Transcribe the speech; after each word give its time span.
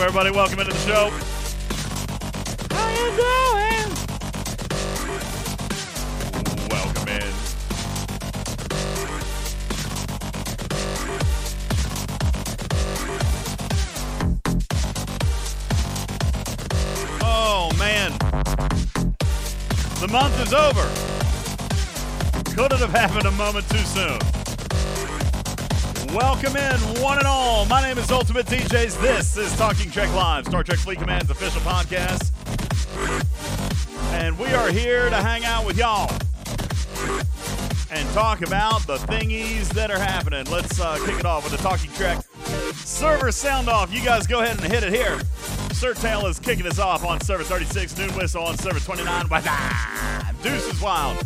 Up, 0.00 0.06
everybody? 0.06 0.30
Welcome 0.30 0.60
into 0.60 0.72
the 0.72 0.78
show. 0.78 1.10
How 2.70 2.88
you 2.88 3.10
doing? 3.20 3.88
Welcome 6.70 7.08
in. 7.08 7.34
Oh 17.20 17.70
man, 17.78 18.12
the 20.00 20.08
month 20.10 20.40
is 20.40 20.54
over. 20.54 20.88
Couldn't 22.54 22.80
have 22.80 22.92
happened 22.92 23.26
a 23.26 23.30
moment 23.32 23.68
too 23.68 23.76
soon. 23.78 24.39
Welcome 26.14 26.56
in, 26.56 26.80
one 27.00 27.18
and 27.18 27.26
all. 27.26 27.66
My 27.66 27.80
name 27.80 27.96
is 27.96 28.10
Ultimate 28.10 28.44
DJs. 28.46 29.00
This 29.00 29.36
is 29.36 29.56
Talking 29.56 29.92
Trek 29.92 30.12
Live, 30.12 30.44
Star 30.44 30.64
Trek 30.64 30.80
Fleet 30.80 30.98
Command's 30.98 31.30
official 31.30 31.60
podcast. 31.60 32.32
And 34.14 34.36
we 34.36 34.46
are 34.46 34.72
here 34.72 35.08
to 35.08 35.14
hang 35.14 35.44
out 35.44 35.64
with 35.64 35.78
y'all 35.78 36.10
and 37.92 38.08
talk 38.12 38.42
about 38.42 38.84
the 38.88 38.96
thingies 38.96 39.68
that 39.68 39.92
are 39.92 40.00
happening. 40.00 40.46
Let's 40.50 40.80
uh, 40.80 40.98
kick 41.06 41.20
it 41.20 41.24
off 41.24 41.44
with 41.44 41.52
the 41.52 41.62
Talking 41.62 41.92
Trek 41.92 42.18
server 42.74 43.30
sound 43.30 43.68
off. 43.68 43.94
You 43.94 44.04
guys 44.04 44.26
go 44.26 44.40
ahead 44.40 44.60
and 44.60 44.72
hit 44.72 44.82
it 44.82 44.92
here. 44.92 45.20
Sir 45.72 45.94
Tail 45.94 46.26
is 46.26 46.40
kicking 46.40 46.66
us 46.66 46.80
off 46.80 47.04
on 47.04 47.20
server 47.20 47.44
36, 47.44 47.96
Noon 47.96 48.10
Whistle 48.16 48.42
on 48.42 48.58
server 48.58 48.80
29. 48.80 49.28
Deuce 50.42 50.66
is 50.66 50.80
Wild 50.80 51.24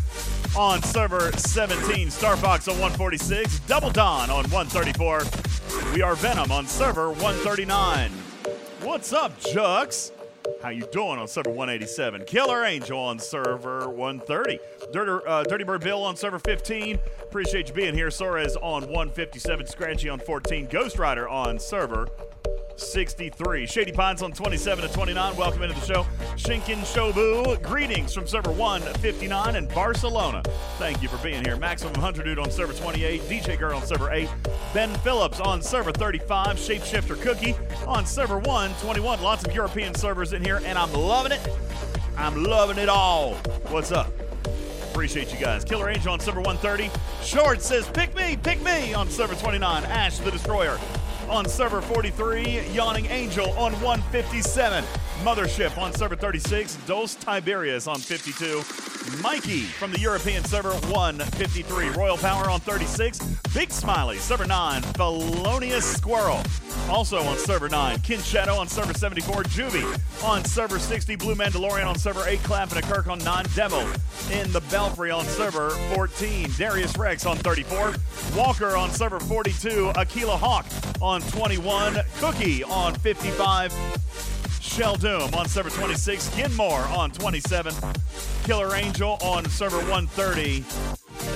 on 0.56 0.82
server 0.82 1.32
17, 1.32 2.10
Star 2.10 2.36
Fox 2.36 2.68
on 2.68 2.74
146, 2.74 3.58
Double 3.60 3.90
Don 3.90 4.30
on 4.30 4.44
134. 4.50 5.22
We 5.92 6.02
are 6.02 6.14
Venom 6.14 6.52
on 6.52 6.66
server 6.66 7.08
139. 7.10 8.10
What's 8.82 9.12
up, 9.12 9.38
Jux? 9.40 10.12
How 10.62 10.68
you 10.68 10.86
doing 10.92 11.18
on 11.18 11.26
server 11.26 11.50
187? 11.50 12.24
Killer 12.26 12.64
Angel 12.64 12.98
on 12.98 13.18
server 13.18 13.88
130. 13.88 14.60
Dirty, 14.92 15.26
uh, 15.26 15.42
Dirty 15.44 15.64
Bird 15.64 15.80
Bill 15.82 16.04
on 16.04 16.16
server 16.16 16.38
15. 16.38 16.98
Appreciate 17.22 17.68
you 17.68 17.74
being 17.74 17.94
here. 17.94 18.10
Sora's 18.10 18.56
on 18.56 18.82
157. 18.82 19.66
Scratchy 19.66 20.08
on 20.08 20.20
14. 20.20 20.66
Ghost 20.66 20.98
Rider 20.98 21.28
on 21.28 21.58
server 21.58 22.08
63. 22.76 23.66
Shady 23.66 23.92
Pines 23.92 24.22
on 24.22 24.32
27 24.32 24.88
to 24.88 24.92
29. 24.92 25.36
Welcome 25.36 25.62
into 25.62 25.78
the 25.78 25.86
show. 25.86 26.06
Shinkin 26.36 26.78
Shobu. 26.80 27.62
Greetings 27.62 28.14
from 28.14 28.26
server 28.26 28.50
159 28.50 29.56
in 29.56 29.66
Barcelona. 29.68 30.42
Thank 30.78 31.02
you 31.02 31.08
for 31.08 31.18
being 31.18 31.44
here. 31.44 31.56
Maximum 31.56 31.92
100 31.94 32.24
Dude 32.24 32.38
on 32.38 32.50
server 32.50 32.72
28. 32.72 33.22
DJ 33.22 33.58
Girl 33.58 33.76
on 33.76 33.86
server 33.86 34.10
8. 34.10 34.28
Ben 34.72 34.92
Phillips 34.96 35.40
on 35.40 35.62
server 35.62 35.92
35. 35.92 36.56
Shapeshifter 36.56 37.20
Cookie 37.20 37.54
on 37.86 38.06
server 38.06 38.38
121. 38.38 39.22
Lots 39.22 39.44
of 39.44 39.54
European 39.54 39.94
servers 39.94 40.32
in 40.32 40.42
here, 40.42 40.60
and 40.64 40.78
I'm 40.78 40.92
loving 40.92 41.32
it. 41.32 41.48
I'm 42.16 42.42
loving 42.44 42.78
it 42.78 42.88
all. 42.88 43.34
What's 43.68 43.92
up? 43.92 44.12
Appreciate 44.90 45.32
you 45.32 45.40
guys. 45.40 45.64
Killer 45.64 45.90
Angel 45.90 46.12
on 46.12 46.20
server 46.20 46.40
130. 46.40 46.88
Short 47.24 47.60
says, 47.60 47.88
pick 47.88 48.14
me, 48.14 48.36
pick 48.36 48.62
me 48.62 48.94
on 48.94 49.08
server 49.08 49.34
29. 49.34 49.84
Ash 49.84 50.18
the 50.18 50.30
Destroyer 50.30 50.78
on 51.28 51.48
server 51.48 51.80
43. 51.80 52.66
Yawning 52.72 53.06
Angel 53.06 53.50
on 53.50 53.72
157. 53.80 54.84
Mothership 55.24 55.78
on 55.78 55.90
server 55.94 56.16
36. 56.16 56.76
Dos 56.86 57.14
Tiberius 57.14 57.86
on 57.86 57.98
52. 57.98 58.62
Mikey 59.22 59.60
from 59.60 59.90
the 59.90 59.98
European 59.98 60.44
server 60.44 60.72
153. 60.88 61.88
Royal 61.90 62.18
Power 62.18 62.50
on 62.50 62.60
36. 62.60 63.20
Big 63.54 63.70
Smiley, 63.70 64.18
server 64.18 64.44
9. 64.44 64.82
Felonious 64.82 65.96
Squirrel. 65.96 66.42
Also 66.90 67.18
on 67.22 67.38
server 67.38 67.70
9, 67.70 68.00
Kin 68.00 68.20
Shadow 68.20 68.56
on 68.56 68.68
server 68.68 68.92
74, 68.92 69.44
Juvie 69.44 70.00
on 70.22 70.44
server 70.44 70.78
60, 70.78 71.16
Blue 71.16 71.34
Mandalorian 71.34 71.86
on 71.86 71.98
server 71.98 72.28
8, 72.28 72.42
Clap 72.42 72.72
and 72.72 72.78
a 72.78 72.82
Kirk 72.82 73.06
on 73.06 73.18
9, 73.20 73.46
Devil 73.54 73.80
in 74.30 74.52
the 74.52 74.60
Belfry 74.70 75.10
on 75.10 75.24
server 75.24 75.70
14, 75.94 76.50
Darius 76.58 76.94
Rex 76.98 77.24
on 77.24 77.38
34, 77.38 77.94
Walker 78.36 78.76
on 78.76 78.90
server 78.90 79.18
42, 79.18 79.92
Aquila 79.96 80.36
Hawk 80.36 80.66
on 81.00 81.22
21, 81.22 82.00
Cookie 82.18 82.62
on 82.64 82.94
55, 82.96 83.72
Shell 84.64 84.96
Doom 84.96 85.34
on 85.34 85.46
server 85.46 85.70
26, 85.70 86.34
Ginmore 86.34 86.80
on 86.86 87.12
27, 87.12 87.72
Killer 88.42 88.74
Angel 88.74 89.18
on 89.20 89.48
server 89.48 89.78
130. 89.78 90.64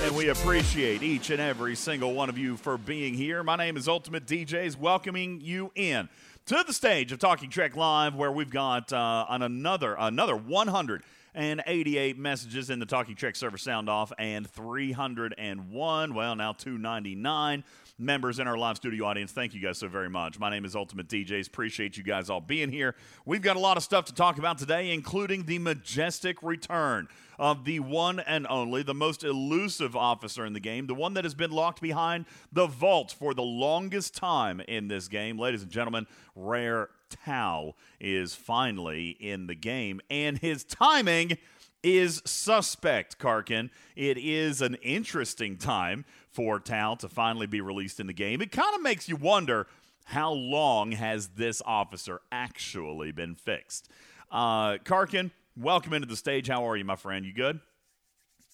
And 0.03 0.15
we 0.15 0.29
appreciate 0.29 1.03
each 1.03 1.29
and 1.29 1.39
every 1.39 1.75
single 1.75 2.13
one 2.13 2.27
of 2.27 2.37
you 2.37 2.57
for 2.57 2.77
being 2.77 3.13
here. 3.13 3.41
My 3.43 3.55
name 3.55 3.77
is 3.77 3.87
Ultimate 3.87 4.25
DJs, 4.25 4.77
welcoming 4.77 5.39
you 5.41 5.71
in 5.75 6.09
to 6.47 6.63
the 6.67 6.73
stage 6.73 7.11
of 7.13 7.19
Talking 7.19 7.49
Trek 7.49 7.77
Live, 7.77 8.15
where 8.15 8.31
we've 8.31 8.49
got 8.49 8.91
uh, 8.91 9.25
on 9.29 9.41
another 9.41 9.95
another 9.97 10.35
188 10.35 12.17
messages 12.17 12.69
in 12.69 12.79
the 12.79 12.85
Talking 12.85 13.15
Trek 13.15 13.37
server 13.37 13.57
sound 13.57 13.89
off, 13.89 14.11
and 14.17 14.49
301, 14.49 16.13
well 16.13 16.35
now 16.35 16.51
299 16.51 17.63
members 17.99 18.39
in 18.39 18.47
our 18.47 18.57
live 18.57 18.77
studio 18.77 19.05
audience. 19.05 19.31
Thank 19.31 19.53
you 19.53 19.59
guys 19.59 19.77
so 19.77 19.87
very 19.87 20.09
much. 20.09 20.39
My 20.39 20.49
name 20.49 20.65
is 20.65 20.75
Ultimate 20.75 21.07
DJs. 21.07 21.47
Appreciate 21.47 21.97
you 21.97 22.03
guys 22.03 22.29
all 22.29 22.41
being 22.41 22.71
here. 22.71 22.95
We've 23.25 23.41
got 23.41 23.57
a 23.57 23.59
lot 23.59 23.77
of 23.77 23.83
stuff 23.83 24.05
to 24.05 24.13
talk 24.13 24.37
about 24.37 24.57
today, 24.57 24.91
including 24.91 25.43
the 25.43 25.59
majestic 25.59 26.41
return 26.41 27.09
of 27.37 27.65
the 27.65 27.79
one 27.79 28.19
and 28.19 28.47
only, 28.47 28.83
the 28.83 28.93
most 28.93 29.23
elusive 29.23 29.95
officer 29.95 30.45
in 30.45 30.53
the 30.53 30.59
game, 30.59 30.87
the 30.87 30.93
one 30.93 31.13
that 31.13 31.25
has 31.25 31.33
been 31.33 31.51
locked 31.51 31.81
behind 31.81 32.25
the 32.51 32.67
vault 32.67 33.15
for 33.17 33.33
the 33.33 33.43
longest 33.43 34.15
time 34.15 34.61
in 34.61 34.87
this 34.87 35.07
game. 35.07 35.37
Ladies 35.37 35.61
and 35.61 35.71
gentlemen, 35.71 36.07
Rare 36.35 36.89
Tal 37.09 37.75
is 37.99 38.35
finally 38.35 39.09
in 39.19 39.47
the 39.47 39.55
game, 39.55 39.99
and 40.09 40.37
his 40.37 40.63
timing 40.63 41.37
is 41.83 42.21
suspect, 42.25 43.19
Karkin. 43.19 43.69
It 43.95 44.17
is 44.17 44.61
an 44.61 44.75
interesting 44.75 45.57
time 45.57 46.05
for 46.39 46.57
Tal 46.57 46.95
to 46.95 47.09
finally 47.09 47.47
be 47.47 47.59
released 47.59 47.99
in 47.99 48.07
the 48.07 48.13
game. 48.13 48.41
It 48.41 48.53
kind 48.53 48.73
of 48.73 48.81
makes 48.81 49.09
you 49.09 49.17
wonder 49.17 49.67
how 50.05 50.31
long 50.31 50.93
has 50.93 51.27
this 51.35 51.61
officer 51.65 52.21
actually 52.31 53.11
been 53.11 53.35
fixed? 53.35 53.89
Uh, 54.31 54.77
Karkin, 54.77 55.31
welcome 55.57 55.91
into 55.91 56.07
the 56.07 56.15
stage. 56.15 56.47
How 56.47 56.65
are 56.65 56.77
you, 56.77 56.85
my 56.85 56.95
friend? 56.95 57.25
You 57.25 57.33
good? 57.33 57.59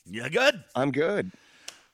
Yeah, 0.08 0.30
good? 0.30 0.64
I'm 0.74 0.92
good. 0.92 1.32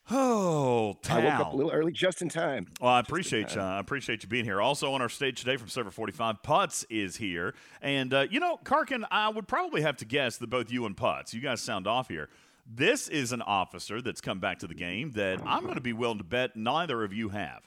Oh, 0.10 0.98
Tal. 1.02 1.18
I 1.18 1.26
woke 1.26 1.48
up 1.48 1.54
a 1.54 1.56
little 1.58 1.74
early, 1.74 1.92
just 1.92 2.22
in 2.22 2.30
time. 2.30 2.68
Well, 2.80 2.94
I 2.94 3.02
appreciate 3.02 3.54
you. 3.56 3.60
I 3.60 3.78
appreciate 3.78 4.24
you 4.24 4.30
being 4.30 4.46
here. 4.46 4.62
Also 4.62 4.94
on 4.94 5.02
our 5.02 5.10
stage 5.10 5.42
today 5.42 5.58
from 5.58 5.68
Server 5.68 5.92
45, 5.92 6.42
Putz 6.42 6.86
is 6.90 7.18
here. 7.18 7.54
And, 7.82 8.14
uh, 8.14 8.28
you 8.32 8.40
know, 8.40 8.60
Karkin, 8.64 9.04
I 9.12 9.28
would 9.28 9.50
probably 9.50 9.82
have 9.82 9.98
to 9.98 10.06
guess 10.06 10.38
that 10.38 10.50
both 10.50 10.72
you 10.72 10.86
and 10.86 10.96
Putz, 10.96 11.34
you 11.34 11.42
guys 11.42 11.60
sound 11.60 11.86
off 11.86 12.08
here. 12.08 12.30
This 12.66 13.08
is 13.08 13.32
an 13.32 13.42
officer 13.42 14.02
that's 14.02 14.22
come 14.22 14.40
back 14.40 14.60
to 14.60 14.68
the 14.68 14.74
game 14.76 15.12
that 15.12 15.40
I'm 15.46 15.64
going 15.64 15.76
to 15.76 15.82
be 15.82 15.94
willing 15.94 16.18
to 16.20 16.24
bet 16.24 16.56
neither 16.56 17.04
of 17.04 17.14
you 17.14 17.30
have. 17.30 17.62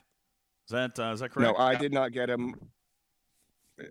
Is 0.67 0.71
that 0.73 0.99
uh, 0.99 1.13
is 1.13 1.21
that 1.21 1.31
correct? 1.31 1.57
No, 1.59 1.63
I 1.63 1.75
did 1.75 1.93
not 1.93 2.13
get 2.13 2.31
him 2.31 2.55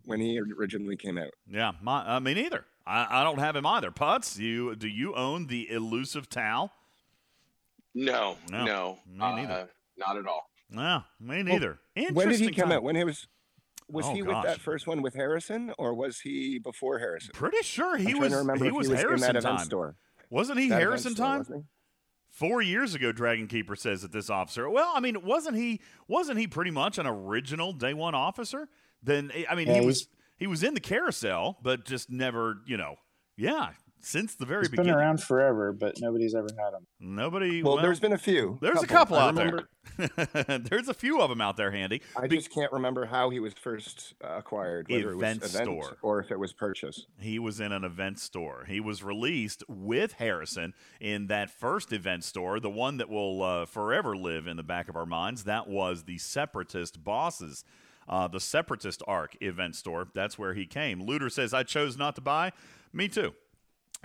when 0.05 0.19
he 0.19 0.39
originally 0.57 0.95
came 0.95 1.17
out. 1.17 1.31
Yeah, 1.47 1.73
my, 1.81 2.15
I 2.15 2.19
mean, 2.19 2.37
either. 2.37 2.65
I, 2.85 3.21
I 3.21 3.23
don't 3.23 3.39
have 3.39 3.55
him 3.55 3.65
either. 3.65 3.91
Putz, 3.91 4.37
you 4.39 4.75
do 4.75 4.87
you 4.87 5.13
own 5.15 5.47
the 5.47 5.69
elusive 5.71 6.29
Tal? 6.29 6.71
No, 7.95 8.37
No, 8.49 8.97
no, 9.07 9.35
me 9.35 9.41
neither. 9.43 9.53
uh, 9.53 9.65
not 9.97 10.17
at 10.17 10.25
all. 10.25 10.49
No, 10.69 11.03
me 11.19 11.43
neither. 11.43 11.79
When 12.11 12.29
did 12.29 12.39
he 12.39 12.47
come 12.51 12.69
time. 12.69 12.77
out? 12.77 12.83
When 12.83 12.95
he 12.95 13.03
was 13.03 13.27
was 13.87 14.05
Oh, 14.07 14.13
he 14.15 14.23
with 14.23 14.41
that 14.43 14.59
first 14.59 14.87
one 14.87 15.01
with 15.03 15.13
Harrison, 15.13 15.71
or 15.77 15.93
was 15.93 16.19
he 16.21 16.57
before 16.57 16.97
Harrison? 16.97 17.31
Pretty 17.33 17.61
sure 17.61 17.97
he 17.97 18.11
I'm 18.13 18.19
was. 18.19 18.31
to 18.31 18.37
remember 18.39 18.65
he 18.65 18.69
if 18.69 18.73
was, 18.75 18.87
he 18.87 18.93
was 18.93 19.01
Harrison 19.01 19.29
in 19.29 19.33
that 19.35 19.39
event 19.43 19.57
time. 19.59 19.65
store. 19.65 19.95
Wasn't 20.33 20.59
he 20.59 20.67
That 20.69 20.79
Harrison 20.79 21.13
time? 21.13 21.45
he? 21.45 21.61
Four 22.31 22.63
years 22.63 22.95
ago, 22.95 23.11
Dragon 23.11 23.45
Keeper 23.47 23.75
says 23.75 24.01
that 24.01 24.11
this 24.11 24.31
officer. 24.31 24.67
Well, 24.67 24.91
I 24.95 24.99
mean, 24.99 25.23
wasn't 25.23 25.55
he? 25.55 25.79
Wasn't 26.07 26.39
he 26.39 26.47
pretty 26.47 26.71
much 26.71 26.97
an 26.97 27.05
original 27.05 27.71
day 27.71 27.93
one 27.93 28.15
officer? 28.15 28.67
Then 29.03 29.31
I 29.47 29.53
mean, 29.53 29.67
Yeah, 29.67 29.81
he 29.81 29.85
was. 29.85 30.07
He 30.37 30.47
was 30.47 30.63
in 30.63 30.73
the 30.73 30.79
carousel, 30.79 31.59
but 31.61 31.85
just 31.85 32.09
never, 32.09 32.57
you 32.65 32.75
know. 32.75 32.95
Yeah, 33.37 33.69
since 34.03 34.35
the 34.35 34.45
very 34.45 34.61
He's 34.63 34.69
beginning. 34.69 34.91
been 34.91 34.99
around 34.99 35.23
forever, 35.23 35.71
but 35.71 35.95
nobody's 36.01 36.35
ever 36.35 36.49
had 36.57 36.73
him. 36.73 36.85
Nobody. 36.99 37.63
Well, 37.63 37.77
there's 37.77 37.99
been 37.99 38.13
a 38.13 38.17
few. 38.17 38.57
there's 38.61 38.83
a 38.83 38.87
couple 38.87 39.17
I 39.17 39.23
out 39.27 39.35
remember, 39.35 39.69
there. 39.97 40.59
there's 40.59 40.89
a 40.89 40.93
few 40.93 41.21
of 41.21 41.29
them 41.29 41.39
out 41.41 41.55
there, 41.57 41.71
Handy. 41.71 42.01
I 42.17 42.27
Be- 42.27 42.37
just 42.37 42.51
can't 42.51 42.71
remember 42.71 43.05
how 43.05 43.29
he 43.29 43.39
was 43.39 43.53
first 43.53 44.13
uh, 44.23 44.35
acquired, 44.37 44.87
whether 44.89 45.11
Event 45.11 45.37
it 45.37 45.43
was 45.43 45.55
event 45.55 45.67
store. 45.67 45.97
or 46.01 46.19
if 46.19 46.31
it 46.31 46.39
was 46.39 46.51
purchase. 46.53 47.05
He 47.19 47.39
was 47.39 47.59
in 47.59 47.71
an 47.71 47.83
event 47.83 48.19
store. 48.19 48.65
He 48.67 48.79
was 48.79 49.03
released 49.03 49.63
with 49.67 50.13
Harrison 50.13 50.73
in 50.99 51.27
that 51.27 51.49
first 51.49 51.93
event 51.93 52.23
store, 52.23 52.59
the 52.59 52.69
one 52.69 52.97
that 52.97 53.09
will 53.09 53.41
uh, 53.41 53.65
forever 53.65 54.15
live 54.17 54.47
in 54.47 54.57
the 54.57 54.63
back 54.63 54.89
of 54.89 54.95
our 54.95 55.05
minds. 55.05 55.45
That 55.45 55.67
was 55.67 56.03
the 56.03 56.17
Separatist 56.17 57.03
bosses, 57.03 57.63
uh, 58.09 58.27
the 58.27 58.39
Separatist 58.39 59.01
Arc 59.07 59.37
event 59.41 59.75
store. 59.75 60.07
That's 60.13 60.37
where 60.37 60.53
he 60.53 60.65
came. 60.65 61.01
Looter 61.01 61.29
says, 61.29 61.53
I 61.53 61.63
chose 61.63 61.97
not 61.97 62.15
to 62.15 62.21
buy. 62.21 62.51
Me 62.91 63.07
too. 63.07 63.33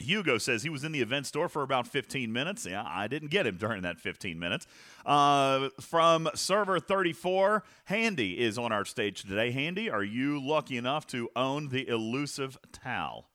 Hugo 0.01 0.39
says 0.39 0.63
he 0.63 0.69
was 0.69 0.85
in 0.85 0.93
the 0.93 1.01
event 1.01 1.27
store 1.27 1.49
for 1.49 1.63
about 1.63 1.87
15 1.87 2.33
minutes. 2.33 2.67
Yeah, 2.67 2.85
I 2.87 3.09
didn't 3.09 3.29
get 3.29 3.47
him 3.47 3.57
during 3.57 3.83
that 3.83 3.99
15 3.99 4.39
minutes. 4.39 4.67
Uh, 5.05 5.69
from 5.81 6.29
server 6.35 6.81
34, 6.81 7.65
Handy 7.85 8.39
is 8.39 8.59
on 8.59 8.73
our 8.73 8.85
stage 8.85 9.23
today. 9.23 9.51
Handy, 9.51 9.91
are 9.91 10.05
you 10.05 10.45
lucky 10.45 10.77
enough 10.77 11.07
to 11.09 11.29
own 11.37 11.69
the 11.69 11.89
elusive 11.89 12.59
Tal? 12.73 13.29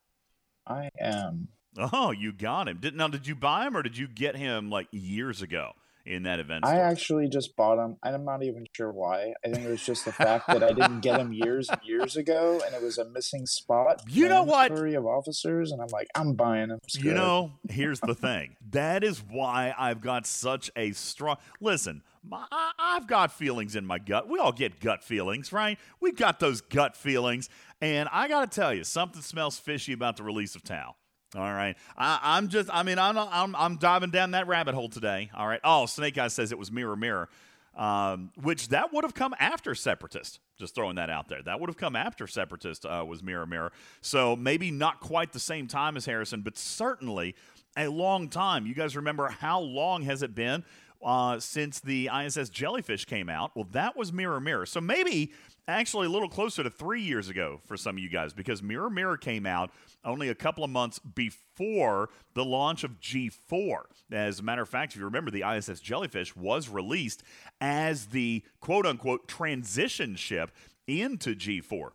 I 0.66 0.90
am. 1.00 1.50
Oh, 1.78 2.12
you 2.12 2.32
got 2.32 2.68
him. 2.68 2.78
Did, 2.78 2.96
now, 2.96 3.08
did 3.08 3.28
you 3.28 3.36
buy 3.36 3.66
him 3.66 3.76
or 3.76 3.82
did 3.82 3.98
you 3.98 4.08
get 4.08 4.36
him 4.36 4.70
like 4.70 4.88
years 4.92 5.42
ago 5.42 5.74
in 6.06 6.24
that 6.24 6.40
event 6.40 6.66
I 6.66 6.80
actually 6.80 7.28
just 7.30 7.56
bought 7.56 7.84
him. 7.84 7.98
I'm 8.04 8.26
not 8.26 8.44
even 8.44 8.66
sure 8.76 8.92
why. 8.92 9.34
I 9.46 9.50
think 9.50 9.66
it 9.66 9.70
was 9.70 9.86
just 9.86 10.06
the 10.06 10.12
fact 10.12 10.48
that 10.48 10.64
I 10.64 10.74
didn't 10.74 11.02
get 11.02 11.20
him 11.20 11.32
years 11.34 11.70
and 11.70 11.80
years 11.84 12.18
ago, 12.18 12.62
and 12.66 12.76
it 12.76 12.82
was 12.82 12.98
a 12.98 13.06
missing 13.10 13.46
spot. 13.46 14.02
You 14.10 14.28
know 14.28 14.44
what? 14.44 14.72
Of 14.72 15.06
officers, 15.06 15.72
and 15.72 15.82
I'm 15.82 15.88
like, 15.92 16.08
I'm 16.16 16.34
buying 16.34 16.70
him. 16.70 16.80
You 17.00 17.14
know, 17.14 17.54
here's 17.70 18.00
the 18.00 18.16
thing. 18.16 18.56
That 18.72 19.04
is 19.04 19.24
why 19.30 19.74
I've 19.78 20.02
got 20.02 20.26
such 20.26 20.70
a 20.76 20.92
strong. 20.92 21.38
Listen, 21.62 22.04
my, 22.24 22.46
I- 22.52 22.72
I've 22.78 23.08
got 23.08 23.32
feelings 23.32 23.76
in 23.76 23.86
my 23.86 23.98
gut. 24.00 24.28
We 24.28 24.40
all 24.40 24.52
get 24.52 24.80
gut 24.80 25.04
feelings, 25.04 25.52
right? 25.54 25.80
We've 26.00 26.16
got 26.16 26.40
those 26.40 26.62
gut 26.62 26.96
feelings. 26.96 27.50
And 27.82 28.08
I 28.12 28.28
got 28.28 28.50
to 28.50 28.56
tell 28.60 28.74
you, 28.74 28.84
something 28.84 29.22
smells 29.22 29.58
fishy 29.60 29.94
about 29.94 30.18
the 30.18 30.24
release 30.24 30.56
of 30.56 30.64
Tal. 30.64 30.96
All 31.36 31.42
right, 31.42 31.76
I, 31.98 32.20
I'm 32.22 32.48
just. 32.48 32.70
I 32.72 32.84
mean, 32.84 33.00
I'm, 33.00 33.18
I'm 33.18 33.56
I'm 33.56 33.78
diving 33.78 34.12
down 34.12 34.32
that 34.32 34.48
rabbit 34.48 34.76
hole 34.76 34.90
today. 34.90 35.32
All 35.36 35.48
right. 35.48 35.60
Oh, 35.64 35.86
Snake 35.88 36.18
Eye 36.18 36.28
says 36.28 36.52
it 36.52 36.60
was 36.60 36.72
Mirror 36.72 36.96
Mirror, 36.96 37.30
um, 37.76 38.32
which 38.42 38.70
that 38.70 38.94
would 38.94 39.04
have 39.04 39.16
come 39.16 39.34
after 39.40 39.74
Separatist. 39.74 40.40
Just 40.60 40.76
throwing 40.76 40.96
that 40.98 41.10
out 41.10 41.30
there. 41.30 41.42
That 41.42 41.60
would 41.60 41.70
have 41.70 41.78
come 41.78 41.96
after 41.96 42.28
Separatist 42.28 42.86
uh, 42.86 43.04
was 43.08 43.24
Mirror 43.24 43.48
Mirror. 43.48 43.72
So 44.02 44.36
maybe 44.36 44.70
not 44.70 45.00
quite 45.00 45.34
the 45.34 45.40
same 45.40 45.68
time 45.68 45.98
as 45.98 46.06
Harrison, 46.06 46.42
but 46.42 46.58
certainly 46.58 47.36
a 47.76 47.88
long 47.88 48.30
time. 48.30 48.68
You 48.68 48.76
guys 48.76 48.96
remember 48.96 49.28
how 49.30 49.60
long 49.60 50.04
has 50.04 50.22
it 50.22 50.36
been 50.36 50.64
uh, 51.04 51.40
since 51.40 51.80
the 51.80 52.10
ISS 52.16 52.50
Jellyfish 52.50 53.06
came 53.06 53.30
out? 53.30 53.56
Well, 53.56 53.68
that 53.72 53.98
was 53.98 54.14
Mirror 54.14 54.42
Mirror. 54.42 54.68
So 54.68 54.80
maybe 54.80 55.32
actually 55.68 56.08
a 56.08 56.10
little 56.10 56.30
closer 56.30 56.64
to 56.64 56.70
three 56.70 57.02
years 57.02 57.30
ago 57.30 57.62
for 57.66 57.78
some 57.78 57.96
of 57.96 58.00
you 58.04 58.10
guys 58.10 58.34
because 58.34 58.62
Mirror 58.62 58.90
Mirror 58.90 59.18
came 59.18 59.46
out 59.46 59.72
only 60.04 60.30
a 60.30 60.36
couple 60.36 60.64
of 60.64 60.70
months 60.70 61.00
before 61.00 62.10
the 62.34 62.44
launch 62.44 62.84
of 62.84 63.00
G4. 63.00 63.84
As 64.12 64.40
a 64.40 64.44
matter 64.44 64.62
of 64.62 64.70
fact, 64.70 64.94
if 64.94 65.00
you 65.00 65.06
remember, 65.06 65.32
the 65.32 65.44
ISS 65.44 65.80
Jellyfish 65.80 66.36
was 66.36 66.70
released 66.70 67.24
as 67.62 68.08
the 68.08 68.44
quote 68.60 68.86
unquote 68.86 69.28
transition 69.28 70.16
ship 70.16 70.52
into 70.88 71.36
G4. 71.36 71.92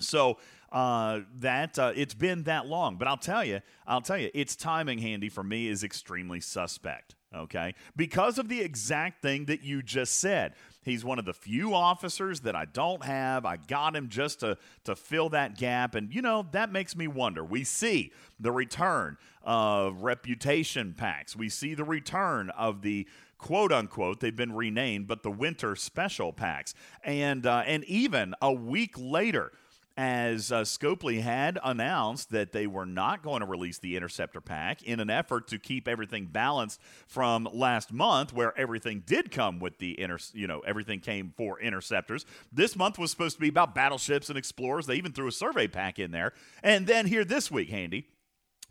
So 0.00 0.38
uh, 0.72 1.20
that 1.36 1.78
uh, 1.78 1.92
it's 1.94 2.14
been 2.14 2.42
that 2.44 2.66
long, 2.66 2.96
but 2.96 3.08
I'll 3.08 3.16
tell 3.16 3.44
you, 3.44 3.60
I'll 3.86 4.00
tell 4.00 4.18
you, 4.18 4.30
its 4.34 4.56
timing 4.56 4.98
handy 4.98 5.28
for 5.28 5.44
me 5.44 5.68
is 5.68 5.84
extremely 5.84 6.40
suspect. 6.40 7.14
Okay, 7.34 7.74
because 7.94 8.38
of 8.38 8.48
the 8.48 8.60
exact 8.60 9.20
thing 9.20 9.46
that 9.46 9.62
you 9.62 9.82
just 9.82 10.18
said. 10.18 10.54
He's 10.86 11.04
one 11.04 11.18
of 11.18 11.24
the 11.24 11.34
few 11.34 11.74
officers 11.74 12.40
that 12.42 12.54
I 12.54 12.64
don't 12.64 13.04
have. 13.04 13.44
I 13.44 13.56
got 13.56 13.96
him 13.96 14.08
just 14.08 14.38
to 14.40 14.56
to 14.84 14.94
fill 14.94 15.28
that 15.30 15.58
gap, 15.58 15.96
and 15.96 16.14
you 16.14 16.22
know 16.22 16.46
that 16.52 16.70
makes 16.70 16.94
me 16.94 17.08
wonder. 17.08 17.44
We 17.44 17.64
see 17.64 18.12
the 18.38 18.52
return 18.52 19.18
of 19.42 20.04
reputation 20.04 20.94
packs. 20.96 21.34
We 21.34 21.48
see 21.48 21.74
the 21.74 21.82
return 21.82 22.50
of 22.50 22.82
the 22.82 23.08
quote 23.36 23.72
unquote 23.72 24.20
they've 24.20 24.36
been 24.36 24.54
renamed, 24.54 25.08
but 25.08 25.24
the 25.24 25.30
winter 25.30 25.74
special 25.74 26.32
packs, 26.32 26.72
and 27.02 27.44
uh, 27.46 27.64
and 27.66 27.82
even 27.86 28.36
a 28.40 28.52
week 28.52 28.94
later 28.96 29.50
as 29.96 30.52
uh, 30.52 30.62
Scopely 30.62 31.22
had 31.22 31.58
announced 31.64 32.30
that 32.30 32.52
they 32.52 32.66
were 32.66 32.84
not 32.84 33.22
going 33.22 33.40
to 33.40 33.46
release 33.46 33.78
the 33.78 33.96
Interceptor 33.96 34.40
pack 34.40 34.82
in 34.82 35.00
an 35.00 35.08
effort 35.08 35.48
to 35.48 35.58
keep 35.58 35.88
everything 35.88 36.26
balanced 36.26 36.80
from 37.06 37.48
last 37.52 37.92
month, 37.92 38.32
where 38.32 38.56
everything 38.58 39.02
did 39.06 39.30
come 39.30 39.58
with 39.58 39.78
the 39.78 39.98
inter, 39.98 40.18
you 40.34 40.46
know, 40.46 40.60
everything 40.60 41.00
came 41.00 41.32
for 41.36 41.58
interceptors. 41.60 42.26
This 42.52 42.76
month 42.76 42.98
was 42.98 43.10
supposed 43.10 43.36
to 43.36 43.40
be 43.40 43.48
about 43.48 43.74
battleships 43.74 44.28
and 44.28 44.36
explorers. 44.36 44.86
They 44.86 44.96
even 44.96 45.12
threw 45.12 45.28
a 45.28 45.32
survey 45.32 45.66
pack 45.66 45.98
in 45.98 46.10
there, 46.10 46.32
and 46.62 46.86
then 46.86 47.06
here 47.06 47.24
this 47.24 47.50
week, 47.50 47.70
Handy, 47.70 48.08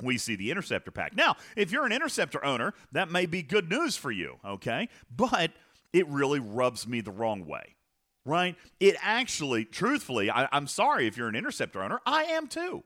we 0.01 0.17
see 0.17 0.35
the 0.35 0.51
interceptor 0.51 0.91
pack. 0.91 1.15
Now, 1.15 1.37
if 1.55 1.71
you're 1.71 1.85
an 1.85 1.91
interceptor 1.91 2.43
owner, 2.43 2.73
that 2.91 3.09
may 3.09 3.25
be 3.25 3.41
good 3.41 3.69
news 3.69 3.95
for 3.95 4.11
you, 4.11 4.37
okay? 4.45 4.89
But 5.15 5.51
it 5.93 6.07
really 6.09 6.39
rubs 6.39 6.85
me 6.85 7.01
the 7.01 7.11
wrong 7.11 7.45
way, 7.45 7.74
right? 8.25 8.55
It 8.79 8.95
actually, 9.01 9.65
truthfully, 9.65 10.29
I, 10.29 10.49
I'm 10.51 10.67
sorry 10.67 11.07
if 11.07 11.15
you're 11.15 11.27
an 11.27 11.35
interceptor 11.35 11.81
owner. 11.81 12.01
I 12.05 12.23
am 12.23 12.47
too. 12.47 12.83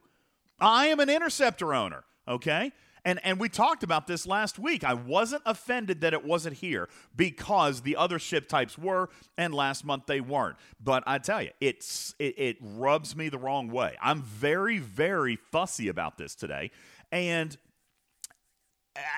I 0.60 0.88
am 0.88 1.00
an 1.00 1.08
interceptor 1.08 1.74
owner, 1.74 2.04
okay? 2.28 2.72
And 3.04 3.18
and 3.24 3.40
we 3.40 3.48
talked 3.48 3.82
about 3.82 4.06
this 4.06 4.26
last 4.26 4.58
week. 4.58 4.84
I 4.84 4.94
wasn't 4.94 5.42
offended 5.46 6.02
that 6.02 6.12
it 6.12 6.24
wasn't 6.24 6.56
here 6.56 6.88
because 7.16 7.80
the 7.80 7.96
other 7.96 8.18
ship 8.18 8.46
types 8.46 8.76
were, 8.76 9.08
and 9.38 9.54
last 9.54 9.84
month 9.84 10.04
they 10.06 10.20
weren't. 10.20 10.56
But 10.82 11.02
I 11.06 11.18
tell 11.18 11.42
you, 11.42 11.50
it's 11.60 12.14
it, 12.18 12.38
it 12.38 12.56
rubs 12.60 13.16
me 13.16 13.28
the 13.28 13.38
wrong 13.38 13.70
way. 13.70 13.96
I'm 14.02 14.22
very 14.22 14.78
very 14.78 15.36
fussy 15.36 15.88
about 15.88 16.18
this 16.18 16.34
today, 16.34 16.70
and 17.10 17.56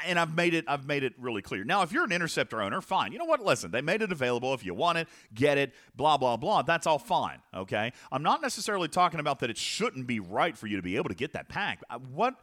and 0.07 0.19
I've 0.19 0.35
made 0.35 0.55
it 0.55 0.65
I've 0.69 0.87
made 0.87 1.03
it 1.03 1.15
really 1.19 1.43
clear. 1.43 1.65
Now, 1.65 1.83
if 1.83 1.93
you're 1.93 2.05
an 2.05 2.13
interceptor 2.13 2.61
owner, 2.61 2.81
fine. 2.81 3.13
You 3.13 3.19
know 3.19 3.25
what? 3.25 3.41
Listen, 3.41 3.71
they 3.71 3.81
made 3.81 4.03
it 4.03 4.13
available. 4.13 4.53
If 4.55 4.65
you 4.65 4.75
want 4.75 4.99
it, 4.99 5.09
get 5.35 5.59
it, 5.59 5.73
blah 5.97 6.17
blah 6.17 6.37
blah. 6.37 6.63
That's 6.63 6.87
all 6.87 6.99
fine, 6.99 7.39
okay? 7.55 7.93
I'm 8.11 8.23
not 8.23 8.43
necessarily 8.43 8.89
talking 8.89 9.21
about 9.21 9.41
that 9.41 9.51
it 9.51 9.57
shouldn't 9.57 10.07
be 10.07 10.21
right 10.21 10.57
for 10.57 10.67
you 10.67 10.77
to 10.77 10.83
be 10.83 10.97
able 10.97 11.09
to 11.09 11.15
get 11.15 11.33
that 11.33 11.49
pack. 11.49 11.81
What 12.13 12.35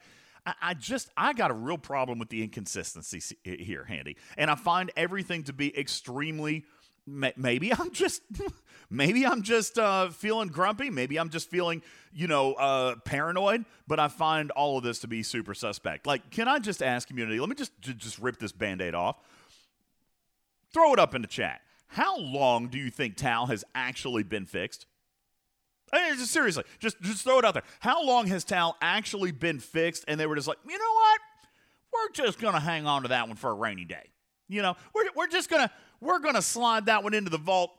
I- 0.46 0.54
I 0.62 0.74
just 0.74 1.10
I 1.18 1.34
got 1.34 1.52
a 1.52 1.54
real 1.54 1.78
problem 1.78 2.18
with 2.20 2.30
the 2.30 2.42
inconsistency 2.44 3.22
here, 3.44 3.84
Handy, 3.84 4.18
and 4.38 4.50
I 4.50 4.56
find 4.56 4.92
everything 4.98 5.44
to 5.44 5.54
be 5.54 5.78
extremely. 5.78 6.66
Maybe 7.08 7.74
I'm 7.74 7.92
just, 7.92 8.22
maybe 8.90 9.26
I'm 9.26 9.44
just 9.44 9.78
uh, 9.78 10.10
feeling 10.10 10.50
grumpy. 10.50 10.90
Maybe 10.90 11.18
I'm 11.18 11.30
just 11.30 11.50
feeling, 11.50 11.82
you 12.14 12.28
know, 12.28 12.54
uh, 12.54 12.96
paranoid. 13.06 13.66
But 13.88 14.00
I 14.00 14.08
find 14.08 14.52
all 14.52 14.78
of 14.78 14.84
this 14.84 15.00
to 15.00 15.08
be 15.08 15.24
super 15.24 15.54
suspect. 15.54 16.08
Like, 16.08 16.30
can 16.32 16.48
I 16.48 16.60
just 16.60 16.82
ask 16.82 17.08
community? 17.08 17.40
Let 17.40 17.50
me 17.50 17.56
just 17.56 17.72
just 17.82 18.20
rip 18.20 18.38
this 18.38 18.52
band-aid 18.52 18.94
off. 18.94 19.18
Throw 20.74 20.94
it 20.94 21.00
up 21.00 21.16
in 21.16 21.22
the 21.22 21.28
chat. 21.28 21.62
How 21.88 22.20
long 22.20 22.68
do 22.68 22.78
you 22.78 22.92
think 22.92 23.16
Tal 23.16 23.48
has 23.48 23.64
actually 23.74 24.24
been 24.24 24.46
fixed? 24.46 24.86
I 25.92 26.10
mean, 26.10 26.20
just 26.20 26.32
seriously, 26.32 26.64
just 26.78 27.02
just 27.02 27.24
throw 27.24 27.40
it 27.40 27.46
out 27.46 27.56
there. 27.56 27.64
How 27.80 28.06
long 28.06 28.28
has 28.28 28.44
Tal 28.44 28.78
actually 28.82 29.32
been 29.32 29.60
fixed? 29.60 30.06
And 30.08 30.20
they 30.20 30.28
were 30.28 30.36
just 30.36 30.48
like, 30.48 30.60
you 30.68 30.78
know 30.78 30.94
what? 30.94 31.20
We're 31.92 32.12
just 32.14 32.40
gonna 32.40 32.60
hang 32.60 32.86
on 32.86 33.02
to 33.04 33.08
that 33.08 33.28
one 33.28 33.38
for 33.38 33.50
a 33.50 33.56
rainy 33.56 33.86
day. 33.86 34.12
You 34.48 34.62
know, 34.62 34.76
we're 34.94 35.06
we're 35.16 35.28
just 35.28 35.50
gonna 35.50 35.72
we're 36.00 36.20
gonna 36.20 36.42
slide 36.42 36.86
that 36.86 37.04
one 37.04 37.14
into 37.14 37.32
the 37.32 37.38
vault, 37.40 37.72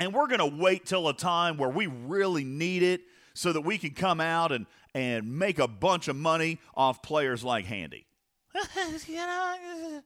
and 0.00 0.12
we're 0.12 0.26
gonna 0.26 0.46
wait 0.46 0.86
till 0.86 1.08
a 1.08 1.14
time 1.14 1.56
where 1.56 1.68
we 1.68 1.86
really 1.86 2.44
need 2.44 2.82
it, 2.82 3.02
so 3.34 3.52
that 3.52 3.62
we 3.62 3.78
can 3.78 3.90
come 3.90 4.20
out 4.20 4.52
and 4.52 4.66
and 4.94 5.38
make 5.38 5.58
a 5.58 5.68
bunch 5.68 6.08
of 6.08 6.16
money 6.16 6.58
off 6.74 7.02
players 7.02 7.42
like 7.42 7.64
Handy. 7.64 8.06
you 9.06 9.16
know, 9.16 10.02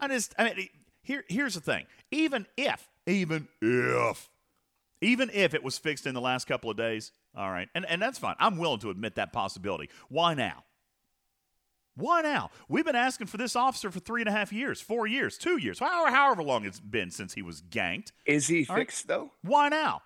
I 0.00 0.08
just 0.08 0.34
I 0.38 0.44
mean, 0.44 0.68
here 1.02 1.24
here's 1.28 1.54
the 1.54 1.60
thing. 1.60 1.86
Even 2.10 2.46
if 2.56 2.88
even 3.06 3.48
if 3.62 4.28
even 5.00 5.30
if 5.32 5.54
it 5.54 5.62
was 5.62 5.78
fixed 5.78 6.06
in 6.06 6.14
the 6.14 6.20
last 6.20 6.46
couple 6.46 6.70
of 6.70 6.76
days, 6.76 7.12
all 7.36 7.50
right, 7.50 7.68
and, 7.74 7.86
and 7.86 8.02
that's 8.02 8.18
fine. 8.18 8.34
I'm 8.38 8.58
willing 8.58 8.80
to 8.80 8.90
admit 8.90 9.14
that 9.14 9.32
possibility. 9.32 9.90
Why 10.08 10.34
now? 10.34 10.64
Why 11.98 12.20
now? 12.22 12.50
We've 12.68 12.84
been 12.84 12.94
asking 12.94 13.26
for 13.26 13.38
this 13.38 13.56
officer 13.56 13.90
for 13.90 13.98
three 13.98 14.22
and 14.22 14.28
a 14.28 14.32
half 14.32 14.52
years, 14.52 14.80
four 14.80 15.08
years, 15.08 15.36
two 15.36 15.56
years, 15.58 15.80
however, 15.80 16.14
however 16.14 16.42
long 16.44 16.64
it's 16.64 16.78
been 16.78 17.10
since 17.10 17.34
he 17.34 17.42
was 17.42 17.60
ganked. 17.60 18.12
Is 18.24 18.46
he 18.46 18.64
All 18.68 18.76
right. 18.76 18.82
fixed 18.82 19.08
though? 19.08 19.32
Why 19.42 19.68
now? 19.68 20.02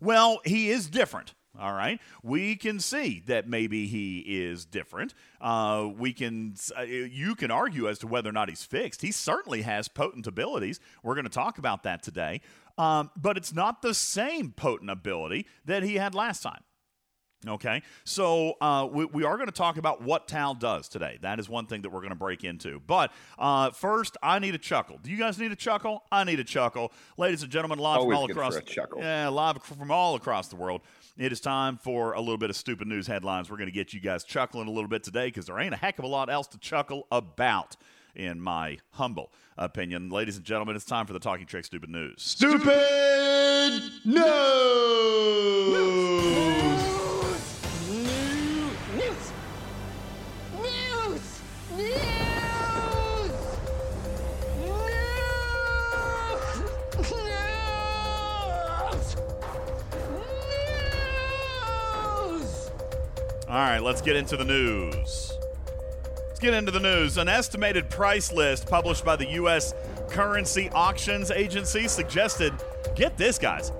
Well, 0.00 0.40
he 0.44 0.70
is 0.70 0.88
different. 0.88 1.34
All 1.58 1.72
right, 1.72 1.98
we 2.22 2.54
can 2.54 2.80
see 2.80 3.22
that 3.28 3.48
maybe 3.48 3.86
he 3.86 4.18
is 4.18 4.66
different. 4.66 5.14
Uh, 5.40 5.88
we 5.96 6.12
can, 6.12 6.54
uh, 6.78 6.82
you 6.82 7.34
can 7.34 7.50
argue 7.50 7.88
as 7.88 7.98
to 8.00 8.06
whether 8.06 8.28
or 8.28 8.32
not 8.32 8.50
he's 8.50 8.62
fixed. 8.62 9.00
He 9.00 9.10
certainly 9.10 9.62
has 9.62 9.88
potent 9.88 10.26
abilities. 10.26 10.80
We're 11.02 11.14
going 11.14 11.24
to 11.24 11.30
talk 11.30 11.56
about 11.56 11.82
that 11.84 12.02
today, 12.02 12.42
um, 12.76 13.10
but 13.16 13.38
it's 13.38 13.54
not 13.54 13.80
the 13.80 13.94
same 13.94 14.50
potent 14.52 14.90
ability 14.90 15.46
that 15.64 15.82
he 15.82 15.94
had 15.94 16.14
last 16.14 16.42
time. 16.42 16.60
Okay, 17.46 17.82
so 18.04 18.54
uh, 18.60 18.88
we, 18.90 19.04
we 19.04 19.22
are 19.24 19.36
going 19.36 19.46
to 19.46 19.52
talk 19.52 19.76
about 19.76 20.02
what 20.02 20.26
Tal 20.26 20.54
does 20.54 20.88
today. 20.88 21.18
That 21.20 21.38
is 21.38 21.48
one 21.48 21.66
thing 21.66 21.82
that 21.82 21.90
we're 21.90 22.00
going 22.00 22.10
to 22.10 22.16
break 22.16 22.42
into. 22.44 22.80
But 22.86 23.12
uh, 23.38 23.70
first, 23.70 24.16
I 24.22 24.38
need 24.38 24.54
a 24.54 24.58
chuckle. 24.58 24.98
Do 25.02 25.10
you 25.10 25.18
guys 25.18 25.38
need 25.38 25.52
a 25.52 25.56
chuckle? 25.56 26.02
I 26.10 26.24
need 26.24 26.40
a 26.40 26.44
chuckle, 26.44 26.92
ladies 27.16 27.42
and 27.42 27.52
gentlemen, 27.52 27.78
live 27.78 27.98
Always 28.00 28.16
from 28.16 28.22
all 28.24 28.30
across. 28.30 28.54
for 28.54 28.60
a 28.60 28.64
chuckle. 28.64 29.00
Yeah, 29.00 29.28
live 29.28 29.62
from 29.62 29.90
all 29.90 30.14
across 30.16 30.48
the 30.48 30.56
world. 30.56 30.80
It 31.18 31.30
is 31.30 31.40
time 31.40 31.76
for 31.76 32.14
a 32.14 32.20
little 32.20 32.38
bit 32.38 32.50
of 32.50 32.56
stupid 32.56 32.88
news 32.88 33.06
headlines. 33.06 33.48
We're 33.50 33.58
going 33.58 33.68
to 33.68 33.74
get 33.74 33.92
you 33.92 34.00
guys 34.00 34.24
chuckling 34.24 34.66
a 34.66 34.72
little 34.72 34.88
bit 34.88 35.04
today 35.04 35.26
because 35.28 35.46
there 35.46 35.58
ain't 35.58 35.74
a 35.74 35.78
heck 35.78 35.98
of 35.98 36.04
a 36.04 36.08
lot 36.08 36.28
else 36.30 36.46
to 36.48 36.58
chuckle 36.58 37.06
about, 37.12 37.76
in 38.14 38.40
my 38.40 38.78
humble 38.92 39.30
opinion. 39.56 40.08
Ladies 40.10 40.36
and 40.36 40.44
gentlemen, 40.44 40.74
it's 40.74 40.84
time 40.84 41.06
for 41.06 41.12
the 41.12 41.18
Talking 41.20 41.46
Trek 41.46 41.64
Stupid 41.64 41.90
News. 41.90 42.14
Stupid 42.22 42.66
news. 42.66 44.00
News. 44.04 44.26
News. 45.68 45.72
News. 45.72 47.15
Right, 63.62 63.82
let's 63.82 64.02
get 64.02 64.16
into 64.16 64.36
the 64.36 64.44
news. 64.44 65.32
Let's 66.28 66.40
get 66.40 66.52
into 66.52 66.70
the 66.70 66.80
news. 66.80 67.16
An 67.16 67.28
estimated 67.28 67.88
price 67.88 68.32
list 68.32 68.66
published 68.66 69.04
by 69.04 69.16
the 69.16 69.26
U.S. 69.32 69.72
Currency 70.08 70.68
Auctions 70.70 71.30
Agency 71.30 71.88
suggested, 71.88 72.52
get 72.94 73.16
this, 73.16 73.38
guys, 73.38 73.72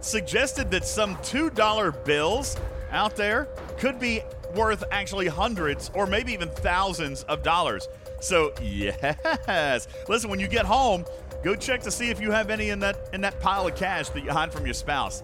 suggested 0.00 0.70
that 0.70 0.84
some 0.86 1.16
$2 1.16 2.04
bills 2.04 2.56
out 2.90 3.16
there 3.16 3.48
could 3.76 4.00
be 4.00 4.22
worth 4.54 4.82
actually 4.90 5.26
hundreds 5.26 5.90
or 5.94 6.06
maybe 6.06 6.32
even 6.32 6.48
thousands 6.48 7.24
of 7.24 7.42
dollars. 7.42 7.88
So, 8.20 8.52
yes. 8.62 9.88
Listen, 10.08 10.30
when 10.30 10.40
you 10.40 10.48
get 10.48 10.64
home, 10.64 11.04
go 11.44 11.54
check 11.54 11.82
to 11.82 11.90
see 11.90 12.08
if 12.10 12.20
you 12.20 12.30
have 12.30 12.50
any 12.50 12.70
in 12.70 12.80
that 12.80 13.10
in 13.12 13.20
that 13.20 13.40
pile 13.40 13.66
of 13.66 13.76
cash 13.76 14.08
that 14.10 14.24
you 14.24 14.30
hide 14.30 14.52
from 14.52 14.64
your 14.64 14.74
spouse. 14.74 15.22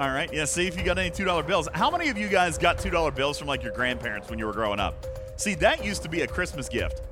All 0.00 0.08
right. 0.08 0.32
Yeah, 0.32 0.46
see 0.46 0.66
if 0.66 0.78
you 0.78 0.82
got 0.82 0.96
any 0.96 1.10
$2 1.10 1.46
bills. 1.46 1.68
How 1.74 1.90
many 1.90 2.08
of 2.08 2.16
you 2.16 2.28
guys 2.28 2.56
got 2.56 2.78
$2 2.78 3.14
bills 3.14 3.38
from 3.38 3.48
like 3.48 3.62
your 3.62 3.72
grandparents 3.72 4.30
when 4.30 4.38
you 4.38 4.46
were 4.46 4.52
growing 4.54 4.80
up? 4.80 5.04
See, 5.36 5.54
that 5.56 5.84
used 5.84 6.02
to 6.04 6.08
be 6.08 6.22
a 6.22 6.26
Christmas 6.26 6.70
gift. 6.70 7.02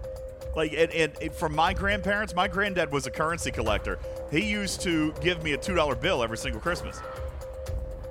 Like, 0.57 0.73
and, 0.73 0.91
and, 0.93 1.13
and 1.21 1.35
from 1.35 1.55
my 1.55 1.75
grandparents, 1.75 2.35
my 2.35 2.49
granddad 2.49 2.91
was 2.91 3.07
a 3.07 3.11
currency 3.11 3.51
collector. 3.51 3.99
He 4.31 4.41
used 4.41 4.81
to 4.81 5.13
give 5.21 5.45
me 5.45 5.53
a 5.53 5.59
$2 5.59 6.01
bill 6.01 6.23
every 6.23 6.39
single 6.39 6.63
Christmas. 6.63 6.99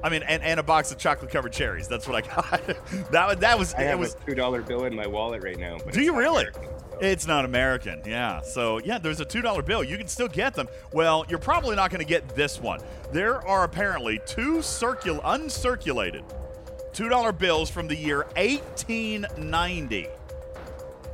I 0.03 0.09
mean, 0.09 0.21
and, 0.21 0.43
and 0.43 0.59
a 0.59 0.63
box 0.63 0.91
of 0.91 0.99
chocolate 0.99 1.31
covered 1.31 1.53
cherries. 1.53 1.87
That's 1.87 2.07
what 2.07 2.23
I 2.23 2.27
got. 2.27 2.61
that, 3.11 3.39
that 3.39 3.57
was, 3.57 3.73
I 3.73 3.81
it 3.81 3.87
have 3.87 3.99
was, 3.99 4.13
a 4.13 4.25
two 4.27 4.35
dollar 4.35 4.61
bill 4.61 4.85
in 4.85 4.95
my 4.95 5.07
wallet 5.07 5.43
right 5.43 5.57
now. 5.57 5.79
Do 5.79 6.03
you 6.03 6.15
really? 6.15 6.43
American, 6.43 6.76
It's 6.99 7.27
not 7.27 7.45
American, 7.45 8.01
yeah. 8.05 8.41
So, 8.41 8.79
yeah, 8.79 8.97
there's 8.97 9.19
a 9.19 9.25
$2 9.25 9.63
bill. 9.65 9.83
You 9.83 9.97
can 9.97 10.07
still 10.07 10.27
get 10.27 10.55
them. 10.55 10.67
Well, 10.91 11.25
you're 11.29 11.37
probably 11.39 11.75
not 11.75 11.91
going 11.91 11.99
to 11.99 12.07
get 12.07 12.35
this 12.35 12.59
one. 12.59 12.79
There 13.11 13.45
are 13.47 13.63
apparently 13.63 14.19
two 14.25 14.57
circul- 14.57 15.21
uncirculated 15.23 16.23
$2 16.93 17.37
bills 17.37 17.69
from 17.69 17.87
the 17.87 17.95
year 17.95 18.23
1890. 18.35 20.07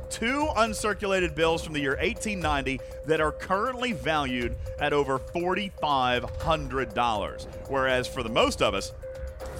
Two 0.08 0.48
uncirculated 0.56 1.34
bills 1.34 1.62
from 1.64 1.74
the 1.74 1.80
year 1.80 1.96
1890 1.96 2.80
that 3.06 3.20
are 3.20 3.32
currently 3.32 3.92
valued 3.92 4.56
at 4.78 4.94
over 4.94 5.18
$4,500. 5.18 7.46
Whereas 7.68 8.06
for 8.06 8.22
the 8.22 8.28
most 8.28 8.62
of 8.62 8.74
us, 8.74 8.92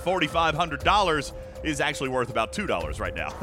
$4,500 0.04 1.32
is 1.64 1.80
actually 1.80 2.10
worth 2.10 2.30
about 2.30 2.52
$2 2.52 3.00
right 3.00 3.14
now. 3.14 3.34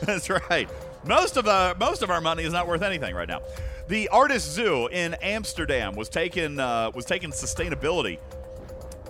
That's 0.04 0.28
right. 0.28 0.68
Most 1.04 1.36
of 1.36 1.46
uh, 1.46 1.74
most 1.78 2.02
of 2.02 2.10
our 2.10 2.20
money 2.20 2.44
is 2.44 2.52
not 2.52 2.66
worth 2.66 2.82
anything 2.82 3.14
right 3.14 3.28
now. 3.28 3.40
The 3.88 4.08
Artis 4.08 4.44
Zoo 4.44 4.88
in 4.88 5.14
Amsterdam 5.14 5.94
was 5.94 6.08
taking 6.08 6.60
uh, 6.60 6.90
was 6.94 7.04
taking 7.04 7.30
sustainability 7.30 8.18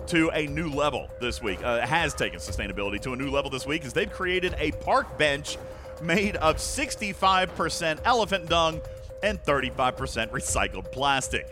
to 0.07 0.29
a 0.31 0.47
new 0.47 0.69
level 0.69 1.09
this 1.19 1.41
week. 1.41 1.63
Uh, 1.63 1.85
has 1.85 2.13
taken 2.13 2.39
sustainability 2.39 2.99
to 3.01 3.13
a 3.13 3.15
new 3.15 3.29
level 3.29 3.51
this 3.51 3.65
week 3.65 3.85
as 3.85 3.93
they've 3.93 4.11
created 4.11 4.55
a 4.57 4.71
park 4.71 5.17
bench 5.17 5.57
made 6.01 6.35
of 6.37 6.57
65% 6.57 7.99
elephant 8.05 8.49
dung 8.49 8.81
and 9.21 9.41
35% 9.43 10.31
recycled 10.31 10.91
plastic. 10.91 11.47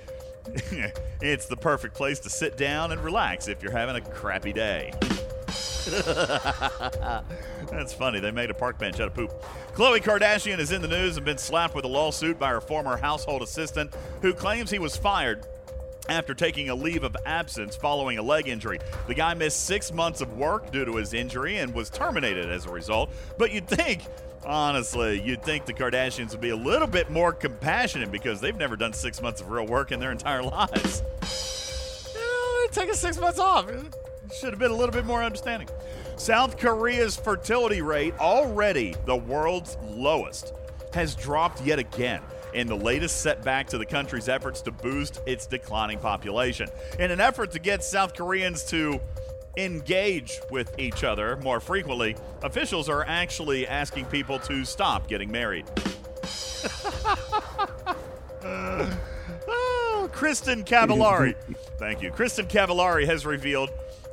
it's 1.21 1.45
the 1.45 1.57
perfect 1.57 1.93
place 1.93 2.19
to 2.21 2.29
sit 2.29 2.57
down 2.57 2.91
and 2.91 3.03
relax 3.03 3.47
if 3.47 3.61
you're 3.61 3.71
having 3.71 3.95
a 3.95 4.01
crappy 4.01 4.51
day. 4.51 4.91
That's 7.71 7.93
funny. 7.93 8.19
They 8.19 8.31
made 8.31 8.49
a 8.49 8.53
park 8.53 8.77
bench 8.77 8.99
out 8.99 9.07
of 9.07 9.13
poop. 9.13 9.31
Khloe 9.73 9.99
Kardashian 9.99 10.59
is 10.59 10.71
in 10.71 10.81
the 10.81 10.87
news 10.87 11.17
and 11.17 11.25
been 11.25 11.37
slapped 11.37 11.75
with 11.75 11.85
a 11.85 11.89
lawsuit 11.89 12.39
by 12.39 12.49
her 12.49 12.61
former 12.61 12.97
household 12.97 13.41
assistant 13.41 13.93
who 14.21 14.33
claims 14.33 14.69
he 14.71 14.79
was 14.79 14.95
fired 14.95 15.45
after 16.09 16.33
taking 16.33 16.69
a 16.69 16.75
leave 16.75 17.03
of 17.03 17.15
absence 17.25 17.75
following 17.75 18.17
a 18.17 18.21
leg 18.21 18.47
injury. 18.47 18.79
The 19.07 19.13
guy 19.13 19.33
missed 19.35 19.65
six 19.65 19.93
months 19.93 20.21
of 20.21 20.33
work 20.37 20.71
due 20.71 20.85
to 20.85 20.95
his 20.95 21.13
injury 21.13 21.57
and 21.57 21.73
was 21.73 21.89
terminated 21.89 22.49
as 22.49 22.65
a 22.65 22.69
result. 22.71 23.11
But 23.37 23.51
you'd 23.51 23.67
think, 23.67 24.03
honestly, 24.43 25.21
you'd 25.21 25.43
think 25.43 25.65
the 25.65 25.73
Kardashians 25.73 26.31
would 26.31 26.41
be 26.41 26.49
a 26.49 26.55
little 26.55 26.87
bit 26.87 27.11
more 27.11 27.31
compassionate 27.31 28.11
because 28.11 28.41
they've 28.41 28.57
never 28.57 28.75
done 28.75 28.93
six 28.93 29.21
months 29.21 29.39
of 29.39 29.51
real 29.51 29.67
work 29.67 29.91
in 29.91 29.99
their 29.99 30.11
entire 30.11 30.41
lives. 30.43 31.03
You 32.13 32.19
know, 32.19 32.57
they're 32.59 32.67
taking 32.83 32.95
six 32.95 33.19
months 33.19 33.39
off. 33.39 33.69
Should 34.33 34.51
have 34.51 34.59
been 34.59 34.71
a 34.71 34.75
little 34.75 34.93
bit 34.93 35.05
more 35.05 35.23
understanding. 35.23 35.67
South 36.15 36.57
Korea's 36.57 37.15
fertility 37.15 37.81
rate, 37.81 38.13
already 38.19 38.95
the 39.05 39.15
world's 39.15 39.77
lowest, 39.83 40.53
has 40.93 41.15
dropped 41.15 41.61
yet 41.61 41.79
again 41.79 42.21
in 42.53 42.67
the 42.67 42.75
latest 42.75 43.21
setback 43.21 43.67
to 43.67 43.77
the 43.77 43.85
country's 43.85 44.29
efforts 44.29 44.61
to 44.61 44.71
boost 44.71 45.21
its 45.25 45.45
declining 45.45 45.99
population. 45.99 46.69
In 46.99 47.11
an 47.11 47.19
effort 47.19 47.51
to 47.51 47.59
get 47.59 47.83
South 47.83 48.15
Koreans 48.15 48.63
to 48.65 48.99
engage 49.57 50.39
with 50.51 50.77
each 50.79 51.03
other 51.03 51.37
more 51.37 51.59
frequently, 51.59 52.15
officials 52.43 52.87
are 52.87 53.03
actually 53.03 53.67
asking 53.67 54.05
people 54.05 54.39
to 54.39 54.63
stop 54.63 55.07
getting 55.07 55.31
married. 55.31 55.65
Oh, 59.51 60.09
Kristin 60.13 60.65
Cavallari. 60.65 61.35
Thank 61.77 62.01
you. 62.01 62.11
Kristin 62.11 62.47
Cavallari 62.47 63.05
has 63.05 63.25
revealed, 63.25 63.69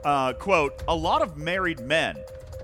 uh, 0.06 0.32
quote, 0.32 0.82
a 0.86 0.94
lot 0.94 1.20
of 1.20 1.36
married 1.36 1.80
men 1.80 2.16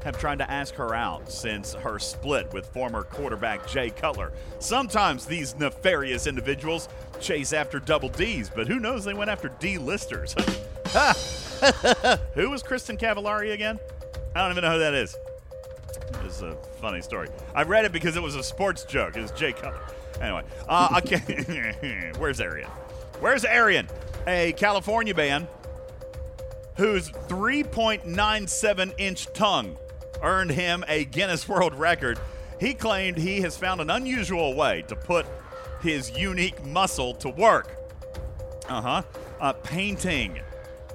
have 0.04 0.16
tried 0.18 0.38
to 0.38 0.48
ask 0.50 0.74
her 0.74 0.94
out 0.94 1.30
since 1.30 1.74
her 1.74 1.98
split 1.98 2.52
with 2.52 2.66
former 2.66 3.02
quarterback 3.02 3.66
Jay 3.66 3.90
Cutler. 3.90 4.32
Sometimes 4.60 5.26
these 5.26 5.56
nefarious 5.56 6.26
individuals 6.28 6.88
chase 7.20 7.52
after 7.52 7.80
double 7.80 8.08
D's, 8.08 8.48
but 8.48 8.68
who 8.68 8.78
knows 8.78 9.04
they 9.04 9.14
went 9.14 9.28
after 9.28 9.48
D-listers. 9.60 10.32
who 12.34 12.48
was 12.48 12.62
Kristin 12.62 12.98
Cavallari 12.98 13.52
again? 13.52 13.78
I 14.34 14.42
don't 14.42 14.52
even 14.52 14.62
know 14.62 14.72
who 14.72 14.78
that 14.78 14.94
is. 14.94 15.16
It's 16.24 16.42
a 16.42 16.54
funny 16.80 17.02
story. 17.02 17.28
I 17.54 17.64
read 17.64 17.84
it 17.84 17.92
because 17.92 18.16
it 18.16 18.22
was 18.22 18.36
a 18.36 18.42
sports 18.42 18.84
joke. 18.84 19.16
It 19.16 19.20
was 19.20 19.32
Jay 19.32 19.52
Cutler. 19.52 19.82
Anyway, 20.20 20.42
uh, 20.68 21.00
okay. 21.04 22.12
Where's 22.18 22.40
Arian? 22.40 22.70
Where's 23.18 23.44
Arian? 23.44 23.88
A 24.28 24.52
California 24.52 25.14
band 25.14 25.48
whose 26.76 27.10
3.97 27.10 28.94
inch 28.98 29.26
tongue 29.32 29.76
earned 30.22 30.50
him 30.50 30.84
a 30.88 31.04
Guinness 31.04 31.48
World 31.48 31.74
Record. 31.74 32.18
He 32.60 32.74
claimed 32.74 33.18
he 33.18 33.40
has 33.40 33.56
found 33.56 33.80
an 33.80 33.90
unusual 33.90 34.54
way 34.54 34.82
to 34.88 34.96
put 34.96 35.26
his 35.82 36.16
unique 36.16 36.64
muscle 36.64 37.14
to 37.14 37.28
work. 37.28 37.76
Uh-huh. 38.68 39.02
Uh 39.40 39.52
Painting. 39.52 40.40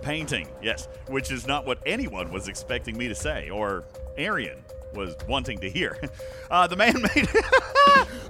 Painting, 0.02 0.48
yes, 0.62 0.88
which 1.08 1.32
is 1.32 1.46
not 1.48 1.66
what 1.66 1.80
anyone 1.86 2.32
was 2.32 2.48
expecting 2.48 2.98
me 2.98 3.08
to 3.10 3.16
say, 3.16 3.50
or 3.50 3.84
Arian 4.18 4.64
was 4.94 5.16
wanting 5.28 5.60
to 5.60 5.70
hear. 5.70 5.98
Uh, 6.50 6.66
the 6.66 6.78
man 6.78 6.94
made 7.16 7.28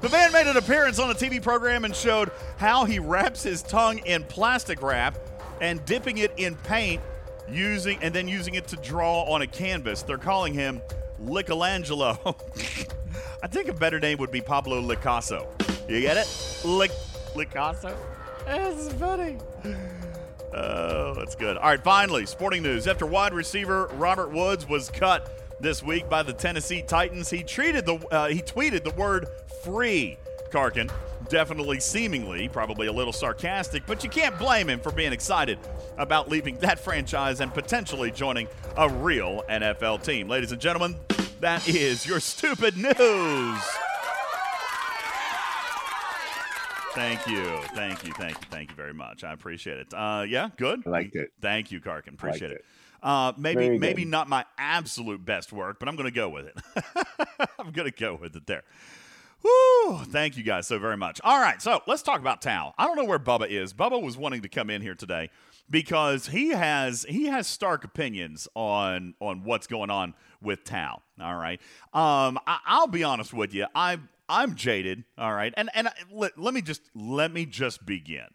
the 0.02 0.10
man 0.12 0.32
made 0.32 0.48
an 0.48 0.58
appearance 0.58 0.98
on 0.98 1.12
a 1.12 1.14
TV 1.14 1.40
program 1.40 1.86
and 1.86 1.96
showed 1.96 2.32
how 2.58 2.84
he 2.84 2.98
wraps 2.98 3.44
his 3.44 3.62
tongue 3.62 4.00
in 4.00 4.24
plastic 4.24 4.82
wrap 4.82 5.20
and 5.62 5.86
dipping 5.86 6.18
it 6.18 6.34
in 6.38 6.56
paint, 6.56 7.00
using 7.50 8.00
and 8.02 8.14
then 8.14 8.28
using 8.28 8.56
it 8.56 8.68
to 8.70 8.76
draw 8.78 9.24
on 9.24 9.42
a 9.42 9.48
canvas. 9.48 10.02
They're 10.02 10.18
calling 10.18 10.54
him 10.54 10.82
Michelangelo. 11.20 12.18
I 13.44 13.48
think 13.48 13.68
a 13.68 13.74
better 13.74 14.00
name 14.00 14.18
would 14.20 14.32
be 14.32 14.42
Pablo 14.42 14.82
Licasso. 14.82 15.48
You 15.90 16.02
get 16.02 16.18
it? 16.18 16.28
Lic 16.66 16.92
Licasso. 17.34 17.96
That's 18.46 18.92
funny. 18.94 19.38
Oh, 20.54 21.14
that's 21.14 21.36
good. 21.36 21.58
All 21.58 21.70
right, 21.70 21.84
finally, 21.84 22.26
sporting 22.26 22.64
news. 22.64 22.88
After 22.88 23.06
wide 23.06 23.34
receiver 23.34 23.88
Robert 23.94 24.32
Woods 24.32 24.68
was 24.68 24.90
cut 24.90 25.60
this 25.60 25.84
week 25.84 26.10
by 26.10 26.24
the 26.24 26.34
Tennessee 26.34 26.82
Titans, 26.82 27.30
he 27.30 27.44
treated 27.44 27.86
the 27.86 27.96
uh, 28.12 28.28
he 28.28 28.42
tweeted 28.42 28.84
the 28.84 28.92
word 28.92 29.28
"free." 29.64 30.18
Karkin, 30.50 30.90
definitely, 31.28 31.82
seemingly, 31.82 32.48
probably 32.48 32.88
a 32.88 32.92
little 32.92 33.12
sarcastic, 33.12 33.86
but 33.86 34.02
you 34.02 34.10
can't 34.10 34.38
blame 34.40 34.70
him 34.70 34.80
for 34.80 34.94
being 34.94 35.12
excited 35.12 35.60
about 35.98 36.30
leaving 36.30 36.58
that 36.60 36.80
franchise 36.80 37.42
and 37.42 37.54
potentially 37.54 38.12
joining 38.12 38.48
a 38.78 38.90
real 38.90 39.44
NFL 39.50 40.04
team. 40.04 40.28
Ladies 40.28 40.52
and 40.52 40.62
gentlemen, 40.62 40.96
that 41.40 41.68
is 41.68 42.06
your 42.06 42.20
stupid 42.20 42.78
news. 42.78 43.62
Thank 46.94 47.28
you, 47.28 47.46
thank 47.76 48.08
you, 48.08 48.14
thank 48.14 48.38
you, 48.38 48.48
thank 48.50 48.70
you 48.72 48.76
very 48.76 48.94
much. 48.94 49.24
I 49.24 49.32
appreciate 49.32 49.78
it. 49.78 49.94
Uh, 49.94 50.26
yeah, 50.28 50.50
good. 50.58 50.82
I 50.88 50.90
liked 50.90 51.16
it. 51.16 51.32
Thank 51.42 51.72
you, 51.72 51.80
Karkin. 51.80 52.14
Appreciate 52.14 52.50
liked 52.50 52.62
it. 52.62 52.66
Uh, 53.04 53.34
maybe 53.38 53.78
maybe 53.78 54.04
not 54.04 54.28
my 54.28 54.46
absolute 54.58 55.24
best 55.24 55.54
work, 55.54 55.78
but 55.80 55.88
I'm 55.88 55.96
going 55.96 56.10
to 56.10 56.16
go 56.16 56.28
with 56.30 56.48
it. 56.48 56.58
I'm 57.60 57.72
going 57.72 57.90
to 57.90 57.96
go 57.96 58.16
with 58.16 58.36
it 58.36 58.48
there. 58.48 58.64
Woo! 59.44 60.00
Thank 60.06 60.38
you 60.38 60.44
guys 60.44 60.66
so 60.66 60.80
very 60.80 60.98
much. 60.98 61.22
All 61.24 61.40
right, 61.40 61.62
so 61.62 61.82
let's 61.86 62.02
talk 62.02 62.20
about 62.20 62.42
Tal. 62.42 62.74
I 62.78 62.88
don't 62.88 62.96
know 62.96 63.06
where 63.06 63.20
Bubba 63.20 63.48
is. 63.48 63.74
Bubba 63.74 64.02
was 64.02 64.18
wanting 64.18 64.42
to 64.42 64.50
come 64.50 64.72
in 64.72 64.82
here 64.82 64.96
today 64.96 65.30
because 65.70 66.28
he 66.28 66.50
has 66.50 67.06
he 67.10 67.26
has 67.26 67.48
stark 67.48 67.84
opinions 67.84 68.48
on 68.56 69.14
on 69.20 69.44
what's 69.44 69.68
going 69.68 69.90
on 69.90 70.14
with 70.42 70.64
Tal. 70.64 71.02
All 71.22 71.36
right, 71.36 71.60
um, 71.94 72.40
I, 72.48 72.60
I'll 72.66 72.88
be 72.88 73.04
honest 73.04 73.34
with 73.34 73.54
you. 73.54 73.68
I 73.76 74.00
I'm 74.30 74.56
jaded. 74.56 75.04
All 75.18 75.34
right, 75.34 75.54
and 75.58 75.70
and 75.74 75.88
I- 75.88 75.94
let, 76.12 76.38
let 76.38 76.54
me 76.54 76.62
just 76.62 76.82
let 76.96 77.32
me 77.32 77.46
just 77.46 77.86
begin. 77.86 78.28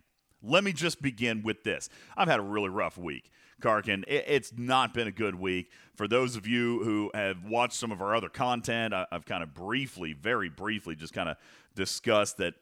Let 0.42 0.64
me 0.64 0.72
just 0.72 1.00
begin 1.00 1.42
with 1.42 1.62
this. 1.62 1.88
I've 2.16 2.28
had 2.28 2.40
a 2.40 2.42
really 2.42 2.68
rough 2.68 2.98
week. 2.98 3.30
Karkin, 3.60 4.02
it, 4.08 4.24
it's 4.26 4.52
not 4.56 4.92
been 4.92 5.06
a 5.06 5.12
good 5.12 5.36
week. 5.36 5.70
For 5.94 6.08
those 6.08 6.34
of 6.34 6.48
you 6.48 6.82
who 6.82 7.12
have 7.14 7.44
watched 7.44 7.74
some 7.74 7.92
of 7.92 8.02
our 8.02 8.14
other 8.14 8.28
content, 8.28 8.92
I, 8.92 9.06
I've 9.12 9.24
kind 9.24 9.44
of 9.44 9.54
briefly, 9.54 10.14
very 10.14 10.48
briefly, 10.48 10.96
just 10.96 11.12
kind 11.14 11.28
of 11.28 11.36
discussed 11.76 12.38
that 12.38 12.54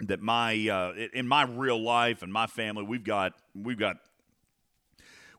that 0.00 0.20
my 0.20 0.68
uh, 0.68 0.92
in 1.12 1.26
my 1.26 1.42
real 1.44 1.80
life 1.80 2.22
and 2.22 2.32
my 2.32 2.46
family, 2.46 2.84
we've 2.84 3.04
got 3.04 3.34
we've 3.54 3.78
got 3.78 3.98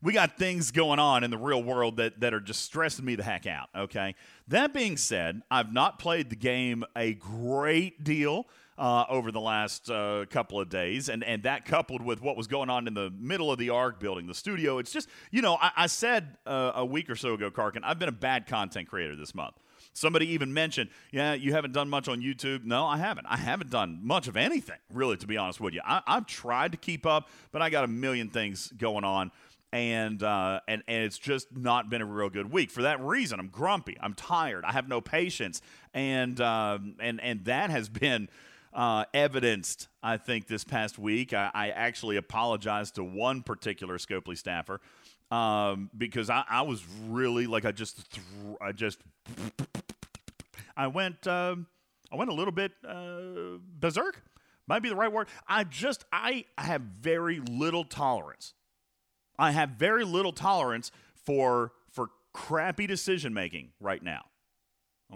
we 0.01 0.13
got 0.13 0.38
things 0.38 0.72
going 0.72 1.00
on 1.00 1.24
in 1.24 1.32
the 1.32 1.38
real 1.38 1.62
world 1.62 1.98
that, 1.98 2.22
that 2.22 2.34
are 2.34 2.39
just 2.39 2.62
stressing 2.63 3.04
me 3.04 3.16
the 3.16 3.24
heck 3.24 3.46
out. 3.46 3.68
Okay. 3.75 4.16
That 4.48 4.74
being 4.74 4.98
said, 4.98 5.42
I've 5.51 5.74
not 5.74 6.00
played 6.00 6.30
the 6.30 6.36
game 6.36 6.84
a 6.96 7.13
great 7.13 8.04
deal. 8.04 8.48
Uh, 8.78 9.04
over 9.10 9.30
the 9.30 9.42
last 9.42 9.92
uh, 9.92 10.24
couple 10.30 10.58
of 10.58 10.70
days, 10.70 11.10
and 11.10 11.22
and 11.25 11.44
that 11.44 11.66
coupled 11.66 12.01
with 12.01 12.22
what 12.22 12.38
was 12.38 12.48
going 12.48 12.70
on 12.70 12.88
in 12.88 12.94
the 12.94 13.12
middle 13.20 13.51
of 13.51 13.60
the 13.60 13.70
ARC 13.70 14.00
building, 14.00 14.25
the 14.25 14.34
studio, 14.34 14.78
it's 14.78 14.94
just 14.94 15.10
you 15.32 15.42
know 15.42 15.58
I, 15.62 15.72
I 15.75 15.88
said 15.88 16.38
uh, 16.46 16.72
a 16.75 16.86
week 16.86 17.10
or 17.10 17.18
so 17.18 17.34
ago, 17.34 17.51
Karkin, 17.51 17.82
I've 17.84 18.00
been 18.00 18.08
a 18.08 18.13
bad 18.13 18.48
content 18.48 18.88
creator 18.88 19.18
this 19.18 19.36
month. 19.36 19.56
Somebody 20.00 20.27
even 20.27 20.53
mentioned, 20.53 20.89
yeah, 21.12 21.34
you 21.34 21.51
haven't 21.51 21.74
done 21.74 21.89
much 21.89 22.08
on 22.08 22.22
YouTube. 22.22 22.63
No, 22.63 22.86
I 22.86 22.98
haven't. 22.98 23.27
I 23.27 23.36
haven't 23.36 23.70
done 23.70 24.00
much 24.01 24.29
of 24.29 24.38
anything, 24.38 24.77
really, 24.94 25.18
to 25.18 25.27
be 25.27 25.36
honest 25.36 25.60
with 25.60 25.74
you. 25.74 25.82
I, 25.86 26.01
I've 26.08 26.25
tried 26.25 26.72
to 26.72 26.77
keep 26.77 27.06
up, 27.06 27.29
but 27.51 27.62
I 27.62 27.70
got 27.70 27.84
a 27.84 27.88
million 27.88 28.29
things 28.29 28.72
going 28.77 29.03
on 29.03 29.32
and 29.72 30.24
uh, 30.24 30.62
and 30.68 30.84
and 30.88 31.03
it's 31.03 31.18
just 31.18 31.56
not 31.56 31.89
been 31.89 32.01
a 32.01 32.06
real 32.06 32.29
good 32.29 32.51
week. 32.51 32.72
For 32.72 32.84
that 32.84 33.01
reason, 33.01 33.39
I'm 33.39 33.50
grumpy. 33.50 33.98
I'm 34.01 34.13
tired. 34.13 34.63
I 34.65 34.72
have 34.72 34.88
no 34.88 35.01
patience, 35.01 35.62
and 35.94 36.39
uh, 36.39 36.79
and 37.00 37.20
and 37.22 37.46
that 37.46 37.70
has 37.70 37.89
been. 37.89 38.29
Uh, 38.72 39.03
evidenced, 39.15 39.88
I 40.03 40.18
think, 40.18 40.46
this 40.46 40.63
past 40.63 41.00
week. 41.00 41.34
I, 41.34 41.50
I, 41.56 41.70
actually 41.70 42.18
apologized 42.18 42.96
to 42.96 43.03
one 43.03 43.41
particular 43.41 43.98
Scopely 43.98 44.38
staffer 44.38 44.79
um, 45.31 45.89
because 45.98 46.29
I, 46.29 46.43
I, 46.50 46.62
was 46.63 46.83
really 47.07 47.45
like 47.48 47.65
I 47.65 47.71
just 47.71 48.12
th- 48.12 48.25
I 48.62 48.71
just 48.71 49.00
I 50.75 50.88
went 50.88 51.27
um, 51.27 51.67
I 52.12 52.15
went 52.15 52.29
a 52.29 52.33
little 52.33 52.53
bit 52.53 52.71
uh, 52.88 53.59
berserk. 53.79 54.24
Might 54.67 54.83
be 54.83 54.89
the 54.89 54.95
right 54.95 55.12
word. 55.12 55.27
I 55.48 55.63
just 55.63 56.05
I 56.12 56.45
have 56.57 56.81
very 56.81 57.39
little 57.39 57.83
tolerance 57.83 58.53
I 59.39 59.51
have 59.51 59.69
very 59.71 60.04
little 60.04 60.34
tolerance 60.34 60.91
for 61.15 61.71
for 61.91 62.10
crappy 62.34 62.86
decision 62.86 63.34
making 63.34 63.71
right 63.80 64.04
now. 64.04 64.25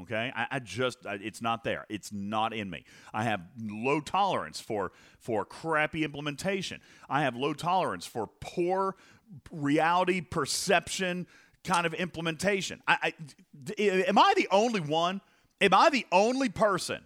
Okay, 0.01 0.31
I, 0.35 0.47
I, 0.49 0.59
just 0.59 0.99
it's 1.05 1.39
not 1.39 1.63
there. 1.63 1.85
It's 1.87 2.11
not 2.11 2.51
in 2.51 2.67
me. 2.67 2.83
I 3.13 3.25
have 3.25 3.41
low 3.61 3.99
tolerance 3.99 4.59
for 4.59 4.91
for 5.19 5.45
crappy 5.45 6.03
implementation. 6.03 6.81
I 7.07 7.21
have 7.21 7.35
low 7.35 7.53
tolerance 7.53 8.07
for 8.07 8.25
reality 9.51 10.21
perception 10.21 11.27
kind 11.63 11.85
of 11.85 11.93
implementation. 11.93 12.81
I, 12.87 13.13
I 13.77 13.81
am 13.81 14.17
I 14.17 14.33
the 14.35 14.47
only 14.51 14.81
one? 14.81 15.21
Am 15.61 15.73
I 15.73 15.89
the 15.89 16.05
only 16.11 16.49
person 16.49 17.05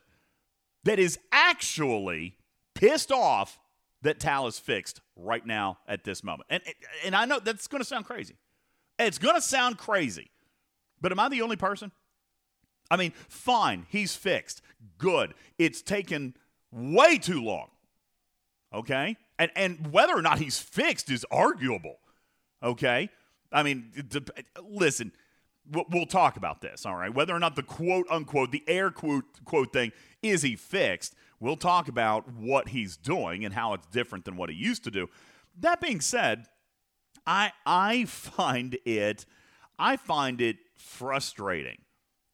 that 0.83 0.99
is 0.99 1.19
actually 1.31 2.37
pissed 2.73 3.11
off 3.11 3.59
that 4.01 4.19
Tal 4.19 4.47
is 4.47 4.59
fixed 4.59 5.01
right 5.15 5.45
now 5.45 5.79
at 5.87 6.03
this 6.03 6.23
moment. 6.23 6.47
And, 6.49 6.63
and 7.03 7.15
I 7.15 7.25
know 7.25 7.39
that's 7.39 7.67
going 7.67 7.81
to 7.81 7.87
sound 7.87 8.05
crazy. 8.05 8.35
It's 8.99 9.17
going 9.17 9.35
to 9.35 9.41
sound 9.41 9.77
crazy. 9.77 10.29
But 11.01 11.11
am 11.11 11.19
I 11.19 11.29
the 11.29 11.41
only 11.41 11.55
person? 11.55 11.91
I 12.89 12.97
mean, 12.97 13.11
fine, 13.27 13.85
he's 13.89 14.15
fixed. 14.15 14.61
Good. 14.97 15.33
It's 15.57 15.81
taken 15.81 16.35
way 16.71 17.17
too 17.17 17.43
long. 17.43 17.67
Okay? 18.73 19.17
And 19.39 19.51
and 19.55 19.91
whether 19.91 20.17
or 20.17 20.21
not 20.21 20.39
he's 20.39 20.59
fixed 20.59 21.11
is 21.11 21.25
arguable. 21.29 21.97
Okay? 22.62 23.10
I 23.52 23.63
mean, 23.63 23.91
listen, 24.63 25.12
we'll 25.72 26.06
talk 26.06 26.38
about 26.38 26.62
this, 26.62 26.86
all 26.86 26.96
right? 26.96 27.13
Whether 27.13 27.36
or 27.36 27.39
not 27.39 27.56
the 27.56 27.63
quote 27.63 28.08
unquote, 28.10 28.52
the 28.52 28.63
air 28.67 28.91
quote 28.91 29.26
quote 29.46 29.72
thing 29.74 29.91
is 30.22 30.41
he 30.41 30.56
fixed 30.56 31.15
We'll 31.39 31.56
talk 31.56 31.88
about 31.88 32.32
what 32.34 32.70
he's 32.70 32.98
doing 32.98 33.46
and 33.46 33.54
how 33.54 33.74
it's 33.74 33.86
different 33.88 34.26
than 34.26 34.38
what 34.38 34.50
he 34.50 34.56
used 34.56 34.84
to 34.86 34.91
do. 34.91 35.08
That 35.60 35.80
being 35.80 36.02
said, 36.02 36.48
I 37.26 37.52
I 37.65 38.06
find 38.06 38.78
it 38.86 39.26
I 39.78 39.98
find 39.98 40.41
it 40.41 40.58
frustrating 40.76 41.82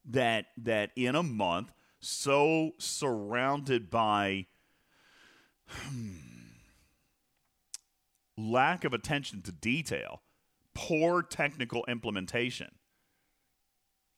that 0.05 0.45
that 0.57 0.91
in 0.95 1.15
a 1.15 1.23
month 1.23 1.73
so 1.99 2.71
surrounded 2.77 3.89
by 3.89 4.45
hmm, 5.67 6.11
lack 8.37 8.83
of 8.83 8.93
attention 8.93 9.41
to 9.43 9.51
detail, 9.51 10.21
poor 10.73 11.21
technical 11.21 11.85
implementation, 11.87 12.71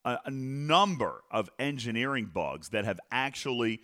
a, 0.04 0.20
a 0.26 0.32
number 0.32 1.24
of 1.32 1.50
engineering 1.60 2.30
bugs 2.34 2.70
that 2.70 2.86
have 2.86 3.00
actually 3.12 3.82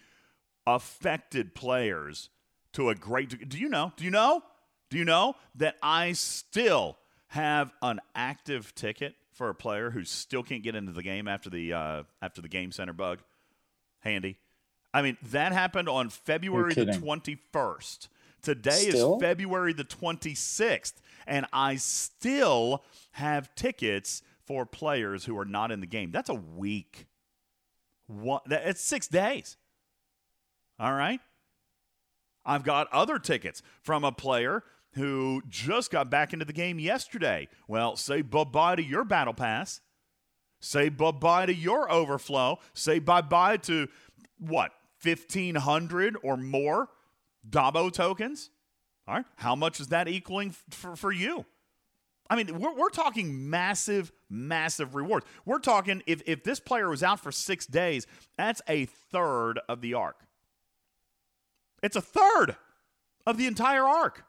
affected 0.66 1.56
players 1.56 2.30
to 2.74 2.90
a 2.90 2.96
great 2.96 3.50
do 3.50 3.58
you 3.58 3.70
know? 3.70 3.92
Do 3.98 4.04
you 4.04 4.12
know? 4.12 4.44
Do 4.90 4.98
you 4.98 5.06
know 5.06 5.36
that 5.56 5.78
i 5.82 6.12
still 6.12 6.98
have 7.28 7.72
an 7.82 8.02
active 8.14 8.76
ticket 8.76 9.16
for 9.32 9.50
a 9.50 9.56
player 9.56 9.90
who 9.90 10.04
still 10.04 10.44
can't 10.44 10.64
get 10.64 10.76
into 10.76 10.92
the 10.92 11.02
game 11.02 11.28
after 11.28 11.50
the 11.50 11.74
uh, 11.74 12.04
after 12.22 12.42
the 12.42 12.48
game 12.48 12.72
center 12.72 12.94
bug? 12.94 13.20
Handy. 14.00 14.38
I 14.94 15.02
mean 15.02 15.18
that 15.32 15.54
happened 15.54 15.88
on 15.90 16.10
february 16.10 16.74
the 16.74 16.86
21st 16.86 18.08
today 18.42 18.90
still? 18.90 19.16
is 19.16 19.22
february 19.22 19.74
the 19.74 19.84
26th 19.84 20.94
and 21.28 21.46
i 21.54 21.76
still 21.76 22.84
have 23.12 23.54
tickets 23.56 24.22
for 24.46 24.66
players 24.66 25.26
who 25.26 25.38
are 25.38 25.46
not 25.46 25.72
in 25.72 25.80
the 25.80 25.88
game 25.88 26.12
that's 26.12 26.30
a 26.30 26.34
week 26.34 27.08
One, 28.08 28.42
it's 28.50 28.82
six 28.82 29.08
days 29.08 29.58
all 30.80 30.94
right. 30.94 31.20
I've 32.44 32.64
got 32.64 32.92
other 32.92 33.20
tickets 33.20 33.62
from 33.84 34.04
a 34.04 34.12
player 34.12 34.64
who 34.94 35.44
just 35.48 35.92
got 35.92 36.10
back 36.10 36.34
into 36.34 36.44
the 36.44 36.54
game 36.54 36.80
yesterday. 36.80 37.48
Well, 37.68 37.96
say 37.96 38.24
bye 38.24 38.46
bye 38.46 38.76
to 38.78 38.84
your 38.84 39.06
battle 39.06 39.36
pass. 39.36 39.82
Say 40.60 40.90
bye 40.90 41.12
bye 41.12 41.46
to 41.46 41.54
your 41.54 41.92
overflow. 41.92 42.58
Say 42.74 42.98
bye 42.98 43.22
bye 43.22 43.58
to 43.58 43.90
what, 44.40 44.72
1,500 45.04 46.18
or 46.24 46.36
more 46.36 46.90
Dabo 47.48 47.92
tokens? 47.92 48.50
All 49.08 49.16
right. 49.16 49.26
How 49.36 49.56
much 49.56 49.80
is 49.80 49.88
that 49.88 50.08
equaling 50.08 50.56
for, 50.70 50.96
for 50.96 51.12
you? 51.12 51.46
I 52.30 52.36
mean, 52.36 52.60
we're, 52.60 52.74
we're 52.74 52.90
talking 52.90 53.50
massive, 53.50 54.12
massive 54.30 54.96
rewards. 54.96 55.26
We're 55.46 55.60
talking 55.60 56.02
if, 56.08 56.22
if 56.26 56.44
this 56.44 56.60
player 56.60 56.90
was 56.90 57.04
out 57.04 57.20
for 57.20 57.32
six 57.32 57.66
days, 57.66 58.08
that's 58.38 58.62
a 58.70 58.86
third 58.86 59.60
of 59.68 59.82
the 59.82 59.96
arc. 59.96 60.16
It's 61.84 61.96
a 61.96 62.02
third 62.02 62.56
of 63.28 63.38
the 63.38 63.48
entire 63.48 63.84
arc. 63.84 64.24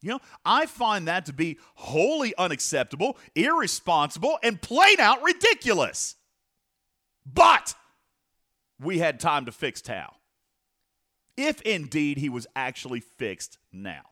You 0.00 0.10
know, 0.10 0.20
I 0.44 0.66
find 0.66 1.08
that 1.08 1.26
to 1.26 1.32
be 1.32 1.58
wholly 1.74 2.34
unacceptable, 2.36 3.16
irresponsible, 3.34 4.38
and 4.42 4.60
plain 4.60 5.00
out 5.00 5.22
ridiculous. 5.22 6.16
But 7.26 7.74
we 8.80 8.98
had 8.98 9.18
time 9.18 9.46
to 9.46 9.52
fix 9.52 9.80
Tal. 9.80 10.17
If 11.38 11.62
indeed 11.62 12.18
he 12.18 12.28
was 12.28 12.46
actually 12.54 13.00
fixed 13.00 13.56
now. 13.72 14.02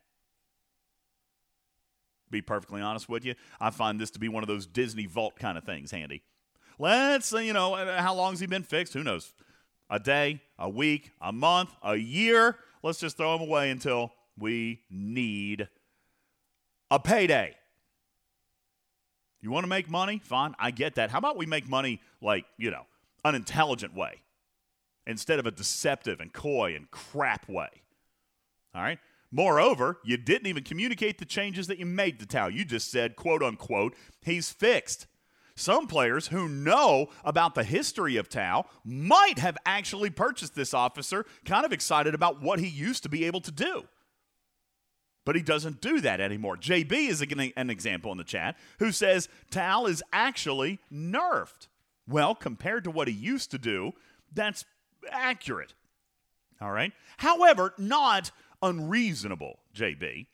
Be 2.30 2.40
perfectly 2.40 2.80
honest 2.80 3.08
with 3.08 3.24
you, 3.24 3.34
I 3.60 3.70
find 3.70 4.00
this 4.00 4.10
to 4.12 4.18
be 4.18 4.28
one 4.28 4.42
of 4.42 4.48
those 4.48 4.66
Disney 4.66 5.06
Vault 5.06 5.38
kind 5.38 5.58
of 5.58 5.64
things, 5.64 5.90
Handy. 5.90 6.22
Let's, 6.78 7.32
you 7.32 7.52
know, 7.52 7.74
uh, 7.74 8.00
how 8.00 8.14
long 8.14 8.32
has 8.32 8.40
he 8.40 8.46
been 8.46 8.62
fixed? 8.62 8.94
Who 8.94 9.02
knows? 9.02 9.32
a 9.90 9.98
day, 9.98 10.40
a 10.58 10.68
week, 10.68 11.12
a 11.20 11.32
month, 11.32 11.70
a 11.82 11.96
year. 11.96 12.56
Let's 12.82 12.98
just 12.98 13.16
throw 13.16 13.36
them 13.38 13.48
away 13.48 13.70
until 13.70 14.12
we 14.38 14.82
need 14.90 15.68
a 16.90 16.98
payday. 16.98 17.54
You 19.40 19.50
want 19.50 19.64
to 19.64 19.68
make 19.68 19.88
money? 19.88 20.20
Fine, 20.24 20.54
I 20.58 20.70
get 20.70 20.96
that. 20.96 21.10
How 21.10 21.18
about 21.18 21.36
we 21.36 21.46
make 21.46 21.68
money 21.68 22.00
like, 22.20 22.46
you 22.56 22.70
know, 22.70 22.86
an 23.24 23.34
intelligent 23.34 23.94
way 23.94 24.22
instead 25.06 25.38
of 25.38 25.46
a 25.46 25.50
deceptive 25.50 26.20
and 26.20 26.32
coy 26.32 26.74
and 26.74 26.90
crap 26.90 27.48
way? 27.48 27.68
All 28.74 28.82
right? 28.82 28.98
Moreover, 29.30 29.98
you 30.04 30.16
didn't 30.16 30.46
even 30.46 30.62
communicate 30.62 31.18
the 31.18 31.24
changes 31.24 31.66
that 31.66 31.78
you 31.78 31.86
made 31.86 32.18
to 32.20 32.26
Tal. 32.26 32.50
You 32.50 32.64
just 32.64 32.90
said, 32.90 33.16
quote 33.16 33.42
unquote, 33.42 33.94
he's 34.22 34.50
fixed. 34.50 35.06
Some 35.56 35.86
players 35.86 36.28
who 36.28 36.48
know 36.48 37.08
about 37.24 37.54
the 37.54 37.64
history 37.64 38.16
of 38.16 38.28
Tal 38.28 38.68
might 38.84 39.38
have 39.38 39.56
actually 39.64 40.10
purchased 40.10 40.54
this 40.54 40.74
officer, 40.74 41.24
kind 41.46 41.64
of 41.64 41.72
excited 41.72 42.14
about 42.14 42.42
what 42.42 42.60
he 42.60 42.68
used 42.68 43.02
to 43.04 43.08
be 43.08 43.24
able 43.24 43.40
to 43.40 43.50
do. 43.50 43.84
But 45.24 45.34
he 45.34 45.42
doesn't 45.42 45.80
do 45.80 46.00
that 46.02 46.20
anymore. 46.20 46.56
JB 46.56 47.08
is 47.08 47.20
an 47.20 47.70
example 47.70 48.12
in 48.12 48.18
the 48.18 48.24
chat 48.24 48.56
who 48.78 48.92
says 48.92 49.28
Tal 49.50 49.86
is 49.86 50.02
actually 50.12 50.78
nerfed. 50.92 51.68
Well, 52.06 52.34
compared 52.34 52.84
to 52.84 52.90
what 52.90 53.08
he 53.08 53.14
used 53.14 53.50
to 53.50 53.58
do, 53.58 53.92
that's 54.32 54.64
accurate. 55.10 55.74
All 56.60 56.72
right. 56.72 56.92
However, 57.18 57.74
not 57.78 58.30
unreasonable, 58.62 59.58
JB. 59.74 60.26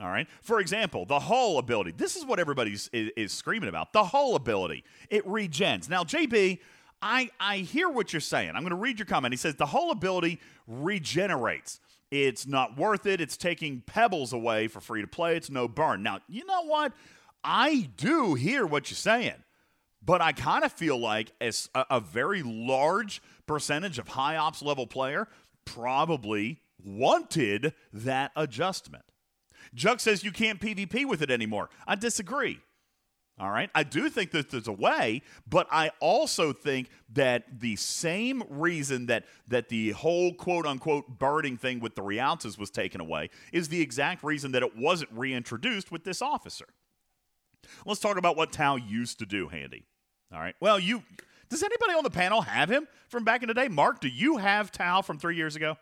All 0.00 0.08
right. 0.08 0.26
For 0.40 0.60
example, 0.60 1.04
the 1.04 1.18
hull 1.18 1.58
ability. 1.58 1.92
This 1.96 2.16
is 2.16 2.24
what 2.24 2.38
everybody's 2.38 2.88
is, 2.92 3.10
is 3.16 3.32
screaming 3.32 3.68
about. 3.68 3.92
The 3.92 4.04
hull 4.04 4.36
ability. 4.36 4.84
It 5.10 5.26
regens. 5.26 5.88
Now, 5.88 6.04
JB, 6.04 6.60
I 7.02 7.30
I 7.38 7.58
hear 7.58 7.88
what 7.88 8.12
you're 8.12 8.20
saying. 8.20 8.50
I'm 8.50 8.62
going 8.62 8.70
to 8.70 8.76
read 8.76 8.98
your 8.98 9.06
comment. 9.06 9.32
He 9.32 9.36
says 9.36 9.56
the 9.56 9.66
hull 9.66 9.90
ability 9.90 10.40
regenerates. 10.66 11.80
It's 12.10 12.46
not 12.46 12.76
worth 12.76 13.06
it. 13.06 13.20
It's 13.20 13.36
taking 13.36 13.82
pebbles 13.82 14.32
away 14.32 14.68
for 14.68 14.80
free 14.80 15.00
to 15.00 15.06
play. 15.06 15.36
It's 15.36 15.50
no 15.50 15.68
burn. 15.68 16.02
Now, 16.02 16.20
you 16.28 16.44
know 16.44 16.64
what? 16.64 16.92
I 17.44 17.90
do 17.96 18.34
hear 18.34 18.66
what 18.66 18.90
you're 18.90 18.96
saying, 18.96 19.44
but 20.04 20.20
I 20.20 20.32
kind 20.32 20.64
of 20.64 20.72
feel 20.72 20.98
like 20.98 21.32
as 21.40 21.68
a, 21.74 21.86
a 21.90 22.00
very 22.00 22.42
large 22.42 23.22
percentage 23.50 23.98
of 23.98 24.06
high 24.06 24.36
ops 24.36 24.62
level 24.62 24.86
player 24.86 25.26
probably 25.64 26.60
wanted 26.84 27.74
that 27.92 28.30
adjustment. 28.36 29.02
Juck 29.74 29.98
says 29.98 30.22
you 30.22 30.30
can't 30.30 30.60
PvP 30.60 31.04
with 31.04 31.20
it 31.20 31.32
anymore. 31.32 31.68
I 31.84 31.96
disagree. 31.96 32.60
All 33.40 33.50
right. 33.50 33.68
I 33.74 33.82
do 33.82 34.08
think 34.08 34.30
that 34.30 34.50
there's 34.50 34.68
a 34.68 34.72
way, 34.72 35.22
but 35.48 35.66
I 35.72 35.90
also 35.98 36.52
think 36.52 36.90
that 37.12 37.60
the 37.60 37.74
same 37.74 38.44
reason 38.48 39.06
that 39.06 39.24
that 39.48 39.68
the 39.68 39.90
whole 39.90 40.32
quote 40.32 40.64
unquote 40.64 41.18
birding 41.18 41.56
thing 41.56 41.80
with 41.80 41.96
the 41.96 42.02
Rialtas 42.02 42.56
was 42.56 42.70
taken 42.70 43.00
away 43.00 43.30
is 43.52 43.68
the 43.68 43.80
exact 43.80 44.22
reason 44.22 44.52
that 44.52 44.62
it 44.62 44.76
wasn't 44.76 45.10
reintroduced 45.12 45.90
with 45.90 46.04
this 46.04 46.22
officer. 46.22 46.66
Let's 47.84 48.00
talk 48.00 48.16
about 48.16 48.36
what 48.36 48.52
Tal 48.52 48.78
used 48.78 49.18
to 49.18 49.26
do, 49.26 49.48
Handy. 49.48 49.86
All 50.32 50.38
right. 50.38 50.54
Well, 50.60 50.78
you 50.78 51.02
does 51.50 51.62
anybody 51.62 51.92
on 51.94 52.04
the 52.04 52.10
panel 52.10 52.40
have 52.42 52.70
him 52.70 52.86
from 53.08 53.24
back 53.24 53.42
in 53.42 53.48
the 53.48 53.54
day? 53.54 53.68
Mark, 53.68 54.00
do 54.00 54.08
you 54.08 54.38
have 54.38 54.70
Tal 54.72 55.02
from 55.02 55.18
three 55.18 55.36
years 55.36 55.56
ago? 55.56 55.76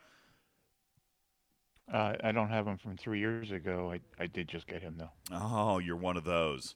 Uh, 1.93 2.15
I 2.23 2.33
don't 2.33 2.51
have 2.51 2.67
him 2.67 2.77
from 2.77 2.97
three 2.97 3.19
years 3.19 3.51
ago. 3.51 3.93
I, 3.93 4.01
I 4.23 4.27
did 4.27 4.49
just 4.49 4.67
get 4.67 4.83
him 4.83 4.97
though. 4.99 5.11
Oh, 5.33 5.79
you're 5.79 5.97
one 5.97 6.17
of 6.17 6.25
those. 6.25 6.75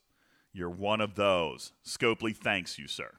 You're 0.55 0.71
one 0.71 1.01
of 1.01 1.15
those. 1.17 1.73
Scopely 1.87 2.35
thanks 2.37 2.79
you, 2.79 2.87
sir. 2.89 3.11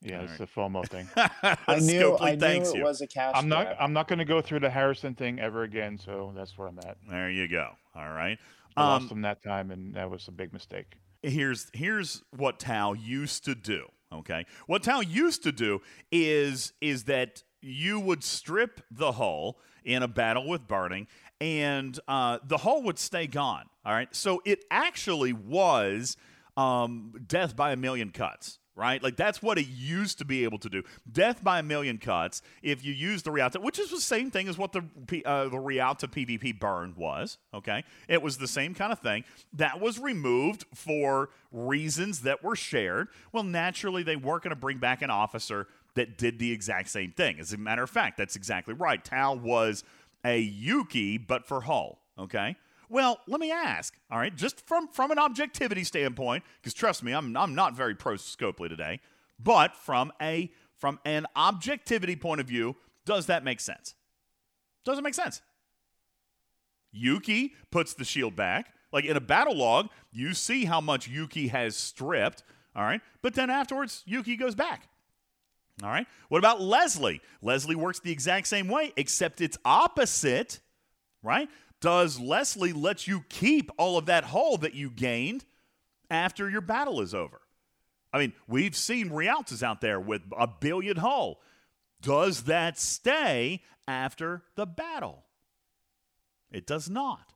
Yeah, 0.00 0.18
All 0.18 0.22
it's 0.24 0.30
right. 0.32 0.38
the 0.40 0.46
FOMO 0.46 0.88
thing. 0.88 1.08
I 1.16 1.78
knew, 1.78 2.16
Scopely 2.16 2.20
I 2.22 2.30
knew 2.32 2.40
thanks 2.40 2.68
it 2.70 2.78
you. 2.78 2.82
was 2.84 3.00
a 3.02 3.06
cash 3.06 3.34
I'm 3.36 3.48
not 3.48 3.66
grab. 3.66 3.76
I'm 3.78 3.92
not 3.92 4.08
going 4.08 4.18
to 4.18 4.24
go 4.24 4.40
through 4.40 4.60
the 4.60 4.70
Harrison 4.70 5.14
thing 5.14 5.38
ever 5.38 5.62
again. 5.62 5.96
So 5.96 6.32
that's 6.34 6.58
where 6.58 6.66
I'm 6.66 6.78
at. 6.80 6.96
There 7.08 7.30
you 7.30 7.46
go. 7.46 7.68
All 7.94 8.10
right. 8.10 8.36
I 8.76 8.80
Um, 8.82 9.02
lost 9.02 9.12
him 9.12 9.22
that 9.22 9.42
time, 9.44 9.70
and 9.70 9.94
that 9.94 10.10
was 10.10 10.26
a 10.26 10.32
big 10.32 10.52
mistake. 10.52 10.96
here's 11.22 11.70
here's 11.72 12.22
what 12.36 12.58
Tal 12.58 12.96
used 12.96 13.44
to 13.44 13.54
do. 13.54 13.86
Okay, 14.12 14.46
what 14.66 14.82
Tal 14.82 15.02
used 15.02 15.42
to 15.44 15.52
do 15.52 15.80
is 16.10 16.72
is 16.80 17.04
that 17.04 17.42
you 17.60 18.00
would 18.00 18.22
strip 18.22 18.80
the 18.90 19.12
hull 19.12 19.58
in 19.84 20.02
a 20.02 20.08
battle 20.08 20.46
with 20.48 20.66
burning, 20.66 21.06
and 21.40 21.98
uh, 22.06 22.38
the 22.44 22.58
hull 22.58 22.82
would 22.82 22.98
stay 22.98 23.26
gone. 23.26 23.64
All 23.84 23.92
right, 23.92 24.14
so 24.14 24.42
it 24.44 24.64
actually 24.70 25.32
was 25.32 26.16
um, 26.56 27.14
death 27.26 27.56
by 27.56 27.72
a 27.72 27.76
million 27.76 28.10
cuts. 28.10 28.58
Right, 28.82 29.00
like 29.00 29.14
that's 29.14 29.40
what 29.40 29.58
it 29.58 29.68
used 29.68 30.18
to 30.18 30.24
be 30.24 30.42
able 30.42 30.58
to 30.58 30.68
do. 30.68 30.82
Death 31.10 31.44
by 31.44 31.60
a 31.60 31.62
million 31.62 31.98
cuts. 31.98 32.42
If 32.64 32.84
you 32.84 32.92
use 32.92 33.22
the 33.22 33.30
Rialta, 33.30 33.60
which 33.60 33.78
is 33.78 33.90
the 33.90 34.00
same 34.00 34.28
thing 34.28 34.48
as 34.48 34.58
what 34.58 34.72
the 34.72 34.82
uh, 35.24 35.48
the 35.48 35.58
Rialta 35.60 36.08
PvP 36.08 36.58
burn 36.58 36.94
was. 36.96 37.38
Okay, 37.54 37.84
it 38.08 38.20
was 38.20 38.38
the 38.38 38.48
same 38.48 38.74
kind 38.74 38.90
of 38.90 38.98
thing. 38.98 39.22
That 39.52 39.80
was 39.80 40.00
removed 40.00 40.64
for 40.74 41.30
reasons 41.52 42.22
that 42.22 42.42
were 42.42 42.56
shared. 42.56 43.06
Well, 43.30 43.44
naturally, 43.44 44.02
they 44.02 44.16
weren't 44.16 44.42
going 44.42 44.50
to 44.50 44.60
bring 44.60 44.78
back 44.78 45.00
an 45.00 45.10
officer 45.10 45.68
that 45.94 46.18
did 46.18 46.40
the 46.40 46.50
exact 46.50 46.88
same 46.88 47.12
thing. 47.12 47.38
As 47.38 47.52
a 47.52 47.58
matter 47.58 47.84
of 47.84 47.90
fact, 47.90 48.16
that's 48.18 48.34
exactly 48.34 48.74
right. 48.74 49.04
Tal 49.04 49.38
was 49.38 49.84
a 50.24 50.40
Yuki, 50.40 51.18
but 51.18 51.46
for 51.46 51.60
Hull. 51.60 52.00
Okay. 52.18 52.56
Well, 52.92 53.20
let 53.26 53.40
me 53.40 53.50
ask, 53.50 53.96
all 54.10 54.18
right, 54.18 54.36
just 54.36 54.66
from 54.66 54.86
from 54.86 55.10
an 55.12 55.18
objectivity 55.18 55.82
standpoint, 55.82 56.44
because 56.60 56.74
trust 56.74 57.02
me, 57.02 57.12
I'm 57.12 57.34
I'm 57.38 57.54
not 57.54 57.74
very 57.74 57.94
pro 57.94 58.16
Scopely 58.16 58.68
today, 58.68 59.00
but 59.38 59.74
from 59.74 60.12
a 60.20 60.52
from 60.76 61.00
an 61.06 61.26
objectivity 61.34 62.16
point 62.16 62.42
of 62.42 62.46
view, 62.46 62.76
does 63.06 63.26
that 63.26 63.44
make 63.44 63.60
sense? 63.60 63.94
Does 64.84 64.98
it 64.98 65.02
make 65.02 65.14
sense? 65.14 65.40
Yuki 66.90 67.54
puts 67.70 67.94
the 67.94 68.04
shield 68.04 68.36
back. 68.36 68.74
Like 68.92 69.06
in 69.06 69.16
a 69.16 69.22
battle 69.22 69.56
log, 69.56 69.88
you 70.10 70.34
see 70.34 70.66
how 70.66 70.82
much 70.82 71.08
Yuki 71.08 71.48
has 71.48 71.74
stripped, 71.74 72.42
all 72.76 72.82
right? 72.82 73.00
But 73.22 73.32
then 73.32 73.48
afterwards, 73.48 74.02
Yuki 74.04 74.36
goes 74.36 74.54
back. 74.54 74.90
All 75.82 75.88
right? 75.88 76.06
What 76.28 76.38
about 76.40 76.60
Leslie? 76.60 77.22
Leslie 77.40 77.74
works 77.74 78.00
the 78.00 78.12
exact 78.12 78.48
same 78.48 78.68
way, 78.68 78.92
except 78.98 79.40
it's 79.40 79.56
opposite, 79.64 80.60
right? 81.22 81.48
Does 81.82 82.20
Leslie 82.20 82.72
let 82.72 83.08
you 83.08 83.24
keep 83.28 83.70
all 83.76 83.98
of 83.98 84.06
that 84.06 84.24
hull 84.24 84.56
that 84.58 84.72
you 84.72 84.88
gained 84.88 85.44
after 86.08 86.48
your 86.48 86.60
battle 86.60 87.00
is 87.00 87.12
over? 87.12 87.40
I 88.12 88.18
mean, 88.18 88.32
we've 88.46 88.76
seen 88.76 89.10
Rialtas 89.10 89.64
out 89.64 89.80
there 89.80 89.98
with 89.98 90.22
a 90.38 90.46
billion 90.46 90.98
hull. 90.98 91.40
Does 92.00 92.44
that 92.44 92.78
stay 92.78 93.62
after 93.88 94.44
the 94.54 94.64
battle? 94.64 95.24
It 96.52 96.66
does 96.66 96.88
not. 96.88 97.32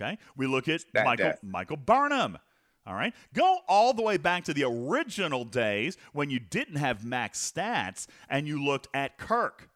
Okay? 0.00 0.16
We 0.36 0.46
look 0.46 0.68
at 0.68 0.84
That 0.94 1.04
Michael 1.04 1.24
death. 1.26 1.40
Michael 1.42 1.76
Burnham. 1.76 2.38
All 2.86 2.94
right? 2.94 3.12
Go 3.34 3.58
all 3.66 3.94
the 3.94 4.02
way 4.02 4.16
back 4.16 4.44
to 4.44 4.54
the 4.54 4.62
original 4.64 5.44
days 5.44 5.96
when 6.12 6.30
you 6.30 6.38
didn't 6.38 6.76
have 6.76 7.04
max 7.04 7.50
stats 7.50 8.06
and 8.28 8.46
you 8.46 8.64
looked 8.64 8.86
at 8.94 9.18
Kirk. 9.18 9.68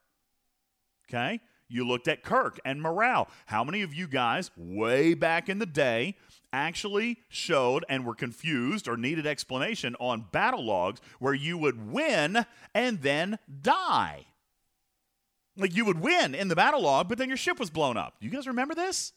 Okay? 1.09 1.41
You 1.73 1.87
looked 1.87 2.07
at 2.07 2.23
Kirk 2.23 2.61
and 2.65 2.83
morale. 2.83 3.29
How 3.47 3.65
many 3.65 3.83
of 3.83 3.95
you 3.95 4.07
guys, 4.07 4.51
way 4.57 5.15
back 5.15 5.49
in 5.49 5.59
the 5.59 5.67
day, 5.67 6.17
actually 6.53 7.19
showed 7.29 7.85
and 7.89 8.05
were 8.05 8.15
confused 8.15 8.87
or 8.87 8.97
needed 8.97 9.27
explanation 9.27 9.97
on 9.99 10.27
battle 10.33 10.65
logs 10.65 11.01
where 11.19 11.35
you 11.35 11.57
would 11.57 11.91
win 11.91 12.45
and 12.75 13.01
then 13.01 13.39
die? 13.63 14.27
Like 15.57 15.75
you 15.75 15.85
would 15.85 16.01
win 16.01 16.35
in 16.35 16.49
the 16.49 16.57
battle 16.57 16.83
log, 16.83 17.09
but 17.09 17.19
then 17.19 17.29
your 17.29 17.37
ship 17.37 17.59
was 17.59 17.71
blown 17.71 17.97
up. 17.97 18.17
You 18.21 18.31
guys 18.31 18.47
remember 18.47 18.75
this? 18.75 19.13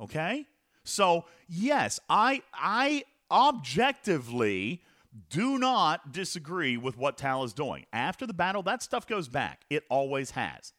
Okay? 0.00 0.46
So, 0.84 1.24
yes, 1.48 2.00
I 2.08 2.42
I 2.54 3.04
objectively 3.30 4.82
do 5.30 5.58
not 5.58 6.12
disagree 6.12 6.76
with 6.76 6.96
what 6.96 7.16
Tal 7.16 7.44
is 7.44 7.52
doing. 7.52 7.86
After 7.92 8.26
the 8.26 8.34
battle, 8.34 8.62
that 8.64 8.82
stuff 8.82 9.06
goes 9.06 9.28
back. 9.28 9.64
It 9.68 9.84
always 9.90 10.32
has. 10.32 10.72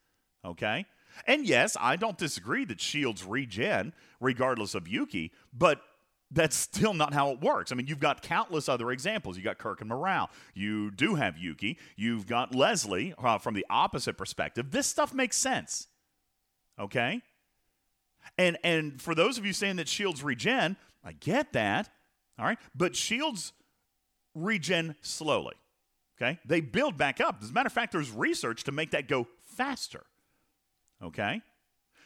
Okay? 0.46 0.86
And 1.28 1.46
yes, 1.46 1.78
I 1.80 1.96
don't 1.96 2.18
disagree 2.18 2.66
that 2.66 2.82
shields 2.82 3.24
regen 3.24 3.94
regardless 4.20 4.76
of 4.76 4.88
Yuki, 4.88 5.32
but 5.54 5.82
that's 6.32 6.56
still 6.56 6.94
not 6.94 7.14
how 7.14 7.32
it 7.32 7.42
works. 7.42 7.72
I 7.72 7.76
mean, 7.76 7.88
you've 7.88 8.00
got 8.00 8.22
countless 8.24 8.68
other 8.68 8.92
examples. 8.92 9.38
You 9.38 9.44
got 9.44 9.60
Kirk 9.60 9.82
and 9.82 9.90
Morale. 9.90 10.30
You 10.56 10.90
do 10.92 11.16
have 11.16 11.38
Yuki. 11.38 11.78
You've 11.96 12.26
got 12.26 12.56
Leslie 12.56 13.14
uh, 13.18 13.38
from 13.38 13.54
the 13.54 13.66
opposite 13.70 14.18
perspective. 14.18 14.72
This 14.72 14.88
stuff 14.88 15.14
makes 15.14 15.38
sense. 15.38 15.88
Okay? 16.80 17.22
And 18.38 18.58
and 18.64 19.02
for 19.02 19.14
those 19.14 19.38
of 19.38 19.46
you 19.46 19.54
saying 19.54 19.76
that 19.76 19.88
shields 19.88 20.24
regen, 20.24 20.78
I 21.04 21.12
get 21.12 21.54
that. 21.54 21.90
All 22.40 22.46
right? 22.46 22.58
But 22.74 22.96
shields 22.96 23.54
regen 24.34 24.96
slowly. 25.02 25.56
Okay? 26.20 26.40
They 26.46 26.62
build 26.62 26.98
back 26.98 27.22
up. 27.22 27.40
As 27.44 27.52
a 27.52 27.54
matter 27.54 27.68
of 27.68 27.74
fact, 27.74 27.92
there's 27.92 28.12
research 28.12 28.64
to 28.64 28.72
make 28.72 28.92
that 28.92 29.08
go 29.08 29.28
faster. 29.56 30.04
Okay? 31.04 31.42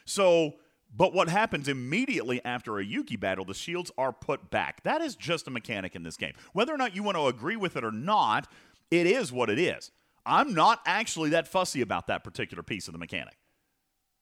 So, 0.04 0.54
but 0.94 1.12
what 1.12 1.28
happens 1.28 1.68
immediately 1.68 2.42
after 2.44 2.78
a 2.78 2.84
Yuki 2.84 3.16
battle, 3.16 3.44
the 3.44 3.54
shields 3.54 3.90
are 3.98 4.12
put 4.12 4.50
back. 4.50 4.82
That 4.82 5.00
is 5.00 5.14
just 5.14 5.46
a 5.46 5.50
mechanic 5.50 5.94
in 5.94 6.02
this 6.02 6.16
game. 6.16 6.32
Whether 6.52 6.74
or 6.74 6.78
not 6.78 6.94
you 6.94 7.02
want 7.02 7.16
to 7.16 7.26
agree 7.26 7.56
with 7.56 7.76
it 7.76 7.84
or 7.84 7.92
not, 7.92 8.50
it 8.90 9.06
is 9.06 9.32
what 9.32 9.50
it 9.50 9.58
is. 9.58 9.90
I'm 10.24 10.54
not 10.54 10.80
actually 10.86 11.30
that 11.30 11.48
fussy 11.48 11.80
about 11.80 12.06
that 12.08 12.24
particular 12.24 12.62
piece 12.62 12.88
of 12.88 12.92
the 12.92 12.98
mechanic. 12.98 13.36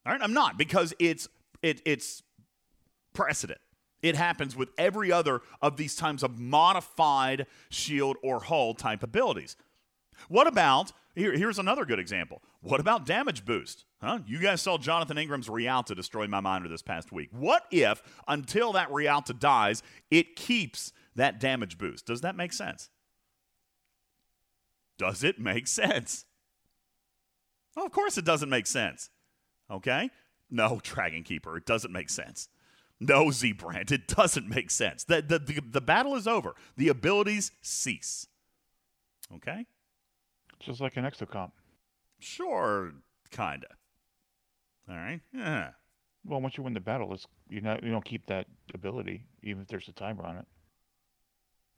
All 0.04 0.12
right, 0.12 0.22
I'm 0.22 0.32
not 0.32 0.56
because 0.56 0.94
it's 0.98 1.28
it, 1.62 1.82
it's 1.84 2.22
precedent. 3.12 3.60
It 4.02 4.14
happens 4.14 4.54
with 4.54 4.68
every 4.78 5.10
other 5.10 5.40
of 5.60 5.76
these 5.76 5.96
times 5.96 6.22
of 6.22 6.38
modified 6.38 7.46
shield 7.70 8.16
or 8.22 8.40
hull 8.40 8.74
type 8.74 9.02
abilities. 9.02 9.56
What 10.28 10.46
about 10.46 10.92
here, 11.16 11.32
here's 11.32 11.58
another 11.58 11.84
good 11.84 11.98
example. 11.98 12.42
What 12.60 12.78
about 12.78 13.06
damage 13.06 13.44
boost? 13.44 13.85
Huh? 14.02 14.18
You 14.26 14.38
guys 14.38 14.60
saw 14.60 14.76
Jonathan 14.76 15.16
Ingram's 15.16 15.48
Rialta 15.48 15.94
destroy 15.94 16.26
my 16.26 16.40
miner 16.40 16.68
this 16.68 16.82
past 16.82 17.12
week. 17.12 17.30
What 17.32 17.64
if 17.70 18.02
until 18.28 18.72
that 18.72 18.92
Rialta 18.92 19.32
dies, 19.32 19.82
it 20.10 20.36
keeps 20.36 20.92
that 21.14 21.40
damage 21.40 21.78
boost? 21.78 22.06
Does 22.06 22.20
that 22.20 22.36
make 22.36 22.52
sense? 22.52 22.90
Does 24.98 25.24
it 25.24 25.38
make 25.38 25.66
sense? 25.66 26.26
Well, 27.74 27.86
of 27.86 27.92
course 27.92 28.18
it 28.18 28.24
doesn't 28.24 28.50
make 28.50 28.66
sense. 28.66 29.10
Okay? 29.70 30.10
No, 30.50 30.80
Dragon 30.82 31.22
Keeper, 31.22 31.56
it 31.56 31.66
doesn't 31.66 31.92
make 31.92 32.10
sense. 32.10 32.48
No, 33.00 33.30
Z 33.30 33.52
Brand, 33.52 33.90
it 33.92 34.08
doesn't 34.08 34.48
make 34.48 34.70
sense. 34.70 35.04
The, 35.04 35.20
the, 35.22 35.38
the, 35.38 35.60
the 35.70 35.80
battle 35.80 36.14
is 36.16 36.26
over. 36.26 36.54
The 36.76 36.88
abilities 36.88 37.50
cease. 37.60 38.26
Okay? 39.34 39.66
Just 40.60 40.80
like 40.80 40.96
an 40.96 41.04
exocomp. 41.04 41.52
Sure, 42.18 42.92
kinda. 43.30 43.66
All 44.88 44.96
right. 44.96 45.20
Yeah. 45.32 45.70
Well, 46.24 46.40
once 46.40 46.56
you 46.56 46.62
win 46.64 46.74
the 46.74 46.80
battle, 46.80 47.12
it's 47.14 47.26
you 47.48 47.60
not 47.60 47.82
you 47.82 47.90
don't 47.90 48.04
keep 48.04 48.26
that 48.26 48.46
ability 48.74 49.26
even 49.42 49.62
if 49.62 49.68
there's 49.68 49.88
a 49.88 49.92
timer 49.92 50.24
on 50.24 50.38
it. 50.38 50.46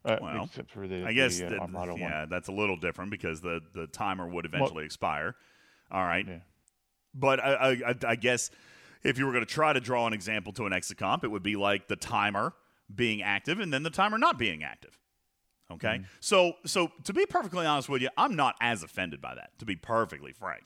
Uh, 0.04 0.16
Well, 0.22 0.44
except 0.44 0.70
for 0.70 0.86
the 0.86 1.04
I 1.06 1.12
guess 1.12 1.38
the, 1.38 1.56
uh, 1.60 1.66
one. 1.66 1.98
yeah, 1.98 2.24
that's 2.26 2.48
a 2.48 2.52
little 2.52 2.76
different 2.76 3.10
because 3.10 3.40
the 3.40 3.60
the 3.74 3.86
timer 3.88 4.26
would 4.28 4.44
eventually 4.46 4.84
expire. 4.84 5.34
All 5.90 6.04
right. 6.04 6.26
Yeah. 6.26 6.38
But 7.14 7.40
I, 7.40 7.76
I, 7.86 7.94
I- 8.06 8.16
guess 8.16 8.50
if 9.02 9.18
you 9.18 9.26
were 9.26 9.32
going 9.32 9.44
to 9.44 9.50
try 9.52 9.72
to 9.72 9.80
draw 9.80 10.06
an 10.06 10.12
example 10.12 10.52
to 10.54 10.66
an 10.66 10.72
exocomp, 10.72 11.24
it 11.24 11.28
would 11.28 11.42
be 11.42 11.56
like 11.56 11.88
the 11.88 11.96
timer 11.96 12.52
being 12.94 13.22
active 13.22 13.58
and 13.60 13.72
then 13.72 13.82
the 13.82 13.90
timer 13.90 14.18
not 14.18 14.38
being 14.38 14.62
active. 14.62 14.98
Okay, 15.70 16.00
so 16.20 16.54
so 16.64 16.90
to 17.04 17.12
be 17.12 17.26
perfectly 17.26 17.66
honest 17.66 17.88
with 17.90 18.00
you, 18.00 18.08
I'm 18.16 18.34
not 18.36 18.54
as 18.60 18.82
offended 18.82 19.20
by 19.20 19.34
that. 19.34 19.50
To 19.58 19.66
be 19.66 19.76
perfectly 19.76 20.32
frank, 20.32 20.62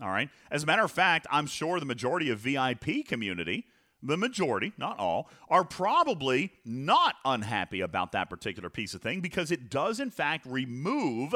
all 0.00 0.10
right. 0.10 0.28
As 0.50 0.62
a 0.62 0.66
matter 0.66 0.84
of 0.84 0.90
fact, 0.90 1.26
I'm 1.30 1.46
sure 1.46 1.80
the 1.80 1.86
majority 1.86 2.30
of 2.30 2.38
VIP 2.38 3.06
community, 3.06 3.66
the 4.02 4.16
majority, 4.16 4.72
not 4.78 4.98
all, 4.98 5.28
are 5.48 5.64
probably 5.64 6.52
not 6.64 7.16
unhappy 7.24 7.80
about 7.80 8.12
that 8.12 8.30
particular 8.30 8.70
piece 8.70 8.94
of 8.94 9.02
thing 9.02 9.20
because 9.20 9.50
it 9.50 9.70
does 9.70 9.98
in 9.98 10.10
fact 10.10 10.46
remove 10.46 11.34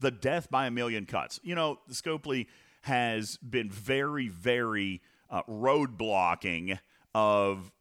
the 0.00 0.10
death 0.10 0.50
by 0.50 0.66
a 0.66 0.70
million 0.70 1.06
cuts. 1.06 1.40
You 1.42 1.54
know, 1.54 1.78
Scopely 1.90 2.46
has 2.82 3.38
been 3.38 3.70
very, 3.70 4.28
very 4.28 5.00
uh, 5.30 5.42
roadblocking 5.44 6.78
of 7.14 7.72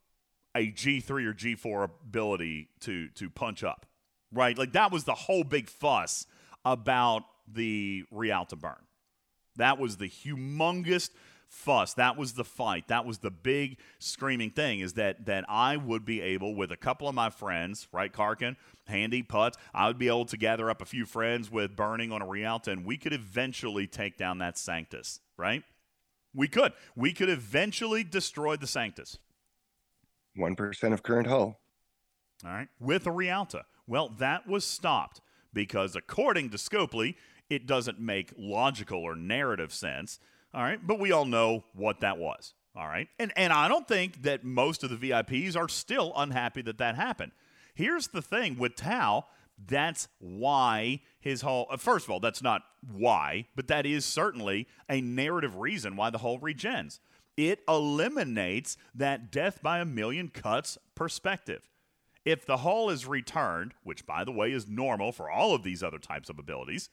a 0.56 0.72
G3 0.72 1.10
or 1.10 1.34
G4 1.34 1.84
ability 2.06 2.70
to 2.82 3.10
to 3.10 3.30
punch 3.30 3.64
up. 3.64 3.86
Right? 4.32 4.58
Like 4.58 4.74
that 4.74 4.92
was 4.92 5.04
the 5.04 5.14
whole 5.14 5.44
big 5.44 5.70
fuss 5.70 6.26
about 6.64 7.24
the 7.48 8.06
Rialta 8.12 8.56
burn. 8.56 8.78
That 9.56 9.78
was 9.80 9.98
the 9.98 10.10
humongous 10.10 11.10
fuss. 11.48 11.94
That 11.96 12.18
was 12.18 12.34
the 12.34 12.46
fight. 12.46 12.88
That 12.88 13.06
was 13.06 13.20
the 13.20 13.32
big 13.32 13.78
screaming 14.00 14.52
thing 14.52 14.80
is 14.80 14.94
that 14.94 15.26
that 15.26 15.44
I 15.50 15.76
would 15.78 16.06
be 16.06 16.22
able 16.22 16.56
with 16.56 16.72
a 16.72 16.78
couple 16.78 17.08
of 17.10 17.16
my 17.16 17.30
friends, 17.30 17.88
right 17.92 18.12
Karkin, 18.12 18.56
Handy, 18.88 19.22
Putz, 19.24 19.56
I 19.74 19.88
would 19.88 19.98
be 19.98 20.08
able 20.08 20.26
to 20.26 20.38
gather 20.38 20.70
up 20.70 20.82
a 20.82 20.86
few 20.86 21.06
friends 21.06 21.52
with 21.52 21.76
burning 21.76 22.12
on 22.12 22.22
a 22.22 22.28
Rialta 22.28 22.72
and 22.72 22.86
we 22.86 22.98
could 22.98 23.14
eventually 23.14 23.86
take 23.86 24.18
down 24.18 24.38
that 24.38 24.58
Sanctus, 24.58 25.20
right? 25.38 25.64
We 26.34 26.48
could. 26.48 26.72
We 26.96 27.12
could 27.12 27.30
eventually 27.30 28.06
destroy 28.06 28.56
the 28.56 28.68
Sanctus. 28.68 29.18
One 30.36 30.56
percent 30.56 30.94
of 30.94 31.04
current 31.04 31.28
hull. 31.28 31.60
all 32.46 32.52
right, 32.52 32.70
with 32.80 33.06
a 33.06 33.12
Rialta. 33.12 33.66
Well, 33.86 34.08
that 34.20 34.48
was 34.48 34.64
stopped 34.64 35.20
because, 35.54 35.98
according 35.98 36.52
to 36.52 36.58
Scopely, 36.58 37.16
it 37.52 37.68
doesn't 37.68 38.00
make 38.00 38.32
logical 38.38 39.00
or 39.00 39.14
narrative 39.14 39.74
sense. 39.74 40.20
All 40.54 40.64
right, 40.64 40.80
but 40.82 41.00
we 41.00 41.12
all 41.12 41.26
know 41.26 41.66
what 41.74 42.00
that 42.00 42.18
was. 42.18 42.54
All 42.76 42.88
right, 42.88 43.10
and 43.20 43.34
and 43.36 43.52
I 43.52 43.68
don't 43.68 43.88
think 43.88 44.24
that 44.24 44.46
most 44.46 44.84
of 44.84 44.90
the 44.90 44.96
VIPs 44.96 45.58
are 45.58 45.68
still 45.68 46.14
unhappy 46.16 46.62
that 46.62 46.78
that 46.78 46.96
happened. 46.96 47.34
Here's 47.76 48.08
the 48.08 48.22
thing 48.22 48.58
with 48.58 48.76
Tal. 48.76 49.28
That's 49.64 50.08
why 50.20 51.02
his 51.20 51.42
whole. 51.42 51.68
uh, 51.70 51.76
First 51.76 52.06
of 52.06 52.12
all, 52.12 52.22
that's 52.22 52.42
not 52.42 52.62
why, 52.90 53.48
but 53.56 53.68
that 53.68 53.86
is 53.86 54.06
certainly 54.06 54.68
a 54.90 55.02
narrative 55.02 55.58
reason 55.58 55.98
why 55.98 56.10
the 56.10 56.20
whole 56.20 56.40
regens. 56.40 57.00
It 57.36 57.60
eliminates 57.68 58.78
that 58.96 59.32
death 59.32 59.62
by 59.62 59.80
a 59.80 59.86
million 59.86 60.30
cuts 60.30 60.78
perspective. 60.96 61.70
If 62.24 62.46
the 62.46 62.58
hull 62.58 62.90
is 62.90 63.06
returned, 63.06 63.74
which 63.84 64.06
by 64.06 64.24
the 64.24 64.32
way 64.32 64.52
is 64.52 64.68
normal 64.68 65.12
for 65.12 65.30
all 65.30 65.54
of 65.54 65.64
these 65.64 65.84
other 65.84 65.98
types 65.98 66.30
of 66.30 66.40
abilities, 66.40 66.90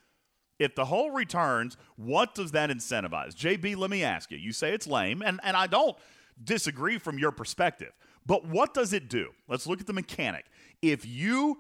if 0.59 0.75
the 0.75 0.87
hull 0.87 1.11
returns, 1.11 1.77
what 1.97 2.35
does 2.35 2.53
that 2.53 2.71
incentivize? 2.71 3.35
JB, 3.35 3.77
let 3.77 3.91
me 3.91 4.03
ask 4.03 4.31
you. 4.31 4.39
You 4.39 4.53
say 4.53 4.73
it's 4.73 4.87
lame, 4.87 5.23
and, 5.25 5.41
and 5.43 5.57
I 5.57 5.67
don't 5.67 5.97
disagree 6.43 6.99
from 6.99 7.19
your 7.19 7.33
perspective, 7.33 7.93
but 8.27 8.47
what 8.47 8.75
does 8.75 8.93
it 8.93 9.09
do? 9.09 9.31
Let's 9.49 9.67
look 9.67 9.81
at 9.81 9.87
the 9.87 9.93
mechanic. 9.93 10.47
If 10.83 11.07
you 11.07 11.59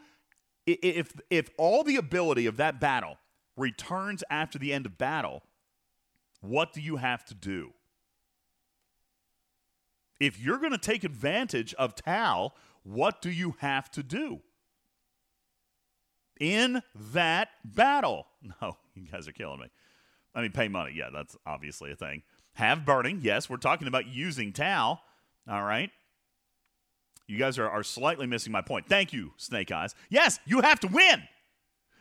if 0.66 1.14
if 1.30 1.48
all 1.56 1.82
the 1.82 1.96
ability 1.96 2.46
of 2.46 2.58
that 2.58 2.78
battle 2.78 3.16
returns 3.56 4.22
after 4.30 4.58
the 4.58 4.72
end 4.72 4.86
of 4.86 4.98
battle, 4.98 5.42
what 6.40 6.72
do 6.72 6.80
you 6.80 6.96
have 6.96 7.24
to 7.26 7.34
do? 7.34 7.72
If 10.20 10.40
you're 10.40 10.58
going 10.58 10.72
to 10.72 10.78
take 10.78 11.04
advantage 11.04 11.74
of 11.74 11.94
Tal, 11.94 12.54
what 12.82 13.22
do 13.22 13.30
you 13.30 13.56
have 13.60 13.90
to 13.92 14.02
do? 14.02 14.40
In 16.40 16.82
that 16.94 17.48
battle. 17.64 18.26
No, 18.62 18.76
you 19.04 19.10
guys 19.10 19.28
are 19.28 19.32
killing 19.32 19.60
me. 19.60 19.66
I 20.34 20.42
mean, 20.42 20.52
pay 20.52 20.68
money. 20.68 20.92
Yeah, 20.94 21.10
that's 21.12 21.36
obviously 21.46 21.90
a 21.90 21.96
thing. 21.96 22.22
Have 22.54 22.84
burning. 22.84 23.20
Yes, 23.22 23.48
we're 23.48 23.56
talking 23.56 23.88
about 23.88 24.06
using 24.06 24.52
Tal. 24.52 25.00
All 25.48 25.62
right. 25.62 25.90
You 27.26 27.38
guys 27.38 27.58
are, 27.58 27.68
are 27.68 27.82
slightly 27.82 28.26
missing 28.26 28.52
my 28.52 28.62
point. 28.62 28.88
Thank 28.88 29.12
you, 29.12 29.32
Snake 29.36 29.70
Eyes. 29.70 29.94
Yes, 30.08 30.40
you 30.46 30.62
have 30.62 30.80
to 30.80 30.88
win. 30.88 31.22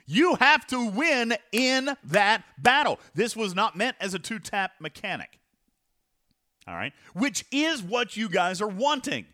You 0.06 0.36
have 0.36 0.66
to 0.68 0.90
win 0.90 1.36
in 1.52 1.90
that 2.06 2.44
battle. 2.58 3.00
This 3.14 3.36
was 3.36 3.54
not 3.54 3.76
meant 3.76 3.98
as 4.00 4.14
a 4.14 4.20
two 4.20 4.40
tap 4.40 4.72
mechanic. 4.80 5.40
All 6.66 6.76
right. 6.76 6.94
Which 7.14 7.46
is 7.52 7.84
what 7.84 8.16
you 8.16 8.30
guys 8.30 8.62
are 8.62 8.68
wanting. 8.68 9.26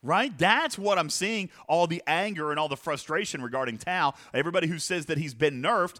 Right? 0.00 0.36
That's 0.38 0.78
what 0.78 0.96
I'm 0.96 1.10
seeing 1.10 1.50
all 1.68 1.88
the 1.88 2.02
anger 2.06 2.50
and 2.50 2.60
all 2.60 2.68
the 2.68 2.76
frustration 2.76 3.42
regarding 3.42 3.78
Tal. 3.78 4.14
Everybody 4.32 4.68
who 4.68 4.78
says 4.78 5.06
that 5.06 5.18
he's 5.18 5.34
been 5.34 5.60
nerfed. 5.60 5.98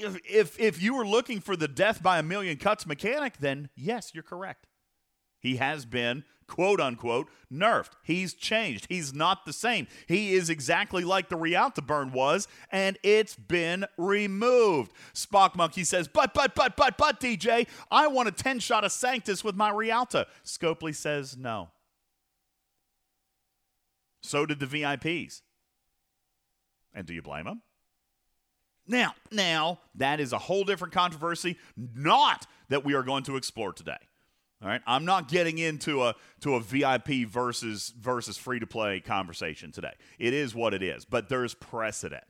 If, 0.00 0.18
if, 0.28 0.60
if 0.60 0.82
you 0.82 0.94
were 0.94 1.06
looking 1.06 1.40
for 1.40 1.56
the 1.56 1.68
death 1.68 2.02
by 2.02 2.18
a 2.18 2.22
million 2.22 2.56
cuts 2.56 2.86
mechanic, 2.86 3.38
then 3.38 3.68
yes, 3.74 4.12
you're 4.14 4.22
correct. 4.22 4.66
He 5.40 5.56
has 5.56 5.84
been, 5.84 6.24
quote 6.46 6.80
unquote, 6.80 7.28
nerfed. 7.52 7.90
He's 8.02 8.32
changed. 8.32 8.86
He's 8.88 9.12
not 9.12 9.44
the 9.44 9.52
same. 9.52 9.86
He 10.06 10.34
is 10.34 10.48
exactly 10.48 11.04
like 11.04 11.28
the 11.28 11.36
Rialta 11.36 11.82
burn 11.82 12.12
was, 12.12 12.48
and 12.70 12.98
it's 13.02 13.34
been 13.34 13.84
removed. 13.98 14.92
Spock 15.12 15.54
Monkey 15.54 15.84
says, 15.84 16.08
but, 16.08 16.32
but, 16.32 16.54
but, 16.54 16.76
but, 16.76 16.96
but, 16.96 17.20
DJ, 17.20 17.66
I 17.90 18.06
want 18.06 18.28
a 18.28 18.32
10 18.32 18.58
shot 18.58 18.84
of 18.84 18.92
Sanctus 18.92 19.44
with 19.44 19.54
my 19.54 19.70
Rialta. 19.70 20.26
Scopely 20.44 20.94
says 20.94 21.36
no. 21.36 21.68
So 24.22 24.46
did 24.46 24.60
the 24.60 24.66
VIPs. 24.66 25.42
And 26.94 27.06
do 27.06 27.12
you 27.12 27.20
blame 27.20 27.44
them? 27.44 27.62
Now, 28.86 29.14
now 29.30 29.80
that 29.94 30.20
is 30.20 30.32
a 30.32 30.38
whole 30.38 30.64
different 30.64 30.92
controversy, 30.92 31.56
not 31.76 32.46
that 32.68 32.84
we 32.84 32.94
are 32.94 33.02
going 33.02 33.24
to 33.24 33.36
explore 33.36 33.72
today. 33.72 33.96
All 34.62 34.68
right, 34.68 34.82
I'm 34.86 35.04
not 35.04 35.28
getting 35.28 35.58
into 35.58 36.02
a 36.02 36.14
to 36.40 36.54
a 36.54 36.60
VIP 36.60 37.28
versus 37.28 37.92
versus 37.98 38.38
free 38.38 38.60
to 38.60 38.66
play 38.66 39.00
conversation 39.00 39.72
today. 39.72 39.92
It 40.18 40.32
is 40.32 40.54
what 40.54 40.72
it 40.72 40.82
is, 40.82 41.04
but 41.04 41.28
there's 41.28 41.52
precedent. 41.54 42.24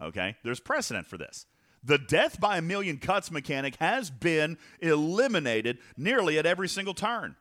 Okay, 0.00 0.36
there's 0.44 0.60
precedent 0.60 1.08
for 1.08 1.18
this. 1.18 1.46
The 1.82 1.98
death 1.98 2.38
by 2.40 2.58
a 2.58 2.62
million 2.62 2.98
cuts 2.98 3.30
mechanic 3.30 3.76
has 3.76 4.10
been 4.10 4.58
eliminated 4.80 5.78
nearly 5.96 6.38
at 6.38 6.46
every 6.46 6.68
single 6.68 6.94
turn. 6.94 7.34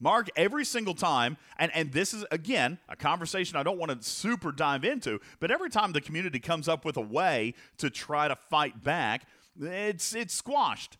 Mark, 0.00 0.28
every 0.36 0.64
single 0.64 0.94
time, 0.94 1.36
and, 1.58 1.70
and 1.74 1.92
this 1.92 2.12
is, 2.12 2.24
again, 2.30 2.78
a 2.88 2.96
conversation 2.96 3.56
I 3.56 3.62
don't 3.62 3.78
want 3.78 3.90
to 3.90 4.08
super 4.08 4.52
dive 4.52 4.84
into, 4.84 5.20
but 5.40 5.50
every 5.50 5.70
time 5.70 5.92
the 5.92 6.00
community 6.00 6.40
comes 6.40 6.68
up 6.68 6.84
with 6.84 6.96
a 6.96 7.02
way 7.02 7.54
to 7.78 7.90
try 7.90 8.28
to 8.28 8.36
fight 8.36 8.82
back, 8.82 9.26
it's, 9.60 10.14
it's 10.14 10.34
squashed. 10.34 10.98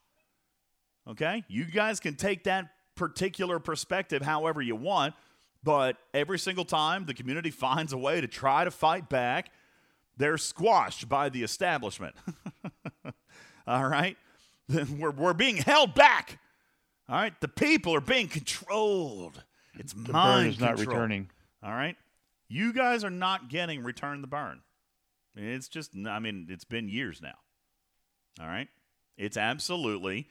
Okay? 1.09 1.45
You 1.49 1.65
guys 1.65 2.01
can 2.01 2.15
take 2.15 2.45
that 2.45 2.71
particular 2.95 3.59
perspective 3.59 4.23
however 4.23 4.63
you 4.63 4.77
want, 4.77 5.15
but 5.63 5.97
every 6.13 6.39
single 6.39 6.65
time 6.65 7.07
the 7.07 7.15
community 7.15 7.51
finds 7.51 7.93
a 7.93 7.99
way 7.99 8.21
to 8.21 8.29
try 8.29 8.65
to 8.65 8.71
fight 8.71 9.09
back, 9.09 9.51
they're 10.17 10.39
squashed 10.39 11.09
by 11.09 11.29
the 11.29 11.43
establishment. 11.43 12.15
All 13.67 13.89
right? 13.89 14.17
We're, 14.99 15.11
we're 15.11 15.35
being 15.35 15.57
held 15.57 15.95
back. 15.95 16.39
All 17.09 17.17
right? 17.17 17.38
The 17.40 17.49
people 17.49 17.95
are 17.95 18.01
being 18.01 18.29
controlled. 18.29 19.43
It's 19.75 19.93
The 19.93 20.12
mind 20.12 20.45
burn 20.45 20.47
is 20.49 20.61
not 20.61 20.79
returning. 20.79 21.31
All 21.62 21.73
right? 21.73 21.97
You 22.49 22.73
guys 22.73 23.05
are 23.05 23.11
not 23.11 23.49
getting 23.49 23.83
return 23.83 24.21
the 24.21 24.27
burn. 24.27 24.61
It's 25.37 25.69
just, 25.69 25.93
I 26.07 26.19
mean, 26.19 26.47
it's 26.49 26.64
been 26.64 26.88
years 26.88 27.21
now. 27.21 27.35
All 28.40 28.47
right? 28.47 28.69
It's 29.17 29.37
absolutely. 29.37 30.29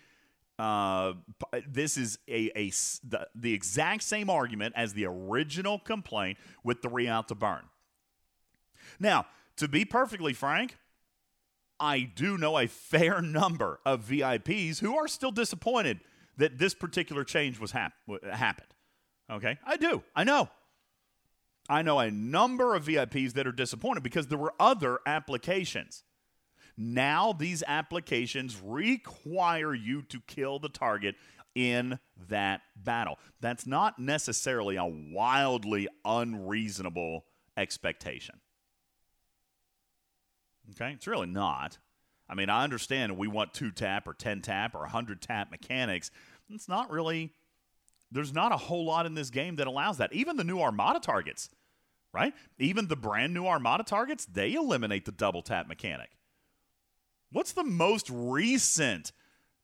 Uh, 0.60 1.14
this 1.68 1.98
is 1.98 2.20
a, 2.28 2.52
a 2.56 2.70
the, 3.04 3.28
the 3.36 3.54
exact 3.54 4.04
same 4.04 4.30
argument 4.30 4.74
as 4.78 4.94
the 4.94 5.06
original 5.06 5.80
complaint 5.80 6.38
with 6.64 6.82
the 6.82 6.90
Realta 6.90 7.38
burn. 7.38 7.64
Now, 9.00 9.26
to 9.58 9.68
be 9.68 9.84
perfectly 9.84 10.34
frank, 10.34 10.78
I 11.80 12.02
do 12.02 12.38
know 12.38 12.58
a 12.58 12.68
fair 12.68 13.22
number 13.22 13.80
of 13.86 14.06
VIPs 14.06 14.80
who 14.80 14.96
are 14.96 15.08
still 15.08 15.32
disappointed 15.32 16.00
that 16.38 16.58
this 16.58 16.74
particular 16.74 17.24
change 17.24 17.60
was 17.60 17.72
hap- 17.72 17.94
happened. 18.32 18.74
Okay, 19.32 19.58
I 19.66 19.78
do. 19.78 20.04
I 20.16 20.24
know. 20.24 20.50
I 21.70 21.82
know 21.82 22.00
a 22.00 22.12
number 22.12 22.76
of 22.76 22.86
VIPs 22.86 23.34
that 23.34 23.48
are 23.48 23.54
disappointed 23.54 24.04
because 24.04 24.28
there 24.28 24.38
were 24.38 24.54
other 24.60 25.00
applications. 25.06 26.04
Now 26.76 27.34
these 27.34 27.64
applications 27.66 28.60
require 28.62 29.74
you 29.74 30.02
to 30.04 30.20
kill 30.28 30.60
the 30.60 30.70
target 30.70 31.16
in 31.56 32.00
that 32.30 32.62
battle. 32.76 33.20
That's 33.40 33.66
not 33.66 34.00
necessarily 34.00 34.76
a 34.76 34.86
wildly 34.86 35.88
unreasonable 36.04 37.26
expectation. 37.56 38.40
Okay? 40.72 40.92
It's 40.94 41.08
really 41.08 41.28
not. 41.28 41.78
I 42.34 42.36
mean, 42.36 42.50
I 42.50 42.64
understand 42.64 43.16
we 43.16 43.28
want 43.28 43.54
two 43.54 43.70
tap 43.70 44.08
or 44.08 44.16
10 44.16 44.42
tap 44.42 44.74
or 44.74 44.80
100 44.80 45.22
tap 45.22 45.52
mechanics. 45.52 46.10
It's 46.50 46.68
not 46.68 46.90
really, 46.90 47.32
there's 48.12 48.34
not 48.34 48.52
a 48.52 48.58
whole 48.58 48.86
lot 48.86 49.06
in 49.06 49.14
this 49.14 49.30
game 49.30 49.58
that 49.58 49.68
allows 49.68 50.00
that. 50.00 50.12
Even 50.14 50.36
the 50.36 50.44
new 50.44 50.60
Armada 50.60 51.00
targets, 51.00 51.52
right? 52.12 52.34
Even 52.58 52.88
the 52.88 52.96
brand 52.96 53.36
new 53.36 53.46
Armada 53.46 53.84
targets, 53.84 54.26
they 54.26 54.54
eliminate 54.56 55.06
the 55.06 55.12
double 55.12 55.44
tap 55.44 55.68
mechanic. 55.68 56.10
What's 57.32 57.52
the 57.52 57.64
most 57.64 58.10
recent 58.10 59.12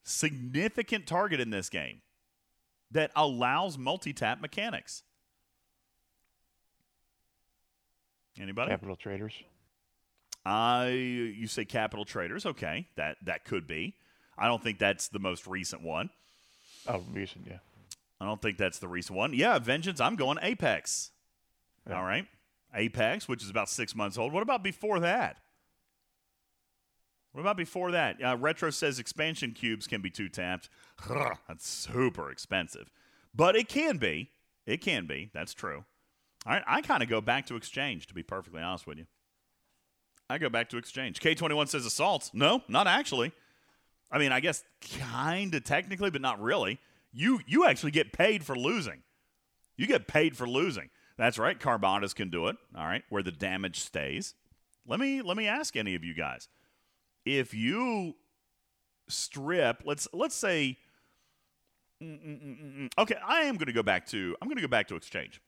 significant 0.03 1.07
target 1.07 1.39
in 1.39 1.49
this 1.49 1.69
game 1.69 2.03
that 2.91 3.09
allows 3.15 3.79
multi 3.79 4.13
tap 4.13 4.41
mechanics? 4.41 5.01
Anybody? 8.39 8.69
Capital 8.69 8.95
traders. 8.95 9.33
I 10.45 10.89
you 10.89 11.47
say 11.47 11.65
capital 11.65 12.05
traders, 12.05 12.45
okay. 12.45 12.87
That 12.95 13.17
that 13.23 13.45
could 13.45 13.67
be. 13.67 13.95
I 14.37 14.47
don't 14.47 14.63
think 14.63 14.79
that's 14.79 15.09
the 15.09 15.19
most 15.19 15.47
recent 15.47 15.81
one. 15.81 16.09
Oh, 16.87 17.03
recent, 17.11 17.45
yeah. 17.47 17.57
I 18.21 18.25
don't 18.25 18.41
think 18.41 18.57
that's 18.57 18.79
the 18.79 18.87
recent 18.87 19.17
one. 19.17 19.33
Yeah, 19.33 19.59
Vengeance, 19.59 19.99
I'm 19.99 20.15
going 20.15 20.37
Apex. 20.41 21.11
Yeah. 21.87 21.97
All 21.97 22.03
right. 22.03 22.25
Apex, 22.73 23.27
which 23.27 23.43
is 23.43 23.49
about 23.49 23.69
six 23.69 23.95
months 23.95 24.17
old. 24.17 24.31
What 24.31 24.43
about 24.43 24.63
before 24.63 24.99
that? 24.99 25.37
What 27.31 27.41
about 27.41 27.57
before 27.57 27.91
that? 27.91 28.23
Uh, 28.23 28.37
Retro 28.37 28.69
says 28.69 28.99
expansion 28.99 29.51
cubes 29.51 29.87
can 29.87 30.01
be 30.01 30.09
two 30.09 30.29
tapped. 30.29 30.69
That's 31.47 31.67
super 31.67 32.31
expensive. 32.31 32.89
But 33.33 33.55
it 33.55 33.69
can 33.69 33.97
be. 33.97 34.31
It 34.65 34.81
can 34.81 35.05
be. 35.05 35.29
That's 35.33 35.53
true. 35.53 35.85
All 36.45 36.53
right. 36.53 36.63
I 36.67 36.81
kind 36.81 37.03
of 37.03 37.09
go 37.09 37.21
back 37.21 37.45
to 37.47 37.55
exchange, 37.55 38.07
to 38.07 38.13
be 38.13 38.23
perfectly 38.23 38.61
honest 38.61 38.87
with 38.87 38.97
you. 38.97 39.05
I 40.29 40.37
go 40.37 40.49
back 40.49 40.69
to 40.69 40.77
exchange. 40.77 41.19
K21 41.19 41.67
says 41.69 41.85
assaults. 41.85 42.31
No, 42.33 42.61
not 42.67 42.87
actually. 42.87 43.31
I 44.11 44.19
mean, 44.19 44.31
I 44.31 44.39
guess 44.39 44.63
kind 44.99 45.53
of 45.55 45.63
technically, 45.63 46.09
but 46.09 46.21
not 46.21 46.41
really. 46.41 46.79
You 47.11 47.39
you 47.47 47.65
actually 47.65 47.91
get 47.91 48.13
paid 48.13 48.45
for 48.45 48.55
losing. 48.55 49.01
You 49.75 49.87
get 49.87 50.07
paid 50.07 50.37
for 50.37 50.47
losing. 50.47 50.89
That's 51.17 51.39
right. 51.39 51.59
Carbonas 51.59 52.13
can 52.13 52.29
do 52.29 52.47
it. 52.47 52.57
All 52.75 52.85
right, 52.85 53.03
where 53.09 53.23
the 53.23 53.31
damage 53.31 53.79
stays. 53.79 54.35
Let 54.87 54.99
me 54.99 55.21
let 55.21 55.37
me 55.37 55.47
ask 55.47 55.75
any 55.75 55.95
of 55.95 56.03
you 56.03 56.13
guys. 56.13 56.47
If 57.25 57.53
you 57.53 58.15
strip, 59.07 59.83
let's 59.85 60.07
let's 60.13 60.35
say 60.35 60.77
mm, 62.01 62.19
mm, 62.25 62.77
mm. 62.77 62.89
Okay, 62.97 63.15
I 63.25 63.41
am 63.41 63.55
going 63.55 63.67
to 63.67 63.73
go 63.73 63.83
back 63.83 64.05
to 64.07 64.35
I'm 64.41 64.47
going 64.47 64.57
to 64.57 64.61
go 64.61 64.67
back 64.67 64.87
to 64.89 64.95
exchange. 64.95 65.41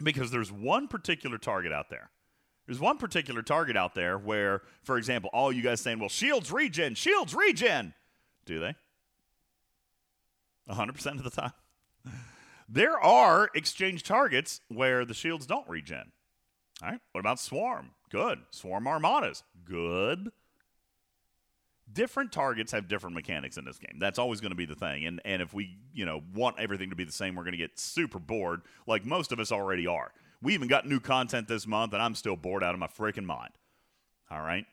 Because 0.00 0.30
there's 0.30 0.52
one 0.52 0.86
particular 0.86 1.38
target 1.38 1.72
out 1.72 1.90
there. 1.90 2.10
There's 2.68 2.80
one 2.80 2.98
particular 2.98 3.40
target 3.40 3.78
out 3.78 3.94
there 3.94 4.18
where, 4.18 4.60
for 4.82 4.98
example, 4.98 5.30
all 5.32 5.50
you 5.50 5.62
guys 5.62 5.80
saying, 5.80 6.00
well, 6.00 6.10
shields 6.10 6.52
regen, 6.52 6.94
shields 6.94 7.34
regen. 7.34 7.94
Do 8.44 8.58
they? 8.60 8.74
100% 10.70 11.06
of 11.16 11.24
the 11.24 11.30
time. 11.30 11.52
There 12.70 13.02
are 13.02 13.48
exchange 13.54 14.02
targets 14.02 14.60
where 14.68 15.06
the 15.06 15.14
shields 15.14 15.46
don't 15.46 15.66
regen. 15.66 16.12
All 16.82 16.90
right. 16.90 17.00
What 17.12 17.20
about 17.20 17.40
Swarm? 17.40 17.92
Good. 18.10 18.40
Swarm 18.50 18.86
Armadas. 18.86 19.42
Good. 19.64 20.30
Different 21.90 22.30
targets 22.30 22.72
have 22.72 22.86
different 22.86 23.16
mechanics 23.16 23.56
in 23.56 23.64
this 23.64 23.78
game. 23.78 23.98
That's 23.98 24.18
always 24.18 24.42
going 24.42 24.50
to 24.50 24.54
be 24.54 24.66
the 24.66 24.74
thing. 24.74 25.06
And 25.06 25.18
and 25.24 25.40
if 25.40 25.54
we, 25.54 25.78
you 25.94 26.04
know, 26.04 26.20
want 26.34 26.60
everything 26.60 26.90
to 26.90 26.94
be 26.94 27.04
the 27.04 27.10
same, 27.10 27.34
we're 27.34 27.44
going 27.44 27.52
to 27.52 27.56
get 27.56 27.78
super 27.78 28.18
bored, 28.18 28.60
like 28.86 29.06
most 29.06 29.32
of 29.32 29.40
us 29.40 29.50
already 29.50 29.86
are. 29.86 30.12
We 30.40 30.54
even 30.54 30.68
got 30.68 30.86
new 30.86 31.00
content 31.00 31.48
this 31.48 31.66
month, 31.66 31.92
and 31.92 32.02
I'm 32.02 32.14
still 32.14 32.36
bored 32.36 32.62
out 32.62 32.74
of 32.74 32.80
my 32.80 32.86
freaking 32.86 33.24
mind. 33.24 33.52
All 34.30 34.40
right. 34.40 34.66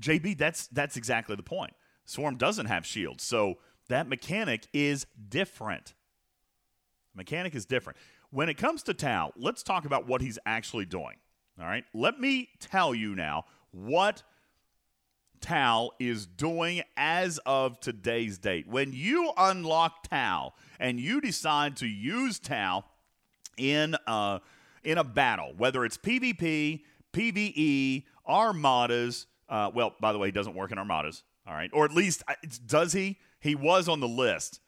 JB, 0.00 0.38
that's 0.38 0.66
that's 0.68 0.96
exactly 0.96 1.36
the 1.36 1.42
point. 1.42 1.72
Swarm 2.04 2.36
doesn't 2.36 2.66
have 2.66 2.84
shields, 2.84 3.24
so 3.24 3.58
that 3.88 4.08
mechanic 4.08 4.66
is 4.72 5.06
different. 5.28 5.94
Mechanic 7.14 7.54
is 7.54 7.64
different. 7.64 7.98
When 8.30 8.48
it 8.48 8.54
comes 8.54 8.82
to 8.84 8.94
Tal, 8.94 9.32
let's 9.36 9.62
talk 9.62 9.84
about 9.84 10.08
what 10.08 10.20
he's 10.20 10.38
actually 10.46 10.86
doing. 10.86 11.16
All 11.60 11.66
right. 11.66 11.84
Let 11.92 12.18
me 12.18 12.48
tell 12.58 12.94
you 12.94 13.14
now 13.14 13.44
what 13.70 14.22
Tal 15.40 15.92
is 16.00 16.26
doing 16.26 16.82
as 16.96 17.38
of 17.46 17.78
today's 17.78 18.38
date. 18.38 18.66
When 18.66 18.92
you 18.92 19.32
unlock 19.36 20.08
Tal 20.08 20.56
and 20.80 20.98
you 20.98 21.20
decide 21.20 21.76
to 21.76 21.86
use 21.86 22.38
Tal 22.38 22.84
in 23.56 23.94
uh, 24.06 24.40
in 24.84 24.98
a 24.98 25.04
battle, 25.04 25.54
whether 25.56 25.84
it's 25.84 25.96
PvP, 25.96 26.82
PvE, 27.12 28.04
armadas. 28.26 29.26
Uh, 29.48 29.70
well, 29.74 29.94
by 30.00 30.12
the 30.12 30.18
way, 30.18 30.28
he 30.28 30.32
doesn't 30.32 30.54
work 30.54 30.72
in 30.72 30.78
armadas. 30.78 31.22
All 31.46 31.54
right, 31.54 31.70
or 31.72 31.84
at 31.84 31.92
least 31.92 32.22
uh, 32.26 32.34
does 32.66 32.92
he? 32.92 33.18
He 33.40 33.54
was 33.54 33.88
on 33.88 34.00
the 34.00 34.08
list. 34.08 34.60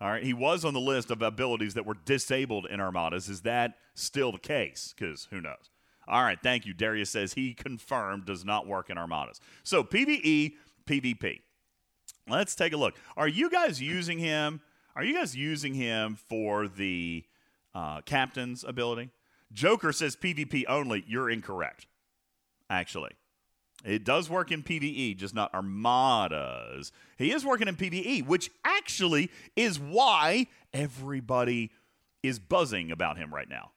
All 0.00 0.08
right, 0.08 0.22
he 0.22 0.32
was 0.32 0.64
on 0.64 0.74
the 0.74 0.80
list 0.80 1.10
of 1.10 1.22
abilities 1.22 1.74
that 1.74 1.84
were 1.84 1.96
disabled 2.04 2.66
in 2.70 2.80
armadas. 2.80 3.28
Is 3.28 3.42
that 3.42 3.74
still 3.94 4.30
the 4.30 4.38
case? 4.38 4.94
Because 4.96 5.26
who 5.30 5.40
knows? 5.40 5.70
All 6.06 6.22
right, 6.22 6.38
thank 6.40 6.64
you. 6.64 6.72
Darius 6.72 7.10
says 7.10 7.34
he 7.34 7.52
confirmed 7.52 8.24
does 8.24 8.44
not 8.44 8.66
work 8.66 8.90
in 8.90 8.96
armadas. 8.96 9.40
So 9.64 9.82
PvE, 9.82 10.54
PvP. 10.86 11.40
Let's 12.28 12.54
take 12.54 12.72
a 12.72 12.76
look. 12.76 12.94
Are 13.16 13.28
you 13.28 13.50
guys 13.50 13.82
using 13.82 14.18
him? 14.18 14.60
Are 14.94 15.04
you 15.04 15.14
guys 15.14 15.36
using 15.36 15.74
him 15.74 16.16
for 16.16 16.68
the 16.68 17.24
uh, 17.74 18.00
captain's 18.02 18.64
ability? 18.64 19.10
Joker 19.52 19.92
says 19.92 20.16
PvP 20.16 20.64
only. 20.68 21.04
You're 21.06 21.30
incorrect. 21.30 21.86
Actually, 22.70 23.12
it 23.84 24.04
does 24.04 24.28
work 24.28 24.50
in 24.50 24.62
PvE, 24.62 25.16
just 25.16 25.34
not 25.34 25.54
armadas. 25.54 26.92
He 27.16 27.32
is 27.32 27.44
working 27.44 27.68
in 27.68 27.76
PvE, 27.76 28.26
which 28.26 28.50
actually 28.64 29.30
is 29.56 29.78
why 29.78 30.48
everybody 30.72 31.70
is 32.22 32.38
buzzing 32.38 32.90
about 32.90 33.16
him 33.16 33.32
right 33.32 33.48
now. 33.48 33.70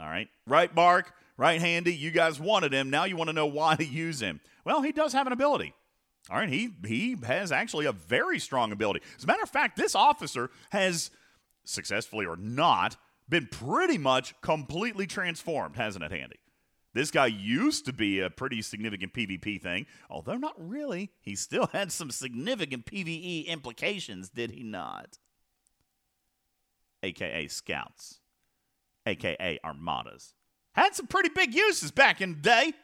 All 0.00 0.08
right, 0.08 0.28
right, 0.46 0.74
Mark, 0.74 1.12
right, 1.36 1.60
Handy. 1.60 1.94
You 1.94 2.10
guys 2.10 2.40
wanted 2.40 2.72
him. 2.72 2.90
Now 2.90 3.04
you 3.04 3.16
want 3.16 3.28
to 3.28 3.34
know 3.34 3.46
why 3.46 3.76
to 3.76 3.84
use 3.84 4.20
him. 4.20 4.40
Well, 4.64 4.82
he 4.82 4.90
does 4.90 5.12
have 5.12 5.26
an 5.26 5.32
ability. 5.32 5.74
All 6.30 6.38
right, 6.38 6.48
he 6.48 6.70
he 6.86 7.16
has 7.24 7.52
actually 7.52 7.86
a 7.86 7.92
very 7.92 8.38
strong 8.38 8.72
ability. 8.72 9.00
As 9.18 9.24
a 9.24 9.26
matter 9.26 9.42
of 9.42 9.50
fact, 9.50 9.76
this 9.76 9.94
officer 9.94 10.50
has 10.70 11.10
successfully 11.64 12.26
or 12.26 12.36
not 12.36 12.96
been 13.32 13.48
pretty 13.50 13.98
much 13.98 14.38
completely 14.42 15.06
transformed, 15.06 15.74
hasn't 15.76 16.04
it, 16.04 16.12
Handy? 16.12 16.36
This 16.94 17.10
guy 17.10 17.26
used 17.26 17.86
to 17.86 17.92
be 17.92 18.20
a 18.20 18.28
pretty 18.28 18.60
significant 18.60 19.14
PvP 19.14 19.60
thing, 19.60 19.86
although 20.10 20.36
not 20.36 20.54
really. 20.58 21.10
He 21.22 21.34
still 21.34 21.66
had 21.72 21.90
some 21.90 22.10
significant 22.10 22.84
PvE 22.84 23.46
implications, 23.46 24.28
did 24.28 24.50
he 24.50 24.62
not? 24.62 25.18
AKA 27.02 27.48
scouts, 27.48 28.20
AKA 29.06 29.58
armadas. 29.64 30.34
Had 30.74 30.94
some 30.94 31.06
pretty 31.06 31.30
big 31.30 31.54
uses 31.54 31.90
back 31.90 32.20
in 32.20 32.34
the 32.34 32.40
day. 32.40 32.74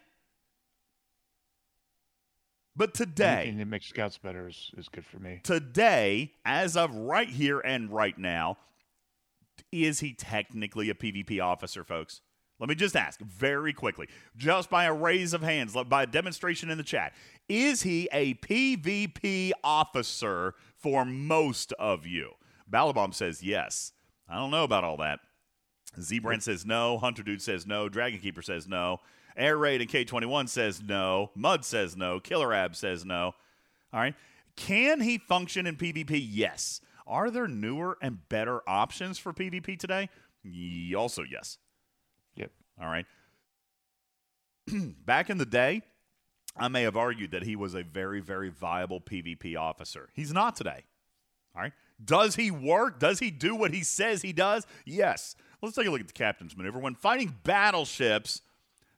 But 2.74 2.94
today, 2.94 3.42
Anything 3.42 3.58
that 3.58 3.66
makes 3.66 3.86
scouts 3.86 4.16
better 4.18 4.48
is, 4.48 4.70
is 4.78 4.88
good 4.88 5.04
for 5.04 5.18
me. 5.18 5.40
today, 5.42 6.32
as 6.44 6.76
of 6.76 6.94
right 6.94 7.28
here 7.28 7.60
and 7.60 7.90
right 7.90 8.16
now, 8.16 8.56
is 9.72 10.00
he 10.00 10.12
technically 10.12 10.90
a 10.90 10.94
PvP 10.94 11.42
officer, 11.42 11.84
folks? 11.84 12.20
Let 12.58 12.68
me 12.68 12.74
just 12.74 12.96
ask 12.96 13.20
very 13.20 13.72
quickly, 13.72 14.08
just 14.36 14.68
by 14.68 14.84
a 14.84 14.92
raise 14.92 15.32
of 15.32 15.42
hands, 15.42 15.76
by 15.88 16.02
a 16.02 16.06
demonstration 16.06 16.70
in 16.70 16.78
the 16.78 16.84
chat. 16.84 17.14
Is 17.48 17.82
he 17.82 18.08
a 18.12 18.34
PvP 18.34 19.52
officer 19.62 20.54
for 20.76 21.04
most 21.04 21.72
of 21.74 22.04
you? 22.04 22.32
Balabomb 22.70 23.14
says 23.14 23.42
yes. 23.42 23.92
I 24.28 24.36
don't 24.36 24.50
know 24.50 24.64
about 24.64 24.84
all 24.84 24.96
that. 24.98 25.20
Zbrand 25.98 26.42
says 26.42 26.66
no. 26.66 26.98
Hunter 26.98 27.22
Dude 27.22 27.42
says 27.42 27.66
no. 27.66 27.88
Dragon 27.88 28.20
Keeper 28.20 28.42
says 28.42 28.66
no. 28.68 28.98
Air 29.36 29.56
Raid 29.56 29.80
and 29.80 29.88
K21 29.88 30.48
says 30.48 30.82
no. 30.82 31.30
Mud 31.34 31.64
says 31.64 31.96
no. 31.96 32.18
Killer 32.20 32.52
Ab 32.52 32.74
says 32.74 33.04
no. 33.04 33.34
All 33.92 34.00
right. 34.00 34.14
Can 34.56 35.00
he 35.00 35.18
function 35.18 35.66
in 35.66 35.76
PvP? 35.76 36.26
Yes. 36.28 36.80
Are 37.08 37.30
there 37.30 37.48
newer 37.48 37.96
and 38.02 38.28
better 38.28 38.60
options 38.68 39.18
for 39.18 39.32
PvP 39.32 39.78
today? 39.78 40.10
Also, 40.96 41.22
yes. 41.22 41.58
Yep. 42.36 42.50
All 42.80 42.88
right. 42.88 43.06
Back 45.06 45.30
in 45.30 45.38
the 45.38 45.46
day, 45.46 45.82
I 46.56 46.68
may 46.68 46.82
have 46.82 46.96
argued 46.96 47.30
that 47.30 47.44
he 47.44 47.56
was 47.56 47.74
a 47.74 47.82
very, 47.82 48.20
very 48.20 48.50
viable 48.50 49.00
PvP 49.00 49.56
officer. 49.58 50.10
He's 50.14 50.32
not 50.32 50.54
today. 50.54 50.84
All 51.56 51.62
right. 51.62 51.72
Does 52.04 52.36
he 52.36 52.50
work? 52.50 53.00
Does 53.00 53.18
he 53.18 53.30
do 53.30 53.56
what 53.56 53.72
he 53.72 53.82
says 53.82 54.22
he 54.22 54.32
does? 54.32 54.66
Yes. 54.84 55.34
Let's 55.62 55.74
take 55.74 55.86
a 55.86 55.90
look 55.90 56.00
at 56.00 56.06
the 56.06 56.12
captain's 56.12 56.56
maneuver. 56.56 56.78
When 56.78 56.94
fighting 56.94 57.34
battleships, 57.42 58.42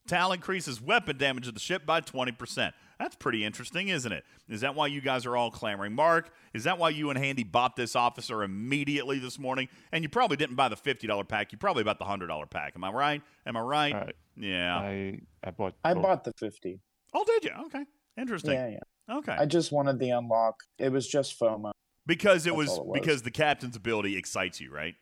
Tal 0.07 0.33
increases 0.33 0.81
weapon 0.81 1.17
damage 1.17 1.49
of 1.49 1.55
the 1.55 1.61
ship 1.61 1.87
by 1.87 2.01
20%. 2.01 2.73
That's 3.01 3.17
pretty 3.17 3.47
interesting, 3.47 3.89
isn't 3.89 4.13
it? 4.13 4.25
Is 4.47 4.61
that 4.61 4.75
why 4.75 4.89
you 4.89 5.01
guys 5.01 5.25
are 5.25 5.35
all 5.35 5.51
clamoring? 5.51 5.95
Mark, 5.95 6.31
is 6.53 6.65
that 6.65 6.77
why 6.77 6.91
you 6.91 7.09
and 7.09 7.19
Handy 7.19 7.45
bought 7.45 7.75
this 7.75 7.97
officer 7.97 8.43
immediately 8.43 9.19
this 9.19 9.39
morning? 9.39 9.69
And 9.91 10.05
you 10.05 10.11
probably 10.11 10.37
didn't 10.37 10.57
buy 10.57 10.69
the 10.69 10.77
$50 10.77 11.27
pack. 11.27 11.51
You 11.51 11.57
probably 11.57 11.83
bought 11.83 11.99
the 11.99 12.05
$100 12.05 12.51
pack. 12.51 12.75
Am 12.77 12.85
I 12.85 12.91
right? 12.91 13.23
Am 13.47 13.57
I 13.57 13.61
right? 13.61 13.95
Right. 13.95 14.17
Yeah. 14.37 14.77
I 14.77 15.19
I 15.43 15.51
bought. 15.51 15.77
I 15.83 15.95
bought 15.95 16.25
the 16.25 16.35
50. 16.39 16.79
oh, 17.15 17.25
did 17.25 17.45
you? 17.45 17.53
Okay. 17.67 17.87
Interesting. 18.19 18.53
Yeah, 18.53 18.69
yeah. 18.69 19.17
Okay. 19.17 19.33
I 19.33 19.47
just 19.47 19.73
wanted 19.73 19.99
the 19.99 20.11
unlock. 20.11 20.57
It 20.79 20.93
was 20.93 21.09
just 21.09 21.41
FOMO. 21.41 21.73
because 22.07 22.47
it 22.47 22.55
was, 22.55 22.77
it 22.77 22.85
was. 22.85 23.01
because 23.01 23.23
the 23.23 23.31
captain's 23.31 23.77
ability 23.77 24.19
excites 24.19 24.61
you, 24.61 24.71
right? 24.71 24.95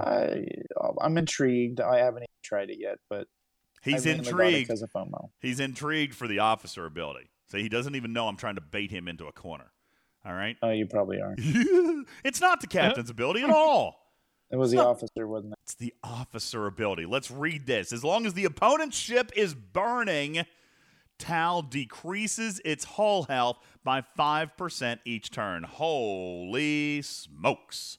I, 0.00 0.46
I'm 1.00 1.18
intrigued. 1.18 1.80
I 1.80 1.98
haven't 1.98 2.22
even 2.22 2.28
tried 2.44 2.70
it 2.70 2.78
yet, 2.78 2.98
but 3.10 3.26
He's 3.82 4.06
I 4.06 4.10
mainly 4.14 4.30
bought 4.32 4.40
it 4.40 4.44
intrigued. 4.46 4.68
because 4.68 4.82
of 4.82 4.92
FOMO. 4.92 5.30
He's 5.40 5.60
intrigued 5.60 6.14
for 6.14 6.28
the 6.28 6.38
officer 6.38 6.86
ability. 6.86 7.28
So 7.48 7.58
he 7.58 7.68
doesn't 7.68 7.94
even 7.96 8.12
know 8.12 8.28
I'm 8.28 8.36
trying 8.36 8.54
to 8.54 8.60
bait 8.60 8.90
him 8.90 9.08
into 9.08 9.26
a 9.26 9.32
corner. 9.32 9.72
All 10.24 10.32
right. 10.34 10.56
Oh, 10.62 10.70
you 10.70 10.86
probably 10.86 11.20
are. 11.20 11.34
it's 12.24 12.40
not 12.40 12.60
the 12.60 12.66
captain's 12.68 13.10
ability 13.10 13.42
at 13.42 13.50
all. 13.50 13.98
It 14.50 14.56
was 14.56 14.70
the 14.70 14.76
No. 14.76 14.88
officer, 14.90 15.26
wasn't 15.26 15.54
it? 15.54 15.58
It's 15.64 15.74
the 15.74 15.92
officer 16.04 16.66
ability. 16.66 17.06
Let's 17.06 17.30
read 17.30 17.66
this. 17.66 17.92
As 17.92 18.04
long 18.04 18.24
as 18.26 18.34
the 18.34 18.44
opponent's 18.44 18.96
ship 18.96 19.32
is 19.34 19.54
burning, 19.54 20.44
Tal 21.18 21.62
decreases 21.62 22.60
its 22.64 22.84
hull 22.84 23.24
health 23.24 23.58
by 23.82 24.02
5% 24.18 24.98
each 25.04 25.30
turn. 25.30 25.64
Holy 25.64 27.02
smokes. 27.02 27.98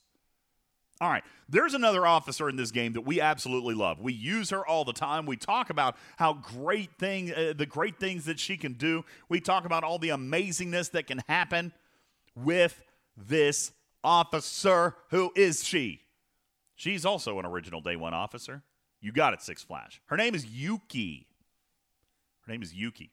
All 1.04 1.10
right, 1.10 1.22
there's 1.50 1.74
another 1.74 2.06
officer 2.06 2.48
in 2.48 2.56
this 2.56 2.70
game 2.70 2.94
that 2.94 3.02
we 3.02 3.20
absolutely 3.20 3.74
love. 3.74 4.00
We 4.00 4.14
use 4.14 4.48
her 4.48 4.66
all 4.66 4.86
the 4.86 4.94
time. 4.94 5.26
We 5.26 5.36
talk 5.36 5.68
about 5.68 5.98
how 6.16 6.32
great 6.32 6.96
thing, 6.98 7.30
uh, 7.30 7.52
the 7.54 7.66
great 7.66 8.00
things 8.00 8.24
that 8.24 8.40
she 8.40 8.56
can 8.56 8.72
do. 8.72 9.04
We 9.28 9.38
talk 9.38 9.66
about 9.66 9.84
all 9.84 9.98
the 9.98 10.08
amazingness 10.08 10.92
that 10.92 11.06
can 11.06 11.20
happen 11.28 11.74
with 12.34 12.80
this 13.18 13.72
officer. 14.02 14.96
Who 15.10 15.30
is 15.36 15.62
she? 15.62 16.00
She's 16.74 17.04
also 17.04 17.38
an 17.38 17.44
original 17.44 17.82
day 17.82 17.96
one 17.96 18.14
officer. 18.14 18.62
You 19.02 19.12
got 19.12 19.34
it, 19.34 19.42
Six 19.42 19.62
Flash. 19.62 20.00
Her 20.06 20.16
name 20.16 20.34
is 20.34 20.46
Yuki. 20.46 21.26
Her 22.46 22.52
name 22.52 22.62
is 22.62 22.72
Yuki. 22.72 23.10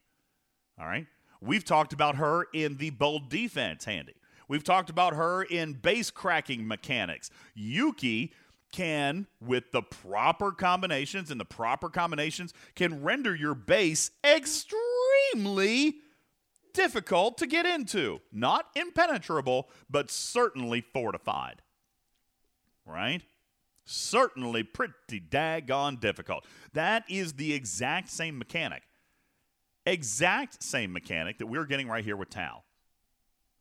All 0.80 0.86
right. 0.86 1.06
We've 1.42 1.62
talked 1.62 1.92
about 1.92 2.16
her 2.16 2.46
in 2.54 2.78
the 2.78 2.88
bold 2.88 3.28
defense 3.28 3.84
handy. 3.84 4.14
We've 4.48 4.64
talked 4.64 4.90
about 4.90 5.14
her 5.14 5.42
in 5.42 5.74
base 5.74 6.10
cracking 6.10 6.66
mechanics. 6.66 7.30
Yuki 7.54 8.32
can, 8.72 9.26
with 9.40 9.70
the 9.70 9.82
proper 9.82 10.50
combinations 10.50 11.30
and 11.30 11.38
the 11.38 11.44
proper 11.44 11.88
combinations, 11.90 12.54
can 12.74 13.02
render 13.02 13.34
your 13.34 13.54
base 13.54 14.10
extremely 14.24 15.96
difficult 16.72 17.38
to 17.38 17.46
get 17.46 17.66
into. 17.66 18.20
Not 18.32 18.66
impenetrable, 18.74 19.68
but 19.90 20.10
certainly 20.10 20.80
fortified. 20.80 21.62
Right? 22.86 23.22
Certainly 23.84 24.64
pretty 24.64 25.20
daggone 25.20 26.00
difficult. 26.00 26.46
That 26.72 27.04
is 27.08 27.34
the 27.34 27.52
exact 27.52 28.08
same 28.10 28.38
mechanic. 28.38 28.82
Exact 29.84 30.62
same 30.62 30.92
mechanic 30.92 31.38
that 31.38 31.46
we're 31.46 31.66
getting 31.66 31.88
right 31.88 32.04
here 32.04 32.16
with 32.16 32.30
Tal. 32.30 32.64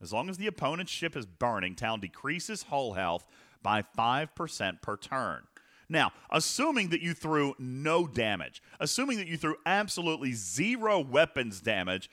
As 0.02 0.12
long 0.12 0.30
as 0.30 0.38
the 0.38 0.48
opponent's 0.48 0.92
ship 0.92 1.16
is 1.16 1.26
burning, 1.26 1.76
Tal 1.76 1.98
decreases 1.98 2.64
hull 2.64 2.94
health 2.94 3.28
by 3.62 3.84
5% 3.84 4.82
per 4.82 4.98
turn. 4.98 5.44
Now, 5.88 6.12
assuming 6.32 6.90
that 6.90 7.02
you 7.02 7.14
threw 7.14 7.54
no 7.60 8.08
damage, 8.08 8.64
assuming 8.80 9.18
that 9.18 9.28
you 9.28 9.38
threw 9.38 9.58
absolutely 9.66 10.32
zero 10.32 11.00
weapons 11.00 11.60
damage, 11.60 12.10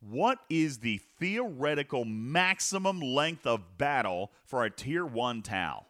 what 0.00 0.38
is 0.50 0.78
the 0.78 1.00
theoretical 1.18 2.04
maximum 2.04 3.00
length 3.00 3.46
of 3.46 3.78
battle 3.78 4.32
for 4.44 4.64
a 4.64 4.70
tier 4.70 5.04
1 5.04 5.42
Tal? 5.42 5.86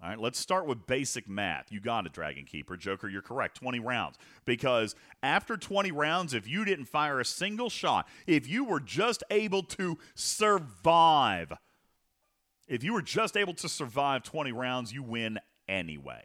All 0.00 0.08
right, 0.08 0.18
let's 0.18 0.38
start 0.38 0.66
with 0.66 0.86
basic 0.86 1.28
math. 1.28 1.72
You 1.72 1.80
got 1.80 2.06
it, 2.06 2.12
Dragon 2.12 2.44
Keeper. 2.44 2.76
Joker, 2.76 3.08
you're 3.08 3.20
correct. 3.20 3.56
20 3.56 3.80
rounds. 3.80 4.16
Because 4.44 4.94
after 5.24 5.56
20 5.56 5.90
rounds, 5.90 6.34
if 6.34 6.46
you 6.46 6.64
didn't 6.64 6.84
fire 6.84 7.18
a 7.18 7.24
single 7.24 7.68
shot, 7.68 8.06
if 8.26 8.48
you 8.48 8.64
were 8.64 8.78
just 8.78 9.24
able 9.30 9.64
to 9.64 9.98
survive, 10.14 11.52
if 12.68 12.84
you 12.84 12.92
were 12.92 13.02
just 13.02 13.36
able 13.36 13.54
to 13.54 13.68
survive 13.68 14.22
20 14.22 14.52
rounds, 14.52 14.92
you 14.92 15.02
win 15.02 15.40
anyway. 15.66 16.22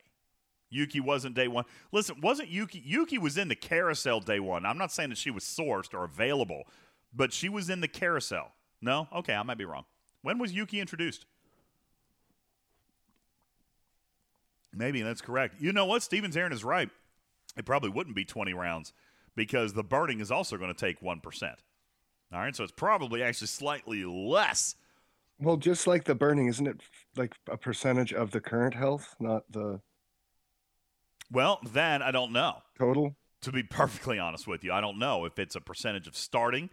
Yuki 0.69 0.99
wasn't 0.99 1.35
day 1.35 1.47
one. 1.47 1.65
Listen, 1.91 2.21
wasn't 2.21 2.49
Yuki? 2.49 2.81
Yuki 2.85 3.17
was 3.17 3.37
in 3.37 3.47
the 3.47 3.55
carousel 3.55 4.19
day 4.19 4.39
one. 4.39 4.65
I'm 4.65 4.77
not 4.77 4.91
saying 4.91 5.09
that 5.09 5.17
she 5.17 5.31
was 5.31 5.43
sourced 5.43 5.93
or 5.95 6.03
available, 6.03 6.63
but 7.11 7.33
she 7.33 7.49
was 7.49 7.71
in 7.71 7.81
the 7.81 7.87
carousel. 7.87 8.51
No? 8.81 9.07
Okay, 9.15 9.33
I 9.33 9.41
might 9.43 9.57
be 9.57 9.65
wrong. 9.65 9.85
When 10.21 10.37
was 10.37 10.53
Yuki 10.53 10.79
introduced? 10.79 11.25
Maybe 14.73 15.01
that's 15.01 15.21
correct. 15.21 15.55
You 15.59 15.71
know 15.71 15.85
what? 15.85 16.03
Stevens 16.03 16.35
Aaron 16.35 16.51
is 16.51 16.63
right. 16.63 16.89
It 17.55 17.65
probably 17.65 17.89
wouldn't 17.89 18.15
be 18.15 18.25
20 18.25 18.53
rounds 18.53 18.93
because 19.35 19.73
the 19.73 19.83
burning 19.83 20.19
is 20.19 20.31
also 20.31 20.57
going 20.57 20.73
to 20.73 20.79
take 20.79 21.01
1%. 21.01 21.53
All 22.33 22.39
right, 22.39 22.55
so 22.55 22.63
it's 22.63 22.73
probably 22.73 23.21
actually 23.21 23.47
slightly 23.47 24.03
less. 24.05 24.75
Well, 25.39 25.57
just 25.57 25.85
like 25.85 26.05
the 26.05 26.15
burning, 26.15 26.47
isn't 26.47 26.65
it 26.67 26.81
like 27.15 27.35
a 27.49 27.57
percentage 27.57 28.11
of 28.13 28.31
the 28.31 28.39
current 28.41 28.73
health, 28.73 29.15
not 29.19 29.43
the 29.51 29.81
Well, 31.31 31.59
then 31.71 32.01
I 32.01 32.11
don't 32.11 32.31
know. 32.31 32.57
total? 32.77 33.15
To 33.41 33.51
be 33.51 33.61
perfectly 33.63 34.17
honest 34.19 34.47
with 34.47 34.63
you, 34.63 34.71
I 34.71 34.79
don't 34.81 34.97
know 34.97 35.25
if 35.25 35.37
it's 35.37 35.55
a 35.55 35.61
percentage 35.61 36.07
of 36.07 36.15
starting, 36.15 36.69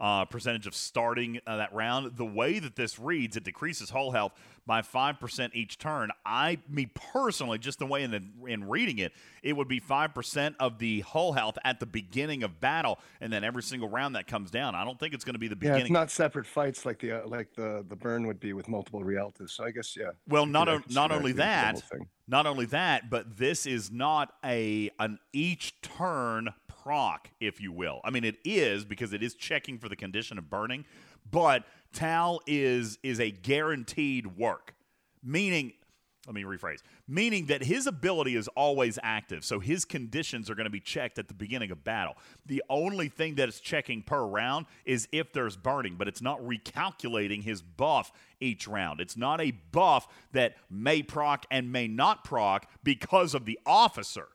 uh, 0.00 0.24
percentage 0.24 0.66
of 0.66 0.74
starting 0.74 1.40
uh, 1.46 1.56
that 1.56 1.72
round. 1.74 2.16
The 2.16 2.24
way 2.24 2.58
that 2.58 2.76
this 2.76 2.98
reads, 2.98 3.36
it 3.36 3.44
decreases 3.44 3.90
hull 3.90 4.10
health 4.12 4.32
by 4.64 4.80
5% 4.80 5.50
each 5.54 5.76
turn. 5.78 6.10
I, 6.24 6.58
me 6.68 6.86
personally, 7.12 7.58
just 7.58 7.80
the 7.80 7.86
way 7.86 8.04
in, 8.04 8.10
the, 8.12 8.22
in 8.46 8.68
reading 8.68 8.98
it, 8.98 9.12
it 9.42 9.54
would 9.56 9.66
be 9.66 9.80
5% 9.80 10.54
of 10.60 10.78
the 10.78 11.00
hull 11.00 11.32
health 11.32 11.58
at 11.64 11.80
the 11.80 11.86
beginning 11.86 12.44
of 12.44 12.60
battle, 12.60 12.98
and 13.20 13.32
then 13.32 13.42
every 13.42 13.62
single 13.64 13.88
round 13.88 14.14
that 14.14 14.28
comes 14.28 14.50
down. 14.52 14.76
I 14.76 14.84
don't 14.84 15.00
think 15.00 15.14
it's 15.14 15.24
going 15.24 15.34
to 15.34 15.40
be 15.40 15.48
the 15.48 15.54
Yeah, 15.56 15.58
beginning. 15.72 15.82
it's 15.82 15.90
not 15.90 16.10
separate 16.12 16.46
fights 16.46 16.86
like 16.86 17.00
the 17.00 17.24
uh, 17.24 17.26
like 17.26 17.52
the 17.56 17.84
the 17.88 17.96
burn 17.96 18.26
would 18.28 18.38
be 18.38 18.52
with 18.52 18.68
multiple 18.68 19.02
Realtas. 19.02 19.50
So 19.50 19.64
I 19.64 19.72
guess 19.72 19.96
yeah. 19.96 20.10
Well, 20.28 20.46
not 20.46 20.68
o- 20.68 20.82
not 20.88 21.10
only 21.10 21.32
that, 21.32 21.82
not 22.28 22.46
only 22.46 22.66
that, 22.66 23.10
but 23.10 23.36
this 23.36 23.66
is 23.66 23.90
not 23.90 24.32
a 24.44 24.90
an 25.00 25.18
each 25.32 25.80
turn 25.82 26.54
proc, 26.82 27.28
if 27.40 27.60
you 27.60 27.72
will. 27.72 28.00
I 28.04 28.10
mean, 28.10 28.24
it 28.24 28.36
is 28.44 28.84
because 28.84 29.12
it 29.12 29.22
is 29.22 29.34
checking 29.34 29.78
for 29.78 29.88
the 29.88 29.96
condition 29.96 30.38
of 30.38 30.50
burning, 30.50 30.84
but 31.30 31.64
Tal 31.92 32.40
is 32.46 32.98
is 33.02 33.20
a 33.20 33.30
guaranteed 33.30 34.38
work, 34.38 34.74
meaning. 35.22 35.72
Let 36.24 36.36
me 36.36 36.44
rephrase. 36.44 36.82
Meaning 37.08 37.46
that 37.46 37.64
his 37.64 37.88
ability 37.88 38.36
is 38.36 38.46
always 38.54 38.96
active, 39.02 39.44
so 39.44 39.58
his 39.58 39.84
conditions 39.84 40.48
are 40.48 40.54
going 40.54 40.66
to 40.66 40.70
be 40.70 40.78
checked 40.78 41.18
at 41.18 41.26
the 41.26 41.34
beginning 41.34 41.72
of 41.72 41.82
battle. 41.82 42.14
The 42.46 42.62
only 42.70 43.08
thing 43.08 43.34
that 43.34 43.48
it's 43.48 43.58
checking 43.58 44.02
per 44.02 44.24
round 44.24 44.66
is 44.84 45.08
if 45.10 45.32
there's 45.32 45.56
burning, 45.56 45.96
but 45.98 46.06
it's 46.06 46.22
not 46.22 46.40
recalculating 46.40 47.42
his 47.42 47.60
buff 47.60 48.12
each 48.38 48.68
round. 48.68 49.00
It's 49.00 49.16
not 49.16 49.40
a 49.40 49.50
buff 49.50 50.06
that 50.30 50.54
may 50.70 51.02
proc 51.02 51.44
and 51.50 51.72
may 51.72 51.88
not 51.88 52.22
proc 52.22 52.68
because 52.84 53.34
of 53.34 53.44
the 53.44 53.58
officer. 53.66 54.28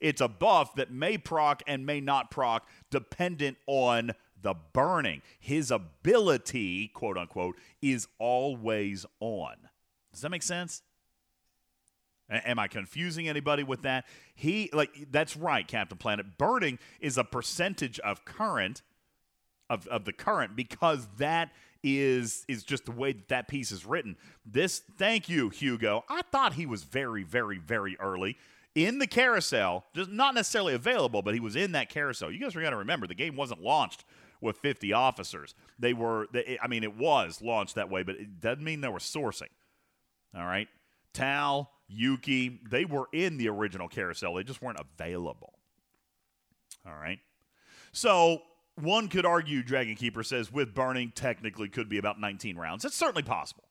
It's 0.00 0.20
a 0.20 0.28
buff 0.28 0.74
that 0.76 0.90
may 0.90 1.18
proc 1.18 1.62
and 1.66 1.86
may 1.86 2.00
not 2.00 2.30
proc 2.30 2.66
dependent 2.90 3.56
on 3.66 4.12
the 4.40 4.54
burning. 4.72 5.22
His 5.40 5.70
ability, 5.70 6.88
quote 6.88 7.18
unquote, 7.18 7.56
is 7.82 8.06
always 8.18 9.06
on. 9.20 9.56
Does 10.12 10.22
that 10.22 10.30
make 10.30 10.42
sense? 10.42 10.82
A- 12.30 12.48
Am 12.48 12.58
I 12.58 12.68
confusing 12.68 13.28
anybody 13.28 13.62
with 13.62 13.82
that? 13.82 14.06
He 14.34 14.70
like 14.72 14.90
that's 15.10 15.36
right, 15.36 15.66
Captain 15.66 15.98
Planet. 15.98 16.38
Burning 16.38 16.78
is 17.00 17.18
a 17.18 17.24
percentage 17.24 17.98
of 18.00 18.24
current 18.24 18.82
of, 19.68 19.86
of 19.88 20.04
the 20.04 20.12
current 20.12 20.54
because 20.56 21.08
that 21.18 21.50
is 21.82 22.44
is 22.48 22.62
just 22.64 22.84
the 22.84 22.92
way 22.92 23.12
that 23.12 23.28
that 23.28 23.48
piece 23.48 23.70
is 23.70 23.86
written. 23.86 24.16
This 24.44 24.82
thank 24.98 25.28
you, 25.28 25.48
Hugo. 25.50 26.04
I 26.08 26.22
thought 26.32 26.54
he 26.54 26.66
was 26.66 26.84
very, 26.84 27.22
very, 27.22 27.58
very 27.58 27.96
early 28.00 28.38
in 28.76 28.98
the 28.98 29.06
carousel, 29.06 29.86
just 29.94 30.10
not 30.10 30.34
necessarily 30.34 30.74
available, 30.74 31.22
but 31.22 31.34
he 31.34 31.40
was 31.40 31.56
in 31.56 31.72
that 31.72 31.88
carousel. 31.88 32.30
You 32.30 32.38
guys 32.38 32.54
are 32.54 32.62
gonna 32.62 32.76
remember 32.76 33.06
the 33.06 33.14
game 33.14 33.34
wasn't 33.34 33.62
launched 33.62 34.04
with 34.40 34.58
50 34.58 34.92
officers. 34.92 35.54
They 35.78 35.94
were, 35.94 36.28
they, 36.30 36.58
I 36.62 36.68
mean, 36.68 36.84
it 36.84 36.94
was 36.94 37.40
launched 37.40 37.74
that 37.76 37.90
way, 37.90 38.02
but 38.02 38.16
it 38.16 38.38
doesn't 38.38 38.62
mean 38.62 38.82
they 38.82 38.88
were 38.88 38.98
sourcing. 38.98 39.48
All 40.36 40.44
right. 40.44 40.68
Tal, 41.14 41.70
Yuki, 41.88 42.60
they 42.70 42.84
were 42.84 43.08
in 43.14 43.38
the 43.38 43.48
original 43.48 43.88
carousel. 43.88 44.34
They 44.34 44.44
just 44.44 44.60
weren't 44.60 44.78
available. 44.78 45.54
All 46.86 46.94
right. 46.94 47.18
So 47.92 48.42
one 48.74 49.08
could 49.08 49.24
argue, 49.24 49.62
Dragon 49.62 49.94
Keeper 49.94 50.22
says, 50.22 50.52
with 50.52 50.74
burning, 50.74 51.12
technically 51.14 51.70
could 51.70 51.88
be 51.88 51.96
about 51.96 52.20
19 52.20 52.56
rounds. 52.56 52.84
It's 52.84 52.94
certainly 52.94 53.22
possible. 53.22 53.64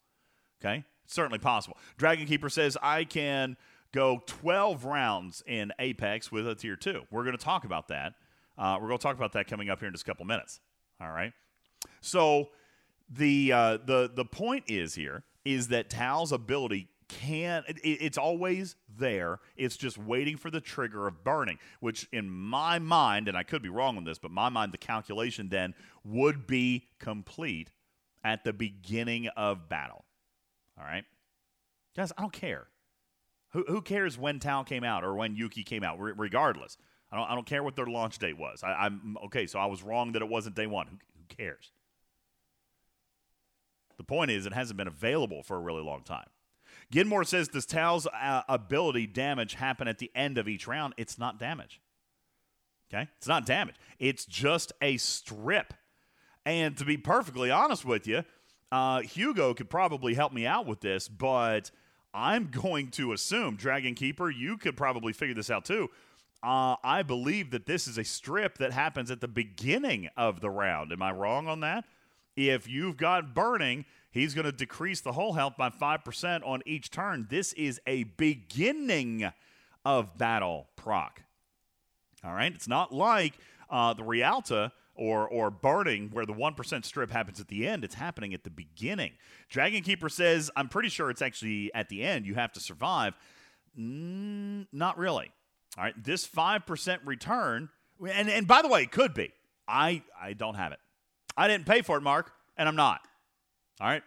Okay. 0.59 0.83
It's 1.03 1.13
certainly 1.13 1.37
possible. 1.37 1.77
Dragon 1.97 2.25
Keeper 2.25 2.49
says, 2.49 2.75
I 2.81 3.03
can 3.03 3.57
go 3.95 4.21
12 4.27 4.83
rounds 4.83 5.41
in 5.47 5.71
Apex 5.79 6.31
with 6.31 6.47
a 6.47 6.53
tier 6.53 6.75
two. 6.75 7.03
We're 7.09 7.23
going 7.23 7.37
to 7.37 7.43
talk 7.43 7.63
about 7.63 7.87
that. 7.87 8.13
Uh, 8.57 8.77
we're 8.79 8.87
going 8.87 8.99
to 8.99 9.03
talk 9.03 9.15
about 9.15 9.31
that 9.33 9.47
coming 9.47 9.69
up 9.69 9.79
here 9.79 9.87
in 9.87 9.93
just 9.93 10.03
a 10.03 10.05
couple 10.05 10.25
minutes. 10.25 10.59
All 11.01 11.11
right. 11.11 11.31
So 12.01 12.49
the 13.09 13.51
uh, 13.51 13.77
the 13.85 14.11
the 14.13 14.25
point 14.25 14.65
is 14.67 14.95
here 14.95 15.23
is 15.45 15.69
that 15.69 15.89
Tal's 15.89 16.31
ability 16.31 16.89
can 17.07 17.63
it, 17.67 17.77
it's 17.83 18.17
always 18.17 18.75
there. 18.97 19.39
It's 19.55 19.77
just 19.77 19.97
waiting 19.97 20.37
for 20.37 20.51
the 20.51 20.61
trigger 20.61 21.07
of 21.07 21.23
burning, 21.23 21.57
which 21.79 22.07
in 22.11 22.29
my 22.29 22.79
mind, 22.79 23.27
and 23.27 23.37
I 23.37 23.43
could 23.43 23.61
be 23.61 23.69
wrong 23.69 23.97
on 23.97 24.03
this, 24.03 24.17
but 24.17 24.31
my 24.31 24.49
mind, 24.49 24.71
the 24.71 24.77
calculation 24.77 25.49
then 25.49 25.73
would 26.03 26.47
be 26.47 26.87
complete 26.99 27.71
at 28.23 28.43
the 28.43 28.53
beginning 28.53 29.27
of 29.37 29.69
battle. 29.69 30.03
All 30.77 30.85
right, 30.85 31.05
guys, 31.95 32.11
I 32.17 32.21
don't 32.21 32.33
care. 32.33 32.67
Who, 33.55 33.63
who 33.67 33.81
cares 33.81 34.17
when 34.17 34.39
Tal 34.39 34.65
came 34.65 34.83
out 34.83 35.05
or 35.05 35.15
when 35.15 35.37
Yuki 35.37 35.63
came 35.63 35.81
out? 35.81 35.97
Re- 35.97 36.13
regardless, 36.15 36.77
I 37.09 37.15
don't. 37.15 37.29
I 37.29 37.35
don't 37.35 37.45
care 37.45 37.63
what 37.63 37.77
their 37.77 37.85
launch 37.85 38.19
date 38.19 38.37
was. 38.37 38.61
I, 38.63 38.87
am 38.87 39.17
okay. 39.25 39.47
So 39.47 39.59
I 39.59 39.65
was 39.65 39.81
wrong 39.81 40.11
that 40.11 40.21
it 40.21 40.27
wasn't 40.27 40.55
day 40.55 40.67
one. 40.67 40.87
Who, 40.87 40.97
who 41.17 41.35
cares? 41.35 41.71
The 43.97 44.03
point 44.03 44.29
is, 44.29 44.45
it 44.45 44.51
hasn't 44.51 44.75
been 44.75 44.89
available 44.89 45.41
for 45.41 45.55
a 45.55 45.61
really 45.61 45.81
long 45.81 46.03
time. 46.03 46.27
Gidmore 46.91 47.25
says, 47.25 47.47
Does 47.47 47.65
Tal's 47.65 48.07
uh, 48.07 48.41
ability 48.49 49.07
damage 49.07 49.53
happen 49.53 49.87
at 49.87 49.99
the 49.99 50.11
end 50.13 50.37
of 50.37 50.49
each 50.49 50.67
round? 50.67 50.93
It's 50.97 51.17
not 51.17 51.39
damage. 51.39 51.79
Okay? 52.93 53.09
It's 53.17 53.27
not 53.27 53.45
damage. 53.45 53.75
It's 53.99 54.25
just 54.25 54.73
a 54.81 54.97
strip. 54.97 55.73
And 56.45 56.77
to 56.77 56.83
be 56.83 56.97
perfectly 56.97 57.49
honest 57.51 57.85
with 57.85 58.05
you, 58.05 58.23
uh, 58.71 58.99
Hugo 58.99 59.53
could 59.53 59.69
probably 59.69 60.13
help 60.13 60.33
me 60.33 60.45
out 60.45 60.65
with 60.65 60.81
this, 60.81 61.07
but 61.07 61.71
I'm 62.15 62.47
going 62.49 62.91
to 62.91 63.11
assume, 63.11 63.57
Dragon 63.57 63.93
Keeper, 63.93 64.29
you 64.29 64.57
could 64.57 64.77
probably 64.77 65.11
figure 65.11 65.35
this 65.35 65.51
out 65.51 65.65
too. 65.65 65.89
Uh, 66.41 66.75
I 66.83 67.03
believe 67.03 67.51
that 67.51 67.65
this 67.65 67.87
is 67.87 67.97
a 67.97 68.03
strip 68.03 68.57
that 68.59 68.71
happens 68.71 69.11
at 69.11 69.19
the 69.19 69.27
beginning 69.27 70.09
of 70.15 70.39
the 70.39 70.49
round. 70.49 70.91
Am 70.93 71.01
I 71.01 71.11
wrong 71.11 71.47
on 71.47 71.59
that? 71.59 71.83
If 72.37 72.69
you've 72.69 72.97
got 72.97 73.33
burning, 73.33 73.85
he's 74.11 74.33
going 74.33 74.45
to 74.45 74.51
decrease 74.51 75.01
the 75.01 75.11
whole 75.11 75.33
health 75.33 75.55
by 75.57 75.69
5% 75.69 76.47
on 76.47 76.61
each 76.65 76.89
turn. 76.89 77.27
This 77.29 77.51
is 77.53 77.81
a 77.85 78.03
beginning 78.03 79.31
of 79.83 80.17
battle 80.17 80.67
proc. 80.75 81.21
All 82.23 82.33
right? 82.33 82.53
It's 82.53 82.67
not 82.67 82.93
like 82.93 83.33
uh, 83.69 83.93
the 83.93 84.03
Realta 84.03 84.71
or 84.95 85.27
or 85.27 85.51
burning 85.51 86.09
where 86.11 86.25
the 86.25 86.33
1% 86.33 86.85
strip 86.85 87.11
happens 87.11 87.39
at 87.39 87.47
the 87.47 87.67
end 87.67 87.83
it's 87.83 87.95
happening 87.95 88.33
at 88.33 88.43
the 88.43 88.49
beginning 88.49 89.11
dragon 89.49 89.83
keeper 89.83 90.09
says 90.09 90.49
i'm 90.55 90.69
pretty 90.69 90.89
sure 90.89 91.09
it's 91.09 91.21
actually 91.21 91.73
at 91.73 91.89
the 91.89 92.03
end 92.03 92.25
you 92.25 92.33
have 92.33 92.51
to 92.51 92.59
survive 92.59 93.13
mm, 93.77 94.65
not 94.71 94.97
really 94.97 95.31
all 95.77 95.83
right 95.83 96.03
this 96.03 96.27
5% 96.27 96.99
return 97.05 97.69
and 98.09 98.29
and 98.29 98.47
by 98.47 98.61
the 98.61 98.67
way 98.67 98.83
it 98.83 98.91
could 98.91 99.13
be 99.13 99.33
i 99.67 100.01
i 100.21 100.33
don't 100.33 100.55
have 100.55 100.71
it 100.71 100.79
I 101.37 101.47
didn't 101.47 101.65
pay 101.65 101.81
for 101.81 101.97
it, 101.97 102.01
Mark, 102.01 102.31
and 102.57 102.67
I'm 102.67 102.75
not. 102.75 103.01
All 103.81 103.87
right. 103.87 104.03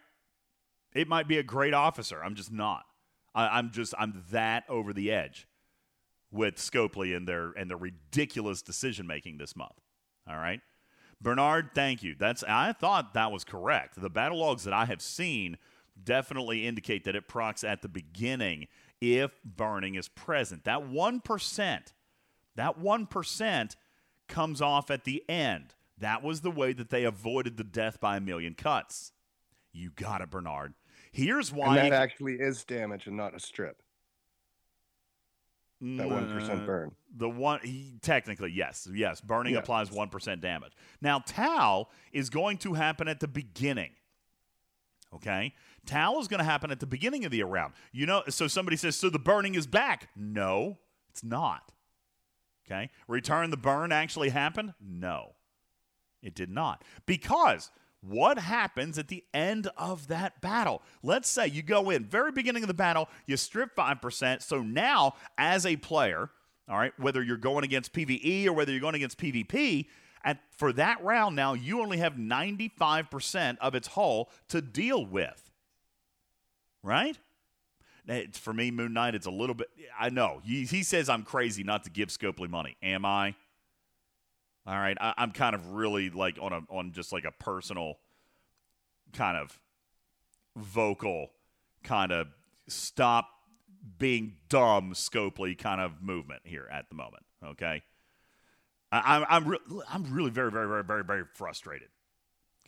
It 0.94 1.08
might 1.08 1.28
be 1.28 1.38
a 1.38 1.42
great 1.42 1.74
officer. 1.74 2.22
I'm 2.24 2.34
just 2.34 2.50
not. 2.50 2.84
I, 3.34 3.58
am 3.58 3.70
just 3.70 3.94
I'm 3.98 4.24
that 4.30 4.64
over 4.68 4.92
the 4.92 5.12
edge 5.12 5.46
with 6.30 6.56
Scopely 6.56 7.16
and 7.16 7.28
their 7.28 7.52
and 7.52 7.70
their 7.70 7.76
ridiculous 7.76 8.62
decision 8.62 9.06
making 9.06 9.38
this 9.38 9.54
month. 9.54 9.78
All 10.28 10.36
right. 10.36 10.60
Bernard, 11.20 11.70
thank 11.74 12.02
you. 12.02 12.14
That's 12.18 12.44
I 12.44 12.72
thought 12.72 13.14
that 13.14 13.32
was 13.32 13.44
correct. 13.44 14.00
The 14.00 14.10
battle 14.10 14.38
logs 14.38 14.64
that 14.64 14.72
I 14.72 14.84
have 14.84 15.02
seen 15.02 15.58
definitely 16.02 16.66
indicate 16.66 17.04
that 17.04 17.16
it 17.16 17.28
procs 17.28 17.64
at 17.64 17.82
the 17.82 17.88
beginning 17.88 18.68
if 19.00 19.32
burning 19.44 19.94
is 19.96 20.08
present. 20.08 20.64
That 20.64 20.88
1%, 20.88 21.80
that 22.56 22.80
1% 22.80 23.76
comes 24.28 24.62
off 24.62 24.90
at 24.90 25.04
the 25.04 25.24
end. 25.28 25.74
That 25.98 26.22
was 26.22 26.42
the 26.42 26.50
way 26.50 26.72
that 26.72 26.90
they 26.90 27.04
avoided 27.04 27.56
the 27.56 27.64
death 27.64 28.00
by 28.00 28.16
a 28.16 28.20
million 28.20 28.54
cuts. 28.54 29.12
You 29.72 29.90
got 29.90 30.20
it, 30.20 30.30
Bernard. 30.30 30.74
Here's 31.10 31.52
why. 31.52 31.78
And 31.78 31.92
that 31.92 32.00
actually 32.00 32.34
is 32.34 32.64
damage 32.64 33.06
and 33.06 33.16
not 33.16 33.34
a 33.34 33.40
strip. 33.40 33.82
That 35.80 36.08
one 36.08 36.32
percent 36.32 36.66
burn. 36.66 36.92
The 37.16 37.28
one, 37.28 37.60
he, 37.62 37.98
technically, 38.02 38.50
yes, 38.52 38.88
yes. 38.92 39.20
Burning 39.20 39.54
yeah. 39.54 39.60
applies 39.60 39.92
one 39.92 40.08
percent 40.08 40.40
damage. 40.40 40.72
Now, 41.00 41.20
Tal 41.24 41.90
is 42.12 42.30
going 42.30 42.58
to 42.58 42.74
happen 42.74 43.08
at 43.08 43.20
the 43.20 43.28
beginning. 43.28 43.90
Okay, 45.14 45.54
Tal 45.86 46.20
is 46.20 46.28
going 46.28 46.38
to 46.38 46.44
happen 46.44 46.70
at 46.70 46.80
the 46.80 46.86
beginning 46.86 47.24
of 47.24 47.30
the 47.30 47.42
round. 47.44 47.74
You 47.92 48.06
know, 48.06 48.22
so 48.28 48.48
somebody 48.48 48.76
says, 48.76 48.96
so 48.96 49.08
the 49.08 49.18
burning 49.18 49.54
is 49.54 49.66
back. 49.66 50.08
No, 50.16 50.78
it's 51.10 51.22
not. 51.22 51.72
Okay, 52.66 52.90
return 53.06 53.50
the 53.50 53.56
burn 53.56 53.92
actually 53.92 54.30
happened. 54.30 54.74
No. 54.80 55.34
It 56.20 56.34
did 56.34 56.50
not. 56.50 56.82
Because 57.06 57.70
what 58.00 58.38
happens 58.38 58.98
at 58.98 59.08
the 59.08 59.24
end 59.34 59.68
of 59.76 60.08
that 60.08 60.40
battle? 60.40 60.82
Let's 61.02 61.28
say 61.28 61.48
you 61.48 61.62
go 61.62 61.90
in, 61.90 62.04
very 62.04 62.32
beginning 62.32 62.62
of 62.62 62.68
the 62.68 62.74
battle, 62.74 63.08
you 63.26 63.36
strip 63.36 63.74
5%. 63.74 64.42
So 64.42 64.62
now, 64.62 65.14
as 65.36 65.66
a 65.66 65.76
player, 65.76 66.30
all 66.68 66.78
right, 66.78 66.92
whether 66.98 67.22
you're 67.22 67.36
going 67.36 67.64
against 67.64 67.92
PvE 67.92 68.46
or 68.46 68.52
whether 68.52 68.70
you're 68.70 68.80
going 68.80 68.94
against 68.94 69.18
PvP, 69.18 69.86
at, 70.24 70.40
for 70.56 70.72
that 70.74 71.02
round 71.02 71.36
now, 71.36 71.54
you 71.54 71.80
only 71.80 71.98
have 71.98 72.14
95% 72.14 73.58
of 73.60 73.74
its 73.74 73.88
hull 73.88 74.30
to 74.48 74.60
deal 74.60 75.04
with. 75.04 75.50
Right? 76.82 77.18
It's, 78.06 78.38
for 78.38 78.52
me, 78.52 78.70
Moon 78.70 78.92
Knight, 78.92 79.14
it's 79.14 79.26
a 79.26 79.30
little 79.30 79.54
bit. 79.54 79.68
I 79.98 80.10
know. 80.10 80.40
He, 80.44 80.64
he 80.64 80.82
says 80.82 81.08
I'm 81.08 81.22
crazy 81.22 81.62
not 81.62 81.84
to 81.84 81.90
give 81.90 82.08
Scopely 82.08 82.48
money. 82.48 82.76
Am 82.82 83.04
I? 83.04 83.34
All 84.68 84.78
right, 84.78 84.98
I, 85.00 85.14
am 85.16 85.30
kind 85.30 85.54
of 85.54 85.72
really 85.72 86.10
like 86.10 86.36
on 86.38 86.52
a 86.52 86.60
on 86.68 86.92
just 86.92 87.10
like 87.10 87.24
a 87.24 87.32
personal 87.32 87.94
kind 89.14 89.38
of 89.38 89.58
vocal 90.56 91.30
kind 91.82 92.12
of 92.12 92.26
stop 92.66 93.30
being 93.98 94.34
dumb 94.50 94.92
Scopely 94.92 95.56
kind 95.56 95.80
of 95.80 96.02
movement 96.02 96.42
here 96.44 96.68
at 96.70 96.90
the 96.90 96.96
moment. 96.96 97.24
Okay, 97.42 97.82
I, 98.92 99.16
I'm 99.16 99.24
I'm, 99.30 99.48
re- 99.48 99.82
I'm 99.88 100.04
really 100.12 100.28
very 100.28 100.50
very 100.50 100.68
very 100.68 100.84
very 100.84 101.02
very 101.02 101.24
frustrated. 101.32 101.88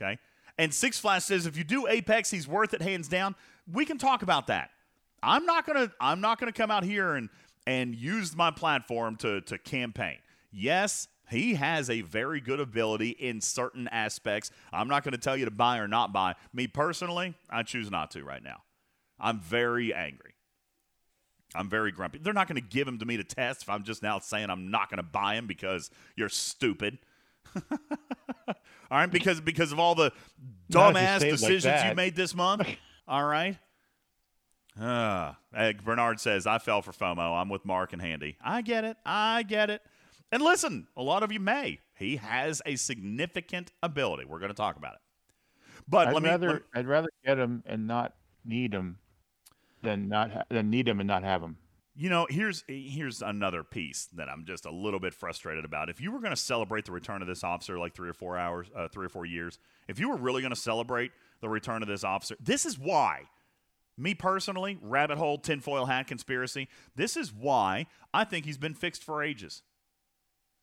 Okay, 0.00 0.18
and 0.56 0.72
Six 0.72 0.98
Flash 0.98 1.24
says 1.24 1.44
if 1.44 1.54
you 1.54 1.64
do 1.64 1.86
Apex, 1.86 2.30
he's 2.30 2.48
worth 2.48 2.72
it 2.72 2.80
hands 2.80 3.08
down. 3.08 3.34
We 3.70 3.84
can 3.84 3.98
talk 3.98 4.22
about 4.22 4.46
that. 4.46 4.70
I'm 5.22 5.44
not 5.44 5.66
gonna 5.66 5.92
I'm 6.00 6.22
not 6.22 6.40
gonna 6.40 6.52
come 6.52 6.70
out 6.70 6.82
here 6.82 7.14
and 7.16 7.28
and 7.66 7.94
use 7.94 8.34
my 8.34 8.50
platform 8.50 9.16
to 9.16 9.42
to 9.42 9.58
campaign. 9.58 10.16
Yes, 10.50 11.06
he 11.30 11.54
has 11.54 11.88
a 11.88 12.00
very 12.02 12.40
good 12.40 12.60
ability 12.60 13.10
in 13.10 13.40
certain 13.40 13.88
aspects. 13.88 14.50
I'm 14.72 14.88
not 14.88 15.04
going 15.04 15.12
to 15.12 15.18
tell 15.18 15.36
you 15.36 15.44
to 15.44 15.50
buy 15.50 15.78
or 15.78 15.88
not 15.88 16.12
buy. 16.12 16.34
Me 16.52 16.66
personally, 16.66 17.34
I 17.48 17.62
choose 17.62 17.90
not 17.90 18.10
to 18.12 18.24
right 18.24 18.42
now. 18.42 18.62
I'm 19.18 19.40
very 19.40 19.94
angry. 19.94 20.34
I'm 21.54 21.68
very 21.68 21.92
grumpy. 21.92 22.18
They're 22.18 22.32
not 22.32 22.48
going 22.48 22.60
to 22.60 22.68
give 22.68 22.86
him 22.86 22.98
to 22.98 23.04
me 23.04 23.16
to 23.16 23.24
test 23.24 23.62
if 23.62 23.68
I'm 23.68 23.82
just 23.82 24.02
now 24.02 24.18
saying 24.18 24.50
I'm 24.50 24.70
not 24.70 24.88
going 24.88 24.98
to 24.98 25.02
buy 25.02 25.34
him 25.34 25.46
because 25.46 25.90
you're 26.16 26.28
stupid. 26.28 26.98
all 27.56 28.54
right, 28.90 29.10
because 29.10 29.40
because 29.40 29.72
of 29.72 29.80
all 29.80 29.94
the 29.94 30.12
dumbass 30.70 31.20
decisions 31.20 31.64
like 31.64 31.90
you 31.90 31.94
made 31.94 32.14
this 32.14 32.34
month. 32.34 32.68
all 33.08 33.24
right. 33.24 33.56
Uh, 34.80 35.32
Bernard 35.84 36.20
says 36.20 36.46
I 36.46 36.58
fell 36.58 36.82
for 36.82 36.92
FOMO. 36.92 37.40
I'm 37.40 37.48
with 37.48 37.64
Mark 37.64 37.92
and 37.92 38.00
Handy. 38.00 38.36
I 38.42 38.62
get 38.62 38.84
it. 38.84 38.96
I 39.04 39.42
get 39.42 39.70
it. 39.70 39.82
And 40.32 40.42
listen, 40.42 40.86
a 40.96 41.02
lot 41.02 41.22
of 41.22 41.32
you 41.32 41.40
may. 41.40 41.80
He 41.98 42.16
has 42.16 42.62
a 42.64 42.76
significant 42.76 43.72
ability. 43.82 44.24
We're 44.24 44.38
going 44.38 44.50
to 44.50 44.54
talk 44.54 44.76
about 44.76 44.94
it. 44.94 45.00
But 45.88 46.08
I'd 46.08 46.14
let 46.14 46.22
me. 46.22 46.28
Rather, 46.28 46.52
let, 46.52 46.62
I'd 46.74 46.86
rather 46.86 47.08
get 47.24 47.38
him 47.38 47.62
and 47.66 47.86
not 47.86 48.14
need 48.44 48.72
him 48.72 48.98
than 49.82 50.08
not 50.08 50.30
ha- 50.30 50.44
than 50.48 50.70
need 50.70 50.86
him 50.86 51.00
and 51.00 51.06
not 51.06 51.24
have 51.24 51.42
him. 51.42 51.56
You 51.96 52.08
know, 52.08 52.26
here's 52.30 52.64
here's 52.68 53.22
another 53.22 53.64
piece 53.64 54.08
that 54.14 54.28
I'm 54.28 54.44
just 54.44 54.66
a 54.66 54.70
little 54.70 55.00
bit 55.00 55.12
frustrated 55.12 55.64
about. 55.64 55.90
If 55.90 56.00
you 56.00 56.12
were 56.12 56.20
going 56.20 56.30
to 56.30 56.40
celebrate 56.40 56.84
the 56.84 56.92
return 56.92 57.22
of 57.22 57.28
this 57.28 57.42
officer 57.42 57.78
like 57.78 57.94
three 57.94 58.08
or 58.08 58.14
four 58.14 58.38
hours, 58.38 58.68
uh, 58.74 58.88
three 58.88 59.06
or 59.06 59.08
four 59.08 59.26
years, 59.26 59.58
if 59.88 59.98
you 59.98 60.08
were 60.08 60.16
really 60.16 60.42
going 60.42 60.54
to 60.54 60.60
celebrate 60.60 61.10
the 61.40 61.48
return 61.48 61.82
of 61.82 61.88
this 61.88 62.04
officer, 62.04 62.36
this 62.40 62.64
is 62.64 62.78
why. 62.78 63.24
Me 63.98 64.14
personally, 64.14 64.78
rabbit 64.80 65.18
hole, 65.18 65.36
tinfoil 65.36 65.84
hat 65.84 66.06
conspiracy. 66.06 66.68
This 66.94 67.18
is 67.18 67.34
why 67.34 67.86
I 68.14 68.24
think 68.24 68.46
he's 68.46 68.56
been 68.56 68.72
fixed 68.72 69.04
for 69.04 69.22
ages. 69.22 69.62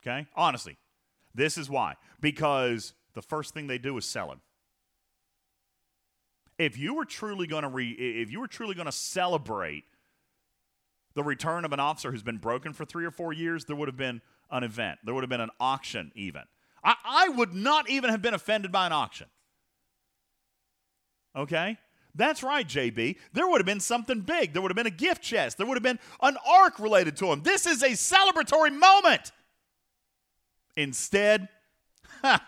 Okay? 0.02 0.28
Honestly, 0.36 0.78
this 1.34 1.58
is 1.58 1.70
why. 1.70 1.95
Because 2.20 2.93
the 3.14 3.22
first 3.22 3.54
thing 3.54 3.68
they 3.68 3.78
do 3.78 3.98
is 3.98 4.06
sell 4.06 4.32
him. 4.32 4.41
If 6.58 6.78
you 6.78 6.95
were 6.95 7.06
truly 7.06 7.45
going 7.45 7.64
to 7.64 7.70
re- 7.70 7.91
if 7.91 8.32
you 8.32 8.39
were 8.39 8.48
truly 8.48 8.74
going 8.74 8.88
to 8.88 8.91
celebrate 8.91 9.84
the 11.14 11.24
return 11.24 11.66
of 11.66 11.74
an 11.74 11.80
officer 11.80 12.12
who's 12.12 12.24
been 12.24 12.38
broken 12.38 12.74
for 12.74 12.86
3 12.86 13.06
or 13.06 13.12
4 13.12 13.34
years, 13.34 13.66
there 13.66 13.76
would 13.76 13.88
have 13.88 13.98
been 13.98 14.22
an 14.52 14.64
event. 14.64 15.00
There 15.04 15.14
would 15.14 15.24
have 15.24 15.30
been 15.30 15.41
an 15.41 15.50
auction 15.60 16.12
even. 16.16 16.43
I, 16.84 16.95
I 17.04 17.30
would 17.30 17.54
not 17.54 17.89
even 17.89 18.10
have 18.10 18.22
been 18.22 18.34
offended 18.34 18.72
by 18.72 18.86
an 18.86 18.91
auction. 18.91 19.28
Okay? 21.36 21.78
That's 22.16 22.41
right, 22.41 22.68
JB. 22.68 23.18
There 23.34 23.48
would 23.48 23.60
have 23.60 23.66
been 23.66 23.80
something 23.80 24.22
big. 24.22 24.54
There 24.54 24.62
would 24.62 24.72
have 24.72 24.76
been 24.76 24.88
a 24.88 24.89
gift 24.89 25.22
chest. 25.22 25.58
There 25.58 25.68
would 25.68 25.76
have 25.76 25.84
been 25.84 26.00
an 26.22 26.38
arc 26.48 26.80
related 26.80 27.16
to 27.18 27.28
him. 27.28 27.43
This 27.43 27.68
is 27.68 27.84
a 27.84 27.91
celebratory 27.91 28.76
moment. 28.76 29.32
Instead, 30.78 31.49
ha, 32.21 32.47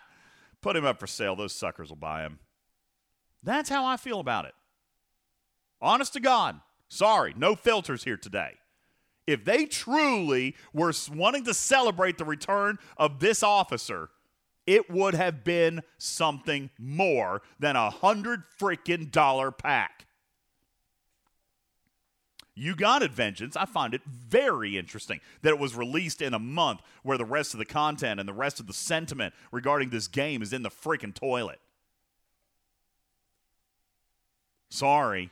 put 0.61 0.77
him 0.77 0.85
up 0.85 0.99
for 0.99 1.07
sale. 1.07 1.35
Those 1.35 1.53
suckers 1.53 1.89
will 1.89 1.97
buy 1.97 2.21
him. 2.21 2.39
That's 3.43 3.69
how 3.69 3.85
I 3.85 3.97
feel 3.97 4.19
about 4.19 4.45
it. 4.45 4.53
Honest 5.81 6.13
to 6.13 6.19
God. 6.19 6.61
Sorry, 6.87 7.33
no 7.35 7.55
filters 7.55 8.03
here 8.03 8.17
today. 8.17 8.53
If 9.27 9.45
they 9.45 9.65
truly 9.65 10.55
were 10.73 10.93
wanting 11.13 11.45
to 11.45 11.53
celebrate 11.53 12.17
the 12.17 12.25
return 12.25 12.79
of 12.97 13.19
this 13.19 13.43
officer, 13.43 14.09
it 14.65 14.89
would 14.89 15.13
have 15.13 15.43
been 15.43 15.81
something 15.97 16.69
more 16.79 17.41
than 17.59 17.75
a 17.75 17.89
hundred 17.89 18.43
freaking 18.59 19.11
dollar 19.11 19.51
pack. 19.51 20.07
You 22.59 22.75
Got 22.75 23.03
It 23.03 23.11
Vengeance, 23.11 23.55
I 23.55 23.63
find 23.63 23.93
it 23.93 24.01
very 24.03 24.77
interesting 24.77 25.21
that 25.43 25.49
it 25.49 25.59
was 25.59 25.75
released 25.75 26.21
in 26.21 26.33
a 26.33 26.39
month 26.39 26.81
where 27.03 27.17
the 27.17 27.23
rest 27.23 27.53
of 27.53 27.57
the 27.57 27.65
content 27.65 28.19
and 28.19 28.27
the 28.27 28.33
rest 28.33 28.59
of 28.59 28.67
the 28.67 28.73
sentiment 28.73 29.33
regarding 29.53 29.91
this 29.91 30.09
game 30.09 30.41
is 30.41 30.51
in 30.51 30.61
the 30.61 30.69
freaking 30.69 31.15
toilet. 31.15 31.61
Sorry. 34.69 35.29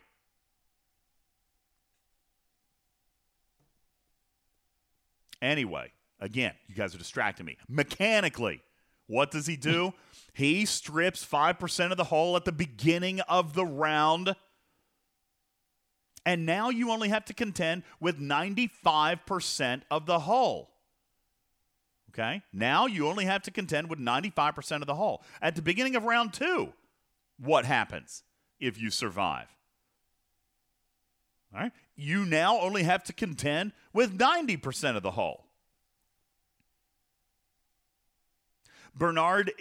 Anyway, 5.42 5.92
again, 6.22 6.54
you 6.68 6.76
guys 6.76 6.96
are 6.96 6.98
distracting 6.98 7.46
me. 7.46 7.58
Mechanically, 7.68 8.62
what 9.08 9.32
does 9.32 9.48
he 9.48 9.58
do? 9.58 9.94
he 10.34 10.66
strips 10.66 11.26
5% 11.26 11.92
of 11.92 11.98
the 11.98 12.06
hull 12.06 12.38
at 12.38 12.46
the 12.46 12.54
beginning 12.54 13.20
of 13.22 13.54
the 13.54 13.66
round. 13.66 14.34
And 16.26 16.46
now 16.46 16.70
you 16.70 16.92
only 16.92 17.10
have 17.10 17.26
to 17.26 17.34
contend 17.34 17.84
with 18.00 18.20
95% 18.20 19.82
of 19.90 20.06
the 20.06 20.20
hull. 20.20 20.72
Okay? 22.12 22.42
Now 22.52 22.86
you 22.86 23.08
only 23.08 23.26
have 23.26 23.44
to 23.44 23.52
contend 23.52 23.90
with 23.90 24.00
95% 24.00 24.82
of 24.82 24.88
the 24.88 24.96
hull. 24.96 25.24
At 25.42 25.56
the 25.56 25.62
beginning 25.62 25.96
of 25.96 26.04
round 26.04 26.34
two, 26.34 26.74
what 27.40 27.66
happens 27.66 28.24
if 28.60 28.80
you 28.80 28.90
survive? 28.90 29.48
All 31.54 31.62
right? 31.62 31.72
You 31.96 32.26
now 32.26 32.60
only 32.60 32.84
have 32.84 33.04
to 33.06 33.14
contend 33.14 33.72
with 33.94 34.18
90% 34.18 34.98
of 34.98 35.04
the 35.04 35.12
hull. 35.12 35.46
Bernard, 38.96 39.52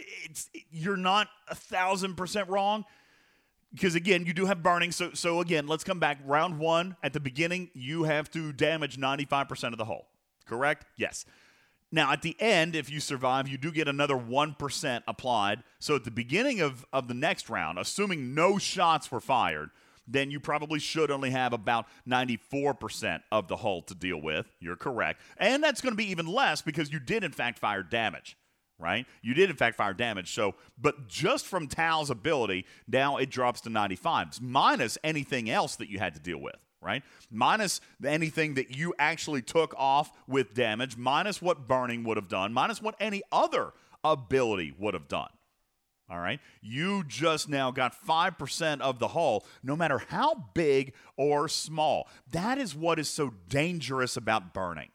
you're 0.71 0.97
not 0.97 1.29
a 1.49 1.55
thousand 1.55 2.17
percent 2.17 2.49
wrong 2.49 2.85
because 3.77 3.95
again, 3.95 4.25
you 4.25 4.33
do 4.33 4.47
have 4.47 4.63
burning. 4.63 4.91
So 4.91 5.11
so 5.13 5.41
again, 5.41 5.67
let's 5.67 5.85
come 5.85 6.01
back. 6.01 6.19
Round 6.25 6.59
one 6.59 6.97
at 7.03 7.13
the 7.13 7.21
beginning, 7.21 7.71
you 7.75 8.05
have 8.05 8.31
to 8.31 8.53
damage 8.53 8.97
95% 8.97 9.73
of 9.73 9.79
the 9.79 9.85
hull. 9.85 10.09
Correct? 10.47 10.87
Yes. 10.97 11.27
Now 11.93 12.11
at 12.11 12.23
the 12.23 12.35
end, 12.41 12.75
if 12.75 12.91
you 12.91 13.01
survive, 13.01 13.49
you 13.49 13.59
do 13.59 13.71
get 13.71 13.87
another 13.87 14.17
one 14.17 14.55
percent 14.55 15.05
applied. 15.07 15.63
So 15.79 15.95
at 15.95 16.05
the 16.05 16.11
beginning 16.11 16.61
of, 16.61 16.87
of 16.91 17.07
the 17.07 17.15
next 17.15 17.51
round, 17.51 17.79
assuming 17.79 18.35
no 18.35 18.57
shots 18.57 19.13
were 19.13 19.21
fired, 19.21 19.69
then 20.09 20.31
you 20.31 20.41
probably 20.41 20.79
should 20.79 21.11
only 21.11 21.31
have 21.31 21.53
about 21.53 21.87
94% 22.09 23.21
of 23.31 23.49
the 23.49 23.57
hull 23.57 23.83
to 23.83 23.95
deal 23.95 24.23
with. 24.23 24.47
You're 24.59 24.77
correct. 24.77 25.21
And 25.37 25.63
that's 25.63 25.81
going 25.81 25.93
to 25.93 25.97
be 25.97 26.11
even 26.11 26.27
less 26.27 26.63
because 26.63 26.93
you 26.93 27.01
did, 27.01 27.25
in 27.25 27.33
fact, 27.33 27.59
fire 27.59 27.83
damage 27.83 28.37
right? 28.79 29.07
You 29.23 29.35
did, 29.35 29.51
in 29.51 29.57
fact, 29.57 29.77
fire 29.77 29.95
damage. 29.95 30.33
So, 30.33 30.55
but 30.79 31.09
just 31.09 31.47
from 31.47 31.69
Tal's 31.69 32.11
ability, 32.11 32.67
now 32.87 33.17
it 33.17 33.31
drops 33.31 33.61
to 33.63 33.71
95, 33.71 34.41
minus 34.41 34.99
anything 35.03 35.49
else 35.51 35.77
that 35.77 35.89
you 35.89 35.99
had 35.99 36.15
to 36.15 36.21
deal 36.21 36.39
with, 36.39 36.57
right? 36.81 37.03
Minus 37.31 37.81
anything 38.05 38.55
that 38.55 38.77
you 38.77 38.95
actually 38.99 39.43
took 39.43 39.75
off 39.77 40.11
with 40.27 40.55
damage, 40.55 40.97
minus 40.97 41.41
what 41.41 41.67
burning 41.67 42.05
would 42.05 42.17
have 42.17 42.29
done, 42.29 42.53
minus 42.53 42.83
what 42.83 42.95
any 43.01 43.23
other 43.33 43.73
ability 44.05 44.75
would 44.79 44.95
have 44.95 45.09
done. 45.09 45.29
All 46.09 46.21
right. 46.21 46.39
You 46.63 47.03
just 47.09 47.49
now 47.49 47.73
got 47.73 47.93
5% 48.07 48.81
of 48.81 49.01
the 49.01 49.09
hull, 49.09 49.45
no 49.65 49.75
matter 49.75 49.99
how 50.09 50.51
big 50.55 50.93
or 51.17 51.49
small. 51.49 52.09
That 52.31 52.59
is 52.59 52.77
what 52.77 53.01
is 53.01 53.09
so 53.09 53.33
dangerous 53.49 54.17
about 54.17 54.55
burning. 54.55 54.91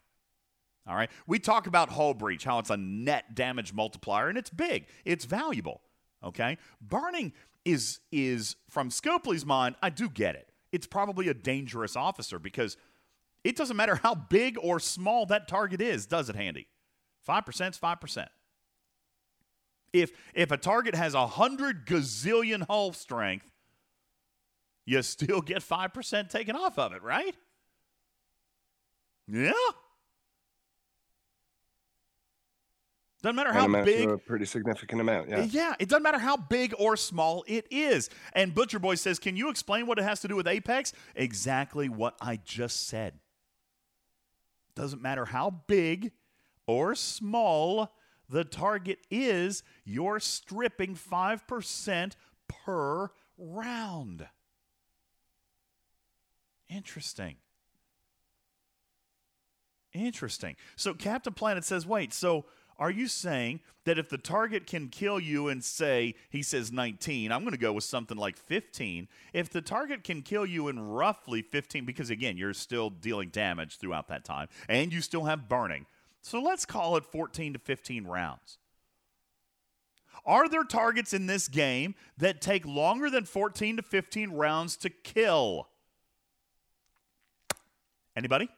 All 0.91 0.97
right. 0.97 1.09
We 1.25 1.39
talk 1.39 1.67
about 1.67 1.89
hull 1.89 2.13
breach, 2.13 2.43
how 2.43 2.59
it's 2.59 2.69
a 2.69 2.75
net 2.75 3.33
damage 3.33 3.73
multiplier, 3.73 4.27
and 4.27 4.37
it's 4.37 4.49
big. 4.49 4.87
It's 5.05 5.23
valuable. 5.23 5.79
Okay. 6.21 6.57
Burning 6.81 7.31
is 7.63 8.01
is 8.11 8.57
from 8.69 8.89
Scopely's 8.89 9.45
mind, 9.45 9.75
I 9.81 9.89
do 9.89 10.09
get 10.09 10.35
it. 10.35 10.49
It's 10.73 10.85
probably 10.85 11.29
a 11.29 11.33
dangerous 11.33 11.95
officer 11.95 12.39
because 12.39 12.75
it 13.45 13.55
doesn't 13.55 13.77
matter 13.77 13.95
how 13.95 14.15
big 14.15 14.57
or 14.61 14.81
small 14.81 15.25
that 15.27 15.47
target 15.47 15.81
is, 15.81 16.05
does 16.05 16.27
it, 16.29 16.35
Handy? 16.35 16.67
5% 17.27 17.69
is 17.69 17.77
5%. 17.77 18.27
If 19.93 20.11
if 20.33 20.51
a 20.51 20.57
target 20.57 20.95
has 20.95 21.13
a 21.13 21.25
hundred 21.25 21.85
gazillion 21.85 22.67
hull 22.67 22.91
strength, 22.91 23.49
you 24.85 25.01
still 25.03 25.39
get 25.39 25.59
5% 25.59 26.29
taken 26.29 26.57
off 26.57 26.77
of 26.77 26.91
it, 26.91 27.01
right? 27.01 27.35
Yeah. 29.27 29.51
Doesn't 33.21 33.35
matter 33.35 33.53
how 33.53 33.67
big. 33.83 34.09
a 34.09 34.17
pretty 34.17 34.45
significant 34.45 34.99
amount, 34.99 35.29
yeah. 35.29 35.43
Yeah, 35.43 35.75
it 35.79 35.87
doesn't 35.89 36.01
matter 36.01 36.17
how 36.17 36.37
big 36.37 36.73
or 36.79 36.97
small 36.97 37.43
it 37.47 37.67
is. 37.69 38.09
And 38.33 38.53
Butcher 38.55 38.79
Boy 38.79 38.95
says, 38.95 39.19
"Can 39.19 39.37
you 39.37 39.49
explain 39.49 39.85
what 39.85 39.99
it 39.99 40.03
has 40.03 40.21
to 40.21 40.27
do 40.27 40.35
with 40.35 40.47
Apex?" 40.47 40.91
Exactly 41.15 41.87
what 41.87 42.15
I 42.19 42.37
just 42.37 42.87
said. 42.87 43.19
Doesn't 44.73 45.01
matter 45.01 45.25
how 45.25 45.51
big 45.67 46.13
or 46.65 46.95
small 46.95 47.93
the 48.27 48.43
target 48.43 48.99
is, 49.11 49.61
you're 49.83 50.19
stripping 50.19 50.95
5% 50.95 52.15
per 52.47 53.11
round. 53.37 54.27
Interesting. 56.69 57.35
Interesting. 59.93 60.55
So 60.77 60.93
Captain 60.93 61.33
Planet 61.33 61.65
says, 61.65 61.85
"Wait, 61.85 62.13
so 62.13 62.45
are 62.81 62.89
you 62.89 63.07
saying 63.07 63.59
that 63.85 63.99
if 63.99 64.09
the 64.09 64.17
target 64.17 64.65
can 64.65 64.87
kill 64.89 65.19
you 65.19 65.49
and 65.49 65.63
say, 65.63 66.15
he 66.31 66.41
says 66.41 66.71
19, 66.71 67.31
I'm 67.31 67.41
going 67.41 67.51
to 67.51 67.59
go 67.59 67.73
with 67.73 67.83
something 67.83 68.17
like 68.17 68.37
15. 68.37 69.07
If 69.33 69.51
the 69.51 69.61
target 69.61 70.03
can 70.03 70.23
kill 70.23 70.47
you 70.47 70.67
in 70.67 70.79
roughly 70.79 71.43
15, 71.43 71.85
because 71.85 72.09
again, 72.09 72.37
you're 72.37 72.55
still 72.55 72.89
dealing 72.89 73.29
damage 73.29 73.77
throughout 73.77 74.07
that 74.07 74.25
time, 74.25 74.47
and 74.67 74.91
you 74.91 74.99
still 75.01 75.25
have 75.25 75.47
burning. 75.47 75.85
So 76.23 76.41
let's 76.41 76.65
call 76.65 76.97
it 76.97 77.05
14 77.05 77.53
to 77.53 77.59
15 77.59 78.07
rounds. 78.07 78.57
Are 80.25 80.49
there 80.49 80.63
targets 80.63 81.13
in 81.13 81.27
this 81.27 81.47
game 81.47 81.93
that 82.17 82.41
take 82.41 82.65
longer 82.65 83.11
than 83.11 83.25
14 83.25 83.77
to 83.77 83.83
15 83.83 84.31
rounds 84.31 84.75
to 84.77 84.89
kill? 84.89 85.67
Anybody? 88.15 88.49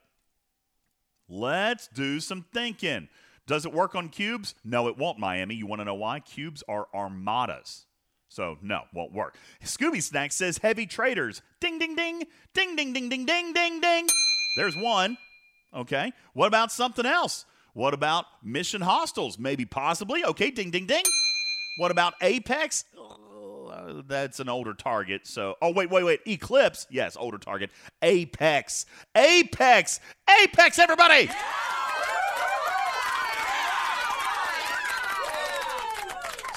Let's 1.27 1.89
do 1.89 2.21
some 2.21 2.45
thinking. 2.53 3.09
Does 3.45 3.65
it 3.65 3.73
work 3.73 3.95
on 3.95 4.09
cubes? 4.09 4.55
No, 4.63 4.87
it 4.87 4.97
won't, 4.97 5.19
Miami. 5.19 5.55
You 5.55 5.65
want 5.67 5.81
to 5.81 5.85
know 5.85 5.95
why? 5.95 6.19
Cubes 6.19 6.63
are 6.67 6.87
armadas. 6.93 7.85
So, 8.29 8.57
no, 8.61 8.81
won't 8.93 9.13
work. 9.13 9.37
Scooby 9.63 10.01
Snack 10.01 10.31
says 10.31 10.57
heavy 10.57 10.85
traders. 10.85 11.41
Ding, 11.59 11.77
ding, 11.77 11.95
ding. 11.95 12.23
Ding, 12.53 12.75
ding, 12.75 12.93
ding, 12.93 13.09
ding, 13.09 13.25
ding, 13.25 13.53
ding, 13.53 13.81
ding. 13.81 14.07
There's 14.55 14.75
one. 14.75 15.17
Okay. 15.75 16.11
What 16.33 16.47
about 16.47 16.71
something 16.71 17.05
else? 17.05 17.45
What 17.73 17.93
about 17.93 18.25
mission 18.43 18.81
hostiles? 18.81 19.37
Maybe, 19.37 19.65
possibly. 19.65 20.23
Okay, 20.23 20.49
ding, 20.49 20.71
ding, 20.71 20.87
ding. 20.87 21.03
What 21.77 21.91
about 21.91 22.13
Apex? 22.21 22.85
That's 24.07 24.39
an 24.39 24.49
older 24.49 24.73
target. 24.73 25.27
So, 25.27 25.57
oh, 25.61 25.71
wait, 25.71 25.89
wait, 25.89 26.03
wait. 26.03 26.21
Eclipse. 26.25 26.87
Yes, 26.89 27.17
older 27.19 27.37
target. 27.37 27.71
Apex. 28.01 28.85
Apex. 29.15 29.99
Apex, 30.43 30.79
everybody. 30.79 31.25
Yeah! 31.25 31.72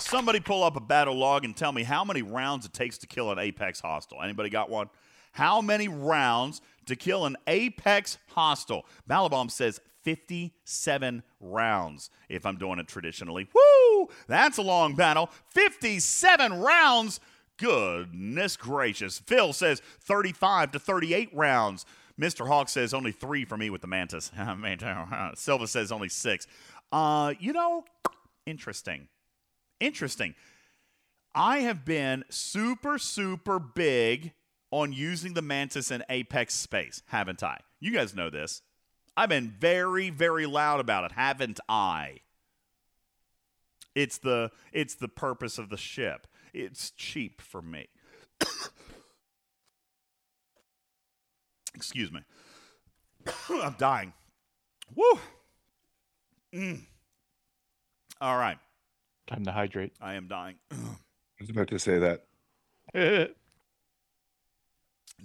Somebody 0.07 0.39
pull 0.39 0.63
up 0.63 0.77
a 0.77 0.81
battle 0.81 1.17
log 1.17 1.45
and 1.45 1.57
tell 1.57 1.73
me 1.73 1.83
how 1.83 2.05
many 2.05 2.23
rounds 2.23 2.65
it 2.65 2.73
takes 2.73 2.97
to 2.99 3.09
kill 3.09 3.33
an 3.33 3.41
Apex 3.41 3.81
hostile. 3.81 4.23
Anybody 4.23 4.49
got 4.49 4.71
one? 4.71 4.89
How 5.33 5.61
many 5.61 5.89
rounds 5.89 6.61
to 6.87 6.95
kill 6.95 7.27
an 7.27 7.37
Apex 7.49 8.17
hostile? 8.29 8.87
Malabom 9.11 9.51
says 9.51 9.81
57 10.05 11.25
rounds 11.41 12.11
if 12.29 12.47
I'm 12.47 12.57
doing 12.57 12.79
it 12.79 12.87
traditionally. 12.87 13.49
Woo! 13.53 14.09
That's 14.29 14.59
a 14.59 14.63
long 14.63 14.95
battle. 14.95 15.29
57 15.53 16.53
rounds. 16.61 17.19
Goodness 17.57 18.57
gracious. 18.57 19.19
Phil 19.19 19.53
says 19.53 19.83
35 20.03 20.71
to 20.71 20.79
38 20.79 21.31
rounds. 21.35 21.85
Mr. 22.17 22.47
Hawk 22.47 22.69
says 22.69 22.95
only 22.95 23.11
three 23.11 23.45
for 23.45 23.57
me 23.57 23.71
with 23.71 23.81
the 23.81 23.89
Mantis. 23.89 24.31
Silva 25.35 25.67
says 25.67 25.91
only 25.91 26.09
six. 26.09 26.47
Uh, 26.93 27.35
you 27.41 27.53
know, 27.53 27.85
interesting. 28.47 29.09
Interesting. 29.81 30.35
I 31.35 31.59
have 31.59 31.85
been 31.85 32.25
super, 32.31 32.99
super 32.99 33.59
big 33.59 34.33
on 34.71 34.93
using 34.93 35.35
the 35.35 35.43
Mantis 35.43 35.91
in 35.91 36.03
Apex 36.09 36.55
space, 36.55 37.03
haven't 37.07 37.43
I? 37.43 37.59
You 37.79 37.93
guys 37.93 38.15
know 38.15 38.31
this. 38.31 38.63
I've 39.17 39.29
been 39.29 39.55
very, 39.59 40.11
very 40.11 40.47
loud 40.47 40.81
about 40.81 41.05
it, 41.05 41.13
haven't 41.13 41.61
I? 41.69 42.21
It's 43.95 44.19
the 44.19 44.51
it's 44.73 44.95
the 44.95 45.09
purpose 45.09 45.57
of 45.59 45.71
the 45.71 45.79
ship. 45.79 46.27
It's 46.53 46.91
cheap 46.91 47.41
for 47.41 47.63
me. 47.63 47.89
Excuse 51.75 52.13
me. 52.13 52.21
I'm 53.51 53.77
dying. 53.79 54.13
Woo. 54.95 55.19
Mm. 56.55 56.83
All 58.21 58.37
right. 58.37 58.59
Time 59.27 59.45
to 59.45 59.53
hydrate. 59.53 59.93
I 60.01 60.15
am 60.15 60.29
dying. 60.29 60.57
I 60.73 60.77
was 61.41 61.51
about 61.51 61.69
to 61.69 61.79
say 61.79 61.99
that. 61.99 62.25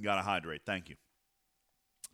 Gotta 0.02 0.22
hydrate. 0.22 0.62
Thank 0.66 0.90
you. 0.90 0.96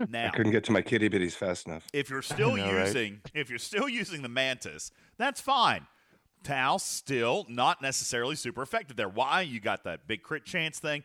Now, 0.09 0.27
I 0.27 0.29
couldn't 0.29 0.51
get 0.51 0.63
to 0.65 0.71
my 0.71 0.83
kitty 0.83 1.09
bitties 1.09 1.33
fast 1.33 1.65
enough. 1.65 1.87
if 1.91 2.07
you're 2.11 2.21
still 2.35 2.55
know, 2.55 2.71
right? 2.71 2.85
using 2.85 3.19
if 3.33 3.49
you're 3.49 3.57
still 3.57 3.89
using 3.89 4.21
the 4.21 4.29
mantis, 4.29 4.91
that's 5.17 5.41
fine. 5.41 5.87
Tal 6.43 6.77
still 6.77 7.47
not 7.49 7.81
necessarily 7.81 8.35
super 8.35 8.61
effective 8.61 8.95
there. 8.95 9.09
Why? 9.09 9.41
You 9.41 9.59
got 9.59 9.85
that 9.85 10.05
big 10.07 10.21
crit 10.21 10.45
chance 10.45 10.77
thing. 10.79 11.03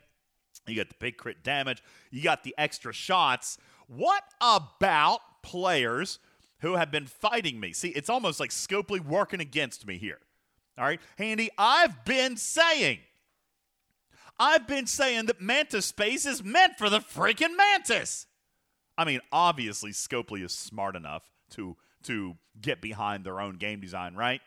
You 0.66 0.76
got 0.76 0.90
the 0.90 0.94
big 0.98 1.16
crit 1.16 1.42
damage. 1.42 1.82
You 2.10 2.22
got 2.22 2.44
the 2.44 2.54
extra 2.58 2.92
shots. 2.92 3.56
What 3.86 4.24
about 4.42 5.20
players 5.42 6.18
who 6.60 6.74
have 6.74 6.90
been 6.90 7.06
fighting 7.06 7.58
me? 7.58 7.72
See, 7.72 7.88
it's 7.88 8.10
almost 8.10 8.40
like 8.40 8.50
Scopely 8.50 9.00
working 9.00 9.40
against 9.40 9.86
me 9.86 9.96
here. 9.96 10.18
All 10.82 10.88
right, 10.88 11.00
Handy, 11.16 11.48
I've 11.56 12.04
been 12.04 12.36
saying, 12.36 12.98
I've 14.36 14.66
been 14.66 14.88
saying 14.88 15.26
that 15.26 15.40
Mantis 15.40 15.86
Space 15.86 16.26
is 16.26 16.42
meant 16.42 16.76
for 16.76 16.90
the 16.90 16.98
freaking 16.98 17.56
Mantis. 17.56 18.26
I 18.98 19.04
mean, 19.04 19.20
obviously, 19.30 19.92
Scopely 19.92 20.44
is 20.44 20.50
smart 20.50 20.96
enough 20.96 21.22
to 21.50 21.76
to 22.02 22.34
get 22.60 22.80
behind 22.80 23.22
their 23.22 23.40
own 23.40 23.58
game 23.58 23.80
design, 23.80 24.16
right? 24.16 24.40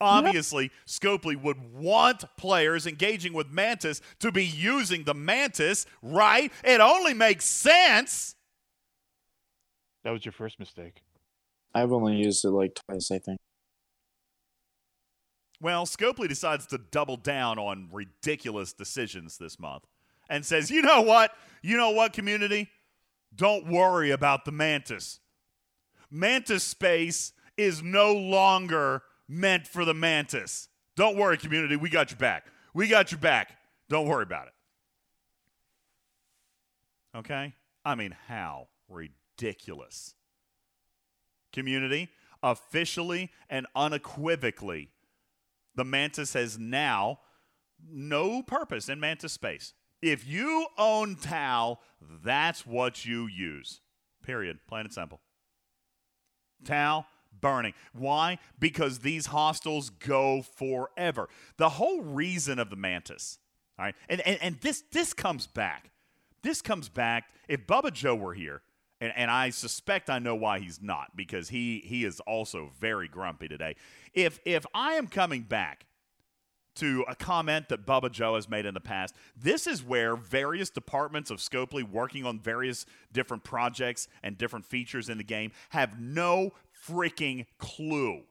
Obviously, 0.00 0.70
Scopely 0.86 1.34
would 1.34 1.74
want 1.74 2.22
players 2.36 2.86
engaging 2.86 3.32
with 3.32 3.50
Mantis 3.50 4.00
to 4.20 4.30
be 4.30 4.46
using 4.46 5.02
the 5.02 5.14
Mantis, 5.14 5.84
right? 6.00 6.52
It 6.62 6.80
only 6.80 7.12
makes 7.12 7.44
sense. 7.44 8.36
That 10.04 10.12
was 10.12 10.24
your 10.24 10.30
first 10.30 10.60
mistake. 10.60 11.02
I've 11.74 11.90
only 11.90 12.18
used 12.18 12.44
it 12.44 12.50
like 12.50 12.76
twice, 12.86 13.10
I 13.10 13.18
think. 13.18 13.40
Well, 15.60 15.84
Scopely 15.84 16.28
decides 16.28 16.66
to 16.66 16.78
double 16.78 17.16
down 17.16 17.58
on 17.58 17.88
ridiculous 17.92 18.72
decisions 18.72 19.36
this 19.36 19.58
month 19.58 19.84
and 20.30 20.44
says, 20.44 20.70
you 20.70 20.80
know 20.80 21.02
what? 21.02 21.32
You 21.62 21.76
know 21.76 21.90
what, 21.90 22.12
community? 22.12 22.70
Don't 23.34 23.66
worry 23.66 24.10
about 24.10 24.44
the 24.44 24.52
Mantis. 24.52 25.20
Mantis 26.10 26.64
space 26.64 27.32
is 27.56 27.82
no 27.82 28.12
longer 28.14 29.02
meant 29.28 29.66
for 29.66 29.84
the 29.84 29.94
Mantis. 29.94 30.68
Don't 30.96 31.16
worry, 31.16 31.36
community. 31.36 31.76
We 31.76 31.90
got 31.90 32.10
your 32.10 32.18
back. 32.18 32.46
We 32.74 32.88
got 32.88 33.12
your 33.12 33.20
back. 33.20 33.56
Don't 33.88 34.06
worry 34.06 34.22
about 34.22 34.48
it. 34.48 34.54
Okay? 37.18 37.54
I 37.84 37.94
mean, 37.94 38.16
how 38.28 38.68
ridiculous. 38.88 40.14
Community, 41.52 42.08
officially 42.42 43.30
and 43.48 43.66
unequivocally, 43.74 44.90
the 45.74 45.84
Mantis 45.84 46.34
has 46.34 46.58
now 46.58 47.20
no 47.88 48.42
purpose 48.42 48.88
in 48.88 49.00
Mantis 49.00 49.32
space. 49.32 49.72
If 50.02 50.26
you 50.26 50.66
own 50.78 51.16
Tal, 51.16 51.80
that's 52.00 52.66
what 52.66 53.04
you 53.04 53.26
use. 53.26 53.80
Period. 54.22 54.60
Plain 54.66 54.86
and 54.86 54.92
simple. 54.92 55.20
Tal 56.64 57.06
burning. 57.40 57.74
Why? 57.92 58.38
Because 58.58 59.00
these 59.00 59.26
hostiles 59.26 59.90
go 59.90 60.42
forever. 60.42 61.28
The 61.56 61.70
whole 61.70 62.02
reason 62.02 62.58
of 62.58 62.70
the 62.70 62.76
Mantis, 62.76 63.38
all 63.78 63.86
right, 63.86 63.94
and, 64.08 64.20
and, 64.22 64.38
and 64.42 64.60
this 64.60 64.82
this 64.92 65.12
comes 65.12 65.46
back. 65.46 65.90
This 66.42 66.62
comes 66.62 66.88
back. 66.88 67.24
If 67.48 67.66
Bubba 67.66 67.92
Joe 67.92 68.14
were 68.14 68.34
here, 68.34 68.62
and, 69.00 69.12
and 69.16 69.30
I 69.30 69.50
suspect 69.50 70.10
I 70.10 70.18
know 70.18 70.34
why 70.34 70.58
he's 70.58 70.80
not, 70.82 71.16
because 71.16 71.48
he 71.48 71.82
he 71.84 72.04
is 72.04 72.20
also 72.20 72.70
very 72.78 73.08
grumpy 73.08 73.48
today. 73.48 73.76
If 74.14 74.38
if 74.44 74.66
I 74.74 74.94
am 74.94 75.06
coming 75.06 75.42
back 75.42 75.86
to 76.76 77.04
a 77.08 77.14
comment 77.14 77.68
that 77.68 77.84
Bubba 77.84 78.10
Joe 78.10 78.36
has 78.36 78.48
made 78.48 78.64
in 78.64 78.74
the 78.74 78.80
past. 78.80 79.14
This 79.36 79.66
is 79.66 79.82
where 79.82 80.16
various 80.16 80.70
departments 80.70 81.30
of 81.30 81.38
Scopely 81.38 81.82
working 81.82 82.24
on 82.24 82.38
various 82.38 82.86
different 83.12 83.44
projects 83.44 84.08
and 84.22 84.38
different 84.38 84.64
features 84.64 85.08
in 85.08 85.18
the 85.18 85.24
game 85.24 85.52
have 85.70 86.00
no 86.00 86.52
freaking 86.88 87.46
clue 87.58 88.22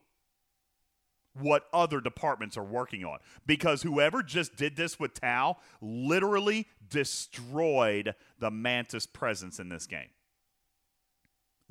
what 1.34 1.66
other 1.72 2.00
departments 2.00 2.56
are 2.56 2.64
working 2.64 3.04
on 3.04 3.18
because 3.46 3.82
whoever 3.82 4.22
just 4.22 4.56
did 4.56 4.74
this 4.74 4.98
with 4.98 5.14
Tal 5.14 5.60
literally 5.80 6.66
destroyed 6.88 8.14
the 8.40 8.50
Mantis 8.50 9.06
presence 9.06 9.60
in 9.60 9.68
this 9.68 9.86
game. 9.86 10.08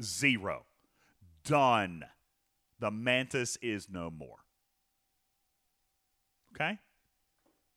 Zero. 0.01 0.65
Done. 1.43 2.05
The 2.79 2.91
Mantis 2.91 3.57
is 3.61 3.89
no 3.89 4.09
more. 4.09 4.37
Okay? 6.53 6.79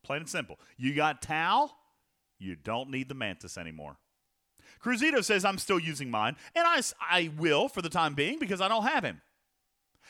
Plain 0.03 0.21
and 0.21 0.29
simple. 0.29 0.59
You 0.77 0.95
got 0.95 1.23
Tal, 1.23 1.77
you 2.39 2.57
don't 2.57 2.91
need 2.91 3.09
the 3.09 3.15
Mantis 3.15 3.57
anymore. 3.57 3.97
Cruzito 4.83 5.23
says, 5.23 5.45
I'm 5.45 5.59
still 5.59 5.79
using 5.79 6.11
mine, 6.11 6.37
and 6.55 6.67
I, 6.67 6.81
I 7.01 7.31
will 7.39 7.69
for 7.69 7.83
the 7.83 7.89
time 7.89 8.15
being 8.15 8.39
because 8.39 8.61
I 8.61 8.69
don't 8.69 8.85
have 8.85 9.05
him. 9.05 9.21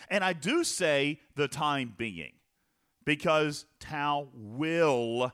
And 0.08 0.24
I 0.24 0.32
do 0.32 0.64
say 0.64 1.20
the 1.36 1.46
time 1.46 1.94
being 1.96 2.32
because 3.04 3.66
Tal 3.80 4.28
will 4.32 5.32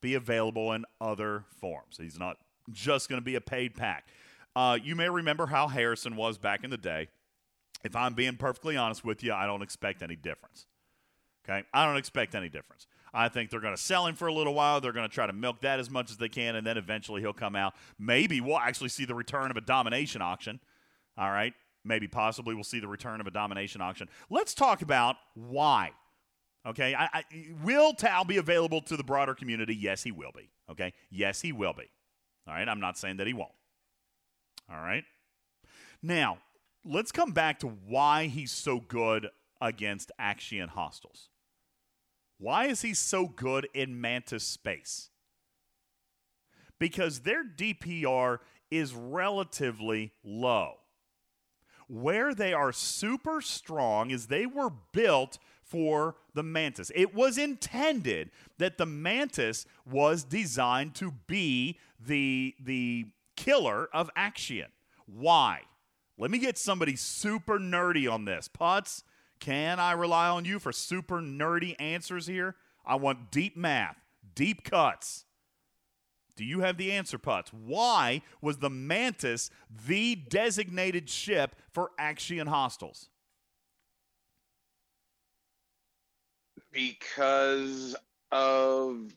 be 0.00 0.14
available 0.14 0.72
in 0.72 0.84
other 1.00 1.44
forms. 1.60 1.98
He's 1.98 2.18
not 2.18 2.38
just 2.70 3.08
going 3.08 3.20
to 3.20 3.24
be 3.24 3.36
a 3.36 3.40
paid 3.40 3.74
pack. 3.74 4.08
Uh, 4.56 4.78
you 4.82 4.96
may 4.96 5.08
remember 5.08 5.46
how 5.46 5.68
Harrison 5.68 6.16
was 6.16 6.38
back 6.38 6.64
in 6.64 6.70
the 6.70 6.76
day. 6.76 7.08
If 7.84 7.96
I'm 7.96 8.14
being 8.14 8.36
perfectly 8.36 8.76
honest 8.76 9.04
with 9.04 9.22
you, 9.22 9.32
I 9.32 9.46
don't 9.46 9.62
expect 9.62 10.02
any 10.02 10.16
difference. 10.16 10.66
Okay? 11.44 11.64
I 11.72 11.86
don't 11.86 11.96
expect 11.96 12.34
any 12.34 12.48
difference. 12.48 12.86
I 13.12 13.28
think 13.28 13.50
they're 13.50 13.60
going 13.60 13.74
to 13.74 13.82
sell 13.82 14.06
him 14.06 14.14
for 14.14 14.28
a 14.28 14.32
little 14.32 14.54
while. 14.54 14.80
They're 14.80 14.92
going 14.92 15.08
to 15.08 15.14
try 15.14 15.26
to 15.26 15.32
milk 15.32 15.62
that 15.62 15.80
as 15.80 15.90
much 15.90 16.10
as 16.10 16.16
they 16.16 16.28
can, 16.28 16.56
and 16.56 16.66
then 16.66 16.76
eventually 16.76 17.20
he'll 17.20 17.32
come 17.32 17.56
out. 17.56 17.74
Maybe 17.98 18.40
we'll 18.40 18.58
actually 18.58 18.90
see 18.90 19.04
the 19.04 19.14
return 19.14 19.50
of 19.50 19.56
a 19.56 19.60
domination 19.60 20.22
auction. 20.22 20.60
All 21.16 21.30
right? 21.30 21.54
Maybe 21.84 22.06
possibly 22.06 22.54
we'll 22.54 22.64
see 22.64 22.80
the 22.80 22.88
return 22.88 23.20
of 23.20 23.26
a 23.26 23.30
domination 23.30 23.80
auction. 23.80 24.08
Let's 24.28 24.54
talk 24.54 24.82
about 24.82 25.16
why. 25.34 25.90
Okay? 26.66 26.94
I, 26.94 27.08
I, 27.12 27.24
will 27.64 27.94
Tal 27.94 28.24
be 28.24 28.36
available 28.36 28.82
to 28.82 28.96
the 28.96 29.04
broader 29.04 29.34
community? 29.34 29.74
Yes, 29.74 30.02
he 30.02 30.12
will 30.12 30.32
be. 30.36 30.50
Okay? 30.70 30.92
Yes, 31.10 31.40
he 31.40 31.52
will 31.52 31.72
be. 31.72 31.90
All 32.46 32.54
right? 32.54 32.68
I'm 32.68 32.80
not 32.80 32.98
saying 32.98 33.16
that 33.16 33.26
he 33.26 33.32
won't. 33.32 33.52
All 34.70 34.80
right? 34.80 35.04
Now, 36.02 36.38
let's 36.84 37.12
come 37.12 37.32
back 37.32 37.58
to 37.60 37.68
why 37.68 38.26
he's 38.26 38.52
so 38.52 38.80
good 38.80 39.28
against 39.60 40.12
Actian 40.18 40.68
hostiles. 40.68 41.28
Why 42.38 42.66
is 42.66 42.82
he 42.82 42.94
so 42.94 43.26
good 43.26 43.68
in 43.74 44.00
Mantis 44.00 44.44
space? 44.44 45.10
Because 46.78 47.20
their 47.20 47.44
DPR 47.44 48.38
is 48.70 48.94
relatively 48.94 50.12
low. 50.24 50.76
Where 51.86 52.32
they 52.32 52.54
are 52.54 52.72
super 52.72 53.42
strong 53.42 54.10
is 54.10 54.26
they 54.26 54.46
were 54.46 54.70
built 54.92 55.38
for 55.62 56.16
the 56.32 56.42
Mantis. 56.42 56.90
It 56.94 57.14
was 57.14 57.36
intended 57.36 58.30
that 58.58 58.78
the 58.78 58.86
Mantis 58.86 59.66
was 59.84 60.24
designed 60.24 60.94
to 60.96 61.12
be 61.26 61.78
the, 62.00 62.54
the 62.58 63.06
killer 63.44 63.88
of 63.92 64.10
Actian. 64.16 64.68
Why? 65.06 65.62
Let 66.18 66.30
me 66.30 66.38
get 66.38 66.58
somebody 66.58 66.96
super 66.96 67.58
nerdy 67.58 68.10
on 68.10 68.24
this. 68.24 68.48
Putz, 68.48 69.02
can 69.38 69.80
I 69.80 69.92
rely 69.92 70.28
on 70.28 70.44
you 70.44 70.58
for 70.58 70.72
super 70.72 71.20
nerdy 71.20 71.74
answers 71.80 72.26
here? 72.26 72.56
I 72.84 72.96
want 72.96 73.30
deep 73.30 73.56
math, 73.56 73.96
deep 74.34 74.62
cuts. 74.64 75.24
Do 76.36 76.44
you 76.44 76.60
have 76.60 76.76
the 76.76 76.92
answer, 76.92 77.18
Putz? 77.18 77.48
Why 77.48 78.22
was 78.40 78.58
the 78.58 78.70
Mantis 78.70 79.50
the 79.86 80.14
designated 80.14 81.08
ship 81.08 81.56
for 81.72 81.90
Actian 81.98 82.46
hostiles? 82.46 83.08
because 86.72 87.96
of 88.32 89.12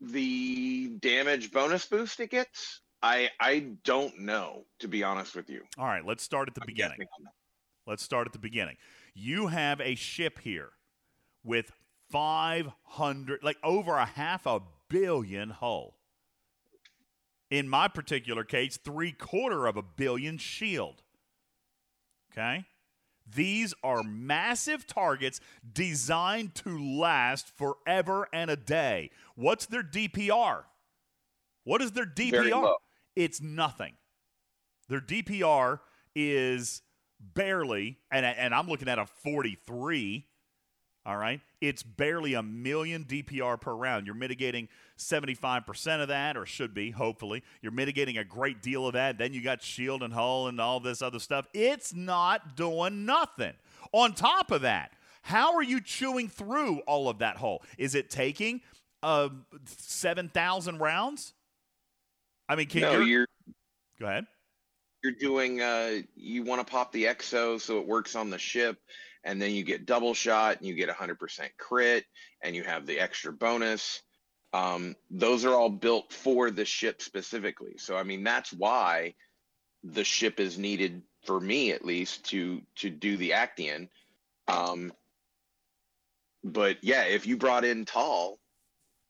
the 0.00 0.88
damage 1.00 1.50
bonus 1.52 1.86
boost 1.86 2.20
it 2.20 2.30
gets. 2.30 2.80
I 3.02 3.30
I 3.40 3.70
don't 3.84 4.18
know 4.20 4.64
to 4.80 4.88
be 4.88 5.02
honest 5.02 5.36
with 5.36 5.48
you. 5.48 5.62
All 5.78 5.86
right, 5.86 6.04
let's 6.04 6.22
start 6.22 6.48
at 6.48 6.54
the 6.54 6.62
I'm 6.62 6.66
beginning. 6.66 6.98
guessing 6.98 7.08
on 7.18 7.24
that. 7.24 7.32
Let's 7.86 8.02
start 8.02 8.26
at 8.26 8.32
the 8.32 8.38
beginning. 8.38 8.76
You 9.14 9.46
have 9.48 9.80
a 9.80 9.94
ship 9.94 10.40
here 10.40 10.70
with 11.42 11.72
500, 12.10 13.42
like 13.42 13.56
over 13.62 13.96
a 13.96 14.04
half 14.04 14.46
a 14.46 14.60
billion 14.88 15.50
hull. 15.50 15.94
In 17.50 17.68
my 17.68 17.88
particular 17.88 18.44
case, 18.44 18.76
three 18.76 19.12
quarter 19.12 19.66
of 19.66 19.76
a 19.76 19.82
billion 19.82 20.36
shield. 20.36 21.02
Okay? 22.32 22.66
These 23.34 23.74
are 23.82 24.02
massive 24.02 24.86
targets 24.86 25.40
designed 25.70 26.54
to 26.56 26.78
last 26.78 27.50
forever 27.56 28.28
and 28.32 28.50
a 28.50 28.56
day. 28.56 29.10
What's 29.34 29.66
their 29.66 29.82
DPR? 29.82 30.62
What 31.64 31.82
is 31.82 31.92
their 31.92 32.06
DPR? 32.06 32.74
It's 33.16 33.40
nothing. 33.40 33.94
Their 34.88 35.00
DPR 35.00 35.80
is 36.14 36.82
barely, 37.20 37.98
and, 38.10 38.24
and 38.24 38.54
I'm 38.54 38.68
looking 38.68 38.88
at 38.88 38.98
a 38.98 39.06
43. 39.06 40.26
All 41.08 41.16
right. 41.16 41.40
It's 41.62 41.82
barely 41.82 42.34
a 42.34 42.42
million 42.42 43.06
DPR 43.06 43.58
per 43.58 43.72
round. 43.72 44.04
You're 44.04 44.14
mitigating 44.14 44.68
75% 44.98 46.02
of 46.02 46.08
that, 46.08 46.36
or 46.36 46.44
should 46.44 46.74
be, 46.74 46.90
hopefully. 46.90 47.42
You're 47.62 47.72
mitigating 47.72 48.18
a 48.18 48.24
great 48.24 48.60
deal 48.60 48.86
of 48.86 48.92
that. 48.92 49.16
Then 49.16 49.32
you 49.32 49.40
got 49.40 49.62
shield 49.62 50.02
and 50.02 50.12
hull 50.12 50.48
and 50.48 50.60
all 50.60 50.80
this 50.80 51.00
other 51.00 51.18
stuff. 51.18 51.46
It's 51.54 51.94
not 51.94 52.56
doing 52.56 53.06
nothing. 53.06 53.54
On 53.92 54.12
top 54.12 54.50
of 54.50 54.60
that, 54.60 54.92
how 55.22 55.54
are 55.54 55.62
you 55.62 55.80
chewing 55.80 56.28
through 56.28 56.80
all 56.80 57.08
of 57.08 57.20
that 57.20 57.38
hull? 57.38 57.62
Is 57.78 57.94
it 57.94 58.10
taking 58.10 58.60
uh, 59.02 59.30
7,000 59.64 60.78
rounds? 60.78 61.32
I 62.50 62.54
mean, 62.54 62.66
can 62.66 62.82
no, 62.82 63.00
you 63.00 63.24
go 63.98 64.08
ahead? 64.08 64.26
you're 65.02 65.12
doing 65.12 65.60
uh 65.60 66.00
you 66.16 66.42
want 66.42 66.64
to 66.64 66.68
pop 66.68 66.90
the 66.90 67.04
exo 67.04 67.60
so 67.60 67.78
it 67.78 67.86
works 67.86 68.16
on 68.16 68.30
the 68.30 68.38
ship 68.38 68.78
and 69.24 69.40
then 69.40 69.52
you 69.52 69.64
get 69.64 69.86
double 69.86 70.14
shot 70.14 70.58
and 70.58 70.66
you 70.66 70.74
get 70.74 70.88
100% 70.88 71.16
crit 71.58 72.04
and 72.42 72.54
you 72.54 72.62
have 72.62 72.86
the 72.86 72.98
extra 72.98 73.32
bonus. 73.32 74.02
Um 74.52 74.96
those 75.10 75.44
are 75.44 75.54
all 75.54 75.68
built 75.68 76.12
for 76.12 76.50
the 76.50 76.64
ship 76.64 77.02
specifically. 77.02 77.74
So 77.76 77.96
i 77.96 78.02
mean 78.02 78.24
that's 78.24 78.52
why 78.52 79.14
the 79.84 80.04
ship 80.04 80.40
is 80.40 80.58
needed 80.58 81.02
for 81.24 81.38
me 81.38 81.72
at 81.72 81.84
least 81.84 82.24
to 82.30 82.62
to 82.76 82.90
do 82.90 83.16
the 83.16 83.32
actian. 83.34 83.88
Um 84.46 84.92
but 86.42 86.78
yeah 86.82 87.04
if 87.04 87.26
you 87.26 87.36
brought 87.36 87.64
in 87.64 87.84
Tal 87.84 88.38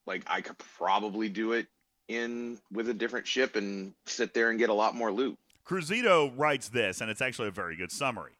like 0.06 0.24
i 0.26 0.40
could 0.40 0.58
probably 0.58 1.28
do 1.28 1.52
it 1.52 1.68
in 2.08 2.58
with 2.72 2.88
a 2.88 2.94
different 2.94 3.26
ship 3.26 3.54
and 3.54 3.92
sit 4.06 4.34
there 4.34 4.50
and 4.50 4.58
get 4.58 4.70
a 4.70 4.74
lot 4.74 4.94
more 4.94 5.12
loot. 5.12 5.38
Cruzito 5.66 6.32
writes 6.36 6.70
this, 6.70 7.00
and 7.00 7.10
it's 7.10 7.20
actually 7.20 7.48
a 7.48 7.52
very 7.52 7.76
good 7.76 7.92
summary. 7.92 8.37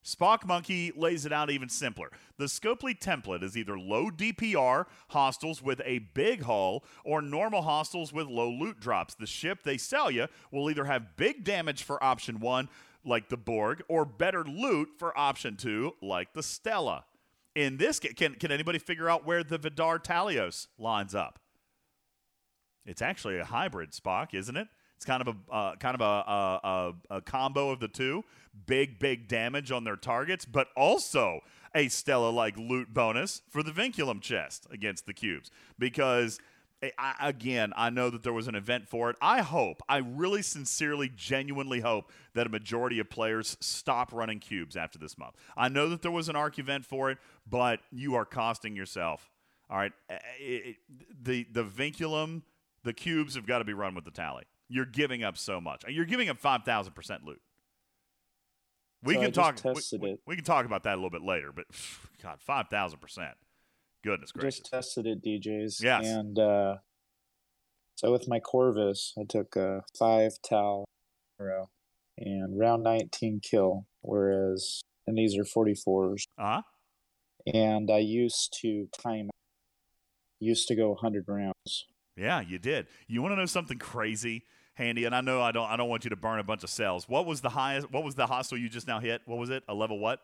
Spock 0.08 0.46
Monkey 0.46 0.94
lays 0.96 1.26
it 1.26 1.34
out 1.34 1.50
even 1.50 1.68
simpler. 1.68 2.12
The 2.38 2.46
Scopely 2.46 2.98
template 2.98 3.44
is 3.44 3.58
either 3.58 3.78
low 3.78 4.10
DPR 4.10 4.86
hostiles 5.10 5.62
with 5.62 5.82
a 5.84 6.00
big 6.00 6.44
hull 6.44 6.86
or 7.04 7.22
normal 7.22 7.64
hostiles 7.64 8.14
with 8.14 8.28
low 8.28 8.50
loot 8.50 8.80
drops. 8.80 9.16
The 9.16 9.26
ship 9.26 9.64
they 9.64 9.78
sell 9.78 10.10
you 10.10 10.28
will 10.50 10.70
either 10.70 10.86
have 10.86 11.18
big 11.18 11.44
damage 11.44 11.84
for 11.84 12.02
option 12.02 12.40
one, 12.40 12.70
like 13.04 13.28
the 13.28 13.36
Borg, 13.36 13.84
or 13.90 14.06
better 14.06 14.46
loot 14.46 14.92
for 14.98 15.18
option 15.20 15.58
two, 15.58 15.96
like 16.02 16.32
the 16.34 16.44
Stella. 16.44 17.04
In 17.54 17.76
this, 17.76 18.00
ca- 18.00 18.14
can 18.14 18.36
can 18.36 18.50
anybody 18.52 18.80
figure 18.80 19.10
out 19.10 19.26
where 19.26 19.44
the 19.44 19.60
Vi'Dar 19.60 20.02
Talios 20.02 20.68
lines 20.80 21.16
up? 21.16 21.40
It's 22.86 23.02
actually 23.02 23.40
a 23.40 23.46
hybrid 23.46 23.92
Spock, 23.92 24.34
isn't 24.34 24.56
it? 24.56 24.70
It's 24.98 25.06
kind 25.06 25.22
of 25.22 25.28
a 25.28 25.54
uh, 25.54 25.76
kind 25.76 25.94
of 25.94 26.02
a, 26.02 26.68
a, 26.68 27.18
a, 27.18 27.22
combo 27.22 27.70
of 27.70 27.80
the 27.80 27.88
two. 27.88 28.24
Big 28.66 28.98
big 28.98 29.28
damage 29.28 29.72
on 29.72 29.84
their 29.84 29.96
targets, 29.96 30.44
but 30.44 30.70
also 30.76 31.42
a 31.76 31.88
Stella 31.88 32.30
like 32.30 32.58
loot 32.58 32.94
bonus 32.94 33.44
for 33.48 33.62
the 33.62 33.72
Vinculum 33.72 34.22
chest 34.22 34.66
against 34.72 35.06
the 35.06 35.14
cubes. 35.14 35.52
Because 35.78 36.40
eh, 36.82 36.90
I, 36.98 37.14
again, 37.20 37.74
I 37.76 37.92
know 37.92 38.10
that 38.10 38.24
there 38.24 38.34
was 38.34 38.48
an 38.48 38.56
event 38.56 38.88
for 38.88 39.12
it. 39.12 39.18
I 39.22 39.44
hope, 39.44 39.84
I 39.88 39.98
really 39.98 40.42
sincerely, 40.42 41.12
genuinely 41.16 41.82
hope 41.82 42.12
that 42.34 42.48
a 42.48 42.50
majority 42.50 42.98
of 42.98 43.08
players 43.08 43.56
stop 43.60 44.12
running 44.12 44.40
cubes 44.40 44.76
after 44.76 44.98
this 44.98 45.16
month. 45.16 45.36
I 45.56 45.70
know 45.70 45.90
that 45.90 46.02
there 46.02 46.10
was 46.10 46.28
an 46.28 46.36
arc 46.36 46.58
event 46.58 46.86
for 46.86 47.12
it, 47.12 47.20
but 47.48 47.82
you 47.92 48.16
are 48.16 48.26
costing 48.26 48.76
yourself. 48.76 49.30
All 49.70 49.78
right, 49.78 49.92
Eh, 50.10 50.16
eh, 50.42 50.74
the 51.22 51.46
the 51.52 51.64
Vinculum, 51.64 52.42
the 52.84 52.94
cubes 52.94 53.36
have 53.36 53.46
got 53.46 53.60
to 53.60 53.66
be 53.66 53.74
run 53.74 53.94
with 53.94 54.06
the 54.06 54.12
tally. 54.12 54.46
You're 54.70 54.86
giving 54.86 55.24
up 55.24 55.38
so 55.38 55.62
much. 55.62 55.84
You're 55.88 56.06
giving 56.06 56.30
up 56.30 56.40
five 56.40 56.64
thousand 56.64 56.94
percent 56.94 57.24
loot. 57.24 57.42
We 59.04 59.14
So 59.16 59.22
can 59.22 59.32
talk. 59.32 59.64
we- 59.64 59.98
we, 60.00 60.18
we 60.26 60.36
can 60.36 60.44
talk 60.44 60.66
about 60.66 60.84
that 60.84 60.94
a 60.94 60.98
little 60.98 61.10
bit 61.10 61.22
later, 61.22 61.52
but 61.56 61.66
God, 62.24 62.40
five 62.42 62.68
thousand 62.70 63.00
percent. 63.00 63.36
Goodness 64.04 64.32
gracious. 64.32 64.60
Just 64.60 64.72
tested 64.72 65.08
it, 65.08 65.24
DJs. 65.24 65.82
Yes. 65.82 66.06
And 66.06 66.38
uh, 66.40 66.78
so 67.96 68.12
with 68.12 68.28
my 68.28 68.40
Corvus, 68.40 69.14
I 69.20 69.24
took 69.28 69.56
a 69.56 69.84
five 69.98 70.34
Tal 70.44 70.86
row 71.40 71.70
and 72.18 72.58
round 72.60 72.84
19 72.84 73.42
kill, 73.44 73.86
whereas, 74.02 74.82
and 75.06 75.18
these 75.18 75.38
are 75.38 75.44
44s. 75.44 76.24
Uh 76.38 76.44
huh. 76.46 76.62
And 77.54 77.90
I 77.92 78.00
used 78.00 78.58
to 78.62 78.88
time, 79.02 79.30
used 80.40 80.68
to 80.68 80.76
go 80.76 80.90
100 80.90 81.26
rounds. 81.28 81.86
Yeah, 82.16 82.42
you 82.42 82.58
did. 82.60 82.88
You 83.08 83.22
want 83.22 83.34
to 83.34 83.36
know 83.38 83.46
something 83.46 83.78
crazy, 83.78 84.44
handy? 84.78 85.04
And 85.06 85.14
I 85.16 85.22
know 85.22 85.42
I 85.42 85.52
don't. 85.52 85.70
I 85.70 85.76
don't 85.76 85.90
want 85.90 86.04
you 86.06 86.10
to 86.12 86.16
burn 86.16 86.40
a 86.40 86.44
bunch 86.44 86.64
of 86.64 86.70
cells. 86.70 87.10
What 87.10 87.26
was 87.26 87.42
the 87.42 87.50
highest? 87.50 87.92
What 87.92 88.04
was 88.04 88.16
the 88.16 88.28
hostile 88.28 88.58
you 88.58 88.70
just 88.70 88.88
now 88.88 89.00
hit? 89.00 89.22
What 89.26 89.38
was 89.38 89.50
it? 89.50 89.64
A 89.68 89.74
level 89.74 90.00
what? 90.00 90.22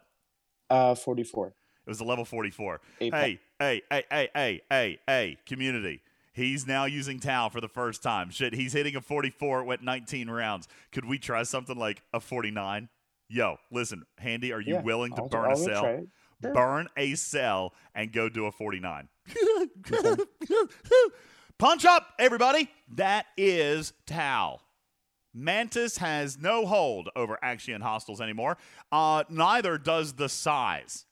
Uh, 0.69 0.95
44. 0.95 1.47
It 1.47 1.53
was 1.89 1.99
a 1.99 2.03
level 2.05 2.23
forty-four. 2.23 2.79
Eight 3.01 3.13
Hey, 3.13 3.39
hey, 3.59 3.81
hey, 3.91 4.03
hey, 4.09 4.29
hey, 4.33 4.61
hey, 4.69 4.99
hey, 5.05 5.37
community. 5.45 6.01
He's 6.31 6.65
now 6.65 6.85
using 6.85 7.19
Tal 7.19 7.49
for 7.49 7.59
the 7.61 7.67
first 7.67 8.01
time. 8.01 8.29
Shit, 8.31 8.53
he's 8.53 8.71
hitting 8.73 8.95
a 8.95 9.01
44. 9.01 9.59
It 9.59 9.63
went 9.65 9.83
19 9.83 10.29
rounds. 10.29 10.67
Could 10.91 11.05
we 11.05 11.19
try 11.19 11.43
something 11.43 11.77
like 11.77 12.01
a 12.13 12.19
49? 12.19 12.89
Yo, 13.29 13.57
listen, 13.69 14.03
Handy, 14.17 14.51
are 14.53 14.61
you 14.61 14.75
Yeah, 14.75 14.81
willing 14.81 15.13
to 15.13 15.21
I'll- 15.23 15.27
burn 15.29 15.45
I'll 15.51 15.51
a 15.51 15.57
cell? 15.57 15.81
Sure. 16.41 16.53
Burn 16.53 16.87
a 16.97 17.13
cell 17.15 17.73
and 17.93 18.11
go 18.11 18.29
do 18.29 18.45
a 18.47 18.51
49. 18.51 19.07
Punch 21.63 21.85
up, 21.85 22.07
everybody. 22.19 22.69
That 22.95 23.25
is 23.37 23.93
Tal. 24.05 24.59
Mantis 25.33 25.97
has 25.99 26.37
no 26.37 26.65
hold 26.65 27.07
over 27.15 27.39
Actian 27.41 27.79
Hostiles 27.79 28.19
anymore. 28.19 28.57
Uh, 28.91 29.23
neither 29.29 29.77
does 29.77 30.11
the 30.11 30.27
size. 30.27 31.05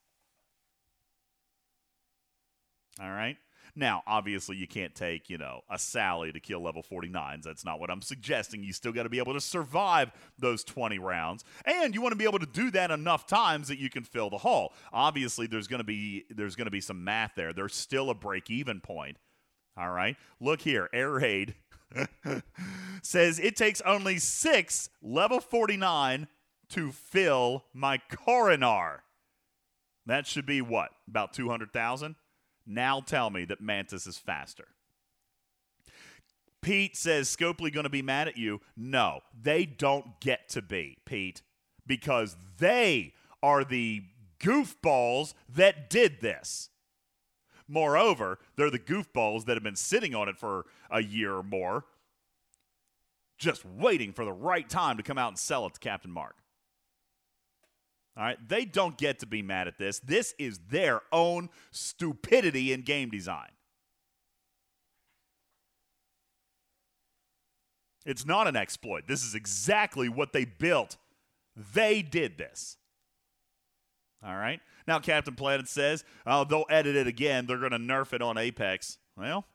All 3.01 3.11
right. 3.11 3.37
Now, 3.77 4.03
obviously, 4.05 4.57
you 4.57 4.67
can't 4.67 4.93
take, 4.93 5.29
you 5.29 5.37
know, 5.37 5.61
a 5.69 5.79
Sally 5.79 6.33
to 6.33 6.41
kill 6.41 6.61
level 6.61 6.83
49s. 6.83 7.43
That's 7.43 7.63
not 7.63 7.79
what 7.79 7.89
I'm 7.89 8.01
suggesting. 8.01 8.61
You 8.61 8.73
still 8.73 8.91
got 8.91 9.03
to 9.03 9.09
be 9.09 9.19
able 9.19 9.35
to 9.35 9.39
survive 9.39 10.11
those 10.37 10.65
20 10.65 10.99
rounds. 10.99 11.45
And 11.63 11.95
you 11.95 12.01
want 12.01 12.11
to 12.11 12.17
be 12.17 12.25
able 12.25 12.39
to 12.39 12.45
do 12.45 12.71
that 12.71 12.91
enough 12.91 13.25
times 13.25 13.69
that 13.69 13.79
you 13.79 13.89
can 13.89 14.03
fill 14.03 14.29
the 14.29 14.39
hull. 14.39 14.73
Obviously, 14.91 15.47
there's 15.47 15.67
going 15.67 15.79
to 15.79 15.85
be 15.85 16.25
there's 16.29 16.57
going 16.57 16.65
to 16.65 16.71
be 16.71 16.81
some 16.81 17.05
math 17.05 17.35
there. 17.37 17.53
There's 17.53 17.73
still 17.73 18.09
a 18.09 18.13
break-even 18.13 18.81
point. 18.81 19.15
All 19.77 19.91
right. 19.91 20.17
Look 20.39 20.61
here, 20.61 20.89
Air 20.93 21.11
Raid 21.11 21.55
says 23.01 23.39
it 23.39 23.55
takes 23.55 23.81
only 23.81 24.17
6 24.17 24.89
level 25.01 25.39
49 25.39 26.27
to 26.69 26.91
fill 26.91 27.65
my 27.73 27.99
Coronar. 28.09 29.03
That 30.05 30.25
should 30.25 30.45
be 30.45 30.61
what? 30.61 30.91
About 31.07 31.33
200,000? 31.33 32.15
Now 32.65 33.01
tell 33.01 33.29
me 33.29 33.45
that 33.45 33.61
Mantis 33.61 34.07
is 34.07 34.17
faster. 34.17 34.67
Pete 36.61 36.95
says 36.95 37.35
Scopely 37.35 37.73
going 37.73 37.85
to 37.85 37.89
be 37.89 38.01
mad 38.03 38.27
at 38.27 38.37
you. 38.37 38.61
No, 38.77 39.21
they 39.39 39.65
don't 39.65 40.19
get 40.19 40.47
to 40.49 40.61
be, 40.61 40.97
Pete, 41.05 41.41
because 41.87 42.35
they 42.59 43.13
are 43.41 43.63
the 43.63 44.03
goofballs 44.39 45.33
that 45.49 45.89
did 45.89 46.21
this. 46.21 46.69
Moreover, 47.71 48.37
they're 48.57 48.69
the 48.69 48.77
goofballs 48.77 49.45
that 49.45 49.53
have 49.55 49.63
been 49.63 49.77
sitting 49.77 50.13
on 50.13 50.27
it 50.27 50.37
for 50.37 50.65
a 50.89 51.01
year 51.01 51.33
or 51.33 51.43
more, 51.43 51.85
just 53.37 53.63
waiting 53.65 54.11
for 54.11 54.25
the 54.25 54.33
right 54.33 54.69
time 54.69 54.97
to 54.97 55.03
come 55.03 55.17
out 55.17 55.29
and 55.29 55.39
sell 55.39 55.65
it 55.65 55.75
to 55.75 55.79
Captain 55.79 56.11
Mark. 56.11 56.35
All 58.17 58.23
right, 58.23 58.37
they 58.45 58.65
don't 58.65 58.97
get 58.97 59.19
to 59.19 59.25
be 59.25 59.41
mad 59.41 59.69
at 59.69 59.77
this. 59.77 59.99
This 59.99 60.35
is 60.37 60.59
their 60.69 60.99
own 61.13 61.49
stupidity 61.71 62.73
in 62.73 62.81
game 62.81 63.09
design. 63.09 63.47
It's 68.05 68.25
not 68.25 68.47
an 68.47 68.57
exploit. 68.57 69.07
This 69.07 69.23
is 69.23 69.33
exactly 69.33 70.09
what 70.09 70.33
they 70.33 70.43
built. 70.43 70.97
They 71.55 72.01
did 72.01 72.37
this. 72.37 72.75
All 74.25 74.35
right. 74.35 74.59
Now, 74.87 74.99
Captain 74.99 75.35
Planet 75.35 75.67
says, 75.67 76.03
oh, 76.25 76.43
they'll 76.43 76.65
edit 76.69 76.95
it 76.95 77.07
again. 77.07 77.45
They're 77.45 77.57
going 77.57 77.71
to 77.71 77.77
nerf 77.77 78.13
it 78.13 78.21
on 78.21 78.37
Apex. 78.37 78.97
Well, 79.15 79.45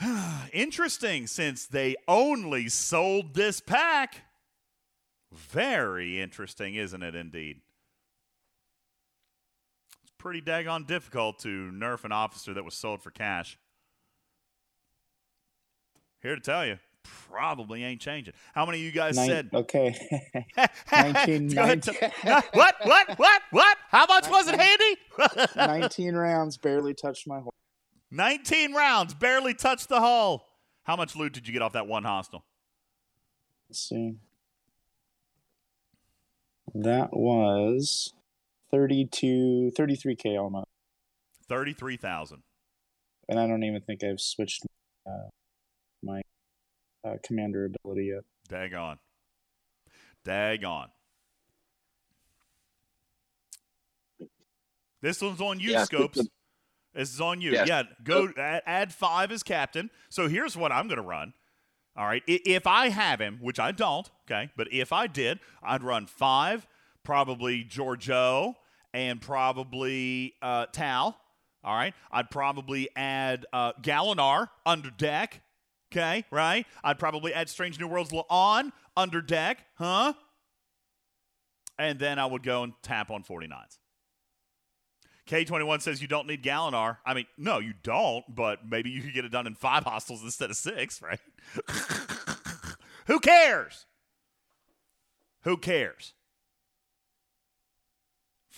interesting 0.52 1.26
since 1.26 1.66
they 1.66 1.96
only 2.06 2.68
sold 2.68 3.34
this 3.34 3.60
pack. 3.60 4.22
Very 5.32 6.20
interesting, 6.20 6.74
isn't 6.74 7.02
it, 7.02 7.14
indeed? 7.14 7.60
It's 10.02 10.12
pretty 10.16 10.40
daggone 10.40 10.86
difficult 10.86 11.38
to 11.40 11.70
nerf 11.70 12.04
an 12.04 12.12
officer 12.12 12.54
that 12.54 12.64
was 12.64 12.74
sold 12.74 13.02
for 13.02 13.10
cash. 13.10 13.58
Here 16.20 16.34
to 16.34 16.40
tell 16.40 16.66
you, 16.66 16.78
probably 17.30 17.84
ain't 17.84 18.00
changing. 18.00 18.34
How 18.54 18.66
many 18.66 18.78
of 18.78 18.84
you 18.84 18.92
guys 18.92 19.16
Nine- 19.16 19.28
said? 19.28 19.50
okay. 19.52 19.94
19, 20.92 21.54
what? 22.52 22.74
What? 22.82 23.18
What? 23.18 23.42
What? 23.50 23.78
How 23.88 24.06
much 24.06 24.28
was 24.28 24.48
it, 24.48 24.58
Handy? 24.58 25.46
19 25.56 26.14
rounds 26.14 26.56
barely 26.56 26.94
touched 26.94 27.26
my 27.26 27.40
horse. 27.40 27.54
19 28.10 28.74
rounds, 28.74 29.14
barely 29.14 29.54
touched 29.54 29.88
the 29.88 30.00
hull. 30.00 30.46
How 30.84 30.96
much 30.96 31.14
loot 31.14 31.34
did 31.34 31.46
you 31.46 31.52
get 31.52 31.60
off 31.62 31.72
that 31.74 31.86
one 31.86 32.04
hostile? 32.04 32.44
Let's 33.68 33.80
see. 33.80 34.16
That 36.74 37.10
was 37.12 38.14
32, 38.70 39.72
33k 39.76 40.40
almost. 40.40 40.66
33,000. 41.48 42.42
And 43.28 43.38
I 43.38 43.46
don't 43.46 43.62
even 43.62 43.80
think 43.82 44.02
I've 44.02 44.20
switched 44.20 44.64
uh, 45.06 45.28
my 46.02 46.22
uh, 47.04 47.16
commander 47.22 47.66
ability 47.66 48.06
yet. 48.06 48.24
Dag 48.48 48.74
on. 48.74 48.98
Dag 50.24 50.64
on. 50.64 50.88
This 55.00 55.22
one's 55.22 55.40
on 55.40 55.60
you, 55.60 55.70
Yeah, 55.70 55.84
Scopes. 55.84 56.20
This 56.94 57.14
is 57.14 57.20
on 57.20 57.40
you. 57.40 57.52
Yes. 57.52 57.68
Yeah, 57.68 57.82
go 58.02 58.32
add, 58.36 58.62
add 58.66 58.92
five 58.92 59.30
as 59.30 59.42
captain. 59.42 59.90
So 60.08 60.26
here's 60.28 60.56
what 60.56 60.72
I'm 60.72 60.88
going 60.88 60.96
to 60.96 61.06
run. 61.06 61.34
All 61.96 62.06
right. 62.06 62.22
If 62.26 62.66
I 62.66 62.88
have 62.88 63.20
him, 63.20 63.38
which 63.40 63.60
I 63.60 63.72
don't, 63.72 64.08
okay, 64.26 64.50
but 64.56 64.68
if 64.72 64.92
I 64.92 65.06
did, 65.06 65.38
I'd 65.62 65.82
run 65.82 66.06
five, 66.06 66.66
probably 67.04 67.64
Georgiou 67.64 68.54
and 68.92 69.20
probably 69.20 70.34
uh, 70.42 70.66
Tal. 70.72 71.16
All 71.62 71.74
right. 71.74 71.94
I'd 72.10 72.30
probably 72.30 72.88
add 72.96 73.46
uh, 73.52 73.72
Gallinar 73.82 74.48
under 74.66 74.90
deck. 74.90 75.42
Okay, 75.90 76.24
right? 76.30 76.66
I'd 76.84 76.98
probably 76.98 77.32
add 77.32 77.48
Strange 77.48 77.80
New 77.80 77.88
Worlds 77.88 78.12
on 78.28 78.72
under 78.96 79.22
deck, 79.22 79.64
huh? 79.76 80.12
And 81.78 81.98
then 81.98 82.18
I 82.18 82.26
would 82.26 82.42
go 82.42 82.62
and 82.62 82.74
tap 82.82 83.10
on 83.10 83.22
49s. 83.22 83.78
K21 85.28 85.82
says 85.82 86.02
you 86.02 86.08
don't 86.08 86.26
need 86.26 86.42
Gallinar. 86.42 86.98
I 87.06 87.14
mean, 87.14 87.26
no, 87.36 87.58
you 87.58 87.74
don't, 87.82 88.24
but 88.34 88.68
maybe 88.68 88.90
you 88.90 89.02
could 89.02 89.14
get 89.14 89.24
it 89.24 89.30
done 89.30 89.46
in 89.46 89.54
five 89.54 89.84
hostiles 89.84 90.22
instead 90.22 90.50
of 90.50 90.56
six, 90.56 91.00
right? 91.02 91.20
Who 93.06 93.20
cares? 93.20 93.86
Who 95.44 95.56
cares? 95.56 96.14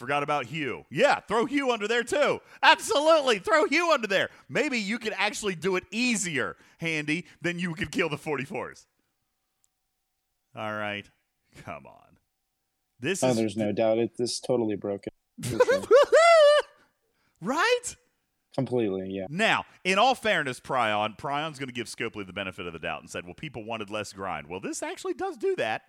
Forgot 0.01 0.23
about 0.23 0.47
Hugh. 0.47 0.87
Yeah, 0.91 1.21
throw 1.21 1.45
Hugh 1.45 1.71
under 1.71 1.87
there 1.87 2.03
too. 2.03 2.41
Absolutely, 2.63 3.39
throw 3.39 3.67
Hugh 3.67 3.93
under 3.93 4.07
there. 4.07 4.31
Maybe 4.49 4.79
you 4.79 4.99
could 4.99 5.13
actually 5.15 5.55
do 5.55 5.77
it 5.77 5.85
easier, 5.91 6.57
Handy, 6.79 7.27
than 7.43 7.59
you 7.59 7.75
could 7.75 7.93
kill 7.93 8.09
the 8.09 8.17
44s. 8.17 8.87
All 10.57 10.73
right, 10.73 11.05
come 11.67 11.85
on. 11.85 12.17
This 12.99 13.23
Oh, 13.23 13.29
is 13.29 13.37
there's 13.37 13.57
no 13.59 13.73
doubt. 13.73 13.99
It 13.99 14.17
this 14.17 14.33
is 14.33 14.41
totally 14.41 14.75
broken. 14.75 15.13
Right. 17.43 17.97
Completely, 18.55 19.09
yeah. 19.11 19.27
Now, 19.31 19.65
in 19.83 19.99
all 19.99 20.15
fairness, 20.15 20.61
Prion, 20.61 21.17
Prion's 21.17 21.59
going 21.59 21.69
to 21.69 21.75
give 21.75 21.87
Scopely 21.87 22.27
the 22.27 22.35
benefit 22.35 22.67
of 22.67 22.75
the 22.75 22.79
doubt 22.79 23.01
and 23.01 23.09
said, 23.09 23.25
well, 23.25 23.33
people 23.33 23.65
wanted 23.65 23.89
less 23.89 24.13
grind. 24.13 24.47
Well, 24.47 24.61
this 24.61 24.83
actually 24.83 25.15
does 25.15 25.39
do 25.39 25.57
that. 25.57 25.83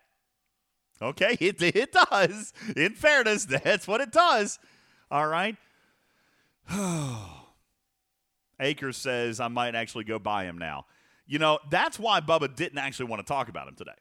Okay, 1.01 1.37
it, 1.39 1.61
it 1.61 1.91
does. 1.91 2.53
In 2.75 2.93
fairness, 2.93 3.45
that's 3.63 3.87
what 3.87 4.01
it 4.01 4.11
does. 4.11 4.59
All 5.09 5.27
right. 5.27 5.55
Akers 8.59 8.97
says, 8.97 9.39
I 9.39 9.47
might 9.47 9.73
actually 9.75 10.03
go 10.03 10.19
buy 10.19 10.45
him 10.45 10.57
now. 10.57 10.85
You 11.25 11.39
know, 11.39 11.59
that's 11.69 11.97
why 11.97 12.21
Bubba 12.21 12.55
didn't 12.55 12.77
actually 12.77 13.07
want 13.07 13.25
to 13.25 13.25
talk 13.25 13.49
about 13.49 13.67
him 13.67 13.75
today. 13.75 13.91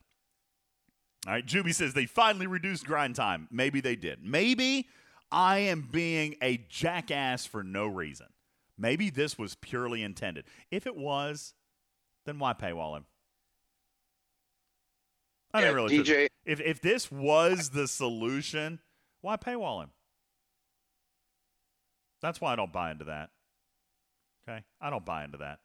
All 1.26 1.34
right, 1.34 1.46
Juby 1.46 1.74
says 1.74 1.94
they 1.94 2.07
finally 2.07 2.46
reduced 2.46 2.86
grind 2.86 3.14
time. 3.14 3.46
Maybe 3.51 3.80
they 3.80 3.94
did. 3.94 4.24
Maybe 4.24 4.88
I 5.30 5.59
am 5.59 5.88
being 5.90 6.34
a 6.42 6.59
jackass 6.68 7.46
for 7.46 7.62
no 7.62 7.86
reason. 7.86 8.26
Maybe 8.78 9.11
this 9.11 9.38
was 9.38 9.55
purely 9.55 10.03
intended. 10.03 10.44
If 10.70 10.86
it 10.86 10.96
was, 10.96 11.55
then 12.24 12.38
why 12.38 12.55
paywall 12.55 12.96
him? 12.96 13.05
I 15.53 15.61
Yeah, 15.61 15.66
mean, 15.66 15.74
really, 15.74 15.98
DJ. 15.98 16.28
if 16.44 16.61
if 16.61 16.80
this 16.80 17.11
was 17.11 17.70
the 17.70 17.88
solution, 17.88 18.80
why 19.20 19.36
paywall 19.36 19.82
him? 19.82 19.90
That's 22.20 22.40
why 22.40 22.53
I 22.53 22.57
don't 22.57 22.72
buy 22.72 22.90
into 22.90 23.05
that. 23.07 23.30
Okay, 24.48 24.64
I 24.80 24.90
don't 24.90 25.05
buy 25.05 25.24
into 25.24 25.38
that. 25.38 25.61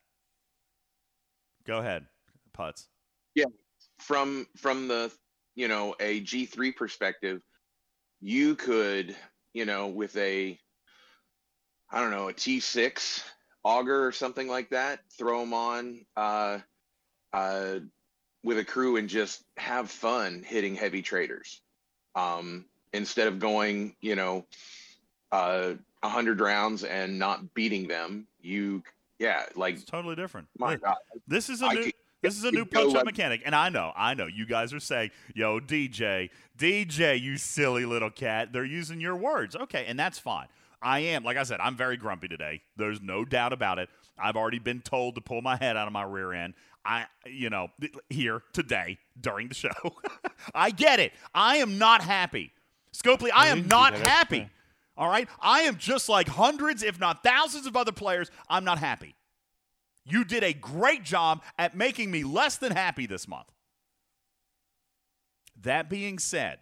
Go 1.66 1.80
ahead, 1.80 2.08
putts. 2.54 2.90
Yeah, 3.36 3.46
from 4.00 4.48
from 4.58 4.88
the 4.88 5.12
you 5.56 5.68
know 5.68 5.96
a 6.00 6.22
G3 6.22 6.76
perspective, 6.76 7.42
you 8.22 8.56
could 8.56 9.16
you 9.54 9.66
know 9.66 9.88
with 9.88 10.16
a 10.18 10.60
I 11.92 12.02
don't 12.02 12.12
know 12.12 12.30
a 12.30 12.34
T6 12.34 13.24
auger 13.64 14.06
or 14.06 14.12
something 14.12 14.48
like 14.48 14.70
that, 14.70 15.00
throw 15.18 15.40
them 15.42 15.54
on 15.54 16.06
uh, 16.16 16.60
uh, 17.34 17.80
with 18.46 18.60
a 18.60 18.64
crew 18.64 18.96
and 18.98 19.10
just 19.10 19.44
have 19.58 19.90
fun 19.90 20.44
hitting 20.48 20.76
heavy 20.76 21.02
traders 21.02 21.62
um, 22.16 22.64
instead 22.94 23.28
of 23.28 23.40
going 23.40 23.96
you 24.02 24.16
know 24.16 24.46
uh, 25.32 25.74
a 26.04 26.10
hundred 26.10 26.40
rounds 26.40 26.84
and 26.84 27.18
not 27.20 27.54
beating 27.54 27.88
them. 27.88 28.28
You 28.40 28.84
yeah 29.20 29.44
like 29.56 29.76
It's 29.76 29.84
totally 29.84 30.16
different. 30.16 30.48
my 30.58 30.76
God 30.76 30.96
This 31.28 31.50
is 31.50 31.62
a 31.62 31.66
I 31.66 31.74
new 31.74 31.84
could- 31.84 31.94
this 32.22 32.38
is 32.38 32.44
a 32.44 32.52
new 32.52 32.66
punch 32.66 32.96
up 32.96 33.06
mechanic. 33.06 33.44
And 33.46 33.54
I 33.54 33.70
know, 33.70 33.92
I 33.96 34.16
know 34.16 34.26
you 34.26 34.48
guys 34.48 34.74
are 34.74 34.80
saying, 34.80 35.12
yo, 35.36 35.60
DJ, 35.60 36.32
DJ, 36.58 37.22
you 37.22 37.38
silly 37.38 37.86
little 37.86 38.10
cat. 38.10 38.52
They're 38.52 38.66
using 38.66 39.00
your 39.00 39.16
words. 39.16 39.56
Okay, 39.56 39.86
and 39.88 40.00
that's 40.00 40.18
fine. 40.18 40.48
I 40.82 41.00
am, 41.02 41.24
like 41.24 41.38
I 41.38 41.44
said, 41.44 41.60
I'm 41.60 41.76
very 41.76 41.98
grumpy 41.98 42.28
today. 42.28 42.62
There's 42.78 43.00
no 43.00 43.26
doubt 43.26 43.54
about 43.54 43.78
it. 43.78 43.90
I've 44.18 44.36
already 44.38 44.58
been 44.58 44.82
told 44.82 45.14
to 45.16 45.22
pull 45.22 45.44
my 45.44 45.56
head 45.56 45.78
out 45.78 45.86
of 45.86 45.94
my 45.94 46.02
rear 46.02 46.34
end. 46.34 46.56
I, 46.86 47.08
you 47.26 47.50
know, 47.50 47.70
here 48.10 48.44
today 48.54 49.00
during 49.20 49.48
the 49.48 49.56
show. 49.56 49.72
I 50.56 50.72
get 50.72 51.00
it. 51.00 51.14
I 51.34 51.58
am 51.58 51.78
not 51.78 52.02
happy. 52.02 52.52
Scopely, 52.94 53.30
I 53.34 53.48
am 53.48 53.68
not 53.68 53.94
happy. 53.94 54.50
All 54.98 55.10
right? 55.10 55.28
I 55.42 55.62
am 55.62 55.78
just 55.78 56.08
like 56.08 56.28
hundreds, 56.28 56.84
if 56.84 57.00
not 57.00 57.24
thousands 57.24 57.66
of 57.66 57.76
other 57.76 57.92
players. 57.92 58.30
I'm 58.48 58.64
not 58.64 58.78
happy. 58.78 59.16
You 60.06 60.24
did 60.24 60.44
a 60.44 60.54
great 60.54 61.04
job 61.04 61.42
at 61.58 61.76
making 61.76 62.12
me 62.12 62.24
less 62.24 62.58
than 62.58 62.72
happy 62.72 63.08
this 63.08 63.28
month. 63.28 63.48
That 65.62 65.90
being 65.90 66.20
said, 66.20 66.60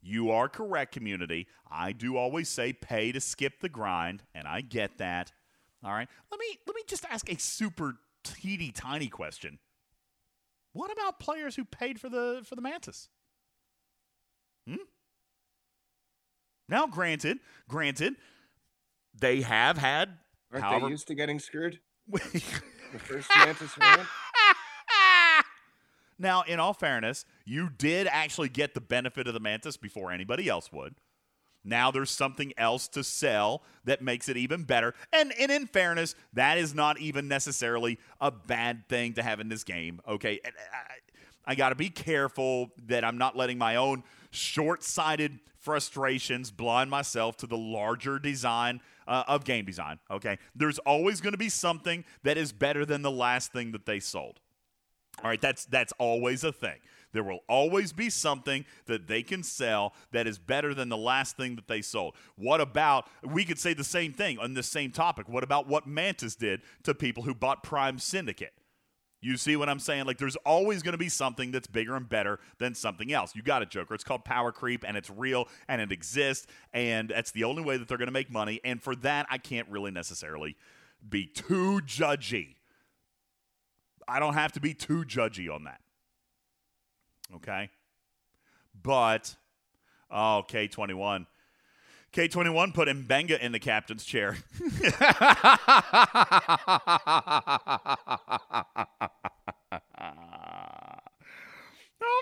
you 0.00 0.30
are 0.30 0.48
correct, 0.48 0.92
community. 0.92 1.46
I 1.70 1.92
do 1.92 2.16
always 2.16 2.48
say 2.48 2.72
pay 2.72 3.12
to 3.12 3.20
skip 3.20 3.60
the 3.60 3.68
grind, 3.68 4.22
and 4.34 4.48
I 4.48 4.62
get 4.62 4.98
that. 4.98 5.32
All 5.84 5.92
right. 5.92 6.08
Let 6.30 6.40
me 6.40 6.58
let 6.66 6.74
me 6.74 6.82
just 6.86 7.04
ask 7.10 7.30
a 7.30 7.38
super 7.38 7.96
teeny 8.34 8.70
tiny 8.70 9.08
question. 9.08 9.58
What 10.72 10.92
about 10.92 11.18
players 11.18 11.56
who 11.56 11.64
paid 11.64 12.00
for 12.00 12.08
the 12.08 12.42
for 12.44 12.54
the 12.54 12.62
mantis? 12.62 13.08
Hmm? 14.66 14.76
Now, 16.68 16.86
granted, 16.86 17.38
granted, 17.68 18.14
they 19.18 19.40
have 19.40 19.78
had 19.78 20.18
Aren't 20.52 20.64
however 20.64 20.86
they 20.86 20.90
used 20.90 21.08
to 21.08 21.14
getting 21.14 21.38
screwed? 21.38 21.80
The 22.92 22.98
first 22.98 23.28
Mantis 23.36 23.76
round? 23.78 24.06
now, 26.18 26.42
in 26.42 26.58
all 26.58 26.72
fairness, 26.72 27.26
you 27.44 27.68
did 27.68 28.06
actually 28.06 28.48
get 28.48 28.72
the 28.72 28.80
benefit 28.80 29.28
of 29.28 29.34
the 29.34 29.40
mantis 29.40 29.76
before 29.76 30.10
anybody 30.10 30.48
else 30.48 30.72
would. 30.72 30.94
Now 31.64 31.90
there's 31.90 32.10
something 32.10 32.52
else 32.56 32.88
to 32.88 33.04
sell 33.04 33.62
that 33.84 34.00
makes 34.00 34.28
it 34.28 34.36
even 34.36 34.64
better. 34.64 34.94
And, 35.12 35.32
and 35.38 35.50
in 35.50 35.66
fairness, 35.66 36.14
that 36.32 36.58
is 36.58 36.74
not 36.74 37.00
even 37.00 37.28
necessarily 37.28 37.98
a 38.20 38.30
bad 38.30 38.88
thing 38.88 39.14
to 39.14 39.22
have 39.22 39.40
in 39.40 39.48
this 39.48 39.64
game. 39.64 40.00
Okay. 40.08 40.40
And 40.44 40.54
I 41.44 41.54
got 41.54 41.70
to 41.70 41.74
be 41.74 41.90
careful 41.90 42.70
that 42.86 43.04
I'm 43.04 43.18
not 43.18 43.36
letting 43.36 43.58
my 43.58 43.76
own 43.76 44.04
short 44.30 44.82
sighted 44.82 45.40
frustrations 45.58 46.50
blind 46.50 46.90
myself 46.90 47.36
to 47.38 47.46
the 47.46 47.56
larger 47.56 48.18
design 48.18 48.80
uh, 49.06 49.24
of 49.26 49.44
game 49.44 49.64
design. 49.64 49.98
Okay. 50.10 50.38
There's 50.54 50.78
always 50.80 51.20
going 51.20 51.32
to 51.32 51.38
be 51.38 51.48
something 51.48 52.04
that 52.22 52.38
is 52.38 52.52
better 52.52 52.84
than 52.86 53.02
the 53.02 53.10
last 53.10 53.52
thing 53.52 53.72
that 53.72 53.86
they 53.86 54.00
sold. 54.00 54.40
All 55.22 55.28
right. 55.28 55.40
That's, 55.40 55.64
that's 55.64 55.92
always 55.98 56.44
a 56.44 56.52
thing. 56.52 56.78
There 57.18 57.24
will 57.24 57.42
always 57.48 57.92
be 57.92 58.10
something 58.10 58.64
that 58.86 59.08
they 59.08 59.24
can 59.24 59.42
sell 59.42 59.92
that 60.12 60.28
is 60.28 60.38
better 60.38 60.72
than 60.72 60.88
the 60.88 60.96
last 60.96 61.36
thing 61.36 61.56
that 61.56 61.66
they 61.66 61.82
sold. 61.82 62.14
What 62.36 62.60
about, 62.60 63.08
we 63.24 63.44
could 63.44 63.58
say 63.58 63.74
the 63.74 63.82
same 63.82 64.12
thing 64.12 64.38
on 64.38 64.54
the 64.54 64.62
same 64.62 64.92
topic. 64.92 65.28
What 65.28 65.42
about 65.42 65.66
what 65.66 65.84
Mantis 65.84 66.36
did 66.36 66.60
to 66.84 66.94
people 66.94 67.24
who 67.24 67.34
bought 67.34 67.64
Prime 67.64 67.98
Syndicate? 67.98 68.52
You 69.20 69.36
see 69.36 69.56
what 69.56 69.68
I'm 69.68 69.80
saying? 69.80 70.04
Like, 70.06 70.18
there's 70.18 70.36
always 70.46 70.84
going 70.84 70.92
to 70.92 70.96
be 70.96 71.08
something 71.08 71.50
that's 71.50 71.66
bigger 71.66 71.96
and 71.96 72.08
better 72.08 72.38
than 72.58 72.76
something 72.76 73.12
else. 73.12 73.34
You 73.34 73.42
got 73.42 73.62
it, 73.62 73.70
Joker. 73.70 73.94
It's 73.94 74.04
called 74.04 74.24
power 74.24 74.52
creep, 74.52 74.84
and 74.86 74.96
it's 74.96 75.10
real, 75.10 75.48
and 75.66 75.80
it 75.82 75.90
exists, 75.90 76.46
and 76.72 77.08
that's 77.08 77.32
the 77.32 77.42
only 77.42 77.64
way 77.64 77.78
that 77.78 77.88
they're 77.88 77.98
going 77.98 78.06
to 78.06 78.12
make 78.12 78.30
money. 78.30 78.60
And 78.64 78.80
for 78.80 78.94
that, 78.94 79.26
I 79.28 79.38
can't 79.38 79.68
really 79.68 79.90
necessarily 79.90 80.56
be 81.08 81.26
too 81.26 81.80
judgy. 81.84 82.54
I 84.06 84.20
don't 84.20 84.34
have 84.34 84.52
to 84.52 84.60
be 84.60 84.72
too 84.72 85.02
judgy 85.02 85.52
on 85.52 85.64
that. 85.64 85.80
Okay? 87.34 87.70
But, 88.82 89.36
oh, 90.10 90.44
K21. 90.48 91.26
K21 92.12 92.74
put 92.74 92.88
Mbenga 92.88 93.38
in 93.38 93.52
the 93.52 93.58
captain's 93.58 94.04
chair. 94.04 94.38
oh 94.60 94.72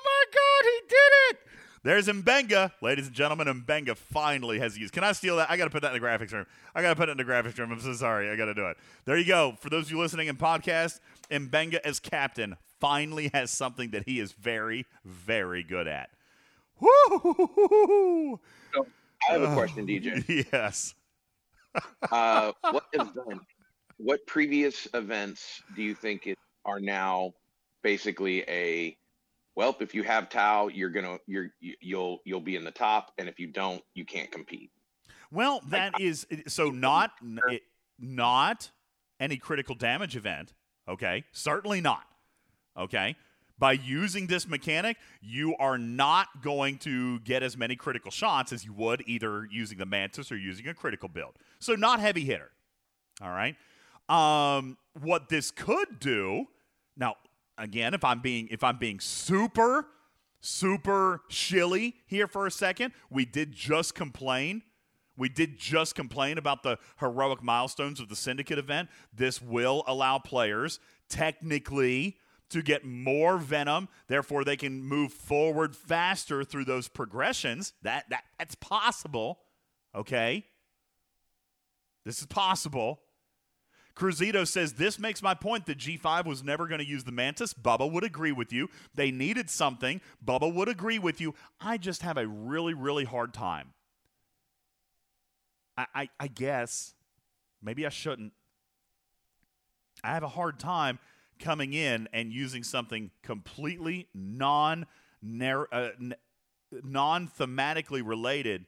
my 0.05 0.25
God, 0.33 0.65
he 0.65 0.81
did 0.89 1.13
it! 1.31 1.39
There's 1.87 2.09
Mbenga, 2.09 2.73
ladies 2.83 3.07
and 3.07 3.15
gentlemen. 3.15 3.47
Mbenga 3.65 3.97
finally 3.97 4.59
has 4.59 4.77
used. 4.77 4.93
Can 4.93 5.05
I 5.05 5.13
steal 5.13 5.37
that? 5.37 5.49
I 5.49 5.57
got 5.57 5.65
to 5.65 5.71
put 5.71 5.83
that 5.83 5.95
in 5.95 6.03
the 6.03 6.05
graphics 6.05 6.33
room. 6.33 6.47
I 6.75 6.83
got 6.83 6.89
to 6.89 6.97
put 6.97 7.09
it 7.09 7.13
in 7.13 7.19
the 7.19 7.25
graphics 7.25 7.57
room. 7.59 7.71
I'm 7.71 7.79
so 7.81 7.93
sorry. 7.93 8.29
I 8.29 8.35
got 8.35 8.47
to 8.47 8.55
do 8.55 8.67
it. 8.67 8.77
There 9.05 9.17
you 9.17 9.25
go. 9.25 9.55
For 9.61 9.71
those 9.71 9.85
of 9.85 9.93
you 9.93 9.99
listening 10.01 10.27
in 10.27 10.37
podcast, 10.37 10.99
Mbenga 11.31 11.77
as 11.85 12.01
captain 12.01 12.57
finally 12.81 13.31
has 13.33 13.51
something 13.51 13.91
that 13.91 14.05
he 14.07 14.21
is 14.21 14.33
very, 14.33 14.87
very 15.05 15.63
good 15.63 15.87
at. 15.87 16.11
Woo! 16.81 18.41
I 18.75 19.33
have 19.33 19.43
a 19.43 19.55
question, 19.55 19.87
DJ. 19.87 20.47
Yes. 20.53 20.95
Uh, 22.11 22.53
what 22.71 22.85
event, 22.95 23.43
what 23.99 24.27
previous 24.27 24.89
events 24.95 25.63
do 25.75 25.83
you 25.83 25.95
think 25.95 26.27
it, 26.27 26.39
are 26.65 26.81
now 26.81 27.35
basically 27.83 28.43
a 28.49 28.97
well, 29.57 29.77
if 29.81 29.95
you 29.95 30.03
have 30.03 30.31
Tal, 30.31 30.71
you're 30.71 30.89
gonna 30.89 31.19
you're 31.27 31.49
you- 31.61 31.77
you'll 31.83 32.21
you'll 32.25 32.41
be 32.41 32.57
in 32.57 32.65
the 32.65 32.71
top, 32.71 33.13
and 33.19 33.29
if 33.29 33.39
you 33.39 33.47
don't, 33.49 33.83
you 33.93 34.07
can't 34.07 34.31
compete. 34.33 34.71
Well, 35.31 35.61
that 35.69 36.01
is 36.01 36.27
so 36.47 36.71
not 36.71 37.13
it, 37.49 37.61
not 37.99 38.71
any 39.21 39.37
critical 39.37 39.75
damage 39.75 40.17
event. 40.17 40.55
Okay, 40.89 41.25
certainly 41.33 41.83
not. 41.83 42.07
Okay, 42.77 43.17
by 43.59 43.73
using 43.73 44.27
this 44.27 44.47
mechanic, 44.47 44.99
you 45.23 45.57
are 45.59 45.79
not 45.79 46.43
going 46.43 46.79
to 46.79 47.21
get 47.21 47.43
as 47.43 47.57
many 47.57 47.75
critical 47.75 48.11
shots 48.11 48.53
as 48.53 48.65
you 48.65 48.73
would 48.75 49.03
either 49.07 49.47
using 49.51 49.79
the 49.79 49.87
mantis 49.87 50.31
or 50.31 50.37
using 50.37 50.69
a 50.69 50.75
critical 50.75 51.09
build. 51.09 51.37
So 51.59 51.75
not 51.75 52.01
heavy 52.01 52.25
hitter. 52.25 52.51
All 53.23 53.31
right. 53.31 53.57
Um, 54.09 54.77
what 55.01 55.29
this 55.29 55.51
could 55.51 55.99
do 55.99 56.47
now, 56.97 57.17
again, 57.59 57.95
if 57.95 58.05
I'm 58.05 58.21
being 58.21 58.49
if 58.51 58.63
I'm 58.63 58.79
being 58.79 59.01
super 59.01 59.87
super 60.41 61.23
shilly 61.29 61.95
here 62.07 62.29
for 62.29 62.47
a 62.47 62.51
second, 62.51 62.93
we 63.11 63.25
did 63.25 63.53
just 63.53 63.95
complain. 63.95 64.63
We 65.17 65.31
did 65.31 65.57
just 65.57 65.95
complain 65.95 66.37
about 66.37 66.63
the 66.63 66.79
heroic 67.01 67.43
milestones 67.43 68.01
of 68.01 68.11
the 68.11 68.17
syndicate 68.17 68.59
event. 68.59 68.91
This 69.15 69.41
will 69.41 69.83
allow 69.87 70.19
players 70.19 70.79
technically 71.09 72.19
to 72.51 72.63
get 72.63 72.85
more 72.85 73.39
venom, 73.39 73.89
therefore 74.09 74.45
they 74.45 74.57
can 74.57 74.83
move 74.83 75.13
forward 75.13 75.75
faster 75.75 76.45
through 76.45 76.65
those 76.65 76.89
progressions. 76.89 77.73
That 77.83 78.09
that 78.11 78.25
that's 78.39 78.55
possible. 78.55 79.41
Okay? 79.95 80.45
This 82.05 82.21
is 82.21 82.27
possible. 82.27 83.01
Cruzito 83.97 84.47
says, 84.47 84.75
This 84.75 84.99
makes 84.99 85.23
my 85.23 85.35
point 85.35 85.67
that 85.67 85.79
G5 85.79 86.27
was 86.27 86.45
never 86.45 86.69
going 86.69 86.81
to 86.81 86.87
use 86.87 87.05
the 87.05 87.13
Mantis. 87.13 87.55
Bubba 87.55 87.91
would 87.91 88.05
agree 88.05 88.31
with 88.31 88.53
you. 88.53 88.69
They 88.95 89.11
needed 89.11 89.51
something. 89.51 90.01
Bubba 90.25 90.53
would 90.53 90.69
agree 90.69 90.99
with 90.99 91.21
you. 91.21 91.35
I 91.61 91.79
just 91.79 92.03
have 92.03 92.19
a 92.19 92.29
really, 92.29 92.75
really 92.75 93.05
hard 93.05 93.33
time. 93.33 93.73
I, 95.77 95.87
I, 95.95 96.09
I 96.21 96.27
guess, 96.29 96.95
maybe 97.63 97.87
I 97.87 97.91
shouldn't. 97.91 98.33
I 100.05 100.13
have 100.13 100.23
a 100.23 100.29
hard 100.29 100.61
time 100.61 100.99
coming 101.39 101.73
in 101.73 102.09
and 102.13 102.33
using 102.33 102.63
something 102.63 103.11
completely 103.23 104.09
non 104.15 104.87
uh, 105.23 105.89
non 106.83 107.29
thematically 107.29 108.07
related 108.07 108.67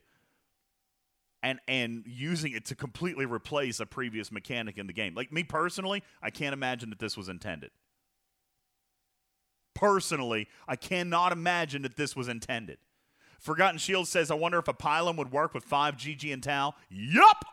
and 1.42 1.60
and 1.68 2.04
using 2.06 2.52
it 2.52 2.64
to 2.66 2.74
completely 2.74 3.26
replace 3.26 3.80
a 3.80 3.86
previous 3.86 4.32
mechanic 4.32 4.78
in 4.78 4.86
the 4.86 4.92
game. 4.92 5.14
Like 5.14 5.32
me 5.32 5.44
personally, 5.44 6.02
I 6.22 6.30
can't 6.30 6.52
imagine 6.52 6.90
that 6.90 6.98
this 6.98 7.16
was 7.16 7.28
intended. 7.28 7.70
Personally, 9.74 10.48
I 10.66 10.74
cannot 10.74 11.32
imagine 11.32 11.82
that 11.82 11.96
this 11.96 12.16
was 12.16 12.26
intended. 12.26 12.78
Forgotten 13.38 13.78
Shield 13.78 14.08
says, 14.08 14.32
I 14.32 14.34
wonder 14.34 14.58
if 14.58 14.66
a 14.66 14.74
Pilum 14.74 15.16
would 15.16 15.30
work 15.30 15.54
with 15.54 15.62
5 15.62 15.96
GG 15.96 16.32
and 16.32 16.42
Tal. 16.42 16.74
Yup! 16.90 17.44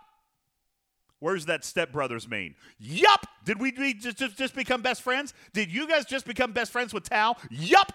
Where's 1.20 1.46
that 1.46 1.62
stepbrothers 1.62 2.30
mean? 2.30 2.56
Yup! 2.78 3.26
Did 3.46 3.60
we 3.60 3.72
be- 3.72 3.94
just, 3.94 4.18
just, 4.18 4.38
just 4.38 4.56
become 4.56 4.82
best 4.82 5.02
friends? 5.02 5.34
Did 5.54 5.72
you 5.72 5.88
guys 5.88 6.06
just 6.06 6.26
become 6.26 6.52
best 6.52 6.72
friends 6.72 6.94
with 6.94 7.04
Tal? 7.10 7.38
Yup! 7.50 7.92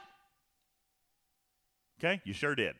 Okay, 1.98 2.20
you 2.24 2.32
sure 2.32 2.54
did. 2.54 2.76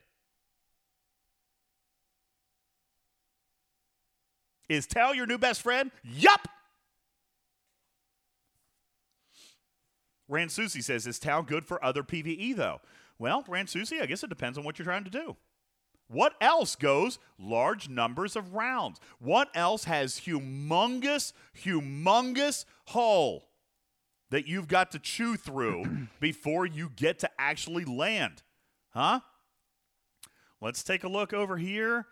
Is 4.68 4.86
Tal 4.86 5.14
your 5.14 5.26
new 5.26 5.36
best 5.36 5.62
friend? 5.62 5.90
Yup! 6.04 6.48
Ransusi 10.30 10.82
says, 10.82 11.06
Is 11.06 11.18
Tal 11.18 11.42
good 11.42 11.66
for 11.66 11.84
other 11.84 12.02
PvE, 12.02 12.54
though? 12.54 12.80
Well, 13.18 13.42
Ransusi, 13.42 14.00
I 14.00 14.06
guess 14.06 14.22
it 14.22 14.30
depends 14.30 14.56
on 14.56 14.64
what 14.64 14.78
you're 14.78 14.86
trying 14.86 15.04
to 15.04 15.10
do. 15.10 15.36
What 16.10 16.34
else 16.40 16.74
goes 16.74 17.20
large 17.38 17.88
numbers 17.88 18.34
of 18.34 18.54
rounds? 18.54 18.98
What 19.20 19.48
else 19.54 19.84
has 19.84 20.14
humongous, 20.20 21.32
humongous 21.64 22.64
hull 22.88 23.44
that 24.30 24.48
you've 24.48 24.66
got 24.66 24.90
to 24.90 24.98
chew 24.98 25.36
through 25.36 26.08
before 26.20 26.66
you 26.66 26.90
get 26.96 27.20
to 27.20 27.30
actually 27.38 27.84
land? 27.84 28.42
Huh? 28.90 29.20
Let's 30.60 30.82
take 30.82 31.04
a 31.04 31.08
look 31.08 31.32
over 31.32 31.58
here 31.58 32.06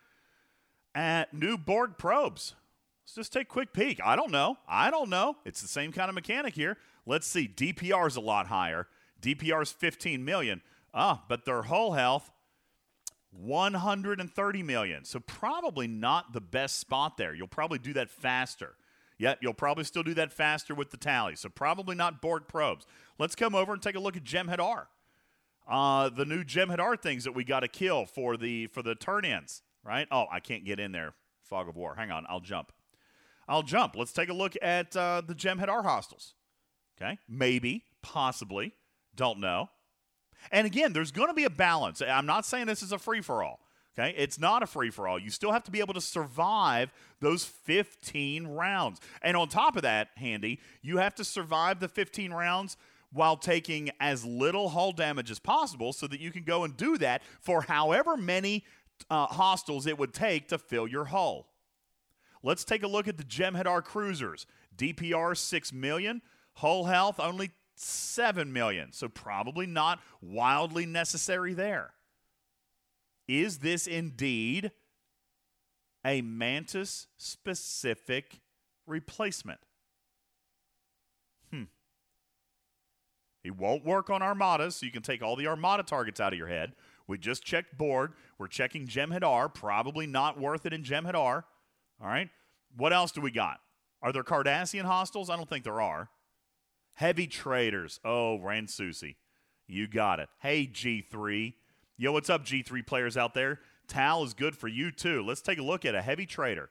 at 0.94 1.34
new 1.34 1.58
Borg 1.58 1.98
probes. 1.98 2.54
Let's 3.02 3.16
just 3.16 3.32
take 3.32 3.48
a 3.48 3.50
quick 3.50 3.72
peek. 3.72 4.00
I 4.04 4.14
don't 4.14 4.30
know. 4.30 4.58
I 4.68 4.92
don't 4.92 5.10
know. 5.10 5.38
It's 5.44 5.60
the 5.60 5.66
same 5.66 5.90
kind 5.90 6.08
of 6.08 6.14
mechanic 6.14 6.54
here. 6.54 6.76
Let's 7.04 7.26
see. 7.26 7.48
DPR 7.48 8.06
is 8.06 8.14
a 8.14 8.20
lot 8.20 8.46
higher. 8.46 8.86
DPR 9.20 9.62
is 9.62 9.72
15 9.72 10.24
million. 10.24 10.62
Ah, 10.94 11.24
but 11.28 11.44
their 11.44 11.62
hull 11.62 11.94
health 11.94 12.30
130 13.30 14.62
million. 14.62 15.04
So 15.04 15.20
probably 15.20 15.86
not 15.86 16.32
the 16.32 16.40
best 16.40 16.80
spot 16.80 17.16
there. 17.16 17.34
You'll 17.34 17.46
probably 17.46 17.78
do 17.78 17.92
that 17.94 18.10
faster. 18.10 18.74
Yep, 19.18 19.38
you'll 19.42 19.54
probably 19.54 19.84
still 19.84 20.02
do 20.02 20.14
that 20.14 20.32
faster 20.32 20.74
with 20.74 20.90
the 20.90 20.96
tally. 20.96 21.34
So 21.34 21.48
probably 21.48 21.96
not 21.96 22.22
Borg 22.22 22.44
probes. 22.46 22.86
Let's 23.18 23.34
come 23.34 23.54
over 23.54 23.72
and 23.72 23.82
take 23.82 23.96
a 23.96 24.00
look 24.00 24.16
at 24.16 24.24
Jem'Hadar. 24.24 24.60
R. 24.60 24.88
Uh, 25.68 26.08
the 26.08 26.24
new 26.24 26.44
Jem'Hadar 26.44 26.78
R 26.80 26.96
things 26.96 27.24
that 27.24 27.32
we 27.32 27.44
got 27.44 27.60
to 27.60 27.68
kill 27.68 28.06
for 28.06 28.36
the 28.36 28.68
for 28.68 28.82
the 28.82 28.94
turn-ins, 28.94 29.62
right? 29.84 30.08
Oh, 30.10 30.26
I 30.30 30.40
can't 30.40 30.64
get 30.64 30.80
in 30.80 30.92
there. 30.92 31.14
Fog 31.42 31.68
of 31.68 31.76
War. 31.76 31.94
Hang 31.96 32.10
on, 32.10 32.24
I'll 32.28 32.40
jump. 32.40 32.72
I'll 33.48 33.62
jump. 33.62 33.96
Let's 33.96 34.12
take 34.12 34.28
a 34.28 34.34
look 34.34 34.54
at 34.62 34.96
uh, 34.96 35.22
the 35.26 35.34
Jem'Hadar 35.34 35.68
R 35.68 35.82
hostiles. 35.82 36.34
Okay, 37.00 37.18
maybe, 37.28 37.84
possibly, 38.02 38.72
don't 39.14 39.40
know. 39.40 39.68
And 40.50 40.66
again, 40.66 40.92
there's 40.92 41.10
going 41.10 41.28
to 41.28 41.34
be 41.34 41.44
a 41.44 41.50
balance. 41.50 42.02
I'm 42.02 42.26
not 42.26 42.46
saying 42.46 42.66
this 42.66 42.82
is 42.82 42.92
a 42.92 42.98
free 42.98 43.20
for 43.20 43.42
all. 43.42 43.60
Okay, 43.98 44.14
it's 44.16 44.38
not 44.38 44.62
a 44.62 44.66
free 44.66 44.90
for 44.90 45.08
all. 45.08 45.18
You 45.18 45.30
still 45.30 45.50
have 45.50 45.64
to 45.64 45.72
be 45.72 45.80
able 45.80 45.94
to 45.94 46.00
survive 46.00 46.92
those 47.20 47.44
15 47.44 48.46
rounds. 48.46 49.00
And 49.22 49.36
on 49.36 49.48
top 49.48 49.74
of 49.74 49.82
that, 49.82 50.10
Handy, 50.16 50.60
you 50.82 50.98
have 50.98 51.16
to 51.16 51.24
survive 51.24 51.80
the 51.80 51.88
15 51.88 52.32
rounds 52.32 52.76
while 53.12 53.36
taking 53.36 53.90
as 53.98 54.24
little 54.24 54.68
hull 54.68 54.92
damage 54.92 55.30
as 55.30 55.40
possible 55.40 55.92
so 55.92 56.06
that 56.06 56.20
you 56.20 56.30
can 56.30 56.44
go 56.44 56.62
and 56.62 56.76
do 56.76 56.96
that 56.98 57.22
for 57.40 57.62
however 57.62 58.16
many 58.16 58.64
uh, 59.10 59.26
hostiles 59.26 59.86
it 59.86 59.98
would 59.98 60.12
take 60.12 60.48
to 60.48 60.58
fill 60.58 60.86
your 60.86 61.06
hull. 61.06 61.48
Let's 62.42 62.64
take 62.64 62.84
a 62.84 62.88
look 62.88 63.08
at 63.08 63.16
the 63.16 63.24
Jem'Hadar 63.24 63.82
cruisers. 63.82 64.46
DPR 64.76 65.36
6 65.36 65.72
million, 65.72 66.22
hull 66.54 66.84
health 66.84 67.18
only 67.18 67.50
7 67.80 68.52
million. 68.52 68.92
So 68.92 69.08
probably 69.08 69.66
not 69.66 70.00
wildly 70.20 70.86
necessary 70.86 71.54
there. 71.54 71.92
Is 73.26 73.58
this 73.58 73.86
indeed 73.86 74.72
a 76.04 76.22
Mantis 76.22 77.08
specific 77.16 78.40
replacement? 78.86 79.60
Hmm. 81.50 81.64
He 83.42 83.50
won't 83.50 83.84
work 83.84 84.08
on 84.08 84.22
Armadas, 84.22 84.76
so 84.76 84.86
you 84.86 84.92
can 84.92 85.02
take 85.02 85.22
all 85.22 85.36
the 85.36 85.46
Armada 85.46 85.82
targets 85.82 86.20
out 86.20 86.32
of 86.32 86.38
your 86.38 86.48
head. 86.48 86.72
We 87.06 87.18
just 87.18 87.42
checked 87.42 87.76
Borg. 87.76 88.12
We're 88.38 88.48
checking 88.48 88.86
Jem'Hadar. 88.86 89.52
Probably 89.52 90.06
not 90.06 90.38
worth 90.38 90.66
it 90.66 90.72
in 90.72 90.82
Jem'Hadar. 90.82 91.44
All 92.00 92.08
right. 92.08 92.28
What 92.76 92.92
else 92.92 93.12
do 93.12 93.20
we 93.20 93.30
got? 93.30 93.60
Are 94.02 94.12
there 94.12 94.22
Cardassian 94.22 94.84
hostiles? 94.84 95.30
I 95.30 95.36
don't 95.36 95.48
think 95.48 95.64
there 95.64 95.80
are. 95.80 96.10
Heavy 96.98 97.28
traders. 97.28 98.00
Oh, 98.04 98.40
Ransusi. 98.42 99.14
You 99.68 99.86
got 99.86 100.18
it. 100.18 100.28
Hey, 100.40 100.66
G3. 100.66 101.54
Yo, 101.96 102.10
what's 102.10 102.28
up, 102.28 102.44
G3 102.44 102.84
players 102.84 103.16
out 103.16 103.34
there? 103.34 103.60
Tal 103.86 104.24
is 104.24 104.34
good 104.34 104.56
for 104.56 104.66
you, 104.66 104.90
too. 104.90 105.22
Let's 105.24 105.40
take 105.40 105.60
a 105.60 105.62
look 105.62 105.84
at 105.84 105.94
a 105.94 106.02
heavy 106.02 106.26
trader. 106.26 106.70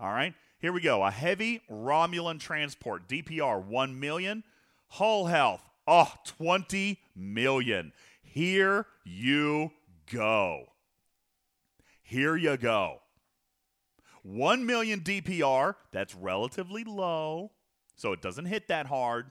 All 0.00 0.10
right. 0.10 0.34
Here 0.58 0.72
we 0.72 0.80
go. 0.80 1.04
A 1.04 1.12
heavy 1.12 1.62
Romulan 1.70 2.40
transport. 2.40 3.08
DPR 3.08 3.64
1 3.64 4.00
million. 4.00 4.42
Hull 4.88 5.26
health. 5.26 5.62
Oh, 5.86 6.12
20 6.24 6.98
million. 7.14 7.92
Here 8.20 8.84
you 9.04 9.70
go. 10.12 10.64
Here 12.02 12.36
you 12.36 12.56
go. 12.56 12.98
1 14.24 14.66
million 14.66 15.02
DPR, 15.02 15.76
that's 15.92 16.16
relatively 16.16 16.82
low, 16.82 17.52
so 17.94 18.12
it 18.12 18.20
doesn't 18.20 18.46
hit 18.46 18.66
that 18.66 18.86
hard. 18.86 19.30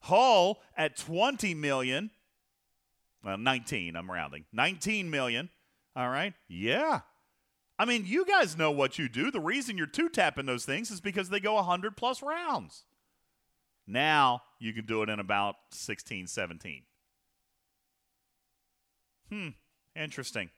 Hull 0.00 0.60
at 0.76 0.96
20 0.96 1.54
million, 1.54 2.10
well, 3.24 3.38
19, 3.38 3.96
I'm 3.96 4.10
rounding. 4.10 4.44
19 4.52 5.10
million. 5.10 5.50
All 5.96 6.08
right. 6.08 6.34
Yeah. 6.48 7.00
I 7.78 7.84
mean, 7.84 8.04
you 8.06 8.24
guys 8.24 8.56
know 8.56 8.70
what 8.70 8.98
you 8.98 9.08
do. 9.08 9.30
The 9.30 9.40
reason 9.40 9.76
you're 9.76 9.86
two 9.86 10.08
tapping 10.08 10.46
those 10.46 10.64
things 10.64 10.90
is 10.90 11.00
because 11.00 11.28
they 11.28 11.40
go 11.40 11.54
100 11.54 11.96
plus 11.96 12.22
rounds. 12.22 12.84
Now 13.86 14.42
you 14.58 14.72
can 14.72 14.84
do 14.84 15.02
it 15.02 15.08
in 15.08 15.18
about 15.20 15.56
16, 15.72 16.26
17. 16.26 16.82
Hmm. 19.30 19.48
Interesting. 19.96 20.50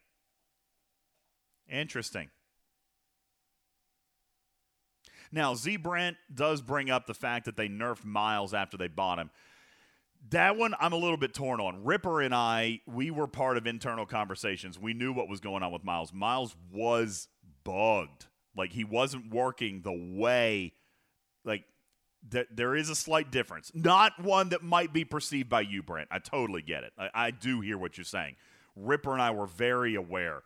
Interesting. 1.68 2.30
Now, 5.32 5.54
Z 5.54 5.76
Brent 5.76 6.16
does 6.32 6.60
bring 6.60 6.90
up 6.90 7.06
the 7.06 7.14
fact 7.14 7.44
that 7.44 7.56
they 7.56 7.68
nerfed 7.68 8.04
Miles 8.04 8.52
after 8.52 8.76
they 8.76 8.88
bought 8.88 9.18
him. 9.18 9.30
That 10.30 10.56
one 10.56 10.74
I'm 10.78 10.92
a 10.92 10.96
little 10.96 11.16
bit 11.16 11.32
torn 11.32 11.60
on. 11.60 11.84
Ripper 11.84 12.20
and 12.20 12.34
I, 12.34 12.80
we 12.86 13.10
were 13.10 13.26
part 13.26 13.56
of 13.56 13.66
internal 13.66 14.06
conversations. 14.06 14.78
We 14.78 14.92
knew 14.92 15.12
what 15.12 15.28
was 15.28 15.40
going 15.40 15.62
on 15.62 15.72
with 15.72 15.84
Miles. 15.84 16.12
Miles 16.12 16.54
was 16.72 17.28
bugged. 17.64 18.26
Like 18.56 18.72
he 18.72 18.84
wasn't 18.84 19.32
working 19.32 19.82
the 19.82 19.92
way 19.92 20.74
like 21.44 21.64
th- 22.30 22.48
there 22.50 22.74
is 22.74 22.90
a 22.90 22.94
slight 22.94 23.30
difference. 23.30 23.70
Not 23.74 24.12
one 24.22 24.50
that 24.50 24.62
might 24.62 24.92
be 24.92 25.04
perceived 25.04 25.48
by 25.48 25.62
you, 25.62 25.82
Brent. 25.82 26.08
I 26.10 26.18
totally 26.18 26.62
get 26.62 26.84
it. 26.84 26.92
I, 26.98 27.10
I 27.14 27.30
do 27.30 27.60
hear 27.60 27.78
what 27.78 27.96
you're 27.96 28.04
saying. 28.04 28.36
Ripper 28.76 29.12
and 29.12 29.22
I 29.22 29.30
were 29.30 29.46
very 29.46 29.94
aware 29.94 30.42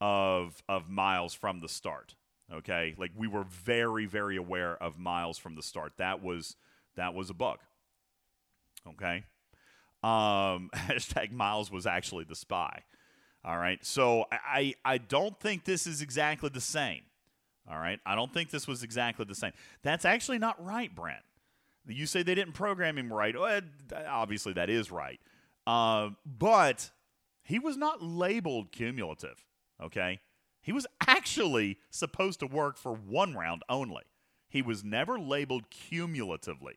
of 0.00 0.62
of 0.68 0.88
Miles 0.88 1.34
from 1.34 1.60
the 1.60 1.68
start. 1.68 2.14
Okay, 2.52 2.94
like 2.96 3.10
we 3.16 3.28
were 3.28 3.44
very 3.44 4.06
very 4.06 4.36
aware 4.36 4.76
of 4.82 4.98
Miles 4.98 5.36
from 5.38 5.54
the 5.54 5.62
start. 5.62 5.92
That 5.98 6.22
was 6.22 6.56
that 6.96 7.14
was 7.14 7.28
a 7.30 7.34
bug. 7.34 7.58
Okay, 8.86 9.24
um, 10.02 10.70
hashtag 10.74 11.32
Miles 11.32 11.70
was 11.70 11.86
actually 11.86 12.24
the 12.24 12.34
spy. 12.34 12.82
All 13.44 13.58
right, 13.58 13.84
so 13.84 14.24
I 14.30 14.74
I 14.84 14.98
don't 14.98 15.38
think 15.38 15.64
this 15.64 15.86
is 15.86 16.00
exactly 16.00 16.48
the 16.48 16.60
same. 16.60 17.02
All 17.70 17.78
right, 17.78 18.00
I 18.06 18.14
don't 18.14 18.32
think 18.32 18.50
this 18.50 18.66
was 18.66 18.82
exactly 18.82 19.26
the 19.26 19.34
same. 19.34 19.52
That's 19.82 20.06
actually 20.06 20.38
not 20.38 20.62
right, 20.64 20.94
Brent. 20.94 21.22
You 21.86 22.06
say 22.06 22.22
they 22.22 22.34
didn't 22.34 22.54
program 22.54 22.96
him 22.96 23.12
right. 23.12 23.38
Well, 23.38 23.60
obviously, 24.06 24.54
that 24.54 24.70
is 24.70 24.90
right. 24.90 25.20
Uh, 25.66 26.10
but 26.24 26.90
he 27.42 27.58
was 27.58 27.76
not 27.76 28.02
labeled 28.02 28.72
cumulative. 28.72 29.44
Okay, 29.82 30.20
he 30.68 30.72
was 30.72 30.86
actually 31.06 31.78
supposed 31.88 32.40
to 32.40 32.46
work 32.46 32.76
for 32.76 32.92
one 32.92 33.34
round 33.34 33.62
only. 33.70 34.02
He 34.50 34.60
was 34.60 34.84
never 34.84 35.18
labeled 35.18 35.70
cumulatively. 35.70 36.74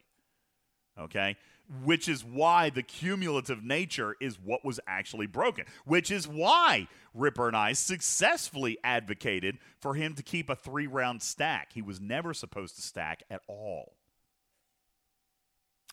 Okay? 0.98 1.36
Which 1.84 2.08
is 2.08 2.24
why 2.24 2.70
the 2.70 2.84
cumulative 2.84 3.66
nature 3.66 4.16
is 4.22 4.40
what 4.40 4.64
was 4.64 4.80
actually 4.88 5.28
broken. 5.28 5.66
Which 5.84 6.10
is 6.10 6.26
why 6.26 6.88
Ripper 7.14 7.50
and 7.50 7.58
I 7.58 7.74
successfully 7.74 8.78
advocated 8.82 9.58
for 9.82 9.94
him 9.94 10.14
to 10.14 10.24
keep 10.24 10.50
a 10.50 10.56
three 10.56 10.88
round 10.88 11.22
stack. 11.22 11.74
He 11.74 11.82
was 11.82 12.00
never 12.00 12.34
supposed 12.34 12.78
to 12.78 12.82
stack 12.82 13.24
at 13.30 13.42
all. 13.50 13.98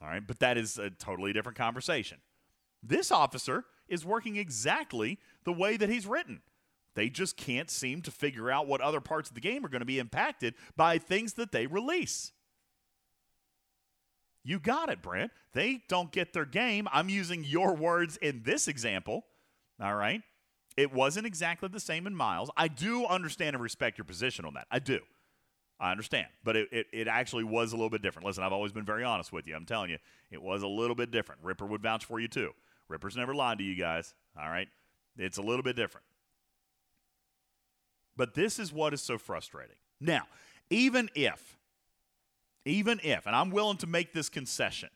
All 0.00 0.06
right? 0.06 0.24
But 0.24 0.38
that 0.38 0.56
is 0.56 0.78
a 0.78 0.90
totally 0.90 1.32
different 1.32 1.58
conversation. 1.58 2.18
This 2.80 3.10
officer 3.10 3.64
is 3.88 4.04
working 4.04 4.36
exactly 4.36 5.18
the 5.42 5.52
way 5.52 5.76
that 5.76 5.88
he's 5.88 6.06
written. 6.06 6.42
They 6.98 7.08
just 7.08 7.36
can't 7.36 7.70
seem 7.70 8.02
to 8.02 8.10
figure 8.10 8.50
out 8.50 8.66
what 8.66 8.80
other 8.80 9.00
parts 9.00 9.28
of 9.28 9.36
the 9.36 9.40
game 9.40 9.64
are 9.64 9.68
going 9.68 9.82
to 9.82 9.86
be 9.86 10.00
impacted 10.00 10.54
by 10.74 10.98
things 10.98 11.34
that 11.34 11.52
they 11.52 11.68
release. 11.68 12.32
You 14.42 14.58
got 14.58 14.90
it, 14.90 15.00
Brent. 15.00 15.30
They 15.52 15.82
don't 15.88 16.10
get 16.10 16.32
their 16.32 16.44
game. 16.44 16.88
I'm 16.92 17.08
using 17.08 17.44
your 17.44 17.76
words 17.76 18.16
in 18.16 18.42
this 18.42 18.66
example. 18.66 19.26
All 19.80 19.94
right. 19.94 20.22
It 20.76 20.92
wasn't 20.92 21.24
exactly 21.24 21.68
the 21.68 21.78
same 21.78 22.04
in 22.08 22.16
Miles. 22.16 22.50
I 22.56 22.66
do 22.66 23.06
understand 23.06 23.54
and 23.54 23.62
respect 23.62 23.96
your 23.96 24.04
position 24.04 24.44
on 24.44 24.54
that. 24.54 24.66
I 24.68 24.80
do. 24.80 24.98
I 25.78 25.92
understand. 25.92 26.26
But 26.42 26.56
it, 26.56 26.68
it, 26.72 26.86
it, 26.92 27.06
actually 27.06 27.44
was 27.44 27.72
a 27.72 27.76
little 27.76 27.90
bit 27.90 28.02
different. 28.02 28.26
Listen, 28.26 28.42
I've 28.42 28.52
always 28.52 28.72
been 28.72 28.84
very 28.84 29.04
honest 29.04 29.32
with 29.32 29.46
you. 29.46 29.54
I'm 29.54 29.66
telling 29.66 29.90
you, 29.90 29.98
it 30.32 30.42
was 30.42 30.64
a 30.64 30.68
little 30.68 30.96
bit 30.96 31.12
different. 31.12 31.44
Ripper 31.44 31.66
would 31.66 31.80
vouch 31.80 32.06
for 32.06 32.18
you, 32.18 32.26
too. 32.26 32.50
Ripper's 32.88 33.16
never 33.16 33.36
lied 33.36 33.58
to 33.58 33.64
you 33.64 33.76
guys. 33.76 34.14
All 34.36 34.50
right. 34.50 34.66
It's 35.16 35.38
a 35.38 35.42
little 35.42 35.62
bit 35.62 35.76
different. 35.76 36.07
But 38.18 38.34
this 38.34 38.58
is 38.58 38.72
what 38.72 38.92
is 38.92 39.00
so 39.00 39.16
frustrating. 39.16 39.76
Now, 40.00 40.24
even 40.68 41.08
if, 41.14 41.56
even 42.66 43.00
if, 43.02 43.26
and 43.26 43.34
I'm 43.34 43.50
willing 43.50 43.78
to 43.78 43.86
make 43.86 44.12
this 44.12 44.28
concession, 44.28 44.90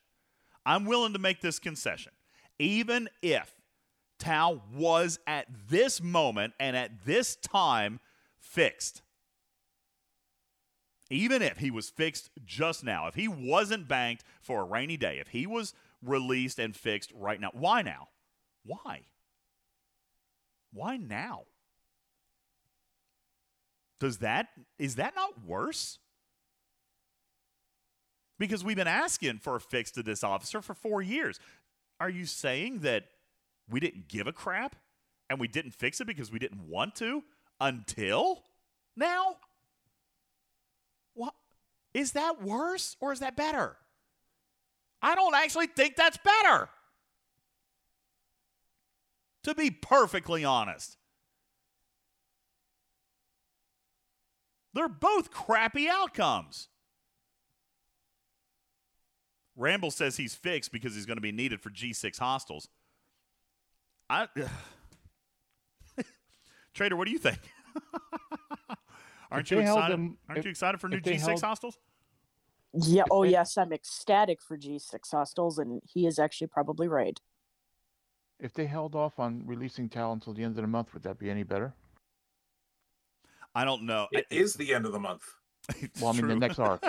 I'm 0.66 0.84
willing 0.84 1.12
to 1.12 1.18
make 1.20 1.40
this 1.40 1.60
concession, 1.60 2.12
even 2.58 3.08
if 3.22 3.54
Tal 4.18 4.62
was 4.74 5.20
at 5.26 5.46
this 5.68 6.02
moment 6.02 6.54
and 6.58 6.76
at 6.76 7.04
this 7.06 7.36
time 7.36 8.00
fixed, 8.38 9.02
even 11.08 11.42
if 11.42 11.58
he 11.58 11.70
was 11.70 11.90
fixed 11.90 12.30
just 12.44 12.82
now, 12.82 13.06
if 13.06 13.14
he 13.14 13.28
wasn't 13.28 13.86
banked 13.86 14.24
for 14.40 14.62
a 14.62 14.64
rainy 14.64 14.96
day, 14.96 15.18
if 15.20 15.28
he 15.28 15.46
was 15.46 15.74
released 16.02 16.58
and 16.58 16.74
fixed 16.74 17.12
right 17.14 17.40
now, 17.40 17.50
why 17.52 17.82
now? 17.82 18.08
Why? 18.64 19.02
Why 20.72 20.96
now? 20.96 21.44
Does 24.02 24.16
that 24.18 24.48
is 24.80 24.96
that 24.96 25.14
not 25.14 25.44
worse? 25.46 26.00
Because 28.36 28.64
we've 28.64 28.76
been 28.76 28.88
asking 28.88 29.38
for 29.38 29.54
a 29.54 29.60
fix 29.60 29.92
to 29.92 30.02
this 30.02 30.24
officer 30.24 30.60
for 30.60 30.74
4 30.74 31.02
years. 31.02 31.38
Are 32.00 32.10
you 32.10 32.26
saying 32.26 32.80
that 32.80 33.04
we 33.70 33.78
didn't 33.78 34.08
give 34.08 34.26
a 34.26 34.32
crap 34.32 34.74
and 35.30 35.38
we 35.38 35.46
didn't 35.46 35.70
fix 35.70 36.00
it 36.00 36.08
because 36.08 36.32
we 36.32 36.40
didn't 36.40 36.68
want 36.68 36.96
to 36.96 37.22
until 37.60 38.42
now? 38.96 39.36
What 41.14 41.34
is 41.94 42.10
that 42.12 42.42
worse 42.42 42.96
or 42.98 43.12
is 43.12 43.20
that 43.20 43.36
better? 43.36 43.76
I 45.00 45.14
don't 45.14 45.36
actually 45.36 45.68
think 45.68 45.94
that's 45.94 46.18
better. 46.18 46.68
To 49.44 49.54
be 49.54 49.70
perfectly 49.70 50.44
honest. 50.44 50.96
They're 54.74 54.88
both 54.88 55.30
crappy 55.30 55.88
outcomes. 55.88 56.68
Ramble 59.56 59.90
says 59.90 60.16
he's 60.16 60.34
fixed 60.34 60.72
because 60.72 60.94
he's 60.94 61.06
going 61.06 61.18
to 61.18 61.22
be 61.22 61.32
needed 61.32 61.60
for 61.60 61.70
G6 61.70 62.18
hostiles. 62.18 62.68
I 64.08 64.28
Trader, 66.74 66.96
what 66.96 67.06
do 67.06 67.12
you 67.12 67.18
think? 67.18 67.38
aren't 69.30 69.50
you 69.50 69.58
excited? 69.58 69.92
Them, 69.92 70.16
aren't 70.28 70.38
if, 70.38 70.44
you 70.46 70.50
excited 70.50 70.80
for 70.80 70.88
new 70.88 71.00
G6 71.00 71.20
held, 71.20 71.42
hostiles? 71.42 71.78
Yeah. 72.72 73.04
Oh, 73.10 73.24
yes. 73.24 73.58
I'm 73.58 73.72
ecstatic 73.72 74.40
for 74.40 74.56
G6 74.56 75.10
hostiles 75.10 75.58
and 75.58 75.82
he 75.84 76.06
is 76.06 76.18
actually 76.18 76.46
probably 76.46 76.88
right. 76.88 77.20
If 78.40 78.54
they 78.54 78.64
held 78.66 78.94
off 78.94 79.18
on 79.18 79.42
releasing 79.46 79.88
Tal 79.88 80.12
until 80.12 80.32
the 80.32 80.42
end 80.42 80.56
of 80.56 80.62
the 80.62 80.66
month, 80.66 80.94
would 80.94 81.02
that 81.02 81.18
be 81.18 81.30
any 81.30 81.42
better? 81.42 81.74
I 83.54 83.64
don't 83.64 83.82
know. 83.84 84.08
It 84.12 84.26
is 84.30 84.54
the 84.54 84.74
end 84.74 84.86
of 84.86 84.92
the 84.92 85.00
month. 85.00 85.24
well, 86.00 86.10
I 86.10 86.12
mean, 86.12 86.28
the 86.28 86.36
next 86.36 86.58
arc. 86.58 86.82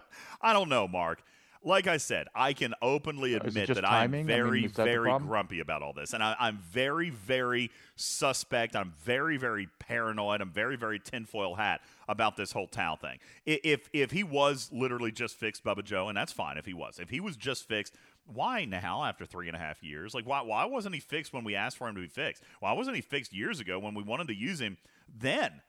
I 0.40 0.52
don't 0.52 0.68
know, 0.68 0.86
Mark. 0.86 1.22
like 1.62 1.86
I 1.86 1.96
said, 1.96 2.28
I 2.34 2.52
can 2.52 2.74
openly 2.80 3.30
is 3.30 3.36
it 3.36 3.46
admit 3.46 3.66
just 3.66 3.80
that 3.80 3.84
I'm 3.84 4.10
timing? 4.10 4.20
I 4.20 4.22
mean, 4.22 4.26
very, 4.26 4.66
that 4.68 4.84
very 4.84 5.18
grumpy 5.18 5.60
about 5.60 5.82
all 5.82 5.92
this, 5.92 6.12
and 6.12 6.22
I, 6.22 6.36
I'm 6.38 6.58
very, 6.58 7.10
very 7.10 7.70
suspect. 7.96 8.76
I'm 8.76 8.92
very, 9.04 9.36
very 9.36 9.68
paranoid. 9.78 10.40
I'm 10.40 10.52
very, 10.52 10.76
very 10.76 10.98
tinfoil 11.00 11.54
hat 11.56 11.80
about 12.08 12.36
this 12.36 12.52
whole 12.52 12.68
Tal 12.68 12.96
thing. 12.96 13.18
If 13.46 13.88
if 13.92 14.10
he 14.10 14.22
was 14.22 14.70
literally 14.72 15.12
just 15.12 15.36
fixed, 15.36 15.64
Bubba 15.64 15.84
Joe, 15.84 16.08
and 16.08 16.16
that's 16.16 16.32
fine 16.32 16.56
if 16.56 16.66
he 16.66 16.74
was. 16.74 16.98
If 16.98 17.10
he 17.10 17.20
was 17.20 17.36
just 17.36 17.66
fixed, 17.66 17.94
why 18.26 18.64
now 18.64 19.04
after 19.04 19.26
three 19.26 19.48
and 19.48 19.56
a 19.56 19.60
half 19.60 19.82
years? 19.82 20.14
Like 20.14 20.26
why 20.26 20.42
why 20.42 20.64
wasn't 20.66 20.94
he 20.94 21.00
fixed 21.00 21.32
when 21.32 21.44
we 21.44 21.56
asked 21.56 21.78
for 21.78 21.88
him 21.88 21.94
to 21.96 22.00
be 22.00 22.08
fixed? 22.08 22.42
Why 22.60 22.72
wasn't 22.72 22.96
he 22.96 23.02
fixed 23.02 23.32
years 23.32 23.60
ago 23.60 23.78
when 23.78 23.94
we 23.94 24.02
wanted 24.02 24.28
to 24.28 24.34
use 24.34 24.60
him 24.60 24.78
then? 25.12 25.62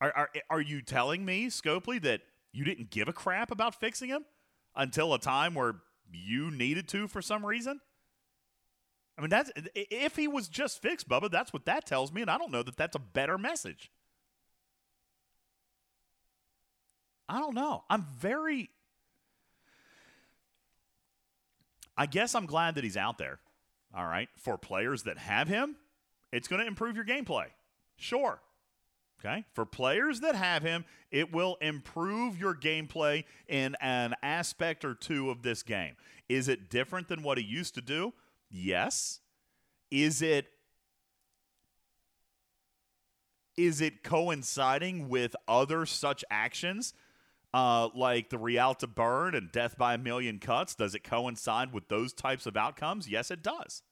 Are 0.00 0.12
are, 0.14 0.30
are 0.50 0.60
you 0.60 0.82
telling 0.82 1.24
me, 1.24 1.46
Scopely, 1.46 2.00
that 2.02 2.22
you 2.52 2.64
didn't 2.64 2.90
give 2.90 3.08
a 3.08 3.12
crap 3.12 3.50
about 3.50 3.74
fixing 3.78 4.08
him 4.08 4.24
until 4.76 5.12
a 5.12 5.18
time 5.18 5.54
where 5.54 5.76
you 6.12 6.50
needed 6.50 6.88
to 6.88 7.08
for 7.08 7.20
some 7.20 7.44
reason? 7.44 7.80
I 9.16 9.20
mean, 9.20 9.30
that's 9.30 9.50
if 9.74 10.14
he 10.14 10.28
was 10.28 10.48
just 10.48 10.80
fixed, 10.80 11.08
Bubba. 11.08 11.30
That's 11.30 11.52
what 11.52 11.64
that 11.64 11.86
tells 11.86 12.12
me, 12.12 12.20
and 12.20 12.30
I 12.30 12.38
don't 12.38 12.52
know 12.52 12.62
that 12.62 12.76
that's 12.76 12.94
a 12.94 13.00
better 13.00 13.36
message. 13.36 13.90
I 17.28 17.40
don't 17.40 17.54
know. 17.54 17.82
I'm 17.90 18.06
very. 18.18 18.70
I 21.96 22.06
guess 22.06 22.36
I'm 22.36 22.46
glad 22.46 22.76
that 22.76 22.84
he's 22.84 22.96
out 22.96 23.18
there. 23.18 23.40
All 23.92 24.06
right, 24.06 24.28
for 24.36 24.56
players 24.56 25.02
that 25.02 25.18
have 25.18 25.48
him, 25.48 25.74
it's 26.30 26.46
going 26.46 26.60
to 26.60 26.66
improve 26.66 26.94
your 26.94 27.04
gameplay. 27.04 27.46
Sure. 27.96 28.40
Okay. 29.20 29.44
For 29.52 29.66
players 29.66 30.20
that 30.20 30.36
have 30.36 30.62
him, 30.62 30.84
it 31.10 31.32
will 31.32 31.56
improve 31.60 32.38
your 32.38 32.54
gameplay 32.54 33.24
in 33.48 33.76
an 33.80 34.14
aspect 34.22 34.84
or 34.84 34.94
two 34.94 35.30
of 35.30 35.42
this 35.42 35.62
game. 35.62 35.94
Is 36.28 36.48
it 36.48 36.70
different 36.70 37.08
than 37.08 37.22
what 37.22 37.36
he 37.38 37.44
used 37.44 37.74
to 37.74 37.80
do? 37.80 38.12
Yes. 38.50 39.20
Is 39.90 40.22
it 40.22 40.46
is 43.56 43.80
it 43.80 44.04
coinciding 44.04 45.08
with 45.08 45.34
other 45.48 45.84
such 45.84 46.24
actions 46.30 46.94
uh, 47.52 47.88
like 47.92 48.30
the 48.30 48.36
Realta 48.36 48.86
Burn 48.86 49.34
and 49.34 49.50
Death 49.50 49.76
by 49.76 49.94
a 49.94 49.98
Million 49.98 50.38
Cuts? 50.38 50.76
Does 50.76 50.94
it 50.94 51.02
coincide 51.02 51.72
with 51.72 51.88
those 51.88 52.12
types 52.12 52.46
of 52.46 52.56
outcomes? 52.56 53.08
Yes, 53.08 53.32
it 53.32 53.42
does. 53.42 53.82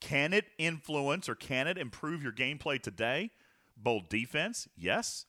Can 0.00 0.32
it 0.32 0.46
influence 0.56 1.28
or 1.28 1.34
can 1.34 1.66
it 1.66 1.76
improve 1.76 2.22
your 2.22 2.32
gameplay 2.32 2.80
today? 2.80 3.30
Bold 3.76 4.08
defense, 4.08 4.68
yes. 4.76 5.26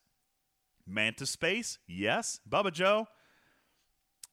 Manta 0.87 1.25
space, 1.25 1.79
yes. 1.87 2.39
Bubba 2.47 2.71
Joe, 2.71 3.07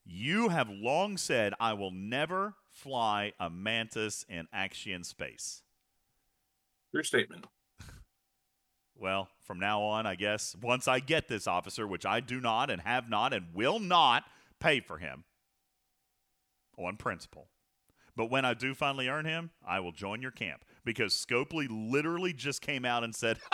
you 0.04 0.48
have 0.48 0.68
long 0.68 1.16
said 1.16 1.54
I 1.58 1.72
will 1.72 1.90
never 1.90 2.54
fly 2.70 3.32
a 3.38 3.48
mantis 3.48 4.24
in 4.28 4.48
action 4.52 5.04
space. 5.04 5.62
Your 6.92 7.02
statement. 7.02 7.46
Well, 8.94 9.28
from 9.42 9.58
now 9.58 9.82
on, 9.82 10.06
I 10.06 10.14
guess, 10.14 10.54
once 10.60 10.86
I 10.86 11.00
get 11.00 11.26
this 11.26 11.46
officer, 11.46 11.86
which 11.86 12.06
I 12.06 12.20
do 12.20 12.40
not 12.40 12.70
and 12.70 12.82
have 12.82 13.08
not 13.08 13.32
and 13.32 13.46
will 13.54 13.80
not 13.80 14.24
pay 14.60 14.80
for 14.80 14.98
him 14.98 15.24
on 16.78 16.96
principle. 16.96 17.48
But 18.14 18.30
when 18.30 18.44
I 18.44 18.54
do 18.54 18.74
finally 18.74 19.08
earn 19.08 19.24
him, 19.24 19.50
I 19.66 19.80
will 19.80 19.92
join 19.92 20.22
your 20.22 20.30
camp 20.30 20.64
because 20.84 21.14
Scopely 21.14 21.66
literally 21.70 22.32
just 22.32 22.60
came 22.60 22.84
out 22.84 23.04
and 23.04 23.14
said, 23.14 23.38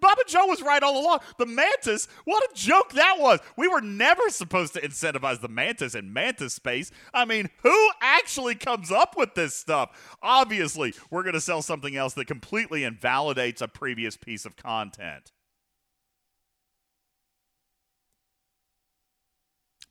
Bubba 0.00 0.26
Joe 0.26 0.46
was 0.46 0.62
right 0.62 0.82
all 0.82 1.00
along. 1.00 1.20
The 1.38 1.46
mantis, 1.46 2.08
what 2.24 2.42
a 2.42 2.54
joke 2.54 2.92
that 2.92 3.16
was. 3.18 3.40
We 3.56 3.68
were 3.68 3.80
never 3.80 4.28
supposed 4.30 4.74
to 4.74 4.80
incentivize 4.80 5.40
the 5.40 5.48
mantis 5.48 5.94
in 5.94 6.12
mantis 6.12 6.54
space. 6.54 6.90
I 7.14 7.24
mean, 7.24 7.50
who 7.62 7.90
actually 8.00 8.54
comes 8.54 8.90
up 8.90 9.16
with 9.16 9.34
this 9.34 9.54
stuff? 9.54 10.16
Obviously, 10.22 10.94
we're 11.10 11.22
going 11.22 11.34
to 11.34 11.40
sell 11.40 11.62
something 11.62 11.96
else 11.96 12.14
that 12.14 12.26
completely 12.26 12.84
invalidates 12.84 13.62
a 13.62 13.68
previous 13.68 14.16
piece 14.16 14.44
of 14.44 14.56
content. 14.56 15.32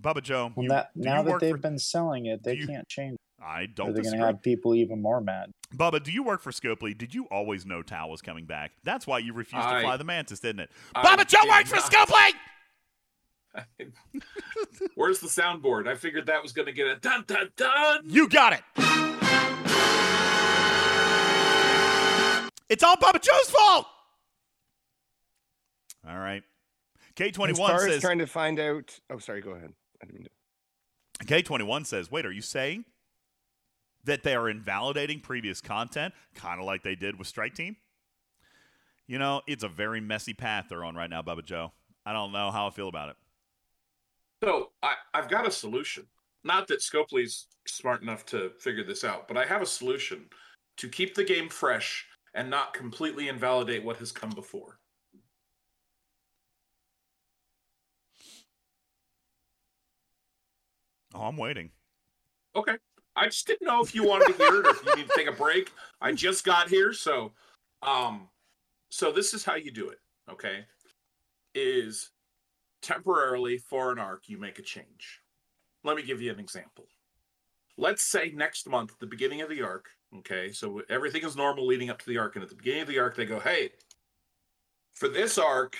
Bubba 0.01 0.23
Joe, 0.23 0.53
Well, 0.55 0.63
you, 0.63 0.69
that, 0.69 0.91
now 0.95 1.21
that 1.23 1.39
they've 1.39 1.51
for, 1.51 1.57
been 1.57 1.77
selling 1.77 2.25
it, 2.25 2.43
they 2.43 2.55
you- 2.55 2.67
can't 2.67 2.87
change. 2.87 3.17
I 3.41 3.67
don't 3.67 3.93
they're 3.93 4.03
going 4.03 4.19
to 4.19 4.25
have 4.25 4.41
people 4.41 4.75
even 4.75 5.01
more 5.01 5.21
mad. 5.21 5.51
Bubba, 5.73 6.03
do 6.03 6.11
you 6.11 6.23
work 6.23 6.41
for 6.41 6.51
Scopely? 6.51 6.97
Did 6.97 7.15
you 7.15 7.23
always 7.31 7.65
know 7.65 7.81
Tal 7.81 8.09
was 8.09 8.21
coming 8.21 8.43
back? 8.45 8.71
That's 8.83 9.07
why 9.07 9.19
you 9.19 9.31
refused 9.31 9.65
to 9.65 9.79
fly 9.79 9.95
the 9.95 10.03
Mantis, 10.03 10.41
didn't 10.41 10.59
it? 10.59 10.71
I 10.93 11.05
Bubba 11.05 11.25
Joe 11.25 11.39
did 11.43 11.49
works 11.49 11.69
for 11.69 11.77
not. 11.77 11.89
Scopely! 11.89 12.31
Where's 14.95 15.19
the 15.19 15.27
soundboard? 15.27 15.87
I 15.87 15.95
figured 15.95 16.25
that 16.25 16.43
was 16.43 16.51
going 16.51 16.65
to 16.65 16.73
get 16.73 16.87
a 16.87 16.97
dun 16.97 17.23
dun 17.27 17.49
dun. 17.55 18.01
You 18.05 18.27
got 18.27 18.53
it. 18.53 18.61
It's 22.69 22.83
all 22.83 22.97
Bubba 22.97 23.21
Joe's 23.21 23.49
fault. 23.49 23.87
All 26.07 26.17
right. 26.17 26.43
K21 27.15 27.57
far 27.57 27.75
as 27.77 27.83
says 27.83 28.01
trying 28.01 28.19
to 28.19 28.27
find 28.27 28.59
out. 28.59 28.99
Oh, 29.09 29.17
sorry. 29.17 29.41
Go 29.41 29.51
ahead. 29.51 29.73
I 30.01 30.05
didn't 30.05 30.19
mean 30.19 30.25
to. 30.25 31.25
K21 31.25 31.85
says, 31.85 32.09
"Wait, 32.11 32.25
are 32.25 32.31
you 32.31 32.41
saying 32.41 32.85
that 34.03 34.23
they 34.23 34.35
are 34.35 34.49
invalidating 34.49 35.19
previous 35.19 35.61
content 35.61 36.13
kind 36.33 36.59
of 36.59 36.65
like 36.65 36.83
they 36.83 36.95
did 36.95 37.17
with 37.17 37.27
Strike 37.27 37.55
Team?" 37.55 37.77
You 39.07 39.17
know, 39.19 39.41
it's 39.47 39.63
a 39.63 39.69
very 39.69 40.01
messy 40.01 40.33
path 40.33 40.67
they're 40.69 40.83
on 40.83 40.95
right 40.95 41.09
now, 41.09 41.21
Bubba 41.21 41.43
Joe. 41.43 41.73
I 42.05 42.13
don't 42.13 42.31
know 42.31 42.51
how 42.51 42.67
I 42.67 42.69
feel 42.69 42.87
about 42.87 43.09
it. 43.09 43.15
So 44.43 44.71
I, 44.81 44.95
I've 45.13 45.29
got 45.29 45.47
a 45.47 45.51
solution. 45.51 46.07
Not 46.43 46.67
that 46.67 46.81
Scopely's 46.81 47.47
smart 47.67 48.01
enough 48.01 48.25
to 48.27 48.51
figure 48.59 48.83
this 48.83 49.03
out, 49.03 49.27
but 49.27 49.35
I 49.35 49.45
have 49.45 49.61
a 49.61 49.65
solution 49.65 50.25
to 50.77 50.87
keep 50.87 51.13
the 51.13 51.23
game 51.23 51.49
fresh 51.49 52.05
and 52.33 52.49
not 52.49 52.73
completely 52.73 53.27
invalidate 53.27 53.83
what 53.83 53.97
has 53.97 54.11
come 54.11 54.29
before. 54.29 54.78
Oh, 61.19 61.25
I'm 61.25 61.35
waiting. 61.35 61.71
Okay. 62.55 62.77
I 63.15 63.25
just 63.25 63.45
didn't 63.45 63.67
know 63.67 63.81
if 63.81 63.93
you 63.93 64.07
wanted 64.07 64.27
to 64.27 64.37
hear 64.37 64.61
it 64.61 64.65
or 64.65 64.69
if 64.69 64.85
you 64.85 64.95
need 64.95 65.09
to 65.09 65.13
take 65.15 65.27
a 65.27 65.33
break. 65.33 65.73
I 65.99 66.13
just 66.13 66.45
got 66.45 66.69
here, 66.69 66.93
so 66.93 67.33
um 67.81 68.29
so 68.89 69.11
this 69.11 69.33
is 69.33 69.43
how 69.43 69.55
you 69.55 69.71
do 69.71 69.89
it, 69.89 69.99
okay? 70.31 70.65
Is 71.53 72.11
temporarily 72.81 73.57
for 73.57 73.91
an 73.91 73.99
arc 73.99 74.29
you 74.29 74.37
make 74.37 74.59
a 74.59 74.61
change. 74.61 75.21
Let 75.83 75.97
me 75.97 76.03
give 76.03 76.21
you 76.21 76.31
an 76.31 76.39
example. 76.39 76.85
Let's 77.77 78.03
say 78.03 78.31
next 78.33 78.67
month, 78.67 78.91
at 78.91 78.99
the 78.99 79.05
beginning 79.05 79.41
of 79.41 79.49
the 79.49 79.61
arc, 79.61 79.89
okay, 80.19 80.51
so 80.51 80.81
everything 80.89 81.23
is 81.23 81.35
normal 81.35 81.67
leading 81.67 81.89
up 81.89 81.99
to 81.99 82.05
the 82.09 82.17
arc, 82.17 82.35
and 82.35 82.43
at 82.43 82.49
the 82.49 82.55
beginning 82.55 82.81
of 82.81 82.87
the 82.87 82.99
arc, 82.99 83.15
they 83.15 83.25
go, 83.25 83.39
hey, 83.39 83.71
for 84.93 85.07
this 85.07 85.37
arc, 85.37 85.75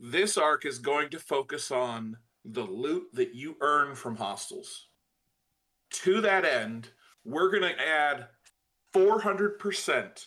this 0.00 0.36
arc 0.36 0.64
is 0.64 0.78
going 0.78 1.10
to 1.10 1.18
focus 1.18 1.70
on 1.70 2.16
the 2.52 2.64
loot 2.64 3.08
that 3.12 3.34
you 3.34 3.56
earn 3.60 3.94
from 3.94 4.16
hostiles 4.16 4.88
to 5.90 6.20
that 6.20 6.44
end, 6.44 6.90
we're 7.24 7.50
going 7.50 7.62
to 7.62 7.80
add 7.80 8.28
400% 8.94 10.26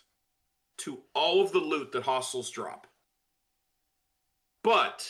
to 0.77 0.99
all 1.13 1.41
of 1.41 1.51
the 1.51 1.59
loot 1.59 1.91
that 1.91 2.03
hostiles 2.03 2.49
drop. 2.49 2.87
But 4.63 5.09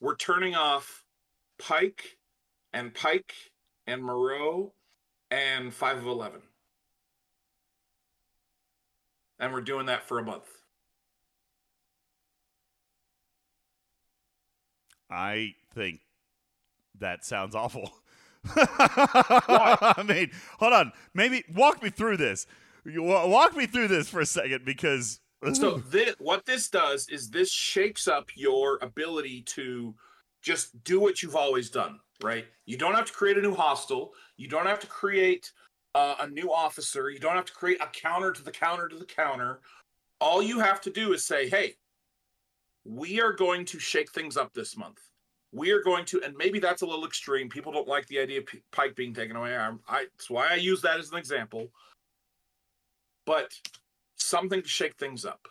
we're 0.00 0.16
turning 0.16 0.54
off 0.54 1.04
Pike 1.58 2.18
and 2.72 2.94
Pike 2.94 3.34
and 3.86 4.02
Moreau 4.02 4.72
and 5.30 5.72
5 5.72 5.98
of 5.98 6.06
11. 6.06 6.40
And 9.38 9.52
we're 9.52 9.60
doing 9.60 9.86
that 9.86 10.06
for 10.06 10.18
a 10.18 10.24
month. 10.24 10.48
I 15.12 15.54
think 15.74 16.00
that 16.98 17.24
sounds 17.24 17.54
awful. 17.54 17.92
I 18.56 20.02
mean, 20.06 20.30
hold 20.58 20.72
on. 20.72 20.92
Maybe 21.14 21.44
walk 21.54 21.82
me 21.82 21.90
through 21.90 22.16
this. 22.16 22.46
Walk 22.84 23.56
me 23.56 23.66
through 23.66 23.88
this 23.88 24.08
for 24.08 24.20
a 24.20 24.26
second 24.26 24.64
because 24.64 25.20
So 25.52 25.76
this, 25.90 26.14
what 26.18 26.46
this 26.46 26.68
does 26.68 27.08
is 27.08 27.30
this 27.30 27.52
shakes 27.52 28.08
up 28.08 28.30
your 28.34 28.78
ability 28.82 29.42
to 29.42 29.94
just 30.40 30.82
do 30.82 30.98
what 30.98 31.22
you've 31.22 31.36
always 31.36 31.70
done, 31.70 32.00
right? 32.22 32.46
You 32.64 32.76
don't 32.76 32.94
have 32.94 33.04
to 33.04 33.12
create 33.12 33.36
a 33.36 33.42
new 33.42 33.54
hostile. 33.54 34.12
You 34.36 34.48
don't 34.48 34.66
have 34.66 34.80
to 34.80 34.86
create 34.86 35.52
uh, 35.94 36.16
a 36.20 36.26
new 36.26 36.52
officer. 36.52 37.10
You 37.10 37.18
don't 37.18 37.36
have 37.36 37.44
to 37.44 37.52
create 37.52 37.80
a 37.80 37.86
counter 37.86 38.32
to 38.32 38.42
the 38.42 38.50
counter 38.50 38.88
to 38.88 38.96
the 38.96 39.04
counter. 39.04 39.60
All 40.20 40.42
you 40.42 40.58
have 40.58 40.80
to 40.82 40.90
do 40.90 41.12
is 41.12 41.24
say, 41.24 41.48
"Hey, 41.48 41.74
we 42.84 43.20
are 43.20 43.32
going 43.32 43.64
to 43.66 43.78
shake 43.78 44.10
things 44.12 44.36
up 44.36 44.52
this 44.52 44.76
month. 44.76 44.98
We 45.52 45.70
are 45.70 45.82
going 45.82 46.04
to, 46.06 46.22
and 46.24 46.34
maybe 46.36 46.58
that's 46.58 46.82
a 46.82 46.86
little 46.86 47.04
extreme. 47.04 47.48
People 47.48 47.72
don't 47.72 47.88
like 47.88 48.06
the 48.06 48.18
idea 48.18 48.40
of 48.40 48.46
P- 48.46 48.62
Pike 48.72 48.96
being 48.96 49.12
taken 49.12 49.36
away. 49.36 49.56
I, 49.56 49.70
I, 49.86 50.06
that's 50.16 50.30
why 50.30 50.48
I 50.50 50.54
use 50.54 50.80
that 50.82 50.98
as 50.98 51.10
an 51.10 51.18
example. 51.18 51.68
But 53.26 53.52
something 54.16 54.62
to 54.62 54.68
shake 54.68 54.96
things 54.96 55.24
up, 55.24 55.46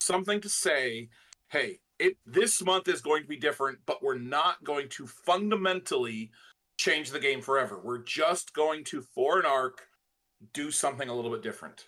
something 0.00 0.40
to 0.40 0.48
say, 0.48 1.08
hey, 1.48 1.78
it 1.98 2.16
this 2.26 2.62
month 2.62 2.88
is 2.88 3.00
going 3.00 3.22
to 3.22 3.28
be 3.28 3.36
different, 3.36 3.78
but 3.86 4.02
we're 4.02 4.18
not 4.18 4.62
going 4.64 4.88
to 4.90 5.06
fundamentally 5.06 6.30
change 6.76 7.10
the 7.10 7.20
game 7.20 7.40
forever. 7.40 7.80
We're 7.82 8.02
just 8.02 8.52
going 8.52 8.84
to 8.84 9.00
for 9.14 9.38
an 9.38 9.46
arc 9.46 9.86
do 10.52 10.70
something 10.70 11.08
a 11.08 11.14
little 11.14 11.30
bit 11.30 11.42
different. 11.42 11.86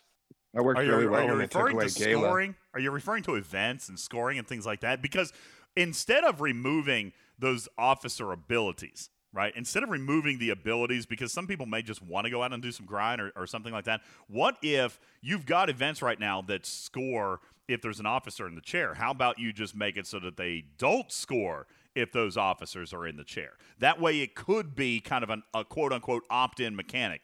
That 0.54 0.62
worked 0.62 0.80
Are 0.80 0.84
you, 0.84 0.92
really 0.92 1.06
are 1.06 1.10
well 1.10 1.22
you 1.24 1.28
when 1.30 1.38
they 1.38 1.46
took 1.46 1.64
referring 1.64 1.76
away 1.76 1.88
to 1.88 1.98
Gala. 1.98 2.22
scoring? 2.22 2.54
Are 2.76 2.80
you 2.80 2.90
referring 2.90 3.22
to 3.22 3.36
events 3.36 3.88
and 3.88 3.98
scoring 3.98 4.38
and 4.38 4.46
things 4.46 4.66
like 4.66 4.80
that? 4.80 5.00
Because 5.00 5.32
instead 5.76 6.24
of 6.24 6.42
removing 6.42 7.14
those 7.38 7.70
officer 7.78 8.32
abilities, 8.32 9.08
right? 9.32 9.54
Instead 9.56 9.82
of 9.82 9.88
removing 9.88 10.38
the 10.38 10.50
abilities, 10.50 11.06
because 11.06 11.32
some 11.32 11.46
people 11.46 11.64
may 11.64 11.80
just 11.80 12.02
want 12.02 12.26
to 12.26 12.30
go 12.30 12.42
out 12.42 12.52
and 12.52 12.62
do 12.62 12.70
some 12.70 12.84
grind 12.84 13.18
or, 13.18 13.32
or 13.34 13.46
something 13.46 13.72
like 13.72 13.86
that. 13.86 14.02
What 14.28 14.58
if 14.60 15.00
you've 15.22 15.46
got 15.46 15.70
events 15.70 16.02
right 16.02 16.20
now 16.20 16.42
that 16.42 16.66
score 16.66 17.40
if 17.66 17.80
there's 17.80 17.98
an 17.98 18.04
officer 18.04 18.46
in 18.46 18.54
the 18.54 18.60
chair? 18.60 18.92
How 18.92 19.10
about 19.10 19.38
you 19.38 19.54
just 19.54 19.74
make 19.74 19.96
it 19.96 20.06
so 20.06 20.18
that 20.20 20.36
they 20.36 20.64
don't 20.76 21.10
score 21.10 21.66
if 21.94 22.12
those 22.12 22.36
officers 22.36 22.92
are 22.92 23.06
in 23.06 23.16
the 23.16 23.24
chair? 23.24 23.52
That 23.78 23.98
way, 23.98 24.20
it 24.20 24.34
could 24.34 24.74
be 24.74 25.00
kind 25.00 25.24
of 25.24 25.30
an, 25.30 25.44
a 25.54 25.64
quote 25.64 25.94
unquote 25.94 26.24
opt 26.28 26.60
in 26.60 26.76
mechanic. 26.76 27.22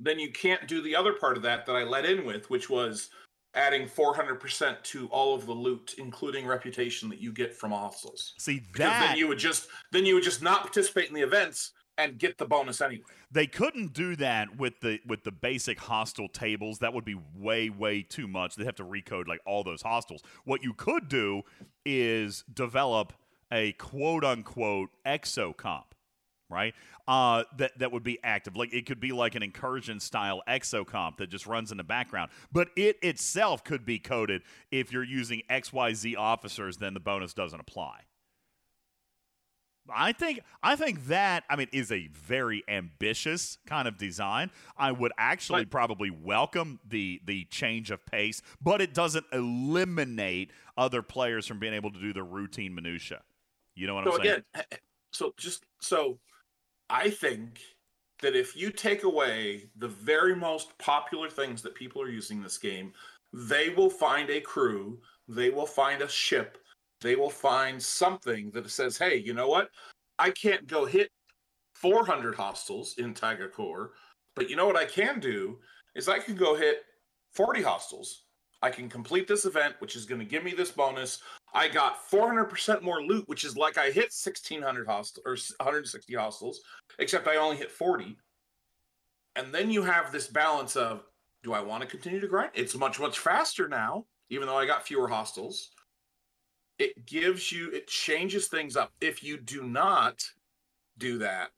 Then 0.00 0.18
you 0.18 0.32
can't 0.32 0.66
do 0.66 0.82
the 0.82 0.96
other 0.96 1.12
part 1.12 1.36
of 1.36 1.44
that 1.44 1.66
that 1.66 1.76
I 1.76 1.84
let 1.84 2.04
in 2.04 2.24
with, 2.24 2.50
which 2.50 2.68
was 2.68 3.10
adding 3.54 3.86
400% 3.86 4.82
to 4.82 5.06
all 5.08 5.34
of 5.34 5.46
the 5.46 5.52
loot, 5.52 5.94
including 5.98 6.46
reputation 6.46 7.08
that 7.10 7.20
you 7.20 7.32
get 7.32 7.54
from 7.54 7.70
hostiles 7.72 8.34
See 8.38 8.60
Because 8.60 8.78
that 8.78 9.08
then 9.08 9.18
you 9.18 9.28
would 9.28 9.38
just 9.38 9.68
then 9.90 10.06
you 10.06 10.14
would 10.14 10.24
just 10.24 10.42
not 10.42 10.62
participate 10.62 11.08
in 11.08 11.14
the 11.14 11.22
events 11.22 11.72
and 11.98 12.18
get 12.18 12.38
the 12.38 12.46
bonus 12.46 12.80
anyway. 12.80 13.02
they 13.30 13.46
couldn't 13.46 13.92
do 13.92 14.16
that 14.16 14.56
with 14.56 14.80
the 14.80 14.98
with 15.06 15.24
the 15.24 15.32
basic 15.32 15.78
hostile 15.78 16.28
tables. 16.28 16.78
That 16.78 16.94
would 16.94 17.04
be 17.04 17.16
way 17.36 17.68
way 17.68 18.02
too 18.02 18.26
much. 18.26 18.56
They'd 18.56 18.64
have 18.64 18.76
to 18.76 18.84
recode 18.84 19.28
like 19.28 19.40
all 19.46 19.62
those 19.62 19.82
hostiles 19.82 20.22
what 20.44 20.62
you 20.62 20.72
could 20.72 21.08
do 21.08 21.42
is 21.84 22.44
develop 22.52 23.12
a 23.52 23.72
quote 23.72 24.24
unquote 24.24 24.90
exocomp 25.06 25.91
right 26.52 26.74
uh, 27.08 27.42
that 27.56 27.76
that 27.78 27.90
would 27.90 28.02
be 28.04 28.18
active 28.22 28.56
like 28.56 28.72
it 28.72 28.86
could 28.86 29.00
be 29.00 29.10
like 29.12 29.34
an 29.34 29.42
incursion 29.42 29.98
style 29.98 30.42
exocomp 30.48 31.16
that 31.16 31.28
just 31.30 31.46
runs 31.46 31.70
in 31.72 31.76
the 31.78 31.84
background 31.84 32.30
but 32.52 32.68
it 32.76 32.96
itself 33.02 33.64
could 33.64 33.84
be 33.84 33.98
coded 33.98 34.42
if 34.70 34.92
you're 34.92 35.02
using 35.02 35.42
xyz 35.50 36.16
officers 36.16 36.76
then 36.76 36.94
the 36.94 37.00
bonus 37.00 37.32
doesn't 37.34 37.60
apply 37.60 38.00
I 39.92 40.12
think 40.12 40.40
I 40.62 40.76
think 40.76 41.06
that 41.08 41.42
I 41.50 41.56
mean 41.56 41.66
is 41.72 41.90
a 41.90 42.06
very 42.12 42.62
ambitious 42.68 43.58
kind 43.66 43.88
of 43.88 43.98
design. 43.98 44.50
I 44.76 44.92
would 44.92 45.10
actually 45.18 45.64
But- 45.64 45.72
probably 45.72 46.08
welcome 46.08 46.78
the 46.88 47.20
the 47.24 47.44
change 47.46 47.90
of 47.90 48.06
pace, 48.06 48.42
but 48.60 48.80
it 48.80 48.94
doesn't 48.94 49.26
eliminate 49.32 50.52
other 50.76 51.02
players 51.02 51.48
from 51.48 51.58
being 51.58 51.74
able 51.74 51.90
to 51.90 52.00
do 52.00 52.12
the 52.12 52.22
routine 52.22 52.74
minutia. 52.76 53.22
You 53.74 53.88
know 53.88 53.96
what 53.96 54.04
so 54.04 54.12
I'm 54.12 54.22
saying? 54.22 54.42
again, 54.54 54.64
so 55.10 55.34
just 55.36 55.64
so 55.80 56.18
I 56.92 57.08
think 57.08 57.58
that 58.20 58.36
if 58.36 58.54
you 58.54 58.70
take 58.70 59.02
away 59.04 59.70
the 59.76 59.88
very 59.88 60.36
most 60.36 60.76
popular 60.76 61.30
things 61.30 61.62
that 61.62 61.74
people 61.74 62.02
are 62.02 62.10
using 62.10 62.42
this 62.42 62.58
game, 62.58 62.92
they 63.32 63.70
will 63.70 63.88
find 63.88 64.28
a 64.28 64.42
crew, 64.42 65.00
they 65.26 65.48
will 65.48 65.66
find 65.66 66.02
a 66.02 66.08
ship, 66.08 66.58
they 67.00 67.16
will 67.16 67.30
find 67.30 67.82
something 67.82 68.50
that 68.50 68.70
says, 68.70 68.98
"Hey, 68.98 69.16
you 69.16 69.32
know 69.32 69.48
what? 69.48 69.70
I 70.18 70.32
can't 70.32 70.66
go 70.66 70.84
hit 70.84 71.10
400 71.74 72.34
hostiles 72.34 72.98
in 72.98 73.14
Tiger 73.14 73.48
Core, 73.48 73.94
but 74.36 74.50
you 74.50 74.56
know 74.56 74.66
what 74.66 74.76
I 74.76 74.84
can 74.84 75.18
do 75.18 75.62
is 75.94 76.10
I 76.10 76.18
can 76.18 76.36
go 76.36 76.54
hit 76.54 76.84
40 77.30 77.62
hostiles. 77.62 78.26
I 78.62 78.70
can 78.70 78.88
complete 78.88 79.26
this 79.26 79.44
event, 79.44 79.74
which 79.80 79.96
is 79.96 80.06
going 80.06 80.20
to 80.20 80.24
give 80.24 80.44
me 80.44 80.52
this 80.52 80.70
bonus. 80.70 81.20
I 81.52 81.68
got 81.68 82.08
400% 82.08 82.82
more 82.82 83.02
loot, 83.02 83.28
which 83.28 83.44
is 83.44 83.56
like 83.56 83.76
I 83.76 83.86
hit 83.86 84.12
1600 84.12 84.86
hostiles 84.86 85.22
or 85.26 85.36
160 85.64 86.14
hostiles, 86.14 86.60
except 86.98 87.26
I 87.26 87.36
only 87.36 87.56
hit 87.56 87.70
40. 87.70 88.16
And 89.36 89.52
then 89.52 89.70
you 89.70 89.82
have 89.82 90.12
this 90.12 90.28
balance 90.28 90.76
of 90.76 91.02
do 91.42 91.52
I 91.52 91.60
want 91.60 91.82
to 91.82 91.88
continue 91.88 92.20
to 92.20 92.28
grind? 92.28 92.52
It's 92.54 92.76
much, 92.76 93.00
much 93.00 93.18
faster 93.18 93.68
now, 93.68 94.06
even 94.30 94.46
though 94.46 94.58
I 94.58 94.66
got 94.66 94.86
fewer 94.86 95.08
hostiles. 95.08 95.70
It 96.78 97.04
gives 97.04 97.50
you, 97.50 97.70
it 97.70 97.88
changes 97.88 98.46
things 98.46 98.76
up. 98.76 98.92
If 99.00 99.24
you 99.24 99.38
do 99.38 99.64
not 99.64 100.22
do 100.98 101.18
that, 101.18 101.50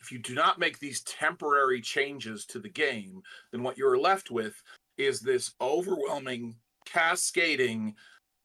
if 0.00 0.10
you 0.10 0.18
do 0.18 0.34
not 0.34 0.58
make 0.58 0.78
these 0.78 1.02
temporary 1.02 1.80
changes 1.80 2.46
to 2.46 2.58
the 2.58 2.68
game, 2.68 3.22
then 3.52 3.62
what 3.62 3.78
you're 3.78 3.98
left 3.98 4.30
with 4.30 4.60
is 4.98 5.20
this 5.20 5.52
overwhelming 5.60 6.54
cascading 6.84 7.94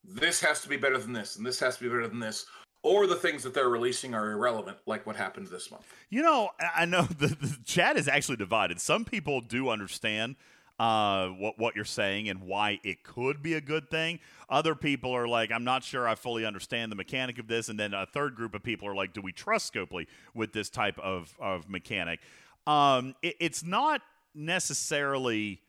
this 0.03 0.41
has 0.41 0.61
to 0.61 0.69
be 0.69 0.77
better 0.77 0.97
than 0.97 1.13
this 1.13 1.35
and 1.35 1.45
this 1.45 1.59
has 1.59 1.77
to 1.77 1.83
be 1.83 1.89
better 1.89 2.07
than 2.07 2.19
this 2.19 2.45
or 2.83 3.05
the 3.05 3.15
things 3.15 3.43
that 3.43 3.53
they're 3.53 3.69
releasing 3.69 4.15
are 4.15 4.31
irrelevant 4.31 4.77
like 4.87 5.05
what 5.05 5.15
happened 5.15 5.47
this 5.47 5.69
month 5.69 5.85
You 6.09 6.23
know, 6.23 6.49
I 6.75 6.85
know 6.85 7.03
the, 7.17 7.27
the 7.27 7.57
chat 7.65 7.97
is 7.97 8.07
actually 8.07 8.37
divided. 8.37 8.79
Some 8.81 9.05
people 9.05 9.41
do 9.41 9.69
understand 9.69 10.35
uh, 10.79 11.27
what 11.27 11.59
what 11.59 11.75
you're 11.75 11.85
saying 11.85 12.27
and 12.27 12.41
why 12.41 12.79
it 12.83 13.03
could 13.03 13.43
be 13.43 13.53
a 13.53 13.61
good 13.61 13.89
thing. 13.91 14.19
Other 14.49 14.73
people 14.73 15.15
are 15.15 15.27
like, 15.27 15.51
I'm 15.51 15.63
not 15.63 15.83
sure 15.83 16.07
I 16.07 16.15
fully 16.15 16.43
understand 16.43 16.91
the 16.91 16.95
mechanic 16.95 17.37
of 17.37 17.47
this. 17.47 17.69
And 17.69 17.79
then 17.79 17.93
a 17.93 18.07
third 18.07 18.35
group 18.35 18.55
of 18.55 18.63
people 18.63 18.87
are 18.87 18.95
like, 18.95 19.13
Do 19.13 19.21
we 19.21 19.31
trust 19.31 19.71
Scopely 19.71 20.07
with 20.33 20.53
this 20.53 20.71
type 20.71 20.97
of 20.97 21.35
of 21.39 21.69
mechanic? 21.69 22.19
Um, 22.65 23.13
it, 23.21 23.35
it's 23.39 23.63
not 23.63 24.01
necessarily 24.33 25.61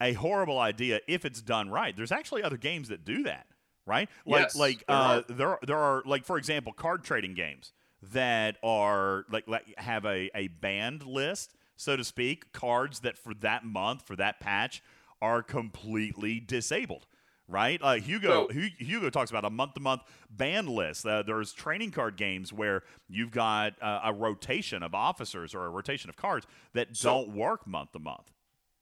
a 0.00 0.12
horrible 0.14 0.58
idea 0.58 1.00
if 1.08 1.24
it's 1.24 1.40
done 1.42 1.70
right. 1.70 1.96
There's 1.96 2.12
actually 2.12 2.42
other 2.42 2.56
games 2.56 2.88
that 2.88 3.04
do 3.04 3.22
that, 3.24 3.46
right? 3.86 4.08
Like 4.26 4.42
Yes, 4.42 4.56
like 4.56 4.86
there 4.86 4.96
uh, 4.96 5.18
are. 5.18 5.24
there 5.34 5.48
are- 5.48 5.60
there 5.66 5.78
are 5.78 6.02
like 6.06 6.24
for 6.24 6.38
example 6.38 6.72
card 6.72 7.04
trading 7.04 7.34
games 7.34 7.72
that 8.12 8.56
are 8.62 9.24
like, 9.30 9.48
like 9.48 9.76
have 9.78 10.04
a, 10.04 10.30
a 10.36 10.48
banned 10.48 11.04
list 11.04 11.54
so 11.76 11.96
to 11.96 12.04
speak 12.04 12.52
cards 12.52 13.00
that 13.00 13.18
for 13.18 13.34
that 13.34 13.64
month 13.64 14.06
for 14.06 14.14
that 14.16 14.38
patch 14.40 14.82
are 15.20 15.42
completely 15.42 16.38
disabled 16.38 17.06
right 17.48 17.80
uh, 17.82 17.94
hugo 17.94 18.46
So- 18.52 18.60
hugo 18.78 19.10
talks 19.10 19.30
about 19.30 19.44
a 19.44 19.50
month-to-month 19.50 20.02
ban 20.30 20.66
list 20.68 21.04
uh, 21.06 21.22
there's 21.24 21.52
trading 21.52 21.90
card 21.90 22.16
games 22.16 22.52
where 22.52 22.84
you've 23.08 23.32
got 23.32 23.74
uh, 23.82 24.00
a 24.04 24.12
rotation 24.12 24.84
of 24.84 24.94
officers 24.94 25.52
or 25.54 25.64
a 25.66 25.70
rotation 25.70 26.08
of 26.08 26.14
cards 26.16 26.46
that 26.74 26.96
So- 26.96 27.10
don't 27.24 27.30
work 27.34 27.66
month 27.66 27.92
to 27.92 27.98
month 27.98 28.30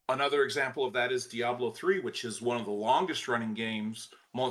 another 0.08 0.44
example 0.44 0.84
of 0.84 0.92
that 0.92 1.10
is 1.10 1.26
diablo 1.26 1.70
3 1.70 2.00
which 2.00 2.24
is 2.24 2.40
one 2.40 2.56
of 2.56 2.64
the 2.64 2.70
longest 2.70 3.26
running 3.26 3.54
games 3.54 4.08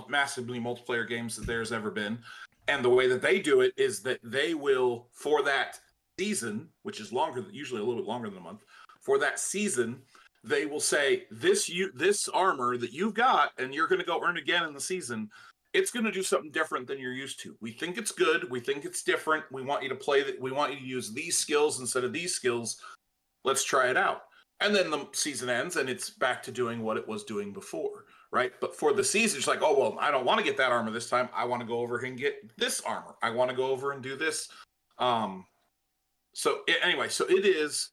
massively 0.10 0.60
multiplayer 0.60 1.08
games 1.08 1.36
that 1.36 1.46
there's 1.46 1.72
ever 1.72 1.92
been. 1.92 2.20
And 2.68 2.84
the 2.84 2.90
way 2.90 3.08
that 3.08 3.22
they 3.22 3.40
do 3.40 3.62
it 3.62 3.74
is 3.78 4.02
that 4.02 4.20
they 4.24 4.54
will 4.54 5.08
for 5.12 5.44
that 5.44 5.80
season 6.20 6.70
which 6.84 7.00
is 7.00 7.12
longer 7.12 7.42
than 7.42 7.54
usually 7.54 7.82
a 7.82 7.84
little 7.84 8.02
bit 8.02 8.08
longer 8.08 8.30
than 8.30 8.40
a 8.40 8.42
month 8.42 8.64
for 9.02 9.20
that 9.20 9.38
season 9.38 10.00
they 10.46 10.66
will 10.66 10.80
say 10.80 11.26
this 11.30 11.68
you 11.68 11.92
this 11.94 12.30
armor 12.30 12.78
that 12.78 12.94
you've 12.94 13.14
got 13.14 13.52
and 13.58 13.74
you're 13.74 13.88
going 13.88 14.00
to 14.00 14.06
go 14.06 14.22
earn 14.24 14.38
again 14.38 14.64
in 14.64 14.74
the 14.74 14.80
season 14.80 15.30
it's 15.74 15.92
going 15.92 16.06
to 16.06 16.12
do 16.12 16.24
something 16.24 16.52
different 16.52 16.88
than 16.88 17.00
you're 17.00 17.12
used 17.12 17.42
to. 17.42 17.58
We 17.60 17.74
think 17.74 17.98
it's 17.98 18.14
good. 18.14 18.50
We 18.50 18.62
think 18.62 18.86
it's 18.86 19.04
different. 19.04 19.44
We 19.52 19.62
want 19.62 19.84
you 19.84 19.90
to 19.90 19.96
play 19.96 20.24
that 20.24 20.40
we 20.40 20.54
want 20.54 20.72
you 20.72 20.80
to 20.80 20.86
use 20.86 21.12
these 21.12 21.38
skills 21.38 21.82
instead 21.82 22.06
of 22.06 22.14
these 22.14 22.34
skills. 22.34 22.80
Let's 23.44 23.66
try 23.66 23.90
it 23.90 23.98
out 23.98 24.22
and 24.62 24.76
then 24.76 24.90
the 24.90 25.08
season 25.12 25.50
ends 25.50 25.76
and 25.76 25.90
it's 25.90 26.10
back 26.10 26.42
to 26.44 26.52
doing 26.52 26.82
what 26.82 26.98
it 26.98 27.08
was 27.08 27.24
doing 27.24 27.52
before 27.52 28.06
right? 28.32 28.52
But 28.60 28.76
for 28.76 28.92
the 28.92 29.04
season 29.04 29.38
it's 29.38 29.48
like 29.48 29.62
oh 29.62 29.78
well 29.78 29.98
i 30.00 30.12
don't 30.12 30.26
want 30.26 30.40
to 30.40 30.44
get 30.44 30.58
that 30.58 30.72
armor 30.72 30.92
this 30.92 31.10
time. 31.10 31.30
I 31.34 31.46
want 31.46 31.62
to 31.62 31.68
go 31.68 31.80
over 31.80 32.00
and 32.00 32.18
get 32.18 32.52
this 32.58 32.82
armor. 32.82 33.16
I 33.22 33.30
want 33.30 33.50
to 33.50 33.56
go 33.56 33.68
over 33.68 33.92
and 33.92 34.04
do 34.04 34.16
this. 34.18 34.50
Um 34.98 35.46
so 36.34 36.60
a- 36.68 36.86
anyway 36.86 37.08
so 37.08 37.26
it 37.26 37.46
is 37.46 37.92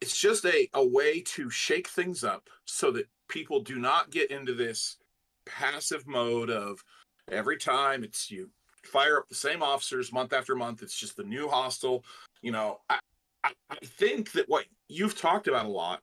it's 0.00 0.18
just 0.18 0.44
a, 0.44 0.68
a 0.74 0.86
way 0.86 1.20
to 1.20 1.50
shake 1.50 1.88
things 1.88 2.22
up 2.22 2.48
so 2.64 2.92
that 2.92 3.08
people 3.28 3.60
do 3.60 3.78
not 3.78 4.10
get 4.10 4.30
into 4.30 4.54
this 4.54 4.98
passive 5.44 6.06
mode 6.06 6.50
of 6.50 6.82
every 7.30 7.56
time 7.56 8.04
it's 8.04 8.30
you 8.30 8.48
fire 8.84 9.18
up 9.18 9.28
the 9.28 9.34
same 9.34 9.62
officers 9.62 10.12
month 10.12 10.32
after 10.32 10.54
month 10.54 10.82
it's 10.82 10.98
just 10.98 11.16
the 11.16 11.24
new 11.24 11.48
hostile 11.48 12.04
you 12.42 12.52
know 12.52 12.78
I, 12.88 12.98
I 13.44 13.76
think 13.84 14.32
that 14.32 14.48
what 14.48 14.64
you've 14.88 15.18
talked 15.18 15.48
about 15.48 15.66
a 15.66 15.70
lot 15.70 16.00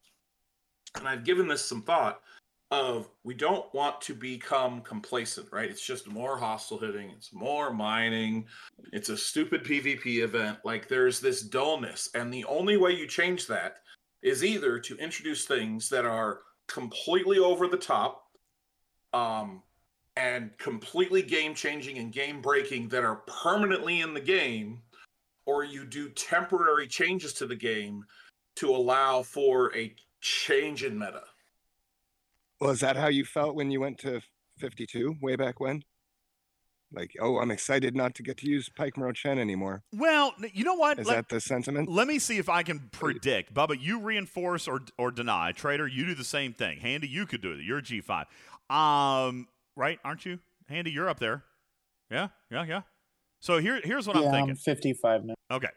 and 0.98 1.08
i've 1.08 1.24
given 1.24 1.48
this 1.48 1.64
some 1.64 1.82
thought 1.82 2.22
of 2.72 3.08
we 3.24 3.36
don't 3.36 3.72
want 3.76 4.02
to 4.02 4.16
become 4.16 4.82
complacent 4.82 5.48
right? 5.52 5.70
It's 5.70 5.86
just 5.86 6.08
more 6.08 6.36
hostile 6.36 6.80
hitting 6.80 7.12
it's 7.12 7.32
more 7.32 7.72
mining 7.72 8.46
it's 8.92 9.10
a 9.10 9.18
stupid 9.18 9.64
pvp 9.64 10.24
event. 10.24 10.58
Like 10.66 10.88
there's 10.88 11.20
this 11.20 11.44
dullness 11.44 12.10
and 12.16 12.34
the 12.34 12.44
only 12.46 12.78
way 12.78 12.92
you 12.92 13.08
change 13.08 13.46
that 13.48 13.78
is 14.26 14.44
either 14.44 14.80
to 14.80 14.98
introduce 14.98 15.46
things 15.46 15.88
that 15.90 16.04
are 16.04 16.42
completely 16.68 17.38
over 17.38 17.68
the 17.68 17.78
top 17.78 18.24
um, 19.14 19.62
and 20.18 20.58
completely 20.58 21.22
game 21.22 21.54
changing 21.54 22.00
and 22.00 22.12
game 22.12 22.42
breaking 22.42 22.90
that 22.90 23.04
are 23.04 23.22
permanently 23.28 24.02
in 24.02 24.16
the 24.16 24.20
game, 24.20 24.82
or 25.46 25.64
you 25.64 25.86
do 25.86 26.10
temporary 26.10 26.88
changes 26.88 27.34
to 27.34 27.46
the 27.46 27.56
game 27.56 28.04
to 28.56 28.70
allow 28.70 29.24
for 29.24 29.76
a 29.76 29.94
change 30.22 30.84
in 30.84 30.98
meta. 30.98 31.24
Well, 32.60 32.72
is 32.72 32.80
that 32.80 32.96
how 32.96 33.08
you 33.08 33.26
felt 33.26 33.56
when 33.56 33.70
you 33.72 33.80
went 33.80 33.98
to 34.00 34.22
52 34.60 35.16
way 35.22 35.36
back 35.36 35.60
when? 35.60 35.84
Like, 36.94 37.12
oh, 37.20 37.40
I'm 37.40 37.52
excited 37.52 37.96
not 37.96 38.16
to 38.16 38.24
get 38.24 38.38
to 38.38 38.48
use 38.48 38.70
Pike 38.70 38.96
Moreau 38.96 39.12
Chen 39.12 39.38
anymore. 39.38 39.84
Well, 39.92 40.34
you 40.54 40.64
know 40.64 40.76
what? 40.76 41.00
Is 41.00 41.08
Let- 41.08 41.16
that 41.16 41.30
the 41.30 41.42
sentiment? 41.42 41.90
Let 41.90 42.08
me 42.08 42.20
see 42.20 42.38
if 42.38 42.48
I 42.48 42.64
can 42.64 42.90
predict. 42.92 43.54
Bubba, 43.54 43.76
you 43.80 44.00
reinforce 44.00 44.68
or 44.68 44.82
or 44.98 45.12
deny. 45.12 45.52
Trader, 45.52 45.88
you 45.88 46.06
do 46.06 46.16
the 46.16 46.24
same 46.24 46.54
thing. 46.54 46.80
Handy, 46.80 47.08
you 47.08 47.26
could 47.26 47.42
do 47.42 47.52
it. 47.52 47.62
You're 47.62 47.80
a 47.80 47.82
G5. 47.82 48.26
Um, 48.74 49.48
right? 49.76 50.00
Aren't 50.06 50.26
you? 50.26 50.40
Handy, 50.70 50.92
you're 50.92 51.10
up 51.10 51.20
there. 51.20 51.44
Yeah, 52.10 52.30
yeah, 52.50 52.66
yeah. 52.66 52.82
So 53.42 53.58
here, 53.58 53.82
here's 53.84 54.08
what 54.08 54.16
yeah, 54.16 54.24
I'm 54.24 54.32
thinking. 54.32 54.50
I'm 54.52 54.56
55 54.56 55.26
now. 55.26 55.36
Okay. 55.52 55.68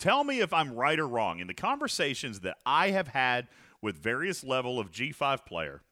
Tell 0.00 0.24
me 0.24 0.40
if 0.40 0.52
I'm 0.54 0.74
right 0.74 0.98
or 0.98 1.06
wrong. 1.06 1.40
In 1.40 1.46
the 1.46 1.54
conversations 1.54 2.40
that 2.40 2.56
I 2.64 2.90
have 2.90 3.08
had 3.08 3.48
with 3.82 3.96
various 3.96 4.42
level 4.42 4.80
of 4.80 4.90
G5 4.90 5.44
player, 5.44 5.82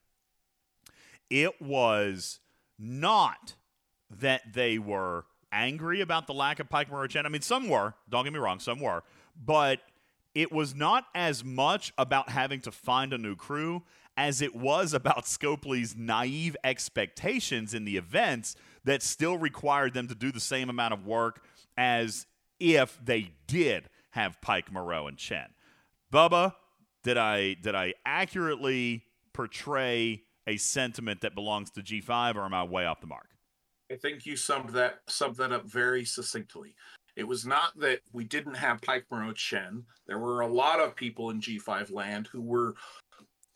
it 1.29 1.61
was 1.61 2.39
not 2.79 3.53
that 4.09 4.53
they 4.53 4.79
were 4.79 5.25
angry 5.51 6.01
about 6.01 6.25
the 6.25 6.33
lack 6.33 6.59
of 6.59 6.69
Pike 6.69 6.89
Moreau 6.89 7.05
Chen. 7.05 7.27
I 7.27 7.29
mean, 7.29 7.43
some 7.43 7.69
were. 7.69 7.93
Don't 8.09 8.23
get 8.23 8.33
me 8.33 8.39
wrong, 8.39 8.59
some 8.59 8.79
were. 8.79 9.03
But 9.45 9.81
it 10.33 10.51
was 10.51 10.73
not 10.73 11.05
as 11.13 11.43
much 11.43 11.93
about 11.95 12.29
having 12.29 12.61
to 12.61 12.71
find 12.71 13.13
a 13.13 13.17
new 13.17 13.35
crew 13.35 13.83
as 14.17 14.41
it 14.41 14.55
was 14.55 14.93
about 14.93 15.25
Scopely's 15.25 15.95
naive 15.95 16.57
expectations 16.63 17.75
in 17.75 17.85
the 17.85 17.97
events 17.97 18.55
that 18.85 19.03
still 19.03 19.37
required 19.37 19.93
them 19.93 20.07
to 20.07 20.15
do 20.15 20.31
the 20.31 20.39
same 20.39 20.67
amount 20.69 20.95
of 20.95 21.05
work 21.05 21.43
as 21.77 22.25
if 22.59 22.99
they 23.03 23.31
did 23.45 23.87
have 24.11 24.41
Pike 24.41 24.71
Moreau 24.71 25.07
and 25.07 25.17
Chen. 25.17 25.47
Bubba, 26.11 26.53
did 27.03 27.17
I 27.17 27.55
did 27.55 27.75
I 27.75 27.93
accurately 28.05 29.03
portray 29.33 30.23
a 30.47 30.57
sentiment 30.57 31.21
that 31.21 31.35
belongs 31.35 31.69
to 31.71 31.81
G5 31.81 32.35
or 32.35 32.45
am 32.45 32.53
I 32.53 32.63
way 32.63 32.85
off 32.85 33.01
the 33.01 33.07
mark? 33.07 33.27
I 33.91 33.95
think 33.95 34.25
you 34.25 34.35
summed 34.35 34.69
that 34.69 34.99
summed 35.07 35.37
that 35.37 35.51
up 35.51 35.65
very 35.65 36.05
succinctly. 36.05 36.75
It 37.15 37.27
was 37.27 37.45
not 37.45 37.77
that 37.79 37.99
we 38.13 38.23
didn't 38.23 38.55
have 38.55 38.81
Pike 38.81 39.05
Moreau 39.11 39.33
Chen. 39.33 39.83
There 40.07 40.19
were 40.19 40.41
a 40.41 40.47
lot 40.47 40.79
of 40.79 40.95
people 40.95 41.31
in 41.31 41.41
G5 41.41 41.91
land 41.91 42.27
who 42.31 42.41
were 42.41 42.75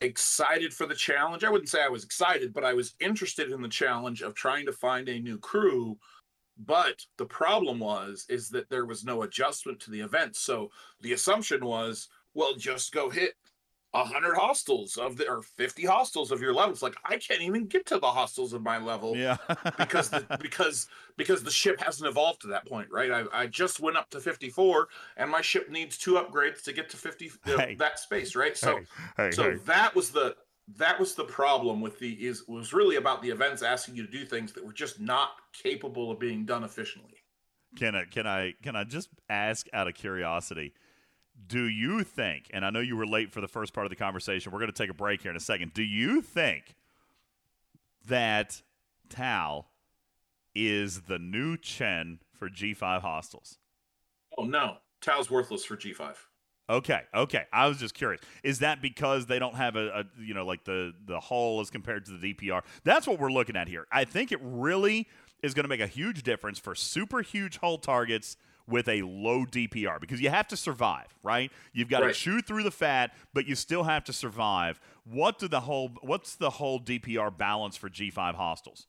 excited 0.00 0.74
for 0.74 0.86
the 0.86 0.94
challenge. 0.94 1.44
I 1.44 1.50
wouldn't 1.50 1.68
say 1.70 1.82
I 1.82 1.88
was 1.88 2.04
excited, 2.04 2.52
but 2.52 2.64
I 2.64 2.74
was 2.74 2.94
interested 3.00 3.52
in 3.52 3.62
the 3.62 3.68
challenge 3.68 4.22
of 4.22 4.34
trying 4.34 4.66
to 4.66 4.72
find 4.72 5.08
a 5.08 5.20
new 5.20 5.38
crew. 5.38 5.96
But 6.56 7.04
the 7.16 7.26
problem 7.26 7.80
was 7.80 8.26
is 8.28 8.48
that 8.50 8.70
there 8.70 8.86
was 8.86 9.04
no 9.04 9.22
adjustment 9.22 9.80
to 9.80 9.90
the 9.90 10.00
event. 10.00 10.36
So 10.36 10.70
the 11.00 11.12
assumption 11.12 11.64
was, 11.64 12.08
well, 12.34 12.54
just 12.54 12.92
go 12.92 13.10
hit 13.10 13.34
hundred 14.02 14.34
hostiles 14.34 14.96
of 14.96 15.16
the 15.16 15.28
or 15.28 15.42
fifty 15.42 15.84
hostiles 15.86 16.32
of 16.32 16.40
your 16.40 16.52
levels. 16.52 16.82
Like 16.82 16.96
I 17.04 17.16
can't 17.16 17.42
even 17.42 17.66
get 17.66 17.86
to 17.86 17.98
the 17.98 18.08
hostiles 18.08 18.52
of 18.52 18.62
my 18.62 18.78
level 18.78 19.16
Yeah. 19.16 19.36
because 19.78 20.10
the, 20.10 20.26
because 20.40 20.88
because 21.16 21.44
the 21.44 21.50
ship 21.50 21.80
hasn't 21.80 22.08
evolved 22.08 22.40
to 22.40 22.48
that 22.48 22.66
point, 22.66 22.88
right? 22.90 23.10
I, 23.12 23.24
I 23.32 23.46
just 23.46 23.78
went 23.78 23.96
up 23.96 24.10
to 24.10 24.20
54, 24.20 24.88
and 25.16 25.30
my 25.30 25.40
ship 25.40 25.70
needs 25.70 25.96
two 25.96 26.14
upgrades 26.14 26.62
to 26.64 26.72
get 26.72 26.90
to 26.90 26.96
50 26.96 27.30
uh, 27.46 27.58
Hey. 27.58 27.76
that 27.78 28.00
space, 28.00 28.34
right? 28.34 28.56
So 28.56 28.80
hey, 29.16 29.30
so 29.30 29.56
that 29.66 29.94
was 29.94 30.10
the 30.10 30.34
that 30.76 30.98
was 30.98 31.14
the 31.14 31.24
problem 31.24 31.80
with 31.80 31.98
the 31.98 32.12
is 32.26 32.46
was 32.48 32.72
really 32.72 32.96
about 32.96 33.22
the 33.22 33.30
events 33.30 33.62
asking 33.62 33.96
you 33.96 34.06
to 34.06 34.10
do 34.10 34.24
things 34.24 34.52
that 34.52 34.64
were 34.64 34.72
just 34.72 35.00
not 35.00 35.30
capable 35.52 36.10
of 36.10 36.18
being 36.18 36.44
done 36.44 36.64
efficiently. 36.64 37.22
Can 37.76 37.94
I 37.94 38.04
can 38.04 38.26
I 38.26 38.54
can 38.62 38.76
I 38.76 38.84
just 38.84 39.10
ask 39.28 39.66
out 39.72 39.88
of 39.88 39.94
curiosity? 39.94 40.72
Do 41.46 41.64
you 41.64 42.04
think, 42.04 42.48
and 42.54 42.64
I 42.64 42.70
know 42.70 42.78
you 42.78 42.96
were 42.96 43.06
late 43.06 43.32
for 43.32 43.40
the 43.40 43.48
first 43.48 43.74
part 43.74 43.86
of 43.86 43.90
the 43.90 43.96
conversation, 43.96 44.52
we're 44.52 44.60
going 44.60 44.72
to 44.72 44.76
take 44.76 44.90
a 44.90 44.94
break 44.94 45.22
here 45.22 45.32
in 45.32 45.36
a 45.36 45.40
second. 45.40 45.74
Do 45.74 45.82
you 45.82 46.22
think 46.22 46.76
that 48.06 48.62
Tal 49.08 49.68
is 50.54 51.02
the 51.02 51.18
new 51.18 51.56
Chen 51.56 52.20
for 52.32 52.48
G5 52.48 53.02
hostiles? 53.02 53.58
Oh 54.38 54.44
no, 54.44 54.76
Tal's 55.00 55.30
worthless 55.30 55.64
for 55.64 55.76
G5. 55.76 56.14
Okay, 56.68 57.02
okay. 57.14 57.44
I 57.52 57.66
was 57.68 57.78
just 57.78 57.94
curious. 57.94 58.22
Is 58.42 58.60
that 58.60 58.80
because 58.80 59.26
they 59.26 59.38
don't 59.38 59.54
have 59.54 59.76
a, 59.76 59.88
a 59.88 60.04
you 60.18 60.32
know 60.32 60.46
like 60.46 60.64
the 60.64 60.92
the 61.06 61.20
hull 61.20 61.60
as 61.60 61.70
compared 61.70 62.06
to 62.06 62.16
the 62.16 62.34
DPR? 62.34 62.62
That's 62.84 63.06
what 63.06 63.18
we're 63.18 63.32
looking 63.32 63.56
at 63.56 63.68
here. 63.68 63.86
I 63.92 64.04
think 64.04 64.32
it 64.32 64.40
really 64.42 65.08
is 65.42 65.52
going 65.52 65.64
to 65.64 65.68
make 65.68 65.80
a 65.80 65.86
huge 65.86 66.22
difference 66.22 66.58
for 66.58 66.74
super 66.74 67.20
huge 67.20 67.58
hull 67.58 67.76
targets 67.76 68.36
with 68.66 68.88
a 68.88 69.02
low 69.02 69.44
DPR 69.44 70.00
because 70.00 70.22
you 70.22 70.30
have 70.30 70.48
to 70.48 70.56
survive, 70.56 71.08
right? 71.22 71.52
You've 71.74 71.88
got 71.90 72.00
to 72.00 72.12
chew 72.14 72.40
through 72.40 72.62
the 72.62 72.70
fat, 72.70 73.12
but 73.34 73.46
you 73.46 73.54
still 73.54 73.84
have 73.84 74.04
to 74.04 74.12
survive. 74.14 74.80
What 75.04 75.38
do 75.38 75.48
the 75.48 75.60
whole 75.60 75.90
what's 76.00 76.36
the 76.36 76.48
whole 76.48 76.80
DPR 76.80 77.36
balance 77.36 77.76
for 77.76 77.90
G5 77.90 78.34
hostiles? 78.36 78.86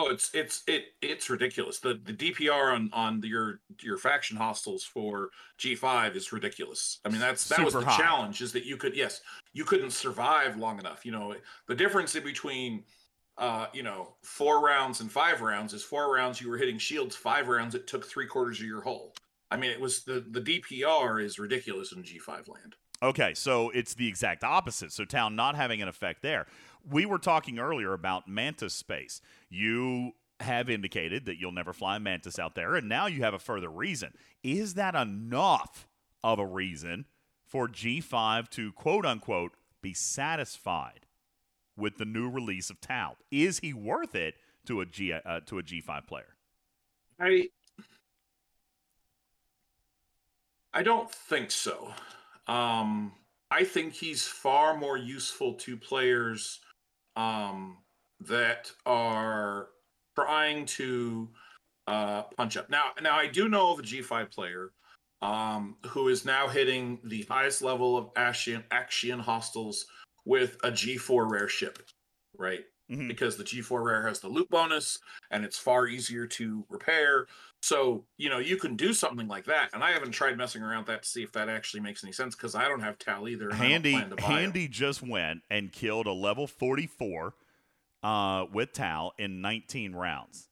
Oh, 0.00 0.10
it's 0.10 0.32
it's 0.32 0.62
it 0.68 0.94
it's 1.02 1.28
ridiculous. 1.28 1.80
The 1.80 2.00
the 2.04 2.12
DPR 2.12 2.72
on 2.72 2.88
on 2.92 3.20
your 3.24 3.60
your 3.82 3.98
faction 3.98 4.36
hostiles 4.36 4.84
for 4.84 5.30
G5 5.58 6.14
is 6.14 6.32
ridiculous. 6.32 7.00
I 7.04 7.08
mean, 7.08 7.20
that's 7.20 7.48
that 7.48 7.64
was 7.64 7.74
the 7.74 7.80
high. 7.80 7.96
challenge 7.96 8.40
is 8.40 8.52
that 8.52 8.64
you 8.64 8.76
could 8.76 8.94
yes, 8.94 9.20
you 9.54 9.64
couldn't 9.64 9.90
survive 9.90 10.56
long 10.56 10.78
enough. 10.78 11.04
You 11.04 11.10
know, 11.10 11.34
the 11.66 11.74
difference 11.74 12.14
in 12.14 12.22
between 12.22 12.84
uh, 13.38 13.66
you 13.72 13.82
know, 13.82 14.14
four 14.22 14.60
rounds 14.64 15.00
and 15.00 15.10
five 15.10 15.40
rounds 15.40 15.72
is 15.72 15.82
four 15.82 16.14
rounds 16.14 16.40
you 16.40 16.48
were 16.48 16.58
hitting 16.58 16.78
shields, 16.78 17.16
five 17.16 17.48
rounds 17.48 17.74
it 17.74 17.88
took 17.88 18.06
three 18.06 18.26
quarters 18.26 18.60
of 18.60 18.66
your 18.66 18.82
hull. 18.82 19.12
I 19.50 19.56
mean, 19.56 19.70
it 19.70 19.80
was 19.80 20.04
the 20.04 20.24
the 20.30 20.40
DPR 20.40 21.22
is 21.22 21.40
ridiculous 21.40 21.90
in 21.90 22.04
G5 22.04 22.48
land. 22.48 22.76
Okay, 23.02 23.34
so 23.34 23.70
it's 23.70 23.94
the 23.94 24.08
exact 24.08 24.42
opposite. 24.42 24.92
So 24.92 25.04
town 25.04 25.36
not 25.36 25.54
having 25.54 25.80
an 25.80 25.88
effect 25.88 26.22
there. 26.22 26.46
We 26.88 27.06
were 27.06 27.18
talking 27.18 27.58
earlier 27.58 27.92
about 27.92 28.28
Mantis 28.28 28.74
space. 28.74 29.20
You 29.48 30.12
have 30.40 30.68
indicated 30.68 31.26
that 31.26 31.38
you'll 31.38 31.52
never 31.52 31.72
fly 31.72 31.96
a 31.96 32.00
Mantis 32.00 32.38
out 32.38 32.54
there, 32.54 32.74
and 32.74 32.88
now 32.88 33.06
you 33.06 33.22
have 33.22 33.34
a 33.34 33.38
further 33.38 33.68
reason. 33.68 34.14
Is 34.42 34.74
that 34.74 34.94
enough 34.94 35.86
of 36.24 36.38
a 36.38 36.46
reason 36.46 37.06
for 37.46 37.68
G5 37.68 38.48
to 38.50 38.72
quote 38.72 39.06
unquote 39.06 39.52
be 39.80 39.94
satisfied 39.94 41.06
with 41.76 41.98
the 41.98 42.04
new 42.04 42.28
release 42.28 42.70
of 42.70 42.80
Tal? 42.80 43.16
Is 43.30 43.60
he 43.60 43.72
worth 43.72 44.14
it 44.14 44.34
to 44.66 44.80
a 44.80 44.86
G 44.86 45.12
uh, 45.12 45.40
to 45.46 45.58
a 45.58 45.62
G5 45.62 46.06
player? 46.06 46.36
I 47.20 47.48
I 50.72 50.82
don't 50.82 51.10
think 51.10 51.50
so. 51.50 51.92
Um, 52.48 53.12
I 53.50 53.64
think 53.64 53.94
he's 53.94 54.26
far 54.26 54.76
more 54.76 54.96
useful 54.96 55.54
to 55.54 55.76
players 55.76 56.60
um, 57.16 57.78
that 58.20 58.72
are 58.86 59.68
trying 60.18 60.66
to 60.66 61.28
uh, 61.86 62.22
punch 62.36 62.56
up. 62.56 62.70
Now, 62.70 62.92
now 63.02 63.16
I 63.16 63.26
do 63.26 63.48
know 63.48 63.72
of 63.72 63.78
a 63.80 63.82
G5 63.82 64.30
player 64.30 64.72
um, 65.22 65.76
who 65.86 66.08
is 66.08 66.24
now 66.24 66.48
hitting 66.48 67.00
the 67.04 67.22
highest 67.24 67.62
level 67.62 67.96
of 67.96 68.12
Ashian 68.14 68.64
Actian 68.70 69.20
hostiles 69.20 69.86
with 70.24 70.58
a 70.62 70.70
G4 70.70 71.30
rare 71.30 71.48
ship, 71.48 71.78
right? 72.36 72.64
Mhm. 72.90 73.08
Because 73.08 73.36
the 73.36 73.44
G4 73.44 73.82
rare 73.82 74.06
has 74.06 74.20
the 74.20 74.28
loot 74.28 74.48
bonus 74.50 74.98
and 75.30 75.44
it's 75.44 75.58
far 75.58 75.86
easier 75.88 76.26
to 76.26 76.64
repair. 76.68 77.26
So, 77.60 78.04
you 78.16 78.30
know, 78.30 78.38
you 78.38 78.56
can 78.56 78.76
do 78.76 78.92
something 78.92 79.26
like 79.26 79.44
that. 79.46 79.70
And 79.74 79.82
I 79.82 79.90
haven't 79.90 80.12
tried 80.12 80.36
messing 80.36 80.62
around 80.62 80.78
with 80.78 80.86
that 80.88 81.02
to 81.02 81.08
see 81.08 81.22
if 81.22 81.32
that 81.32 81.48
actually 81.48 81.80
makes 81.80 82.04
any 82.04 82.12
sense 82.12 82.34
because 82.36 82.54
I 82.54 82.68
don't 82.68 82.80
have 82.80 82.98
Tal 82.98 83.28
either. 83.28 83.48
And 83.48 83.58
Handy 83.58 83.96
I 83.96 84.00
don't 84.00 84.08
plan 84.08 84.10
to 84.10 84.16
buy 84.16 84.22
'em. 84.22 84.38
Handy 84.40 84.68
just 84.68 85.02
went 85.02 85.42
and 85.50 85.72
killed 85.72 86.06
a 86.06 86.12
level 86.12 86.46
44 86.46 87.34
uh, 88.02 88.46
with 88.52 88.72
Tal 88.72 89.12
in 89.18 89.40
19 89.40 89.92
rounds. 89.94 90.48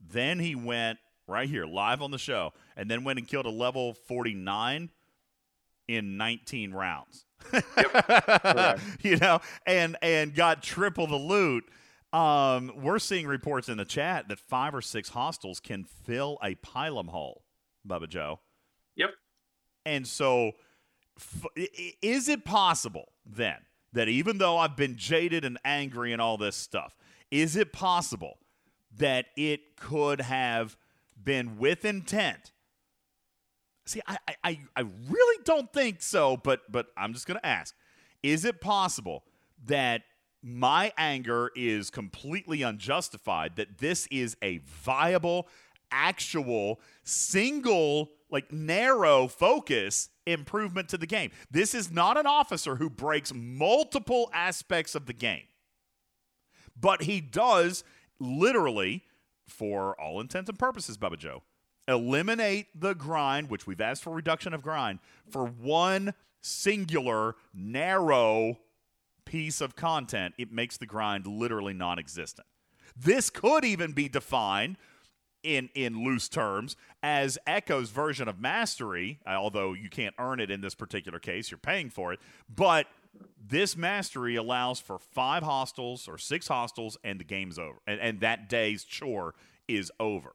Then 0.00 0.40
he 0.40 0.54
went 0.54 0.98
right 1.28 1.48
here 1.48 1.66
live 1.66 2.02
on 2.02 2.10
the 2.10 2.18
show 2.18 2.52
and 2.76 2.90
then 2.90 3.04
went 3.04 3.18
and 3.18 3.28
killed 3.28 3.46
a 3.46 3.50
level 3.50 3.94
49 3.94 4.90
in 5.86 6.16
19 6.16 6.72
rounds. 6.72 7.24
you 9.02 9.16
know, 9.16 9.40
and 9.64 9.96
and 10.02 10.34
got 10.34 10.62
triple 10.62 11.06
the 11.06 11.16
loot. 11.16 11.64
Um, 12.12 12.72
we're 12.76 12.98
seeing 12.98 13.26
reports 13.26 13.68
in 13.68 13.76
the 13.76 13.84
chat 13.84 14.28
that 14.28 14.38
five 14.38 14.74
or 14.74 14.80
six 14.80 15.10
hostiles 15.10 15.60
can 15.60 15.84
fill 15.84 16.38
a 16.42 16.54
Pilum 16.54 17.08
hole, 17.08 17.44
Bubba 17.86 18.08
Joe. 18.08 18.40
Yep. 18.96 19.10
And 19.84 20.06
so, 20.06 20.52
f- 21.18 21.46
is 22.00 22.28
it 22.28 22.44
possible 22.44 23.12
then 23.26 23.58
that 23.92 24.08
even 24.08 24.38
though 24.38 24.56
I've 24.56 24.76
been 24.76 24.96
jaded 24.96 25.44
and 25.44 25.58
angry 25.64 26.12
and 26.12 26.20
all 26.22 26.38
this 26.38 26.56
stuff, 26.56 26.96
is 27.30 27.56
it 27.56 27.72
possible 27.72 28.38
that 28.96 29.26
it 29.36 29.76
could 29.76 30.22
have 30.22 30.76
been 31.22 31.58
with 31.58 31.84
intent? 31.84 32.52
See, 33.84 34.00
I, 34.06 34.16
I- 34.26 34.34
I, 34.44 34.58
I 34.76 34.80
really 35.10 35.42
don't 35.44 35.70
think 35.72 36.00
so, 36.02 36.36
but 36.38 36.60
but 36.70 36.86
I'm 36.96 37.12
just 37.12 37.26
gonna 37.26 37.40
ask: 37.44 37.74
Is 38.22 38.44
it 38.46 38.60
possible 38.62 39.24
that 39.66 40.02
my 40.42 40.92
anger 40.96 41.50
is 41.56 41.90
completely 41.90 42.62
unjustified? 42.62 43.56
That 43.56 43.78
this 43.78 44.06
is 44.10 44.36
a 44.42 44.58
viable, 44.58 45.48
actual, 45.90 46.80
single, 47.04 48.10
like 48.30 48.52
narrow 48.52 49.28
focus 49.28 50.10
improvement 50.26 50.88
to 50.90 50.98
the 50.98 51.06
game. 51.06 51.30
This 51.50 51.74
is 51.74 51.90
not 51.90 52.18
an 52.18 52.26
officer 52.26 52.76
who 52.76 52.90
breaks 52.90 53.32
multiple 53.34 54.30
aspects 54.32 54.94
of 54.94 55.06
the 55.06 55.14
game 55.14 55.44
but 56.80 57.02
he 57.02 57.20
does 57.20 57.84
literally 58.18 59.04
for 59.46 59.98
all 60.00 60.20
intents 60.20 60.48
and 60.48 60.58
purposes, 60.58 60.98
Bubba 60.98 61.18
Joe. 61.18 61.42
Eliminate 61.86 62.66
the 62.78 62.94
grind, 62.94 63.48
which 63.48 63.66
we've 63.66 63.80
asked 63.80 64.02
for 64.02 64.12
reduction 64.12 64.52
of 64.52 64.62
grind, 64.62 64.98
for 65.30 65.46
one 65.46 66.12
singular, 66.42 67.34
narrow 67.54 68.58
piece 69.28 69.60
of 69.60 69.76
content. 69.76 70.34
It 70.38 70.50
makes 70.50 70.78
the 70.78 70.86
grind 70.86 71.26
literally 71.26 71.74
non 71.74 71.98
existent. 71.98 72.46
This 72.96 73.28
could 73.28 73.64
even 73.64 73.92
be 73.92 74.08
defined 74.08 74.78
in 75.42 75.68
in 75.74 76.02
loose 76.02 76.28
terms 76.28 76.76
as 77.02 77.38
Echo's 77.46 77.90
version 77.90 78.26
of 78.26 78.40
mastery, 78.40 79.20
although 79.26 79.74
you 79.74 79.90
can't 79.90 80.14
earn 80.18 80.40
it 80.40 80.50
in 80.50 80.62
this 80.62 80.74
particular 80.74 81.18
case, 81.18 81.50
you're 81.50 81.58
paying 81.58 81.90
for 81.90 82.12
it. 82.12 82.18
But 82.52 82.86
this 83.38 83.76
mastery 83.76 84.34
allows 84.36 84.80
for 84.80 84.98
five 84.98 85.42
hostiles 85.42 86.08
or 86.08 86.18
six 86.18 86.48
hostiles 86.48 86.96
and 87.04 87.20
the 87.20 87.24
game's 87.24 87.58
over, 87.58 87.78
and, 87.86 88.00
and 88.00 88.20
that 88.20 88.48
day's 88.48 88.82
chore 88.82 89.34
is 89.68 89.92
over. 90.00 90.32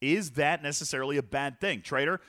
Is 0.00 0.32
that 0.32 0.62
necessarily 0.62 1.16
a 1.16 1.22
bad 1.22 1.60
thing, 1.60 1.80
Trader? 1.80 2.20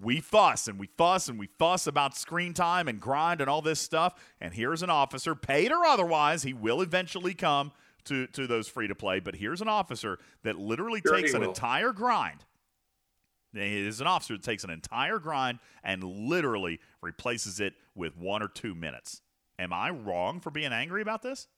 We 0.00 0.20
fuss 0.20 0.68
and 0.68 0.78
we 0.78 0.88
fuss 0.96 1.28
and 1.28 1.38
we 1.38 1.48
fuss 1.58 1.86
about 1.86 2.16
screen 2.16 2.54
time 2.54 2.88
and 2.88 3.00
grind 3.00 3.40
and 3.40 3.50
all 3.50 3.62
this 3.62 3.80
stuff. 3.80 4.14
And 4.40 4.54
here's 4.54 4.82
an 4.82 4.90
officer, 4.90 5.34
paid 5.34 5.72
or 5.72 5.84
otherwise, 5.84 6.42
he 6.42 6.52
will 6.52 6.80
eventually 6.82 7.34
come 7.34 7.72
to, 8.04 8.26
to 8.28 8.46
those 8.46 8.68
free 8.68 8.86
to 8.88 8.94
play. 8.94 9.20
But 9.20 9.34
here's 9.36 9.60
an 9.60 9.68
officer 9.68 10.18
that 10.42 10.58
literally 10.58 11.00
Sure 11.04 11.16
takes 11.16 11.34
an 11.34 11.40
will. 11.40 11.48
entire 11.48 11.92
grind. 11.92 12.44
He 13.52 13.86
is 13.86 14.00
an 14.00 14.06
officer 14.06 14.34
that 14.34 14.42
takes 14.42 14.62
an 14.62 14.70
entire 14.70 15.18
grind 15.18 15.58
and 15.82 16.04
literally 16.04 16.80
replaces 17.00 17.60
it 17.60 17.74
with 17.94 18.16
one 18.16 18.42
or 18.42 18.48
two 18.48 18.74
minutes. 18.74 19.22
Am 19.58 19.72
I 19.72 19.90
wrong 19.90 20.38
for 20.40 20.50
being 20.50 20.72
angry 20.72 21.02
about 21.02 21.22
this? 21.22 21.48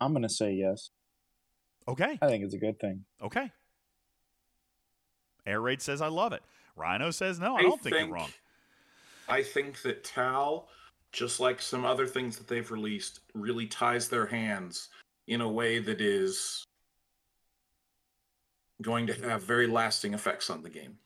I'm 0.00 0.12
gonna 0.12 0.28
say 0.28 0.52
yes. 0.54 0.90
Okay. 1.88 2.18
I 2.22 2.26
think 2.28 2.44
it's 2.44 2.54
a 2.54 2.58
good 2.58 2.78
thing. 2.78 3.04
Okay. 3.22 3.50
Air 5.46 5.60
Raid 5.60 5.82
says 5.82 6.00
I 6.00 6.08
love 6.08 6.32
it. 6.32 6.42
Rhino 6.76 7.10
says 7.10 7.38
no, 7.40 7.56
I 7.56 7.58
I 7.58 7.62
don't 7.62 7.80
think, 7.82 7.96
think- 7.96 8.06
you're 8.08 8.16
wrong. 8.16 8.30
I 9.28 9.42
think 9.42 9.82
that 9.82 10.04
Tal, 10.04 10.68
just 11.12 11.40
like 11.40 11.60
some 11.62 11.84
other 11.84 12.06
things 12.06 12.36
that 12.38 12.48
they've 12.48 12.70
released, 12.70 13.20
really 13.34 13.66
ties 13.66 14.08
their 14.08 14.26
hands 14.26 14.88
in 15.28 15.40
a 15.40 15.48
way 15.48 15.78
that 15.78 16.00
is 16.00 16.64
going 18.82 19.06
to 19.06 19.14
have 19.28 19.42
very 19.42 19.66
lasting 19.68 20.12
effects 20.12 20.50
on 20.50 20.62
the 20.62 20.68
game. 20.70 20.98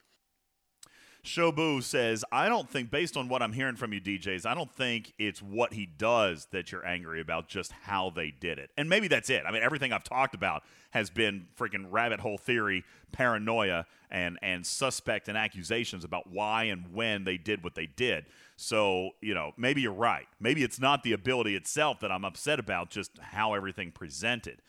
Shobu 1.27 1.83
says, 1.83 2.25
I 2.31 2.49
don't 2.49 2.71
think, 2.71 2.91
based 2.91 3.17
on 3.17 3.29
what 3.29 3.43
I'm 3.43 3.53
hearing 3.53 3.77
from 3.77 3.93
you 3.93 4.01
DJs, 4.01 4.47
I 4.47 4.55
don't 4.55 4.73
think 4.73 5.13
it's 5.19 5.43
what 5.43 5.73
he 5.73 5.85
does 5.85 6.47
that 6.53 6.71
you're 6.71 6.87
angry 6.87 7.21
about, 7.21 7.49
just 7.49 7.73
how 7.73 8.11
they 8.11 8.31
did 8.31 8.59
it. 8.59 8.71
And 8.77 8.89
maybe 8.89 9.09
that's 9.09 9.29
it. 9.29 9.43
I 9.47 9.51
mean, 9.51 9.63
everything 9.63 9.93
I've 9.93 10.05
talked 10.05 10.35
about 10.35 10.63
has 10.93 11.11
been 11.11 11.49
freaking 11.59 11.87
rabbit 11.91 12.21
hole 12.21 12.39
theory, 12.39 12.85
paranoia, 13.11 13.87
and, 14.11 14.39
and 14.41 14.65
suspect 14.65 15.29
and 15.29 15.37
accusations 15.37 16.05
about 16.05 16.31
why 16.31 16.65
and 16.65 16.95
when 16.95 17.25
they 17.25 17.37
did 17.37 17.65
what 17.65 17.75
they 17.75 17.87
did. 17.87 18.27
So, 18.57 19.11
you 19.21 19.35
know, 19.35 19.53
maybe 19.57 19.83
you're 19.83 19.93
right. 19.93 20.27
Maybe 20.41 20.63
it's 20.63 20.81
not 20.81 21.03
the 21.03 21.13
ability 21.13 21.57
itself 21.57 22.01
that 22.01 22.13
I'm 22.13 22.25
upset 22.25 22.61
about, 22.61 22.89
just 22.89 23.11
how 23.19 23.55
everything 23.55 23.91
presented. 23.91 24.63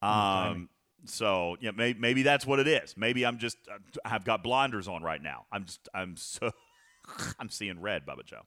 Um, 0.00 0.68
so 1.04 1.56
yeah, 1.60 1.70
maybe, 1.74 1.98
maybe 1.98 2.22
that's 2.22 2.46
what 2.46 2.58
it 2.58 2.66
is. 2.68 2.96
Maybe 2.96 3.24
I'm 3.24 3.38
just 3.38 3.56
I've 4.04 4.24
got 4.24 4.42
blinders 4.42 4.88
on 4.88 5.02
right 5.02 5.22
now. 5.22 5.46
I'm 5.52 5.64
just 5.64 5.88
I'm 5.94 6.16
so 6.16 6.50
I'm 7.38 7.48
seeing 7.50 7.80
red, 7.80 8.06
Bubba 8.06 8.24
Joe. 8.24 8.42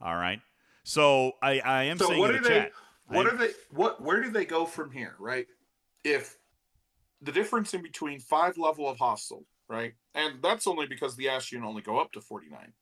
All 0.00 0.14
right. 0.14 0.40
So 0.84 1.32
I 1.42 1.60
I 1.60 1.82
am 1.84 1.98
So 1.98 2.16
what 2.18 2.30
are 2.30 2.34
the 2.34 2.48
they? 2.48 2.48
chat. 2.48 2.72
What 3.06 3.26
I- 3.26 3.30
are 3.30 3.36
they? 3.36 3.50
What? 3.70 4.02
Where 4.02 4.22
do 4.22 4.30
they 4.30 4.44
go 4.44 4.66
from 4.66 4.90
here? 4.90 5.14
Right? 5.18 5.46
If 6.04 6.36
the 7.22 7.32
difference 7.32 7.72
in 7.74 7.82
between 7.82 8.20
five 8.20 8.58
level 8.58 8.88
of 8.88 8.98
hostile, 8.98 9.46
right, 9.68 9.94
and 10.14 10.42
that's 10.42 10.66
only 10.66 10.86
because 10.86 11.16
the 11.16 11.28
Ash 11.30 11.50
unit 11.52 11.66
only 11.66 11.82
go 11.82 11.98
up 11.98 12.12
to 12.12 12.20
forty 12.20 12.48
nine. 12.50 12.72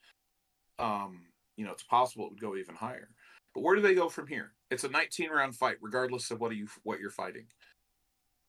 Um, 0.78 1.22
you 1.56 1.64
know, 1.64 1.72
it's 1.72 1.84
possible 1.84 2.26
it 2.26 2.30
would 2.32 2.40
go 2.40 2.56
even 2.56 2.74
higher. 2.74 3.09
But 3.54 3.60
where 3.60 3.76
do 3.76 3.82
they 3.82 3.94
go 3.94 4.09
from 4.09 4.26
here? 4.26 4.52
It's 4.70 4.84
a 4.84 4.88
19 4.88 5.30
round 5.30 5.54
fight, 5.54 5.76
regardless 5.82 6.30
of 6.30 6.40
what 6.40 6.50
are 6.50 6.54
you 6.54 6.66
what 6.82 6.98
you're 6.98 7.10
fighting. 7.10 7.44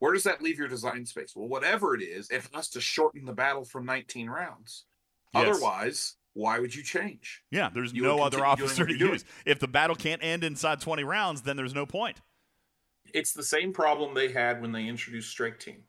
Where 0.03 0.11
does 0.11 0.23
that 0.23 0.41
leave 0.41 0.59
your 0.59 0.67
design 0.67 1.05
space? 1.05 1.33
Well, 1.33 1.47
whatever 1.47 1.95
it 1.95 2.01
is, 2.01 2.29
it 2.29 2.43
has 2.53 2.67
to 2.71 2.81
shorten 2.81 3.23
the 3.23 3.31
battle 3.31 3.63
from 3.63 3.85
19 3.85 4.29
rounds. 4.29 4.83
Yes. 5.33 5.47
Otherwise, 5.47 6.15
why 6.33 6.59
would 6.59 6.75
you 6.75 6.83
change? 6.83 7.41
Yeah, 7.51 7.69
there's 7.73 7.93
you 7.93 8.01
no 8.01 8.21
other 8.21 8.45
officer 8.45 8.85
to 8.85 8.93
you're 8.97 9.13
use. 9.13 9.23
If 9.45 9.59
the 9.59 9.67
battle 9.69 9.95
can't 9.95 10.21
end 10.21 10.43
inside 10.43 10.81
20 10.81 11.05
rounds, 11.05 11.43
then 11.43 11.55
there's 11.55 11.73
no 11.73 11.85
point. 11.85 12.19
It's 13.13 13.31
the 13.31 13.43
same 13.43 13.71
problem 13.71 14.13
they 14.13 14.29
had 14.29 14.61
when 14.61 14.73
they 14.73 14.87
introduced 14.87 15.29
Strike 15.29 15.57
Team. 15.57 15.85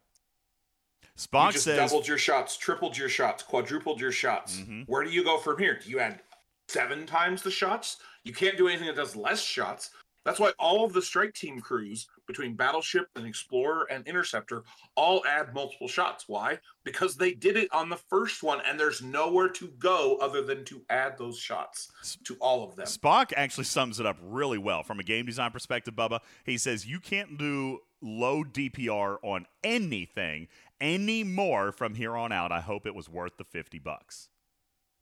Spock 1.19 1.47
you 1.47 1.53
just 1.55 1.65
says 1.65 1.77
doubled 1.77 2.07
your 2.07 2.19
shots, 2.19 2.57
tripled 2.57 2.97
your 2.97 3.09
shots, 3.09 3.43
quadrupled 3.43 4.01
your 4.01 4.13
shots. 4.13 4.59
Mhm. 4.59 4.87
Where 4.87 5.03
do 5.03 5.11
you 5.11 5.25
go 5.25 5.39
from 5.39 5.59
here? 5.59 5.81
Do 5.83 5.91
you 5.91 5.99
add 5.99 6.21
seven 6.69 7.05
times 7.05 7.43
the 7.43 7.51
shots? 7.51 7.97
You 8.23 8.33
can't 8.33 8.57
do 8.57 8.69
anything 8.69 8.87
that 8.87 8.95
does 8.95 9.17
less 9.17 9.43
shots. 9.43 9.91
That's 10.25 10.39
why 10.39 10.53
all 10.59 10.85
of 10.85 10.93
the 10.93 11.03
strike 11.03 11.35
team 11.35 11.61
crews 11.61 12.07
between 12.27 12.55
Battleship 12.55 13.09
and 13.17 13.27
Explorer 13.27 13.87
and 13.91 14.07
Interceptor 14.07 14.65
all 14.97 15.25
add 15.27 15.55
multiple 15.55 15.89
shots. 15.89 16.25
Why? 16.27 16.59
Because 16.85 17.17
they 17.17 17.33
did 17.33 17.57
it 17.57 17.73
on 17.73 17.89
the 17.89 17.97
first 17.97 18.43
one, 18.43 18.61
and 18.67 18.79
there's 18.79 19.03
nowhere 19.03 19.49
to 19.51 19.69
go 19.79 20.17
other 20.21 20.43
than 20.43 20.65
to 20.67 20.83
add 20.91 21.19
those 21.19 21.39
shots 21.39 21.91
to 22.25 22.37
all 22.41 22.65
of 22.65 22.77
them. 22.77 22.87
Spock 22.87 23.33
actually 23.37 23.65
sums 23.65 24.01
it 24.01 24.07
up 24.07 24.17
really 24.23 24.59
well 24.59 24.83
from 24.83 25.01
a 25.01 25.05
game 25.05 25.27
design 25.27 25.51
perspective, 25.51 25.95
Bubba. 25.95 26.21
He 26.45 26.59
says 26.59 26.87
you 26.87 27.01
can't 27.01 27.39
do 27.39 27.81
low 28.01 28.45
DPR 28.45 29.17
on 29.23 29.47
anything 29.63 30.49
anymore 30.81 31.73
from 31.73 31.95
here 31.95 32.17
on 32.17 32.33
out. 32.33 32.53
I 32.53 32.61
hope 32.61 32.87
it 32.87 32.95
was 32.95 33.09
worth 33.09 33.37
the 33.39 33.45
50 33.45 33.79
bucks. 33.79 34.29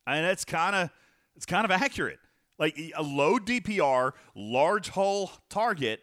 And 0.07 0.25
that's 0.25 0.45
kind 0.45 0.75
of 0.75 0.91
it's 1.37 1.47
kind 1.47 1.65
of 1.65 1.71
accurate. 1.71 2.19
Like 2.59 2.79
a 2.97 3.03
low 3.03 3.39
DPR, 3.39 4.13
large 4.35 4.91
hull 4.91 5.33
target 5.49 6.03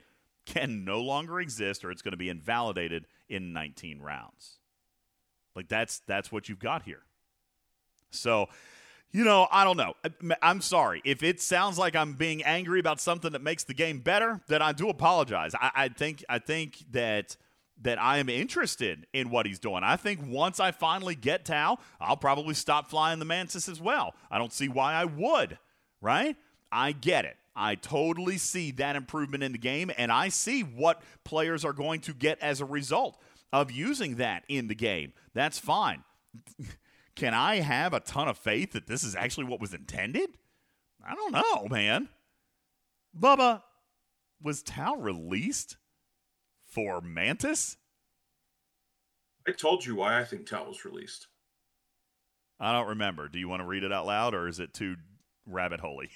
can 0.49 0.83
no 0.83 1.01
longer 1.01 1.39
exist 1.39 1.85
or 1.85 1.91
it's 1.91 2.01
going 2.01 2.11
to 2.11 2.17
be 2.17 2.29
invalidated 2.29 3.05
in 3.29 3.53
19 3.53 4.01
rounds. 4.01 4.57
Like 5.55 5.67
that's 5.67 5.99
that's 6.07 6.31
what 6.31 6.49
you've 6.49 6.59
got 6.59 6.83
here. 6.83 7.01
So, 8.11 8.47
you 9.11 9.23
know, 9.23 9.47
I 9.51 9.63
don't 9.63 9.77
know. 9.77 9.93
I'm 10.41 10.61
sorry. 10.61 11.01
If 11.03 11.23
it 11.23 11.41
sounds 11.41 11.77
like 11.77 11.95
I'm 11.95 12.13
being 12.13 12.43
angry 12.43 12.79
about 12.79 12.99
something 12.99 13.31
that 13.31 13.41
makes 13.41 13.63
the 13.63 13.73
game 13.73 13.99
better, 13.99 14.41
then 14.47 14.61
I 14.61 14.71
do 14.71 14.89
apologize. 14.89 15.53
I, 15.55 15.71
I 15.75 15.89
think 15.89 16.23
I 16.29 16.39
think 16.39 16.77
that 16.91 17.35
that 17.81 18.01
I 18.01 18.17
am 18.17 18.29
interested 18.29 19.07
in 19.13 19.29
what 19.29 19.45
he's 19.45 19.59
doing. 19.59 19.83
I 19.83 19.95
think 19.95 20.19
once 20.25 20.59
I 20.59 20.71
finally 20.71 21.15
get 21.15 21.45
Tal, 21.45 21.79
I'll 21.99 22.17
probably 22.17 22.53
stop 22.53 22.89
flying 22.89 23.19
the 23.19 23.25
Mantis 23.25 23.69
as 23.69 23.79
well. 23.79 24.13
I 24.29 24.37
don't 24.37 24.51
see 24.51 24.67
why 24.67 24.93
I 24.93 25.05
would, 25.05 25.57
right? 26.01 26.35
I 26.71 26.91
get 26.91 27.25
it. 27.25 27.37
I 27.59 27.75
totally 27.75 28.37
see 28.37 28.71
that 28.71 28.95
improvement 28.95 29.43
in 29.43 29.51
the 29.51 29.57
game, 29.57 29.91
and 29.97 30.13
I 30.13 30.29
see 30.29 30.61
what 30.61 31.01
players 31.25 31.65
are 31.65 31.73
going 31.73 31.99
to 32.01 32.13
get 32.13 32.39
as 32.39 32.61
a 32.61 32.65
result 32.65 33.21
of 33.51 33.69
using 33.69 34.15
that 34.15 34.43
in 34.47 34.69
the 34.69 34.75
game. 34.75 35.11
That's 35.33 35.59
fine. 35.59 36.05
Can 37.15 37.33
I 37.33 37.57
have 37.57 37.93
a 37.93 37.99
ton 37.99 38.29
of 38.29 38.37
faith 38.37 38.71
that 38.71 38.87
this 38.87 39.03
is 39.03 39.13
actually 39.13 39.43
what 39.43 39.59
was 39.59 39.73
intended? 39.73 40.29
I 41.05 41.13
don't 41.13 41.33
know, 41.33 41.67
man. 41.69 42.07
Bubba, 43.19 43.61
was 44.41 44.63
Tal 44.63 44.95
released 44.95 45.75
for 46.63 47.01
Mantis? 47.01 47.75
I 49.45 49.51
told 49.51 49.85
you 49.85 49.95
why 49.95 50.17
I 50.17 50.23
think 50.23 50.45
Tal 50.45 50.67
was 50.67 50.85
released. 50.85 51.27
I 52.57 52.71
don't 52.71 52.87
remember. 52.87 53.27
Do 53.27 53.37
you 53.37 53.49
want 53.49 53.61
to 53.61 53.67
read 53.67 53.83
it 53.83 53.91
out 53.91 54.05
loud 54.05 54.33
or 54.33 54.47
is 54.47 54.61
it 54.61 54.73
too 54.73 54.95
rabbit 55.49 55.79
holy? 55.79 56.09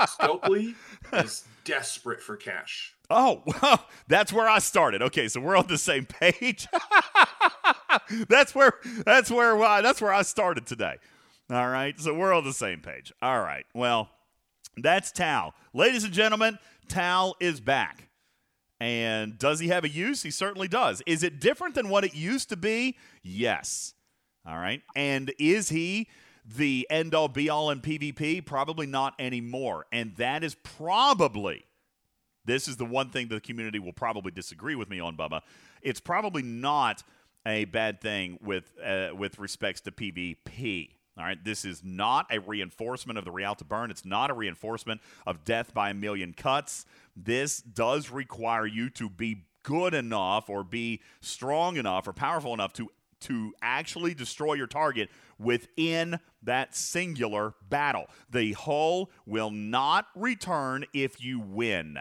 Scopely 0.00 0.74
is 1.12 1.44
desperate 1.64 2.20
for 2.20 2.36
cash. 2.36 2.94
Oh, 3.10 3.42
well, 3.46 3.86
that's 4.06 4.32
where 4.32 4.48
I 4.48 4.58
started. 4.58 5.02
Okay, 5.02 5.28
so 5.28 5.40
we're 5.40 5.56
on 5.56 5.66
the 5.66 5.78
same 5.78 6.04
page. 6.06 6.66
that's 8.28 8.54
where 8.54 8.74
that's 9.04 9.30
where 9.30 9.62
uh, 9.62 9.80
that's 9.80 10.00
where 10.00 10.12
I 10.12 10.22
started 10.22 10.66
today. 10.66 10.96
All 11.50 11.68
right, 11.68 11.98
so 11.98 12.12
we're 12.12 12.34
on 12.34 12.44
the 12.44 12.52
same 12.52 12.80
page. 12.80 13.12
All 13.22 13.40
right, 13.40 13.64
well, 13.74 14.10
that's 14.76 15.10
Tal, 15.10 15.54
ladies 15.72 16.04
and 16.04 16.12
gentlemen. 16.12 16.58
Tal 16.88 17.36
is 17.40 17.60
back, 17.60 18.08
and 18.80 19.38
does 19.38 19.60
he 19.60 19.68
have 19.68 19.84
a 19.84 19.88
use? 19.88 20.22
He 20.22 20.30
certainly 20.30 20.68
does. 20.68 21.02
Is 21.06 21.22
it 21.22 21.40
different 21.40 21.74
than 21.74 21.88
what 21.88 22.04
it 22.04 22.14
used 22.14 22.50
to 22.50 22.56
be? 22.56 22.96
Yes. 23.22 23.94
All 24.46 24.56
right, 24.56 24.82
and 24.94 25.32
is 25.38 25.70
he? 25.70 26.08
The 26.56 26.86
end 26.88 27.14
all 27.14 27.28
be 27.28 27.50
all 27.50 27.70
in 27.70 27.80
PvP? 27.80 28.44
Probably 28.44 28.86
not 28.86 29.14
anymore. 29.18 29.86
And 29.92 30.16
that 30.16 30.42
is 30.42 30.54
probably 30.54 31.64
this 32.48 32.66
is 32.66 32.78
the 32.78 32.86
one 32.86 33.10
thing 33.10 33.28
the 33.28 33.40
community 33.40 33.78
will 33.78 33.92
probably 33.92 34.32
disagree 34.32 34.74
with 34.74 34.88
me 34.88 34.98
on, 34.98 35.16
Bubba. 35.16 35.42
It's 35.82 36.00
probably 36.00 36.42
not 36.42 37.02
a 37.46 37.66
bad 37.66 38.00
thing 38.00 38.38
with 38.42 38.72
uh, 38.82 39.10
with 39.14 39.38
respects 39.38 39.82
to 39.82 39.92
PvP. 39.92 40.90
All 41.18 41.24
right, 41.24 41.42
this 41.44 41.64
is 41.64 41.82
not 41.84 42.26
a 42.30 42.38
reinforcement 42.38 43.18
of 43.18 43.24
the 43.24 43.32
Realta 43.32 43.68
Burn. 43.68 43.90
It's 43.90 44.04
not 44.04 44.30
a 44.30 44.34
reinforcement 44.34 45.00
of 45.26 45.44
Death 45.44 45.74
by 45.74 45.90
a 45.90 45.94
Million 45.94 46.32
Cuts. 46.32 46.86
This 47.14 47.60
does 47.60 48.08
require 48.10 48.66
you 48.66 48.88
to 48.90 49.10
be 49.10 49.44
good 49.62 49.92
enough 49.92 50.48
or 50.48 50.64
be 50.64 51.02
strong 51.20 51.76
enough 51.76 52.08
or 52.08 52.14
powerful 52.14 52.54
enough 52.54 52.72
to 52.74 52.88
to 53.20 53.52
actually 53.60 54.14
destroy 54.14 54.54
your 54.54 54.66
target 54.66 55.10
within 55.38 56.20
that 56.42 56.74
singular 56.74 57.54
battle. 57.68 58.06
The 58.30 58.52
hull 58.52 59.10
will 59.26 59.50
not 59.50 60.06
return 60.14 60.84
if 60.92 61.22
you 61.22 61.40
win. 61.40 61.98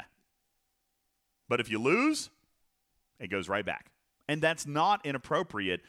But 1.49 1.59
if 1.59 1.69
you 1.69 1.80
lose, 1.80 2.30
it 3.19 3.30
goes 3.30 3.47
right 3.47 3.65
back. 3.65 3.91
And 4.27 4.41
that's 4.41 4.65
not 4.65 5.05
inappropriate 5.05 5.81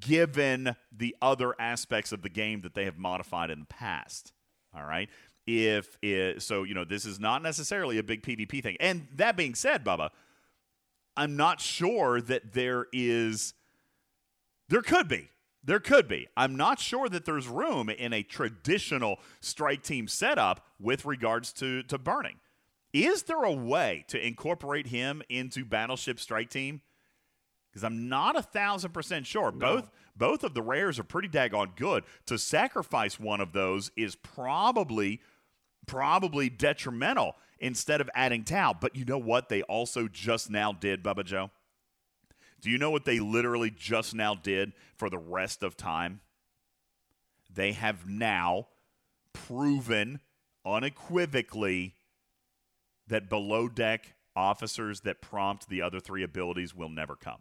given 0.00 0.74
the 0.96 1.16
other 1.22 1.54
aspects 1.60 2.12
of 2.12 2.22
the 2.22 2.28
game 2.28 2.62
that 2.62 2.74
they 2.74 2.84
have 2.84 2.98
modified 2.98 3.50
in 3.50 3.60
the 3.60 3.66
past. 3.66 4.32
All 4.74 4.84
right. 4.84 5.08
If 5.46 5.96
it, 6.02 6.42
so, 6.42 6.64
you 6.64 6.74
know, 6.74 6.84
this 6.84 7.04
is 7.04 7.20
not 7.20 7.42
necessarily 7.42 7.98
a 7.98 8.02
big 8.02 8.22
PvP 8.22 8.62
thing. 8.62 8.76
And 8.80 9.06
that 9.14 9.36
being 9.36 9.54
said, 9.54 9.84
Bubba, 9.84 10.10
I'm 11.16 11.36
not 11.36 11.60
sure 11.60 12.20
that 12.20 12.52
there 12.52 12.86
is, 12.92 13.54
there 14.68 14.82
could 14.82 15.08
be. 15.08 15.30
There 15.66 15.80
could 15.80 16.06
be. 16.06 16.28
I'm 16.36 16.54
not 16.54 16.78
sure 16.78 17.08
that 17.08 17.24
there's 17.24 17.48
room 17.48 17.90
in 17.90 18.12
a 18.12 18.22
traditional 18.22 19.18
strike 19.40 19.82
team 19.82 20.06
setup 20.06 20.64
with 20.78 21.04
regards 21.04 21.52
to, 21.54 21.82
to 21.84 21.98
burning. 21.98 22.36
Is 22.92 23.24
there 23.24 23.42
a 23.42 23.52
way 23.52 24.04
to 24.08 24.24
incorporate 24.24 24.86
him 24.86 25.22
into 25.28 25.64
Battleship 25.64 26.20
Strike 26.20 26.50
Team? 26.50 26.82
Because 27.68 27.82
I'm 27.82 28.08
not 28.08 28.36
a 28.36 28.42
thousand 28.42 28.92
percent 28.92 29.26
sure. 29.26 29.52
No. 29.52 29.58
Both 29.58 29.90
both 30.16 30.44
of 30.44 30.54
the 30.54 30.62
rares 30.62 30.98
are 30.98 31.04
pretty 31.04 31.28
daggone 31.28 31.76
good. 31.76 32.04
To 32.26 32.38
sacrifice 32.38 33.20
one 33.20 33.42
of 33.42 33.52
those 33.52 33.90
is 33.96 34.14
probably 34.14 35.20
probably 35.86 36.48
detrimental 36.48 37.36
instead 37.58 38.00
of 38.00 38.08
adding 38.14 38.44
Tal. 38.44 38.72
But 38.72 38.96
you 38.96 39.04
know 39.04 39.18
what 39.18 39.50
they 39.50 39.62
also 39.62 40.08
just 40.08 40.48
now 40.48 40.72
did, 40.72 41.02
Bubba 41.02 41.24
Joe? 41.24 41.50
Do 42.66 42.72
you 42.72 42.78
know 42.78 42.90
what 42.90 43.04
they 43.04 43.20
literally 43.20 43.70
just 43.70 44.12
now 44.12 44.34
did 44.34 44.72
for 44.96 45.08
the 45.08 45.18
rest 45.18 45.62
of 45.62 45.76
time? 45.76 46.18
They 47.48 47.70
have 47.70 48.08
now 48.08 48.66
proven 49.32 50.18
unequivocally 50.64 51.94
that 53.06 53.28
below 53.28 53.68
deck 53.68 54.14
officers 54.34 55.02
that 55.02 55.22
prompt 55.22 55.68
the 55.68 55.80
other 55.80 56.00
three 56.00 56.24
abilities 56.24 56.74
will 56.74 56.88
never 56.88 57.14
come. 57.14 57.38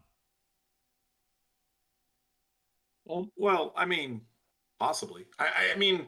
Well, 3.05 3.27
well, 3.35 3.73
I 3.75 3.85
mean, 3.85 4.21
possibly. 4.79 5.25
I, 5.39 5.49
I- 5.73 5.77
mean, 5.79 6.05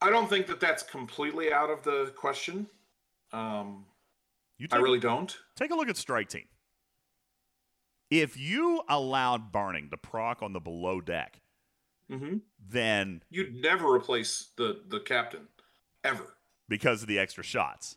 I 0.00 0.08
don't 0.08 0.30
think 0.30 0.46
that 0.46 0.60
that's 0.60 0.84
completely 0.84 1.52
out 1.52 1.68
of 1.68 1.82
the 1.82 2.12
question. 2.14 2.68
Um, 3.32 3.86
You 4.56 4.68
I 4.70 4.76
really 4.76 5.00
don't. 5.00 5.36
take 5.56 5.72
a 5.72 5.74
look 5.74 5.88
at 5.88 5.96
Strike 5.96 6.28
Team. 6.28 6.44
If 8.12 8.36
you 8.38 8.82
allowed 8.90 9.52
Burning 9.52 9.88
to 9.88 9.96
proc 9.96 10.42
on 10.42 10.52
the 10.52 10.60
below 10.60 11.00
deck, 11.00 11.40
hmm 12.10 12.38
then 12.68 13.22
You'd 13.30 13.54
never 13.54 13.90
replace 13.90 14.50
the 14.56 14.82
the 14.86 15.00
captain, 15.00 15.48
ever. 16.04 16.36
because 16.68 17.00
of 17.00 17.08
the 17.08 17.18
extra 17.18 17.42
shots. 17.42 17.96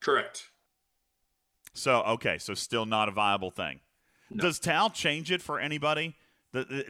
Correct. 0.00 0.50
So, 1.72 2.02
okay, 2.02 2.36
so 2.36 2.52
still 2.52 2.84
not 2.84 3.08
a 3.08 3.12
viable 3.12 3.50
thing. 3.50 3.80
No. 4.30 4.42
Does 4.42 4.58
Tal 4.58 4.90
change 4.90 5.30
it 5.32 5.40
for 5.40 5.58
anybody? 5.58 6.14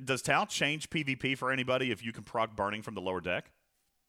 Does 0.05 0.21
Tal 0.21 0.45
change 0.47 0.91
PvP 0.91 1.39
for 1.39 1.53
anybody 1.53 1.93
if 1.93 2.05
you 2.05 2.13
can 2.13 2.25
proc 2.25 2.57
Burning 2.57 2.83
from 2.83 2.95
the 2.95 3.01
lower 3.01 3.21
deck? 3.21 3.53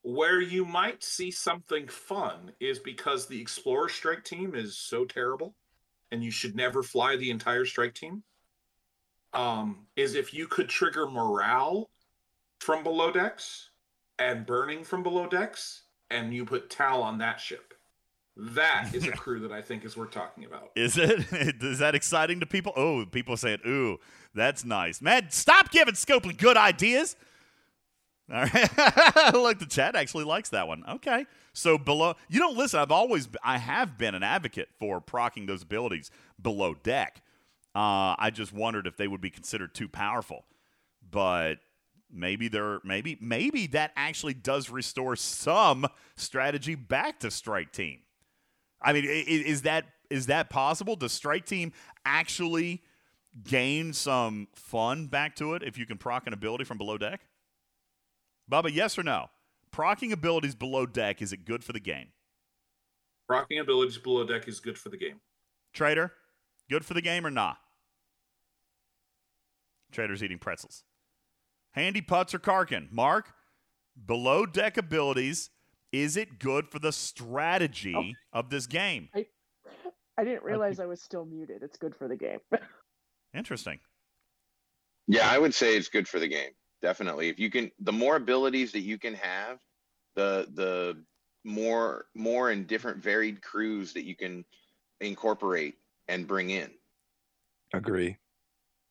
Where 0.01 0.41
you 0.41 0.65
might 0.65 1.03
see 1.03 1.29
something 1.29 1.87
fun 1.87 2.51
is 2.59 2.79
because 2.79 3.27
the 3.27 3.39
Explorer 3.39 3.89
strike 3.89 4.23
team 4.23 4.55
is 4.55 4.75
so 4.77 5.05
terrible, 5.05 5.55
and 6.11 6.23
you 6.23 6.31
should 6.31 6.55
never 6.55 6.81
fly 6.83 7.15
the 7.15 7.29
entire 7.29 7.65
strike 7.65 7.93
team. 7.93 8.23
Um, 9.35 9.87
is 9.95 10.15
if 10.15 10.33
you 10.33 10.47
could 10.47 10.69
trigger 10.69 11.07
morale 11.07 11.89
from 12.59 12.83
below 12.83 13.11
decks 13.11 13.69
and 14.17 14.45
burning 14.45 14.83
from 14.83 15.03
below 15.03 15.27
decks, 15.27 15.83
and 16.09 16.33
you 16.33 16.45
put 16.45 16.69
Tal 16.69 17.03
on 17.03 17.17
that 17.19 17.39
ship. 17.39 17.73
That 18.37 18.91
is 18.93 19.07
a 19.07 19.11
crew 19.13 19.39
that 19.41 19.51
I 19.51 19.61
think 19.61 19.85
is 19.85 19.95
worth 19.95 20.11
talking 20.11 20.45
about. 20.45 20.71
Is 20.75 20.97
it? 20.97 21.25
Is 21.61 21.79
that 21.79 21.95
exciting 21.95 22.39
to 22.41 22.45
people? 22.45 22.73
Oh, 22.75 23.05
people 23.05 23.37
saying, 23.37 23.59
ooh, 23.65 23.97
that's 24.33 24.65
nice. 24.65 25.01
Man, 25.01 25.29
stop 25.29 25.71
giving 25.71 25.93
Scopely 25.95 26.37
good 26.37 26.57
ideas. 26.57 27.15
All 28.31 28.41
right. 28.41 29.33
Look, 29.33 29.59
the 29.59 29.67
chat 29.69 29.95
actually 29.95 30.23
likes 30.23 30.49
that 30.49 30.67
one. 30.67 30.83
Okay. 30.89 31.25
So 31.53 31.77
below, 31.77 32.15
you 32.27 32.39
don't 32.39 32.57
listen. 32.57 32.79
I've 32.79 32.91
always, 32.91 33.29
I 33.43 33.57
have 33.57 33.97
been 33.97 34.15
an 34.15 34.23
advocate 34.23 34.69
for 34.79 34.99
procking 34.99 35.45
those 35.45 35.61
abilities 35.61 36.09
below 36.41 36.73
deck. 36.73 37.21
Uh, 37.75 38.15
I 38.17 38.31
just 38.33 38.53
wondered 38.53 38.87
if 38.87 38.95
they 38.95 39.07
would 39.07 39.19
be 39.19 39.29
considered 39.29 39.75
too 39.75 39.89
powerful, 39.89 40.45
but 41.11 41.55
maybe 42.09 42.47
they're 42.47 42.79
maybe 42.85 43.17
maybe 43.19 43.67
that 43.67 43.91
actually 43.97 44.33
does 44.33 44.69
restore 44.69 45.17
some 45.17 45.85
strategy 46.15 46.75
back 46.75 47.19
to 47.19 47.29
strike 47.29 47.73
team. 47.73 47.99
I 48.81 48.93
mean, 48.93 49.05
is 49.05 49.63
that 49.63 49.85
is 50.09 50.27
that 50.27 50.49
possible? 50.49 50.95
Does 50.95 51.11
strike 51.11 51.45
team 51.45 51.73
actually 52.05 52.81
gain 53.43 53.91
some 53.91 54.47
fun 54.53 55.07
back 55.07 55.35
to 55.35 55.53
it 55.55 55.63
if 55.63 55.77
you 55.77 55.85
can 55.85 55.97
proc 55.97 56.27
an 56.27 56.33
ability 56.33 56.63
from 56.63 56.77
below 56.77 56.97
deck? 56.97 57.21
Bubba, 58.49 58.73
yes 58.73 58.97
or 58.97 59.03
no? 59.03 59.29
Procking 59.71 60.13
abilities 60.13 60.55
below 60.55 60.85
deck 60.85 61.21
is 61.21 61.33
it 61.33 61.43
good 61.43 61.63
for 61.63 61.73
the 61.73 61.79
game? 61.81 62.07
Rocking 63.27 63.59
abilities 63.59 63.97
below 63.97 64.23
deck 64.23 64.47
is 64.47 64.59
good 64.59 64.77
for 64.77 64.87
the 64.87 64.97
game. 64.97 65.19
Trader, 65.73 66.13
good 66.69 66.85
for 66.85 66.93
the 66.93 67.01
game 67.01 67.25
or 67.25 67.31
not? 67.31 67.57
Trader's 69.95 70.21
eating 70.21 70.37
pretzels. 70.37 70.83
Handy 71.71 72.01
putts 72.01 72.33
or 72.33 72.39
Karkin. 72.39 72.91
Mark, 72.91 73.33
below 74.05 74.45
deck 74.45 74.77
abilities, 74.77 75.49
is 75.91 76.17
it 76.17 76.39
good 76.39 76.67
for 76.67 76.79
the 76.79 76.91
strategy 76.91 77.95
oh. 77.95 78.39
of 78.39 78.49
this 78.49 78.67
game? 78.67 79.09
I 80.17 80.23
didn't 80.23 80.43
realize 80.43 80.79
I 80.79 80.85
was 80.85 81.01
still 81.01 81.25
muted. 81.25 81.63
It's 81.63 81.77
good 81.77 81.95
for 81.95 82.07
the 82.07 82.15
game. 82.15 82.39
Interesting. 83.33 83.79
Yeah, 85.07 85.29
I 85.29 85.37
would 85.37 85.53
say 85.53 85.75
it's 85.75 85.89
good 85.89 86.07
for 86.07 86.19
the 86.19 86.27
game. 86.27 86.51
Definitely. 86.81 87.29
If 87.29 87.39
you 87.39 87.49
can 87.49 87.71
the 87.79 87.91
more 87.91 88.15
abilities 88.15 88.71
that 88.73 88.81
you 88.81 88.97
can 88.97 89.13
have, 89.15 89.59
the 90.15 90.47
the 90.53 91.03
more 91.43 92.05
more 92.15 92.49
and 92.49 92.65
different 92.67 93.01
varied 93.01 93.41
crews 93.41 93.93
that 93.93 94.05
you 94.05 94.15
can 94.15 94.45
incorporate 95.01 95.75
and 96.07 96.27
bring 96.27 96.49
in. 96.49 96.71
Agree. 97.73 98.17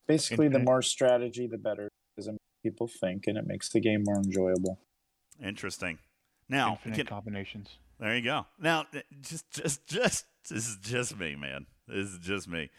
Basically, 0.07 0.47
the 0.47 0.59
more 0.59 0.81
strategy, 0.81 1.47
the 1.47 1.57
better, 1.57 1.89
because 2.15 2.27
it 2.27 2.31
makes 2.31 2.39
people 2.63 2.87
think, 2.87 3.27
and 3.27 3.37
it 3.37 3.47
makes 3.47 3.69
the 3.69 3.79
game 3.79 4.03
more 4.05 4.17
enjoyable. 4.17 4.79
Interesting. 5.43 5.99
Now, 6.47 6.73
Infinite 6.73 6.95
can- 6.95 7.07
combinations. 7.07 7.77
there 7.99 8.15
you 8.15 8.23
go. 8.23 8.45
Now, 8.59 8.85
uh, 8.93 8.99
just, 9.21 9.49
just, 9.51 9.87
just, 9.87 10.25
this 10.47 10.67
is 10.67 10.77
just 10.81 11.17
me, 11.17 11.35
man. 11.35 11.65
This 11.87 12.07
is 12.09 12.19
just 12.19 12.47
me. 12.47 12.69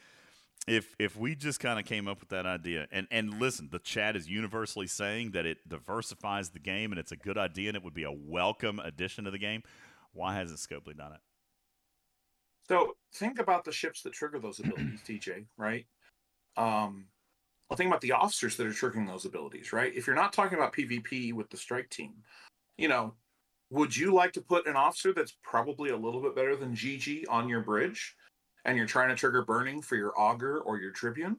If 0.69 0.97
if 0.99 1.17
we 1.17 1.37
just 1.37 1.61
kind 1.61 1.79
of 1.79 1.85
came 1.85 2.09
up 2.09 2.19
with 2.19 2.31
that 2.31 2.45
idea, 2.47 2.89
and 2.91 3.07
and 3.13 3.39
listen, 3.41 3.69
the 3.71 3.79
chat 3.79 4.17
is 4.17 4.29
universally 4.29 4.89
saying 4.89 5.31
that 5.33 5.47
it 5.47 5.69
diversifies 5.69 6.51
the 6.51 6.59
game 6.59 6.91
and 6.91 6.99
it's 6.99 7.13
a 7.13 7.17
good 7.17 7.39
idea 7.39 7.69
and 7.69 7.77
it 7.77 7.85
would 7.85 7.95
be 7.95 8.03
a 8.03 8.11
welcome 8.11 8.81
addition 8.81 9.25
to 9.25 9.31
the 9.31 9.39
game. 9.39 9.63
Why 10.13 10.35
hasn't 10.35 10.59
Scopely 10.59 10.97
done 10.97 11.13
it? 11.13 11.21
So 12.69 12.97
think 13.15 13.39
about 13.39 13.65
the 13.65 13.71
ships 13.71 14.03
that 14.03 14.13
trigger 14.13 14.41
those 14.41 14.59
abilities, 14.59 15.01
TJ, 15.07 15.45
right? 15.57 15.87
Um, 16.57 17.07
well, 17.69 17.77
think 17.77 17.89
about 17.89 18.01
the 18.01 18.13
officers 18.13 18.57
that 18.57 18.67
are 18.67 18.71
triggering 18.71 19.07
those 19.07 19.25
abilities, 19.25 19.73
right? 19.73 19.93
If 19.95 20.07
you're 20.07 20.17
not 20.17 20.33
talking 20.33 20.57
about 20.57 20.73
PvP 20.73 21.33
with 21.33 21.51
the 21.51 21.57
strike 21.57 21.91
team, 21.91 22.15
you 22.79 22.89
know, 22.89 23.15
would 23.71 23.97
you 23.97 24.15
like 24.15 24.33
to 24.35 24.41
put 24.41 24.67
an 24.67 24.77
officer 24.77 25.13
that's 25.13 25.37
probably 25.43 25.91
a 25.91 25.97
little 25.97 26.21
bit 26.21 26.37
better 26.37 26.55
than 26.55 26.77
GG 26.77 27.25
on 27.29 27.49
your 27.49 27.63
bridge 27.63 28.15
and 28.65 28.77
you're 28.77 28.87
trying 28.87 29.09
to 29.09 29.17
trigger 29.17 29.45
burning 29.45 29.83
for 29.83 29.97
your 29.97 30.13
augur 30.19 30.61
or 30.61 30.79
your 30.79 30.93
tribune? 30.93 31.37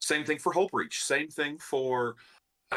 Same 0.00 0.24
thing 0.24 0.38
for 0.38 0.52
Hope 0.52 0.70
Reach. 0.72 1.02
Same 1.04 1.28
thing 1.28 1.58
for 1.58 2.16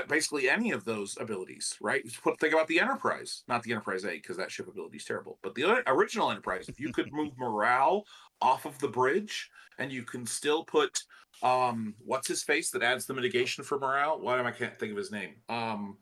basically 0.04 0.50
any 0.50 0.72
of 0.72 0.86
those 0.86 1.18
abilities, 1.20 1.76
right? 1.82 2.04
Think 2.40 2.54
about 2.54 2.68
the 2.68 2.80
Enterprise, 2.80 3.44
not 3.48 3.64
the 3.64 3.72
Enterprise 3.72 4.06
A, 4.06 4.12
because 4.12 4.38
that 4.38 4.52
ship 4.52 4.68
ability 4.68 4.98
is 4.98 5.06
terrible, 5.06 5.40
but 5.42 5.56
the 5.56 5.84
original 5.88 6.32
Enterprise. 6.32 6.70
If 6.70 6.80
you 6.80 6.92
could 6.92 7.12
move 7.12 7.38
morale 7.38 8.06
off 8.42 8.66
of 8.66 8.78
the 8.80 8.88
bridge, 8.88 9.50
and 9.80 9.92
you 9.92 10.04
can 10.04 10.26
still 10.26 10.64
put 10.64 11.04
um, 11.44 11.94
what's 12.04 12.28
his 12.28 12.44
face 12.44 12.72
that 12.72 12.82
adds 12.82 13.06
the 13.06 13.14
mitigation 13.14 13.64
for 13.64 13.80
morale. 13.80 14.20
Why 14.20 14.40
am 14.40 14.48
I 14.48 14.52
can't 14.52 14.78
think 14.80 14.92
of 14.92 14.98
his 14.98 15.12
name? 15.12 15.36
Um, 15.50 15.98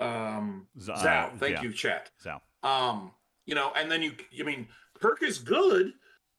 um, 0.00 0.66
Z- 0.78 0.92
uh, 0.92 1.30
Thank 1.38 1.56
yeah. 1.56 1.62
you, 1.62 1.72
chat. 1.72 2.10
Zao. 2.22 2.40
Um, 2.62 3.12
you 3.46 3.54
know, 3.54 3.72
and 3.74 3.90
then 3.90 4.02
you, 4.02 4.12
I 4.38 4.42
mean, 4.42 4.68
Kirk 5.00 5.22
is 5.22 5.38
good, 5.38 5.92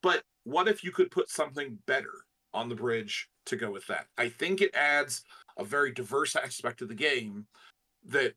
but 0.04 0.22
what 0.44 0.68
if 0.68 0.84
you 0.84 0.92
could 0.92 1.10
put 1.10 1.30
something 1.30 1.80
better 1.88 2.14
on 2.54 2.70
the 2.70 2.76
bridge 2.76 3.30
to 3.46 3.56
go 3.56 3.72
with 3.72 3.86
that. 3.88 4.08
I 4.18 4.30
think 4.30 4.62
it 4.62 4.74
adds 4.76 5.24
a 5.60 5.64
very 5.64 5.92
diverse 5.92 6.36
aspect 6.36 6.82
of 6.82 6.88
the 6.88 6.96
game 6.96 7.46
that 8.06 8.34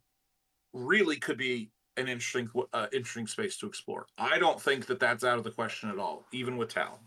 really 0.73 1.17
could 1.17 1.39
be 1.39 1.71
an 1.97 2.09
interesting 2.09 2.49
uh, 2.73 2.87
interesting 2.93 3.27
space 3.27 3.57
to 3.59 3.67
explore. 3.67 4.07
I 4.19 4.39
don't 4.39 4.61
think 4.61 4.87
that 4.87 4.99
that's 4.99 5.25
out 5.25 5.39
of 5.39 5.45
the 5.45 5.51
question 5.51 5.91
at 5.91 5.99
all, 5.99 6.27
even 6.33 6.57
with 6.57 6.71
Tal. 6.71 7.01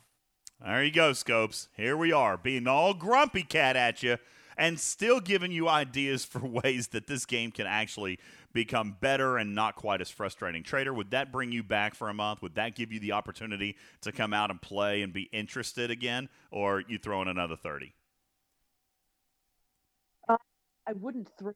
There 0.63 0.83
you 0.83 0.91
go, 0.91 1.13
Scopes. 1.13 1.67
Here 1.75 1.97
we 1.97 2.13
are, 2.13 2.37
being 2.37 2.67
all 2.67 2.93
grumpy 2.93 3.43
cat 3.43 3.75
at 3.75 4.01
you 4.01 4.17
and 4.57 4.79
still 4.79 5.19
giving 5.19 5.51
you 5.51 5.67
ideas 5.67 6.23
for 6.23 6.39
ways 6.63 6.87
that 6.89 7.07
this 7.07 7.25
game 7.25 7.51
can 7.51 7.67
actually 7.67 8.19
become 8.53 8.95
better 9.01 9.37
and 9.37 9.53
not 9.53 9.75
quite 9.75 9.99
as 9.99 10.09
frustrating. 10.09 10.63
Trader, 10.63 10.93
would 10.93 11.11
that 11.11 11.31
bring 11.31 11.51
you 11.51 11.61
back 11.61 11.93
for 11.93 12.07
a 12.07 12.13
month? 12.13 12.41
Would 12.41 12.55
that 12.55 12.75
give 12.75 12.93
you 12.93 13.01
the 13.01 13.11
opportunity 13.11 13.75
to 14.01 14.13
come 14.13 14.33
out 14.33 14.49
and 14.49 14.61
play 14.61 15.01
and 15.01 15.11
be 15.11 15.23
interested 15.33 15.91
again? 15.91 16.29
Or 16.51 16.83
you 16.87 16.97
throw 16.97 17.21
in 17.21 17.27
another 17.27 17.57
30? 17.57 17.93
I 20.87 20.93
wouldn't 20.93 21.29
throw 21.37 21.53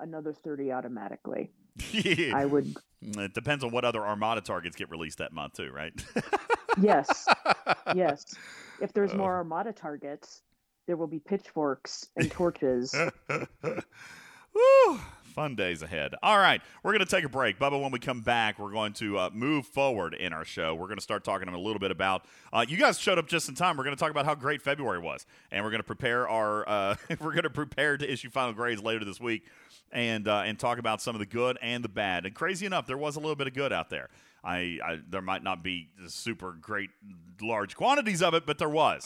another 0.00 0.32
thirty 0.32 0.72
automatically. 0.72 1.50
I 2.34 2.44
would. 2.44 2.76
It 3.02 3.34
depends 3.34 3.64
on 3.64 3.70
what 3.70 3.84
other 3.84 4.06
Armada 4.06 4.40
targets 4.40 4.76
get 4.76 4.90
released 4.90 5.18
that 5.18 5.32
month, 5.32 5.54
too, 5.54 5.70
right? 5.70 5.92
yes, 6.80 7.26
yes. 7.94 8.34
If 8.80 8.92
there's 8.92 9.12
oh. 9.12 9.16
more 9.16 9.36
Armada 9.36 9.72
targets, 9.72 10.42
there 10.86 10.96
will 10.96 11.06
be 11.06 11.18
pitchforks 11.18 12.08
and 12.16 12.30
torches. 12.30 12.94
Woo! 13.28 15.00
Fun 15.34 15.56
days 15.56 15.82
ahead. 15.82 16.14
All 16.22 16.38
right, 16.38 16.62
we're 16.84 16.92
going 16.92 17.04
to 17.04 17.10
take 17.10 17.24
a 17.24 17.28
break. 17.28 17.58
Bubba, 17.58 17.82
when 17.82 17.90
we 17.90 17.98
come 17.98 18.20
back, 18.20 18.56
we're 18.56 18.70
going 18.70 18.92
to 18.92 19.18
uh, 19.18 19.30
move 19.32 19.66
forward 19.66 20.14
in 20.14 20.32
our 20.32 20.44
show. 20.44 20.76
We're 20.76 20.86
going 20.86 20.98
to 20.98 21.02
start 21.02 21.24
talking 21.24 21.48
a 21.48 21.58
little 21.58 21.80
bit 21.80 21.90
about. 21.90 22.24
Uh, 22.52 22.64
you 22.68 22.76
guys 22.76 23.00
showed 23.00 23.18
up 23.18 23.26
just 23.26 23.48
in 23.48 23.56
time. 23.56 23.76
We're 23.76 23.82
going 23.82 23.96
to 23.96 24.00
talk 24.00 24.12
about 24.12 24.26
how 24.26 24.36
great 24.36 24.62
February 24.62 25.00
was, 25.00 25.26
and 25.50 25.64
we're 25.64 25.72
going 25.72 25.80
to 25.80 25.86
prepare 25.86 26.28
our. 26.28 26.68
Uh, 26.68 26.94
we're 27.20 27.32
going 27.32 27.42
to 27.42 27.50
prepare 27.50 27.96
to 27.96 28.08
issue 28.08 28.30
final 28.30 28.52
grades 28.52 28.80
later 28.80 29.04
this 29.04 29.20
week, 29.20 29.42
and 29.90 30.28
uh, 30.28 30.44
and 30.46 30.56
talk 30.56 30.78
about 30.78 31.02
some 31.02 31.16
of 31.16 31.18
the 31.18 31.26
good 31.26 31.58
and 31.60 31.82
the 31.82 31.88
bad. 31.88 32.26
And 32.26 32.34
crazy 32.34 32.64
enough, 32.64 32.86
there 32.86 32.96
was 32.96 33.16
a 33.16 33.18
little 33.18 33.34
bit 33.34 33.48
of 33.48 33.54
good 33.54 33.72
out 33.72 33.90
there. 33.90 34.10
I, 34.44 34.78
I 34.84 35.00
there 35.10 35.20
might 35.20 35.42
not 35.42 35.64
be 35.64 35.88
super 36.06 36.52
great 36.52 36.90
large 37.42 37.74
quantities 37.74 38.22
of 38.22 38.34
it, 38.34 38.46
but 38.46 38.58
there 38.58 38.68
was. 38.68 39.04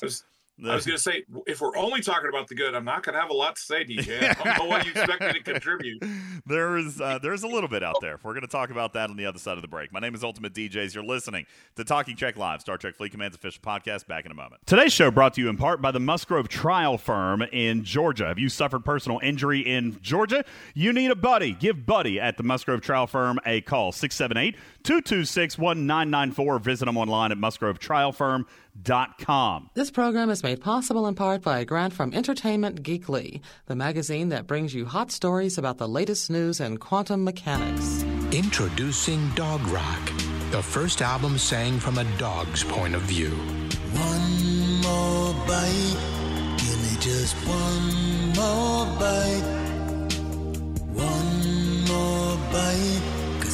I 0.67 0.75
was 0.75 0.87
going 0.87 0.97
to 0.97 1.03
say, 1.03 1.25
if 1.47 1.61
we're 1.61 1.77
only 1.77 2.01
talking 2.01 2.29
about 2.29 2.49
the 2.49 2.55
good, 2.55 2.75
I'm 2.75 2.85
not 2.85 3.03
going 3.05 3.15
to 3.15 3.21
have 3.21 3.31
a 3.31 3.35
lot 3.35 3.57
to 3.57 3.63
say, 3.63 3.85
DJ. 3.85 4.23
I 4.23 4.45
don't 4.45 4.59
know 4.59 4.65
what 4.65 4.85
you 4.85 4.91
expect 4.91 5.23
me 5.23 5.33
to 5.33 5.43
contribute. 5.43 6.03
There 6.47 6.79
is 6.79 6.99
uh, 7.01 7.19
there's 7.19 7.43
a 7.43 7.49
little 7.49 7.69
bit 7.69 7.83
out 7.83 7.97
there. 8.01 8.19
We're 8.23 8.33
going 8.33 8.43
to 8.43 8.47
talk 8.47 8.71
about 8.71 8.95
that 8.95 9.11
on 9.11 9.17
the 9.17 9.27
other 9.27 9.39
side 9.39 9.59
of 9.59 9.63
the 9.63 9.69
break. 9.69 9.93
My 9.93 10.01
name 10.01 10.15
is 10.15 10.25
Ultimate 10.25 10.55
DJs. 10.55 10.95
You're 10.95 11.05
listening 11.05 11.45
to 11.77 11.85
Talking 11.85 12.17
Trek 12.17 12.39
Live, 12.39 12.63
Star 12.63 12.79
Trek 12.79 12.95
Fleet 12.97 13.13
Command's 13.13 13.37
official 13.37 13.61
podcast. 13.63 14.07
Back 14.07 14.25
in 14.25 14.31
a 14.31 14.35
moment. 14.35 14.63
Today's 14.65 14.93
show 14.93 15.11
brought 15.11 15.35
to 15.35 15.43
you 15.43 15.51
in 15.51 15.59
part 15.59 15.83
by 15.83 15.91
the 15.91 16.01
Musgrove 16.01 16.49
Trial 16.49 16.97
Firm 16.97 17.43
in 17.43 17.85
Georgia. 17.85 18.29
Have 18.29 18.39
you 18.39 18.49
suffered 18.49 18.83
personal 18.85 19.21
injury 19.23 19.61
in 19.61 19.99
Georgia? 20.01 20.43
You 20.75 20.95
need 20.95 21.11
a 21.11 21.17
buddy. 21.17 21.53
Give 21.53 21.85
Buddy 21.85 22.19
at 22.19 22.39
the 22.39 22.45
Musgrove 22.45 22.81
Trial 22.81 23.07
Firm 23.07 23.39
a 23.45 23.61
call 23.61 23.93
678 23.93 24.57
226 24.89 25.59
1994. 25.59 26.59
Visit 26.59 26.87
them 26.87 26.97
online 26.97 27.31
at 27.31 27.39
musgrovetrialfirm.com 27.39 28.69
Com. 28.85 29.71
This 29.75 29.91
program 29.91 30.31
is 30.31 30.43
made 30.43 30.61
possible 30.61 31.07
in 31.09 31.17
part 31.17 31.43
by 31.43 31.59
a 31.59 31.65
grant 31.65 31.93
from 31.93 32.15
Entertainment 32.15 32.83
Geekly, 32.83 33.41
the 33.67 33.75
magazine 33.75 34.29
that 34.29 34.47
brings 34.47 34.73
you 34.73 34.87
hot 34.87 35.11
stories 35.11 35.59
about 35.59 35.79
the 35.79 35.89
latest 35.89 36.31
news 36.31 36.61
in 36.61 36.77
quantum 36.79 37.25
mechanics. 37.25 38.05
Introducing 38.31 39.29
Dog 39.31 39.61
Rock, 39.69 40.13
the 40.53 40.63
first 40.63 41.03
album 41.03 41.39
sang 41.39 41.81
from 41.81 41.99
a 41.99 42.05
dog's 42.19 42.63
point 42.63 42.95
of 42.95 43.03
view. 43.03 43.31
One 43.31 44.81
more 44.81 45.35
bite, 45.47 45.97
give 46.59 46.81
me 46.83 46.97
just 47.01 47.35
one 47.47 48.33
more 48.37 48.87
bite. 48.97 49.43
One 50.95 51.85
more 51.89 52.37
bite, 52.53 53.03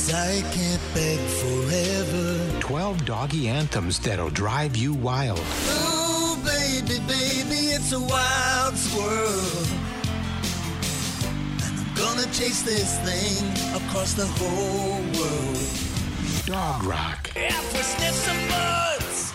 cause 0.05 0.15
I 0.15 0.41
can't 0.53 0.83
beg 0.95 1.19
forever. 1.19 2.61
12 2.61 3.05
doggy 3.05 3.49
anthems 3.49 3.99
that'll 3.99 4.31
drive 4.31 4.77
you 4.77 4.93
wild. 4.93 5.41
Oh, 5.43 6.41
baby, 6.45 7.01
baby, 7.07 7.73
it's 7.73 7.93
a 7.93 8.01
wild 8.01 8.77
squirrel. 8.77 9.65
And 11.65 11.81
I'm 11.81 11.95
gonna 11.95 12.27
chase 12.33 12.63
this 12.63 12.99
thing 13.01 13.49
across 13.77 14.15
the 14.15 14.27
whole 14.27 15.01
world. 15.19 15.59
Dog 16.47 16.85
Rock. 16.85 17.31
If 17.37 17.73
we 17.73 17.81
sniff 17.81 18.15
some 18.15 18.49
butts, 18.49 19.33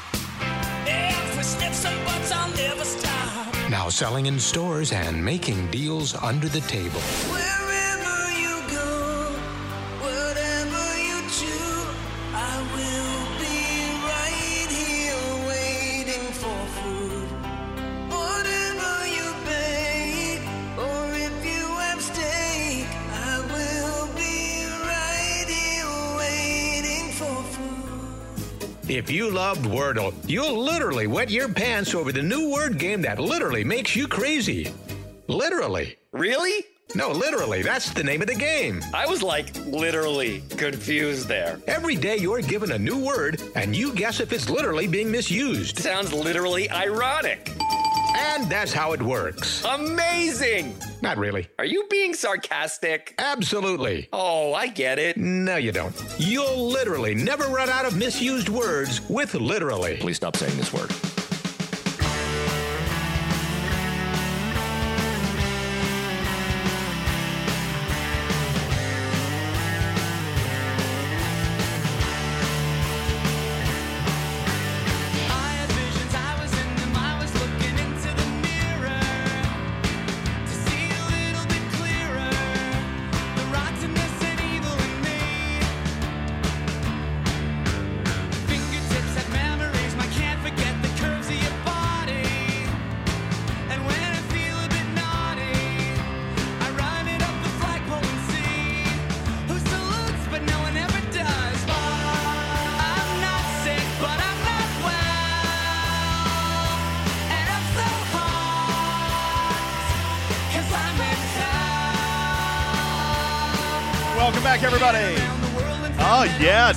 if 0.86 1.38
we 1.38 1.44
sniff 1.44 1.74
some 1.74 1.98
butts, 2.06 2.32
I'll 2.32 2.56
never 2.56 2.86
stop. 2.86 3.70
Now 3.70 3.90
selling 3.90 4.28
in 4.28 4.40
stores 4.40 4.92
and 4.92 5.24
making 5.24 5.72
deals 5.72 6.16
under 6.16 6.48
the 6.48 6.62
table. 6.62 7.02
Wherever 7.32 7.69
If 28.90 29.12
you 29.12 29.30
loved 29.30 29.66
Wordle, 29.66 30.16
you'll 30.28 30.58
literally 30.58 31.06
wet 31.06 31.30
your 31.30 31.48
pants 31.48 31.94
over 31.94 32.12
the 32.12 32.24
new 32.24 32.50
word 32.50 32.80
game 32.80 33.04
that 33.04 33.20
literally 33.20 33.64
makes 33.64 33.96
you 33.96 34.08
crazy. 34.08 34.74
Literally. 35.28 35.98
Really? 36.12 36.66
No, 36.96 37.12
literally. 37.12 37.62
That's 37.62 37.92
the 37.92 38.04
name 38.04 38.24
of 38.24 38.28
the 38.30 38.34
game. 38.34 38.82
I 38.92 39.06
was 39.06 39.22
like 39.22 39.56
literally 39.68 40.42
confused 40.58 41.28
there. 41.28 41.62
Every 41.68 41.98
day 41.98 42.18
you're 42.18 42.42
given 42.42 42.72
a 42.72 42.80
new 42.80 42.98
word, 42.98 43.40
and 43.54 43.76
you 43.76 43.94
guess 43.94 44.20
if 44.20 44.34
it's 44.34 44.50
literally 44.50 44.88
being 44.88 45.12
misused. 45.12 45.78
Sounds 45.78 46.12
literally 46.12 46.68
ironic. 46.72 47.48
And 48.22 48.50
that's 48.50 48.74
how 48.74 48.92
it 48.92 49.02
works. 49.02 49.64
Amazing! 49.64 50.76
Not 51.02 51.18
really. 51.18 51.48
Are 51.58 51.66
you 51.66 51.88
being 51.90 52.14
sarcastic? 52.14 53.16
Absolutely. 53.18 54.10
Oh, 54.12 54.54
I 54.54 54.68
get 54.68 55.00
it. 55.00 55.16
No, 55.16 55.56
you 55.56 55.72
don't. 55.72 55.96
You'll 56.18 56.70
literally 56.70 57.16
never 57.16 57.46
run 57.46 57.70
out 57.70 57.86
of 57.86 57.96
misused 57.96 58.50
words 58.50 59.08
with 59.10 59.34
literally. 59.36 59.98
Please 59.98 60.18
stop 60.18 60.36
saying 60.36 60.58
this 60.58 60.74
word. 60.74 60.92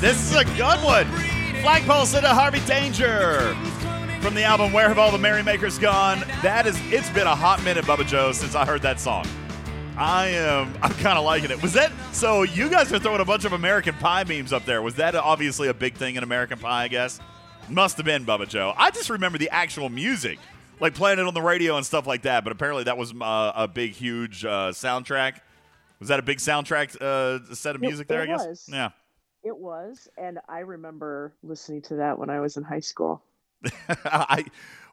This 0.00 0.32
is 0.32 0.36
a 0.36 0.44
good 0.56 0.82
one. 0.82 1.06
Flagpole 1.62 2.06
Sitta 2.06 2.26
Harvey 2.26 2.60
Danger 2.66 3.54
from 4.20 4.34
the 4.34 4.42
album 4.42 4.72
Where 4.72 4.88
Have 4.88 4.98
All 4.98 5.12
the 5.12 5.18
Merrymakers 5.18 5.78
Gone? 5.78 6.20
That 6.42 6.66
is, 6.66 6.76
it's 6.92 7.08
been 7.10 7.28
a 7.28 7.36
hot 7.36 7.62
minute, 7.62 7.84
Bubba 7.84 8.04
Joe, 8.04 8.32
since 8.32 8.56
I 8.56 8.66
heard 8.66 8.82
that 8.82 8.98
song. 8.98 9.26
I 9.96 10.28
am, 10.28 10.74
I'm 10.82 10.92
kind 10.94 11.18
of 11.18 11.24
liking 11.24 11.52
it. 11.52 11.62
Was 11.62 11.74
that, 11.74 11.92
so 12.12 12.42
you 12.42 12.68
guys 12.68 12.92
are 12.92 12.98
throwing 12.98 13.20
a 13.20 13.24
bunch 13.24 13.44
of 13.44 13.52
American 13.52 13.94
Pie 13.94 14.24
memes 14.24 14.52
up 14.52 14.64
there. 14.64 14.82
Was 14.82 14.96
that 14.96 15.14
obviously 15.14 15.68
a 15.68 15.74
big 15.74 15.94
thing 15.94 16.16
in 16.16 16.24
American 16.24 16.58
Pie, 16.58 16.84
I 16.84 16.88
guess? 16.88 17.20
Must 17.68 17.96
have 17.98 18.06
been, 18.06 18.24
Bubba 18.24 18.48
Joe. 18.48 18.74
I 18.76 18.90
just 18.90 19.08
remember 19.08 19.38
the 19.38 19.50
actual 19.50 19.88
music, 19.88 20.40
like 20.80 20.94
playing 20.94 21.20
it 21.20 21.26
on 21.26 21.34
the 21.34 21.42
radio 21.42 21.76
and 21.76 21.86
stuff 21.86 22.08
like 22.08 22.22
that, 22.22 22.42
but 22.42 22.52
apparently 22.52 22.84
that 22.84 22.98
was 22.98 23.12
uh, 23.20 23.52
a 23.54 23.68
big, 23.68 23.92
huge 23.92 24.44
uh, 24.44 24.72
soundtrack. 24.72 25.40
Was 26.00 26.08
that 26.08 26.18
a 26.18 26.22
big 26.22 26.38
soundtrack 26.38 27.00
uh, 27.00 27.54
set 27.54 27.76
of 27.76 27.80
music 27.80 28.06
it, 28.06 28.08
there? 28.08 28.20
it 28.22 28.24
I 28.24 28.26
guess. 28.26 28.46
Was. 28.46 28.68
Yeah. 28.68 28.90
It 29.44 29.56
was, 29.56 30.08
and 30.16 30.38
I 30.48 30.60
remember 30.60 31.34
listening 31.42 31.82
to 31.82 31.96
that 31.96 32.18
when 32.18 32.30
I 32.30 32.40
was 32.40 32.56
in 32.56 32.62
high 32.62 32.80
school. 32.80 33.22
I 33.88 34.44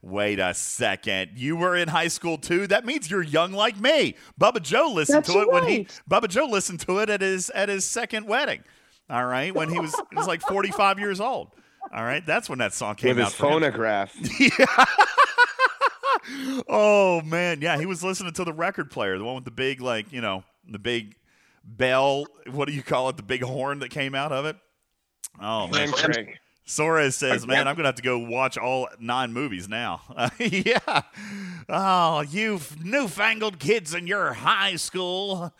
Wait 0.01 0.39
a 0.39 0.53
second. 0.53 1.31
You 1.35 1.57
were 1.57 1.76
in 1.76 1.89
high 1.89 2.07
school 2.07 2.38
too? 2.38 2.67
That 2.67 2.85
means 2.85 3.11
you're 3.11 3.21
young 3.21 3.51
like 3.51 3.77
me. 3.77 4.15
Bubba 4.39 4.61
Joe 4.61 4.91
listened 4.93 5.26
That's 5.26 5.34
to 5.34 5.41
it 5.41 5.51
when 5.51 5.67
he 5.67 5.77
right. 5.80 6.01
Bubba 6.09 6.30
Joe 6.30 6.45
listened 6.45 6.80
to 6.81 6.99
it 6.99 7.09
at 7.09 7.19
his 7.21 7.49
at 7.49 7.67
his 7.67 7.84
second 7.85 8.26
wedding. 8.26 8.63
All 9.09 9.26
right, 9.26 9.53
when 9.53 9.69
he 9.69 9.77
was 9.80 9.93
he 10.09 10.15
was 10.15 10.27
like 10.27 10.41
45 10.41 10.99
years 10.99 11.19
old. 11.19 11.51
All 11.93 12.03
right, 12.03 12.26
that's 12.26 12.47
when 12.47 12.59
that 12.59 12.73
song 12.73 12.95
came 12.95 13.17
With 13.17 13.26
out. 13.26 13.31
his 13.31 13.35
for 13.35 13.47
him. 13.47 13.53
phonograph. 13.53 14.15
oh 16.69 17.21
man, 17.26 17.59
yeah, 17.61 17.77
he 17.77 17.85
was 17.85 18.01
listening 18.03 18.34
to 18.34 18.45
the 18.45 18.53
record 18.53 18.91
player, 18.91 19.17
the 19.17 19.26
one 19.26 19.35
with 19.35 19.45
the 19.45 19.51
big 19.51 19.81
like, 19.81 20.13
you 20.13 20.21
know, 20.21 20.43
the 20.69 20.80
big 20.80 21.15
bell, 21.77 22.25
what 22.51 22.67
do 22.67 22.73
you 22.73 22.83
call 22.83 23.09
it? 23.09 23.17
The 23.17 23.23
big 23.23 23.43
horn 23.43 23.79
that 23.79 23.89
came 23.89 24.15
out 24.15 24.31
of 24.31 24.45
it. 24.45 24.55
Oh 25.41 25.67
man. 25.67 25.91
Suarez 26.65 27.15
says, 27.15 27.47
"Man, 27.47 27.67
I'm 27.67 27.75
gonna 27.75 27.87
have 27.87 27.95
to 27.95 28.03
go 28.03 28.19
watch 28.19 28.55
all 28.55 28.89
nine 28.99 29.33
movies 29.33 29.67
now." 29.67 30.01
yeah. 30.37 31.01
Oh, 31.67 32.21
you 32.21 32.59
newfangled 32.83 33.57
kids 33.59 33.95
in 33.95 34.05
your 34.05 34.33
high 34.33 34.75
school. 34.75 35.51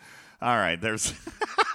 All 0.42 0.56
right, 0.56 0.80
there's 0.80 1.12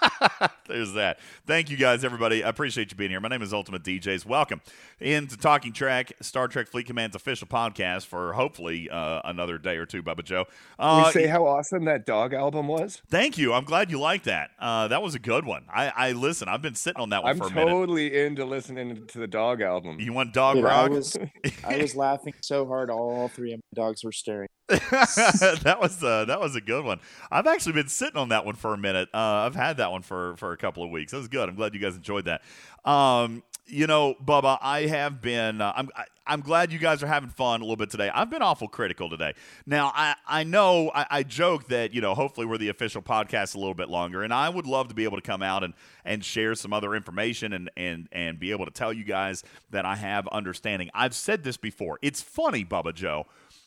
there's 0.68 0.94
that. 0.94 1.20
Thank 1.46 1.70
you 1.70 1.78
guys, 1.78 2.04
everybody. 2.04 2.44
I 2.44 2.50
appreciate 2.50 2.90
you 2.90 2.98
being 2.98 3.12
here. 3.12 3.20
My 3.20 3.28
name 3.28 3.44
is 3.44 3.54
Ultimate 3.54 3.84
DJs. 3.84 4.26
Welcome 4.26 4.60
into 5.00 5.38
Talking 5.38 5.72
Trek, 5.72 6.14
Star 6.20 6.48
Trek 6.48 6.68
Fleet 6.68 6.88
Command's 6.88 7.16
official 7.16 7.48
podcast 7.48 8.08
for 8.08 8.34
hopefully 8.34 8.90
uh, 8.90 9.22
another 9.24 9.60
day 9.60 9.78
or 9.78 9.86
two, 9.86 10.02
Bubba 10.02 10.24
Joe. 10.24 10.46
Uh, 10.80 11.04
we 11.06 11.12
say 11.12 11.28
how 11.28 11.46
awesome 11.46 11.86
that 11.86 12.08
dog 12.08 12.34
album 12.34 12.68
was. 12.68 13.04
Thank 13.08 13.38
you. 13.38 13.54
I'm 13.54 13.66
glad 13.66 13.92
you 13.92 14.00
like 14.00 14.24
that. 14.24 14.50
Uh, 14.60 14.88
that 14.88 15.04
was 15.04 15.14
a 15.14 15.20
good 15.20 15.46
one. 15.46 15.66
I, 15.72 15.94
I 15.96 16.12
listen. 16.14 16.48
I've 16.48 16.64
been 16.64 16.74
sitting 16.74 17.00
on 17.00 17.10
that 17.10 17.22
one 17.22 17.34
I'm 17.34 17.38
for 17.38 17.46
a 17.46 17.50
minute. 17.52 17.62
I'm 17.62 17.68
totally 17.68 18.20
into 18.20 18.46
listening 18.46 19.06
to 19.06 19.20
the 19.20 19.28
dog 19.28 19.62
album. 19.62 20.00
You 20.00 20.12
want 20.12 20.34
dog 20.34 20.56
Dude, 20.56 20.66
I 20.66 20.90
was 20.90 21.16
I 21.64 21.78
was 21.78 21.96
laughing 21.96 22.34
so 22.42 22.66
hard 22.66 22.90
all 22.90 23.28
three 23.28 23.54
of 23.54 23.60
my 23.60 23.84
dogs 23.84 24.04
were 24.04 24.12
staring. 24.12 24.48
that 24.68 25.78
was 25.80 26.04
uh, 26.04 26.26
that 26.26 26.40
was 26.40 26.56
a 26.56 26.62
good 26.62 26.84
one. 26.84 27.00
I've 27.32 27.46
actually 27.46 27.74
been 27.74 27.88
sitting 27.88 28.18
on 28.18 28.30
that 28.30 28.46
one 28.46 28.56
for 28.56 28.74
a 28.74 28.78
minute. 28.78 29.10
Uh, 29.14 29.46
I've 29.46 29.56
had 29.56 29.78
that 29.78 29.92
one 29.92 30.02
for 30.02 30.36
for 30.38 30.54
a 30.54 30.58
couple 30.58 30.84
of 30.84 30.90
weeks. 30.90 31.12
That 31.12 31.20
was 31.20 31.28
good. 31.28 31.48
I'm 31.48 31.56
glad 31.56 31.76
you 31.76 31.80
guys 31.80 31.96
enjoyed 31.96 32.26
that. 32.26 32.42
Um, 32.84 33.44
you 33.68 33.88
know, 33.88 34.16
Bubba, 34.24 34.58
I 34.62 34.82
have 34.82 35.22
been. 35.22 35.62
Uh, 35.62 35.74
I'm 35.76 35.90
I, 35.96 36.06
I'm 36.28 36.42
glad 36.42 36.72
you 36.72 36.80
guys 36.80 37.04
are 37.04 37.08
having 37.08 37.30
fun 37.30 37.62
a 37.62 37.64
little 37.64 37.76
bit 37.76 37.90
today. 37.90 38.10
I've 38.14 38.30
been 38.30 38.42
awful 38.42 38.68
critical 38.68 39.10
today. 39.10 39.34
Now, 39.66 39.92
I 39.96 40.16
I 40.28 40.44
know 40.44 40.92
I, 40.94 41.06
I 41.10 41.24
joke 41.24 41.68
that 41.68 41.94
you 41.94 42.02
know 42.02 42.16
hopefully 42.16 42.46
we're 42.46 42.58
the 42.58 42.70
official 42.70 43.02
podcast 43.02 43.56
a 43.56 43.60
little 43.60 43.74
bit 43.74 43.90
longer, 43.90 44.24
and 44.24 44.34
I 44.34 44.50
would 44.50 44.66
love 44.66 44.88
to 44.90 44.96
be 44.96 45.04
able 45.04 45.18
to 45.18 45.24
come 45.24 45.42
out 45.42 45.64
and 45.64 45.74
and 46.04 46.24
share 46.24 46.56
some 46.56 46.74
other 46.74 46.96
information 46.96 47.54
and 47.54 47.70
and 47.76 48.08
and 48.12 48.40
be 48.40 48.52
able 48.52 48.66
to 48.66 48.72
tell 48.72 48.94
you 48.94 49.04
guys 49.04 49.44
that 49.72 49.86
I 49.86 49.96
have 49.96 50.28
understanding. 50.30 50.90
I've 50.94 51.16
said 51.16 51.44
this 51.44 51.58
before. 51.58 52.00
It's 52.02 52.22
funny, 52.22 52.64
Bubba 52.66 52.94
Joe 52.94 53.26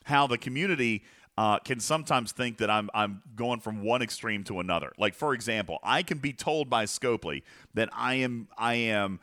how 0.09 0.27
the 0.27 0.39
community 0.39 1.05
uh, 1.37 1.59
can 1.61 1.79
sometimes 1.79 2.33
think 2.33 2.59
that 2.59 2.71
I'm 2.71 2.91
I'm 2.95 3.23
going 3.37 3.61
from 3.61 3.83
one 3.83 4.03
extreme 4.03 4.43
to 4.45 4.59
another. 4.59 4.93
Like 4.99 5.15
for 5.15 5.35
example, 5.35 5.79
I 5.85 6.03
can 6.03 6.19
be 6.19 6.33
told 6.33 6.69
by 6.69 6.87
Scopely 6.87 7.43
that 7.75 7.91
I 7.93 8.15
am 8.15 8.49
I 8.57 8.75
am 8.75 9.21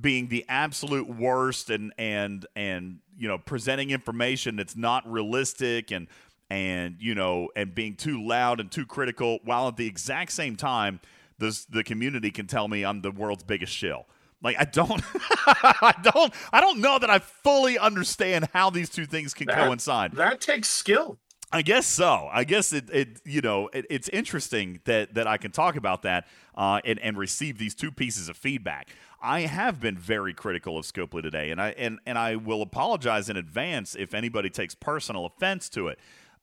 being 0.00 0.28
the 0.28 0.44
absolute 0.48 1.08
worst 1.08 1.70
and 1.70 1.92
and 1.98 2.46
and 2.54 2.98
you 3.16 3.26
know 3.28 3.38
presenting 3.38 3.90
information 3.90 4.56
that's 4.56 4.76
not 4.76 5.10
realistic 5.10 5.90
and 5.90 6.08
and 6.50 6.96
you 7.00 7.14
know 7.14 7.48
and 7.56 7.74
being 7.74 7.94
too 7.94 8.22
loud 8.22 8.60
and 8.60 8.70
too 8.70 8.84
critical 8.84 9.38
while 9.44 9.68
at 9.68 9.76
the 9.76 9.86
exact 9.86 10.32
same 10.32 10.56
time 10.56 11.00
this 11.38 11.64
the 11.64 11.82
community 11.82 12.30
can 12.30 12.46
tell 12.46 12.68
me 12.68 12.84
I'm 12.84 13.00
the 13.00 13.10
world's 13.10 13.42
biggest 13.44 13.72
shill. 13.72 14.06
Like 14.42 14.56
I 14.58 14.64
don't 14.64 15.02
I 15.46 15.94
don't 16.02 16.34
I 16.52 16.60
don't 16.60 16.80
know 16.80 16.98
that 16.98 17.08
I 17.08 17.18
fully 17.20 17.78
understand 17.78 18.48
how 18.52 18.70
these 18.70 18.90
two 18.90 19.06
things 19.06 19.32
can 19.34 19.46
That- 19.46 19.56
coincide. 19.56 20.12
That 20.12 20.40
takes 20.40 20.68
skill. 20.68 21.18
I 21.52 21.60
guess 21.60 21.86
so. 21.86 22.30
I 22.32 22.44
guess 22.44 22.72
it, 22.72 22.88
it 22.90 23.20
you 23.26 23.42
know, 23.42 23.68
it, 23.74 23.84
it's 23.90 24.08
interesting 24.08 24.80
that 24.84 25.14
that 25.14 25.26
I 25.26 25.36
can 25.36 25.50
talk 25.50 25.76
about 25.76 26.02
that 26.02 26.26
uh, 26.54 26.80
and 26.84 26.98
and 27.00 27.18
receive 27.18 27.58
these 27.58 27.74
two 27.74 27.92
pieces 27.92 28.28
of 28.28 28.36
feedback. 28.36 28.88
I 29.20 29.42
have 29.42 29.78
been 29.78 29.98
very 29.98 30.32
critical 30.32 30.78
of 30.78 30.86
Scopely 30.86 31.22
today, 31.22 31.50
and 31.50 31.60
I 31.60 31.70
and 31.70 31.98
and 32.06 32.18
I 32.18 32.36
will 32.36 32.62
apologize 32.62 33.28
in 33.28 33.36
advance 33.36 33.94
if 33.94 34.14
anybody 34.14 34.48
takes 34.48 34.74
personal 34.74 35.26
offense 35.26 35.68
to 35.70 35.88
it. 35.88 35.98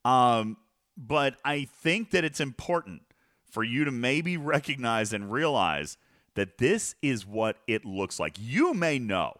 Um, 0.06 0.58
but 0.96 1.38
I 1.44 1.66
think 1.66 2.12
that 2.12 2.24
it's 2.24 2.40
important 2.40 3.02
for 3.50 3.64
you 3.64 3.86
to 3.86 3.92
maybe 3.92 4.38
recognize 4.38 5.12
and 5.12 5.32
realize 5.32 5.98
that 6.36 6.60
this 6.60 6.94
is 7.02 7.26
what 7.26 7.58
it 7.68 7.84
looks 7.84 8.20
like. 8.20 8.38
You 8.40 8.74
may 8.74 9.00
know. 9.00 9.34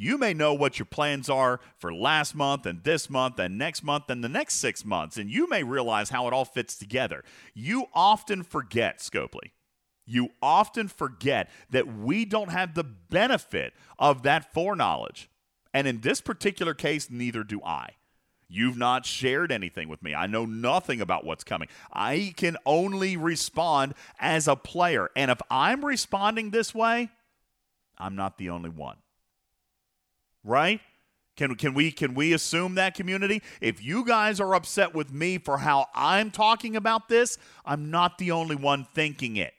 You 0.00 0.16
may 0.16 0.32
know 0.32 0.54
what 0.54 0.78
your 0.78 0.86
plans 0.86 1.28
are 1.28 1.58
for 1.76 1.92
last 1.92 2.36
month 2.36 2.66
and 2.66 2.84
this 2.84 3.10
month 3.10 3.40
and 3.40 3.58
next 3.58 3.82
month 3.82 4.08
and 4.08 4.22
the 4.22 4.28
next 4.28 4.54
six 4.54 4.84
months, 4.84 5.16
and 5.16 5.28
you 5.28 5.48
may 5.48 5.64
realize 5.64 6.10
how 6.10 6.28
it 6.28 6.32
all 6.32 6.44
fits 6.44 6.78
together. 6.78 7.24
You 7.52 7.86
often 7.92 8.44
forget, 8.44 8.98
Scopely. 8.98 9.50
You 10.06 10.28
often 10.40 10.86
forget 10.86 11.50
that 11.70 11.92
we 11.92 12.24
don't 12.24 12.52
have 12.52 12.74
the 12.74 12.84
benefit 12.84 13.74
of 13.98 14.22
that 14.22 14.54
foreknowledge. 14.54 15.28
And 15.74 15.88
in 15.88 16.00
this 16.00 16.20
particular 16.20 16.74
case, 16.74 17.10
neither 17.10 17.42
do 17.42 17.60
I. 17.64 17.90
You've 18.48 18.78
not 18.78 19.04
shared 19.04 19.50
anything 19.50 19.88
with 19.88 20.00
me. 20.00 20.14
I 20.14 20.28
know 20.28 20.46
nothing 20.46 21.00
about 21.00 21.26
what's 21.26 21.42
coming. 21.42 21.66
I 21.92 22.34
can 22.36 22.56
only 22.64 23.16
respond 23.16 23.94
as 24.20 24.46
a 24.46 24.54
player. 24.54 25.10
And 25.16 25.28
if 25.28 25.40
I'm 25.50 25.84
responding 25.84 26.52
this 26.52 26.72
way, 26.72 27.10
I'm 27.98 28.14
not 28.14 28.38
the 28.38 28.50
only 28.50 28.70
one. 28.70 28.98
Right? 30.48 30.80
Can, 31.36 31.54
can 31.54 31.72
we 31.72 31.92
can 31.92 32.14
we 32.14 32.32
assume 32.32 32.74
that 32.74 32.94
community? 32.94 33.42
If 33.60 33.82
you 33.84 34.04
guys 34.04 34.40
are 34.40 34.54
upset 34.56 34.92
with 34.92 35.12
me 35.12 35.38
for 35.38 35.58
how 35.58 35.86
I'm 35.94 36.32
talking 36.32 36.74
about 36.74 37.08
this, 37.08 37.38
I'm 37.64 37.90
not 37.92 38.18
the 38.18 38.32
only 38.32 38.56
one 38.56 38.86
thinking 38.92 39.36
it. 39.36 39.54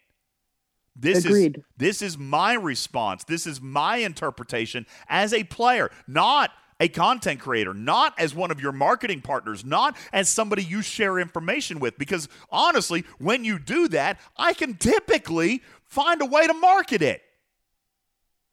This 0.93 1.23
Agreed. 1.23 1.57
is 1.57 1.63
this 1.77 2.01
is 2.01 2.17
my 2.17 2.53
response. 2.53 3.23
This 3.23 3.47
is 3.47 3.61
my 3.61 3.97
interpretation 3.97 4.85
as 5.07 5.31
a 5.31 5.45
player, 5.45 5.89
not 6.05 6.51
a 6.81 6.89
content 6.89 7.39
creator, 7.39 7.73
not 7.73 8.13
as 8.19 8.35
one 8.35 8.51
of 8.51 8.59
your 8.59 8.71
marketing 8.71 9.21
partners, 9.21 9.63
not 9.63 9.95
as 10.11 10.27
somebody 10.27 10.63
you 10.63 10.81
share 10.81 11.19
information 11.19 11.79
with 11.79 11.97
because 11.97 12.27
honestly, 12.49 13.05
when 13.19 13.45
you 13.45 13.59
do 13.59 13.87
that, 13.89 14.19
I 14.35 14.53
can 14.53 14.75
typically 14.75 15.61
find 15.85 16.21
a 16.21 16.25
way 16.25 16.47
to 16.47 16.53
market 16.53 17.01
it. 17.01 17.21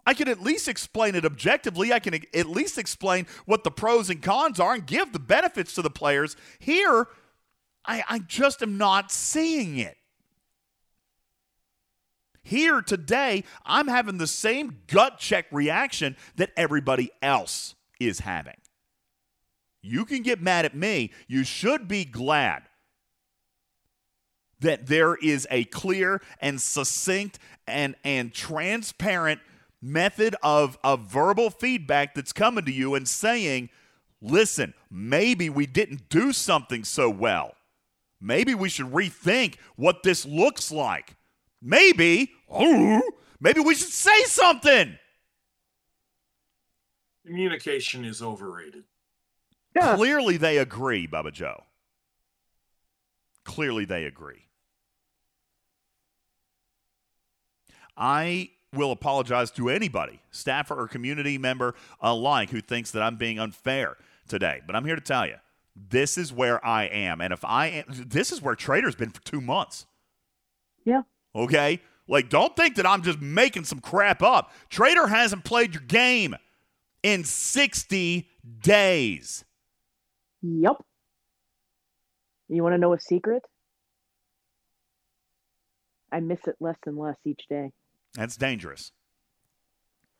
I 0.07 0.15
can 0.15 0.29
at 0.29 0.41
least 0.41 0.69
explain 0.69 1.17
it 1.17 1.25
objectively. 1.25 1.93
I 1.93 1.99
can 1.99 2.15
at 2.15 2.47
least 2.47 2.79
explain 2.79 3.27
what 3.45 3.65
the 3.65 3.73
pros 3.73 4.09
and 4.09 4.23
cons 4.23 4.61
are 4.61 4.75
and 4.75 4.87
give 4.87 5.13
the 5.13 5.19
benefits 5.19 5.75
to 5.75 5.83
the 5.83 5.91
players. 5.91 6.37
Here, 6.61 7.09
I, 7.85 8.05
I 8.09 8.19
just 8.21 8.63
am 8.63 8.79
not 8.79 9.11
seeing 9.11 9.79
it. 9.79 9.97
Here 12.43 12.81
today, 12.81 13.43
I'm 13.65 13.89
having 13.89 14.19
the 14.19 14.29
same 14.29 14.79
gut 14.87 15.19
check 15.19 15.47
reaction 15.51 16.17
that 16.37 16.53
everybody 16.57 17.11
else 17.21 17.75
is 17.99 18.21
having. 18.21 18.55
You 19.83 20.05
can 20.05 20.23
get 20.23 20.41
mad 20.41 20.65
at 20.65 20.77
me. 20.77 21.11
You 21.27 21.43
should 21.43 21.89
be 21.89 22.05
glad 22.05 22.63
that 24.61 24.87
there 24.87 25.17
is 25.17 25.49
a 25.51 25.65
clear 25.65 26.23
and 26.41 26.61
succinct 26.61 27.41
and, 27.67 27.97
and 28.05 28.33
transparent 28.33 29.41
method 29.87 30.37
of, 30.43 30.79
of 30.83 31.03
verbal 31.03 31.51
feedback 31.51 32.15
that's 32.15 32.33
coming 32.33 32.65
to 32.65 32.73
you 32.73 32.95
and 32.95 33.09
saying, 33.09 33.71
listen, 34.21 34.75
maybe 34.91 35.49
we 35.49 35.67
didn't 35.67 36.09
do 36.09 36.33
something 36.33 36.85
so 36.85 37.09
well. 37.09 37.55
Maybe 38.21 38.55
we 38.55 38.69
should 38.69 38.87
rethink 38.87 39.57
what 39.77 40.03
this 40.03 40.27
looks 40.27 40.73
like. 40.73 41.17
Maybe, 41.63 42.33
oh, 42.51 43.03
maybe 43.41 43.61
we 43.61 43.75
should 43.75 43.89
say 43.89 44.25
something. 44.25 44.99
Communication 47.25 48.05
is 48.05 48.23
overrated. 48.23 48.85
Clearly, 49.79 50.39
they 50.39 50.59
agree, 50.59 51.07
Bubba 51.07 51.33
Joe. 51.33 51.65
Clearly, 53.45 53.85
they 53.85 54.05
agree. 54.05 54.47
I 57.97 58.51
will 58.77 58.93
apologize 58.93 59.51
to 59.53 59.69
anybody, 59.69 60.21
staffer 60.31 60.75
or 60.75 60.89
community 60.89 61.39
member 61.39 61.75
alike, 62.01 62.51
who 62.51 62.61
thinks 62.61 62.91
that 62.93 63.03
I'm 63.03 63.17
being 63.17 63.39
unfair 63.39 63.97
today. 64.29 64.61
But 64.67 64.77
I'm 64.77 64.85
here 64.85 64.97
to 64.97 65.01
tell 65.01 65.27
you, 65.27 65.37
this 65.75 66.17
is 66.17 66.33
where 66.33 66.65
I 66.65 66.85
am, 66.85 67.21
and 67.21 67.33
if 67.33 67.45
I 67.45 67.67
am, 67.67 67.85
this 67.89 68.33
is 68.33 68.41
where 68.41 68.55
Trader's 68.55 68.95
been 68.95 69.11
for 69.11 69.23
two 69.23 69.41
months. 69.41 69.87
Yeah. 70.85 71.03
Okay, 71.35 71.81
like 72.09 72.29
don't 72.29 72.57
think 72.57 72.77
that 72.77 72.87
I'm 72.87 73.03
just 73.03 73.21
making 73.21 73.65
some 73.65 73.81
crap 73.81 74.23
up. 74.23 74.53
Trader 74.71 75.07
hasn't 75.07 75.45
played 75.45 75.75
your 75.75 75.83
game 75.83 76.37
in 77.03 77.25
60 77.25 78.29
days. 78.61 79.45
Yep. 80.43 80.77
You 82.49 82.63
want 82.63 82.75
to 82.75 82.79
know 82.79 82.95
a 82.95 83.01
secret? 83.01 83.43
I 86.13 86.21
miss 86.21 86.41
it 86.47 86.57
less 86.61 86.77
and 86.87 86.97
less 86.97 87.17
each 87.25 87.43
day. 87.49 87.73
That's 88.17 88.37
dangerous. 88.37 88.93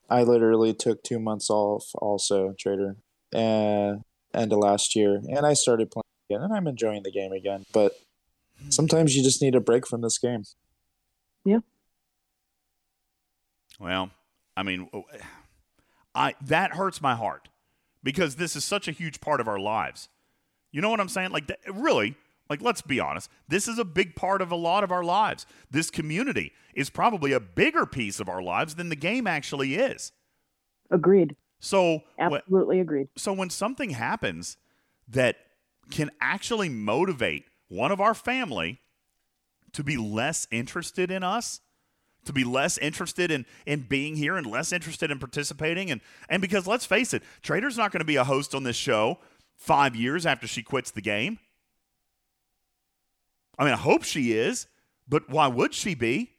I 0.09 0.23
literally 0.23 0.73
took 0.73 1.03
two 1.03 1.19
months 1.19 1.49
off 1.49 1.89
also, 1.95 2.53
trader. 2.57 2.95
Uh, 3.35 3.95
end 4.33 4.53
of 4.53 4.59
last 4.59 4.95
year, 4.95 5.15
and 5.15 5.45
I 5.45 5.53
started 5.53 5.91
playing 5.91 6.03
again, 6.29 6.43
and 6.43 6.53
I'm 6.53 6.67
enjoying 6.67 7.03
the 7.03 7.11
game 7.11 7.33
again. 7.33 7.65
But 7.73 7.93
sometimes 8.69 9.15
you 9.15 9.23
just 9.23 9.41
need 9.41 9.55
a 9.55 9.59
break 9.59 9.85
from 9.87 10.01
this 10.01 10.17
game. 10.17 10.43
Yeah. 11.43 11.59
Well, 13.79 14.11
I 14.55 14.63
mean, 14.63 14.89
I 16.15 16.35
that 16.41 16.73
hurts 16.73 17.01
my 17.01 17.15
heart 17.15 17.49
because 18.03 18.35
this 18.35 18.55
is 18.55 18.63
such 18.63 18.87
a 18.87 18.91
huge 18.91 19.19
part 19.19 19.41
of 19.41 19.47
our 19.47 19.59
lives. 19.59 20.09
You 20.71 20.81
know 20.81 20.89
what 20.89 20.99
I'm 20.99 21.09
saying? 21.09 21.31
Like, 21.31 21.47
that, 21.47 21.59
really, 21.71 22.15
like, 22.49 22.61
let's 22.61 22.81
be 22.81 22.99
honest. 22.99 23.29
This 23.47 23.67
is 23.67 23.77
a 23.79 23.85
big 23.85 24.15
part 24.15 24.41
of 24.41 24.51
a 24.51 24.55
lot 24.55 24.83
of 24.83 24.91
our 24.91 25.03
lives. 25.03 25.45
This 25.69 25.89
community 25.89 26.53
is 26.73 26.89
probably 26.89 27.31
a 27.33 27.39
bigger 27.39 27.85
piece 27.85 28.19
of 28.19 28.29
our 28.29 28.41
lives 28.41 28.75
than 28.75 28.89
the 28.89 28.95
game 28.95 29.27
actually 29.27 29.75
is. 29.75 30.11
Agreed. 30.91 31.35
So, 31.59 31.99
wh- 32.19 32.21
Absolutely 32.21 32.79
agreed. 32.79 33.07
so 33.15 33.33
when 33.33 33.49
something 33.49 33.89
happens 33.91 34.57
that 35.09 35.37
can 35.89 36.11
actually 36.21 36.69
motivate 36.69 37.45
one 37.67 37.91
of 37.91 37.99
our 37.99 38.13
family 38.13 38.79
to 39.73 39.83
be 39.83 39.97
less 39.97 40.47
interested 40.51 41.11
in 41.11 41.23
us, 41.23 41.61
to 42.25 42.33
be 42.33 42.43
less 42.43 42.77
interested 42.77 43.31
in 43.31 43.45
in 43.65 43.81
being 43.81 44.15
here 44.17 44.35
and 44.37 44.45
less 44.45 44.71
interested 44.73 45.09
in 45.11 45.17
participating 45.19 45.89
and 45.91 46.01
and 46.29 46.41
because 46.41 46.67
let's 46.67 46.85
face 46.85 47.13
it, 47.13 47.23
Trader's 47.41 47.77
not 47.77 47.91
going 47.91 47.99
to 48.01 48.05
be 48.05 48.17
a 48.17 48.23
host 48.23 48.53
on 48.53 48.63
this 48.63 48.75
show 48.75 49.17
5 49.55 49.95
years 49.95 50.25
after 50.25 50.45
she 50.45 50.61
quits 50.61 50.91
the 50.91 51.01
game. 51.01 51.39
I 53.57 53.63
mean, 53.63 53.73
I 53.73 53.77
hope 53.77 54.03
she 54.03 54.33
is, 54.33 54.67
but 55.07 55.29
why 55.29 55.47
would 55.47 55.73
she 55.73 55.95
be? 55.95 56.31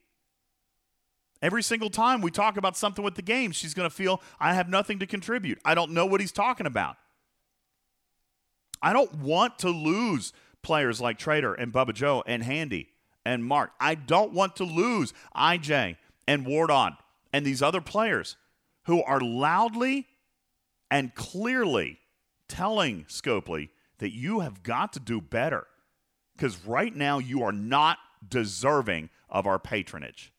Every 1.41 1.63
single 1.63 1.91
time 1.91 2.21
we 2.21 2.31
talk 2.31 2.57
about 2.57 2.77
something 2.77 3.05
with 3.05 3.15
the 3.15 3.23
game, 3.23 3.53
she's 3.53 3.75
going 3.75 3.89
to 3.89 3.95
feel 3.95 4.21
I 4.41 4.55
have 4.55 4.69
nothing 4.69 4.99
to 4.99 5.07
contribute. 5.07 5.59
I 5.65 5.75
don't 5.75 5.93
know 5.93 6.07
what 6.07 6.21
he's 6.21 6.33
talking 6.33 6.67
about. 6.67 6.97
I 8.83 8.93
don't 8.93 9.15
want 9.17 9.59
to 9.61 9.71
lose 9.71 10.33
players 10.63 11.01
like 11.01 11.19
Trader 11.19 11.55
and 11.55 11.73
Bubba 11.73 11.95
Joe 11.95 12.23
and 12.27 12.43
Handy 12.43 12.89
and 13.25 13.45
Mark. 13.45 13.71
I 13.81 13.95
don't 13.95 14.33
want 14.33 14.57
to 14.57 14.65
lose 14.65 15.13
IJ 15.37 15.97
and 16.27 16.47
Wardon 16.47 16.97
and 17.33 17.45
these 17.45 17.63
other 17.63 17.81
players 17.81 18.37
who 18.85 19.03
are 19.03 19.21
loudly 19.21 20.07
and 20.91 21.15
clearly 21.15 21.99
telling 22.49 23.05
Scopely 23.05 23.69
that 23.99 24.13
you 24.13 24.41
have 24.41 24.63
got 24.63 24.93
to 24.95 25.01
do 25.01 25.21
better 25.21 25.67
because 26.39 26.65
right 26.65 26.95
now 26.95 27.19
you 27.19 27.43
are 27.43 27.53
not 27.53 27.99
deserving 28.27 29.11
of 29.29 29.47
our 29.47 29.59
patronage. 29.59 30.33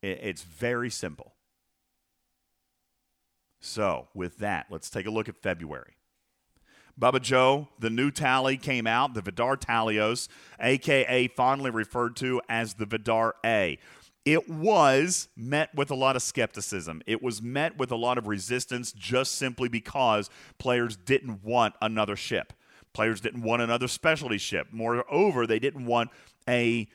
It's 0.00 0.42
very 0.42 0.90
simple. 0.90 1.34
So, 3.60 4.08
with 4.14 4.38
that, 4.38 4.66
let's 4.70 4.90
take 4.90 5.06
a 5.06 5.10
look 5.10 5.28
at 5.28 5.36
February. 5.36 5.96
Bubba 7.00 7.20
Joe, 7.20 7.68
the 7.78 7.90
new 7.90 8.10
tally 8.10 8.56
came 8.56 8.86
out, 8.86 9.14
the 9.14 9.22
Vi'Dar 9.22 9.56
Talios, 9.56 10.28
aka 10.60 11.28
fondly 11.28 11.70
referred 11.70 12.16
to 12.16 12.40
as 12.48 12.74
the 12.74 12.86
Vi'Dar 12.86 13.32
A. 13.44 13.78
It 14.24 14.48
was 14.48 15.28
met 15.36 15.74
with 15.74 15.90
a 15.90 15.96
lot 15.96 16.14
of 16.14 16.22
skepticism. 16.22 17.02
It 17.06 17.22
was 17.22 17.42
met 17.42 17.76
with 17.76 17.90
a 17.90 17.96
lot 17.96 18.18
of 18.18 18.28
resistance 18.28 18.92
just 18.92 19.32
simply 19.32 19.68
because 19.68 20.30
players 20.58 20.96
didn't 20.96 21.42
want 21.42 21.74
another 21.82 22.14
ship. 22.14 22.52
Players 22.92 23.20
didn't 23.20 23.42
want 23.42 23.62
another 23.62 23.88
specialty 23.88 24.38
ship. 24.38 24.68
Moreover, 24.70 25.46
they 25.46 25.58
didn't 25.58 25.86
want 25.86 26.10
a 26.48 26.88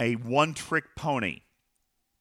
a 0.00 0.14
one-trick 0.14 0.96
pony. 0.96 1.42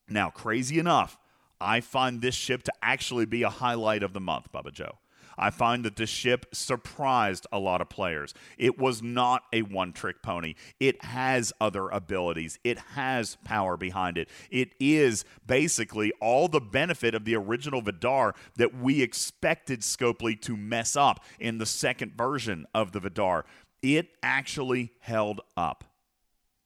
Now, 0.07 0.29
crazy 0.29 0.77
enough, 0.77 1.17
I 1.59 1.81
find 1.81 2.21
this 2.21 2.35
ship 2.35 2.61
to 2.63 2.73
actually 2.83 3.25
be 3.25 3.41
a 3.41 3.49
highlight 3.49 4.03
of 4.03 4.13
the 4.13 4.19
month, 4.19 4.51
Bubba 4.51 4.71
Joe. 4.71 4.99
I 5.37 5.49
find 5.49 5.83
that 5.85 5.95
this 5.95 6.09
ship 6.09 6.45
surprised 6.53 7.47
a 7.51 7.59
lot 7.59 7.81
of 7.81 7.89
players. 7.89 8.33
It 8.57 8.77
was 8.77 9.01
not 9.01 9.43
a 9.53 9.61
one 9.61 9.93
trick 9.93 10.21
pony. 10.21 10.55
It 10.79 11.03
has 11.03 11.53
other 11.59 11.89
abilities, 11.89 12.59
it 12.63 12.77
has 12.95 13.37
power 13.43 13.77
behind 13.77 14.17
it. 14.17 14.29
It 14.49 14.73
is 14.79 15.25
basically 15.45 16.11
all 16.21 16.47
the 16.47 16.61
benefit 16.61 17.15
of 17.15 17.25
the 17.25 17.35
original 17.35 17.81
Vi'Dar 17.81 18.33
that 18.55 18.75
we 18.75 19.01
expected 19.01 19.81
Scopely 19.81 20.39
to 20.41 20.55
mess 20.57 20.95
up 20.95 21.23
in 21.39 21.57
the 21.57 21.65
second 21.65 22.13
version 22.17 22.65
of 22.73 22.91
the 22.91 22.99
Vi'Dar. 22.99 23.43
It 23.81 24.09
actually 24.21 24.91
held 24.99 25.41
up. 25.57 25.90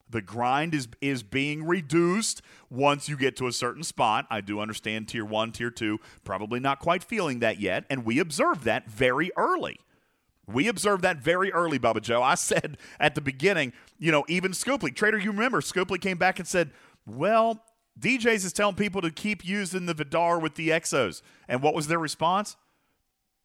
The 0.10 0.22
grind 0.22 0.74
is 0.74 0.88
is 1.02 1.24
being 1.24 1.66
reduced 1.66 2.42
once 2.70 3.10
you 3.10 3.18
get 3.18 3.36
to 3.38 3.48
a 3.48 3.52
certain 3.52 3.84
spot. 3.84 4.28
I 4.30 4.42
do 4.42 4.60
understand 4.60 5.08
tier 5.08 5.26
1, 5.26 5.52
tier 5.52 5.72
2, 5.72 6.00
probably 6.24 6.60
not 6.60 6.80
quite 6.80 7.04
feeling 7.04 7.40
that 7.40 7.60
yet, 7.60 7.86
and 7.90 8.06
we 8.06 8.20
observed 8.20 8.64
that 8.64 8.90
very 8.90 9.32
early. 9.36 9.80
We 10.48 10.68
observed 10.68 11.02
that 11.04 11.18
very 11.18 11.52
early, 11.52 11.80
Bubba 11.80 12.02
Joe. 12.02 12.22
I 12.22 12.36
said 12.52 12.78
at 13.00 13.16
the 13.16 13.22
beginning, 13.22 13.74
you 13.98 14.12
know, 14.12 14.24
even 14.28 14.52
Scoopley, 14.52 14.96
Trader, 14.96 15.18
you 15.18 15.32
remember, 15.32 15.62
Scoopley 15.62 16.00
came 16.00 16.18
back 16.18 16.38
and 16.38 16.48
said, 16.48 16.72
well, 17.08 17.64
DJs 18.00 18.46
is 18.46 18.54
telling 18.54 18.76
people 18.76 19.02
to 19.02 19.10
keep 19.10 19.44
using 19.46 19.86
the 19.86 19.96
Vi'Dar 19.96 20.42
with 20.42 20.56
the 20.56 20.70
Exos. 20.70 21.22
And 21.48 21.62
what 21.62 21.74
was 21.74 21.88
their 21.88 22.00
response? 22.00 22.58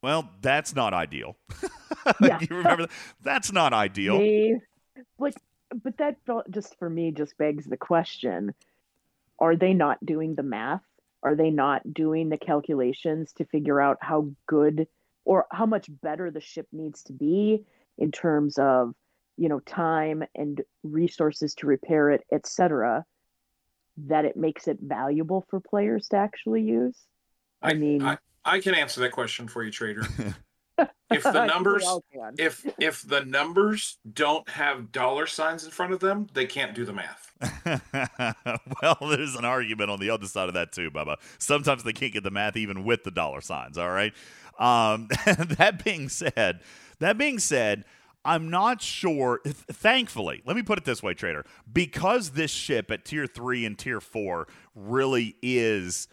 Well, 0.03 0.31
that's 0.41 0.74
not 0.74 0.93
ideal. 0.95 1.37
Yeah. 2.20 2.39
you 2.41 2.57
remember 2.57 2.85
that? 2.85 2.91
That's 3.20 3.53
not 3.53 3.74
ideal. 3.74 4.19
They, 4.19 4.55
like, 5.19 5.35
but 5.82 5.97
that 5.98 6.16
felt- 6.26 6.51
just 6.51 6.78
for 6.78 6.88
me 6.88 7.12
just 7.12 7.36
begs 7.38 7.66
the 7.66 7.76
question: 7.76 8.55
Are 9.38 9.56
they 9.56 9.74
not 9.74 10.05
doing 10.05 10.34
the 10.34 10.42
math? 10.42 10.84
Are 11.22 11.34
they 11.34 11.51
not 11.51 11.92
doing 11.92 12.28
the 12.28 12.38
calculations 12.38 13.32
to 13.34 13.44
figure 13.44 13.80
out 13.80 13.98
how 14.01 14.30
good 14.47 14.88
or 15.24 15.47
how 15.51 15.66
much 15.66 15.88
better 16.02 16.30
the 16.30 16.40
ship 16.40 16.66
needs 16.72 17.02
to 17.05 17.12
be 17.12 17.64
in 17.98 18.10
terms 18.10 18.59
of 18.59 18.94
you 19.36 19.48
know 19.48 19.60
time 19.60 20.24
and 20.34 20.62
resources 20.82 21.55
to 21.55 21.66
repair 21.66 22.10
it, 22.10 22.24
etc. 22.32 23.05
That 23.97 24.24
it 24.24 24.36
makes 24.36 24.68
it 24.68 24.78
valuable 24.80 25.47
for 25.48 25.60
players 25.60 26.09
to 26.09 26.16
actually 26.16 26.62
use. 26.62 26.97
I 27.62 27.74
mean, 27.74 28.02
I, 28.02 28.18
I 28.44 28.60
can 28.60 28.74
answer 28.74 29.01
that 29.01 29.12
question 29.12 29.48
for 29.48 29.62
you, 29.62 29.70
Trader. 29.70 30.02
if 31.11 31.23
the 31.23 31.47
numbers 31.47 31.86
if 32.39 32.66
if 32.78 33.02
the 33.02 33.24
numbers 33.24 33.98
don't 34.12 34.48
have 34.51 34.93
dollar 34.93 35.27
signs 35.27 35.65
in 35.65 35.70
front 35.70 35.93
of 35.93 36.01
them, 36.01 36.27
they 36.35 36.47
can't 36.47 36.74
do 36.74 36.85
the 36.85 36.93
math. 36.93 37.32
well, 38.82 38.97
there's 39.11 39.35
an 39.35 39.44
argument 39.44 39.90
on 39.90 39.98
the 40.01 40.11
other 40.11 40.27
side 40.27 40.48
of 40.48 40.55
that 40.55 40.73
too, 40.73 40.90
Bubba. 40.90 41.16
Sometimes 41.39 41.82
they 41.82 41.93
can't 41.93 42.12
get 42.12 42.23
the 42.23 42.31
math 42.31 42.57
even 42.57 42.85
with 42.85 43.05
the 43.05 43.11
dollar 43.11 43.40
signs. 43.40 43.78
All 43.78 43.90
right. 43.90 44.12
Um, 44.59 45.09
that 45.27 45.82
being 45.85 46.09
said, 46.09 46.61
that 46.98 47.16
being 47.16 47.39
said, 47.39 47.85
I'm 48.24 48.51
not 48.51 48.82
sure. 48.82 49.40
th- 49.44 49.57
Thankfully, 49.57 50.43
let 50.44 50.55
me 50.57 50.62
put 50.62 50.78
it 50.78 50.85
this 50.85 51.02
way, 51.02 51.15
Trader, 51.15 51.47
because 51.73 52.31
this 52.31 52.51
ship 52.51 52.90
at 52.90 53.05
tier 53.05 53.27
three 53.27 53.65
and 53.65 53.78
tier 53.78 54.01
four 54.01 54.48
really 54.74 55.36
is 55.43 56.09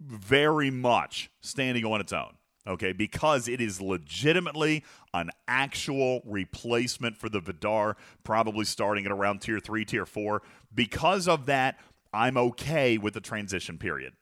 very 0.00 0.70
much 0.70 1.30
standing 1.40 1.84
on 1.84 2.00
its 2.00 2.12
own. 2.12 2.37
Okay, 2.68 2.92
because 2.92 3.48
it 3.48 3.62
is 3.62 3.80
legitimately 3.80 4.84
an 5.14 5.30
actual 5.48 6.20
replacement 6.26 7.16
for 7.16 7.30
the 7.30 7.40
Vi'Dar, 7.40 7.94
probably 8.24 8.66
starting 8.66 9.06
at 9.06 9.12
around 9.12 9.40
tier 9.40 9.58
three, 9.58 9.86
tier 9.86 10.04
four. 10.04 10.42
Because 10.74 11.26
of 11.26 11.46
that, 11.46 11.78
I'm 12.12 12.36
okay 12.36 12.98
with 12.98 13.14
the 13.14 13.22
transition 13.22 13.78
period. 13.78 14.12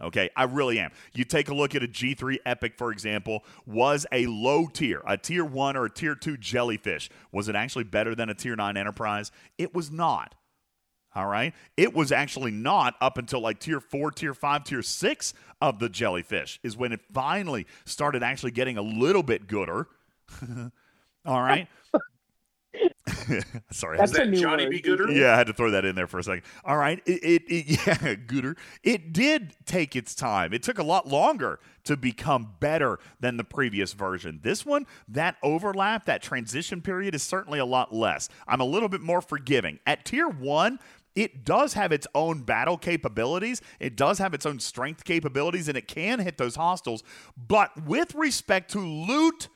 Okay, 0.00 0.30
I 0.34 0.44
really 0.44 0.78
am. 0.78 0.92
You 1.12 1.24
take 1.24 1.50
a 1.50 1.54
look 1.54 1.74
at 1.74 1.82
a 1.82 1.88
G3 1.88 2.38
Epic, 2.46 2.74
for 2.78 2.90
example, 2.90 3.44
was 3.66 4.06
a 4.10 4.26
low 4.26 4.66
tier, 4.66 5.02
a 5.06 5.18
tier 5.18 5.44
one 5.44 5.76
or 5.76 5.84
a 5.84 5.90
tier 5.90 6.14
two 6.14 6.38
jellyfish. 6.38 7.10
Was 7.32 7.50
it 7.50 7.54
actually 7.54 7.84
better 7.84 8.14
than 8.14 8.30
a 8.30 8.34
tier 8.34 8.56
nine 8.56 8.78
Enterprise? 8.78 9.30
It 9.58 9.74
was 9.74 9.90
not. 9.90 10.34
All 11.14 11.26
right. 11.26 11.52
It 11.76 11.94
was 11.94 12.12
actually 12.12 12.52
not 12.52 12.94
up 13.00 13.18
until 13.18 13.40
like 13.40 13.58
tier 13.58 13.80
four, 13.80 14.10
tier 14.10 14.34
five, 14.34 14.64
tier 14.64 14.82
six 14.82 15.34
of 15.60 15.78
the 15.78 15.88
jellyfish 15.88 16.60
is 16.62 16.76
when 16.76 16.92
it 16.92 17.00
finally 17.12 17.66
started 17.84 18.22
actually 18.22 18.52
getting 18.52 18.78
a 18.78 18.82
little 18.82 19.22
bit 19.22 19.46
gooder. 19.46 19.88
All 21.26 21.42
right. 21.42 21.68
Sorry. 23.70 23.98
I 23.98 24.04
Is 24.04 24.12
that 24.12 24.32
Johnny 24.32 24.68
B. 24.68 24.80
Gooder? 24.80 25.10
yeah, 25.10 25.34
I 25.34 25.36
had 25.36 25.46
to 25.48 25.52
throw 25.52 25.70
that 25.72 25.84
in 25.84 25.94
there 25.94 26.06
for 26.06 26.18
a 26.18 26.22
second. 26.22 26.42
All 26.64 26.76
right, 26.76 27.00
it, 27.06 27.22
it, 27.22 27.42
it 27.48 27.86
yeah, 27.86 28.14
Gooder. 28.14 28.56
It 28.82 29.12
did 29.12 29.54
take 29.66 29.96
its 29.96 30.14
time. 30.14 30.52
It 30.52 30.62
took 30.62 30.78
a 30.78 30.82
lot 30.82 31.08
longer 31.08 31.58
to 31.84 31.96
become 31.96 32.54
better 32.60 32.98
than 33.18 33.36
the 33.36 33.44
previous 33.44 33.92
version. 33.92 34.40
This 34.42 34.64
one, 34.64 34.86
that 35.08 35.36
overlap, 35.42 36.06
that 36.06 36.22
transition 36.22 36.80
period 36.80 37.14
is 37.14 37.22
certainly 37.22 37.58
a 37.58 37.64
lot 37.64 37.92
less. 37.92 38.28
I'm 38.46 38.60
a 38.60 38.64
little 38.64 38.88
bit 38.88 39.00
more 39.00 39.20
forgiving. 39.20 39.78
At 39.86 40.04
tier 40.04 40.28
one, 40.28 40.78
it 41.16 41.44
does 41.44 41.74
have 41.74 41.92
its 41.92 42.06
own 42.14 42.42
battle 42.42 42.78
capabilities. 42.78 43.60
It 43.80 43.96
does 43.96 44.18
have 44.18 44.34
its 44.34 44.46
own 44.46 44.60
strength 44.60 45.04
capabilities, 45.04 45.68
and 45.68 45.76
it 45.76 45.88
can 45.88 46.20
hit 46.20 46.38
those 46.38 46.56
hostiles. 46.56 47.02
But 47.36 47.84
with 47.84 48.14
respect 48.14 48.70
to 48.72 48.80
loot 48.80 49.48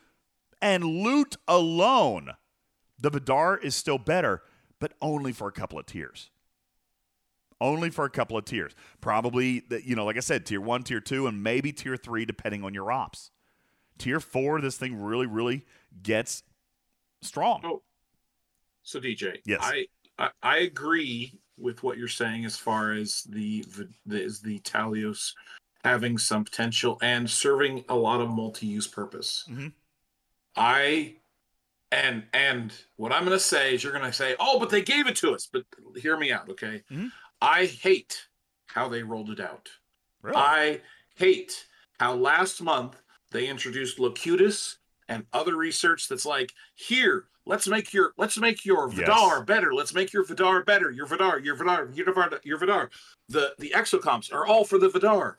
and 0.62 0.84
loot 0.84 1.36
alone, 1.48 2.32
the 2.98 3.10
Vi'Dar 3.10 3.62
is 3.62 3.76
still 3.76 3.98
better, 3.98 4.42
but 4.80 4.92
only 5.02 5.32
for 5.32 5.48
a 5.48 5.52
couple 5.52 5.78
of 5.78 5.86
tiers. 5.86 6.30
only 7.60 7.88
for 7.90 8.04
a 8.04 8.10
couple 8.10 8.36
of 8.36 8.44
tiers. 8.44 8.74
Probably, 9.00 9.62
you 9.84 9.96
know, 9.96 10.04
like 10.04 10.16
I 10.16 10.20
said, 10.20 10.44
tier 10.44 10.60
one, 10.60 10.82
tier 10.82 11.00
two, 11.00 11.26
and 11.26 11.42
maybe 11.42 11.72
tier 11.72 11.96
three, 11.96 12.24
depending 12.24 12.64
on 12.64 12.74
your 12.74 12.90
ops. 12.92 13.30
Tier 13.98 14.20
four, 14.20 14.60
this 14.60 14.76
thing 14.76 14.96
really, 15.00 15.26
really 15.26 15.64
gets 16.02 16.42
strong. 17.22 17.60
Oh, 17.64 17.82
so 18.82 19.00
DJ, 19.00 19.38
Yes. 19.46 19.60
I, 19.62 19.86
I 20.18 20.30
I 20.42 20.58
agree 20.58 21.38
with 21.58 21.82
what 21.82 21.98
you're 21.98 22.08
saying 22.08 22.44
as 22.44 22.56
far 22.56 22.92
as 22.92 23.22
the 23.24 23.62
the 23.76 23.88
the, 24.06 24.38
the 24.42 24.58
Talios 24.60 25.32
having 25.84 26.16
some 26.18 26.44
potential 26.44 26.98
and 27.02 27.28
serving 27.28 27.84
a 27.88 27.94
lot 27.94 28.20
of 28.20 28.30
multi-use 28.30 28.86
purpose. 28.86 29.44
Mhm. 29.48 29.72
I 30.56 31.16
and 31.92 32.24
and 32.32 32.72
what 32.96 33.12
I'm 33.12 33.24
going 33.24 33.36
to 33.36 33.44
say 33.44 33.74
is 33.74 33.84
you're 33.84 33.92
going 33.92 34.04
to 34.04 34.12
say, 34.12 34.34
"Oh, 34.40 34.58
but 34.58 34.70
they 34.70 34.82
gave 34.82 35.06
it 35.06 35.16
to 35.16 35.32
us." 35.32 35.46
But 35.46 35.64
hear 35.96 36.16
me 36.16 36.32
out, 36.32 36.48
okay? 36.50 36.82
Mhm. 36.90 37.12
I 37.40 37.66
hate 37.66 38.26
how 38.66 38.88
they 38.88 39.02
rolled 39.02 39.30
it 39.30 39.40
out. 39.40 39.68
Really? 40.22 40.36
I 40.36 40.80
hate 41.16 41.66
how 42.00 42.14
last 42.14 42.62
month 42.62 42.96
they 43.30 43.46
introduced 43.46 43.98
Locutus 43.98 44.78
and 45.08 45.26
other 45.32 45.56
research 45.56 46.08
that's 46.08 46.24
like, 46.24 46.52
here, 46.74 47.28
let's 47.46 47.66
make 47.68 47.92
your 47.92 48.12
let's 48.16 48.38
make 48.38 48.64
your 48.64 48.90
Yes. 48.92 49.08
Vi'Dar 49.08 49.46
better. 49.46 49.72
Let's 49.74 49.94
make 49.94 50.12
your 50.12 50.24
Vi'Dar 50.24 50.64
better. 50.64 50.90
Your 50.90 51.06
Vi'Dar, 51.06 51.44
your 51.44 51.56
Vi'Dar, 51.56 51.96
your 51.96 52.06
Vi'Dar, 52.12 52.40
your 52.44 52.58
Vi'Dar. 52.58 52.90
The 53.28 53.54
the 53.58 53.70
exocomps 53.70 54.32
are 54.32 54.46
all 54.46 54.64
for 54.64 54.78
the 54.78 54.88
Vi'Dar. 54.88 55.34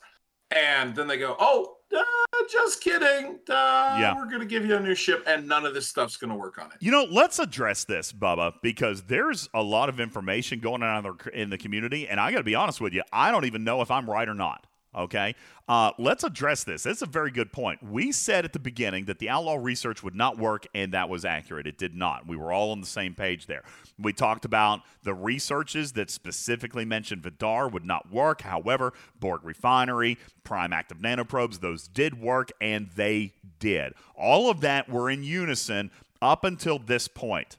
And 0.51 0.95
then 0.95 1.07
they 1.07 1.17
go, 1.17 1.35
oh, 1.39 1.77
uh, 1.95 2.03
just 2.51 2.81
kidding. 2.81 3.39
Uh, 3.49 3.97
Yeah. 3.99 4.15
We're 4.15 4.29
gonna 4.29 4.45
give 4.45 4.63
you 4.65 4.75
a 4.75 4.79
new 4.79 4.93
ship, 4.93 5.23
and 5.25 5.47
none 5.47 5.65
of 5.65 5.73
this 5.73 5.87
stuff's 5.87 6.17
gonna 6.17 6.35
work 6.35 6.59
on 6.59 6.67
it. 6.67 6.77
You 6.79 6.91
know, 6.91 7.05
let's 7.09 7.39
address 7.39 7.83
this, 7.85 8.13
Bubba, 8.13 8.53
because 8.61 9.03
there's 9.03 9.49
a 9.55 9.63
lot 9.63 9.89
of 9.89 9.99
information 9.99 10.59
going 10.59 10.83
on 10.83 11.17
in 11.33 11.49
the 11.49 11.57
community, 11.57 12.07
and 12.07 12.19
I 12.19 12.31
got 12.31 12.37
to 12.37 12.43
be 12.43 12.53
honest 12.55 12.79
with 12.79 12.93
you, 12.93 13.01
I 13.11 13.31
don't 13.31 13.45
even 13.45 13.63
know 13.63 13.81
if 13.81 13.89
I'm 13.89 14.07
right 14.09 14.29
or 14.29 14.35
not. 14.35 14.67
Okay, 14.95 15.35
uh, 15.67 15.91
let's 15.99 16.23
address 16.23 16.63
this. 16.63 16.83
That's 16.83 17.01
a 17.01 17.05
very 17.05 17.29
good 17.29 17.51
point. 17.51 17.83
We 17.83 18.13
said 18.13 18.45
at 18.45 18.53
the 18.53 18.59
beginning 18.59 19.05
that 19.05 19.19
the 19.19 19.29
outlaw 19.29 19.55
research 19.55 20.01
would 20.03 20.15
not 20.15 20.37
work, 20.37 20.65
and 20.73 20.93
that 20.93 21.09
was 21.09 21.25
accurate. 21.25 21.67
It 21.67 21.77
did 21.77 21.93
not. 21.93 22.25
We 22.27 22.37
were 22.37 22.53
all 22.53 22.71
on 22.71 22.79
the 22.79 22.87
same 22.87 23.13
page 23.13 23.45
there. 23.45 23.63
We 23.99 24.13
talked 24.13 24.45
about 24.45 24.81
the 25.03 25.13
researches 25.13 25.91
that 25.93 26.09
specifically 26.09 26.85
mentioned 26.85 27.23
Vi'Dar 27.23 27.69
would 27.71 27.85
not 27.85 28.09
work. 28.09 28.41
However, 28.41 28.93
Borg 29.19 29.43
Refinery, 29.43 30.17
Prime 30.45 30.71
Active 30.71 30.99
Nanoprobes, 30.99 31.59
those 31.59 31.89
did 31.89 32.21
work, 32.21 32.51
and 32.61 32.89
they 32.95 33.33
did. 33.59 33.93
All 34.15 34.49
of 34.49 34.61
that 34.61 34.87
were 34.87 35.09
in 35.09 35.23
unison 35.23 35.91
up 36.21 36.45
until 36.45 36.79
this 36.79 37.09
point 37.09 37.57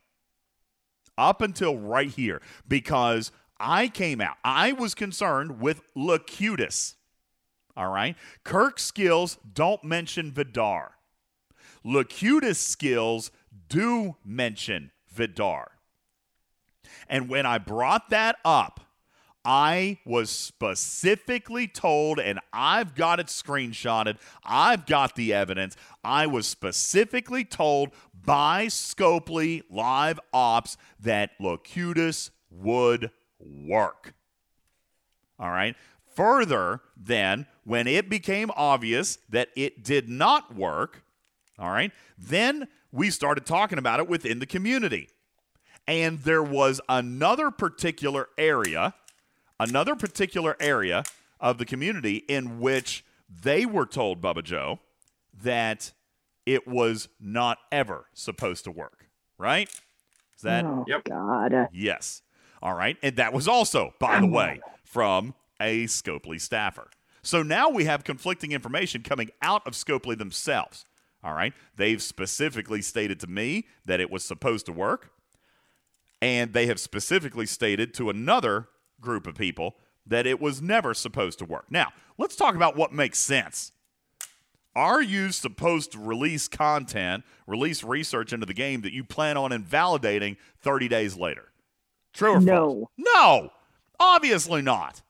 up 1.19 1.41
until 1.41 1.77
right 1.77 2.11
here 2.11 2.43
because 2.69 3.33
I 3.59 3.89
came 3.89 4.21
out. 4.21 4.37
I 4.45 4.73
was 4.73 4.95
concerned 4.95 5.61
with 5.61 5.81
Locutus. 5.95 6.97
All 7.77 7.91
right. 7.91 8.17
Kirk's 8.45 8.85
skills 8.85 9.39
don't 9.53 9.85
mention 9.85 10.33
Vi'Dar. 10.33 10.91
Locutus 11.85 12.59
skills 12.59 13.31
do 13.69 14.17
mention 14.25 14.91
Vi'Dar. 15.15 15.67
And 17.09 17.29
when 17.29 17.47
I 17.47 17.59
brought 17.59 18.11
that 18.11 18.37
up, 18.45 18.81
I 19.45 19.99
was 20.05 20.29
specifically 20.29 21.69
told, 21.69 22.19
and 22.19 22.41
I've 22.53 22.97
got 22.97 23.21
it 23.21 23.29
screenshotted, 23.29 24.19
I've 24.45 24.87
got 24.87 25.15
the 25.15 25.33
evidence. 25.33 25.77
I 26.03 26.27
was 26.27 26.49
specifically 26.49 27.45
told 27.45 27.91
by 28.13 28.67
Scopely 28.67 29.63
Live 29.71 30.19
Ops 30.33 30.77
that 30.99 31.31
Locutus 31.39 32.33
would 32.51 33.13
work. 33.39 34.15
All 35.39 35.51
right. 35.51 35.77
Further, 36.17 36.81
then, 36.97 37.47
when 37.65 37.87
it 37.87 38.09
became 38.09 38.51
obvious 38.57 39.19
that 39.29 39.51
it 39.55 39.85
did 39.85 40.09
not 40.09 40.55
work, 40.55 41.03
all 41.59 41.71
right, 41.71 41.93
then 42.19 42.69
we 42.91 43.11
started 43.11 43.45
talking 43.45 43.79
about 43.79 44.01
it 44.01 44.09
within 44.09 44.39
the 44.39 44.47
community. 44.47 45.09
And 45.87 46.19
there 46.21 46.43
was 46.43 46.81
another 46.89 47.51
particular 47.51 48.29
area, 48.39 48.95
another 49.61 49.95
particular 49.95 50.57
area 50.59 51.05
of 51.39 51.59
the 51.59 51.65
community 51.65 52.17
in 52.29 52.61
which 52.61 53.05
they 53.29 53.67
were 53.67 53.87
told, 53.87 54.21
Bubba 54.23 54.43
Joe, 54.43 54.81
that 55.43 55.93
it 56.47 56.67
was 56.67 57.09
not 57.21 57.59
ever 57.71 58.07
supposed 58.15 58.65
to 58.65 58.71
work, 58.71 59.07
right? 59.37 59.69
Is 60.35 60.43
that 60.43 60.65
oh 60.65 60.85
Yep. 60.89 61.05
God. 61.05 61.69
Yes. 61.73 62.23
All 62.63 62.75
right. 62.75 62.97
And 63.03 63.17
that 63.17 63.33
was 63.33 63.47
also, 63.47 63.93
by 63.99 64.19
the 64.21 64.27
way, 64.27 64.61
from 64.85 65.35
a 65.61 65.85
Scopely 65.85 66.41
staffer. 66.41 66.89
So 67.23 67.43
now 67.43 67.69
we 67.69 67.85
have 67.85 68.05
conflicting 68.05 68.53
information 68.53 69.03
coming 69.03 69.31
out 69.43 69.67
of 69.67 69.73
Scopely 69.73 70.17
themselves. 70.17 70.85
All 71.25 71.35
right. 71.35 71.53
They've 71.77 72.01
specifically 72.01 72.83
stated 72.83 73.19
to 73.21 73.27
me 73.27 73.67
that 73.85 74.01
it 74.01 74.11
was 74.11 74.25
supposed 74.25 74.67
to 74.67 74.73
work. 74.73 75.11
And 76.23 76.53
they 76.53 76.67
have 76.67 76.81
specifically 76.81 77.47
stated 77.47 77.93
to 77.95 78.11
another 78.11 78.69
group 79.01 79.27
of 79.27 79.35
people 79.35 79.77
that 80.07 80.27
it 80.27 80.41
was 80.41 80.63
never 80.63 80.95
supposed 80.95 81.39
to 81.41 81.45
work. 81.45 81.67
Now, 81.71 81.93
let's 82.17 82.37
talk 82.37 82.55
about 82.55 82.77
what 82.77 82.93
makes 82.93 83.19
sense. 83.19 83.73
Are 84.77 85.03
you 85.03 85.33
supposed 85.33 85.93
to 85.93 85.99
release 85.99 86.49
content, 86.49 87.25
release 87.47 87.83
research 87.83 88.33
into 88.33 88.47
the 88.47 88.55
game 88.55 88.83
that 88.83 88.93
you 88.93 89.05
plan 89.05 89.37
on 89.37 89.51
invalidating 89.51 90.37
30 90.61 90.89
days 90.89 91.17
later? 91.17 91.51
True 92.13 92.35
or 92.35 92.41
No. 92.41 92.57
false? 92.57 92.89
No, 92.99 93.51
obviously 93.99 94.63
not. 94.63 95.03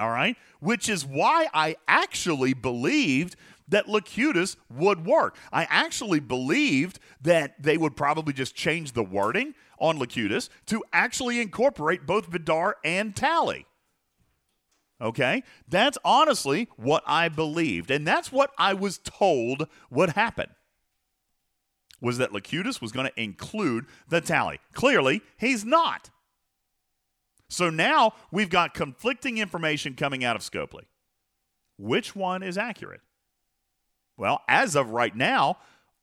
All 0.00 0.10
right, 0.10 0.36
which 0.60 0.88
is 0.88 1.04
why 1.04 1.48
I 1.52 1.76
actually 1.86 2.54
believed 2.54 3.36
that 3.68 3.86
Locutus 3.86 4.56
would 4.70 5.04
work. 5.04 5.36
I 5.52 5.66
actually 5.68 6.20
believed 6.20 6.98
that 7.20 7.62
they 7.62 7.76
would 7.76 7.96
probably 7.96 8.32
just 8.32 8.54
change 8.54 8.92
the 8.92 9.04
wording 9.04 9.54
on 9.78 9.98
Locutus 9.98 10.48
to 10.66 10.82
actually 10.92 11.38
incorporate 11.38 12.06
both 12.06 12.30
Vi'Dar 12.30 12.74
and 12.82 13.14
Tally. 13.14 13.66
Okay? 15.00 15.42
That's 15.68 15.98
honestly 16.04 16.68
what 16.76 17.02
I 17.06 17.28
believed. 17.28 17.90
And 17.90 18.06
that's 18.06 18.32
what 18.32 18.52
I 18.56 18.72
was 18.74 18.98
told 18.98 19.68
would 19.90 20.10
happen. 20.10 20.46
Was 22.00 22.18
that 22.18 22.32
Locutus 22.32 22.80
was 22.80 22.92
going 22.92 23.06
to 23.06 23.22
include 23.22 23.84
the 24.08 24.22
tally. 24.22 24.60
Clearly, 24.72 25.20
he's 25.38 25.64
not. 25.64 26.08
So 27.50 27.68
now 27.68 28.14
we've 28.30 28.48
got 28.48 28.74
conflicting 28.74 29.38
information 29.38 29.94
coming 29.94 30.24
out 30.24 30.36
of 30.36 30.42
Scopely. 30.42 30.84
Which 31.76 32.14
one 32.14 32.42
is 32.42 32.56
accurate? 32.56 33.00
Well, 34.16 34.42
as 34.48 34.76
of 34.76 34.90
right 34.90 35.14
now, 35.14 35.58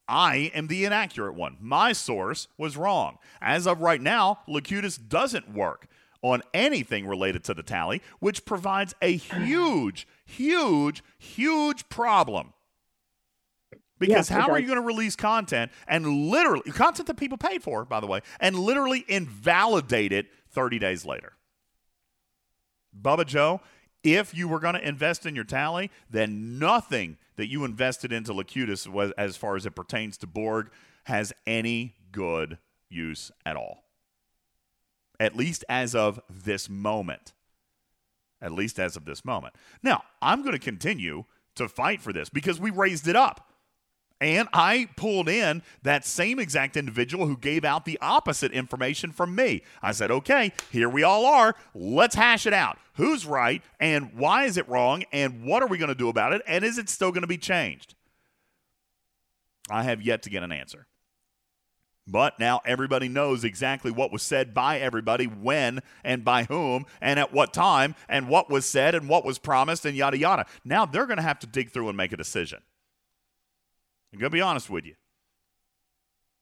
I 0.08 0.52
am 0.54 0.68
the 0.68 0.86
inaccurate 0.86 1.36
one. 1.36 1.58
My 1.60 1.94
source 1.94 2.48
was 2.58 2.76
wrong. 2.76 3.18
As 3.42 3.66
of 3.66 3.82
right 3.82 4.02
now, 4.02 4.40
Locutus 4.48 4.98
doesn't 4.98 5.54
work 5.54 5.88
on 6.22 6.42
anything 6.54 7.08
related 7.08 7.44
to 7.46 7.54
the 7.54 7.64
tally, 7.64 8.02
which 8.20 8.44
provides 8.44 8.94
a 9.02 9.16
huge, 9.16 10.08
huge, 10.26 11.04
huge 11.18 11.88
problem. 11.90 12.54
Because 14.00 14.30
it 14.30 14.34
how 14.34 14.50
are 14.50 14.60
you 14.60 14.68
going 14.68 14.80
to 14.80 14.86
release 14.86 15.16
content 15.16 15.72
and 15.88 16.06
literally, 16.30 16.72
content 16.72 17.08
that 17.08 17.18
people 17.18 17.38
paid 17.38 17.64
for, 17.64 17.86
by 17.86 18.00
the 18.00 18.08
way, 18.08 18.22
and 18.40 18.58
literally 18.58 19.06
invalidate 19.08 20.12
it 20.12 20.28
30 20.50 20.80
days 20.80 21.06
later? 21.06 21.37
Bubba 23.02 23.26
Joe, 23.26 23.62
if 24.04 24.36
you 24.36 24.48
were 24.48 24.60
going 24.60 24.76
to 24.76 24.88
invest 24.88 25.26
in 25.26 25.36
your 25.36 25.44
tally, 25.44 25.92
then 26.10 26.60
nothing 26.60 27.18
that 27.36 27.48
you 27.48 27.66
invested 27.66 28.12
into 28.12 28.34
Locutus, 28.34 28.88
was, 28.88 29.12
as 29.18 29.38
far 29.38 29.56
as 29.56 29.66
it 29.66 29.76
pertains 29.76 30.18
to 30.18 30.28
Borg, 30.28 30.70
has 31.06 31.34
any 31.46 31.96
good 32.12 32.58
use 32.90 33.32
at 33.46 33.56
all. 33.56 33.84
At 35.20 35.36
least 35.36 35.66
as 35.68 35.96
of 35.96 36.20
this 36.30 36.70
moment. 36.70 37.34
At 38.42 38.52
least 38.52 38.80
as 38.80 38.96
of 38.96 39.06
this 39.06 39.26
moment. 39.26 39.56
Now, 39.82 40.04
I'm 40.22 40.42
going 40.42 40.54
to 40.54 40.60
continue 40.60 41.26
to 41.56 41.68
fight 41.68 42.02
for 42.02 42.14
this 42.14 42.30
because 42.30 42.60
we 42.60 42.70
raised 42.70 43.08
it 43.08 43.16
up. 43.16 43.47
And 44.20 44.50
I 44.52 44.90
pulled 44.96 45.30
in 45.30 45.62
that 45.84 46.06
same 46.06 46.40
exact 46.40 46.76
individual 46.76 47.28
who 47.28 47.38
gave 47.38 47.64
out 47.64 47.86
the 47.86 48.00
opposite 48.02 48.52
information 48.52 49.12
from 49.12 49.36
me. 49.36 49.62
I 49.82 49.92
said, 49.92 50.10
okay, 50.10 50.54
here 50.72 50.90
we 50.90 51.04
all 51.04 51.26
are. 51.26 51.56
Let's 51.76 52.16
hash 52.16 52.48
it 52.48 52.54
out. 52.54 52.80
Who's 52.96 53.28
right 53.28 53.62
and 53.80 54.14
why 54.16 54.46
is 54.46 54.58
it 54.58 54.68
wrong 54.68 55.04
and 55.12 55.44
what 55.44 55.62
are 55.62 55.68
we 55.68 55.78
going 55.78 55.90
to 55.90 55.96
do 55.96 56.10
about 56.10 56.34
it 56.34 56.42
and 56.48 56.66
is 56.66 56.80
it 56.80 56.90
still 56.90 57.12
going 57.12 57.22
to 57.22 57.28
be 57.28 57.38
changed? 57.38 57.94
I 59.70 59.84
have 59.84 60.02
yet 60.02 60.24
to 60.24 60.32
get 60.32 60.42
an 60.44 60.52
answer. 60.52 60.88
But 62.08 62.40
now 62.40 62.62
everybody 62.66 63.10
knows 63.10 63.44
exactly 63.44 63.92
what 63.92 64.14
was 64.14 64.24
said 64.24 64.54
by 64.54 64.80
everybody, 64.80 65.26
when 65.26 65.82
and 66.06 66.24
by 66.24 66.44
whom, 66.46 66.86
and 67.02 67.20
at 67.20 67.34
what 67.34 67.54
time, 67.54 67.96
and 68.08 68.30
what 68.30 68.50
was 68.50 68.66
said 68.66 68.96
and 68.96 69.10
what 69.10 69.26
was 69.26 69.38
promised, 69.38 69.86
and 69.86 69.96
yada 69.96 70.18
yada. 70.18 70.46
Now 70.64 70.86
they're 70.86 71.06
going 71.06 71.18
to 71.18 71.24
have 71.24 71.40
to 71.40 71.48
dig 71.48 71.72
through 71.72 71.90
and 71.90 71.98
make 71.98 72.14
a 72.14 72.18
decision. 72.18 72.60
I'm 74.12 74.20
going 74.20 74.32
to 74.32 74.36
be 74.36 74.42
honest 74.42 74.70
with 74.70 74.86
you. 74.86 74.96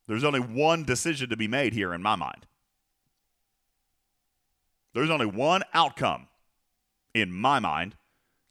There's 0.08 0.24
only 0.24 0.40
one 0.40 0.84
decision 0.84 1.30
to 1.30 1.38
be 1.38 1.48
made 1.48 1.74
here 1.74 1.94
in 1.94 2.02
my 2.02 2.16
mind. 2.16 2.46
There's 4.94 5.10
only 5.10 5.26
one 5.26 5.64
outcome 5.74 6.28
in 7.14 7.32
my 7.32 7.60
mind. 7.60 7.96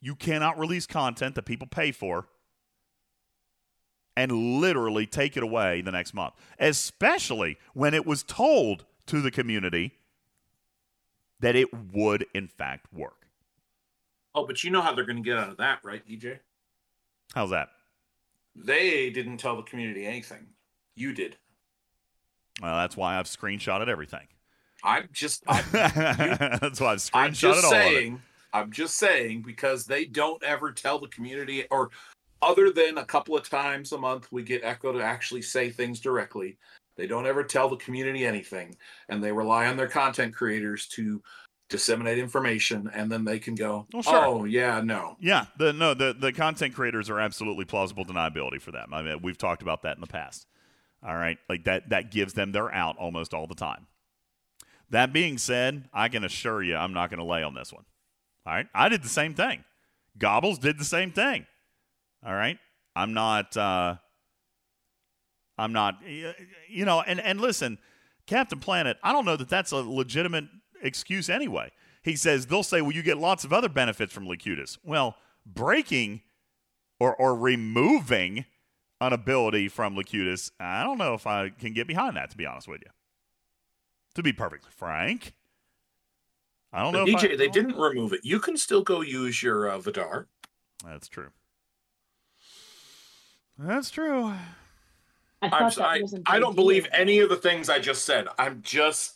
You 0.00 0.14
cannot 0.14 0.58
release 0.58 0.86
content 0.86 1.36
that 1.36 1.44
people 1.44 1.66
pay 1.66 1.92
for 1.92 2.26
and 4.16 4.60
literally 4.60 5.06
take 5.06 5.36
it 5.36 5.42
away 5.42 5.80
the 5.80 5.92
next 5.92 6.12
month, 6.12 6.34
especially 6.58 7.56
when 7.72 7.94
it 7.94 8.06
was 8.06 8.22
told 8.22 8.84
to 9.06 9.20
the 9.20 9.30
community 9.30 9.92
that 11.40 11.56
it 11.56 11.68
would, 11.92 12.26
in 12.34 12.46
fact, 12.46 12.92
work. 12.92 13.26
Oh, 14.34 14.46
but 14.46 14.64
you 14.64 14.70
know 14.70 14.80
how 14.80 14.94
they're 14.94 15.04
going 15.06 15.16
to 15.16 15.22
get 15.22 15.38
out 15.38 15.50
of 15.50 15.56
that, 15.58 15.80
right, 15.82 16.06
DJ? 16.06 16.40
How's 17.34 17.50
that? 17.50 17.68
They 18.56 19.10
didn't 19.10 19.38
tell 19.38 19.56
the 19.56 19.62
community 19.62 20.06
anything. 20.06 20.46
You 20.96 21.12
did. 21.12 21.36
Well, 22.62 22.76
that's 22.76 22.96
why 22.96 23.18
I've 23.18 23.26
screenshotted 23.26 23.88
everything. 23.88 24.26
I'm 24.82 25.08
just. 25.12 25.42
I'm, 25.48 25.64
that's 25.72 26.80
why 26.80 26.92
I've 26.92 26.98
screenshotted 26.98 27.14
I'm 27.14 27.32
just 27.32 27.64
all 27.64 27.70
saying. 27.70 28.12
of 28.14 28.18
it. 28.18 28.24
I'm 28.52 28.70
just 28.70 28.96
saying 28.96 29.42
because 29.42 29.84
they 29.84 30.04
don't 30.04 30.42
ever 30.44 30.70
tell 30.70 31.00
the 31.00 31.08
community, 31.08 31.64
or 31.70 31.90
other 32.40 32.70
than 32.70 32.98
a 32.98 33.04
couple 33.04 33.36
of 33.36 33.48
times 33.48 33.90
a 33.92 33.98
month, 33.98 34.28
we 34.30 34.44
get 34.44 34.62
Echo 34.62 34.92
to 34.92 35.02
actually 35.02 35.42
say 35.42 35.70
things 35.70 35.98
directly. 35.98 36.58
They 36.96 37.08
don't 37.08 37.26
ever 37.26 37.42
tell 37.42 37.68
the 37.68 37.76
community 37.76 38.24
anything, 38.24 38.76
and 39.08 39.22
they 39.22 39.32
rely 39.32 39.66
on 39.66 39.76
their 39.76 39.88
content 39.88 40.32
creators 40.32 40.86
to 40.88 41.20
disseminate 41.68 42.18
information, 42.18 42.90
and 42.94 43.10
then 43.10 43.24
they 43.24 43.38
can 43.38 43.54
go, 43.54 43.86
Well, 43.92 44.02
sure. 44.02 44.24
"Oh 44.24 44.44
yeah, 44.44 44.80
no." 44.80 45.16
Yeah, 45.20 45.46
the 45.58 45.72
no 45.72 45.94
the 45.94 46.14
the 46.18 46.32
content 46.32 46.74
creators 46.74 47.08
are 47.10 47.20
absolutely 47.20 47.64
plausible 47.64 48.04
deniability 48.04 48.60
for 48.60 48.70
them. 48.72 48.92
I 48.92 49.02
mean, 49.02 49.20
we've 49.22 49.38
talked 49.38 49.62
about 49.62 49.82
that 49.82 49.96
in 49.96 50.00
the 50.00 50.06
past. 50.06 50.46
All 51.06 51.14
right, 51.14 51.38
like 51.48 51.64
that 51.64 51.90
that 51.90 52.10
gives 52.10 52.34
them 52.34 52.52
their 52.52 52.72
out 52.72 52.96
almost 52.98 53.34
all 53.34 53.46
the 53.46 53.54
time. 53.54 53.86
That 54.90 55.12
being 55.12 55.38
said, 55.38 55.88
I 55.92 56.08
can 56.08 56.24
assure 56.24 56.62
you, 56.62 56.76
I'm 56.76 56.92
not 56.92 57.10
going 57.10 57.18
to 57.18 57.24
lay 57.24 57.42
on 57.42 57.54
this 57.54 57.72
one. 57.72 57.84
All 58.46 58.54
right, 58.54 58.66
I 58.74 58.88
did 58.88 59.02
the 59.02 59.08
same 59.08 59.34
thing. 59.34 59.64
Gobbles 60.18 60.58
did 60.58 60.78
the 60.78 60.84
same 60.84 61.10
thing. 61.12 61.46
All 62.24 62.34
right, 62.34 62.58
I'm 62.94 63.12
not. 63.14 63.56
uh 63.56 63.96
I'm 65.56 65.72
not. 65.72 65.98
You 66.68 66.84
know, 66.84 67.00
and 67.00 67.20
and 67.20 67.40
listen, 67.40 67.78
Captain 68.26 68.58
Planet. 68.58 68.96
I 69.02 69.12
don't 69.12 69.24
know 69.24 69.36
that 69.36 69.48
that's 69.48 69.72
a 69.72 69.76
legitimate 69.76 70.44
excuse 70.84 71.28
anyway. 71.28 71.72
He 72.02 72.14
says 72.16 72.46
they'll 72.46 72.62
say, 72.62 72.80
"Well, 72.82 72.92
you 72.92 73.02
get 73.02 73.18
lots 73.18 73.44
of 73.44 73.52
other 73.52 73.68
benefits 73.68 74.12
from 74.12 74.26
Locutus." 74.26 74.78
Well, 74.84 75.16
breaking 75.46 76.20
or 77.00 77.16
or 77.16 77.34
removing 77.34 78.44
an 79.00 79.12
ability 79.12 79.68
from 79.68 79.96
Locutus, 79.96 80.52
I 80.60 80.84
don't 80.84 80.98
know 80.98 81.14
if 81.14 81.26
I 81.26 81.48
can 81.48 81.72
get 81.72 81.86
behind 81.88 82.16
that. 82.16 82.30
To 82.30 82.36
be 82.36 82.46
honest 82.46 82.68
with 82.68 82.82
you, 82.84 82.90
to 84.14 84.22
be 84.22 84.32
perfectly 84.32 84.70
frank, 84.76 85.34
I 86.72 86.82
don't 86.82 86.92
know. 86.92 87.04
But 87.06 87.08
if 87.10 87.16
I- 87.16 87.26
DJ, 87.34 87.38
they 87.38 87.48
didn't 87.48 87.76
remove 87.76 88.12
it. 88.12 88.20
You 88.22 88.38
can 88.38 88.56
still 88.56 88.82
go 88.82 89.00
use 89.00 89.42
your 89.42 89.68
uh, 89.70 89.78
Vi'Dar. 89.78 90.26
That's 90.84 91.08
true. 91.08 91.30
That's 93.58 93.90
true. 93.90 94.26
I 94.26 95.46
I'm 95.46 95.50
thought 95.50 95.62
s- 95.66 95.76
that 95.76 96.22
I, 96.26 96.36
I 96.36 96.38
don't 96.38 96.56
believe 96.56 96.86
any 96.92 97.20
of 97.20 97.28
the 97.28 97.36
things 97.36 97.68
I 97.68 97.78
just 97.78 98.04
said. 98.04 98.26
I'm 98.38 98.60
just 98.62 99.13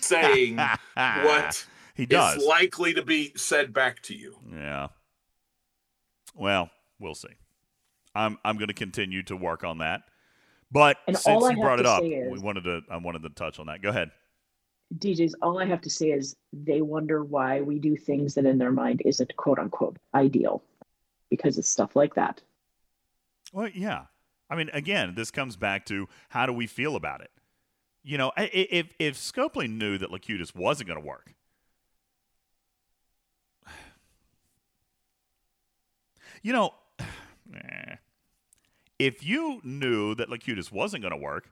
saying 0.00 0.56
what 0.96 1.66
he 1.94 2.04
is 2.04 2.08
does. 2.08 2.44
likely 2.46 2.94
to 2.94 3.02
be 3.02 3.32
said 3.36 3.72
back 3.72 4.00
to 4.02 4.14
you. 4.16 4.36
Yeah. 4.52 4.88
Well, 6.34 6.70
we'll 6.98 7.14
see. 7.14 7.28
I'm 8.14 8.38
I'm 8.44 8.56
going 8.56 8.68
to 8.68 8.74
continue 8.74 9.22
to 9.24 9.36
work 9.36 9.64
on 9.64 9.78
that. 9.78 10.02
But 10.70 10.98
And 11.06 11.16
since 11.16 11.42
you 11.50 11.56
brought 11.56 11.80
it 11.80 11.86
up, 11.86 12.02
is- 12.02 12.30
we 12.30 12.38
wanted 12.38 12.64
to 12.64 12.82
I 12.90 12.96
wanted 12.98 13.22
to 13.22 13.30
touch 13.30 13.58
on 13.58 13.66
that. 13.66 13.82
Go 13.82 13.88
ahead. 13.90 14.10
DJs, 14.98 15.32
all 15.42 15.58
I 15.58 15.66
have 15.66 15.82
to 15.82 15.90
say 15.90 16.10
is 16.12 16.34
they 16.52 16.80
wonder 16.80 17.22
why 17.22 17.60
we 17.60 17.78
do 17.78 17.94
things 17.94 18.34
that 18.34 18.46
in 18.46 18.56
their 18.56 18.72
mind 18.72 19.02
isn't 19.04 19.36
quote 19.36 19.58
unquote 19.58 19.98
ideal 20.14 20.62
because 21.28 21.58
it's 21.58 21.68
stuff 21.68 21.94
like 21.94 22.14
that. 22.14 22.40
Well, 23.52 23.68
yeah. 23.68 24.04
I 24.50 24.56
mean, 24.56 24.70
again, 24.72 25.14
this 25.14 25.30
comes 25.30 25.56
back 25.56 25.84
to 25.86 26.08
how 26.30 26.46
do 26.46 26.54
we 26.54 26.66
feel 26.66 26.96
about 26.96 27.20
it? 27.20 27.30
You 28.08 28.16
know, 28.16 28.32
if 28.38 28.86
if 28.98 29.18
Scopely 29.18 29.68
knew 29.68 29.98
that 29.98 30.10
Locutus 30.10 30.54
wasn't 30.54 30.88
going 30.88 30.98
to 30.98 31.06
work, 31.06 31.34
you 36.42 36.54
know, 36.54 36.72
if 38.98 39.22
you 39.26 39.60
knew 39.62 40.14
that 40.14 40.30
Locutus 40.30 40.72
wasn't 40.72 41.02
going 41.02 41.12
to 41.12 41.18
work, 41.18 41.50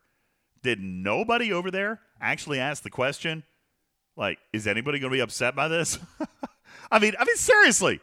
did 0.62 0.80
nobody 0.80 1.52
over 1.52 1.70
there 1.70 2.00
actually 2.22 2.58
ask 2.58 2.82
the 2.82 2.88
question, 2.88 3.42
like, 4.16 4.38
is 4.54 4.66
anybody 4.66 4.98
going 4.98 5.10
to 5.10 5.14
be 5.14 5.20
upset 5.20 5.54
by 5.54 5.68
this? 5.68 5.98
I 6.90 6.98
mean, 6.98 7.12
I 7.18 7.26
mean, 7.26 7.36
seriously, 7.36 8.00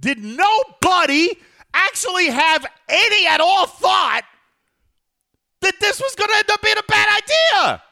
did 0.00 0.16
nobody 0.16 1.28
actually 1.74 2.28
have 2.28 2.64
any 2.88 3.26
at 3.26 3.42
all 3.42 3.66
thought 3.66 4.22
that 5.66 5.80
this 5.80 6.00
was 6.00 6.14
going 6.14 6.30
to 6.30 6.36
end 6.36 6.50
up 6.50 6.62
being 6.62 6.78
a 6.78 6.82
bad 6.88 7.22
idea? 7.22 7.82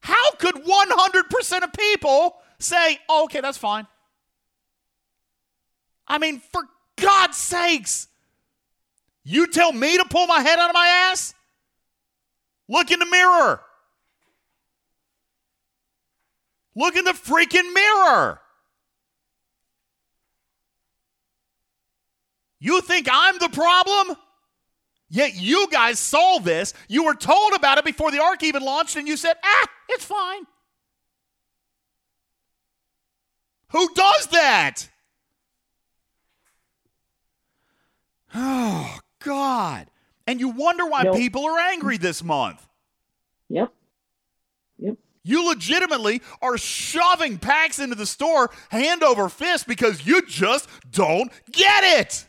How 0.00 0.32
could 0.38 0.54
100% 0.54 1.62
of 1.64 1.72
people 1.72 2.36
say, 2.60 2.98
oh, 3.08 3.24
okay, 3.24 3.40
that's 3.40 3.58
fine? 3.58 3.86
I 6.06 6.18
mean, 6.18 6.40
for 6.52 6.62
God's 6.96 7.36
sakes, 7.36 8.08
you 9.24 9.48
tell 9.48 9.72
me 9.72 9.98
to 9.98 10.04
pull 10.04 10.26
my 10.26 10.40
head 10.40 10.58
out 10.58 10.70
of 10.70 10.74
my 10.74 11.10
ass? 11.10 11.34
Look 12.68 12.90
in 12.90 13.00
the 13.00 13.06
mirror. 13.06 13.60
Look 16.76 16.96
in 16.96 17.04
the 17.04 17.12
freaking 17.12 17.72
mirror. 17.74 18.40
You 22.60 22.80
think 22.80 23.08
I'm 23.10 23.38
the 23.38 23.48
problem? 23.48 24.16
Yet 25.10 25.34
you 25.34 25.68
guys 25.70 25.98
saw 25.98 26.38
this. 26.38 26.74
You 26.88 27.04
were 27.04 27.14
told 27.14 27.54
about 27.54 27.78
it 27.78 27.84
before 27.84 28.10
the 28.10 28.22
arc 28.22 28.42
even 28.42 28.62
launched, 28.62 28.96
and 28.96 29.08
you 29.08 29.16
said, 29.16 29.34
ah, 29.42 29.66
it's 29.88 30.04
fine. 30.04 30.44
Who 33.70 33.88
does 33.94 34.26
that? 34.28 34.88
Oh, 38.34 38.98
God. 39.20 39.90
And 40.26 40.40
you 40.40 40.50
wonder 40.50 40.86
why 40.86 41.04
Nope. 41.04 41.16
people 41.16 41.44
are 41.46 41.58
angry 41.58 41.96
this 41.96 42.22
month. 42.22 42.66
Yep. 43.48 43.72
Yep. 44.78 44.96
You 45.24 45.48
legitimately 45.48 46.22
are 46.40 46.58
shoving 46.58 47.38
packs 47.38 47.78
into 47.78 47.94
the 47.94 48.06
store 48.06 48.50
hand 48.70 49.02
over 49.02 49.28
fist 49.28 49.66
because 49.66 50.06
you 50.06 50.22
just 50.26 50.68
don't 50.90 51.30
get 51.50 52.00
it. 52.00 52.27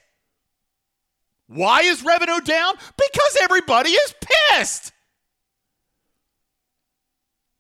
Why 1.50 1.82
is 1.82 2.04
revenue 2.04 2.42
down? 2.42 2.76
Because 2.96 3.38
everybody 3.42 3.90
is 3.90 4.14
pissed. 4.52 4.92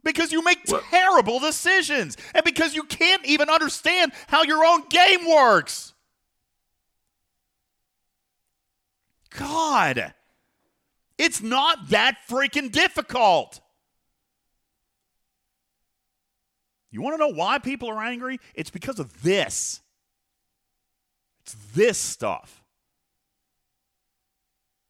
Because 0.03 0.32
you 0.32 0.44
make 0.44 0.64
terrible 0.91 1.40
decisions 1.40 2.16
and 2.36 2.45
because 2.45 2.76
you 2.76 2.84
can't 2.84 3.26
even 3.26 3.49
understand 3.49 4.14
how 4.28 4.44
your 4.44 4.64
own 4.64 4.88
game 4.90 5.28
works. 5.28 5.95
God. 9.32 10.14
It's 11.18 11.41
not 11.41 11.90
that 11.90 12.18
freaking 12.30 12.72
difficult. 12.72 13.60
You 16.91 17.02
want 17.02 17.16
to 17.16 17.18
know 17.18 17.34
why 17.36 17.57
people 17.57 17.90
are 17.90 18.03
angry? 18.03 18.40
It's 18.53 18.70
because 18.70 18.99
of 18.99 19.24
this. 19.24 19.82
It's 21.41 21.56
this 21.74 21.98
stuff. 21.98 22.59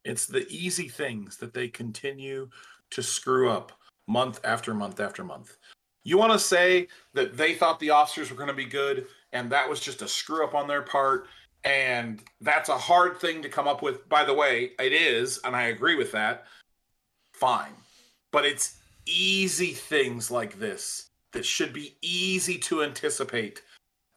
It's 0.10 0.26
the 0.26 0.48
easy 0.50 0.88
things 0.88 1.38
that 1.38 1.54
they 1.54 1.68
continue 1.68 2.50
to 2.90 3.04
screw 3.04 3.52
up 3.52 3.72
month 4.08 4.40
after 4.44 4.74
month 4.74 5.00
after 5.00 5.24
month. 5.24 5.58
You 6.04 6.18
want 6.18 6.32
to 6.32 6.40
say 6.40 6.88
that 7.14 7.38
they 7.38 7.54
thought 7.54 7.80
the 7.80 7.92
officers 7.92 8.32
were 8.32 8.36
going 8.36 8.50
to 8.50 8.56
be 8.56 8.66
good 8.66 9.06
and 9.34 9.52
that 9.52 9.70
was 9.70 9.80
just 9.80 10.02
a 10.02 10.08
screw 10.08 10.44
up 10.44 10.56
on 10.56 10.68
their 10.68 10.82
part 10.82 11.28
and 11.64 12.24
that's 12.42 12.70
a 12.70 12.78
hard 12.78 13.20
thing 13.20 13.44
to 13.44 13.50
come 13.50 13.68
up 13.68 13.84
with. 13.84 14.10
By 14.10 14.24
the 14.24 14.34
way, 14.34 14.72
it 14.80 14.94
is, 14.94 15.40
and 15.44 15.56
I 15.56 15.64
agree 15.68 15.96
with 15.96 16.12
that. 16.14 16.46
Fine. 17.34 17.74
But 18.32 18.46
it's 18.46 18.78
easy 19.06 19.74
things 19.74 20.32
like 20.32 20.58
this 20.58 21.10
that 21.34 21.46
should 21.46 21.72
be 21.72 21.98
easy 22.02 22.58
to 22.58 22.82
anticipate 22.82 23.62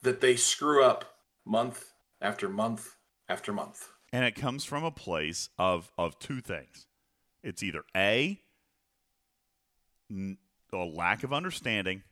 that 0.01 0.23
they 0.23 0.37
screw 0.37 0.85
up 0.85 1.19
month 1.45 1.93
after 2.23 2.49
month 2.49 2.97
after 3.29 3.53
month. 3.53 3.89
And 4.13 4.25
it 4.25 4.35
comes 4.35 4.65
from 4.65 4.85
a 4.85 4.91
place 4.91 5.49
of 5.59 5.91
of 5.99 6.19
two 6.19 6.41
things. 6.41 6.87
It's 7.43 7.63
either 7.63 7.85
A 7.97 8.41
n- 10.11 10.39
a 10.73 10.77
lack 10.85 11.23
of 11.25 11.33
understanding, 11.33 12.03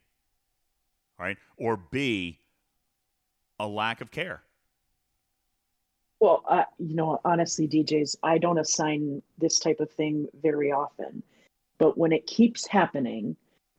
right? 1.19 1.39
Or 1.57 1.77
B 1.77 2.41
a 3.59 3.67
lack 3.69 4.01
of 4.01 4.11
care. 4.11 4.43
Well, 6.21 6.43
uh, 6.49 6.65
you 6.79 6.95
know, 6.95 7.21
honestly, 7.25 7.67
DJs, 7.67 8.17
I 8.23 8.39
don't 8.39 8.59
assign 8.59 9.23
this 9.39 9.59
type 9.59 9.81
of 9.81 9.91
thing 9.91 10.29
very 10.43 10.71
often, 10.71 11.23
but 11.79 11.97
when 11.99 12.13
it 12.13 12.27
keeps 12.27 12.67
happening, 12.67 13.37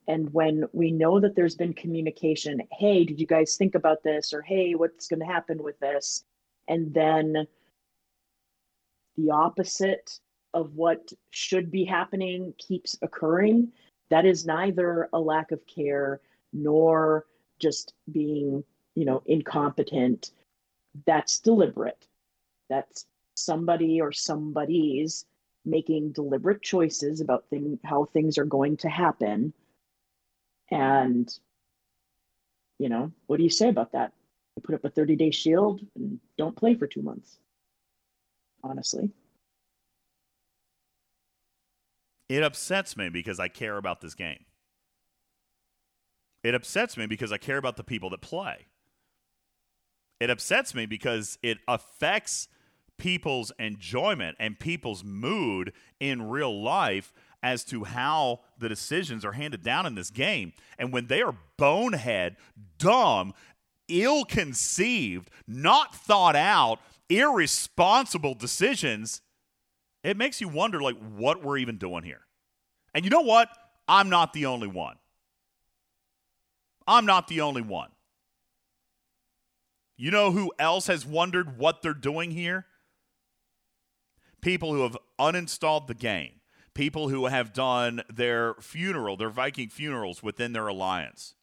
And 0.07 0.33
when 0.33 0.65
we 0.73 0.91
know 0.91 1.19
that 1.21 1.35
there's 1.35 1.55
been 1.55 1.73
communication, 1.73 2.61
hey, 2.73 3.05
did 3.05 3.19
you 3.21 3.27
guys 3.27 3.57
think 3.57 3.75
about 3.75 4.03
this? 4.03 4.33
Or 4.33 4.41
hey, 4.43 4.75
what's 4.75 5.07
going 5.07 5.21
to 5.21 5.25
happen 5.27 5.63
with 5.63 5.79
this? 5.79 6.25
And 6.67 6.93
then 6.93 7.47
the 9.21 9.31
opposite 9.31 10.19
of 10.53 10.75
what 10.75 11.11
should 11.29 11.71
be 11.71 11.85
happening 11.85 12.53
keeps 12.57 12.97
occurring, 13.01 13.71
that 14.09 14.25
is 14.25 14.45
neither 14.45 15.09
a 15.13 15.19
lack 15.19 15.51
of 15.51 15.65
care 15.67 16.19
nor 16.53 17.25
just 17.59 17.93
being, 18.11 18.63
you 18.95 19.05
know, 19.05 19.23
incompetent. 19.25 20.31
That's 21.05 21.39
deliberate. 21.39 22.07
That's 22.69 23.05
somebody 23.35 24.01
or 24.01 24.11
somebody's 24.11 25.25
making 25.63 26.11
deliberate 26.11 26.61
choices 26.61 27.21
about 27.21 27.45
thing, 27.49 27.79
how 27.85 28.05
things 28.05 28.37
are 28.37 28.45
going 28.45 28.77
to 28.77 28.89
happen. 28.89 29.53
And, 30.69 31.31
you 32.79 32.89
know, 32.89 33.11
what 33.27 33.37
do 33.37 33.43
you 33.43 33.49
say 33.49 33.69
about 33.69 33.91
that? 33.93 34.11
You 34.55 34.63
put 34.63 34.75
up 34.75 34.83
a 34.83 34.89
30 34.89 35.15
day 35.15 35.31
shield 35.31 35.81
and 35.95 36.19
don't 36.37 36.55
play 36.55 36.75
for 36.75 36.87
two 36.87 37.01
months. 37.01 37.37
Honestly. 38.63 39.09
It 42.29 42.43
upsets 42.43 42.95
me 42.95 43.09
because 43.09 43.39
I 43.39 43.47
care 43.49 43.77
about 43.77 44.01
this 44.01 44.13
game. 44.13 44.45
It 46.43 46.55
upsets 46.55 46.97
me 46.97 47.05
because 47.05 47.31
I 47.31 47.37
care 47.37 47.57
about 47.57 47.77
the 47.77 47.83
people 47.83 48.09
that 48.11 48.21
play. 48.21 48.67
It 50.19 50.29
upsets 50.29 50.73
me 50.73 50.85
because 50.85 51.37
it 51.43 51.57
affects 51.67 52.47
people's 52.97 53.51
enjoyment 53.59 54.37
and 54.39 54.59
people's 54.59 55.03
mood 55.03 55.73
in 55.99 56.29
real 56.29 56.61
life 56.61 57.11
as 57.43 57.63
to 57.65 57.83
how 57.83 58.41
the 58.57 58.69
decisions 58.69 59.25
are 59.25 59.31
handed 59.31 59.63
down 59.63 59.85
in 59.85 59.95
this 59.95 60.11
game. 60.11 60.53
And 60.77 60.93
when 60.93 61.07
they 61.07 61.21
are 61.21 61.35
bonehead, 61.57 62.37
dumb, 62.77 63.33
ill 63.87 64.25
conceived, 64.25 65.29
not 65.47 65.95
thought 65.95 66.35
out, 66.35 66.79
irresponsible 67.11 68.33
decisions, 68.33 69.21
it 70.03 70.17
makes 70.17 70.41
you 70.41 70.47
wonder 70.47 70.81
like 70.81 70.97
what 71.15 71.43
we're 71.43 71.57
even 71.57 71.77
doing 71.77 72.03
here. 72.03 72.21
And 72.93 73.03
you 73.05 73.11
know 73.11 73.21
what? 73.21 73.49
I'm 73.87 74.09
not 74.09 74.33
the 74.33 74.45
only 74.45 74.67
one. 74.67 74.95
I'm 76.87 77.05
not 77.05 77.27
the 77.27 77.41
only 77.41 77.61
one. 77.61 77.89
You 79.97 80.09
know 80.09 80.31
who 80.31 80.51
else 80.57 80.87
has 80.87 81.05
wondered 81.05 81.57
what 81.57 81.81
they're 81.81 81.93
doing 81.93 82.31
here? 82.31 82.65
People 84.41 84.73
who 84.73 84.81
have 84.81 84.97
uninstalled 85.19 85.85
the 85.85 85.93
game, 85.93 86.41
people 86.73 87.09
who 87.09 87.27
have 87.27 87.53
done 87.53 88.01
their 88.11 88.55
funeral, 88.55 89.15
their 89.15 89.29
Viking 89.29 89.69
funerals 89.69 90.23
within 90.23 90.53
their 90.53 90.67
alliance. 90.67 91.35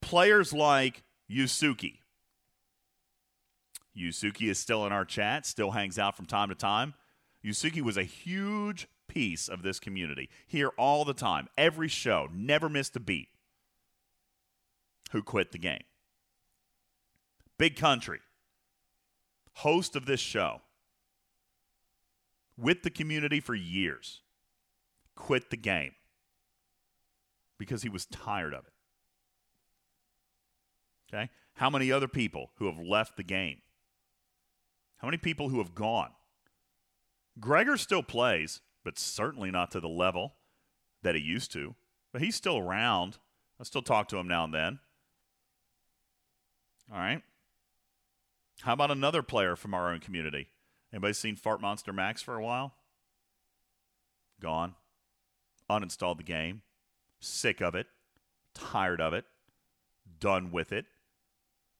Players 0.00 0.52
like 0.52 1.02
Yusuke. 1.28 1.98
Yusuke 3.96 4.48
is 4.50 4.58
still 4.58 4.86
in 4.86 4.92
our 4.92 5.04
chat, 5.04 5.46
still 5.46 5.70
hangs 5.70 5.98
out 5.98 6.16
from 6.16 6.26
time 6.26 6.48
to 6.48 6.54
time. 6.54 6.94
Yusuke 7.44 7.80
was 7.82 7.96
a 7.96 8.02
huge 8.02 8.88
piece 9.08 9.48
of 9.48 9.62
this 9.62 9.78
community, 9.78 10.28
here 10.46 10.70
all 10.76 11.04
the 11.04 11.14
time, 11.14 11.48
every 11.56 11.88
show, 11.88 12.28
never 12.34 12.68
missed 12.68 12.96
a 12.96 13.00
beat. 13.00 13.28
Who 15.12 15.22
quit 15.22 15.52
the 15.52 15.58
game? 15.58 15.84
Big 17.58 17.76
Country, 17.76 18.20
host 19.54 19.96
of 19.96 20.04
this 20.04 20.20
show, 20.20 20.60
with 22.58 22.82
the 22.82 22.90
community 22.90 23.40
for 23.40 23.54
years, 23.54 24.20
quit 25.14 25.50
the 25.50 25.56
game 25.56 25.92
because 27.58 27.82
he 27.82 27.88
was 27.88 28.06
tired 28.06 28.52
of 28.52 28.66
it. 28.66 28.72
Okay? 31.08 31.30
How 31.54 31.70
many 31.70 31.90
other 31.90 32.08
people 32.08 32.50
who 32.56 32.66
have 32.66 32.78
left 32.78 33.16
the 33.16 33.22
game? 33.22 33.58
How 34.98 35.08
many 35.08 35.18
people 35.18 35.48
who 35.48 35.58
have 35.58 35.74
gone? 35.74 36.10
Gregor 37.38 37.76
still 37.76 38.02
plays, 38.02 38.60
but 38.84 38.98
certainly 38.98 39.50
not 39.50 39.70
to 39.72 39.80
the 39.80 39.88
level 39.88 40.34
that 41.02 41.14
he 41.14 41.20
used 41.20 41.52
to. 41.52 41.74
But 42.12 42.22
he's 42.22 42.36
still 42.36 42.58
around. 42.58 43.18
I 43.60 43.64
still 43.64 43.82
talk 43.82 44.08
to 44.08 44.16
him 44.16 44.28
now 44.28 44.44
and 44.44 44.54
then. 44.54 44.78
All 46.90 46.98
right. 46.98 47.22
How 48.60 48.72
about 48.72 48.90
another 48.90 49.22
player 49.22 49.54
from 49.54 49.74
our 49.74 49.92
own 49.92 50.00
community? 50.00 50.48
Anybody 50.92 51.12
seen 51.12 51.36
Fart 51.36 51.60
Monster 51.60 51.92
Max 51.92 52.22
for 52.22 52.36
a 52.36 52.42
while? 52.42 52.74
Gone. 54.40 54.74
Uninstalled 55.68 56.18
the 56.18 56.22
game. 56.22 56.62
Sick 57.20 57.60
of 57.60 57.74
it. 57.74 57.86
Tired 58.54 59.00
of 59.00 59.12
it. 59.12 59.24
Done 60.18 60.50
with 60.50 60.72
it. 60.72 60.86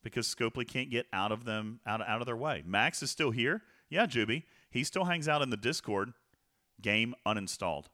Because 0.07 0.33
Scopely 0.33 0.65
can't 0.65 0.89
get 0.89 1.07
out 1.12 1.33
of 1.33 1.45
them 1.45 1.81
out, 1.85 2.01
out 2.07 2.20
of 2.20 2.27
their 2.27 2.37
way. 2.37 2.62
Max 2.65 3.03
is 3.03 3.11
still 3.11 3.33
here. 3.33 3.62
Yeah, 3.91 4.07
Juby. 4.07 4.45
He 4.70 4.85
still 4.85 5.07
hangs 5.07 5.27
out 5.27 5.43
in 5.43 5.51
the 5.51 5.57
Discord. 5.57 6.12
Game 6.81 7.16
uninstalled. 7.27 7.87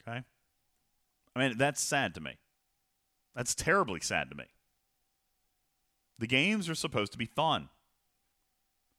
Okay. 0.00 0.24
I 1.36 1.38
mean, 1.38 1.56
that's 1.56 1.80
sad 1.80 2.16
to 2.16 2.20
me. 2.20 2.32
That's 3.36 3.54
terribly 3.54 4.00
sad 4.00 4.30
to 4.30 4.36
me. 4.36 4.46
The 6.18 6.26
games 6.26 6.68
are 6.68 6.74
supposed 6.74 7.12
to 7.12 7.18
be 7.18 7.26
fun. 7.26 7.68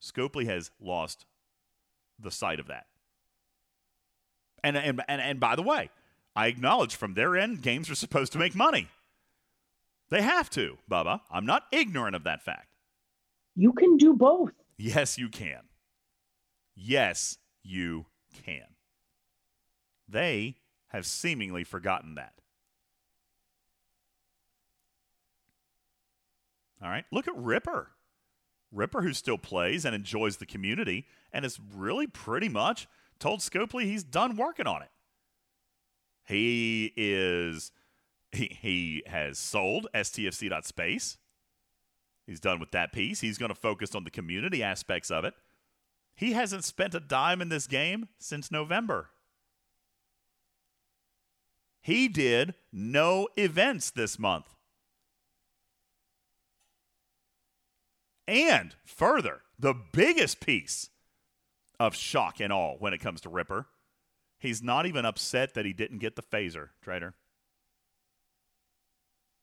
Scopely 0.00 0.46
has 0.46 0.70
lost 0.80 1.26
the 2.18 2.30
sight 2.30 2.60
of 2.60 2.68
that. 2.68 2.86
And, 4.62 4.74
and, 4.78 5.02
and, 5.06 5.20
and 5.20 5.38
by 5.38 5.54
the 5.54 5.62
way, 5.62 5.90
I 6.36 6.48
acknowledge 6.48 6.96
from 6.96 7.14
their 7.14 7.36
end, 7.36 7.62
games 7.62 7.90
are 7.90 7.94
supposed 7.94 8.32
to 8.32 8.38
make 8.38 8.54
money. 8.54 8.88
They 10.10 10.22
have 10.22 10.50
to, 10.50 10.78
Bubba. 10.90 11.20
I'm 11.30 11.46
not 11.46 11.64
ignorant 11.72 12.16
of 12.16 12.24
that 12.24 12.42
fact. 12.42 12.68
You 13.56 13.72
can 13.72 13.96
do 13.96 14.14
both. 14.14 14.50
Yes, 14.76 15.16
you 15.16 15.28
can. 15.28 15.62
Yes, 16.74 17.38
you 17.62 18.06
can. 18.44 18.64
They 20.08 20.56
have 20.88 21.06
seemingly 21.06 21.64
forgotten 21.64 22.16
that. 22.16 22.34
All 26.82 26.90
right. 26.90 27.04
Look 27.10 27.26
at 27.28 27.36
Ripper. 27.36 27.90
Ripper, 28.70 29.02
who 29.02 29.12
still 29.12 29.38
plays 29.38 29.84
and 29.84 29.94
enjoys 29.94 30.36
the 30.36 30.46
community 30.46 31.06
and 31.32 31.44
has 31.44 31.58
really 31.74 32.06
pretty 32.06 32.48
much 32.48 32.86
told 33.18 33.40
Scopely 33.40 33.84
he's 33.84 34.04
done 34.04 34.36
working 34.36 34.66
on 34.66 34.82
it. 34.82 34.90
He 36.24 36.92
is 36.96 37.70
he, 38.32 38.56
he 38.60 39.02
has 39.06 39.38
sold 39.38 39.86
STFC.space. 39.94 41.18
He's 42.26 42.40
done 42.40 42.58
with 42.58 42.70
that 42.72 42.92
piece. 42.92 43.20
He's 43.20 43.38
going 43.38 43.50
to 43.50 43.54
focus 43.54 43.94
on 43.94 44.04
the 44.04 44.10
community 44.10 44.62
aspects 44.62 45.10
of 45.10 45.24
it. 45.24 45.34
He 46.16 46.32
hasn't 46.32 46.64
spent 46.64 46.94
a 46.94 47.00
dime 47.00 47.42
in 47.42 47.48
this 47.48 47.66
game 47.66 48.08
since 48.18 48.50
November. 48.50 49.10
He 51.82 52.08
did 52.08 52.54
no 52.72 53.28
events 53.36 53.90
this 53.90 54.18
month. 54.18 54.54
And 58.26 58.74
further, 58.86 59.42
the 59.58 59.74
biggest 59.74 60.40
piece 60.40 60.88
of 61.78 61.94
shock 61.94 62.40
and 62.40 62.52
all 62.52 62.76
when 62.78 62.94
it 62.94 62.98
comes 63.00 63.20
to 63.22 63.28
Ripper, 63.28 63.66
he's 64.44 64.62
not 64.62 64.86
even 64.86 65.04
upset 65.04 65.54
that 65.54 65.64
he 65.64 65.72
didn't 65.72 65.98
get 65.98 66.14
the 66.16 66.22
phaser, 66.22 66.68
Trader. 66.82 67.14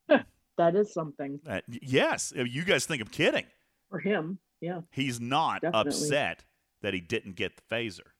that 0.58 0.76
is 0.76 0.94
something 0.94 1.40
Uh, 1.48 1.62
yes, 1.70 2.34
you 2.36 2.64
guys 2.64 2.86
think 2.86 3.02
I'm 3.02 3.08
kidding. 3.10 3.46
for 3.90 4.00
him. 4.00 4.40
Yeah. 4.60 4.82
He's 4.92 5.20
not 5.20 5.62
Definitely. 5.62 5.90
upset 5.90 6.44
that 6.82 6.94
he 6.94 7.02
didn't 7.02 7.36
get 7.36 7.54
the 7.58 7.64
phaser. 7.76 8.12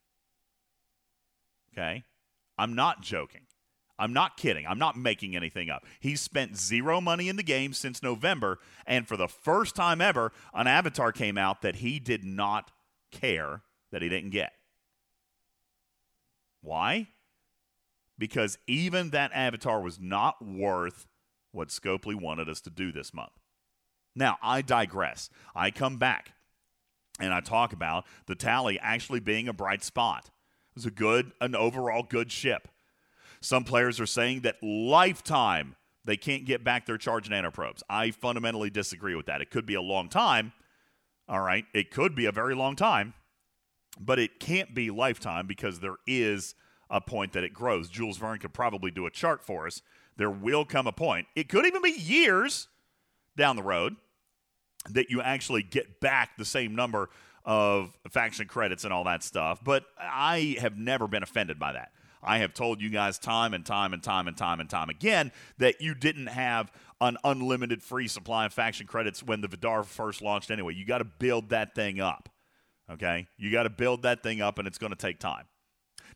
Okay? 1.74 2.04
I'm 2.58 2.74
not 2.76 3.02
joking. 3.02 3.42
I'm 4.00 4.14
not 4.14 4.36
kidding. 4.36 4.66
I'm 4.66 4.80
not 4.80 4.98
making 4.98 5.36
anything 5.36 5.70
up. 5.70 5.86
He's 6.00 6.20
spent 6.22 6.58
zero 6.58 7.00
money 7.00 7.30
in 7.30 7.36
the 7.36 7.44
game 7.44 7.72
since 7.74 8.02
November, 8.02 8.58
and 8.88 9.08
for 9.08 9.16
the 9.16 9.28
first 9.28 9.76
time 9.76 10.02
ever, 10.02 10.32
an 10.56 10.66
avatar 10.66 11.12
came 11.12 11.38
out 11.38 11.62
that 11.62 11.78
he 11.78 12.00
did 12.00 12.24
not 12.24 12.72
care 13.12 13.62
that 13.92 14.02
he 14.02 14.10
didn't 14.10 14.32
get. 14.32 14.54
Why? 16.62 17.08
Because 18.18 18.58
even 18.68 19.10
that 19.12 19.32
avatar 19.34 19.82
was 19.82 20.00
not 20.00 20.46
worth 20.46 21.08
what 21.52 21.70
Scopely 21.70 22.16
wanted 22.16 22.48
us 22.48 22.62
to 22.62 22.70
do 22.70 22.92
this 22.92 23.14
month. 23.14 23.32
Now, 24.16 24.38
I 24.42 24.62
digress. 24.62 25.30
I 25.56 25.72
come 25.72 25.98
back 25.98 26.34
and 27.20 27.34
I 27.34 27.40
talk 27.40 27.74
about 27.74 28.06
the 28.28 28.36
tally 28.36 28.80
actually 28.80 29.20
being 29.20 29.48
a 29.48 29.54
bright 29.54 29.84
spot. 29.84 30.26
It 30.26 30.76
was 30.76 30.86
a 30.86 30.92
good, 30.92 31.32
an 31.42 31.56
overall 31.56 32.04
good 32.04 32.32
ship. 32.32 32.68
Some 33.42 33.64
players 33.64 34.00
are 34.00 34.06
saying 34.06 34.42
that 34.42 34.62
lifetime 34.62 35.76
they 36.04 36.18
can't 36.18 36.46
get 36.46 36.64
back 36.64 36.86
their 36.86 36.98
charge 36.98 37.30
nanoprobes. 37.30 37.84
I 37.90 38.12
fundamentally 38.12 38.70
disagree 38.70 39.16
with 39.16 39.28
that. 39.28 39.42
It 39.42 39.52
could 39.52 39.66
be 39.66 39.76
a 39.76 39.82
long 39.82 40.10
time. 40.10 40.54
All 41.28 41.42
right. 41.42 41.66
It 41.74 41.92
could 41.92 42.16
be 42.16 42.26
a 42.26 42.32
very 42.32 42.56
long 42.56 42.76
time, 42.76 43.14
but 44.00 44.20
it 44.20 44.40
can't 44.40 44.74
be 44.74 44.90
lifetime 44.90 45.48
because 45.48 45.80
there 45.80 45.98
is 46.08 46.56
a 46.90 47.02
point 47.02 47.34
that 47.34 47.44
it 47.44 47.54
grows. 47.54 47.90
Jules 47.90 48.18
Verne 48.18 48.40
could 48.40 48.54
probably 48.54 48.92
do 48.92 49.06
a 49.06 49.12
chart 49.12 49.44
for 49.44 49.68
us. 49.68 49.82
There 50.18 50.30
will 50.30 50.66
come 50.66 50.88
a 50.88 50.92
point. 50.92 51.28
It 51.36 51.50
could 51.50 51.66
even 51.66 51.82
be 51.82 51.92
years 51.92 52.68
down 53.38 53.56
the 53.56 53.64
road 53.64 53.96
that 54.90 55.10
you 55.10 55.22
actually 55.22 55.64
get 55.64 56.00
back 56.00 56.38
the 56.38 56.46
same 56.46 56.76
number 56.76 57.10
of 57.46 57.98
faction 58.10 58.48
credits 58.48 58.84
and 58.84 58.94
all 58.94 59.04
that 59.06 59.24
stuff. 59.24 59.64
But 59.64 59.86
I 60.00 60.58
have 60.60 60.78
never 60.78 61.08
been 61.08 61.24
offended 61.24 61.60
by 61.60 61.74
that. 61.74 61.92
I 62.24 62.38
have 62.40 62.54
told 62.54 62.82
you 62.82 62.90
guys 62.90 63.18
time 63.18 63.54
and 63.54 63.66
time 63.66 63.94
and 63.94 64.04
time 64.04 64.28
and 64.28 64.38
time 64.38 64.60
and 64.60 64.70
time 64.70 64.90
again 64.90 65.32
that 65.58 65.82
you 65.82 65.96
didn't 65.96 66.28
have 66.28 66.72
an 67.00 67.18
unlimited 67.24 67.82
free 67.82 68.08
supply 68.08 68.46
of 68.46 68.54
faction 68.54 68.86
credits 68.86 69.24
when 69.24 69.42
the 69.42 69.48
Vi'Dar 69.48 69.86
first 69.86 70.22
launched 70.22 70.52
anyway. 70.52 70.76
You 70.76 70.86
got 70.86 71.00
to 71.00 71.06
build 71.06 71.50
that 71.50 71.74
thing 71.74 72.00
up. 72.00 72.30
Okay? 72.92 73.28
You 73.38 73.52
got 73.52 73.64
to 73.64 73.70
build 73.70 74.04
that 74.04 74.24
thing 74.24 74.42
up 74.42 74.60
and 74.60 74.68
it's 74.68 74.78
going 74.78 74.92
to 74.92 74.98
take 74.98 75.20
time. 75.20 75.46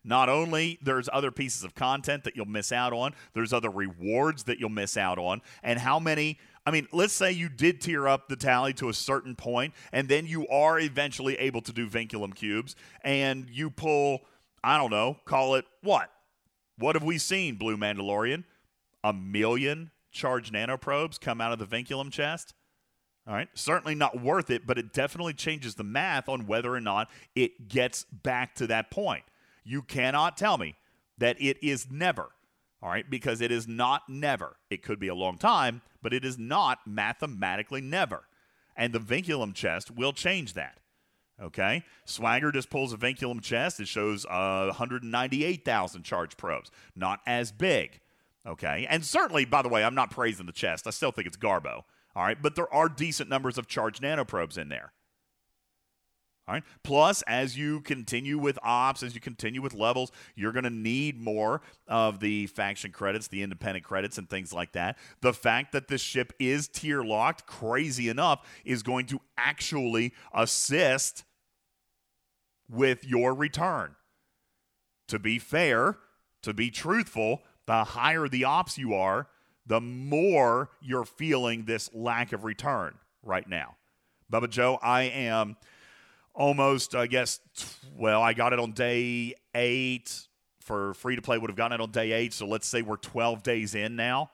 Not 0.03 0.29
only 0.29 0.77
there's 0.83 1.09
other 1.11 1.31
pieces 1.31 1.63
of 1.63 1.73
content 1.73 2.25
that 2.25 2.35
you'll 2.35 2.45
miss 2.45 2.71
out 2.71 2.93
on, 2.93 3.13
there's 3.33 3.53
other 3.53 3.71
rewards 3.71 4.43
that 4.43 4.59
you'll 4.59 4.69
miss 4.69 4.97
out 4.97 5.17
on. 5.17 5.41
And 5.63 5.79
how 5.79 5.99
many 5.99 6.37
I 6.65 6.71
mean, 6.71 6.87
let's 6.91 7.13
say 7.13 7.31
you 7.31 7.47
did 7.47 7.79
tier 7.79 8.07
up 8.07 8.27
the 8.27 8.35
tally 8.35 8.73
to 8.73 8.89
a 8.89 8.93
certain 8.93 9.35
point, 9.35 9.75
and 9.91 10.09
then 10.09 10.25
you 10.25 10.47
are 10.47 10.79
eventually 10.79 11.35
able 11.35 11.61
to 11.61 11.71
do 11.71 11.87
vinculum 11.87 12.33
cubes, 12.33 12.75
and 13.01 13.47
you 13.51 13.69
pull, 13.69 14.21
I 14.63 14.79
don't 14.79 14.89
know, 14.89 15.17
call 15.25 15.55
it 15.55 15.65
what? 15.83 16.09
What 16.77 16.95
have 16.95 17.03
we 17.03 17.19
seen, 17.19 17.55
Blue 17.55 17.77
Mandalorian? 17.77 18.45
A 19.03 19.13
million 19.13 19.91
charged 20.11 20.53
nanoprobes 20.53 21.19
come 21.19 21.39
out 21.39 21.51
of 21.51 21.59
the 21.59 21.67
vinculum 21.67 22.11
chest? 22.11 22.55
All 23.27 23.33
right. 23.33 23.49
Certainly 23.55 23.95
not 23.95 24.21
worth 24.21 24.51
it, 24.51 24.67
but 24.67 24.77
it 24.77 24.93
definitely 24.93 25.33
changes 25.33 25.75
the 25.75 25.83
math 25.83 26.29
on 26.29 26.45
whether 26.45 26.73
or 26.73 26.81
not 26.81 27.09
it 27.35 27.67
gets 27.67 28.03
back 28.03 28.53
to 28.55 28.67
that 28.67 28.91
point. 28.91 29.23
You 29.63 29.81
cannot 29.81 30.37
tell 30.37 30.57
me 30.57 30.75
that 31.17 31.37
it 31.39 31.57
is 31.63 31.89
never, 31.89 32.29
all 32.83 32.89
right, 32.89 33.09
because 33.09 33.41
it 33.41 33.51
is 33.51 33.67
not 33.67 34.03
never. 34.07 34.57
It 34.69 34.83
could 34.83 34.99
be 34.99 35.07
a 35.07 35.15
long 35.15 35.37
time, 35.37 35.81
but 36.03 36.13
it 36.13 36.23
is 36.23 36.37
not 36.37 36.79
mathematically 36.85 37.81
never. 37.81 38.27
And 38.75 38.93
the 38.93 38.99
vinculum 38.99 39.55
chest 39.55 39.89
will 39.89 40.13
change 40.13 40.53
that. 40.53 40.79
Okay? 41.41 41.83
Swagger 42.05 42.51
just 42.51 42.69
pulls 42.69 42.93
a 42.93 42.97
vinculum 42.97 43.41
chest. 43.41 43.79
It 43.79 43.87
shows 43.87 44.25
uh, 44.25 44.65
198,000 44.67 46.03
charge 46.03 46.37
probes. 46.37 46.69
Not 46.95 47.21
as 47.25 47.51
big. 47.51 47.99
Okay? 48.45 48.85
And 48.89 49.03
certainly, 49.03 49.45
by 49.45 49.61
the 49.61 49.69
way, 49.69 49.83
I'm 49.83 49.95
not 49.95 50.11
praising 50.11 50.45
the 50.45 50.51
chest. 50.51 50.85
I 50.85 50.91
still 50.91 51.11
think 51.11 51.27
it's 51.27 51.37
Garbo. 51.37 51.83
All 52.15 52.23
right? 52.23 52.41
But 52.41 52.55
there 52.55 52.73
are 52.73 52.89
decent 52.89 53.29
numbers 53.29 53.57
of 53.57 53.67
charged 53.67 54.01
nanoprobes 54.01 54.57
in 54.57 54.69
there. 54.69 54.93
All 56.47 56.53
right. 56.53 56.63
Plus, 56.83 57.23
as 57.23 57.57
you 57.57 57.81
continue 57.81 58.37
with 58.37 58.59
ops, 58.61 59.01
as 59.01 59.15
you 59.15 59.21
continue 59.21 59.63
with 59.63 59.73
levels, 59.73 60.11
you're 60.35 60.51
going 60.51 60.63
to 60.63 60.69
need 60.69 61.19
more 61.19 61.61
of 61.87 62.19
the 62.19 62.45
faction 62.47 62.91
credits, 62.91 63.27
the 63.27 63.41
independent 63.41 63.83
credits, 63.83 64.19
and 64.19 64.29
things 64.29 64.53
like 64.53 64.73
that. 64.73 64.95
The 65.21 65.33
fact 65.33 65.71
that 65.71 65.87
this 65.87 66.01
ship 66.01 66.33
is 66.39 66.67
tier 66.67 67.01
locked, 67.03 67.47
crazy 67.47 68.09
enough, 68.09 68.47
is 68.63 68.83
going 68.83 69.07
to 69.07 69.21
actually 69.37 70.13
assist 70.35 71.23
with 72.69 73.03
your 73.03 73.33
return. 73.33 73.95
To 75.07 75.17
be 75.17 75.39
fair, 75.39 75.97
to 76.43 76.53
be 76.53 76.69
truthful, 76.69 77.41
the 77.65 77.83
higher 77.83 78.27
the 78.27 78.43
ops 78.43 78.77
you 78.77 78.93
are, 78.93 79.29
the 79.65 79.81
more 79.81 80.69
you're 80.81 81.05
feeling 81.05 81.65
this 81.65 81.89
lack 81.93 82.33
of 82.33 82.43
return 82.43 82.95
right 83.23 83.47
now. 83.47 83.75
Bubba 84.31 84.49
Joe, 84.49 84.79
I 84.81 85.03
am 85.03 85.57
almost, 86.33 86.95
I 86.95 87.07
guess, 87.07 87.39
well, 87.97 88.21
I 88.21 88.33
got 88.33 88.53
it 88.53 88.59
on 88.59 88.71
day 88.71 89.33
eight 89.53 90.27
for 90.59 90.93
free 90.95 91.15
to 91.15 91.21
play, 91.21 91.37
would 91.37 91.49
have 91.49 91.57
gotten 91.57 91.79
it 91.79 91.83
on 91.83 91.91
day 91.91 92.11
eight. 92.11 92.33
So 92.33 92.47
let's 92.47 92.67
say 92.67 92.81
we're 92.81 92.97
12 92.97 93.43
days 93.43 93.75
in 93.75 93.95
now 93.95 94.31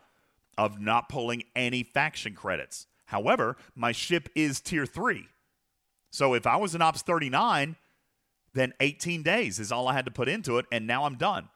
of 0.57 0.79
not 0.79 1.09
pulling 1.09 1.43
any 1.55 1.83
faction 1.83 2.33
credits. 2.33 2.87
However, 3.05 3.57
my 3.75 3.91
ship 3.91 4.29
is 4.35 4.61
tier 4.61 4.85
three. 4.85 5.27
So 6.11 6.33
if 6.33 6.47
I 6.47 6.55
was 6.55 6.75
an 6.75 6.81
Ops 6.81 7.01
39, 7.01 7.75
then 8.53 8.73
18 8.79 9.23
days 9.23 9.59
is 9.59 9.71
all 9.71 9.87
I 9.87 9.93
had 9.93 10.05
to 10.05 10.11
put 10.11 10.27
into 10.27 10.57
it, 10.57 10.65
and 10.71 10.87
now 10.87 11.05
I'm 11.05 11.15
done. 11.15 11.49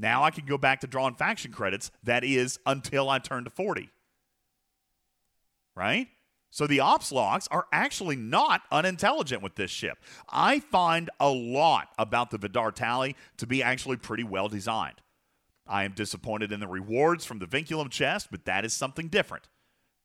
Now 0.00 0.24
I 0.24 0.30
can 0.30 0.46
go 0.46 0.56
back 0.56 0.80
to 0.80 0.86
drawing 0.86 1.14
faction 1.14 1.52
credits. 1.52 1.90
That 2.02 2.24
is 2.24 2.58
until 2.64 3.10
I 3.10 3.18
turn 3.18 3.44
to 3.44 3.50
40. 3.50 3.90
Right? 5.76 6.08
So 6.50 6.66
the 6.66 6.80
ops 6.80 7.12
logs 7.12 7.46
are 7.48 7.66
actually 7.70 8.16
not 8.16 8.62
unintelligent 8.72 9.42
with 9.42 9.54
this 9.54 9.70
ship. 9.70 9.98
I 10.28 10.58
find 10.58 11.10
a 11.20 11.28
lot 11.28 11.88
about 11.98 12.30
the 12.30 12.38
Vi'Dar 12.38 12.74
tally 12.74 13.14
to 13.36 13.46
be 13.46 13.62
actually 13.62 13.98
pretty 13.98 14.24
well 14.24 14.48
designed. 14.48 15.00
I 15.66 15.84
am 15.84 15.92
disappointed 15.92 16.50
in 16.50 16.58
the 16.60 16.66
rewards 16.66 17.24
from 17.24 17.38
the 17.38 17.46
vinculum 17.46 17.90
chest, 17.90 18.28
but 18.30 18.46
that 18.46 18.64
is 18.64 18.72
something 18.72 19.08
different. 19.08 19.48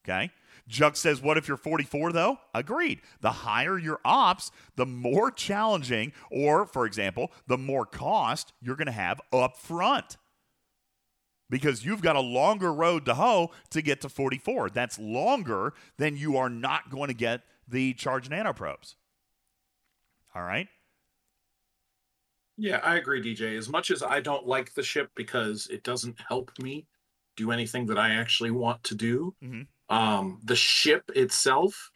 Okay? 0.04 0.30
Juck 0.68 0.96
says, 0.96 1.22
What 1.22 1.38
if 1.38 1.48
you're 1.48 1.58
44 1.58 2.12
though? 2.12 2.40
Agreed. 2.54 3.02
The 3.22 3.32
higher 3.32 3.78
your 3.78 4.00
ops, 4.04 4.52
the 4.76 4.86
more 4.86 5.32
challenging, 5.32 6.12
or 6.32 6.66
for 6.66 6.86
example, 6.86 7.32
the 7.48 7.58
more 7.58 7.86
cost 7.86 8.54
you're 8.62 8.76
going 8.76 8.88
to 8.88 8.92
have 8.92 9.22
up 9.32 9.58
front 9.58 10.18
because 11.50 11.86
you've 11.86 12.02
got 12.02 12.16
a 12.16 12.22
longer 12.22 12.74
road 12.74 13.06
to 13.06 13.16
hoe 13.16 13.52
to 13.70 13.82
get 13.82 14.02
to 14.02 14.10
44. 14.10 14.70
That's 14.72 14.98
longer 15.00 15.74
than 15.98 16.18
you 16.18 16.38
are 16.38 16.50
not 16.50 16.90
going 16.90 17.08
to 17.10 17.14
get 17.14 17.42
the 17.68 17.94
charged 17.94 18.32
nanoprobes. 18.32 18.96
All 20.34 20.44
right. 20.44 20.68
Yeah, 22.58 22.80
I 22.84 22.96
agree, 22.96 23.22
DJ. 23.22 23.58
As 23.58 23.70
much 23.70 23.92
as 23.92 24.02
I 24.02 24.22
don't 24.22 24.48
like 24.48 24.74
the 24.74 24.84
ship 24.84 25.12
because 25.16 25.68
it 25.68 25.84
doesn't 25.84 26.20
help 26.28 26.52
me 26.60 26.88
do 27.36 27.52
anything 27.52 27.86
that 27.88 27.98
I 27.98 28.12
actually 28.12 28.52
want 28.52 28.84
to 28.86 28.96
do, 28.96 29.36
mm-hmm. 29.44 29.64
Um, 29.90 30.40
the 30.44 30.56
ship 30.56 31.04
itself 31.16 31.92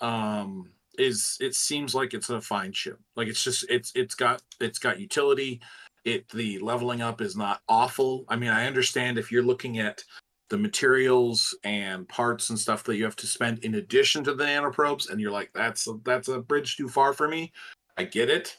um, 0.00 0.70
is 0.98 1.36
it 1.40 1.54
seems 1.54 1.94
like 1.94 2.14
it's 2.14 2.30
a 2.30 2.40
fine 2.40 2.72
ship. 2.72 2.98
Like 3.16 3.28
it's 3.28 3.44
just 3.44 3.64
it's 3.68 3.92
it's 3.94 4.14
got 4.14 4.42
it's 4.60 4.78
got 4.78 5.00
utility 5.00 5.60
it 6.08 6.28
the 6.30 6.58
leveling 6.58 7.02
up 7.02 7.20
is 7.20 7.36
not 7.36 7.60
awful. 7.68 8.24
I 8.28 8.36
mean, 8.36 8.50
I 8.50 8.66
understand 8.66 9.18
if 9.18 9.30
you're 9.30 9.42
looking 9.42 9.78
at 9.78 10.02
the 10.48 10.56
materials 10.56 11.56
and 11.64 12.08
parts 12.08 12.48
and 12.48 12.58
stuff 12.58 12.84
that 12.84 12.96
you 12.96 13.04
have 13.04 13.16
to 13.16 13.26
spend 13.26 13.58
in 13.58 13.74
addition 13.74 14.24
to 14.24 14.34
the 14.34 14.44
nanoprobes, 14.44 15.10
and 15.10 15.20
you're 15.20 15.30
like, 15.30 15.50
that's 15.54 15.86
a, 15.86 15.94
that's 16.04 16.28
a 16.28 16.40
bridge 16.40 16.76
too 16.76 16.88
far 16.88 17.12
for 17.12 17.28
me. 17.28 17.52
I 17.98 18.04
get 18.04 18.30
it, 18.30 18.56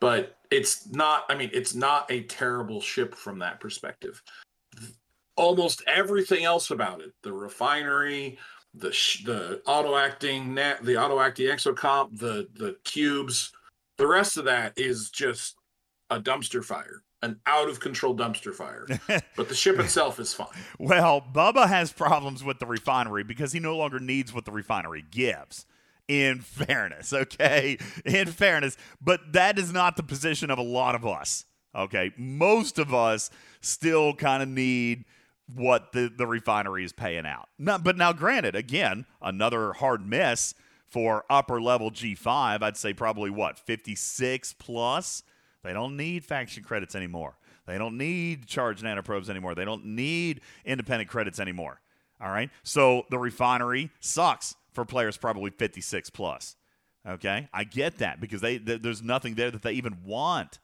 but 0.00 0.36
it's 0.50 0.90
not. 0.90 1.24
I 1.28 1.36
mean, 1.36 1.50
it's 1.52 1.74
not 1.74 2.10
a 2.10 2.22
terrible 2.24 2.80
ship 2.80 3.14
from 3.14 3.38
that 3.38 3.60
perspective. 3.60 4.22
Almost 5.38 5.82
everything 5.86 6.44
else 6.44 6.70
about 6.70 7.00
it, 7.00 7.12
the 7.22 7.32
refinery, 7.32 8.38
the 8.74 8.92
sh- 8.92 9.24
the 9.24 9.62
auto 9.66 9.96
acting 9.96 10.52
net, 10.52 10.84
the 10.84 11.00
auto 11.02 11.20
acting 11.20 11.46
exocomp, 11.46 12.18
the 12.18 12.48
the 12.54 12.76
cubes, 12.84 13.52
the 13.98 14.06
rest 14.06 14.36
of 14.36 14.44
that 14.44 14.72
is 14.76 15.10
just 15.10 15.56
a 16.10 16.20
dumpster 16.20 16.64
fire, 16.64 17.02
an 17.22 17.38
out 17.46 17.68
of 17.68 17.80
control 17.80 18.16
dumpster 18.16 18.54
fire. 18.54 18.86
but 19.36 19.48
the 19.48 19.54
ship 19.54 19.78
itself 19.78 20.18
is 20.18 20.34
fine. 20.34 20.48
Well, 20.78 21.20
Bubba 21.20 21.68
has 21.68 21.92
problems 21.92 22.42
with 22.42 22.58
the 22.58 22.66
refinery 22.66 23.24
because 23.24 23.52
he 23.52 23.60
no 23.60 23.76
longer 23.76 24.00
needs 24.00 24.32
what 24.32 24.44
the 24.44 24.52
refinery 24.52 25.04
gives. 25.10 25.66
In 26.08 26.40
fairness, 26.40 27.12
okay? 27.12 27.76
In 28.06 28.28
fairness, 28.28 28.78
but 29.00 29.32
that 29.34 29.58
is 29.58 29.72
not 29.72 29.96
the 29.96 30.02
position 30.02 30.50
of 30.50 30.58
a 30.58 30.62
lot 30.62 30.94
of 30.94 31.06
us. 31.06 31.44
Okay? 31.74 32.12
Most 32.16 32.78
of 32.78 32.94
us 32.94 33.30
still 33.60 34.14
kind 34.14 34.42
of 34.42 34.48
need 34.48 35.04
what 35.54 35.92
the, 35.92 36.12
the 36.14 36.26
refinery 36.26 36.84
is 36.84 36.92
paying 36.92 37.26
out. 37.26 37.48
Now, 37.58 37.78
but 37.78 37.96
now, 37.96 38.12
granted, 38.12 38.54
again, 38.54 39.06
another 39.22 39.72
hard 39.72 40.06
miss 40.06 40.54
for 40.86 41.24
upper 41.30 41.60
level 41.60 41.90
G5. 41.90 42.62
I'd 42.62 42.76
say 42.76 42.92
probably 42.92 43.30
what, 43.30 43.58
56 43.58 44.54
plus? 44.54 45.22
They 45.62 45.72
don't 45.72 45.96
need 45.96 46.24
faction 46.24 46.62
credits 46.62 46.94
anymore. 46.94 47.36
They 47.66 47.76
don't 47.76 47.98
need 47.98 48.46
charged 48.46 48.82
nanoprobes 48.82 49.28
anymore. 49.28 49.54
They 49.54 49.64
don't 49.64 49.84
need 49.84 50.40
independent 50.64 51.10
credits 51.10 51.38
anymore. 51.38 51.80
All 52.20 52.30
right. 52.30 52.50
So 52.62 53.04
the 53.10 53.18
refinery 53.18 53.90
sucks 54.00 54.54
for 54.72 54.84
players 54.84 55.16
probably 55.16 55.50
56 55.50 56.10
plus. 56.10 56.56
Okay. 57.06 57.48
I 57.52 57.64
get 57.64 57.98
that 57.98 58.20
because 58.20 58.40
they 58.40 58.58
th- 58.58 58.82
there's 58.82 59.02
nothing 59.02 59.34
there 59.34 59.50
that 59.50 59.62
they 59.62 59.72
even 59.72 59.98
want. 60.04 60.58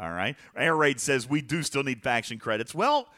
All 0.00 0.10
right. 0.10 0.36
Air 0.56 0.74
Raid 0.74 0.98
says 1.00 1.28
we 1.28 1.40
do 1.40 1.62
still 1.62 1.84
need 1.84 2.02
faction 2.02 2.38
credits. 2.38 2.74
Well, 2.74 3.08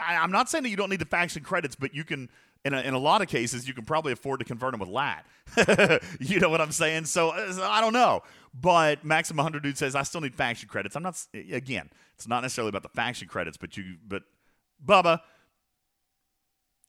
I, 0.00 0.16
I'm 0.16 0.30
not 0.30 0.48
saying 0.48 0.64
that 0.64 0.70
you 0.70 0.76
don't 0.76 0.90
need 0.90 0.98
the 1.00 1.04
faction 1.06 1.42
credits, 1.42 1.74
but 1.74 1.94
you 1.94 2.04
can 2.04 2.28
in 2.64 2.74
a, 2.74 2.80
in 2.80 2.94
a 2.94 2.98
lot 2.98 3.22
of 3.22 3.28
cases, 3.28 3.68
you 3.68 3.74
can 3.74 3.84
probably 3.84 4.12
afford 4.12 4.40
to 4.40 4.44
convert 4.44 4.72
them 4.72 4.80
with 4.80 4.88
lat. 4.88 5.24
you 6.20 6.40
know 6.40 6.48
what 6.48 6.60
I'm 6.60 6.72
saying? 6.72 7.04
So, 7.04 7.30
uh, 7.30 7.52
so 7.52 7.62
I 7.62 7.80
don't 7.80 7.92
know. 7.92 8.22
But 8.52 9.04
Maxim 9.04 9.36
100 9.36 9.62
dude 9.62 9.78
says 9.78 9.94
I 9.94 10.02
still 10.02 10.20
need 10.20 10.34
faction 10.34 10.68
credits. 10.68 10.96
I'm 10.96 11.02
not 11.02 11.16
again. 11.32 11.90
It's 12.16 12.26
not 12.26 12.40
necessarily 12.40 12.70
about 12.70 12.82
the 12.82 12.88
faction 12.88 13.28
credits, 13.28 13.56
but 13.56 13.76
you 13.76 13.96
but 14.06 14.24
Bubba, 14.84 15.20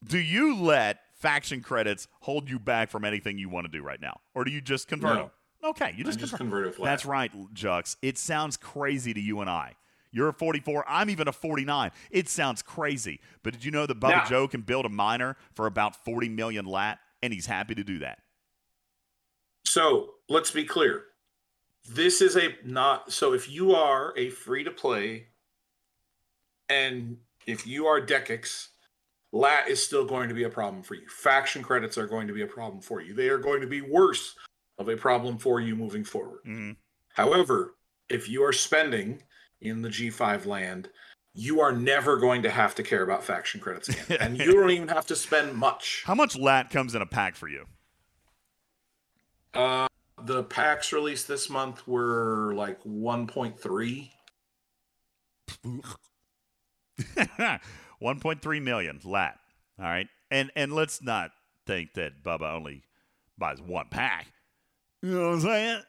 do 0.04 0.18
you 0.18 0.56
let 0.56 1.00
faction 1.14 1.62
credits 1.62 2.08
hold 2.22 2.50
you 2.50 2.60
back 2.60 2.90
from 2.90 3.04
anything 3.06 3.38
you 3.38 3.50
want 3.50 3.66
to 3.66 3.72
do 3.72 3.84
right 3.84 4.02
now, 4.02 4.20
or 4.34 4.44
do 4.44 4.52
you 4.52 4.62
just 4.62 4.88
convert 4.88 5.16
No. 5.16 5.22
them? 5.24 5.32
Okay, 5.72 5.94
you 5.98 6.04
just, 6.04 6.20
I 6.20 6.22
just 6.22 6.38
convert. 6.38 6.74
convert. 6.76 6.86
That's 6.86 7.06
right, 7.06 7.32
Jux. 7.54 7.98
It 8.02 8.18
sounds 8.18 8.58
crazy 8.58 9.14
to 9.14 9.20
you 9.20 9.42
and 9.42 9.50
I. 9.50 9.76
You're 10.12 10.30
a 10.30 10.34
44. 10.34 10.86
I'm 10.88 11.10
even 11.10 11.28
a 11.28 11.32
49. 11.32 11.92
It 12.12 12.30
sounds 12.30 12.62
crazy, 12.62 13.20
but 13.44 13.54
did 13.54 13.64
you 13.66 13.72
know 13.72 13.86
that 13.86 14.00
Bubba 14.00 14.10
Yeah. 14.10 14.26
Joe 14.26 14.48
can 14.48 14.62
build 14.62 14.86
a 14.86 14.90
miner 14.90 15.36
for 15.54 15.68
about 15.68 15.96
40 16.04 16.30
million 16.30 16.66
lat, 16.66 17.00
and 17.22 17.34
he's 17.34 17.46
happy 17.46 17.76
to 17.76 17.84
do 17.84 18.00
that. 18.00 18.20
So 19.66 20.14
let's 20.30 20.52
be 20.52 20.64
clear. 20.64 21.06
This 21.90 22.22
is 22.22 22.36
a 22.36 22.56
not 22.66 23.12
so 23.12 23.34
if 23.34 23.50
you 23.50 23.74
are 23.74 24.14
a 24.18 24.30
free 24.30 24.64
to 24.64 24.72
play 24.72 25.28
and 26.70 27.18
if 27.46 27.66
you 27.66 27.86
are 27.88 28.02
Decix, 28.02 28.68
lat 29.32 29.70
is 29.70 29.84
still 29.84 30.06
going 30.06 30.28
to 30.30 30.36
be 30.36 30.44
a 30.44 30.50
problem 30.50 30.84
for 30.84 30.96
you. 30.96 31.08
Faction 31.08 31.64
credits 31.64 31.98
are 31.98 32.08
going 32.08 32.28
to 32.28 32.34
be 32.34 32.42
a 32.42 32.48
problem 32.48 32.82
for 32.82 33.02
you. 33.02 33.14
They 33.14 33.30
are 33.30 33.38
going 33.38 33.62
to 33.62 33.68
be 33.68 33.82
worse 33.82 34.36
of 34.78 34.90
a 34.90 34.98
problem 34.98 35.38
for 35.38 35.60
you 35.62 35.76
moving 35.76 36.04
forward. 36.04 36.42
Mm-hmm. 36.46 36.72
However, 37.14 37.76
if 38.10 38.30
you 38.30 38.44
are 38.44 38.54
spending 38.54 39.22
in 39.62 39.82
the 39.82 39.90
G5 39.90 40.46
land, 40.46 40.90
you 41.34 41.60
are 41.62 41.72
never 41.72 42.18
going 42.18 42.42
to 42.44 42.50
have 42.50 42.76
to 42.76 42.84
care 42.84 43.04
about 43.04 43.24
faction 43.24 43.60
credits 43.60 43.90
again. 43.90 44.18
and 44.20 44.38
you 44.40 44.54
don't 44.54 44.72
even 44.72 44.88
have 44.88 45.06
to 45.08 45.16
spend 45.16 45.54
much. 45.56 46.04
How 46.06 46.16
much 46.16 46.36
lat 46.38 46.70
comes 46.70 46.96
in 46.96 47.02
a 47.02 47.06
pack 47.06 47.36
for 47.36 47.48
you? 47.48 47.66
Uh, 49.54 49.88
the 50.22 50.44
packs 50.44 50.92
released 50.92 51.28
this 51.28 51.50
month 51.50 51.88
were 51.88 52.54
like 52.56 52.84
1.3. 52.84 54.10
1.3 58.02 58.62
million 58.64 59.00
lat. 59.04 59.40
All 59.80 59.86
right, 59.86 60.08
and 60.32 60.52
and 60.56 60.74
let's 60.74 61.04
not 61.04 61.32
think 61.68 61.94
that 61.94 62.24
Bubba 62.24 62.52
only 62.56 62.84
buys 63.38 63.62
one 63.62 63.86
pack. 63.92 64.28
You 65.04 65.12
know 65.12 65.28
what 65.28 65.34
I'm 65.36 65.42
saying? 65.42 65.82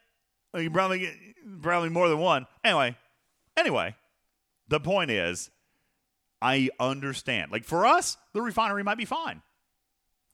Like 0.52 0.62
you 0.64 0.70
probably 0.70 0.98
get 1.00 1.14
probably 1.62 1.88
more 1.88 2.08
than 2.10 2.18
one. 2.18 2.46
Anyway, 2.62 2.96
anyway, 3.58 3.94
the 4.68 4.80
point 4.80 5.10
is, 5.10 5.50
I 6.40 6.70
understand. 6.78 7.50
Like 7.50 7.64
for 7.64 7.84
us, 7.86 8.16
the 8.32 8.42
refinery 8.42 8.82
might 8.82 8.98
be 8.98 9.04
fine. 9.04 9.42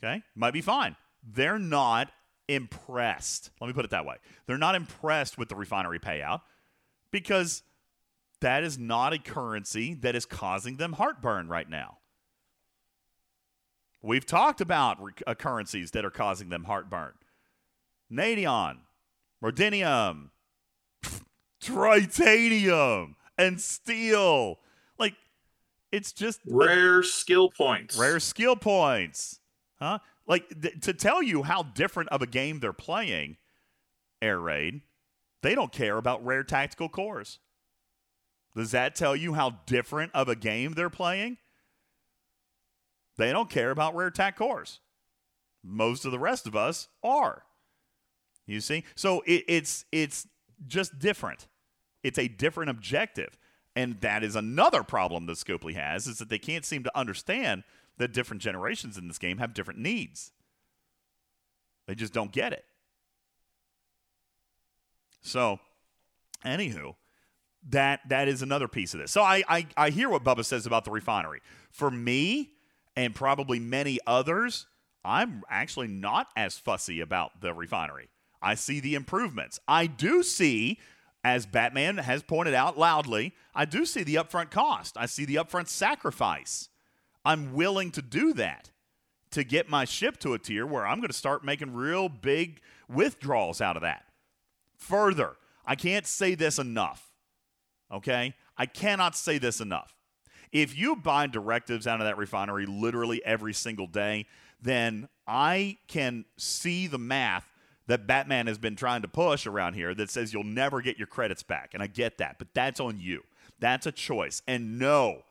Okay, 0.02 0.22
might 0.34 0.52
be 0.52 0.60
fine. 0.60 0.96
They're 1.26 1.58
not 1.58 2.10
impressed. 2.48 3.50
Let 3.60 3.68
me 3.68 3.72
put 3.72 3.84
it 3.84 3.90
that 3.92 4.04
way. 4.04 4.16
They're 4.46 4.58
not 4.58 4.74
impressed 4.74 5.38
with 5.38 5.48
the 5.48 5.56
refinery 5.56 5.98
payout 5.98 6.42
because 7.10 7.62
that 8.40 8.62
is 8.62 8.78
not 8.78 9.14
a 9.14 9.18
currency 9.18 9.94
that 9.94 10.14
is 10.14 10.26
causing 10.26 10.76
them 10.76 10.92
heartburn 10.92 11.48
right 11.48 11.68
now. 11.68 11.98
We've 14.02 14.26
talked 14.26 14.60
about 14.60 15.02
re- 15.02 15.12
uh, 15.26 15.34
currencies 15.34 15.92
that 15.92 16.04
are 16.04 16.10
causing 16.10 16.50
them 16.50 16.64
heartburn. 16.64 17.14
Nadion, 18.12 18.80
Rodinium, 19.42 20.28
Tritanium, 21.64 23.14
and 23.38 23.60
steel. 23.60 24.60
Like, 24.98 25.14
it's 25.92 26.12
just 26.12 26.40
a- 26.40 26.54
Rare 26.54 27.02
skill 27.02 27.50
points. 27.50 27.96
rare 27.96 28.20
skill 28.20 28.56
points. 28.56 29.40
Huh? 29.78 29.98
Like, 30.26 30.48
th- 30.60 30.80
to 30.82 30.94
tell 30.94 31.22
you 31.22 31.42
how 31.42 31.62
different 31.62 32.08
of 32.10 32.22
a 32.22 32.26
game 32.26 32.60
they're 32.60 32.72
playing, 32.72 33.36
Air 34.22 34.40
Raid, 34.40 34.82
they 35.42 35.54
don't 35.54 35.72
care 35.72 35.98
about 35.98 36.24
rare 36.24 36.44
tactical 36.44 36.88
cores. 36.88 37.38
Does 38.56 38.70
that 38.70 38.94
tell 38.94 39.16
you 39.16 39.34
how 39.34 39.50
different 39.66 40.12
of 40.14 40.28
a 40.28 40.36
game 40.36 40.72
they're 40.72 40.88
playing? 40.88 41.38
They 43.16 43.32
don't 43.32 43.50
care 43.50 43.70
about 43.70 43.94
rare 43.94 44.10
tac 44.10 44.36
cores. 44.36 44.80
Most 45.62 46.04
of 46.04 46.12
the 46.12 46.18
rest 46.18 46.46
of 46.46 46.54
us 46.56 46.88
are. 47.02 47.44
You 48.46 48.60
see? 48.60 48.84
So 48.94 49.22
it, 49.26 49.44
it's 49.48 49.84
it's 49.92 50.26
just 50.66 50.98
different. 50.98 51.46
It's 52.04 52.18
a 52.18 52.28
different 52.28 52.70
objective. 52.70 53.36
And 53.74 54.00
that 54.02 54.22
is 54.22 54.36
another 54.36 54.84
problem 54.84 55.26
that 55.26 55.36
Scopely 55.36 55.74
has, 55.74 56.06
is 56.06 56.18
that 56.18 56.28
they 56.28 56.38
can't 56.38 56.64
seem 56.64 56.84
to 56.84 56.96
understand 56.96 57.64
that 57.98 58.12
different 58.12 58.40
generations 58.40 58.96
in 58.96 59.08
this 59.08 59.18
game 59.18 59.38
have 59.38 59.52
different 59.52 59.80
needs. 59.80 60.30
They 61.86 61.96
just 61.96 62.12
don't 62.12 62.30
get 62.30 62.52
it. 62.52 62.64
So, 65.22 65.58
anywho, 66.44 66.94
that 67.70 68.00
that 68.08 68.28
is 68.28 68.42
another 68.42 68.68
piece 68.68 68.94
of 68.94 69.00
this. 69.00 69.10
So 69.10 69.22
I, 69.22 69.42
I 69.48 69.66
I 69.76 69.90
hear 69.90 70.08
what 70.08 70.22
Bubba 70.22 70.44
says 70.44 70.66
about 70.66 70.84
the 70.84 70.90
refinery. 70.90 71.40
For 71.70 71.90
me, 71.90 72.50
and 72.96 73.14
probably 73.14 73.58
many 73.58 73.98
others, 74.06 74.66
I'm 75.04 75.42
actually 75.48 75.88
not 75.88 76.28
as 76.36 76.58
fussy 76.58 77.00
about 77.00 77.40
the 77.40 77.52
refinery. 77.52 78.08
I 78.40 78.54
see 78.54 78.80
the 78.80 78.94
improvements. 78.94 79.58
I 79.66 79.86
do 79.86 80.22
see, 80.22 80.78
as 81.24 81.46
Batman 81.46 81.96
has 81.96 82.22
pointed 82.22 82.52
out 82.52 82.78
loudly, 82.78 83.34
I 83.54 83.64
do 83.64 83.86
see 83.86 84.02
the 84.02 84.16
upfront 84.16 84.50
cost. 84.50 84.96
I 84.98 85.06
see 85.06 85.24
the 85.24 85.36
upfront 85.36 85.68
sacrifice. 85.68 86.68
I'm 87.24 87.54
willing 87.54 87.90
to 87.92 88.02
do 88.02 88.34
that 88.34 88.70
to 89.30 89.42
get 89.42 89.68
my 89.68 89.86
ship 89.86 90.18
to 90.18 90.34
a 90.34 90.38
tier 90.38 90.66
where 90.66 90.86
I'm 90.86 90.98
going 90.98 91.08
to 91.08 91.14
start 91.14 91.42
making 91.42 91.72
real 91.72 92.10
big 92.10 92.60
withdrawals 92.88 93.62
out 93.62 93.76
of 93.76 93.82
that. 93.82 94.04
Further, 94.76 95.36
I 95.64 95.74
can't 95.76 96.06
say 96.06 96.34
this 96.34 96.58
enough. 96.58 97.10
Okay? 97.90 98.34
I 98.58 98.66
cannot 98.66 99.16
say 99.16 99.38
this 99.38 99.60
enough. 99.60 99.94
If 100.52 100.76
you 100.76 100.94
buy 100.94 101.26
directives 101.26 101.86
out 101.86 102.00
of 102.00 102.06
that 102.06 102.18
refinery 102.18 102.66
literally 102.66 103.24
every 103.24 103.54
single 103.54 103.86
day, 103.86 104.26
then 104.60 105.08
I 105.26 105.78
can 105.88 106.26
see 106.36 106.86
the 106.86 106.98
math 106.98 107.48
that 107.86 108.06
Batman 108.06 108.46
has 108.46 108.58
been 108.58 108.76
trying 108.76 109.02
to 109.02 109.08
push 109.08 109.46
around 109.46 109.74
here 109.74 109.94
that 109.94 110.10
says 110.10 110.32
you'll 110.32 110.44
never 110.44 110.80
get 110.80 110.98
your 110.98 111.06
credits 111.06 111.42
back. 111.42 111.74
And 111.74 111.82
I 111.82 111.86
get 111.86 112.18
that, 112.18 112.38
but 112.38 112.48
that's 112.54 112.80
on 112.80 112.98
you. 112.98 113.22
That's 113.58 113.86
a 113.86 113.92
choice. 113.92 114.42
And 114.48 114.78
no, 114.78 115.22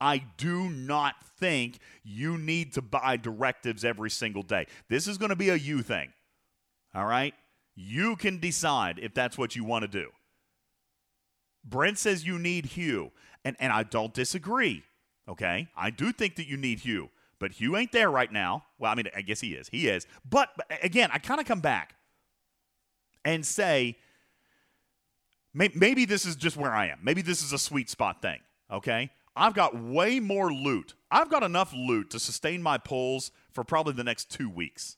I 0.00 0.24
do 0.36 0.68
not 0.68 1.14
think 1.38 1.78
you 2.02 2.36
need 2.36 2.74
to 2.74 2.82
buy 2.82 3.16
directives 3.16 3.84
every 3.84 4.10
single 4.10 4.42
day. 4.42 4.66
This 4.88 5.08
is 5.08 5.18
going 5.18 5.30
to 5.30 5.36
be 5.36 5.48
a 5.48 5.54
you 5.54 5.82
thing. 5.82 6.12
All 6.94 7.06
right? 7.06 7.34
You 7.74 8.16
can 8.16 8.38
decide 8.38 8.98
if 9.02 9.14
that's 9.14 9.38
what 9.38 9.56
you 9.56 9.64
want 9.64 9.82
to 9.82 9.88
do. 9.88 10.10
Brent 11.64 11.98
says 11.98 12.26
you 12.26 12.38
need 12.38 12.66
Hugh, 12.66 13.10
and, 13.44 13.56
and 13.58 13.72
I 13.72 13.82
don't 13.82 14.12
disagree. 14.12 14.84
Okay? 15.28 15.68
I 15.76 15.90
do 15.90 16.12
think 16.12 16.36
that 16.36 16.46
you 16.46 16.56
need 16.56 16.80
Hugh, 16.80 17.08
but 17.44 17.52
Hugh 17.52 17.76
ain't 17.76 17.92
there 17.92 18.10
right 18.10 18.32
now. 18.32 18.64
Well, 18.78 18.90
I 18.90 18.94
mean, 18.94 19.04
I 19.14 19.20
guess 19.20 19.38
he 19.38 19.52
is. 19.52 19.68
He 19.68 19.86
is. 19.86 20.06
But, 20.26 20.48
but 20.56 20.66
again, 20.82 21.10
I 21.12 21.18
kind 21.18 21.42
of 21.42 21.46
come 21.46 21.60
back 21.60 21.94
and 23.22 23.44
say 23.44 23.98
may, 25.52 25.70
maybe 25.74 26.06
this 26.06 26.24
is 26.24 26.36
just 26.36 26.56
where 26.56 26.72
I 26.72 26.86
am. 26.86 27.00
Maybe 27.02 27.20
this 27.20 27.42
is 27.42 27.52
a 27.52 27.58
sweet 27.58 27.90
spot 27.90 28.22
thing. 28.22 28.38
Okay? 28.72 29.10
I've 29.36 29.52
got 29.52 29.78
way 29.78 30.20
more 30.20 30.54
loot. 30.54 30.94
I've 31.10 31.28
got 31.28 31.42
enough 31.42 31.74
loot 31.74 32.08
to 32.12 32.18
sustain 32.18 32.62
my 32.62 32.78
pulls 32.78 33.30
for 33.52 33.62
probably 33.62 33.92
the 33.92 34.04
next 34.04 34.30
two 34.30 34.48
weeks. 34.48 34.96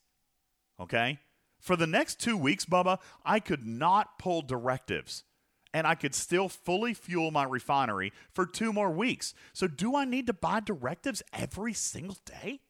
Okay? 0.79 1.19
For 1.59 1.75
the 1.75 1.89
next 1.89 2.21
two 2.21 2.37
weeks, 2.37 2.65
Bubba, 2.65 2.99
I 3.25 3.41
could 3.41 3.67
not 3.67 4.21
pull 4.21 4.43
directives 4.43 5.25
and 5.77 5.87
I 5.87 5.95
could 5.95 6.15
still 6.15 6.49
fully 6.49 6.95
fuel 6.95 7.31
my 7.31 7.45
refinery 7.45 8.11
for 8.33 8.47
two 8.47 8.73
more 8.73 8.91
weeks. 8.91 9.35
So, 9.53 9.67
do 9.67 9.95
I 9.95 10.07
need 10.07 10.27
to 10.27 10.33
buy 10.33 10.61
directives 10.61 11.23
every 11.35 11.75
single 11.75 12.17
day? 12.25 12.61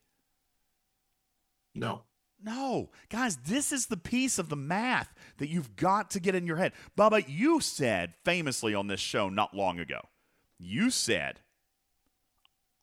No. 1.73 2.03
No. 2.43 2.91
Guys, 3.09 3.37
this 3.37 3.71
is 3.71 3.87
the 3.87 3.97
piece 3.97 4.41
of 4.41 4.49
the 4.49 4.57
math 4.57 5.15
that 5.39 5.49
you've 5.49 5.77
got 5.77 6.11
to 6.11 6.21
get 6.21 6.35
in 6.35 6.49
your 6.49 6.57
head. 6.57 6.73
Bubba, 6.99 7.25
you 7.29 7.61
said 7.61 8.15
famously 8.25 8.75
on 8.75 8.89
this 8.89 8.99
show 8.99 9.29
not 9.29 9.55
long 9.55 9.79
ago, 9.79 10.01
you 10.59 10.91
said, 10.91 11.39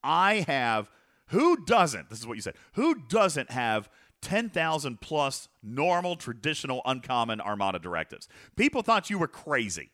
I 0.01 0.45
have, 0.47 0.89
who 1.27 1.65
doesn't, 1.65 2.09
this 2.09 2.19
is 2.19 2.27
what 2.27 2.37
you 2.37 2.41
said, 2.41 2.55
who 2.75 2.95
doesn't 2.95 3.51
have 3.51 3.89
10,000 4.21 5.01
plus 5.01 5.49
normal, 5.61 6.15
traditional, 6.15 6.81
uncommon 6.85 7.41
Armada 7.41 7.77
directives? 7.77 8.29
People 8.55 8.83
thought 8.83 9.09
you 9.09 9.19
were 9.19 9.27
crazy 9.27 9.89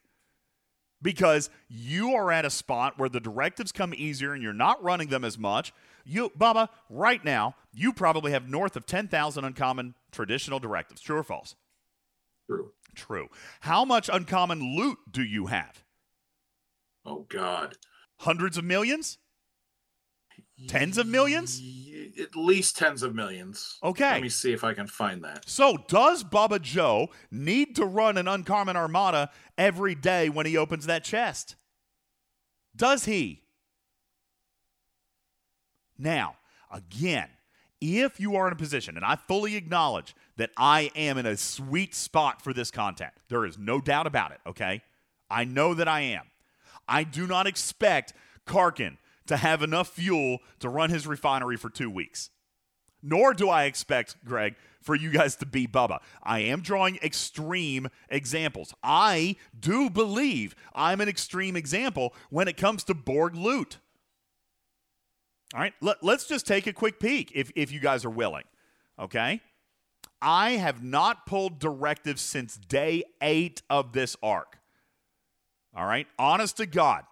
because 1.01 1.49
you 1.67 2.13
are 2.13 2.31
at 2.31 2.45
a 2.45 2.49
spot 2.49 2.97
where 2.97 3.09
the 3.09 3.19
directives 3.19 3.71
come 3.71 3.93
easier 3.95 4.33
and 4.33 4.43
you're 4.43 4.53
not 4.53 4.83
running 4.83 5.09
them 5.09 5.23
as 5.23 5.37
much. 5.37 5.73
You, 6.05 6.29
Bubba, 6.37 6.69
right 6.89 7.23
now, 7.23 7.55
you 7.73 7.93
probably 7.93 8.31
have 8.31 8.49
north 8.49 8.75
of 8.75 8.85
10,000 8.85 9.43
uncommon 9.43 9.95
traditional 10.11 10.59
directives. 10.59 11.01
True 11.01 11.17
or 11.17 11.23
false? 11.23 11.55
True. 12.47 12.71
True. 12.95 13.27
How 13.61 13.85
much 13.85 14.09
uncommon 14.11 14.75
loot 14.75 14.97
do 15.09 15.23
you 15.23 15.47
have? 15.47 15.83
Oh 17.05 17.25
God. 17.29 17.77
Hundreds 18.17 18.57
of 18.57 18.63
millions? 18.63 19.17
Tens 20.67 20.97
of 20.97 21.07
millions? 21.07 21.61
At 22.19 22.35
least 22.35 22.77
tens 22.77 23.03
of 23.03 23.13
millions. 23.13 23.77
Okay. 23.83 24.13
Let 24.13 24.21
me 24.21 24.29
see 24.29 24.53
if 24.53 24.63
I 24.63 24.73
can 24.73 24.87
find 24.87 25.23
that. 25.23 25.47
So, 25.47 25.77
does 25.87 26.23
Bubba 26.23 26.61
Joe 26.61 27.09
need 27.31 27.75
to 27.75 27.85
run 27.85 28.17
an 28.17 28.27
uncommon 28.27 28.75
armada 28.75 29.29
every 29.57 29.95
day 29.95 30.29
when 30.29 30.45
he 30.45 30.57
opens 30.57 30.85
that 30.85 31.03
chest? 31.03 31.55
Does 32.75 33.05
he? 33.05 33.43
Now, 35.97 36.37
again, 36.71 37.27
if 37.81 38.19
you 38.19 38.35
are 38.35 38.47
in 38.47 38.53
a 38.53 38.57
position, 38.57 38.95
and 38.95 39.05
I 39.05 39.15
fully 39.15 39.55
acknowledge 39.55 40.15
that 40.37 40.51
I 40.57 40.91
am 40.95 41.17
in 41.17 41.25
a 41.25 41.37
sweet 41.37 41.93
spot 41.93 42.41
for 42.41 42.53
this 42.53 42.71
content, 42.71 43.11
there 43.27 43.45
is 43.45 43.57
no 43.57 43.81
doubt 43.81 44.07
about 44.07 44.31
it, 44.31 44.39
okay? 44.47 44.81
I 45.29 45.43
know 45.43 45.73
that 45.73 45.87
I 45.87 46.01
am. 46.01 46.23
I 46.87 47.03
do 47.03 47.27
not 47.27 47.47
expect 47.47 48.13
Karkin 48.45 48.97
to 49.29 49.37
have 49.37 49.63
enough 49.63 49.89
fuel 49.89 50.39
to 50.59 50.69
run 50.69 50.89
his 50.89 51.07
refinery 51.07 51.57
for 51.57 51.69
two 51.69 51.89
weeks. 51.89 52.29
Nor 53.01 53.33
do 53.33 53.49
I 53.49 53.63
expect, 53.63 54.17
Greg, 54.25 54.55
for 54.81 54.95
you 54.95 55.09
guys 55.09 55.35
to 55.37 55.45
be 55.45 55.67
Bubba. 55.67 55.99
I 56.21 56.39
am 56.39 56.61
drawing 56.61 56.97
extreme 56.97 57.87
examples. 58.09 58.73
I 58.83 59.37
do 59.57 59.89
believe 59.89 60.55
I'm 60.75 60.99
an 60.99 61.07
extreme 61.07 61.55
example 61.55 62.13
when 62.29 62.47
it 62.47 62.57
comes 62.57 62.83
to 62.85 62.93
Borg 62.93 63.35
loot. 63.35 63.77
All 65.53 65.61
right, 65.61 65.73
let, 65.81 66.03
us 66.03 66.27
just 66.27 66.45
take 66.45 66.67
a 66.67 66.73
quick 66.73 66.99
peek 66.99 67.31
if, 67.33 67.51
if 67.55 67.71
you 67.71 67.79
guys 67.79 68.05
are 68.05 68.09
willing. 68.09 68.43
Okay? 68.99 69.41
I 70.21 70.51
have 70.51 70.83
not 70.83 71.25
pulled 71.25 71.59
directives 71.59 72.21
since 72.21 72.57
day 72.57 73.03
eight 73.21 73.61
of 73.69 73.93
this 73.93 74.15
arc. 74.21 74.59
All 75.75 75.85
right, 75.85 76.07
honest 76.17 76.57
to 76.57 76.65
God, 76.65 77.03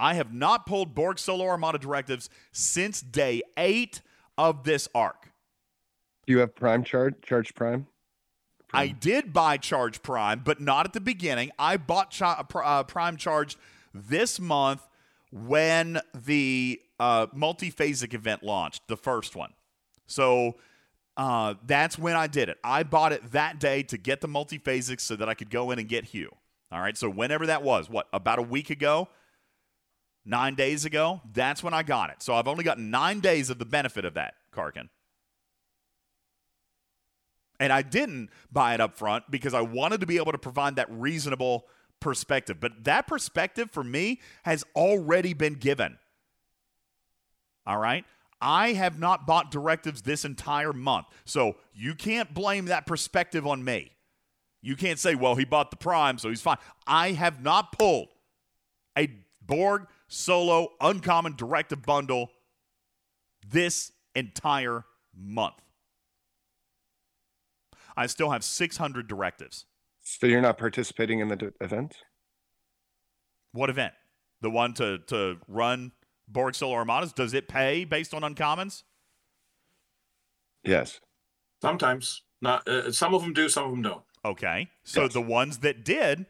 I 0.00 0.14
have 0.14 0.32
not 0.32 0.64
pulled 0.66 0.94
Borg 0.94 1.18
Solo 1.18 1.44
Armada 1.44 1.78
directives 1.78 2.30
since 2.52 3.02
day 3.02 3.42
eight 3.56 4.00
of 4.38 4.64
this 4.64 4.88
arc. 4.94 5.30
Do 6.26 6.32
you 6.32 6.38
have 6.38 6.54
Prime 6.54 6.82
charge? 6.82 7.14
Charge 7.22 7.54
Prime? 7.54 7.86
I 8.72 8.88
did 8.88 9.32
buy 9.32 9.56
Charge 9.56 10.00
Prime, 10.02 10.42
but 10.44 10.60
not 10.60 10.86
at 10.86 10.92
the 10.92 11.00
beginning. 11.00 11.50
I 11.58 11.76
bought 11.76 12.10
Ch- 12.10 12.22
uh, 12.22 12.84
Prime 12.84 13.16
Charged 13.16 13.58
this 13.92 14.38
month 14.38 14.86
when 15.32 16.00
the 16.14 16.80
uh, 16.98 17.26
multiphasic 17.28 18.14
event 18.14 18.42
launched, 18.42 18.86
the 18.88 18.96
first 18.96 19.36
one. 19.36 19.52
So 20.06 20.56
uh, 21.16 21.54
that's 21.66 21.98
when 21.98 22.16
I 22.16 22.26
did 22.26 22.48
it. 22.48 22.58
I 22.62 22.84
bought 22.84 23.12
it 23.12 23.32
that 23.32 23.58
day 23.58 23.82
to 23.84 23.98
get 23.98 24.20
the 24.20 24.28
multiphasics 24.28 25.00
so 25.00 25.16
that 25.16 25.28
I 25.28 25.34
could 25.34 25.50
go 25.50 25.70
in 25.72 25.78
and 25.78 25.88
get 25.88 26.04
Hugh. 26.06 26.34
All 26.72 26.80
right. 26.80 26.96
So 26.96 27.10
whenever 27.10 27.46
that 27.46 27.62
was, 27.62 27.90
what, 27.90 28.06
about 28.12 28.38
a 28.38 28.42
week 28.42 28.70
ago? 28.70 29.08
Nine 30.30 30.54
days 30.54 30.84
ago? 30.84 31.20
That's 31.32 31.60
when 31.60 31.74
I 31.74 31.82
got 31.82 32.10
it. 32.10 32.22
So 32.22 32.34
I've 32.34 32.46
only 32.46 32.62
gotten 32.62 32.88
nine 32.88 33.18
days 33.18 33.50
of 33.50 33.58
the 33.58 33.64
benefit 33.64 34.04
of 34.04 34.14
that, 34.14 34.34
Karkin. 34.54 34.88
And 37.58 37.72
I 37.72 37.82
didn't 37.82 38.30
buy 38.52 38.74
it 38.74 38.80
up 38.80 38.96
front 38.96 39.24
because 39.28 39.54
I 39.54 39.60
wanted 39.60 40.00
to 40.02 40.06
be 40.06 40.18
able 40.18 40.30
to 40.30 40.38
provide 40.38 40.76
that 40.76 40.86
reasonable 40.88 41.66
perspective. 41.98 42.60
But 42.60 42.84
that 42.84 43.08
perspective 43.08 43.72
for 43.72 43.82
me 43.82 44.20
has 44.44 44.64
already 44.76 45.34
been 45.34 45.54
given. 45.54 45.98
All 47.66 47.78
right? 47.78 48.04
I 48.40 48.74
have 48.74 49.00
not 49.00 49.26
bought 49.26 49.50
directives 49.50 50.02
this 50.02 50.24
entire 50.24 50.72
month. 50.72 51.06
So 51.24 51.56
you 51.74 51.96
can't 51.96 52.32
blame 52.32 52.66
that 52.66 52.86
perspective 52.86 53.48
on 53.48 53.64
me. 53.64 53.90
You 54.62 54.76
can't 54.76 55.00
say, 55.00 55.16
well, 55.16 55.34
he 55.34 55.44
bought 55.44 55.72
the 55.72 55.76
Prime, 55.76 56.18
so 56.18 56.28
he's 56.28 56.40
fine. 56.40 56.58
I 56.86 57.12
have 57.12 57.42
not 57.42 57.76
pulled 57.76 58.10
a 58.96 59.10
Borg 59.44 59.88
solo 60.10 60.72
uncommon 60.80 61.36
directive 61.36 61.82
bundle 61.82 62.30
this 63.48 63.92
entire 64.14 64.84
month. 65.16 65.54
I 67.96 68.06
still 68.06 68.30
have 68.30 68.42
600 68.44 69.06
directives. 69.08 69.66
So 70.02 70.26
you're 70.26 70.40
not 70.40 70.58
participating 70.58 71.20
in 71.20 71.28
the 71.28 71.36
d- 71.36 71.48
event? 71.60 71.96
What 73.52 73.70
event? 73.70 73.94
The 74.40 74.50
one 74.50 74.74
to, 74.74 74.98
to 75.06 75.38
run 75.46 75.92
Borg 76.28 76.54
Solo 76.54 76.74
Armadas? 76.74 77.12
Does 77.12 77.32
it 77.34 77.46
pay 77.48 77.84
based 77.84 78.12
on 78.12 78.22
uncommons? 78.22 78.82
Yes. 80.64 81.00
Sometimes. 81.62 82.22
Not 82.42 82.66
uh, 82.66 82.90
some 82.90 83.14
of 83.14 83.22
them 83.22 83.32
do, 83.32 83.48
some 83.48 83.64
of 83.66 83.70
them 83.70 83.82
don't. 83.82 84.02
Okay. 84.24 84.70
So 84.82 85.02
Yes. 85.02 85.12
the 85.12 85.20
ones 85.20 85.58
that 85.58 85.84
did, 85.84 86.26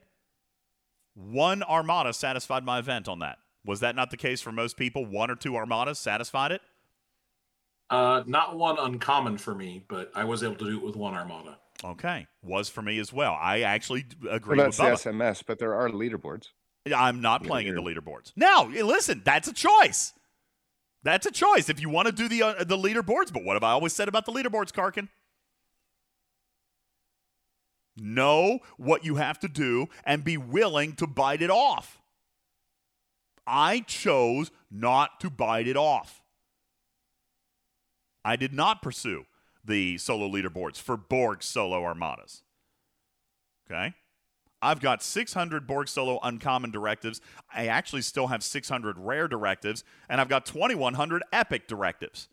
one 1.15 1.63
Armada 1.63 2.13
satisfied 2.13 2.65
my 2.65 2.79
event 2.81 3.09
on 3.09 3.21
that. 3.21 3.39
Was 3.65 3.81
that 3.81 3.95
not 3.95 4.11
the 4.11 4.17
case 4.17 4.41
for 4.41 4.53
most 4.53 4.77
people? 4.77 5.05
One 5.05 5.31
or 5.31 5.37
two 5.37 5.57
Armadas 5.57 5.99
satisfied 5.99 6.53
it? 6.53 6.63
Uh, 7.91 8.23
not 8.27 8.57
one 8.57 8.79
uncommon 8.79 9.37
for 9.37 9.55
me, 9.55 9.85
but 9.89 10.11
I 10.15 10.25
was 10.25 10.43
able 10.45 10.55
to 10.57 10.65
do 10.65 10.77
it 10.79 10.83
with 10.85 10.97
one 10.97 11.15
armada. 11.15 11.59
Okay. 11.85 12.27
Was 12.43 12.69
for 12.69 12.83
me 12.83 12.99
as 12.99 13.13
well. 13.13 13.37
I 13.41 13.61
actually 13.63 14.05
agree 14.31 14.57
Well, 14.59 14.69
with 14.69 14.77
that's 14.77 15.03
the 15.05 15.11
Bubba. 15.11 15.15
SMS, 15.17 15.43
but 15.45 15.59
there 15.59 15.75
are 15.75 15.89
leaderboards. 15.89 16.49
I'm 16.95 17.21
not 17.21 17.43
playing 17.43 17.67
in 17.67 17.75
the 17.75 17.83
leaderboards. 17.83 18.33
No, 18.37 18.71
listen, 18.85 19.23
that's 19.25 19.49
a 19.49 19.53
choice. 19.53 20.13
That's 21.03 21.27
a 21.27 21.31
choice 21.31 21.69
if 21.69 21.81
you 21.81 21.89
want 21.89 22.07
to 22.07 22.13
do 22.13 22.29
the 22.29 22.43
uh, 22.43 22.65
the 22.65 22.77
leaderboards. 22.77 23.33
But 23.33 23.45
what 23.45 23.55
have 23.55 23.65
I 23.65 23.73
always 23.73 23.93
said 23.93 24.09
about 24.09 24.25
the 24.27 24.33
leaderboards, 24.33 24.73
Karkin? 24.73 25.09
Know 27.97 28.61
what 28.77 29.05
you 29.05 29.17
have 29.17 29.39
to 29.41 29.49
do 29.49 29.89
and 30.05 30.25
be 30.25 30.37
willing 30.37 30.95
to 30.95 31.07
bite 31.07 31.43
it 31.43 31.51
off. 31.51 32.00
I 33.51 33.81
chose 33.81 34.53
not 34.71 35.19
to 35.21 35.29
bite 35.29 35.67
it 35.67 35.77
off. 35.77 36.23
I 38.25 38.37
did 38.37 38.55
not 38.55 38.81
pursue 38.81 39.25
the 39.65 39.99
solo 39.99 40.29
leaderboards 40.29 40.77
for 40.77 40.97
Borg 40.97 41.43
solo 41.43 41.83
armadas. 41.83 42.43
Okay? 43.69 43.95
I've 44.63 44.81
got 44.81 45.03
600 45.03 45.67
Borg 45.67 45.89
Solo 45.89 46.19
uncommon 46.23 46.71
directives. 46.71 47.21
I 47.55 47.69
actually 47.69 48.03
still 48.03 48.27
have 48.27 48.43
600 48.43 48.99
rare 48.99 49.27
directives, 49.27 49.85
and 50.09 50.21
I've 50.21 50.29
got 50.29 50.45
2,100 50.45 51.23
epic 51.33 51.67
directives. 51.67 52.29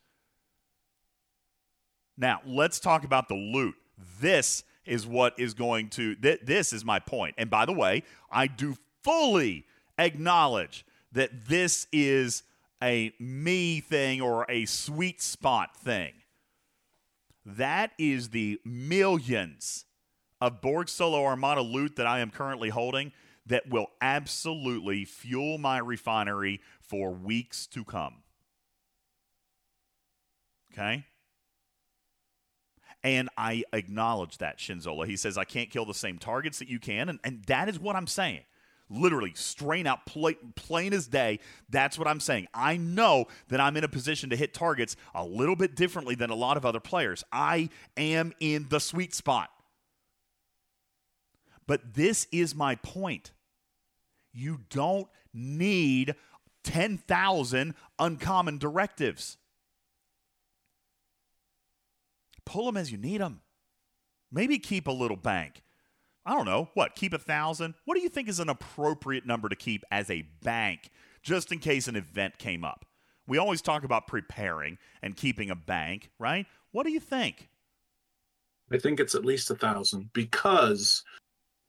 Now, 2.18 2.42
let's 2.46 2.80
talk 2.80 3.06
about 3.06 3.30
the 3.30 3.36
loot. 3.36 3.76
This 4.20 4.64
is 4.86 5.08
what 5.08 5.40
is 5.40 5.54
going 5.54 5.90
to, 5.92 6.16
th- 6.16 6.42
this 6.44 6.74
is 6.74 6.84
my 6.84 7.00
point. 7.00 7.36
And 7.38 7.50
by 7.50 7.66
the 7.66 7.74
way, 7.74 8.04
I 8.30 8.48
do 8.48 8.76
fully 9.04 9.66
acknowledge 9.98 10.86
that 11.12 11.48
this 11.48 11.88
is 11.92 12.44
a 12.82 13.12
me 13.20 13.80
thing 13.80 14.22
or 14.22 14.46
a 14.50 14.66
sweet 14.66 15.22
spot 15.22 15.76
thing. 15.76 16.14
That 17.46 17.92
is 17.98 18.30
the 18.30 18.60
millions 18.66 19.86
of 20.42 20.62
Borg 20.62 20.90
Solo 20.90 21.24
Armada 21.24 21.62
loot 21.62 21.96
that 21.96 22.06
I 22.06 22.20
am 22.20 22.30
currently 22.30 22.70
holding 22.70 23.14
that 23.46 23.70
will 23.70 23.88
absolutely 24.02 25.06
fuel 25.06 25.58
my 25.58 25.78
refinery 25.78 26.62
for 26.82 27.12
weeks 27.12 27.66
to 27.68 27.84
come. 27.84 28.16
Okay? 30.74 31.06
And 33.04 33.30
I 33.38 33.64
acknowledge 33.72 34.40
that, 34.40 34.58
Shinzola. 34.58 35.08
He 35.08 35.16
says, 35.16 35.38
I 35.38 35.46
can't 35.46 35.70
kill 35.70 35.86
the 35.86 35.94
same 35.94 36.18
targets 36.18 36.60
that 36.60 36.68
you 36.68 36.80
can. 36.80 37.10
And, 37.10 37.20
and 37.24 37.44
that 37.46 37.70
is 37.70 37.80
what 37.80 37.96
I'm 37.96 38.08
saying. 38.08 38.42
Literally, 38.90 39.34
strain 39.36 39.86
out, 39.86 40.06
pla- 40.06 40.32
plain 40.56 40.94
as 40.94 41.08
day. 41.08 41.40
That's 41.70 42.00
what 42.00 42.08
I'm 42.08 42.22
saying. 42.22 42.48
I 42.54 42.78
know 42.78 43.28
that 43.50 43.60
I'm 43.60 43.76
in 43.76 43.84
a 43.84 43.90
position 43.90 44.30
to 44.30 44.36
hit 44.36 44.54
targets 44.54 44.96
a 45.14 45.26
little 45.26 45.58
bit 45.58 45.76
differently 45.76 46.16
than 46.16 46.30
a 46.30 46.36
lot 46.36 46.56
of 46.56 46.66
other 46.66 46.80
players. 46.80 47.24
I 47.32 47.70
am 47.98 48.34
in 48.40 48.68
the 48.70 48.80
sweet 48.80 49.14
spot. 49.14 49.50
But 51.68 51.96
this 51.96 52.28
is 52.32 52.56
my 52.56 52.76
point. 52.76 53.32
You 54.32 54.62
don't 54.70 55.08
need 55.34 56.16
10,000 56.64 57.74
uncommon 58.00 58.58
directives. 58.58 59.38
Pull 62.46 62.68
them 62.68 62.78
as 62.78 62.90
you 62.92 62.98
need 62.98 63.20
them. 63.20 63.42
Maybe 64.32 64.60
keep 64.60 64.88
a 64.88 64.92
little 64.92 65.18
bank. 65.18 65.62
I 66.28 66.34
don't 66.34 66.46
know. 66.46 66.68
What? 66.74 66.94
Keep 66.96 67.14
a 67.14 67.18
thousand? 67.18 67.76
What 67.86 67.96
do 67.96 68.02
you 68.02 68.10
think 68.10 68.28
is 68.28 68.42
an 68.42 68.50
appropriate 68.50 69.26
number 69.26 69.48
to 69.48 69.56
keep 69.56 69.86
as 69.90 70.12
a 70.12 70.24
bank 70.44 70.92
just 71.24 71.54
in 71.54 71.60
case 71.60 71.88
an 71.88 71.96
event 71.96 72.38
came 72.38 72.66
up? 72.66 72.86
We 73.28 73.38
always 73.38 73.62
talk 73.62 73.86
about 73.86 74.08
preparing 74.08 74.78
and 75.02 75.16
keeping 75.16 75.50
a 75.50 75.56
bank, 75.56 76.12
right? 76.20 76.46
What 76.74 76.86
do 76.86 76.92
you 76.92 77.00
think? 77.00 77.48
I 78.70 78.78
think 78.78 79.00
it's 79.00 79.16
at 79.16 79.24
least 79.24 79.50
a 79.52 79.56
thousand 79.56 80.10
because 80.12 81.02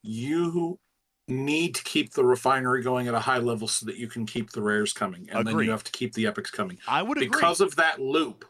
you 0.03 0.81
need 1.29 1.77
to 1.77 1.85
keep 1.85 2.13
the 2.13 2.25
refinery 2.25 2.83
going 2.83 3.07
at 3.07 3.15
a 3.15 3.21
high 3.21 3.39
level 3.39 3.69
so 3.69 3.87
that 3.87 3.97
you 3.97 4.09
can 4.09 4.27
keep 4.27 4.51
the 4.51 4.63
rares 4.63 4.93
coming, 4.93 5.29
and 5.31 5.47
then 5.47 5.57
you 5.61 5.71
have 5.71 5.85
to 5.85 5.93
keep 5.93 6.15
the 6.15 6.27
epics 6.27 6.51
coming. 6.51 6.79
I 6.89 7.03
would 7.03 7.19
agree. 7.19 7.29
because 7.29 7.61
of 7.61 7.77
that 7.77 8.01
loop, 8.01 8.45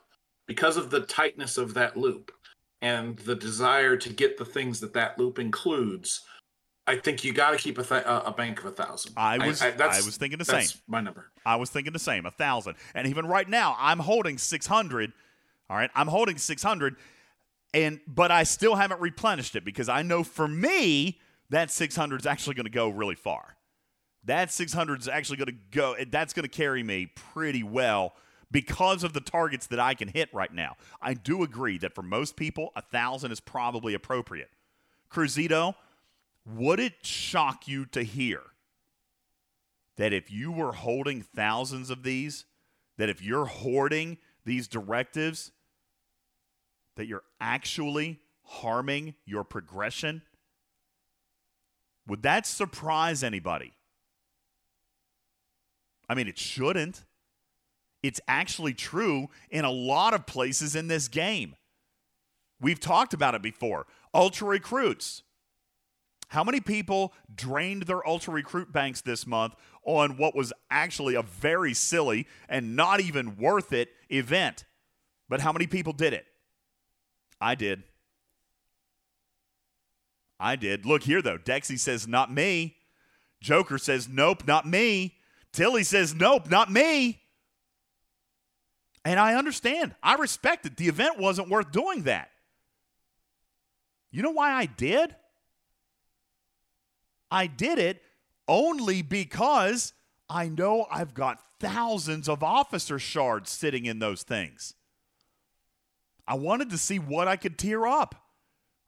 because 0.46 0.78
of 0.78 0.88
the 0.88 1.00
tightness 1.00 1.58
of 1.58 1.74
that 1.74 1.98
loop, 1.98 2.32
and 2.82 3.16
the 3.20 3.34
desire 3.34 3.96
to 3.96 4.08
get 4.12 4.38
the 4.38 4.44
things 4.44 4.80
that 4.80 4.92
that 4.94 5.18
loop 5.18 5.38
includes. 5.38 6.22
I 6.86 6.96
think 6.96 7.22
you 7.22 7.34
got 7.34 7.50
to 7.50 7.58
keep 7.58 7.76
a, 7.76 7.84
th- 7.84 8.04
a 8.06 8.32
bank 8.34 8.60
of 8.60 8.64
a 8.66 8.70
thousand. 8.70 9.12
I 9.16 9.46
was 9.46 9.60
I, 9.60 9.72
that's- 9.72 10.06
was 10.06 10.16
thinking 10.16 10.38
the 10.38 10.44
that's 10.44 10.72
same. 10.72 10.80
My 10.86 11.00
number. 11.02 11.30
I 11.44 11.56
was 11.56 11.68
thinking 11.68 11.92
the 11.92 11.98
same, 11.98 12.24
a 12.24 12.30
thousand. 12.30 12.76
And 12.94 13.06
even 13.06 13.26
right 13.26 13.48
now, 13.48 13.76
I'm 13.78 13.98
holding 13.98 14.38
600. 14.38 15.12
All 15.70 15.76
right, 15.76 15.90
I'm 15.94 16.08
holding 16.08 16.38
600, 16.38 16.96
and 17.74 18.00
but 18.06 18.30
I 18.30 18.44
still 18.44 18.74
haven't 18.74 19.02
replenished 19.02 19.54
it 19.54 19.66
because 19.66 19.90
I 19.90 20.00
know 20.00 20.24
for 20.24 20.48
me 20.48 21.20
that 21.50 21.70
600 21.70 22.20
is 22.20 22.26
actually 22.26 22.54
going 22.54 22.64
to 22.64 22.70
go 22.70 22.88
really 22.88 23.14
far. 23.14 23.56
That 24.24 24.50
600 24.50 25.02
is 25.02 25.08
actually 25.08 25.36
going 25.36 25.48
to 25.48 25.58
go. 25.70 25.94
That's 26.10 26.32
going 26.32 26.44
to 26.44 26.48
carry 26.48 26.82
me 26.82 27.12
pretty 27.14 27.62
well 27.62 28.14
because 28.50 29.04
of 29.04 29.12
the 29.12 29.20
targets 29.20 29.66
that 29.66 29.80
I 29.80 29.94
can 29.94 30.08
hit 30.08 30.32
right 30.32 30.52
now. 30.52 30.76
I 31.02 31.14
do 31.14 31.42
agree 31.42 31.78
that 31.78 31.94
for 31.94 32.02
most 32.02 32.36
people, 32.36 32.72
a 32.74 32.82
thousand 32.82 33.32
is 33.32 33.40
probably 33.40 33.94
appropriate. 33.94 34.50
Cruzito, 35.10 35.74
would 36.46 36.80
it 36.80 37.04
shock 37.04 37.68
you 37.68 37.84
to 37.86 38.02
hear 38.02 38.40
that 39.96 40.12
if 40.12 40.30
you 40.30 40.50
were 40.50 40.72
holding 40.72 41.22
thousands 41.22 41.90
of 41.90 42.02
these, 42.02 42.44
that 42.96 43.08
if 43.08 43.22
you're 43.22 43.46
hoarding 43.46 44.18
these 44.44 44.68
directives, 44.68 45.52
that 46.96 47.06
you're 47.06 47.24
actually 47.40 48.20
harming 48.44 49.14
your 49.26 49.44
progression? 49.44 50.22
Would 52.06 52.22
that 52.22 52.46
surprise 52.46 53.22
anybody? 53.22 53.74
I 56.08 56.14
mean, 56.14 56.28
it 56.28 56.38
shouldn't. 56.38 57.04
It's 58.02 58.20
actually 58.28 58.74
true 58.74 59.28
in 59.50 59.64
a 59.64 59.70
lot 59.70 60.14
of 60.14 60.26
places 60.26 60.76
in 60.76 60.88
this 60.88 61.08
game. 61.08 61.56
We've 62.60 62.80
talked 62.80 63.14
about 63.14 63.34
it 63.34 63.42
before. 63.42 63.86
Ultra 64.14 64.48
recruits. 64.48 65.22
How 66.28 66.44
many 66.44 66.60
people 66.60 67.14
drained 67.34 67.84
their 67.84 68.06
ultra 68.06 68.34
recruit 68.34 68.70
banks 68.70 69.00
this 69.00 69.26
month 69.26 69.54
on 69.82 70.18
what 70.18 70.36
was 70.36 70.52
actually 70.70 71.14
a 71.14 71.22
very 71.22 71.72
silly 71.72 72.26
and 72.48 72.76
not 72.76 73.00
even 73.00 73.36
worth 73.36 73.72
it 73.72 73.88
event? 74.10 74.64
But 75.28 75.40
how 75.40 75.52
many 75.52 75.66
people 75.66 75.92
did 75.92 76.12
it? 76.12 76.26
I 77.40 77.54
did. 77.54 77.82
I 80.38 80.56
did. 80.56 80.86
Look 80.86 81.04
here, 81.04 81.22
though. 81.22 81.38
Dexy 81.38 81.78
says, 81.78 82.06
not 82.06 82.32
me. 82.32 82.76
Joker 83.40 83.78
says, 83.78 84.08
nope, 84.08 84.46
not 84.46 84.66
me. 84.66 85.16
Tilly 85.52 85.82
says, 85.82 86.14
nope, 86.14 86.50
not 86.50 86.70
me. 86.70 87.22
And 89.08 89.18
I 89.18 89.36
understand. 89.36 89.94
I 90.02 90.16
respect 90.16 90.66
it. 90.66 90.76
The 90.76 90.88
event 90.88 91.18
wasn't 91.18 91.48
worth 91.48 91.72
doing 91.72 92.02
that. 92.02 92.28
You 94.10 94.22
know 94.22 94.32
why 94.32 94.52
I 94.52 94.66
did? 94.66 95.16
I 97.30 97.46
did 97.46 97.78
it 97.78 98.02
only 98.46 99.00
because 99.00 99.94
I 100.28 100.50
know 100.50 100.86
I've 100.90 101.14
got 101.14 101.40
thousands 101.58 102.28
of 102.28 102.42
officer 102.42 102.98
shards 102.98 103.48
sitting 103.48 103.86
in 103.86 103.98
those 103.98 104.24
things. 104.24 104.74
I 106.26 106.34
wanted 106.34 106.68
to 106.68 106.76
see 106.76 106.98
what 106.98 107.28
I 107.28 107.36
could 107.36 107.56
tear 107.56 107.86
up. 107.86 108.14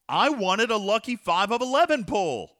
I 0.07 0.29
wanted 0.29 0.71
a 0.71 0.77
lucky 0.77 1.17
5 1.17 1.51
of 1.51 1.63
11 1.63 2.05
pull. 2.05 2.51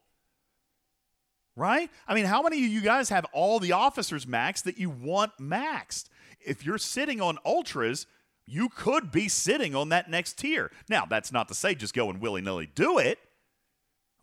Right? 1.57 1.91
I 2.09 2.15
mean, 2.15 2.25
how 2.25 2.41
many 2.41 2.65
of 2.65 2.71
you 2.71 2.81
guys 2.81 3.11
have 3.11 3.27
all 3.35 3.61
the 3.61 3.73
officers 3.73 4.25
maxed 4.25 4.63
that 4.63 4.79
you 4.79 4.89
want 4.89 5.33
maxed? 5.39 6.09
If 6.45 6.65
you're 6.65 6.79
sitting 6.79 7.21
on 7.21 7.39
ultras, 7.45 8.07
you 8.47 8.69
could 8.69 9.13
be 9.13 9.29
sitting 9.29 9.75
on 9.75 9.91
that 9.91 10.11
next 10.11 10.39
tier. 10.39 10.71
Now, 10.89 11.07
that's 11.09 11.33
not 11.33 11.49
to 11.49 11.55
say 11.55 11.75
just 11.75 11.95
go 11.95 12.11
and 12.11 12.21
willy 12.21 12.41
nilly 12.41 12.69
do 12.75 12.99
it. 12.99 13.19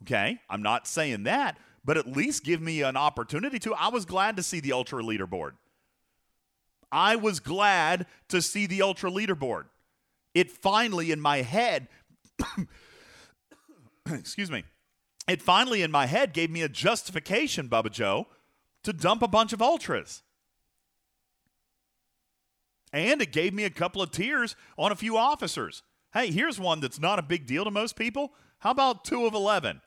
Okay? 0.02 0.38
I'm 0.48 0.62
not 0.62 0.86
saying 0.86 1.24
that, 1.24 1.58
but 1.84 1.96
at 1.96 2.06
least 2.06 2.44
give 2.44 2.60
me 2.60 2.82
an 2.82 2.96
opportunity 2.96 3.58
to. 3.60 3.74
I 3.74 3.88
was 3.88 4.04
glad 4.04 4.36
to 4.36 4.42
see 4.42 4.60
the 4.60 4.72
ultra 4.72 5.02
leaderboard. 5.02 5.52
I 6.90 7.16
was 7.16 7.40
glad 7.40 8.06
to 8.28 8.40
see 8.40 8.66
the 8.66 8.82
ultra 8.82 9.10
leaderboard. 9.10 9.64
It 10.34 10.50
finally, 10.50 11.10
in 11.10 11.20
my 11.20 11.42
head, 11.42 11.88
excuse 14.12 14.50
me, 14.50 14.64
it 15.26 15.42
finally 15.42 15.82
in 15.82 15.90
my 15.90 16.06
head 16.06 16.32
gave 16.32 16.50
me 16.50 16.62
a 16.62 16.68
justification, 16.68 17.68
Bubba 17.68 17.90
Joe, 17.90 18.26
to 18.84 18.92
dump 18.92 19.22
a 19.22 19.28
bunch 19.28 19.52
of 19.52 19.60
ultras. 19.60 20.22
And 22.92 23.20
it 23.20 23.32
gave 23.32 23.52
me 23.52 23.64
a 23.64 23.70
couple 23.70 24.00
of 24.00 24.10
tears 24.10 24.56
on 24.76 24.92
a 24.92 24.96
few 24.96 25.16
officers. 25.16 25.82
Hey, 26.12 26.30
here's 26.30 26.58
one 26.58 26.80
that's 26.80 27.00
not 27.00 27.18
a 27.18 27.22
big 27.22 27.46
deal 27.46 27.64
to 27.64 27.70
most 27.70 27.96
people. 27.96 28.32
How 28.60 28.70
about 28.70 29.04
two 29.04 29.26
of 29.26 29.34
11? 29.34 29.80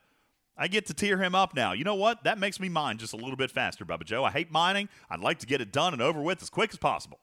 I 0.56 0.68
get 0.68 0.86
to 0.86 0.94
tear 0.94 1.18
him 1.18 1.34
up 1.34 1.54
now. 1.54 1.72
You 1.72 1.84
know 1.84 1.94
what? 1.94 2.24
That 2.24 2.38
makes 2.38 2.60
me 2.60 2.68
mine 2.68 2.98
just 2.98 3.12
a 3.12 3.16
little 3.16 3.36
bit 3.36 3.50
faster, 3.50 3.84
Bubba 3.84 4.04
Joe. 4.04 4.22
I 4.24 4.30
hate 4.30 4.52
mining. 4.52 4.88
I'd 5.10 5.20
like 5.20 5.38
to 5.40 5.46
get 5.46 5.60
it 5.60 5.72
done 5.72 5.92
and 5.92 6.02
over 6.02 6.20
with 6.20 6.42
as 6.42 6.50
quick 6.50 6.70
as 6.72 6.78
possible. 6.78 7.20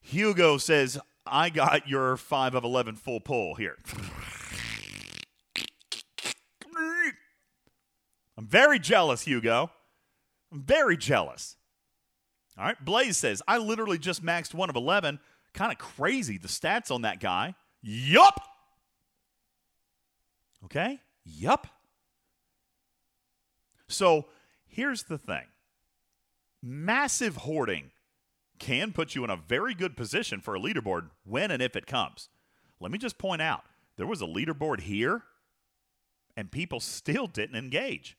Hugo 0.00 0.58
says, 0.58 0.98
I 1.26 1.50
got 1.50 1.88
your 1.88 2.16
5 2.16 2.54
of 2.54 2.64
11 2.64 2.96
full 2.96 3.20
pull 3.20 3.54
here. 3.54 3.76
I'm 8.36 8.46
very 8.46 8.78
jealous, 8.78 9.22
Hugo. 9.22 9.70
I'm 10.50 10.62
very 10.62 10.96
jealous. 10.96 11.56
All 12.60 12.66
right. 12.66 12.84
Blaze 12.84 13.16
says, 13.16 13.42
I 13.48 13.56
literally 13.56 13.96
just 13.96 14.22
maxed 14.22 14.52
one 14.52 14.68
of 14.68 14.76
11. 14.76 15.18
Kind 15.54 15.72
of 15.72 15.78
crazy, 15.78 16.36
the 16.36 16.46
stats 16.46 16.90
on 16.90 17.02
that 17.02 17.18
guy. 17.18 17.54
Yup. 17.80 18.38
Okay. 20.66 21.00
Yup. 21.24 21.66
So 23.88 24.26
here's 24.66 25.04
the 25.04 25.16
thing 25.18 25.46
massive 26.62 27.36
hoarding 27.36 27.90
can 28.58 28.92
put 28.92 29.14
you 29.14 29.24
in 29.24 29.30
a 29.30 29.36
very 29.36 29.74
good 29.74 29.96
position 29.96 30.40
for 30.40 30.54
a 30.54 30.60
leaderboard 30.60 31.08
when 31.24 31.50
and 31.50 31.62
if 31.62 31.74
it 31.74 31.86
comes. 31.86 32.28
Let 32.78 32.92
me 32.92 32.98
just 32.98 33.16
point 33.16 33.40
out 33.40 33.64
there 33.96 34.06
was 34.06 34.20
a 34.20 34.26
leaderboard 34.26 34.80
here, 34.80 35.22
and 36.36 36.52
people 36.52 36.78
still 36.78 37.26
didn't 37.26 37.56
engage. 37.56 38.18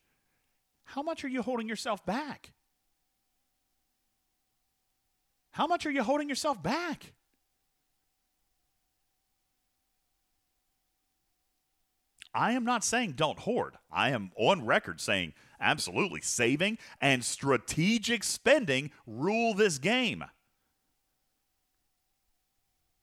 How 0.84 1.04
much 1.04 1.24
are 1.24 1.28
you 1.30 1.44
holding 1.44 1.70
yourself 1.70 2.04
back? 2.06 2.54
How 5.52 5.68
much 5.68 5.86
are 5.86 5.92
you 5.92 6.04
holding 6.04 6.30
yourself 6.30 6.62
back? 6.62 7.14
I 12.34 12.54
am 12.54 12.64
not 12.64 12.84
saying 12.84 13.14
don't 13.14 13.40
hoard. 13.40 13.76
I 13.92 14.12
am 14.12 14.32
on 14.38 14.66
record 14.66 15.02
saying 15.02 15.34
absolutely 15.60 16.22
saving 16.22 16.78
and 17.02 17.24
strategic 17.24 18.24
spending 18.24 18.92
rule 19.06 19.54
this 19.54 19.78
game. 19.78 20.24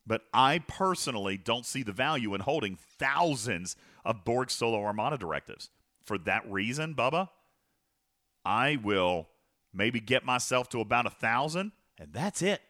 But 0.06 0.22
I 0.32 0.60
personally 0.60 1.36
don't 1.36 1.66
see 1.66 1.82
the 1.82 1.92
value 1.92 2.34
in 2.34 2.40
holding 2.40 2.78
thousands 2.98 3.76
of 4.06 4.24
Borg 4.24 4.50
Solo 4.50 4.82
Armada 4.82 5.18
directives. 5.18 5.68
For 6.02 6.16
that 6.18 6.50
reason, 6.50 6.94
Bubba, 6.94 7.28
I 8.42 8.76
will 8.82 9.28
maybe 9.74 10.00
get 10.00 10.24
myself 10.24 10.70
to 10.70 10.80
about 10.80 11.04
a 11.04 11.10
thousand, 11.10 11.72
and 11.98 12.12
that's 12.12 12.42
it. 12.42 12.60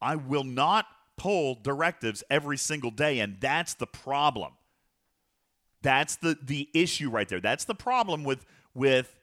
I 0.00 0.16
will 0.16 0.44
not 0.44 0.86
pull 1.16 1.58
directives 1.62 2.24
every 2.30 2.56
single 2.56 2.90
day, 2.90 3.20
and 3.20 3.36
that's 3.40 3.74
the 3.74 3.86
problem. 3.86 4.52
That's 5.82 6.16
the 6.16 6.38
the 6.42 6.68
issue 6.74 7.10
right 7.10 7.28
there. 7.28 7.40
That's 7.40 7.64
the 7.64 7.74
problem 7.74 8.24
with 8.24 8.46
with 8.74 9.18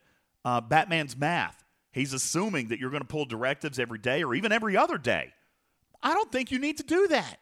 uh, 0.45 0.61
Batman's 0.61 1.17
math. 1.17 1.63
He's 1.91 2.13
assuming 2.13 2.67
that 2.67 2.79
you're 2.79 2.91
going 2.91 3.01
to 3.01 3.07
pull 3.07 3.25
directives 3.25 3.79
every 3.79 3.97
day 3.97 4.23
or 4.23 4.35
even 4.35 4.51
every 4.51 4.77
other 4.77 4.97
day. 4.97 5.33
I 6.03 6.13
don't 6.13 6.31
think 6.31 6.51
you 6.51 6.59
need 6.59 6.77
to 6.77 6.83
do 6.83 7.07
that. 7.07 7.39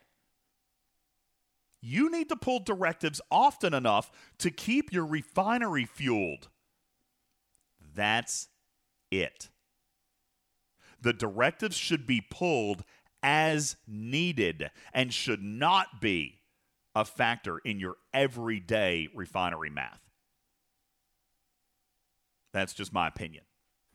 You 1.82 2.10
need 2.10 2.30
to 2.30 2.36
pull 2.36 2.60
directives 2.60 3.22
often 3.30 3.74
enough 3.74 4.12
to 4.40 4.50
keep 4.50 4.92
your 4.92 5.06
refinery 5.06 5.86
fueled. 5.86 6.48
That's 7.94 8.48
it. 9.12 9.50
The 11.06 11.14
directives 11.14 11.77
should 11.77 12.08
be 12.08 12.19
pulled 12.19 12.84
as 13.22 13.75
needed 13.88 14.72
and 14.92 15.14
should 15.14 15.43
not 15.43 16.01
be 16.01 16.40
a 16.95 17.06
factor 17.06 17.59
in 17.59 17.80
your 17.80 17.98
everyday 18.11 19.09
refinery 19.14 19.69
math. 19.69 20.01
That's 22.53 22.74
just 22.74 22.92
my 22.92 23.08
opinion. 23.08 23.43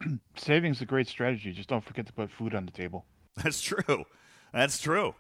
Saving's 0.37 0.81
a 0.83 0.87
great 0.87 1.09
strategy. 1.09 1.51
Just 1.51 1.69
don't 1.69 1.83
forget 1.83 2.07
to 2.07 2.13
put 2.13 2.31
food 2.31 2.55
on 2.55 2.65
the 2.65 2.71
table. 2.71 3.05
That's 3.43 3.61
true. 3.61 4.05
That's 4.53 4.81
true. 4.81 5.17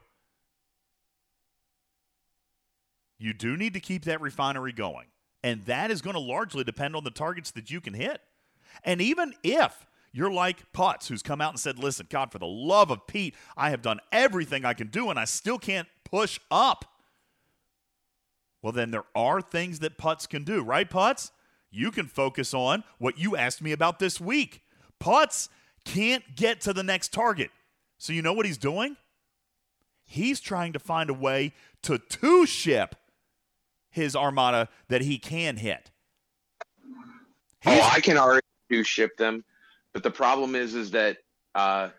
You 3.18 3.32
do 3.32 3.56
need 3.56 3.74
to 3.74 3.80
keep 3.80 4.04
that 4.04 4.20
refinery 4.20 4.72
going. 4.72 5.06
And 5.42 5.64
that 5.64 5.90
is 5.90 6.02
going 6.02 6.14
to 6.14 6.20
largely 6.20 6.62
depend 6.62 6.94
on 6.94 7.02
the 7.02 7.10
targets 7.10 7.50
that 7.50 7.68
you 7.68 7.80
can 7.80 7.94
hit. 7.94 8.20
And 8.84 9.00
even 9.00 9.34
if 9.42 9.86
you're 10.12 10.30
like 10.30 10.72
Putz, 10.72 11.08
who's 11.08 11.22
come 11.22 11.40
out 11.40 11.52
and 11.52 11.60
said, 11.60 11.78
listen, 11.78 12.06
God, 12.10 12.32
for 12.32 12.38
the 12.38 12.46
love 12.46 12.90
of 12.90 13.06
Pete, 13.06 13.34
I 13.56 13.70
have 13.70 13.82
done 13.82 14.00
everything 14.10 14.64
I 14.64 14.74
can 14.74 14.88
do 14.88 15.10
and 15.10 15.18
I 15.18 15.24
still 15.24 15.58
can't 15.58 15.88
push 16.04 16.40
up. 16.50 16.84
Well, 18.62 18.72
then 18.72 18.90
there 18.90 19.04
are 19.14 19.40
things 19.40 19.78
that 19.78 19.98
Putz 19.98 20.28
can 20.28 20.44
do, 20.44 20.62
right, 20.62 20.88
Putz? 20.88 21.30
You 21.70 21.90
can 21.90 22.06
focus 22.06 22.52
on 22.52 22.84
what 22.98 23.18
you 23.18 23.36
asked 23.36 23.62
me 23.62 23.72
about 23.72 23.98
this 23.98 24.20
week. 24.20 24.62
Putz 25.00 25.48
can't 25.84 26.36
get 26.36 26.60
to 26.62 26.72
the 26.72 26.82
next 26.82 27.12
target. 27.12 27.50
So 27.98 28.12
you 28.12 28.22
know 28.22 28.32
what 28.32 28.46
he's 28.46 28.58
doing? 28.58 28.96
He's 30.04 30.40
trying 30.40 30.72
to 30.72 30.78
find 30.78 31.08
a 31.08 31.14
way 31.14 31.52
to 31.82 31.98
two 31.98 32.44
ship 32.44 32.96
his 33.90 34.16
armada 34.16 34.68
that 34.88 35.02
he 35.02 35.18
can 35.18 35.56
hit. 35.56 35.90
oh, 37.66 37.90
I 37.92 38.00
can 38.00 38.16
already 38.16 38.46
two 38.70 38.84
ship 38.84 39.16
them, 39.16 39.44
but 39.92 40.02
the 40.02 40.10
problem 40.10 40.54
is, 40.54 40.74
is 40.74 40.92
that 40.92 41.18
uh, 41.54 41.90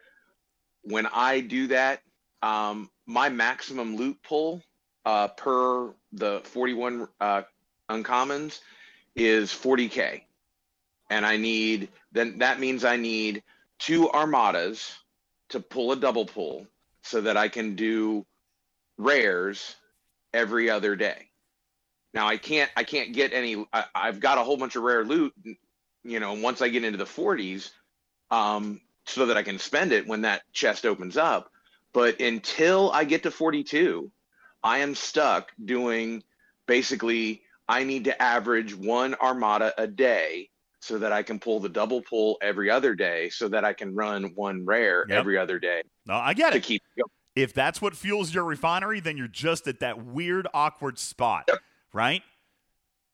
when 0.83 1.07
I 1.07 1.41
do 1.41 1.67
that, 1.67 2.01
um, 2.41 2.89
my 3.05 3.29
maximum 3.29 3.95
loot 3.95 4.17
pull 4.23 4.61
uh, 5.05 5.27
per 5.29 5.93
the 6.13 6.41
41 6.45 7.07
uh, 7.19 7.43
uncommons 7.89 8.59
is 9.15 9.51
40k, 9.51 10.21
and 11.09 11.25
I 11.25 11.37
need 11.37 11.89
then 12.11 12.39
that 12.39 12.59
means 12.59 12.83
I 12.85 12.97
need 12.97 13.43
two 13.79 14.09
armadas 14.09 14.97
to 15.49 15.59
pull 15.59 15.91
a 15.91 15.95
double 15.95 16.25
pull 16.25 16.67
so 17.03 17.21
that 17.21 17.35
I 17.35 17.49
can 17.49 17.75
do 17.75 18.25
rares 18.97 19.75
every 20.33 20.69
other 20.69 20.95
day. 20.95 21.27
Now 22.13 22.27
I 22.27 22.37
can't 22.37 22.69
I 22.75 22.83
can't 22.83 23.13
get 23.13 23.33
any 23.33 23.65
I, 23.73 23.85
I've 23.93 24.19
got 24.19 24.37
a 24.37 24.43
whole 24.43 24.57
bunch 24.57 24.75
of 24.75 24.83
rare 24.83 25.03
loot 25.03 25.33
you 26.03 26.19
know 26.19 26.33
once 26.33 26.61
I 26.61 26.69
get 26.69 26.83
into 26.83 26.97
the 26.97 27.05
40s 27.05 27.71
um 28.31 28.79
so 29.05 29.25
that 29.25 29.37
I 29.37 29.43
can 29.43 29.59
spend 29.59 29.91
it 29.91 30.07
when 30.07 30.21
that 30.21 30.41
chest 30.53 30.85
opens 30.85 31.17
up 31.17 31.51
but 31.93 32.19
until 32.21 32.91
I 32.91 33.03
get 33.03 33.23
to 33.23 33.31
42 33.31 34.11
I 34.63 34.79
am 34.79 34.95
stuck 34.95 35.51
doing 35.63 36.23
basically 36.65 37.41
I 37.67 37.83
need 37.83 38.05
to 38.05 38.21
average 38.21 38.75
one 38.75 39.15
armada 39.15 39.73
a 39.77 39.87
day 39.87 40.49
so 40.79 40.97
that 40.97 41.11
I 41.11 41.21
can 41.23 41.39
pull 41.39 41.59
the 41.59 41.69
double 41.69 42.01
pull 42.01 42.37
every 42.41 42.69
other 42.69 42.95
day 42.95 43.29
so 43.29 43.47
that 43.49 43.63
I 43.65 43.73
can 43.73 43.93
run 43.93 44.31
one 44.35 44.65
rare 44.65 45.05
Yep. 45.09 45.17
every 45.19 45.37
other 45.37 45.59
day 45.59 45.81
No, 46.05 46.15
I 46.15 46.33
get 46.33 46.51
to 46.51 46.57
it. 46.57 46.63
keep 46.63 46.81
going. 46.97 47.07
If 47.35 47.53
that's 47.53 47.81
what 47.81 47.95
fuels 47.95 48.33
your 48.33 48.43
refinery, 48.43 48.99
then 48.99 49.15
you're 49.15 49.29
just 49.29 49.65
at 49.65 49.79
that 49.79 50.03
weird, 50.03 50.47
awkward 50.53 50.99
spot, 50.99 51.49
right? 51.93 52.23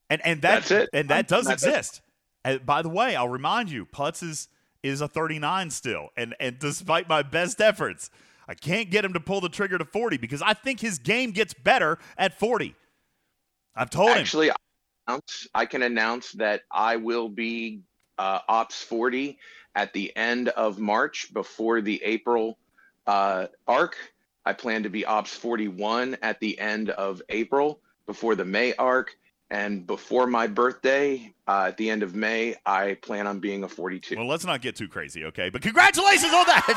And 0.10 0.26
and 0.26 0.42
that 0.42 0.64
That's 0.64 0.72
it. 0.72 0.90
and 0.92 1.10
that 1.10 1.28
does 1.28 1.46
That's 1.46 1.62
it. 1.64 1.68
exist. 1.70 2.02
And 2.44 2.66
by 2.66 2.82
the 2.82 2.90
way, 2.90 3.16
I'll 3.16 3.28
remind 3.30 3.70
you, 3.70 3.86
Putz 3.86 4.24
is 4.24 4.48
is 4.88 5.02
a 5.02 5.08
39 5.08 5.70
still, 5.72 6.10
and 6.18 6.36
and 6.40 6.60
despite 6.60 7.08
my 7.08 7.22
best 7.22 7.62
efforts, 7.62 8.10
I 8.48 8.54
can't 8.54 8.90
get 8.90 9.04
him 9.04 9.14
to 9.14 9.20
pull 9.20 9.42
the 9.42 9.50
trigger 9.50 9.78
to 9.78 9.86
40 9.86 10.18
because 10.18 10.42
I 10.42 10.54
think 10.54 10.80
his 10.80 11.00
game 11.00 11.32
gets 11.32 11.54
better 11.54 11.98
at 12.18 12.38
40. 12.40 12.76
I've 13.76 13.90
told 13.90 14.12
him. 14.12 14.18
Actually, 14.18 14.52
I 14.52 15.20
I 15.54 15.66
can 15.66 15.84
announce 15.84 16.32
that 16.34 16.64
I 16.72 16.98
will 16.98 17.30
be 17.30 17.82
uh, 18.18 18.40
Ops 18.48 18.82
40 18.84 19.38
at 19.76 19.94
the 19.94 20.16
end 20.18 20.50
of 20.50 20.80
March 20.80 21.34
before 21.34 21.82
the 21.82 22.02
April 22.04 22.58
uh, 23.06 23.48
arc. 23.68 23.96
I 24.46 24.54
plan 24.54 24.84
to 24.84 24.90
be 24.90 25.06
Ops 25.06 25.36
41 25.36 26.18
at 26.22 26.40
the 26.40 26.58
end 26.60 26.90
of 26.92 27.22
April 27.30 27.82
before 28.06 28.36
the 28.36 28.46
May 28.46 28.74
arc. 28.76 29.16
And 29.50 29.88
before 29.88 30.28
my 30.28 30.46
birthday, 30.48 31.34
uh, 31.48 31.66
at 31.70 31.78
the 31.78 31.90
end 31.90 32.04
of 32.04 32.14
May, 32.16 32.56
I 32.66 32.96
plan 33.02 33.28
on 33.28 33.40
being 33.40 33.64
a 33.64 33.70
42. 33.70 34.18
Well, 34.18 34.28
let's 34.28 34.46
not 34.46 34.62
get 34.62 34.76
too 34.76 34.90
crazy, 34.90 35.24
okay? 35.26 35.50
But 35.50 35.62
congratulations 35.62 36.34
on 36.34 36.46
that. 36.48 36.68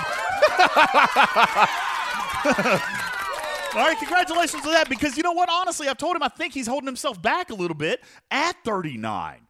All 3.74 3.86
right, 3.86 3.98
congratulations 3.98 4.64
on 4.64 4.72
that 4.72 4.88
because 4.88 5.16
you 5.16 5.22
know 5.22 5.32
what? 5.32 5.48
Honestly, 5.50 5.88
I've 5.88 5.98
told 5.98 6.16
him 6.16 6.22
I 6.22 6.28
think 6.28 6.54
he's 6.54 6.66
holding 6.66 6.86
himself 6.86 7.20
back 7.20 7.50
a 7.50 7.54
little 7.54 7.76
bit 7.76 8.02
at 8.30 8.56
39. 8.64 9.40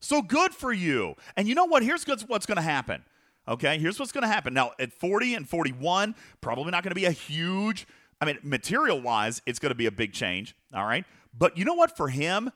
So 0.00 0.22
good 0.22 0.52
for 0.52 0.72
you. 0.72 1.14
And 1.36 1.48
you 1.48 1.54
know 1.54 1.64
what? 1.64 1.82
Here's 1.82 2.04
what's- 2.04 2.46
going 2.46 2.56
to 2.56 2.62
happen. 2.62 3.04
Okay, 3.48 3.78
here's 3.78 3.98
what's 4.00 4.10
going 4.10 4.22
to 4.22 4.28
happen. 4.28 4.54
Now, 4.54 4.72
at 4.80 4.92
40 4.92 5.34
and 5.34 5.48
41, 5.48 6.16
probably 6.40 6.72
not 6.72 6.82
going 6.82 6.90
to 6.90 6.96
be 6.96 7.04
a 7.04 7.12
huge, 7.12 7.86
I 8.20 8.24
mean, 8.24 8.38
material 8.42 9.00
wise, 9.00 9.40
it's 9.46 9.60
going 9.60 9.70
to 9.70 9.76
be 9.76 9.86
a 9.86 9.92
big 9.92 10.12
change. 10.12 10.56
All 10.74 10.84
right. 10.84 11.04
But 11.36 11.56
you 11.58 11.64
know 11.64 11.74
what? 11.74 11.96
For 11.96 12.08
him, 12.08 12.50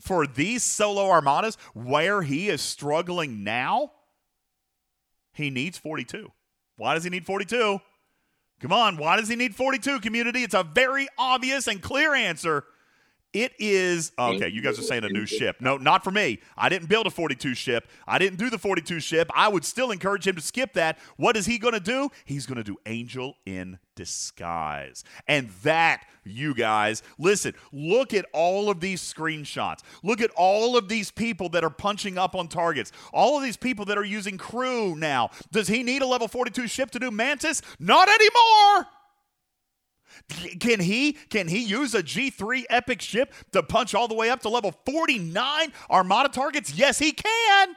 for 0.00 0.26
these 0.26 0.62
solo 0.62 1.08
armadas, 1.08 1.56
where 1.74 2.22
he 2.22 2.48
is 2.48 2.60
struggling 2.60 3.44
now, 3.44 3.92
he 5.32 5.50
needs 5.50 5.78
42. 5.78 6.30
Why 6.76 6.94
does 6.94 7.04
he 7.04 7.10
need 7.10 7.26
42? 7.26 7.80
Come 8.60 8.72
on, 8.72 8.98
why 8.98 9.16
does 9.16 9.28
he 9.28 9.36
need 9.36 9.54
42, 9.54 10.00
community? 10.00 10.42
It's 10.42 10.54
a 10.54 10.62
very 10.62 11.08
obvious 11.16 11.66
and 11.66 11.80
clear 11.80 12.14
answer. 12.14 12.64
It 13.32 13.52
is 13.60 14.10
okay. 14.18 14.48
You 14.48 14.60
guys 14.60 14.78
are 14.78 14.82
saying 14.82 15.04
a 15.04 15.08
new 15.08 15.24
ship. 15.24 15.60
No, 15.60 15.76
not 15.76 16.02
for 16.02 16.10
me. 16.10 16.40
I 16.56 16.68
didn't 16.68 16.88
build 16.88 17.06
a 17.06 17.10
42 17.10 17.54
ship. 17.54 17.88
I 18.06 18.18
didn't 18.18 18.38
do 18.38 18.50
the 18.50 18.58
42 18.58 18.98
ship. 18.98 19.30
I 19.34 19.46
would 19.46 19.64
still 19.64 19.92
encourage 19.92 20.26
him 20.26 20.34
to 20.34 20.42
skip 20.42 20.72
that. 20.72 20.98
What 21.16 21.36
is 21.36 21.46
he 21.46 21.58
going 21.58 21.74
to 21.74 21.80
do? 21.80 22.10
He's 22.24 22.46
going 22.46 22.56
to 22.56 22.64
do 22.64 22.76
Angel 22.86 23.36
in 23.46 23.78
Disguise. 23.94 25.04
And 25.28 25.50
that, 25.62 26.06
you 26.24 26.54
guys, 26.54 27.04
listen, 27.18 27.54
look 27.70 28.14
at 28.14 28.26
all 28.32 28.68
of 28.68 28.80
these 28.80 29.00
screenshots. 29.00 29.80
Look 30.02 30.20
at 30.20 30.30
all 30.34 30.76
of 30.76 30.88
these 30.88 31.12
people 31.12 31.50
that 31.50 31.62
are 31.62 31.70
punching 31.70 32.18
up 32.18 32.34
on 32.34 32.48
targets. 32.48 32.90
All 33.12 33.36
of 33.36 33.44
these 33.44 33.56
people 33.56 33.84
that 33.84 33.98
are 33.98 34.04
using 34.04 34.38
crew 34.38 34.96
now. 34.96 35.30
Does 35.52 35.68
he 35.68 35.84
need 35.84 36.02
a 36.02 36.06
level 36.06 36.26
42 36.26 36.66
ship 36.66 36.90
to 36.92 36.98
do 36.98 37.12
Mantis? 37.12 37.62
Not 37.78 38.08
anymore. 38.08 38.86
Can 40.60 40.80
he 40.80 41.12
can 41.12 41.48
he 41.48 41.58
use 41.58 41.94
a 41.94 42.02
G3 42.02 42.64
epic 42.70 43.00
ship 43.00 43.32
to 43.52 43.62
punch 43.62 43.94
all 43.94 44.08
the 44.08 44.14
way 44.14 44.30
up 44.30 44.40
to 44.40 44.48
level 44.48 44.72
49 44.84 45.72
armada 45.90 46.28
targets? 46.28 46.74
Yes, 46.74 46.98
he 46.98 47.12
can. 47.12 47.76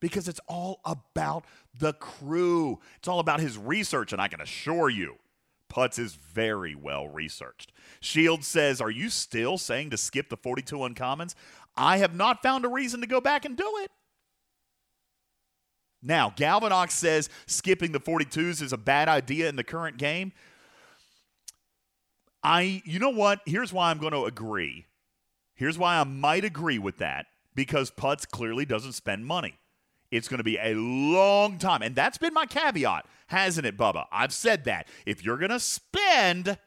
Because 0.00 0.26
it's 0.26 0.40
all 0.48 0.80
about 0.84 1.44
the 1.78 1.92
crew. 1.92 2.80
It's 2.96 3.08
all 3.08 3.20
about 3.20 3.40
his 3.40 3.56
research 3.56 4.12
and 4.12 4.20
I 4.20 4.28
can 4.28 4.40
assure 4.40 4.90
you 4.90 5.16
Putz 5.72 5.98
is 5.98 6.14
very 6.14 6.74
well 6.74 7.08
researched. 7.08 7.72
Shield 8.00 8.44
says, 8.44 8.80
"Are 8.80 8.90
you 8.90 9.08
still 9.08 9.56
saying 9.56 9.88
to 9.90 9.96
skip 9.96 10.28
the 10.28 10.36
42 10.36 10.76
uncommons? 10.76 11.34
I 11.74 11.96
have 11.96 12.14
not 12.14 12.42
found 12.42 12.66
a 12.66 12.68
reason 12.68 13.00
to 13.00 13.06
go 13.06 13.20
back 13.22 13.46
and 13.46 13.56
do 13.56 13.78
it." 13.78 13.90
Now, 16.02 16.30
Galvanox 16.30 16.90
says 16.90 17.28
skipping 17.46 17.92
the 17.92 18.00
42s 18.00 18.60
is 18.60 18.72
a 18.72 18.78
bad 18.78 19.08
idea 19.08 19.48
in 19.48 19.56
the 19.56 19.64
current 19.64 19.98
game. 19.98 20.32
I, 22.42 22.82
you 22.84 22.98
know 22.98 23.10
what? 23.10 23.40
Here's 23.46 23.72
why 23.72 23.90
I'm 23.90 23.98
going 23.98 24.12
to 24.12 24.24
agree. 24.24 24.86
Here's 25.54 25.78
why 25.78 25.98
I 25.98 26.04
might 26.04 26.44
agree 26.44 26.78
with 26.78 26.98
that 26.98 27.26
because 27.54 27.90
Putz 27.90 28.28
clearly 28.28 28.64
doesn't 28.64 28.92
spend 28.92 29.26
money. 29.26 29.58
It's 30.10 30.28
going 30.28 30.38
to 30.38 30.44
be 30.44 30.58
a 30.58 30.74
long 30.74 31.58
time. 31.58 31.82
And 31.82 31.94
that's 31.94 32.18
been 32.18 32.34
my 32.34 32.46
caveat, 32.46 33.06
hasn't 33.28 33.66
it, 33.66 33.78
Bubba? 33.78 34.06
I've 34.10 34.32
said 34.32 34.64
that. 34.64 34.88
If 35.06 35.24
you're 35.24 35.38
going 35.38 35.50
to 35.50 35.60
spend, 35.60 36.58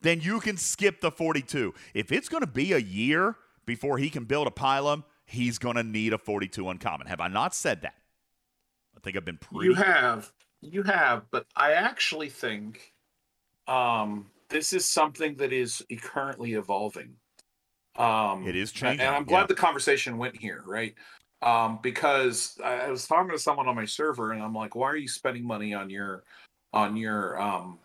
then 0.00 0.20
you 0.20 0.40
can 0.40 0.56
skip 0.56 1.00
the 1.00 1.10
42. 1.10 1.74
If 1.94 2.10
it's 2.10 2.28
going 2.28 2.40
to 2.40 2.48
be 2.48 2.72
a 2.72 2.78
year 2.78 3.36
before 3.66 3.98
he 3.98 4.10
can 4.10 4.24
build 4.24 4.48
a 4.48 4.50
Pilum, 4.50 5.04
he's 5.24 5.58
going 5.58 5.76
to 5.76 5.84
need 5.84 6.12
a 6.12 6.18
42 6.18 6.68
uncommon. 6.68 7.06
Have 7.06 7.20
I 7.20 7.28
not 7.28 7.54
said 7.54 7.82
that? 7.82 7.94
I 9.00 9.02
think 9.02 9.16
I've 9.16 9.24
been 9.24 9.38
pretty. 9.38 9.66
You 9.66 9.74
have, 9.74 10.30
you 10.60 10.82
have, 10.82 11.24
but 11.30 11.46
I 11.56 11.72
actually 11.72 12.28
think 12.28 12.92
um, 13.66 14.26
this 14.50 14.74
is 14.74 14.86
something 14.86 15.36
that 15.36 15.52
is 15.52 15.82
currently 16.02 16.52
evolving. 16.52 17.16
Um, 17.96 18.46
It 18.46 18.56
is 18.56 18.72
changing, 18.72 19.00
and 19.00 19.14
I'm 19.14 19.24
glad 19.24 19.42
yeah. 19.42 19.46
the 19.46 19.54
conversation 19.54 20.18
went 20.18 20.36
here, 20.36 20.62
right? 20.66 20.94
Um, 21.42 21.78
because 21.82 22.58
I 22.62 22.80
I 22.80 22.90
was 22.90 23.06
talking 23.06 23.30
to 23.30 23.38
someone 23.38 23.68
on 23.68 23.74
my 23.74 23.86
server, 23.86 24.32
and 24.32 24.42
I'm 24.42 24.54
like, 24.54 24.74
"Why 24.74 24.90
are 24.90 24.96
you 24.96 25.08
spending 25.08 25.46
money 25.46 25.72
on 25.72 25.88
your, 25.88 26.24
on 26.74 26.96
your 26.96 27.40
um, 27.40 27.78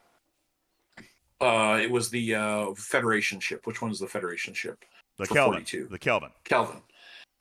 uh, 1.40 1.80
it 1.82 1.90
was 1.90 2.10
the 2.10 2.36
uh 2.36 2.74
Federation 2.76 3.40
ship. 3.40 3.66
Which 3.66 3.82
one 3.82 3.92
is 3.92 4.00
the 4.00 4.08
Federation 4.08 4.54
ship? 4.54 4.84
the 5.18 5.28
Kelvin. 5.28 5.54
42. 5.54 5.88
The 5.90 6.00
Kelvin. 6.00 6.32
Kelvin. 6.44 6.82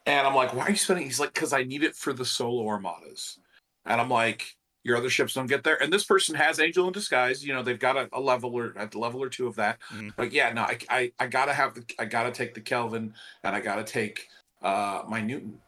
And 0.06 0.26
I'm 0.26 0.34
like, 0.34 0.54
why 0.54 0.66
are 0.66 0.70
you 0.70 0.76
spending? 0.76 1.06
He's 1.06 1.18
like, 1.18 1.34
because 1.34 1.52
I 1.52 1.64
need 1.64 1.82
it 1.82 1.96
for 1.96 2.12
the 2.12 2.24
solo 2.24 2.68
armadas. 2.68 3.38
And 3.86 4.00
I'm 4.00 4.08
like, 4.10 4.56
your 4.82 4.96
other 4.96 5.08
ships 5.10 5.34
don't 5.34 5.46
get 5.46 5.64
there. 5.64 5.82
And 5.82 5.92
this 5.92 6.04
person 6.04 6.34
has 6.34 6.60
Angel 6.60 6.86
in 6.86 6.92
Disguise. 6.92 7.44
You 7.44 7.54
know, 7.54 7.62
they've 7.62 7.78
got 7.78 7.96
a, 7.96 8.08
a 8.12 8.20
level 8.20 8.54
or 8.54 8.74
a 8.76 8.88
level 8.98 9.22
or 9.22 9.28
two 9.30 9.46
of 9.46 9.56
that. 9.56 9.78
Mhm. 9.90 10.12
Like, 10.18 10.32
yeah, 10.32 10.52
no, 10.52 10.62
I, 10.62 10.78
I, 10.90 11.12
I 11.18 11.26
gotta 11.26 11.54
have 11.54 11.74
the, 11.74 11.84
I 11.98 12.04
gotta 12.04 12.30
take 12.30 12.54
the 12.54 12.60
Kelvin, 12.60 13.14
and 13.42 13.56
I 13.56 13.60
gotta 13.60 13.84
take 13.84 14.28
uh 14.62 15.02
my 15.08 15.20
Newton. 15.20 15.58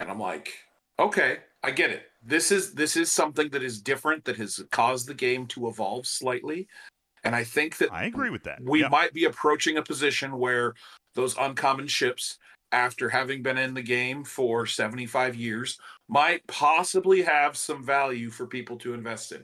And 0.00 0.10
I'm 0.10 0.18
like, 0.18 0.52
okay, 0.98 1.38
I 1.62 1.70
get 1.70 1.90
it. 1.90 2.10
This 2.24 2.50
is 2.50 2.72
this 2.74 2.96
is 2.96 3.12
something 3.12 3.48
that 3.50 3.62
is 3.62 3.80
different 3.80 4.24
that 4.24 4.36
has 4.36 4.62
caused 4.70 5.06
the 5.06 5.14
game 5.14 5.46
to 5.48 5.68
evolve 5.68 6.06
slightly. 6.06 6.66
And 7.24 7.36
I 7.36 7.44
think 7.44 7.76
that 7.76 7.92
I 7.92 8.04
agree 8.04 8.30
with 8.30 8.42
that. 8.44 8.60
we 8.62 8.80
Yeah. 8.80 8.88
might 8.88 9.12
be 9.12 9.24
approaching 9.26 9.76
a 9.76 9.82
position 9.82 10.38
where 10.38 10.74
those 11.14 11.36
uncommon 11.38 11.86
ships, 11.88 12.38
after 12.72 13.08
having 13.10 13.42
been 13.42 13.58
in 13.58 13.74
the 13.74 13.82
game 13.82 14.24
for 14.24 14.66
75 14.66 15.36
years, 15.36 15.78
might 16.12 16.46
possibly 16.46 17.22
have 17.22 17.56
some 17.56 17.82
value 17.82 18.28
for 18.28 18.46
people 18.46 18.76
to 18.76 18.92
invest 18.92 19.32
in. 19.32 19.42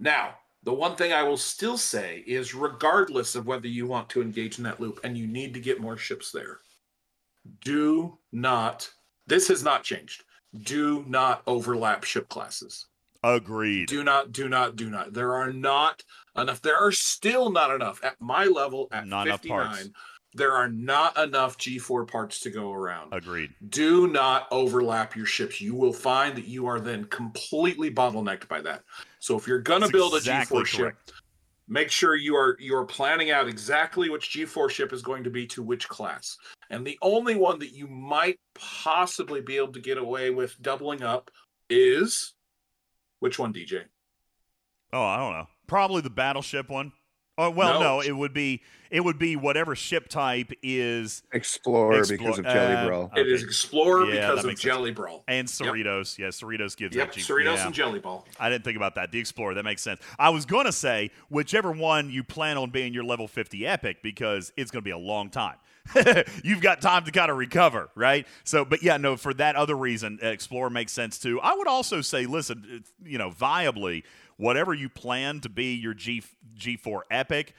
Now, 0.00 0.36
the 0.62 0.72
one 0.72 0.96
thing 0.96 1.12
I 1.12 1.22
will 1.22 1.36
still 1.36 1.76
say 1.76 2.24
is 2.26 2.54
regardless 2.54 3.34
of 3.34 3.46
whether 3.46 3.68
you 3.68 3.86
want 3.86 4.08
to 4.10 4.22
engage 4.22 4.56
in 4.56 4.64
that 4.64 4.80
loop 4.80 4.98
and 5.04 5.16
you 5.16 5.26
need 5.26 5.52
to 5.52 5.60
get 5.60 5.78
more 5.78 5.98
ships 5.98 6.32
there, 6.32 6.60
do 7.62 8.16
not, 8.32 8.90
this 9.26 9.46
has 9.48 9.62
not 9.62 9.84
changed. 9.84 10.24
Do 10.62 11.04
not 11.06 11.42
overlap 11.46 12.02
ship 12.02 12.30
classes. 12.30 12.86
Agreed. 13.22 13.88
Do 13.88 14.02
not, 14.02 14.32
do 14.32 14.48
not, 14.48 14.74
do 14.74 14.88
not. 14.88 15.12
There 15.12 15.34
are 15.34 15.52
not 15.52 16.02
enough. 16.34 16.62
There 16.62 16.78
are 16.78 16.92
still 16.92 17.50
not 17.50 17.74
enough 17.74 18.02
at 18.02 18.18
my 18.20 18.46
level 18.46 18.88
at 18.90 19.06
Not 19.06 19.26
enough 19.26 19.42
59. 19.42 19.92
There 20.36 20.52
are 20.52 20.68
not 20.68 21.16
enough 21.16 21.56
G4 21.56 22.06
parts 22.06 22.40
to 22.40 22.50
go 22.50 22.72
around. 22.72 23.12
Agreed. 23.12 23.54
Do 23.70 24.06
not 24.06 24.46
overlap 24.50 25.16
your 25.16 25.26
ships. 25.26 25.60
You 25.60 25.74
will 25.74 25.92
find 25.92 26.36
that 26.36 26.46
you 26.46 26.66
are 26.66 26.78
then 26.78 27.06
completely 27.06 27.90
bottlenecked 27.90 28.46
by 28.46 28.60
that. 28.60 28.82
So 29.18 29.36
if 29.38 29.46
you're 29.46 29.60
gonna 29.60 29.88
build 29.88 30.12
a 30.12 30.18
exactly 30.18 30.62
G4 30.62 30.76
correct. 30.76 31.08
ship, 31.08 31.16
make 31.68 31.90
sure 31.90 32.16
you 32.16 32.36
are 32.36 32.56
you 32.60 32.76
are 32.76 32.84
planning 32.84 33.30
out 33.30 33.48
exactly 33.48 34.10
which 34.10 34.30
G4 34.30 34.70
ship 34.70 34.92
is 34.92 35.02
going 35.02 35.24
to 35.24 35.30
be 35.30 35.46
to 35.48 35.62
which 35.62 35.88
class. 35.88 36.36
And 36.70 36.86
the 36.86 36.98
only 37.00 37.34
one 37.34 37.58
that 37.60 37.72
you 37.72 37.86
might 37.86 38.38
possibly 38.54 39.40
be 39.40 39.56
able 39.56 39.72
to 39.72 39.80
get 39.80 39.98
away 39.98 40.30
with 40.30 40.60
doubling 40.60 41.02
up 41.02 41.30
is 41.70 42.34
which 43.20 43.38
one, 43.38 43.52
DJ? 43.52 43.84
Oh, 44.92 45.02
I 45.02 45.16
don't 45.16 45.32
know. 45.32 45.46
Probably 45.66 46.02
the 46.02 46.10
battleship 46.10 46.68
one. 46.68 46.92
Oh 47.38 47.50
well, 47.50 47.74
no, 47.80 47.96
No. 47.96 48.00
it 48.00 48.12
would 48.12 48.32
be 48.32 48.62
it 48.90 49.00
would 49.00 49.18
be 49.18 49.34
whatever 49.36 49.74
ship 49.74 50.08
type 50.08 50.52
is 50.62 51.22
Explorer 51.32 52.00
Explo- 52.02 52.08
because 52.08 52.38
of 52.38 52.44
Jelly 52.44 52.74
uh, 52.74 52.86
Brawl. 52.86 53.12
It 53.16 53.26
is 53.26 53.42
Okay. 53.42 53.48
Explorer 53.48 54.06
Yeah, 54.06 54.28
because 54.28 54.38
of 54.40 54.46
makes 54.46 54.60
sense. 54.62 54.74
Jelly 54.74 54.90
Brawl. 54.92 55.24
and 55.28 55.46
Cerritos. 55.48 56.16
Yeah, 56.18 56.28
Cerritos 56.28 56.76
gives 56.76 56.94
Yep, 56.94 57.08
that 57.08 57.14
G- 57.14 57.20
Cerritos 57.20 57.56
yeah. 57.56 57.66
and 57.66 57.74
Jelly 57.74 57.98
Ball. 57.98 58.24
I 58.38 58.48
didn't 58.48 58.64
think 58.64 58.76
about 58.76 58.94
that. 58.94 59.10
The 59.10 59.18
Explorer, 59.18 59.54
that 59.54 59.64
makes 59.64 59.82
sense. 59.82 60.00
I 60.18 60.30
was 60.30 60.46
going 60.46 60.66
to 60.66 60.72
say 60.72 61.10
whichever 61.28 61.72
one 61.72 62.10
you 62.10 62.22
plan 62.22 62.56
on 62.58 62.70
being 62.70 62.94
your 62.94 63.04
level 63.04 63.26
50 63.26 63.66
epic 63.66 64.02
because 64.04 64.52
it's 64.56 64.70
going 64.70 64.82
to 64.82 64.84
be 64.84 64.92
a 64.92 64.98
long 64.98 65.30
time. 65.30 65.56
You've 66.44 66.60
got 66.62 66.80
time 66.80 67.04
to 67.04 67.12
kind 67.12 67.30
of 67.30 67.36
recover, 67.36 67.90
right? 67.94 68.26
So, 68.44 68.64
but 68.64 68.82
yeah, 68.82 68.96
no, 68.96 69.16
for 69.16 69.32
that 69.34 69.54
other 69.56 69.76
reason, 69.76 70.18
Explorer 70.22 70.70
makes 70.70 70.90
sense 70.92 71.18
too. 71.18 71.40
I 71.40 71.54
would 71.54 71.68
also 71.68 72.00
say, 72.00 72.26
listen, 72.26 72.82
you 73.04 73.18
know, 73.18 73.30
viably, 73.30 74.02
whatever 74.36 74.74
you 74.74 74.88
plan 74.88 75.40
to 75.40 75.48
be 75.48 75.74
your 75.74 75.94
G 75.94 76.22
G4 76.58 77.02
epic 77.10 77.54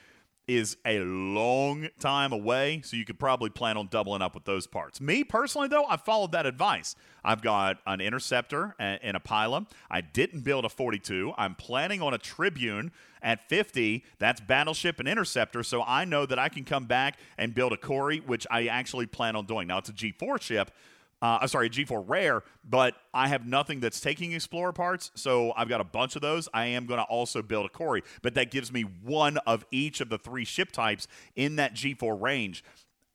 is 0.47 0.77
a 0.85 0.99
long 0.99 1.89
time 1.99 2.31
away, 2.31 2.81
so 2.83 2.95
you 2.95 3.03
could 3.03 3.19
probably 3.19 3.49
plan 3.49 3.75
on 3.75 3.87
doubling 3.87 4.21
up 4.21 4.33
with 4.33 4.45
those 4.45 4.65
parts. 4.65 5.01
Me 5.01 5.23
personally, 5.23 5.67
though, 5.67 5.85
I 5.85 5.97
followed 5.97 6.31
that 6.31 6.45
advice. 6.45 6.95
I've 7.23 7.41
got 7.41 7.79
an 7.85 7.99
interceptor 7.99 8.73
and, 8.79 9.17
a 9.17 9.19
Pilum. 9.19 9.67
I 9.91 9.99
didn't 9.99 10.41
build 10.41 10.63
a 10.63 10.69
42. 10.69 11.33
I'm 11.37 11.55
planning 11.55 12.01
on 12.01 12.13
a 12.13 12.17
tribune 12.17 12.93
at 13.21 13.49
50. 13.49 14.05
That's 14.19 14.39
battleship 14.39 14.99
and 14.99 15.07
interceptor, 15.09 15.63
so 15.63 15.83
I 15.83 16.05
know 16.05 16.25
that 16.25 16.39
I 16.39 16.47
can 16.47 16.63
come 16.63 16.85
back 16.85 17.19
and 17.37 17.53
build 17.53 17.73
a 17.73 17.77
Corey, 17.77 18.19
which 18.19 18.47
I 18.49 18.67
actually 18.67 19.05
plan 19.05 19.35
on 19.35 19.45
doing. 19.45 19.67
Now 19.67 19.79
it's 19.79 19.89
a 19.89 19.93
G4 19.93 20.41
ship. 20.41 20.71
Uh, 21.21 21.39
I'm 21.41 21.47
sorry, 21.47 21.67
a 21.67 21.69
G4 21.69 22.03
rare, 22.05 22.43
but 22.63 22.95
I 23.11 23.27
have 23.27 23.45
nothing 23.45 23.79
that's 23.79 23.99
taking 23.99 24.33
Explorer 24.33 24.71
parts, 24.71 25.09
so 25.15 25.51
I've 25.55 25.67
got 25.67 25.81
a 25.81 25.85
bunch 25.85 26.15
of 26.15 26.21
those. 26.21 26.47
I 26.53 26.67
am 26.67 26.85
going 26.85 26.99
to 26.99 27.05
also 27.05 27.41
build 27.41 27.65
a 27.65 27.69
Corey, 27.69 28.03
but 28.21 28.35
that 28.35 28.51
gives 28.51 28.71
me 28.71 28.83
one 28.83 29.37
of 29.47 29.65
each 29.71 29.99
of 29.99 30.09
the 30.09 30.19
three 30.19 30.45
ship 30.45 30.71
types 30.71 31.07
in 31.35 31.55
that 31.55 31.73
G4 31.73 32.21
range. 32.21 32.63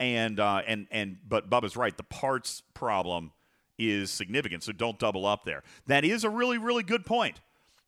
And 0.00 0.40
uh, 0.40 0.62
and 0.66 0.88
and 0.90 1.18
but 1.28 1.48
Bubba's 1.48 1.76
right. 1.76 1.96
The 1.96 2.02
parts 2.02 2.64
problem 2.74 3.30
is 3.78 4.10
significant, 4.10 4.64
so 4.64 4.72
don't 4.72 4.98
double 4.98 5.24
up 5.24 5.44
there. 5.44 5.62
That 5.86 6.04
is 6.04 6.24
a 6.24 6.30
really 6.30 6.58
really 6.58 6.82
good 6.82 7.06
point, 7.06 7.40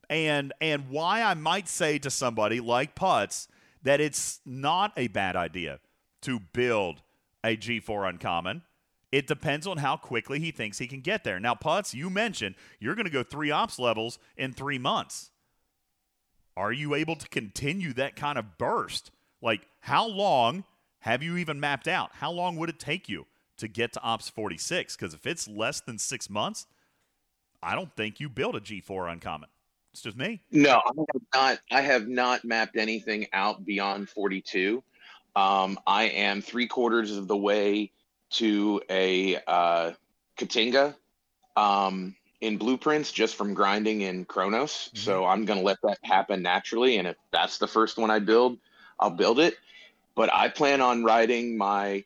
and 0.09 0.53
and 0.61 0.89
why 0.89 1.23
I 1.23 1.33
might 1.33 1.67
say 1.67 1.99
to 1.99 2.09
somebody 2.09 2.61
like 2.61 2.95
Putz 2.95 3.49
that 3.83 3.99
it's 3.99 4.39
not 4.45 4.93
a 4.95 5.07
bad 5.07 5.35
idea 5.35 5.79
to 6.21 6.39
build 6.39 7.01
a 7.43 7.57
G4 7.57 8.09
uncommon. 8.09 8.61
It 9.15 9.27
depends 9.27 9.65
on 9.65 9.77
how 9.77 9.95
quickly 9.95 10.39
he 10.39 10.51
thinks 10.51 10.77
he 10.77 10.87
can 10.87 10.99
get 10.99 11.23
there. 11.23 11.39
Now, 11.39 11.55
Putz, 11.55 11.93
you 11.93 12.09
mentioned 12.09 12.55
you're 12.81 12.95
going 12.95 13.05
to 13.05 13.09
go 13.09 13.23
three 13.23 13.49
ops 13.49 13.79
levels 13.79 14.19
in 14.35 14.51
three 14.51 14.77
months. 14.77 15.31
Are 16.57 16.73
you 16.73 16.93
able 16.93 17.15
to 17.15 17.29
continue 17.29 17.93
that 17.93 18.17
kind 18.17 18.37
of 18.37 18.57
burst? 18.57 19.11
Like, 19.41 19.69
how 19.79 20.05
long 20.05 20.65
have 20.99 21.23
you 21.23 21.37
even 21.37 21.61
mapped 21.61 21.87
out? 21.87 22.09
How 22.15 22.29
long 22.29 22.57
would 22.57 22.67
it 22.67 22.77
take 22.77 23.07
you 23.07 23.25
to 23.55 23.69
get 23.69 23.93
to 23.93 24.01
ops 24.01 24.27
46? 24.27 24.97
Because 24.97 25.13
if 25.13 25.25
it's 25.25 25.47
less 25.47 25.79
than 25.79 25.97
six 25.97 26.29
months, 26.29 26.67
I 27.63 27.73
don't 27.73 27.95
think 27.95 28.19
you 28.19 28.27
build 28.27 28.57
a 28.57 28.59
G4 28.59 29.13
uncommon. 29.13 29.47
It's 29.93 30.01
just 30.01 30.17
me. 30.17 30.41
No, 30.51 30.81
I 30.85 30.91
have 30.97 31.21
not. 31.33 31.59
I 31.71 31.79
have 31.79 32.07
not 32.09 32.43
mapped 32.43 32.75
anything 32.75 33.27
out 33.31 33.63
beyond 33.63 34.09
42. 34.09 34.83
Um, 35.37 35.79
I 35.87 36.03
am 36.09 36.41
three 36.41 36.67
quarters 36.67 37.15
of 37.15 37.29
the 37.29 37.37
way 37.37 37.93
to 38.35 38.81
a 38.89 39.37
uh, 39.47 39.91
K't'inga 40.37 40.95
um, 41.55 42.15
in 42.41 42.57
blueprints 42.57 43.11
just 43.11 43.35
from 43.35 43.53
grinding 43.53 44.01
in 44.01 44.25
Chronos. 44.25 44.89
So 44.93 45.25
I'm 45.25 45.45
going 45.45 45.59
to 45.59 45.65
let 45.65 45.81
that 45.83 45.97
happen 46.03 46.41
naturally. 46.41 46.97
And 46.97 47.07
if 47.07 47.15
that's 47.31 47.57
the 47.57 47.67
first 47.67 47.97
one 47.97 48.11
I 48.11 48.19
build, 48.19 48.57
I'll 48.99 49.09
build 49.09 49.39
it. 49.39 49.55
But 50.15 50.33
I 50.33 50.49
plan 50.49 50.81
on 50.81 51.03
riding 51.03 51.57
my 51.57 52.03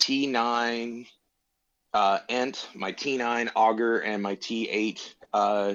T9 0.00 1.06
uh, 1.92 2.18
Ent, 2.28 2.68
my 2.74 2.92
T9 2.92 3.50
Augur, 3.54 3.98
and 3.98 4.22
my 4.22 4.36
T8 4.36 5.14
uh, 5.32 5.74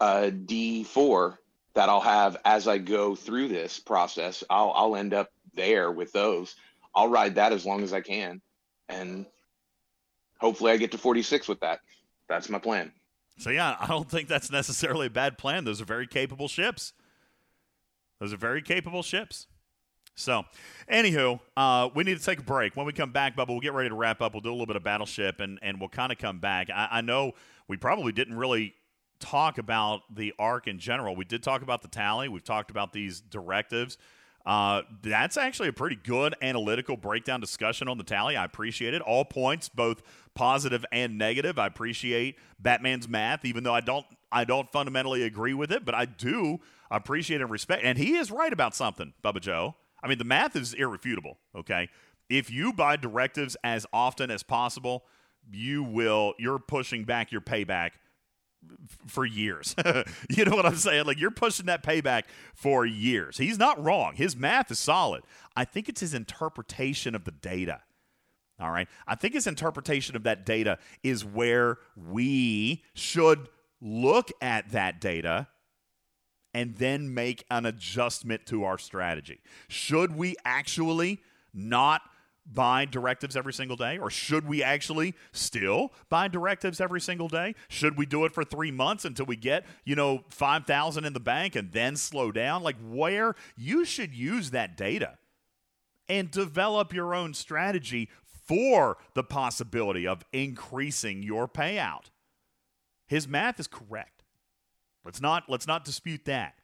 uh, 0.00 0.30
D4 0.30 1.36
that 1.74 1.88
I'll 1.88 2.00
have 2.00 2.36
as 2.44 2.68
I 2.68 2.78
go 2.78 3.14
through 3.14 3.48
this 3.48 3.78
process. 3.78 4.44
I'll, 4.50 4.72
I'll 4.74 4.96
end 4.96 5.14
up 5.14 5.30
there 5.54 5.90
with 5.90 6.12
those. 6.12 6.54
I'll 6.94 7.08
ride 7.08 7.36
that 7.36 7.52
as 7.52 7.64
long 7.64 7.82
as 7.82 7.92
I 7.92 8.00
can. 8.00 8.40
And 8.90 9.26
hopefully 10.38 10.72
I 10.72 10.76
get 10.76 10.92
to 10.92 10.98
46 10.98 11.48
with 11.48 11.60
that. 11.60 11.80
That's 12.28 12.48
my 12.48 12.58
plan. 12.58 12.92
So 13.38 13.50
yeah, 13.50 13.76
I 13.80 13.86
don't 13.86 14.10
think 14.10 14.28
that's 14.28 14.50
necessarily 14.50 15.06
a 15.06 15.10
bad 15.10 15.38
plan. 15.38 15.64
Those 15.64 15.80
are 15.80 15.86
very 15.86 16.06
capable 16.06 16.48
ships. 16.48 16.92
Those 18.18 18.32
are 18.34 18.36
very 18.36 18.60
capable 18.60 19.02
ships. 19.02 19.46
So, 20.14 20.44
anywho, 20.92 21.40
uh, 21.56 21.88
we 21.94 22.04
need 22.04 22.18
to 22.18 22.24
take 22.24 22.40
a 22.40 22.42
break. 22.42 22.76
When 22.76 22.84
we 22.84 22.92
come 22.92 23.12
back, 23.12 23.36
Bubba, 23.36 23.48
we'll 23.48 23.60
get 23.60 23.72
ready 23.72 23.88
to 23.88 23.94
wrap 23.94 24.20
up. 24.20 24.34
We'll 24.34 24.42
do 24.42 24.50
a 24.50 24.52
little 24.52 24.66
bit 24.66 24.76
of 24.76 24.82
battleship, 24.82 25.40
and 25.40 25.58
and 25.62 25.80
we'll 25.80 25.88
kind 25.88 26.12
of 26.12 26.18
come 26.18 26.38
back. 26.38 26.68
I, 26.68 26.88
I 26.90 27.00
know 27.00 27.32
we 27.68 27.78
probably 27.78 28.12
didn't 28.12 28.36
really 28.36 28.74
talk 29.20 29.58
about 29.58 30.02
the 30.14 30.34
arc 30.38 30.66
in 30.66 30.78
general. 30.78 31.16
We 31.16 31.24
did 31.24 31.42
talk 31.42 31.62
about 31.62 31.82
the 31.82 31.88
tally. 31.88 32.28
We've 32.28 32.44
talked 32.44 32.70
about 32.70 32.92
these 32.92 33.20
directives. 33.20 33.96
Uh, 34.50 34.82
that's 35.04 35.36
actually 35.36 35.68
a 35.68 35.72
pretty 35.72 35.94
good 35.94 36.34
analytical 36.42 36.96
breakdown 36.96 37.40
discussion 37.40 37.86
on 37.86 37.98
the 37.98 38.02
tally. 38.02 38.36
I 38.36 38.44
appreciate 38.44 38.94
it. 38.94 39.00
All 39.00 39.24
points, 39.24 39.68
both 39.68 40.02
positive 40.34 40.84
and 40.90 41.16
negative. 41.16 41.56
I 41.56 41.68
appreciate 41.68 42.36
Batman's 42.58 43.08
math, 43.08 43.44
even 43.44 43.62
though 43.62 43.72
I 43.72 43.80
don't 43.80 44.04
I 44.32 44.42
don't 44.42 44.68
fundamentally 44.72 45.22
agree 45.22 45.54
with 45.54 45.70
it, 45.70 45.84
but 45.84 45.94
I 45.94 46.04
do 46.04 46.58
appreciate 46.90 47.40
and 47.40 47.48
respect. 47.48 47.84
And 47.84 47.96
he 47.96 48.16
is 48.16 48.32
right 48.32 48.52
about 48.52 48.74
something, 48.74 49.12
Bubba 49.22 49.40
Joe. 49.40 49.76
I 50.02 50.08
mean, 50.08 50.18
the 50.18 50.24
math 50.24 50.56
is 50.56 50.74
irrefutable. 50.74 51.38
Okay, 51.54 51.88
if 52.28 52.50
you 52.50 52.72
buy 52.72 52.96
directives 52.96 53.56
as 53.62 53.86
often 53.92 54.32
as 54.32 54.42
possible, 54.42 55.04
you 55.48 55.84
will. 55.84 56.34
You're 56.40 56.58
pushing 56.58 57.04
back 57.04 57.30
your 57.30 57.40
payback 57.40 57.90
for 59.06 59.24
years. 59.24 59.74
you 60.28 60.44
know 60.44 60.56
what 60.56 60.66
I'm 60.66 60.76
saying? 60.76 61.06
Like 61.06 61.18
you're 61.18 61.30
pushing 61.30 61.66
that 61.66 61.82
payback 61.82 62.24
for 62.54 62.84
years. 62.84 63.38
He's 63.38 63.58
not 63.58 63.82
wrong. 63.82 64.14
His 64.16 64.36
math 64.36 64.70
is 64.70 64.78
solid. 64.78 65.22
I 65.56 65.64
think 65.64 65.88
it's 65.88 66.00
his 66.00 66.14
interpretation 66.14 67.14
of 67.14 67.24
the 67.24 67.30
data. 67.32 67.80
All 68.60 68.70
right. 68.70 68.88
I 69.06 69.14
think 69.14 69.34
his 69.34 69.46
interpretation 69.46 70.16
of 70.16 70.24
that 70.24 70.44
data 70.44 70.78
is 71.02 71.24
where 71.24 71.78
we 71.96 72.84
should 72.94 73.48
look 73.80 74.30
at 74.42 74.70
that 74.72 75.00
data 75.00 75.48
and 76.52 76.76
then 76.76 77.14
make 77.14 77.44
an 77.50 77.64
adjustment 77.64 78.44
to 78.46 78.64
our 78.64 78.76
strategy. 78.76 79.40
Should 79.68 80.16
we 80.16 80.36
actually 80.44 81.20
not 81.54 82.02
buy 82.52 82.84
directives 82.84 83.36
every 83.36 83.52
single 83.52 83.76
day? 83.76 83.98
Or 83.98 84.10
should 84.10 84.46
we 84.46 84.62
actually 84.62 85.14
still 85.32 85.92
buy 86.08 86.28
directives 86.28 86.80
every 86.80 87.00
single 87.00 87.28
day? 87.28 87.54
Should 87.68 87.96
we 87.96 88.06
do 88.06 88.24
it 88.24 88.32
for 88.32 88.44
three 88.44 88.70
months 88.70 89.04
until 89.04 89.26
we 89.26 89.36
get, 89.36 89.64
you 89.84 89.94
know, 89.94 90.24
5,000 90.30 91.04
in 91.04 91.12
the 91.12 91.20
bank 91.20 91.56
and 91.56 91.72
then 91.72 91.96
slow 91.96 92.32
down? 92.32 92.62
Like, 92.62 92.76
where 92.82 93.34
you 93.56 93.84
should 93.84 94.14
use 94.14 94.50
that 94.50 94.76
data 94.76 95.18
and 96.08 96.30
develop 96.30 96.92
your 96.92 97.14
own 97.14 97.34
strategy 97.34 98.08
for 98.46 98.98
the 99.14 99.22
possibility 99.22 100.06
of 100.06 100.24
increasing 100.32 101.22
your 101.22 101.46
payout. 101.46 102.06
His 103.06 103.28
math 103.28 103.60
is 103.60 103.68
correct. 103.68 104.24
Let's 105.04 105.20
not 105.20 105.44
let's 105.48 105.66
not 105.66 105.84
dispute 105.84 106.24
that. 106.24 106.54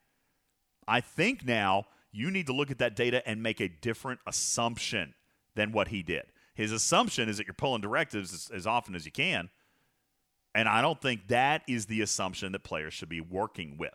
I 0.88 1.00
think 1.00 1.44
now 1.44 1.84
you 2.12 2.30
need 2.30 2.46
to 2.46 2.52
look 2.52 2.70
at 2.70 2.78
that 2.78 2.96
data 2.96 3.26
and 3.28 3.42
make 3.42 3.60
a 3.60 3.68
different 3.68 4.20
assumption 4.26 5.14
than 5.56 5.72
what 5.72 5.88
he 5.88 6.02
did. 6.02 6.26
His 6.54 6.70
assumption 6.70 7.28
is 7.28 7.38
that 7.38 7.46
you're 7.46 7.54
pulling 7.54 7.82
directives 7.82 8.32
as, 8.32 8.50
as 8.54 8.66
often 8.66 8.94
as 8.94 9.04
you 9.04 9.12
can. 9.12 9.50
And 10.54 10.68
I 10.68 10.80
don't 10.80 11.00
think 11.02 11.28
that 11.28 11.62
is 11.68 11.86
the 11.86 12.00
assumption 12.00 12.52
that 12.52 12.62
players 12.62 12.94
should 12.94 13.10
be 13.10 13.20
working 13.20 13.76
with. 13.76 13.92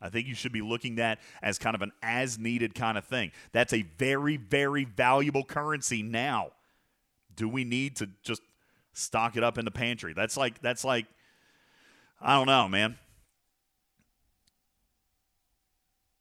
I 0.00 0.08
think 0.08 0.26
you 0.26 0.34
should 0.34 0.52
be 0.52 0.62
looking 0.62 0.98
at 0.98 1.18
as 1.42 1.58
kind 1.58 1.74
of 1.74 1.82
an 1.82 1.92
as 2.02 2.38
needed 2.38 2.74
kind 2.74 2.96
of 2.96 3.04
thing. 3.04 3.32
That's 3.52 3.72
a 3.72 3.82
very, 3.82 4.36
very 4.36 4.84
valuable 4.84 5.44
currency 5.44 6.02
now. 6.02 6.52
Do 7.34 7.48
we 7.48 7.64
need 7.64 7.96
to 7.96 8.08
just 8.22 8.42
stock 8.92 9.36
it 9.36 9.44
up 9.44 9.58
in 9.58 9.64
the 9.64 9.70
pantry? 9.70 10.14
That's 10.14 10.36
like 10.36 10.60
that's 10.62 10.84
like 10.84 11.06
I 12.20 12.34
don't 12.34 12.46
know, 12.46 12.68
man. 12.68 12.96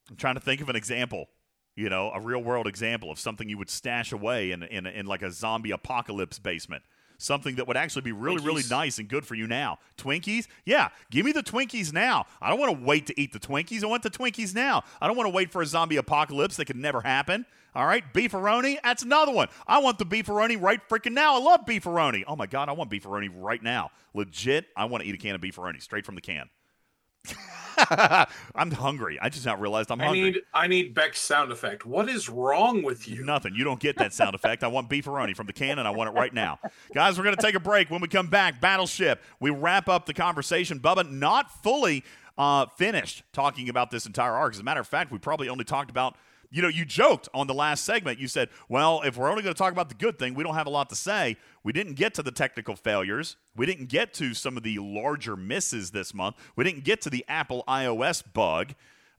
I'm 0.10 0.16
trying 0.18 0.36
to 0.36 0.42
think 0.42 0.62
of 0.62 0.70
an 0.70 0.76
example, 0.76 1.28
you 1.76 1.90
know, 1.90 2.12
a 2.14 2.20
real 2.22 2.42
world 2.44 2.68
example 2.68 3.12
of 3.12 3.20
something 3.20 3.50
you 3.50 3.58
would 3.58 3.70
stash 3.70 4.12
away 4.12 4.52
in 4.52 4.64
in, 4.64 4.86
in 4.88 5.06
like 5.06 5.22
a 5.22 5.32
zombie 5.32 5.72
apocalypse 5.72 6.40
basement. 6.40 6.84
something 7.18 7.56
that 7.56 7.68
would 7.68 7.78
actually 7.78 8.02
be 8.02 8.12
really, 8.12 8.44
really 8.44 8.64
nice 8.70 8.98
and 8.98 9.08
good 9.08 9.26
for 9.26 9.36
you 9.36 9.48
now. 9.48 9.80
Twinkies? 9.98 10.48
Yeah, 10.66 10.90
give 11.12 11.26
me 11.26 11.32
the 11.32 11.44
Twinkies 11.44 11.94
now. 11.94 12.26
I 12.42 12.50
don't 12.50 12.60
want 12.60 12.78
to 12.78 12.86
wait 12.86 13.08
to 13.08 13.20
eat 13.20 13.34
the 13.34 13.40
Twinkies. 13.40 13.84
I 13.84 13.88
want 13.88 14.04
the 14.04 14.10
Twinkies 14.10 14.54
now. 14.54 14.84
I 15.02 15.08
don't 15.08 15.18
want 15.18 15.28
to 15.28 15.34
wait 15.34 15.52
for 15.52 15.62
a 15.62 15.66
zombie 15.66 15.98
apocalypse 15.98 16.58
that 16.58 16.66
could 16.66 16.76
never 16.76 17.02
happen. 17.02 17.46
All 17.74 17.86
right, 17.86 18.04
beefaroni, 18.14 18.78
that's 18.84 19.04
another 19.04 19.34
one. 19.34 19.50
I 19.68 19.80
want 19.80 19.98
the 19.98 20.06
beefaroni 20.06 20.62
right 20.62 20.80
freaking 20.88 21.12
now. 21.12 21.36
I 21.36 21.40
love 21.40 21.66
beefaroni. 21.66 22.24
Oh 22.26 22.36
my 22.38 22.46
god, 22.48 22.70
I 22.70 22.72
want 22.72 22.90
beefaroni 22.90 23.30
right 23.36 23.62
now. 23.62 23.92
Legit, 24.14 24.68
I 24.78 24.86
want 24.86 25.04
to 25.04 25.10
eat 25.10 25.16
a 25.16 25.18
can 25.18 25.36
of 25.36 25.42
beefaroni 25.42 25.82
straight 25.82 26.06
from 26.06 26.16
the 26.16 26.22
can. 26.22 26.50
I'm 28.56 28.72
hungry. 28.72 29.20
I 29.22 29.30
just 29.30 29.46
not 29.46 29.60
realized 29.60 29.92
I'm 29.92 30.00
I 30.02 30.06
hungry. 30.06 30.32
need 30.32 30.42
I 30.54 30.68
need 30.68 30.94
Beck's 30.94 31.20
sound 31.20 31.52
effect. 31.52 31.86
What 31.86 32.10
is 32.10 32.30
wrong 32.30 32.84
with 32.84 33.08
you? 33.08 33.24
Nothing. 33.26 33.54
You 33.56 33.64
don't 33.64 33.80
get 33.80 33.98
that 33.98 34.14
sound 34.14 34.36
effect. 34.36 34.64
I 34.64 34.68
want 34.68 34.90
beefaroni 34.90 35.36
from 35.36 35.48
the 35.48 35.54
can, 35.54 35.80
and 35.80 35.88
I 35.88 35.92
want 35.92 36.10
it 36.10 36.14
right 36.14 36.34
now. 36.34 36.60
Guys, 36.94 37.18
we're 37.18 37.24
going 37.26 37.36
to 37.36 37.42
take 37.42 37.56
a 37.56 37.60
break. 37.60 37.90
When 37.90 38.02
we 38.02 38.08
come 38.08 38.28
back, 38.28 38.62
Battleship, 38.62 39.22
we 39.40 39.50
wrap 39.50 39.90
up 39.90 40.06
the 40.06 40.14
conversation. 40.14 40.80
Bubba, 40.80 41.10
not 41.10 41.52
fully 41.64 42.04
uh, 42.38 42.68
finished 42.78 43.24
talking 43.34 43.70
about 43.70 43.92
this 43.92 44.06
entire 44.06 44.34
arc. 44.34 44.54
As 44.54 44.60
a 44.60 44.64
matter 44.64 44.80
of 44.82 44.88
fact, 44.88 45.12
we 45.12 45.18
probably 45.18 45.50
only 45.50 45.64
talked 45.66 45.90
about, 45.90 46.16
you 46.56 46.62
know, 46.62 46.68
you 46.68 46.86
joked 46.86 47.28
on 47.34 47.48
the 47.48 47.54
last 47.54 47.84
segment. 47.84 48.18
You 48.18 48.28
said, 48.28 48.50
well, 48.70 49.02
if 49.04 49.18
we're 49.18 49.30
only 49.30 49.44
going 49.44 49.54
to 49.54 49.58
talk 49.58 49.74
about 49.74 49.90
the 49.90 49.96
good 49.96 50.18
thing, 50.18 50.34
we 50.34 50.44
don't 50.44 50.56
have 50.56 50.68
a 50.68 50.72
lot 50.72 50.90
to 50.90 50.96
say. 50.96 51.38
We 51.64 51.74
didn't 51.74 51.94
get 51.94 52.14
to 52.16 52.24
the 52.24 52.32
technical 52.32 52.76
failures. 52.76 53.36
We 53.56 53.66
didn't 53.66 53.90
get 53.90 54.14
to 54.16 54.34
some 54.34 54.56
of 54.56 54.64
the 54.64 54.80
larger 54.80 55.36
misses 55.36 55.92
this 55.92 56.14
month. 56.14 56.38
We 56.56 56.64
didn't 56.64 56.84
get 56.84 57.02
to 57.02 57.10
the 57.10 57.26
Apple 57.28 57.64
iOS 57.68 58.24
bug 58.34 58.74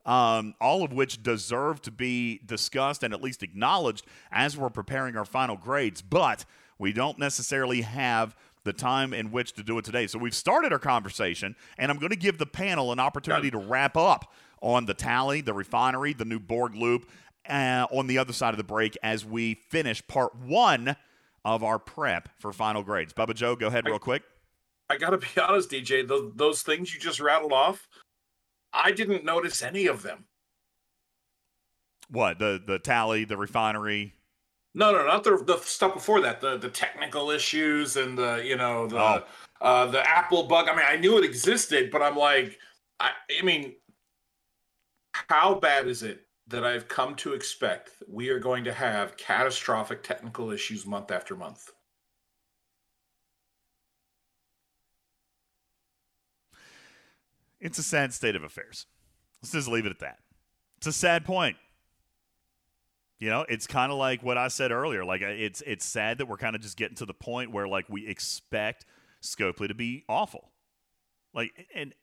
um, 0.07 0.55
all 0.61 0.85
of 0.85 0.93
which 0.93 1.23
deserve 1.23 1.83
to 1.83 1.91
be 1.91 2.41
discussed 2.47 3.03
and 3.03 3.13
at 3.13 3.21
least 3.21 3.43
acknowledged 3.43 4.07
as 4.31 4.57
we're 4.57 4.71
preparing 4.71 5.17
our 5.17 5.25
final 5.25 5.57
grades. 5.57 6.01
But 6.01 6.45
we 6.79 6.93
don't 6.93 7.19
necessarily 7.19 7.83
have 7.83 8.37
the 8.65 8.73
time 8.73 9.13
in 9.13 9.33
which 9.33 9.53
to 9.55 9.63
do 9.63 9.79
it 9.79 9.85
today. 9.85 10.07
So 10.07 10.19
we've 10.19 10.35
started 10.35 10.73
our 10.73 10.79
conversation, 10.79 11.57
and 11.77 11.91
I'm 11.91 11.99
going 11.99 12.11
to 12.11 12.17
give 12.17 12.39
the 12.39 12.47
panel 12.47 12.93
an 12.93 13.01
opportunity 13.01 13.51
to 13.51 13.59
wrap 13.59 13.97
up 13.97 14.33
on 14.61 14.87
the 14.87 14.95
tally, 14.95 15.41
the 15.41 15.53
refinery, 15.53 16.13
the 16.13 16.25
new 16.25 16.39
Borg 16.39 16.75
loop, 16.75 17.09
uh, 17.49 17.87
on 17.91 18.07
the 18.07 18.19
other 18.19 18.33
side 18.33 18.51
of 18.55 18.59
the 18.59 18.65
break 18.65 18.97
as 19.03 19.25
we 19.25 19.55
finish 19.55 20.07
part 20.07 20.35
one 20.37 20.97
of 21.45 21.63
our 21.63 21.79
prep 21.79 22.29
for 22.39 22.53
final 22.53 22.83
grades. 22.83 23.13
Bubba 23.13 23.35
Joe, 23.35 23.55
go 23.57 23.69
ahead 23.69 23.87
real 23.87 23.99
quick. 23.99 24.23
I 24.91 24.97
gotta 24.97 25.19
be 25.19 25.27
honest, 25.41 25.71
DJ. 25.71 26.07
Those, 26.07 26.33
those 26.35 26.63
things 26.63 26.93
you 26.95 27.01
just 27.01 27.21
rattled 27.21 27.53
off, 27.53 27.89
I 28.73 28.93
didn't 28.93 29.25
notice 29.25 29.63
any 29.63 29.87
of 29.87 30.03
them. 30.03 30.25
What 32.09 32.39
the 32.39 32.63
the 32.65 32.79
tally, 32.79 33.25
the 33.25 33.37
refinery? 33.37 34.15
No, 34.75 34.93
no, 34.93 35.05
not 35.07 35.25
the 35.25 35.39
the 35.45 35.57
stuff 35.59 35.95
before 35.95 36.21
that. 36.21 36.41
The 36.41 36.57
the 36.57 36.69
technical 36.69 37.31
issues 37.31 37.97
and 37.97 38.17
the 38.17 38.43
you 38.45 38.57
know 38.57 38.87
the 38.87 38.99
Oh. 38.99 39.25
uh, 39.61 39.87
the 39.87 40.09
Apple 40.09 40.45
bug. 40.45 40.69
I 40.69 40.77
mean, 40.77 40.85
I 40.87 40.97
knew 40.97 41.19
it 41.19 41.25
existed, 41.25 41.91
but 41.91 42.03
I'm 42.03 42.17
like, 42.17 42.59
I, 43.01 43.11
I 43.41 43.43
mean, 43.43 43.75
how 45.13 45.55
bad 45.55 45.89
is 45.89 46.03
it 46.03 46.26
that 46.49 46.65
I've 46.65 46.89
come 46.89 47.15
to 47.17 47.35
expect 47.35 47.91
we 48.09 48.29
are 48.29 48.39
going 48.39 48.65
to 48.65 48.73
have 48.73 49.17
catastrophic 49.17 50.03
technical 50.03 50.51
issues 50.51 50.87
month 50.87 51.11
after 51.11 51.35
month? 51.35 51.71
It's 57.61 57.79
a 57.79 57.83
sad 57.83 58.13
state 58.13 58.37
of 58.37 58.45
affairs. 58.45 58.87
Let's 59.43 59.53
just 59.53 59.69
leave 59.69 59.87
it 59.87 59.91
at 59.91 59.99
that. 60.01 60.19
It's 60.79 60.87
a 60.87 60.93
sad 60.93 61.25
point. 61.25 61.57
You 63.19 63.31
know, 63.31 63.47
it's 63.49 63.67
kind 63.67 63.91
of 63.91 63.99
like 63.99 64.23
what 64.23 64.37
I 64.37 64.49
said 64.49 64.71
earlier. 64.71 65.05
Like 65.05 65.23
uh, 65.23 65.29
it's 65.29 65.63
it's 65.67 65.87
sad 65.87 66.19
that 66.19 66.27
we're 66.27 66.37
kind 66.37 66.55
of 66.55 66.63
just 66.63 66.77
getting 66.77 66.97
to 66.97 67.07
the 67.07 67.15
point 67.15 67.51
where 67.51 67.67
like 67.67 67.87
we 67.89 68.07
expect 68.07 68.85
Scopely 69.23 69.69
to 69.69 69.75
be 69.75 70.05
awful. 70.09 70.51
Like 71.33 71.67
and 71.75 71.95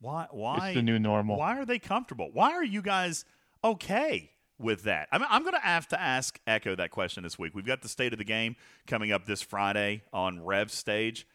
why 0.00 0.26
why 0.30 0.68
It's 0.68 0.76
the 0.76 0.82
new 0.82 0.98
normal. 0.98 1.36
Why 1.36 1.58
are 1.58 1.64
they 1.64 1.78
comfortable? 1.78 2.30
Why 2.32 2.52
are 2.52 2.64
you 2.64 2.82
guys 2.82 3.24
okay 3.62 4.30
with 4.58 4.84
that? 4.84 5.08
I'm, 5.12 5.22
I'm 5.28 5.42
going 5.42 5.54
to 5.54 5.60
have 5.60 5.88
to 5.88 6.00
ask 6.00 6.38
Echo 6.46 6.74
that 6.76 6.90
question 6.90 7.22
this 7.22 7.38
week. 7.38 7.54
We've 7.54 7.66
got 7.66 7.82
the 7.82 7.88
state 7.88 8.12
of 8.12 8.18
the 8.18 8.24
game 8.24 8.56
coming 8.86 9.12
up 9.12 9.26
this 9.26 9.42
Friday 9.42 10.02
on 10.12 10.42
Rev 10.44 10.70
stage. 10.70 11.26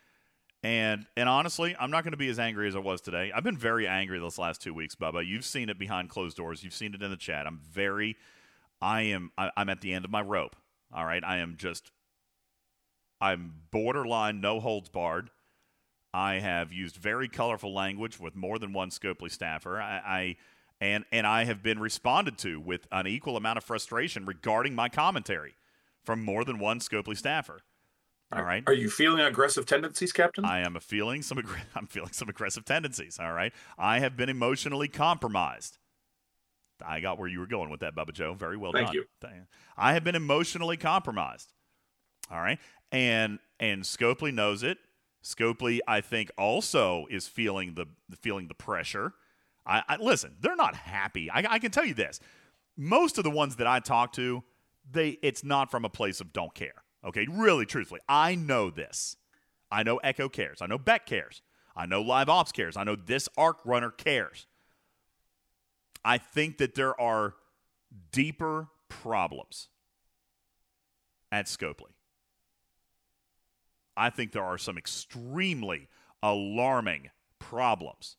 And 0.64 1.06
and 1.16 1.30
honestly, 1.30 1.76
I'm 1.80 1.92
not 1.92 2.04
going 2.04 2.14
to 2.14 2.18
be 2.18 2.30
as 2.30 2.40
angry 2.40 2.68
as 2.68 2.76
I 2.76 2.80
was 2.80 3.00
today. 3.00 3.32
I've 3.36 3.44
been 3.44 3.58
very 3.58 3.88
angry 3.88 4.20
this 4.20 4.40
last 4.40 4.64
two 4.64 4.74
weeks, 4.74 4.96
Bubba. 4.96 5.26
You've 5.26 5.46
seen 5.46 5.70
it 5.70 5.78
behind 5.78 6.10
closed 6.10 6.38
doors. 6.38 6.64
You've 6.64 6.74
seen 6.74 6.96
it 6.96 7.04
in 7.04 7.12
the 7.12 7.18
chat. 7.18 7.46
I'm 7.46 7.60
very, 7.72 8.16
I 8.82 9.04
am, 9.04 9.32
I, 9.38 9.52
I'm 9.56 9.70
at 9.70 9.82
the 9.82 9.94
end 9.94 10.06
of 10.06 10.12
my 10.12 10.22
rope. 10.22 10.56
All 10.92 11.06
right, 11.06 11.24
I 11.24 11.38
am 11.38 11.56
just, 11.58 11.92
I'm 13.22 13.54
borderline 13.70 14.42
no 14.42 14.60
holds 14.60 14.90
barred. 14.90 15.30
I 16.16 16.40
have 16.40 16.72
used 16.72 16.96
very 16.96 17.28
colorful 17.28 17.74
language 17.74 18.22
with 18.22 18.38
more 18.38 18.58
than 18.58 18.72
one 18.72 18.90
Scopely 18.90 19.30
staffer. 19.30 19.82
I, 19.82 20.02
I 20.06 20.36
and 20.80 21.04
and 21.12 21.28
I 21.28 21.44
have 21.44 21.62
been 21.62 21.78
responded 21.78 22.38
to 22.38 22.58
with 22.58 22.88
an 22.90 23.06
equal 23.06 23.36
amount 23.36 23.58
of 23.58 23.66
frustration 23.66 24.26
regarding 24.26 24.76
my 24.76 24.88
commentary 24.88 25.56
from 26.06 26.24
more 26.24 26.46
than 26.46 26.58
one 26.58 26.80
Scopely 26.80 27.18
staffer. 27.18 27.60
All 28.32 28.44
right. 28.44 28.64
Are 28.66 28.74
you 28.74 28.90
feeling 28.90 29.20
aggressive 29.20 29.66
tendencies, 29.66 30.14
Captain? 30.14 30.46
I 30.46 30.62
am 30.62 30.78
a 30.78 30.80
feeling 30.80 31.22
some 31.22 31.38
aggr- 31.38 31.60
I'm 31.76 31.86
feeling 31.86 32.14
some 32.14 32.30
aggressive 32.30 32.64
tendencies. 32.64 33.20
All 33.20 33.34
right, 33.34 33.52
I 33.78 34.00
have 34.00 34.16
been 34.16 34.30
emotionally 34.30 34.88
compromised. 34.88 35.80
I 36.86 37.02
got 37.02 37.20
where 37.20 37.28
you 37.28 37.40
were 37.40 37.48
going 37.48 37.70
with 37.70 37.82
that, 37.82 37.94
Bubba 37.94 38.14
Joe. 38.14 38.36
Very 38.36 38.56
well 38.56 38.72
Thank 38.72 38.94
done. 38.94 39.04
Thank 39.20 39.36
you. 39.36 39.42
I 39.76 39.92
have 39.94 40.06
been 40.06 40.16
emotionally 40.16 40.78
compromised. 40.78 41.52
All 42.32 42.40
right, 42.40 42.60
and 42.90 43.40
and 43.60 43.84
Scopely 43.84 44.34
knows 44.34 44.64
it. 44.64 44.78
Scopely, 45.26 45.80
I 45.88 46.02
think, 46.02 46.30
also 46.38 47.08
is 47.10 47.28
feeling 47.28 47.74
the 47.74 47.88
feeling 48.22 48.48
the 48.48 48.54
pressure. 48.54 49.14
I, 49.66 49.82
I 49.88 49.96
listen. 49.96 50.36
They're 50.40 50.56
not 50.56 50.76
happy. 50.76 51.32
I, 51.32 51.44
I 51.50 51.58
can 51.58 51.72
tell 51.72 51.84
you 51.84 51.96
this. 51.96 52.20
Most 52.78 53.18
of 53.18 53.24
the 53.24 53.32
ones 53.32 53.56
that 53.56 53.66
I 53.66 53.80
talk 53.80 54.14
to, 54.14 54.44
they 54.90 55.18
it's 55.24 55.44
not 55.44 55.72
from 55.72 55.84
a 55.84 55.90
place 55.90 56.22
of 56.22 56.32
don't 56.32 56.54
care. 56.54 56.84
Okay, 57.04 57.26
really, 57.28 57.66
truthfully, 57.66 58.02
I 58.08 58.36
know 58.36 58.70
this. 58.70 59.18
I 59.72 59.82
know 59.82 59.98
Echo 59.98 60.30
cares. 60.30 60.62
I 60.62 60.68
know 60.68 60.78
Beck 60.78 61.08
cares. 61.08 61.42
I 61.76 61.88
know 61.88 62.04
Live 62.04 62.30
Ops 62.30 62.52
cares. 62.52 62.78
I 62.78 62.84
know 62.84 62.96
this 62.96 63.28
Arc 63.36 63.58
Runner 63.66 63.90
cares. 63.90 64.46
I 66.04 66.20
think 66.20 66.60
that 66.60 66.76
there 66.76 67.00
are 67.02 67.34
deeper 68.12 68.68
problems 68.90 69.70
at 71.32 71.48
Scopely. 71.48 71.95
I 73.98 74.10
think 74.10 74.32
there 74.32 74.44
are 74.44 74.58
some 74.58 74.78
extremely 74.78 75.90
alarming 76.22 77.10
problems 77.40 78.18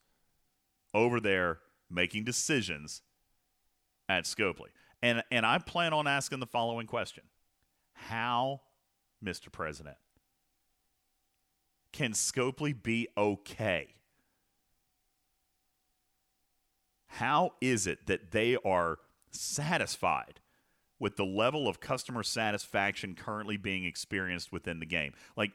over 0.95 1.21
there 1.21 1.59
making 1.91 2.25
decisions 2.25 3.03
at 4.09 4.25
Scopely. 4.25 4.69
And 5.03 5.23
and 5.31 5.45
I 5.45 5.59
plan 5.59 5.93
on 5.93 6.07
asking 6.07 6.41
the 6.41 6.47
following 6.47 6.87
question. 6.87 7.25
How, 7.93 8.61
Mr. 9.25 9.51
President, 9.51 9.97
can 11.93 12.13
Scopely 12.13 12.75
be 12.81 13.09
okay? 13.17 13.95
How 17.07 17.53
is 17.61 17.87
it 17.87 18.07
that 18.07 18.33
they 18.33 18.57
are 18.65 18.99
satisfied 19.31 20.41
with 20.99 21.17
the 21.17 21.25
level 21.25 21.69
of 21.69 21.81
customer 21.81 22.23
satisfaction 22.23 23.15
currently 23.15 23.57
being 23.57 23.85
experienced 23.85 24.53
within 24.53 24.81
the 24.81 24.87
game? 24.87 25.15
Like, 25.37 25.53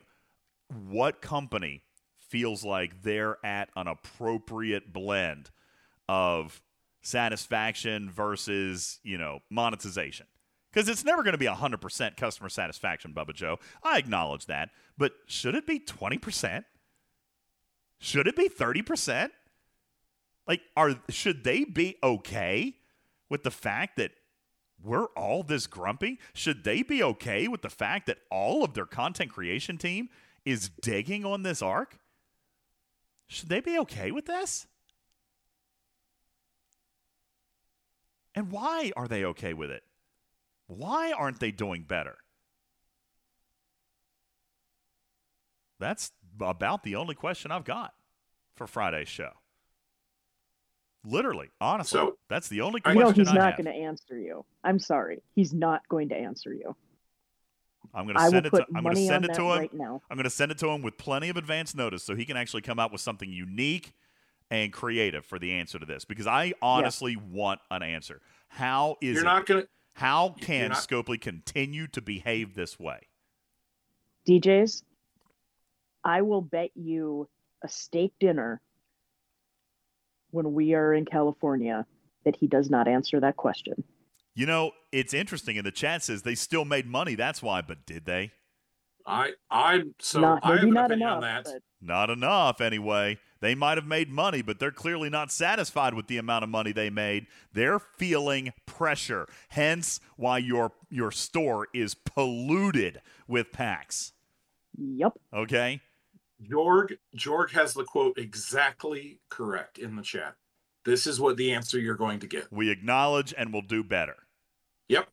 what 0.71 1.21
company 1.21 1.83
feels 2.17 2.63
like 2.63 3.03
they're 3.03 3.37
at 3.45 3.69
an 3.75 3.87
appropriate 3.87 4.93
blend 4.93 5.49
of 6.07 6.61
satisfaction 7.01 8.09
versus, 8.09 8.99
you 9.03 9.17
know, 9.17 9.39
monetization? 9.49 10.27
Because 10.71 10.87
it's 10.87 11.03
never 11.03 11.23
going 11.23 11.33
to 11.33 11.37
be 11.37 11.47
100% 11.47 12.15
customer 12.15 12.49
satisfaction, 12.49 13.13
Bubba 13.13 13.33
Joe. 13.33 13.59
I 13.83 13.97
acknowledge 13.97 14.45
that. 14.45 14.69
But 14.97 15.13
should 15.25 15.55
it 15.55 15.67
be 15.67 15.79
20%? 15.79 16.63
Should 17.99 18.27
it 18.27 18.35
be 18.35 18.47
30%? 18.47 19.31
Like, 20.47 20.61
are 20.75 20.95
should 21.09 21.43
they 21.43 21.65
be 21.65 21.97
okay 22.01 22.75
with 23.29 23.43
the 23.43 23.51
fact 23.51 23.97
that 23.97 24.11
we're 24.83 25.05
all 25.15 25.43
this 25.43 25.67
grumpy? 25.67 26.19
Should 26.33 26.63
they 26.63 26.81
be 26.83 27.03
okay 27.03 27.47
with 27.47 27.61
the 27.61 27.69
fact 27.69 28.07
that 28.07 28.17
all 28.31 28.63
of 28.63 28.73
their 28.73 28.85
content 28.85 29.31
creation 29.31 29.77
team 29.77 30.09
is 30.45 30.69
digging 30.81 31.25
on 31.25 31.43
this 31.43 31.61
arc? 31.61 31.97
Should 33.27 33.49
they 33.49 33.61
be 33.61 33.77
okay 33.79 34.11
with 34.11 34.25
this? 34.25 34.67
And 38.35 38.51
why 38.51 38.91
are 38.95 39.07
they 39.07 39.25
okay 39.25 39.53
with 39.53 39.71
it? 39.71 39.83
Why 40.67 41.11
aren't 41.11 41.39
they 41.39 41.51
doing 41.51 41.83
better? 41.83 42.17
That's 45.79 46.11
about 46.39 46.83
the 46.83 46.95
only 46.95 47.15
question 47.15 47.51
I've 47.51 47.65
got 47.65 47.93
for 48.55 48.67
Friday's 48.67 49.09
show. 49.09 49.31
Literally, 51.03 51.49
honestly, 51.59 51.97
So, 51.97 52.17
that's 52.29 52.47
the 52.47 52.61
only 52.61 52.79
question 52.79 52.99
know 52.99 53.11
he's 53.11 53.27
I 53.27 53.33
not 53.33 53.57
going 53.57 53.65
to 53.65 53.73
answer 53.73 54.17
you. 54.17 54.45
I'm 54.63 54.77
sorry. 54.77 55.23
He's 55.33 55.51
not 55.51 55.81
going 55.89 56.09
to 56.09 56.15
answer 56.15 56.53
you. 56.53 56.75
I'm 57.93 58.05
going 58.05 58.15
to 58.17 58.29
send 58.29 58.45
it 58.45 58.49
to 58.51 58.65
I'm 58.75 58.83
going 58.83 58.95
to 58.95 59.05
send 59.05 59.25
it 59.25 59.33
to 59.33 59.41
him. 59.41 59.59
right 59.59 59.73
now. 59.73 60.01
I'm 60.09 60.15
going 60.17 60.23
to 60.23 60.29
send 60.29 60.51
it 60.51 60.57
to 60.59 60.67
him 60.69 60.81
with 60.81 60.97
plenty 60.97 61.29
of 61.29 61.37
advance 61.37 61.75
notice 61.75 62.03
so 62.03 62.15
he 62.15 62.25
can 62.25 62.37
actually 62.37 62.61
come 62.61 62.79
out 62.79 62.91
with 62.91 63.01
something 63.01 63.29
unique 63.29 63.93
and 64.49 64.71
creative 64.73 65.25
for 65.25 65.39
the 65.39 65.51
answer 65.53 65.79
to 65.79 65.85
this 65.85 66.05
because 66.05 66.27
I 66.27 66.53
honestly 66.61 67.15
want 67.15 67.59
an 67.69 67.83
answer. 67.83 68.21
How 68.49 68.97
is 69.01 69.15
You're 69.15 69.23
it- 69.23 69.25
not 69.25 69.45
gonna. 69.45 69.63
how 69.93 70.29
can 70.39 70.69
not- 70.69 70.77
Scopely 70.77 71.19
continue 71.19 71.87
to 71.87 72.01
behave 72.01 72.55
this 72.55 72.79
way? 72.79 73.01
DJs, 74.27 74.83
I 76.03 76.21
will 76.21 76.41
bet 76.41 76.71
you 76.75 77.27
a 77.63 77.67
steak 77.69 78.13
dinner 78.19 78.61
when 80.31 80.53
we 80.53 80.73
are 80.73 80.93
in 80.93 81.05
California 81.05 81.85
that 82.23 82.35
he 82.35 82.47
does 82.47 82.69
not 82.69 82.87
answer 82.87 83.19
that 83.19 83.35
question. 83.35 83.83
You 84.33 84.45
know, 84.45 84.71
it's 84.91 85.13
interesting 85.13 85.57
in 85.57 85.65
the 85.65 85.71
chat 85.71 86.03
says 86.03 86.21
they 86.21 86.35
still 86.35 86.65
made 86.65 86.85
money, 86.87 87.15
that's 87.15 87.41
why, 87.41 87.61
but 87.61 87.85
did 87.85 88.05
they? 88.05 88.31
I 89.05 89.31
I'm 89.49 89.95
so 89.99 90.21
not, 90.21 90.39
I 90.43 90.55
have 90.55 90.63
an 90.63 90.73
not 90.73 90.85
opinion 90.91 91.07
enough, 91.07 91.15
on 91.15 91.21
that. 91.21 91.43
but 91.45 91.61
Not 91.81 92.09
enough, 92.09 92.61
anyway. 92.61 93.17
They 93.41 93.55
might 93.55 93.77
have 93.79 93.87
made 93.87 94.09
money, 94.09 94.43
but 94.43 94.59
they're 94.59 94.71
clearly 94.71 95.09
not 95.09 95.31
satisfied 95.31 95.95
with 95.95 96.05
the 96.07 96.17
amount 96.17 96.43
of 96.43 96.49
money 96.49 96.71
they 96.71 96.91
made. 96.91 97.25
They're 97.51 97.79
feeling 97.79 98.53
pressure. 98.67 99.27
Hence, 99.49 99.99
why 100.15 100.37
your 100.37 100.73
your 100.89 101.11
store 101.11 101.67
is 101.73 101.95
polluted 101.95 103.01
with 103.27 103.51
packs. 103.51 104.13
Yep. 104.77 105.13
Okay. 105.33 105.81
Jorg 106.49 106.97
Jorg 107.17 107.51
has 107.51 107.73
the 107.73 107.83
quote 107.83 108.17
exactly 108.17 109.19
correct 109.29 109.79
in 109.79 109.95
the 109.95 110.03
chat. 110.03 110.35
This 110.85 111.05
is 111.05 111.19
what 111.19 111.37
the 111.37 111.51
answer 111.53 111.79
you're 111.79 111.95
going 111.95 112.19
to 112.19 112.27
get. 112.27 112.51
We 112.51 112.69
acknowledge 112.71 113.33
and 113.37 113.53
we'll 113.53 113.61
do 113.61 113.83
better. 113.83 114.15
Yep. 114.89 115.07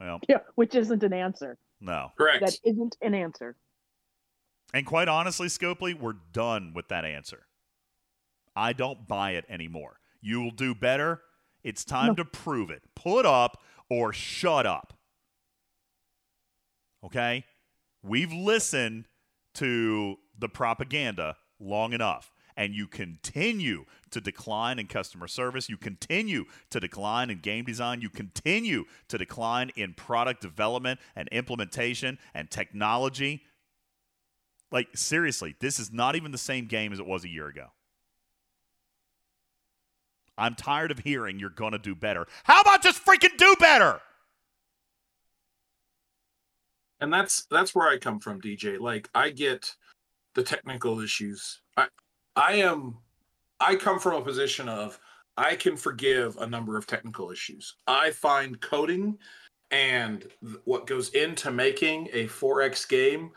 Well, 0.00 0.20
Yeah, 0.28 0.38
which 0.54 0.74
isn't 0.74 1.02
an 1.02 1.12
answer. 1.12 1.58
no. 1.80 2.12
Correct. 2.16 2.44
That 2.44 2.56
isn't 2.64 2.96
an 3.02 3.14
answer. 3.14 3.56
And 4.74 4.86
quite 4.86 5.08
honestly, 5.08 5.48
Scopely, 5.48 5.98
we're 5.98 6.14
done 6.32 6.72
with 6.74 6.88
that 6.88 7.04
answer. 7.04 7.46
I 8.56 8.72
don't 8.72 9.06
buy 9.06 9.32
it 9.32 9.44
anymore. 9.48 9.98
You 10.20 10.40
will 10.40 10.50
do 10.50 10.74
better. 10.74 11.22
It's 11.62 11.84
time 11.84 12.08
No. 12.08 12.14
to 12.14 12.24
prove 12.24 12.70
it. 12.70 12.82
Put 12.94 13.26
up 13.26 13.62
or 13.90 14.12
shut 14.12 14.66
up. 14.66 14.94
Okay? 17.04 17.44
We've 18.02 18.32
listened 18.32 19.08
to 19.54 20.16
the 20.38 20.48
propaganda 20.48 21.36
long 21.60 21.92
enough, 21.92 22.31
and 22.56 22.74
you 22.74 22.86
continue 22.86 23.84
to 24.10 24.20
decline 24.20 24.78
in 24.78 24.86
customer 24.86 25.28
service. 25.28 25.68
You 25.68 25.76
continue 25.76 26.44
to 26.70 26.80
decline 26.80 27.30
in 27.30 27.40
game 27.40 27.64
design. 27.64 28.00
You 28.00 28.10
continue 28.10 28.84
to 29.08 29.18
decline 29.18 29.70
in 29.76 29.94
product 29.94 30.40
development 30.40 31.00
and 31.16 31.28
implementation 31.28 32.18
and 32.34 32.50
technology. 32.50 33.42
Like, 34.70 34.88
seriously, 34.94 35.54
this 35.60 35.78
is 35.78 35.92
not 35.92 36.16
even 36.16 36.32
the 36.32 36.38
same 36.38 36.66
game 36.66 36.92
as 36.92 36.98
it 36.98 37.06
was 37.06 37.24
a 37.24 37.28
year 37.28 37.46
ago. 37.46 37.66
I'm 40.38 40.54
tired 40.54 40.90
of 40.90 41.00
hearing 41.00 41.38
you're 41.38 41.50
going 41.50 41.72
to 41.72 41.78
do 41.78 41.94
better. 41.94 42.26
How 42.44 42.60
about 42.62 42.82
just 42.82 43.04
freaking 43.04 43.36
do 43.36 43.54
better? 43.60 44.00
and 47.02 47.12
that's 47.12 47.46
that's 47.50 47.74
where 47.74 47.88
I 47.88 47.98
come 47.98 48.20
from, 48.20 48.40
DJ. 48.40 48.78
Like 48.78 49.10
I 49.12 49.30
get 49.30 49.74
the 50.34 50.42
technical 50.44 51.00
issues. 51.00 51.60
I 51.76 51.88
I 52.36 52.54
am 52.54 52.96
I 53.60 53.76
come 53.76 53.98
from 54.00 54.14
a 54.14 54.24
position 54.24 54.68
of 54.68 54.98
I 55.36 55.56
can 55.56 55.76
forgive 55.76 56.36
a 56.38 56.46
number 56.46 56.76
of 56.76 56.86
technical 56.86 57.30
issues. 57.30 57.76
I 57.86 58.10
find 58.10 58.60
coding 58.60 59.18
and 59.70 60.26
what 60.64 60.86
goes 60.86 61.10
into 61.10 61.50
making 61.50 62.08
a 62.12 62.26
4X 62.26 62.88
game 62.88 63.30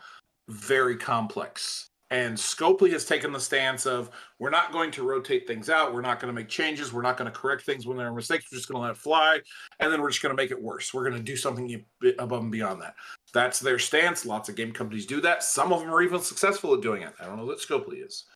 very 0.48 0.96
complex. 0.96 1.88
And 2.10 2.36
Scopely 2.36 2.92
has 2.92 3.04
taken 3.04 3.32
the 3.32 3.40
stance 3.40 3.84
of 3.84 4.10
we're 4.38 4.50
not 4.50 4.70
going 4.70 4.92
to 4.92 5.02
rotate 5.02 5.46
things 5.46 5.68
out, 5.68 5.92
we're 5.92 6.02
not 6.02 6.20
going 6.20 6.32
to 6.32 6.40
make 6.40 6.48
changes, 6.48 6.92
we're 6.92 7.02
not 7.02 7.16
going 7.16 7.30
to 7.30 7.36
correct 7.36 7.64
things 7.64 7.84
when 7.84 7.96
there 7.96 8.06
are 8.06 8.14
mistakes, 8.14 8.46
we're 8.52 8.58
just 8.58 8.68
going 8.68 8.80
to 8.80 8.82
let 8.82 8.92
it 8.92 8.96
fly, 8.96 9.40
and 9.80 9.92
then 9.92 10.00
we're 10.00 10.10
just 10.10 10.22
going 10.22 10.36
to 10.36 10.40
make 10.40 10.52
it 10.52 10.62
worse. 10.62 10.94
We're 10.94 11.02
going 11.02 11.16
to 11.16 11.22
do 11.22 11.36
something 11.36 11.84
above 12.18 12.42
and 12.42 12.52
beyond 12.52 12.80
that. 12.82 12.94
That's 13.34 13.58
their 13.58 13.80
stance. 13.80 14.24
Lots 14.24 14.48
of 14.48 14.54
game 14.54 14.70
companies 14.70 15.04
do 15.04 15.20
that. 15.22 15.42
Some 15.42 15.72
of 15.72 15.80
them 15.80 15.92
are 15.92 16.02
even 16.02 16.20
successful 16.20 16.74
at 16.74 16.80
doing 16.80 17.02
it. 17.02 17.12
I 17.20 17.26
don't 17.26 17.38
know 17.38 17.46
that 17.46 17.58
Scopely 17.58 18.06
is. 18.06 18.26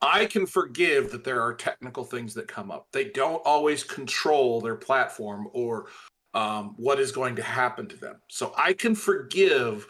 I 0.00 0.26
can 0.26 0.46
forgive 0.46 1.10
that 1.10 1.24
there 1.24 1.42
are 1.42 1.54
technical 1.54 2.04
things 2.04 2.34
that 2.34 2.46
come 2.46 2.70
up. 2.70 2.86
They 2.92 3.04
don't 3.04 3.42
always 3.44 3.82
control 3.82 4.60
their 4.60 4.76
platform 4.76 5.48
or 5.52 5.86
um, 6.34 6.74
what 6.76 7.00
is 7.00 7.10
going 7.10 7.36
to 7.36 7.42
happen 7.42 7.88
to 7.88 7.96
them. 7.96 8.16
So 8.28 8.52
I 8.56 8.72
can 8.74 8.94
forgive 8.94 9.86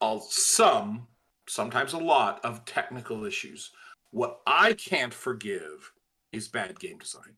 all, 0.00 0.20
some, 0.20 1.06
sometimes 1.48 1.92
a 1.92 1.98
lot, 1.98 2.44
of 2.44 2.64
technical 2.64 3.24
issues. 3.24 3.70
What 4.10 4.40
I 4.46 4.72
can't 4.72 5.14
forgive 5.14 5.92
is 6.32 6.48
bad 6.48 6.80
game 6.80 6.98
design. 6.98 7.36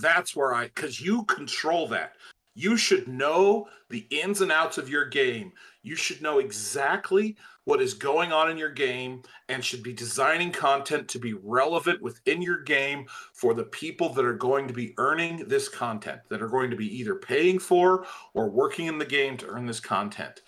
That's 0.00 0.34
where 0.34 0.54
I, 0.54 0.64
because 0.64 1.00
you 1.00 1.24
control 1.24 1.86
that. 1.88 2.14
You 2.54 2.76
should 2.76 3.08
know 3.08 3.68
the 3.88 4.06
ins 4.10 4.40
and 4.40 4.52
outs 4.52 4.76
of 4.76 4.88
your 4.88 5.06
game. 5.06 5.52
You 5.82 5.96
should 5.96 6.20
know 6.20 6.38
exactly 6.38 7.36
what 7.64 7.80
is 7.80 7.94
going 7.94 8.32
on 8.32 8.50
in 8.50 8.58
your 8.58 8.70
game 8.70 9.22
and 9.48 9.64
should 9.64 9.82
be 9.82 9.92
designing 9.92 10.50
content 10.50 11.08
to 11.08 11.18
be 11.18 11.34
relevant 11.34 12.02
within 12.02 12.42
your 12.42 12.62
game 12.62 13.06
for 13.34 13.54
the 13.54 13.64
people 13.64 14.08
that 14.10 14.24
are 14.24 14.34
going 14.34 14.66
to 14.66 14.74
be 14.74 14.94
earning 14.98 15.44
this 15.46 15.68
content, 15.68 16.20
that 16.28 16.42
are 16.42 16.48
going 16.48 16.70
to 16.70 16.76
be 16.76 16.98
either 16.98 17.14
paying 17.14 17.58
for 17.58 18.04
or 18.34 18.50
working 18.50 18.86
in 18.86 18.98
the 18.98 19.04
game 19.04 19.36
to 19.36 19.46
earn 19.46 19.66
this 19.66 19.80
content. 19.80 20.42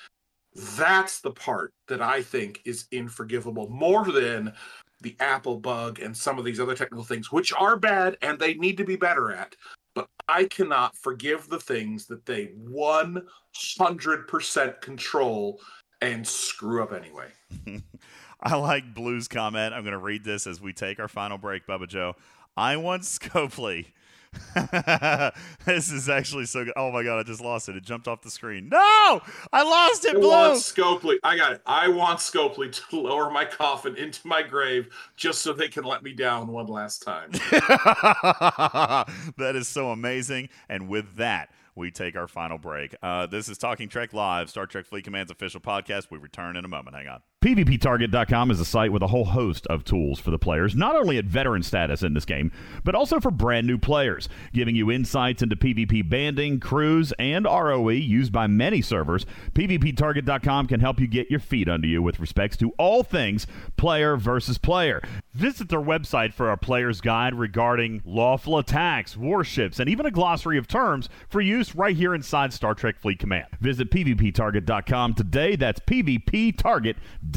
That's 0.77 1.21
the 1.21 1.33
part 1.33 1.73
that 1.89 2.01
I 2.01 2.23
think 2.23 2.61
is 2.65 2.87
unforgivable 2.93 3.69
more 3.69 4.05
than 4.05 4.53
the 5.01 5.17
Apple 5.21 5.59
bug 5.59 6.01
and 6.01 6.17
some 6.17 6.39
of 6.39 6.45
these 6.45 6.61
other 6.61 6.75
technical 6.75 7.05
things, 7.05 7.31
which 7.31 7.53
are 7.53 7.77
bad 7.77 8.17
and 8.23 8.39
they 8.39 8.55
need 8.55 8.77
to 8.79 8.85
be 8.85 8.97
better 8.97 9.33
at. 9.33 9.55
But 9.95 10.09
I 10.29 10.47
cannot 10.47 10.97
forgive 10.97 11.49
the 11.49 11.61
things 11.61 12.07
that 12.07 12.27
they 12.27 12.53
100% 12.69 14.81
control 14.81 15.61
and 16.13 16.27
screw 16.27 16.83
up 16.83 16.93
anyway. 16.93 17.29
I 18.43 18.57
like 18.57 18.95
Blue's 18.95 19.29
comment. 19.29 19.73
I'm 19.73 19.83
going 19.83 19.93
to 19.93 19.99
read 19.99 20.25
this 20.25 20.47
as 20.47 20.61
we 20.61 20.73
take 20.73 21.01
our 21.01 21.09
final 21.09 21.39
break, 21.39 21.67
Bubba 21.67 21.89
Joe. 21.89 22.15
I 22.57 22.77
want 22.77 23.03
Scopely. 23.03 23.87
this 25.65 25.91
is 25.91 26.09
actually 26.09 26.47
so 26.47 26.65
good. 26.65 26.73
Oh 26.77 26.91
my 26.91 27.03
god, 27.03 27.19
I 27.19 27.23
just 27.23 27.41
lost 27.41 27.69
it. 27.69 27.77
It 27.77 27.85
jumped 27.85 28.09
off 28.09 28.23
the 28.23 28.31
screen. 28.31 28.69
No! 28.69 29.23
I 29.53 29.63
lost 29.63 30.05
it, 30.05 30.17
I 30.17 30.21
Blue! 30.21 30.29
want 30.29 30.59
Scopely. 30.59 31.17
I 31.23 31.37
got 31.37 31.53
it. 31.53 31.63
I 31.67 31.89
want 31.89 32.19
Scopely 32.19 32.73
to 32.73 32.97
lower 33.01 33.31
my 33.31 33.45
coffin 33.45 33.97
into 33.97 34.27
my 34.27 34.43
grave 34.43 34.89
just 35.17 35.43
so 35.43 35.53
they 35.53 35.69
can 35.69 35.85
let 35.85 36.03
me 36.03 36.13
down 36.13 36.49
one 36.49 36.67
last 36.67 37.03
time. 37.03 37.31
that 37.33 39.53
is 39.55 39.69
so 39.69 39.91
amazing. 39.91 40.49
And 40.69 40.89
with 40.89 41.17
that, 41.17 41.51
we 41.75 41.91
take 41.91 42.17
our 42.17 42.29
final 42.29 42.59
break. 42.59 42.95
Uh, 43.03 43.27
this 43.27 43.49
is 43.49 43.59
Talking 43.59 43.89
Trek 43.89 44.13
Live, 44.13 44.51
Star 44.51 44.67
Trek 44.67 44.87
Fleet 44.87 45.05
Command's 45.05 45.31
official 45.31 45.61
podcast. 45.61 46.11
We 46.11 46.19
return 46.19 46.57
in 46.57 46.65
a 46.65 46.69
moment. 46.69 46.97
Hang 46.97 47.09
on. 47.09 47.21
PvPTarget.com 47.45 48.51
is 48.51 48.59
a 48.59 48.65
site 48.65 48.91
with 48.91 49.03
a 49.03 49.09
whole 49.09 49.27
host 49.27 49.67
of 49.67 49.85
tools 49.85 50.19
for 50.19 50.31
the 50.31 50.39
players, 50.39 50.75
not 50.75 50.97
only 50.97 51.19
at 51.19 51.27
veteran 51.27 51.63
status 51.63 52.03
in 52.03 52.15
this 52.15 52.25
game, 52.25 52.51
but 52.85 52.95
also 52.95 53.21
for 53.21 53.31
brand 53.31 53.67
new 53.67 53.77
players, 53.77 54.31
giving 54.55 54.75
you 54.75 54.91
insights 54.91 55.43
into 55.43 55.55
PvP 55.55 56.09
banding, 56.09 56.59
crews, 56.59 57.13
and 57.19 57.45
ROE 57.45 57.91
used 57.91 58.33
by 58.33 58.47
many 58.47 58.81
servers. 58.81 59.27
PvPTarget.com 59.53 60.69
can 60.69 60.81
help 60.81 60.99
you 60.99 61.07
get 61.07 61.31
your 61.31 61.39
feet 61.39 61.69
under 61.69 61.87
you 61.87 62.01
with 62.01 62.19
respects 62.19 62.57
to 62.57 62.71
all 62.79 63.03
things 63.03 63.47
player 63.77 64.17
versus 64.17 64.57
player. 64.57 65.03
Visit 65.35 65.69
their 65.69 65.83
website 65.83 66.33
for 66.33 66.51
a 66.51 66.57
player's 66.57 67.03
guide 67.03 67.35
regarding 67.35 68.01
lawful 68.07 68.57
attacks, 68.57 69.19
warships, 69.19 69.79
and 69.79 69.91
even 69.91 70.07
a 70.07 70.11
glossary 70.11 70.57
of 70.57 70.67
terms 70.67 71.11
for 71.29 71.43
use 71.43 71.75
right 71.75 71.95
here 71.95 72.15
inside 72.15 72.55
Star 72.55 72.75
Trek 72.75 72.99
Fleet 72.99 73.19
Command. 73.19 73.49
Visit 73.61 73.91
PvPTarget.com 73.91 75.13
today. 75.13 75.57
That's 75.57 75.81
PvPTarget.com. 75.81 77.34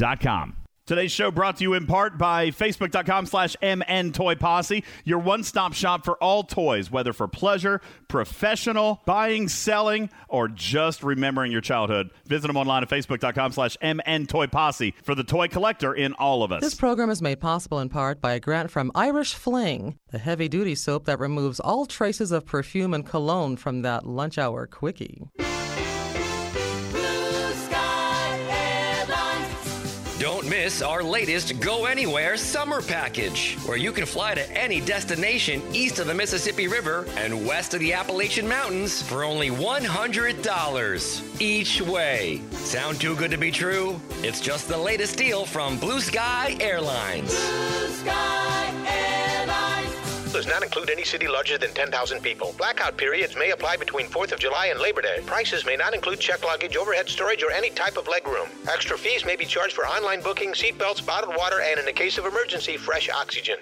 Today's 0.88 1.12
show 1.12 1.30
brought 1.30 1.58
to 1.58 1.64
you 1.64 1.74
in 1.74 1.86
part 1.86 2.16
by 2.16 2.48
Facebook.com 2.48 3.26
slash 3.26 3.54
MN 3.62 4.12
Toy 4.12 4.36
Posse, 4.36 4.82
your 5.04 5.18
one 5.18 5.44
stop 5.44 5.74
shop 5.74 6.02
for 6.02 6.16
all 6.16 6.44
toys, 6.44 6.90
whether 6.90 7.12
for 7.12 7.28
pleasure, 7.28 7.82
professional, 8.08 9.02
buying, 9.04 9.48
selling, 9.48 10.08
or 10.30 10.48
just 10.48 11.02
remembering 11.02 11.52
your 11.52 11.60
childhood. 11.60 12.08
Visit 12.26 12.46
them 12.46 12.56
online 12.56 12.82
at 12.82 12.88
Facebook.com 12.88 13.52
slash 13.52 13.76
MN 13.82 14.24
Toy 14.24 14.46
Posse 14.46 14.94
for 15.02 15.14
the 15.14 15.24
toy 15.24 15.48
collector 15.48 15.92
in 15.92 16.14
all 16.14 16.42
of 16.42 16.52
us. 16.52 16.62
This 16.62 16.74
program 16.74 17.10
is 17.10 17.20
made 17.20 17.38
possible 17.38 17.80
in 17.80 17.90
part 17.90 18.22
by 18.22 18.32
a 18.32 18.40
grant 18.40 18.70
from 18.70 18.90
Irish 18.94 19.34
Fling, 19.34 19.98
the 20.10 20.18
heavy 20.18 20.48
duty 20.48 20.74
soap 20.74 21.04
that 21.04 21.18
removes 21.18 21.60
all 21.60 21.84
traces 21.84 22.32
of 22.32 22.46
perfume 22.46 22.94
and 22.94 23.04
cologne 23.04 23.58
from 23.58 23.82
that 23.82 24.06
lunch 24.06 24.38
hour 24.38 24.66
quickie. 24.66 25.28
Miss 30.48 30.82
our 30.82 31.02
latest 31.02 31.60
Go 31.60 31.84
Anywhere 31.84 32.36
summer 32.36 32.80
package, 32.80 33.56
where 33.66 33.76
you 33.76 33.92
can 33.92 34.06
fly 34.06 34.34
to 34.34 34.50
any 34.52 34.80
destination 34.80 35.62
east 35.72 35.98
of 35.98 36.06
the 36.06 36.14
Mississippi 36.14 36.68
River 36.68 37.06
and 37.16 37.46
west 37.46 37.74
of 37.74 37.80
the 37.80 37.92
Appalachian 37.92 38.48
Mountains 38.48 39.02
for 39.02 39.24
only 39.24 39.50
$100 39.50 41.40
each 41.40 41.80
way. 41.82 42.40
Sound 42.52 43.00
too 43.00 43.16
good 43.16 43.30
to 43.30 43.38
be 43.38 43.50
true? 43.50 44.00
It's 44.22 44.40
just 44.40 44.68
the 44.68 44.78
latest 44.78 45.16
deal 45.16 45.44
from 45.44 45.78
Blue 45.78 46.00
Sky 46.00 46.56
Airlines. 46.60 47.32
Does 50.38 50.46
not 50.46 50.62
include 50.62 50.88
any 50.88 51.02
city 51.02 51.26
larger 51.26 51.58
than 51.58 51.74
10,000 51.74 52.22
people. 52.22 52.54
Blackout 52.56 52.96
periods 52.96 53.34
may 53.34 53.50
apply 53.50 53.76
between 53.76 54.06
4th 54.06 54.30
of 54.30 54.38
July 54.38 54.66
and 54.66 54.78
Labor 54.78 55.02
Day. 55.02 55.18
Prices 55.26 55.66
may 55.66 55.74
not 55.74 55.94
include 55.94 56.20
check 56.20 56.44
luggage, 56.44 56.76
overhead 56.76 57.08
storage, 57.08 57.42
or 57.42 57.50
any 57.50 57.70
type 57.70 57.96
of 57.96 58.04
legroom. 58.04 58.46
Extra 58.72 58.96
fees 58.96 59.24
may 59.24 59.34
be 59.34 59.44
charged 59.44 59.74
for 59.74 59.84
online 59.84 60.22
booking, 60.22 60.52
seatbelts, 60.52 61.04
bottled 61.04 61.34
water, 61.36 61.60
and 61.60 61.80
in 61.80 61.84
the 61.84 61.92
case 61.92 62.18
of 62.18 62.24
emergency, 62.24 62.76
fresh 62.76 63.10
oxygen. 63.10 63.58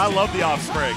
I 0.00 0.06
love 0.06 0.32
the 0.32 0.40
offspring. 0.40 0.94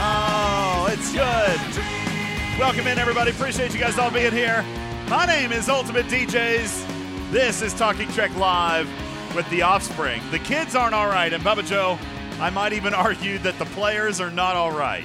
Oh, 0.00 0.88
it's 0.90 1.12
good. 1.12 2.58
Welcome 2.58 2.86
in, 2.86 2.98
everybody. 2.98 3.30
Appreciate 3.30 3.74
you 3.74 3.78
guys 3.78 3.98
all 3.98 4.10
being 4.10 4.32
here. 4.32 4.64
My 5.10 5.26
name 5.26 5.52
is 5.52 5.68
Ultimate 5.68 6.06
DJs. 6.06 7.30
This 7.30 7.60
is 7.60 7.74
Talking 7.74 8.08
Trek 8.12 8.34
Live 8.36 8.88
with 9.36 9.46
the 9.50 9.60
Offspring. 9.60 10.22
The 10.30 10.38
kids 10.38 10.74
aren't 10.74 10.94
all 10.94 11.08
right, 11.08 11.30
and 11.30 11.44
Bubba 11.44 11.66
Joe, 11.66 11.98
I 12.40 12.48
might 12.48 12.72
even 12.72 12.94
argue 12.94 13.36
that 13.40 13.58
the 13.58 13.66
players 13.66 14.18
are 14.18 14.30
not 14.30 14.56
all 14.56 14.72
right. 14.72 15.04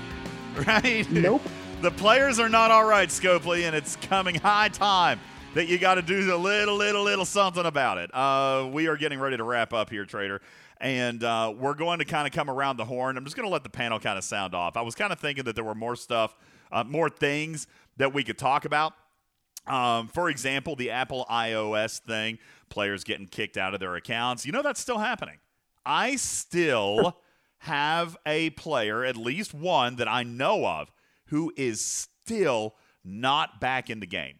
Right? 0.65 1.09
Nope. 1.11 1.41
the 1.81 1.91
players 1.91 2.39
are 2.39 2.49
not 2.49 2.71
all 2.71 2.85
right, 2.85 3.09
Scopely, 3.09 3.67
and 3.67 3.75
it's 3.75 3.97
coming 3.97 4.35
high 4.35 4.69
time 4.69 5.19
that 5.55 5.67
you 5.67 5.79
got 5.79 5.95
to 5.95 6.01
do 6.01 6.33
a 6.33 6.37
little, 6.37 6.75
little, 6.75 7.03
little 7.03 7.25
something 7.25 7.65
about 7.65 7.97
it. 7.97 8.13
Uh, 8.13 8.69
we 8.71 8.87
are 8.87 8.95
getting 8.95 9.19
ready 9.19 9.35
to 9.35 9.43
wrap 9.43 9.73
up 9.73 9.89
here, 9.89 10.05
Trader. 10.05 10.41
And 10.79 11.23
uh, 11.23 11.53
we're 11.57 11.73
going 11.73 11.99
to 11.99 12.05
kind 12.05 12.27
of 12.27 12.33
come 12.33 12.49
around 12.49 12.77
the 12.77 12.85
horn. 12.85 13.17
I'm 13.17 13.23
just 13.23 13.35
going 13.35 13.47
to 13.47 13.51
let 13.51 13.63
the 13.63 13.69
panel 13.69 13.99
kind 13.99 14.17
of 14.17 14.23
sound 14.23 14.53
off. 14.53 14.77
I 14.77 14.81
was 14.81 14.95
kind 14.95 15.11
of 15.11 15.19
thinking 15.19 15.45
that 15.45 15.55
there 15.55 15.63
were 15.63 15.75
more 15.75 15.95
stuff, 15.95 16.35
uh, 16.71 16.83
more 16.83 17.09
things 17.09 17.67
that 17.97 18.13
we 18.13 18.23
could 18.23 18.37
talk 18.37 18.65
about. 18.65 18.93
Um, 19.65 20.07
for 20.07 20.29
example, 20.29 20.75
the 20.75 20.91
Apple 20.91 21.25
iOS 21.29 21.99
thing, 21.99 22.37
players 22.69 23.03
getting 23.03 23.27
kicked 23.27 23.57
out 23.57 23.73
of 23.73 23.79
their 23.79 23.95
accounts. 23.95 24.45
You 24.45 24.51
know, 24.51 24.61
that's 24.61 24.79
still 24.79 24.99
happening. 24.99 25.37
I 25.85 26.15
still 26.15 27.17
have 27.59 28.15
a 28.25 28.51
player, 28.51 29.03
at 29.03 29.17
least 29.17 29.53
one 29.53 29.95
that 29.97 30.07
I 30.07 30.23
know 30.23 30.65
of, 30.65 30.91
who 31.25 31.51
is 31.57 31.83
still 31.83 32.75
not 33.03 33.59
back 33.59 33.89
in 33.89 33.99
the 33.99 34.07
game. 34.07 34.35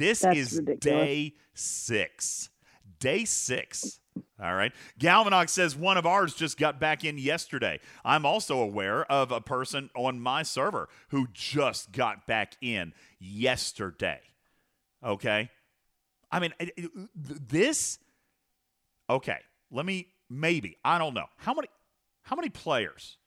This 0.00 0.20
That's 0.20 0.38
is 0.38 0.56
ridiculous. 0.56 0.80
day 0.80 1.34
six. 1.52 2.48
Day 3.00 3.26
six. 3.26 4.00
All 4.42 4.54
right. 4.54 4.72
Galvanox 4.98 5.50
says 5.50 5.76
one 5.76 5.98
of 5.98 6.06
ours 6.06 6.34
just 6.34 6.58
got 6.58 6.80
back 6.80 7.04
in 7.04 7.18
yesterday. 7.18 7.80
I'm 8.02 8.24
also 8.24 8.60
aware 8.60 9.04
of 9.12 9.30
a 9.30 9.42
person 9.42 9.90
on 9.94 10.18
my 10.18 10.42
server 10.42 10.88
who 11.10 11.28
just 11.34 11.92
got 11.92 12.26
back 12.26 12.54
in 12.62 12.94
yesterday. 13.18 14.20
Okay. 15.04 15.50
I 16.32 16.40
mean, 16.40 16.54
this. 17.14 17.98
Okay. 19.10 19.38
Let 19.70 19.84
me, 19.84 20.08
maybe. 20.30 20.78
I 20.82 20.98
don't 20.98 21.12
know. 21.12 21.26
How 21.36 21.52
many. 21.52 21.68
How 22.22 22.36
many 22.36 22.48
players? 22.48 23.18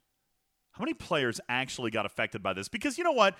How 0.71 0.83
many 0.83 0.95
players 0.95 1.39
actually 1.47 1.91
got 1.91 2.07
affected 2.07 2.41
by 2.41 2.53
this? 2.53 2.67
Because 2.67 2.97
you 2.97 3.03
know 3.03 3.11
what? 3.11 3.35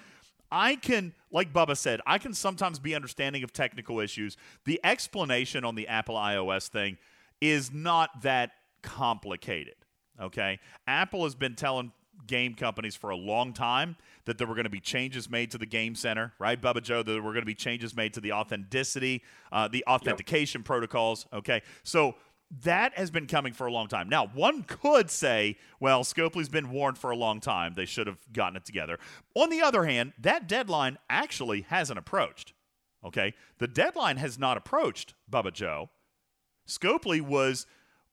I 0.53 0.75
can, 0.75 1.13
like 1.31 1.51
Bubba 1.51 1.75
said, 1.75 1.99
I 2.05 2.19
can 2.19 2.35
sometimes 2.35 2.77
be 2.77 2.93
understanding 2.93 3.43
of 3.43 3.51
technical 3.51 3.99
issues. 3.99 4.37
The 4.65 4.79
explanation 4.83 5.65
on 5.65 5.73
the 5.73 5.87
Apple 5.87 6.13
iOS 6.15 6.67
thing 6.67 6.99
is 7.41 7.73
not 7.73 8.21
that 8.21 8.51
complicated. 8.83 9.73
Okay. 10.21 10.59
Apple 10.85 11.23
has 11.23 11.33
been 11.33 11.55
telling 11.55 11.91
game 12.27 12.53
companies 12.53 12.95
for 12.95 13.09
a 13.09 13.15
long 13.15 13.51
time 13.51 13.97
that 14.25 14.37
there 14.37 14.45
were 14.45 14.53
going 14.53 14.65
to 14.65 14.69
be 14.69 14.79
changes 14.79 15.27
made 15.27 15.49
to 15.51 15.57
the 15.57 15.65
game 15.65 15.95
center, 15.95 16.33
right, 16.37 16.61
Bubba 16.61 16.83
Joe? 16.83 17.01
That 17.01 17.11
there 17.11 17.21
were 17.21 17.33
going 17.33 17.41
to 17.41 17.47
be 17.47 17.55
changes 17.55 17.95
made 17.95 18.13
to 18.13 18.21
the 18.21 18.33
authenticity, 18.33 19.23
uh, 19.51 19.67
the 19.67 19.83
authentication 19.87 20.61
protocols. 20.61 21.25
Okay. 21.33 21.63
So 21.81 22.13
that 22.61 22.97
has 22.97 23.09
been 23.09 23.25
coming 23.25 23.53
for 23.53 23.65
a 23.65 23.71
long 23.71 23.87
time. 23.87 24.09
Now, 24.09 24.27
one 24.27 24.63
could 24.63 25.09
say, 25.09 25.57
well, 25.79 26.03
Scopely's 26.03 26.49
been 26.49 26.69
warned 26.69 26.97
for 26.97 27.09
a 27.09 27.15
long 27.15 27.39
time. 27.39 27.73
They 27.73 27.85
should 27.85 28.07
have 28.07 28.19
gotten 28.31 28.57
it 28.57 28.65
together. 28.65 28.99
On 29.33 29.49
the 29.49 29.61
other 29.61 29.85
hand, 29.85 30.13
that 30.19 30.47
deadline 30.47 30.97
actually 31.09 31.61
hasn't 31.61 31.97
approached. 31.97 32.53
Okay? 33.03 33.33
The 33.57 33.67
deadline 33.67 34.17
has 34.17 34.37
not 34.37 34.57
approached, 34.57 35.15
Bubba 35.31 35.51
Joe. 35.51 35.89
Scopely 36.67 37.21
was 37.21 37.65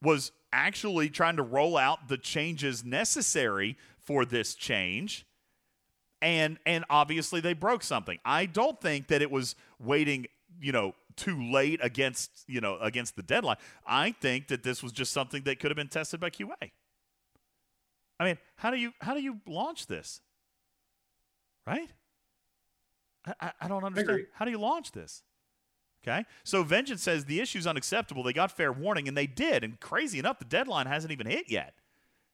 was 0.02 0.32
actually 0.52 1.10
trying 1.10 1.36
to 1.36 1.42
roll 1.42 1.76
out 1.76 2.08
the 2.08 2.16
changes 2.16 2.82
necessary 2.82 3.76
for 3.98 4.24
this 4.24 4.54
change. 4.54 5.26
And 6.22 6.58
and 6.66 6.84
obviously 6.90 7.40
they 7.40 7.52
broke 7.52 7.82
something. 7.82 8.18
I 8.24 8.46
don't 8.46 8.80
think 8.80 9.08
that 9.08 9.22
it 9.22 9.30
was 9.30 9.54
waiting, 9.78 10.26
you 10.60 10.72
know, 10.72 10.94
too 11.20 11.50
late 11.52 11.80
against 11.82 12.44
you 12.46 12.60
know 12.60 12.78
against 12.78 13.16
the 13.16 13.22
deadline. 13.22 13.56
I 13.86 14.12
think 14.12 14.48
that 14.48 14.62
this 14.62 14.82
was 14.82 14.92
just 14.92 15.12
something 15.12 15.42
that 15.44 15.60
could 15.60 15.70
have 15.70 15.76
been 15.76 15.88
tested 15.88 16.20
by 16.20 16.30
QA. 16.30 16.72
I 18.18 18.24
mean, 18.24 18.38
how 18.56 18.70
do 18.70 18.78
you 18.78 18.92
how 19.00 19.14
do 19.14 19.20
you 19.20 19.40
launch 19.46 19.86
this? 19.86 20.20
Right? 21.66 21.90
I, 23.26 23.34
I, 23.40 23.52
I 23.62 23.68
don't 23.68 23.84
understand. 23.84 24.10
agree. 24.10 24.26
How 24.32 24.44
do 24.44 24.50
you 24.50 24.58
launch 24.58 24.92
this? 24.92 25.22
Okay, 26.02 26.24
so 26.44 26.62
Vengeance 26.62 27.02
says 27.02 27.26
the 27.26 27.40
issue's 27.40 27.66
unacceptable. 27.66 28.22
They 28.22 28.32
got 28.32 28.50
fair 28.50 28.72
warning, 28.72 29.06
and 29.06 29.14
they 29.14 29.26
did. 29.26 29.62
And 29.62 29.78
crazy 29.78 30.18
enough, 30.18 30.38
the 30.38 30.46
deadline 30.46 30.86
hasn't 30.86 31.12
even 31.12 31.26
hit 31.26 31.50
yet. 31.50 31.74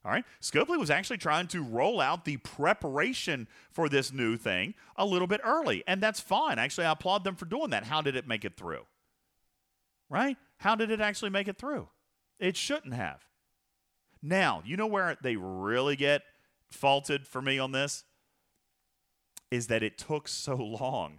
All 0.07 0.13
right. 0.13 0.25
Scopely 0.41 0.79
was 0.79 0.89
actually 0.89 1.17
trying 1.17 1.49
to 1.49 1.65
roll 1.65 2.01
out 2.01 2.25
the 2.25 2.37
preparation 2.37 3.49
for 3.73 3.89
this 3.89 4.13
new 4.13 4.37
thing 4.37 4.75
a 4.95 5.05
little 5.05 5.27
bit 5.27 5.41
early, 5.43 5.83
and 5.89 6.01
that's 6.01 6.21
fine. 6.21 6.61
Actually, 6.61 6.87
I 6.87 6.93
applaud 6.93 7.25
them 7.25 7.35
for 7.35 7.45
doing 7.45 7.71
that. 7.71 7.85
How 7.85 8.03
did 8.03 8.15
it 8.15 8.29
make 8.29 8.45
it 8.45 8.57
through? 8.57 8.87
Right? 10.09 10.37
How 10.59 10.77
did 10.77 10.93
it 10.93 11.01
actually 11.01 11.31
make 11.31 11.49
it 11.49 11.59
through? 11.59 11.89
It 12.39 12.57
shouldn't 12.57 12.95
have. 12.95 13.25
Now, 14.23 14.63
you 14.65 14.77
know 14.77 14.87
where 14.87 15.17
they 15.21 15.35
really 15.35 15.97
get 15.97 16.23
faulted 16.71 17.27
for 17.27 17.43
me 17.43 17.59
on 17.59 17.73
this? 17.73 18.05
Is 19.51 19.67
that 19.67 19.83
it 19.83 19.99
took 19.99 20.29
so 20.29 20.55
long 20.55 21.19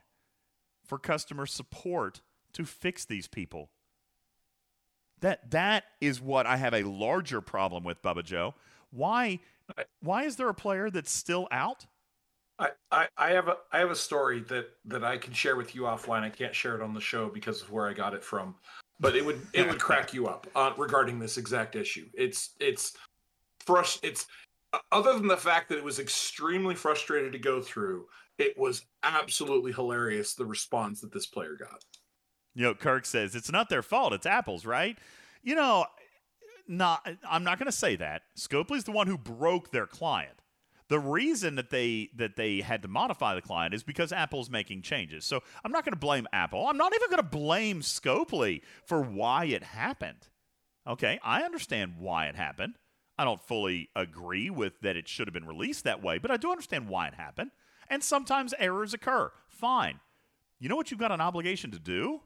for 0.86 0.98
customer 0.98 1.46
support 1.46 2.22
to 2.54 2.66
fix 2.66 3.06
these 3.06 3.28
people. 3.28 3.70
That 5.20 5.52
that 5.52 5.84
is 6.00 6.22
what 6.22 6.46
I 6.46 6.58
have 6.58 6.74
a 6.74 6.84
larger 6.84 7.42
problem 7.42 7.84
with, 7.84 8.02
Bubba 8.02 8.24
Joe. 8.24 8.56
Why 8.98 9.40
why 10.02 10.24
is 10.24 10.36
there 10.36 10.50
a 10.50 10.54
player 10.54 10.90
that's 10.90 11.12
still 11.12 11.48
out? 11.52 11.86
I, 12.60 12.70
I, 12.92 13.08
I 13.18 13.30
have 13.30 13.48
a 13.48 13.58
I 13.72 13.80
have 13.80 13.92
a 13.92 13.96
story 13.96 14.40
that 14.50 14.70
that 14.86 15.04
I 15.04 15.18
can 15.18 15.34
share 15.34 15.56
with 15.56 15.76
you 15.76 15.84
offline. 15.84 16.24
I 16.24 16.30
can't 16.30 16.56
share 16.56 16.76
it 16.76 16.82
on 16.82 16.94
the 16.94 17.02
show 17.02 17.30
because 17.30 17.62
of 17.62 17.72
where 17.72 17.88
I 17.88 17.94
got 17.94 18.14
it 18.14 18.24
from, 18.24 18.56
but 19.00 19.16
it 19.16 19.24
would 19.24 19.46
it 19.54 19.68
would 19.68 19.80
crack 19.88 20.14
you 20.14 20.28
up 20.28 20.48
uh, 20.56 20.74
regarding 20.78 21.20
this 21.20 21.38
exact 21.38 21.76
issue. 21.76 22.08
It's 22.14 22.56
it's 22.60 22.98
frust 23.66 24.00
it's 24.02 24.26
other 24.92 25.14
than 25.14 25.28
the 25.28 25.38
fact 25.38 25.70
that 25.70 25.78
it 25.78 25.84
was 25.84 26.00
extremely 26.00 26.76
frustrated 26.76 27.32
to 27.34 27.40
go 27.40 27.62
through. 27.62 28.08
It 28.40 28.58
was 28.58 28.86
absolutely 29.04 29.72
hilarious 29.72 30.34
the 30.34 30.46
response 30.46 31.02
that 31.02 31.14
this 31.14 31.26
player 31.26 31.56
got. 31.60 31.84
You 32.56 32.64
know, 32.64 32.74
Kirk 32.74 33.06
says 33.06 33.36
it's 33.36 33.52
not 33.52 33.70
their 33.70 33.84
fault. 33.84 34.14
It's 34.14 34.26
Apple's, 34.26 34.66
right? 34.66 34.98
You 35.44 35.56
know, 35.56 35.86
not. 36.68 37.08
I'm 37.28 37.44
not 37.44 37.60
going 37.60 37.68
to 37.68 37.72
say 37.72 37.96
that. 37.98 38.24
Scopely's 38.38 38.84
the 38.84 38.92
one 38.92 39.08
who 39.08 39.18
broke 39.18 39.72
their 39.72 39.88
client. 39.88 40.42
The 40.90 41.00
reason 41.00 41.56
that 41.56 41.70
they 41.70 42.10
that 42.16 42.36
they 42.38 42.62
had 42.62 42.82
to 42.84 42.88
modify 42.88 43.36
the 43.36 43.42
client 43.42 43.74
is 43.74 43.84
because 43.84 44.14
Apple's 44.14 44.50
making 44.50 44.84
changes. 44.84 45.26
So 45.26 45.42
I'm 45.64 45.72
not 45.72 45.84
going 45.84 45.94
to 45.94 46.00
blame 46.00 46.28
Apple. 46.32 46.68
I'm 46.68 46.78
not 46.78 46.94
even 46.96 47.10
going 47.10 47.24
to 47.24 47.30
blame 47.30 47.82
Scopely 47.82 48.62
for 48.86 49.02
why 49.02 49.46
it 49.46 49.64
happened. 49.64 50.30
Okay, 50.88 51.20
I 51.24 51.42
understand 51.42 51.96
why 52.00 52.28
it 52.28 52.36
happened. 52.36 52.76
I 53.18 53.26
don't 53.26 53.42
fully 53.42 53.90
agree 53.96 54.50
with 54.50 54.80
that 54.82 54.96
it 54.96 55.08
should 55.08 55.28
have 55.28 55.34
been 55.34 55.48
released 55.48 55.84
that 55.84 56.02
way, 56.04 56.20
but 56.20 56.32
I 56.32 56.38
do 56.38 56.52
understand 56.52 56.88
why 56.88 57.08
it 57.08 57.16
happened. 57.16 57.52
And 57.90 58.04
sometimes 58.04 58.54
errors 58.60 58.94
occur. 58.94 59.32
Fine. 59.48 60.00
You 60.60 60.70
know 60.70 60.76
what 60.76 60.92
you've 60.92 61.00
got 61.00 61.12
an 61.12 61.22
obligation 61.22 61.72
to 61.72 61.80
do? 61.80 62.22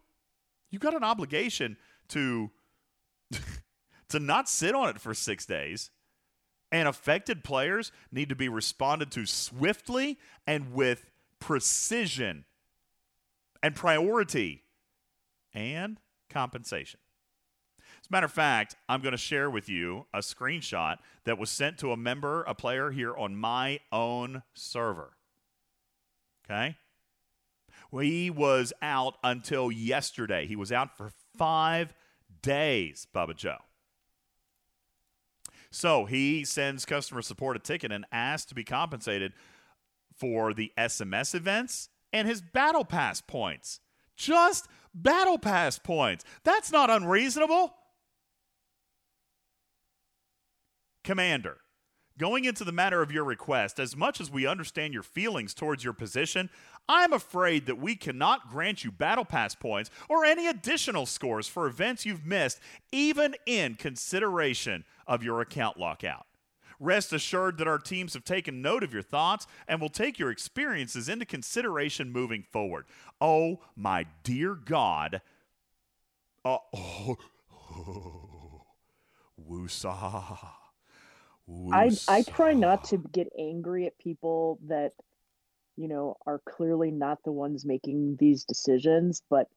You've 0.69 0.81
got 0.81 0.95
an 0.95 1.03
obligation 1.03 1.77
to 2.09 2.51
to 4.11 4.19
not 4.19 4.47
sit 4.47 4.73
on 4.75 4.89
it 4.89 5.01
for 5.01 5.13
6 5.13 5.45
days. 5.45 5.91
And 6.73 6.87
affected 6.87 7.43
players 7.43 7.91
need 8.13 8.29
to 8.29 8.35
be 8.35 8.47
responded 8.47 9.11
to 9.11 9.25
swiftly 9.25 10.17
and 10.47 10.73
with 10.73 11.11
precision 11.39 12.45
and 13.61 13.75
priority 13.75 14.63
and 15.53 15.99
compensation. 16.29 17.01
As 17.79 18.07
a 18.09 18.11
matter 18.11 18.25
of 18.25 18.31
fact, 18.31 18.77
I'm 18.87 19.01
going 19.01 19.11
to 19.11 19.17
share 19.17 19.49
with 19.49 19.67
you 19.67 20.05
a 20.13 20.19
screenshot 20.19 20.99
that 21.25 21.37
was 21.37 21.49
sent 21.49 21.77
to 21.79 21.91
a 21.91 21.97
member, 21.97 22.43
a 22.43 22.55
player 22.55 22.91
here 22.91 23.13
on 23.17 23.35
my 23.35 23.81
own 23.91 24.43
server. 24.53 25.17
Okay? 26.45 26.77
Well, 27.91 28.05
he 28.05 28.29
was 28.29 28.71
out 28.81 29.17
until 29.25 29.73
yesterday. 29.73 30.47
He 30.47 30.55
was 30.55 30.71
out 30.71 30.95
for 30.97 31.11
five 31.37 31.93
days, 32.41 33.07
Bubba 33.13 33.35
Joe. 33.35 33.57
So 35.71 36.05
he 36.05 36.43
sends 36.43 36.85
customer 36.85 37.21
support 37.21 37.55
a 37.55 37.59
ticket 37.59 37.91
and 37.91 38.05
asks 38.11 38.47
to 38.47 38.55
be 38.55 38.63
compensated 38.63 39.33
for 40.17 40.53
the 40.53 40.71
SMS 40.77 41.33
events 41.33 41.89
and 42.11 42.27
his 42.27 42.41
Battle 42.41 42.85
Pass 42.85 43.21
points. 43.21 43.79
Just 44.15 44.67
Battle 44.93 45.37
Pass 45.39 45.79
points. 45.79 46.25
That's 46.43 46.71
not 46.71 46.89
unreasonable. 46.89 47.73
Commander, 51.03 51.57
going 52.19 52.45
into 52.45 52.63
the 52.63 52.71
matter 52.71 53.01
of 53.01 53.11
your 53.11 53.23
request, 53.23 53.79
as 53.79 53.95
much 53.95 54.21
as 54.21 54.29
we 54.29 54.45
understand 54.45 54.93
your 54.93 55.01
feelings 55.01 55.55
towards 55.55 55.83
your 55.83 55.93
position, 55.93 56.49
I'm 56.87 57.13
afraid 57.13 57.65
that 57.65 57.79
we 57.79 57.95
cannot 57.95 58.51
grant 58.51 58.83
you 58.83 58.91
Battle 58.91 59.25
Pass 59.25 59.55
points 59.55 59.89
or 60.09 60.25
any 60.25 60.47
additional 60.47 61.07
scores 61.07 61.47
for 61.47 61.65
events 61.65 62.05
you've 62.05 62.25
missed, 62.25 62.59
even 62.91 63.35
in 63.47 63.75
consideration 63.75 64.83
of 65.11 65.21
your 65.21 65.41
account 65.41 65.77
lockout. 65.77 66.25
Rest 66.79 67.11
assured 67.11 67.57
that 67.57 67.67
our 67.67 67.77
teams 67.77 68.13
have 68.13 68.23
taken 68.23 68.61
note 68.61 68.81
of 68.81 68.93
your 68.93 69.01
thoughts 69.01 69.45
and 69.67 69.81
will 69.81 69.89
take 69.89 70.17
your 70.17 70.31
experiences 70.31 71.09
into 71.09 71.25
consideration 71.25 72.13
moving 72.13 72.43
forward. 72.49 72.85
Oh, 73.19 73.59
my 73.75 74.05
dear 74.23 74.55
God. 74.55 75.21
Uh, 76.45 76.57
oh, 76.73 77.17
oh, 77.75 78.65
woosah. 79.47 80.47
I 81.73 81.91
I 82.07 82.23
try 82.23 82.53
not 82.53 82.85
to 82.85 82.97
get 83.11 83.27
angry 83.37 83.85
at 83.87 83.97
people 83.97 84.57
that 84.67 84.93
you 85.75 85.89
know 85.89 86.15
are 86.25 86.39
clearly 86.39 86.89
not 86.89 87.21
the 87.25 87.31
ones 87.33 87.65
making 87.65 88.15
these 88.17 88.45
decisions, 88.45 89.21
but 89.29 89.49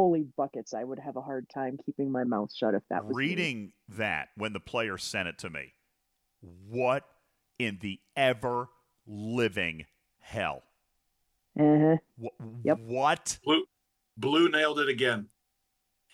holy 0.00 0.24
buckets, 0.36 0.72
I 0.72 0.82
would 0.82 0.98
have 0.98 1.16
a 1.16 1.20
hard 1.20 1.46
time 1.52 1.78
keeping 1.84 2.10
my 2.10 2.24
mouth 2.24 2.50
shut 2.54 2.74
if 2.74 2.82
that 2.88 3.04
was 3.04 3.14
me. 3.14 3.24
reading 3.26 3.72
that 3.90 4.28
when 4.34 4.54
the 4.54 4.60
player 4.60 4.96
sent 4.96 5.28
it 5.28 5.38
to 5.38 5.50
me. 5.50 5.74
What 6.40 7.04
in 7.58 7.78
the 7.82 8.00
ever 8.16 8.68
living 9.06 9.84
hell? 10.20 10.62
Uh-huh. 11.58 11.96
What? 12.16 12.32
Yep. 12.64 12.78
what? 12.80 13.38
Blue 13.44 13.64
Blue 14.16 14.48
nailed 14.48 14.80
it 14.80 14.88
again. 14.88 15.26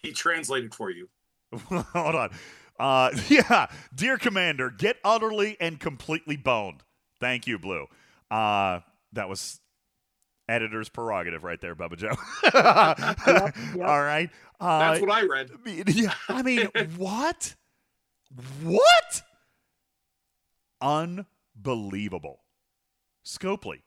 He 0.02 0.10
translated 0.12 0.74
for 0.74 0.90
you. 0.90 1.08
Hold 1.68 2.14
on. 2.16 2.30
Uh, 2.78 3.10
yeah, 3.28 3.68
dear 3.94 4.18
Commander, 4.18 4.70
get 4.70 4.96
utterly 5.04 5.56
and 5.60 5.78
completely 5.78 6.36
boned. 6.36 6.82
Thank 7.20 7.46
you, 7.46 7.58
Blue. 7.58 7.86
Uh, 8.30 8.80
that 9.12 9.28
was 9.28 9.60
editor's 10.48 10.88
prerogative 10.88 11.44
right 11.44 11.60
there, 11.60 11.74
Bubba 11.74 11.96
Joe. 11.96 12.14
Yep, 12.44 13.56
yep. 13.76 13.88
All 13.88 14.02
right. 14.02 14.30
Uh, 14.60 14.78
That's 14.78 15.00
what 15.00 15.10
I 15.10 15.22
read. 15.22 15.50
yeah, 15.88 16.14
I 16.28 16.42
mean, 16.42 16.68
what? 16.96 17.54
What? 18.62 19.22
Unbelievable. 20.80 22.40
Scopely. 23.24 23.82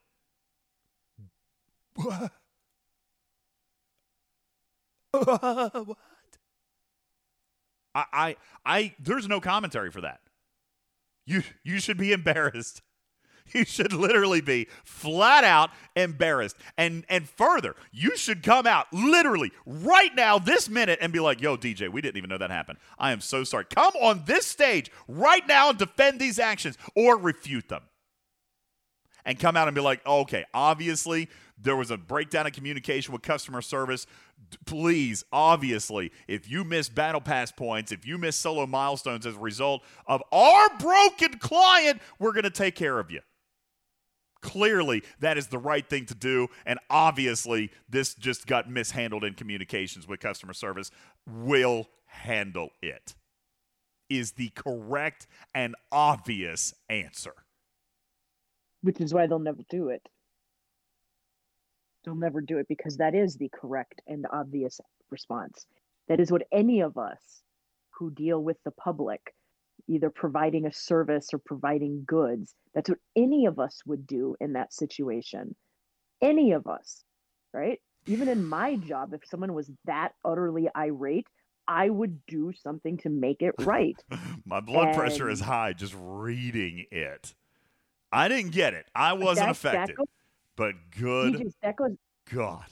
What? 1.95 2.31
what? 5.11 5.97
I, 7.95 8.05
I, 8.13 8.35
I, 8.65 8.95
there's 8.99 9.27
no 9.27 9.41
commentary 9.41 9.91
for 9.91 10.01
that. 10.01 10.21
You 11.25 11.43
you 11.63 11.79
should 11.79 11.97
be 11.97 12.11
embarrassed. 12.11 12.81
You 13.53 13.65
should 13.65 13.93
literally 13.93 14.41
be 14.41 14.67
flat 14.83 15.43
out 15.43 15.71
embarrassed. 15.95 16.55
And 16.77 17.05
and 17.09 17.27
further, 17.27 17.75
you 17.91 18.15
should 18.15 18.43
come 18.43 18.67
out 18.67 18.85
literally 18.93 19.51
right 19.65 20.13
now, 20.15 20.39
this 20.39 20.69
minute, 20.69 20.99
and 21.01 21.11
be 21.11 21.19
like, 21.19 21.41
yo, 21.41 21.57
DJ, 21.57 21.89
we 21.89 22.01
didn't 22.01 22.17
even 22.17 22.29
know 22.29 22.37
that 22.37 22.51
happened. 22.51 22.79
I 22.97 23.11
am 23.11 23.21
so 23.21 23.43
sorry. 23.43 23.65
Come 23.65 23.93
on 24.01 24.23
this 24.25 24.45
stage 24.45 24.91
right 25.07 25.45
now 25.47 25.69
and 25.69 25.77
defend 25.77 26.19
these 26.19 26.39
actions 26.39 26.77
or 26.95 27.17
refute 27.17 27.69
them. 27.69 27.81
And 29.25 29.37
come 29.37 29.57
out 29.57 29.67
and 29.67 29.75
be 29.75 29.81
like, 29.81 30.05
okay, 30.05 30.45
obviously 30.53 31.29
there 31.61 31.75
was 31.75 31.91
a 31.91 31.97
breakdown 31.97 32.47
in 32.47 32.53
communication 32.53 33.11
with 33.11 33.21
customer 33.21 33.61
service. 33.61 34.07
Please, 34.65 35.23
obviously, 35.31 36.11
if 36.27 36.49
you 36.49 36.63
miss 36.63 36.89
battle 36.89 37.21
pass 37.21 37.51
points, 37.51 37.91
if 37.91 38.07
you 38.07 38.17
miss 38.17 38.35
solo 38.35 38.65
milestones 38.65 39.25
as 39.25 39.35
a 39.35 39.39
result 39.39 39.83
of 40.07 40.23
our 40.31 40.69
broken 40.79 41.37
client, 41.37 42.01
we're 42.17 42.31
going 42.31 42.43
to 42.43 42.49
take 42.49 42.75
care 42.75 42.97
of 42.97 43.11
you. 43.11 43.19
Clearly, 44.41 45.03
that 45.19 45.37
is 45.37 45.47
the 45.47 45.57
right 45.59 45.87
thing 45.87 46.05
to 46.07 46.15
do. 46.15 46.47
And 46.65 46.79
obviously, 46.89 47.71
this 47.89 48.13
just 48.15 48.47
got 48.47 48.69
mishandled 48.69 49.23
in 49.23 49.33
communications 49.35 50.07
with 50.07 50.19
customer 50.21 50.53
service. 50.53 50.91
Will 51.27 51.87
handle 52.05 52.69
it, 52.81 53.15
is 54.09 54.33
the 54.33 54.49
correct 54.49 55.27
and 55.55 55.75
obvious 55.91 56.73
answer. 56.89 57.33
which 58.81 59.01
is 59.01 59.13
why 59.13 59.27
they'll 59.27 59.39
never 59.39 59.63
do 59.69 59.89
it. 59.89 60.07
They'll 62.05 62.15
never 62.15 62.41
do 62.41 62.57
it 62.59 62.67
because 62.67 62.97
that 62.97 63.15
is 63.15 63.35
the 63.35 63.49
correct 63.49 64.01
and 64.07 64.25
obvious 64.31 64.79
response. 65.11 65.65
That 66.07 66.19
is 66.19 66.31
what 66.31 66.43
any 66.51 66.81
of 66.81 66.97
us 66.97 67.43
who 67.91 68.11
deal 68.11 68.43
with 68.43 68.57
the 68.63 68.71
public, 68.71 69.35
either 69.89 70.09
providing 70.09 70.65
a 70.65 70.71
service 70.73 71.29
or 71.33 71.39
providing 71.39 72.03
goods, 72.05 72.53
that's 72.73 72.89
what 72.89 72.99
any 73.15 73.45
of 73.47 73.59
us 73.59 73.81
would 73.85 74.05
do 74.07 74.35
in 74.39 74.53
that 74.53 74.71
situation. 74.73 75.55
Any 76.21 76.51
of 76.51 76.67
us, 76.67 77.03
right? 77.53 77.81
Even 78.05 78.27
in 78.29 78.45
my 78.45 78.75
job, 78.75 79.13
if 79.13 79.21
someone 79.25 79.53
was 79.53 79.69
that 79.85 80.13
utterly 80.23 80.69
irate, 80.77 81.27
I 81.67 81.89
would 81.89 82.25
do 82.27 82.51
something 82.53 82.97
to 82.99 83.09
make 83.09 83.41
it 83.41 83.53
right. 83.59 83.95
My 84.45 84.59
blood 84.59 84.95
pressure 84.95 85.29
is 85.29 85.39
high 85.41 85.73
just 85.73 85.95
reading 85.97 86.85
it. 86.91 87.35
I 88.11 88.27
didn't 88.27 88.51
get 88.51 88.73
it. 88.73 88.87
I 88.95 89.13
wasn't 89.13 89.47
that- 89.47 89.61
that 89.61 89.73
affected. 89.73 89.95
goes- 89.97 90.07
but 90.55 90.75
good 90.99 91.53
that 91.61 91.77
goes 91.77 91.95
God. 92.29 92.65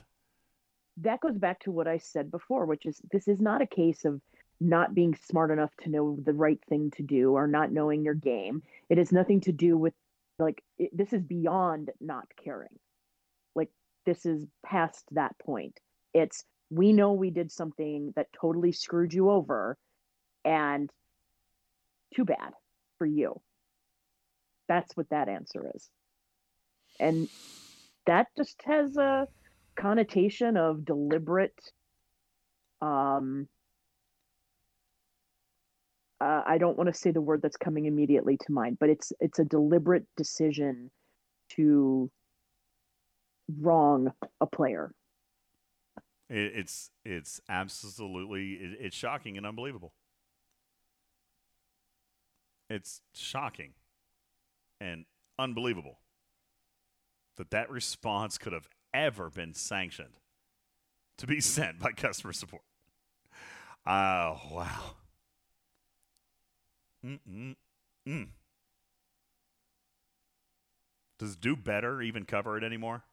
that 0.98 1.22
goes 1.22 1.38
back 1.38 1.60
to 1.62 1.72
what 1.72 1.88
I 1.88 2.00
said 2.00 2.30
before, 2.32 2.66
which 2.66 2.86
is 2.86 3.00
this 3.12 3.30
is 3.30 3.40
not 3.40 3.62
a 3.62 3.66
case 3.68 4.04
of 4.04 4.20
not 4.60 4.96
being 4.96 5.16
smart 5.28 5.52
enough 5.52 5.72
to 5.82 5.90
know 5.90 6.18
the 6.24 6.34
right 6.34 6.60
thing 6.68 6.92
to 6.92 7.04
do 7.04 7.34
or 7.34 7.48
not 7.48 7.72
knowing 7.72 8.04
your 8.04 8.14
game. 8.14 8.64
It 8.90 8.98
has 8.98 9.12
nothing 9.12 9.42
to 9.42 9.52
do 9.52 9.78
with 9.78 9.94
like 10.40 10.64
it, 10.78 10.96
this 10.96 11.14
is 11.14 11.24
beyond 11.24 11.92
not 12.00 12.28
caring. 12.44 12.80
Like 13.56 13.70
this 14.06 14.26
is 14.26 14.46
past 14.66 15.06
that 15.12 15.38
point. 15.40 15.80
It's 16.14 16.44
we 16.70 16.94
know 16.94 17.14
we 17.14 17.30
did 17.30 17.52
something 17.52 18.14
that 18.16 18.28
totally 18.34 18.72
screwed 18.72 19.14
you 19.14 19.30
over 19.30 19.78
and 20.44 20.90
too 22.16 22.26
bad 22.26 22.54
for 22.98 23.06
you. 23.06 23.40
That's 24.68 24.96
what 24.98 25.10
that 25.10 25.30
answer 25.30 25.72
is. 25.76 25.90
And 27.00 27.30
that 28.06 28.28
just 28.36 28.62
has 28.66 28.98
a 28.98 29.28
connotation 29.76 30.58
of 30.58 30.84
deliberate 30.84 31.60
um 32.82 33.48
uh, 36.20 36.42
I 36.46 36.58
don't 36.58 36.78
want 36.78 36.94
to 36.94 37.00
say 37.00 37.12
the 37.12 37.22
word 37.22 37.42
that's 37.42 37.58
coming 37.58 37.86
immediately 37.86 38.38
to 38.38 38.52
mind, 38.52 38.78
but 38.80 38.90
it's 38.90 39.14
it's 39.20 39.40
a 39.40 39.46
deliberate 39.46 40.06
decision 40.16 40.90
to 41.50 42.10
wrong 43.60 44.12
a 44.42 44.48
player. 44.48 44.92
It, 46.30 46.54
it's 46.56 46.90
it's 47.06 47.40
absolutely 47.48 48.54
it, 48.54 48.78
it's 48.80 48.96
shocking 48.96 49.38
and 49.38 49.46
unbelievable. 49.46 49.94
It's 52.70 53.02
shocking 53.14 53.74
and 54.82 55.06
unbelievable 55.40 56.00
that 57.38 57.52
that 57.52 57.70
response 57.70 58.38
could 58.38 58.54
have 58.54 58.68
ever 58.94 59.30
been 59.30 59.54
sanctioned 59.54 60.20
to 61.18 61.28
be 61.28 61.40
sent 61.42 61.80
by 61.80 61.92
customer 61.92 62.34
support. 62.34 62.64
Oh, 63.86 64.42
wow. 64.52 64.96
Mm-mm-mm. 67.08 68.28
Does 71.20 71.36
do 71.36 71.56
better 71.56 72.02
even 72.02 72.26
cover 72.26 72.58
it 72.58 72.64
anymore? 72.64 73.04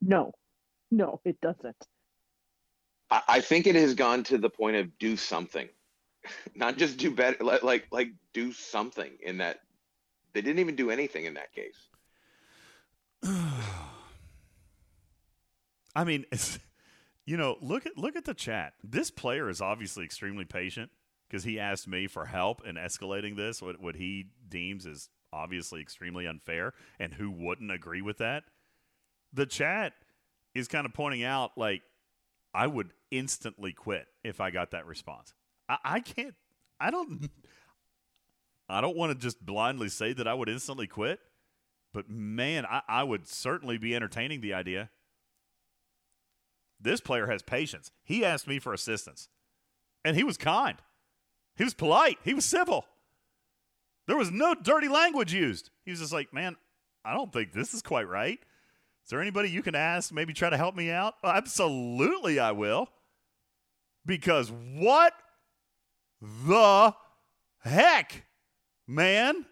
No, 0.00 0.32
no, 0.90 1.20
it 1.24 1.40
doesn't. 1.40 1.86
I, 3.10 3.22
I 3.28 3.40
think 3.40 3.66
it 3.66 3.74
has 3.74 3.94
gone 3.94 4.22
to 4.24 4.38
the 4.38 4.50
point 4.50 4.76
of 4.76 4.98
do 4.98 5.16
something, 5.16 5.68
not 6.54 6.76
just 6.76 6.98
do 6.98 7.10
better, 7.10 7.42
like 7.42 7.62
like 7.62 7.86
like 7.90 8.10
do 8.32 8.52
something. 8.52 9.10
In 9.22 9.38
that, 9.38 9.60
they 10.32 10.42
didn't 10.42 10.60
even 10.60 10.76
do 10.76 10.90
anything 10.90 11.24
in 11.24 11.34
that 11.34 11.52
case. 11.52 11.88
I 15.96 16.04
mean, 16.04 16.24
it's, 16.30 16.58
you 17.26 17.36
know, 17.36 17.56
look 17.60 17.84
at 17.86 17.98
look 17.98 18.16
at 18.16 18.24
the 18.24 18.34
chat. 18.34 18.74
This 18.84 19.10
player 19.10 19.48
is 19.48 19.60
obviously 19.60 20.04
extremely 20.04 20.44
patient 20.44 20.90
because 21.30 21.44
he 21.44 21.60
asked 21.60 21.86
me 21.86 22.08
for 22.08 22.26
help 22.26 22.66
in 22.66 22.74
escalating 22.74 23.36
this, 23.36 23.62
what 23.62 23.80
what 23.80 23.96
he 23.96 24.26
deems 24.48 24.84
is 24.84 25.08
obviously 25.32 25.80
extremely 25.80 26.26
unfair, 26.26 26.74
and 26.98 27.14
who 27.14 27.30
wouldn't 27.30 27.70
agree 27.70 28.02
with 28.02 28.18
that. 28.18 28.44
The 29.32 29.46
chat 29.46 29.92
is 30.54 30.66
kind 30.66 30.86
of 30.86 30.92
pointing 30.92 31.22
out 31.22 31.52
like 31.56 31.82
I 32.52 32.66
would 32.66 32.92
instantly 33.10 33.72
quit 33.72 34.06
if 34.24 34.40
I 34.40 34.50
got 34.50 34.72
that 34.72 34.86
response. 34.86 35.34
I, 35.68 35.78
I 35.84 36.00
can't. 36.00 36.34
I 36.80 36.90
don't. 36.90 37.30
I 38.68 38.80
don't 38.80 38.96
want 38.96 39.12
to 39.12 39.18
just 39.18 39.44
blindly 39.44 39.88
say 39.88 40.12
that 40.12 40.28
I 40.28 40.34
would 40.34 40.48
instantly 40.48 40.86
quit, 40.86 41.18
but 41.92 42.08
man, 42.08 42.64
I, 42.66 42.82
I 42.88 43.02
would 43.02 43.26
certainly 43.26 43.78
be 43.78 43.96
entertaining 43.96 44.40
the 44.40 44.54
idea. 44.54 44.90
This 46.80 47.00
player 47.00 47.26
has 47.26 47.42
patience. 47.42 47.90
He 48.04 48.24
asked 48.24 48.46
me 48.46 48.58
for 48.58 48.72
assistance, 48.72 49.28
and 50.04 50.16
he 50.16 50.24
was 50.24 50.36
kind. 50.36 50.78
He 51.60 51.64
was 51.64 51.74
polite. 51.74 52.16
He 52.24 52.32
was 52.32 52.46
civil. 52.46 52.86
There 54.06 54.16
was 54.16 54.30
no 54.30 54.54
dirty 54.54 54.88
language 54.88 55.34
used. 55.34 55.68
He 55.84 55.90
was 55.90 56.00
just 56.00 56.10
like, 56.10 56.32
man, 56.32 56.56
I 57.04 57.12
don't 57.12 57.30
think 57.30 57.52
this 57.52 57.74
is 57.74 57.82
quite 57.82 58.08
right. 58.08 58.38
Is 59.04 59.10
there 59.10 59.20
anybody 59.20 59.50
you 59.50 59.60
can 59.60 59.74
ask, 59.74 60.10
maybe 60.10 60.32
try 60.32 60.48
to 60.48 60.56
help 60.56 60.74
me 60.74 60.90
out? 60.90 61.16
Absolutely, 61.22 62.38
I 62.38 62.52
will. 62.52 62.88
Because 64.06 64.50
what 64.50 65.12
the 66.22 66.94
heck, 67.58 68.24
man? 68.86 69.44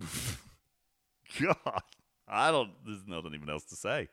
God, 1.40 1.82
I 2.26 2.50
don't. 2.50 2.72
There's 2.84 3.06
nothing 3.06 3.34
even 3.34 3.48
else 3.48 3.66
to 3.66 3.76
say. 3.76 4.08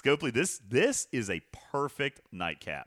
Scopely, 0.00 0.32
this 0.32 0.60
this 0.68 1.08
is 1.10 1.28
a 1.28 1.40
perfect 1.72 2.20
nightcap. 2.30 2.86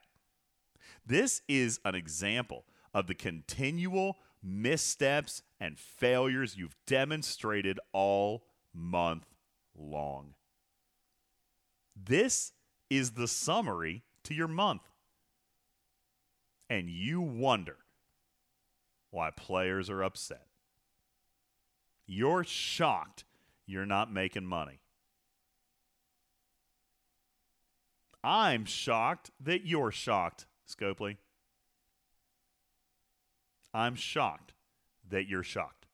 This 1.07 1.41
is 1.47 1.79
an 1.85 1.95
example 1.95 2.65
of 2.93 3.07
the 3.07 3.15
continual 3.15 4.17
missteps 4.43 5.41
and 5.59 5.79
failures 5.79 6.57
you've 6.57 6.75
demonstrated 6.85 7.79
all 7.93 8.45
month 8.73 9.25
long. 9.75 10.33
This 11.95 12.51
is 12.89 13.11
the 13.11 13.27
summary 13.27 14.03
to 14.23 14.33
your 14.33 14.47
month. 14.47 14.83
And 16.69 16.89
you 16.89 17.21
wonder 17.21 17.77
why 19.09 19.31
players 19.31 19.89
are 19.89 20.03
upset. 20.03 20.47
You're 22.05 22.43
shocked 22.43 23.23
you're 23.67 23.85
not 23.85 24.11
making 24.11 24.45
money. 24.45 24.79
I'm 28.23 28.65
shocked 28.65 29.29
that 29.39 29.65
you're 29.65 29.91
shocked, 29.91 30.46
Scopely. 30.67 31.17
I'm 33.73 33.95
shocked 33.95 34.53
that 35.09 35.27
you're 35.27 35.43
shocked. 35.43 35.85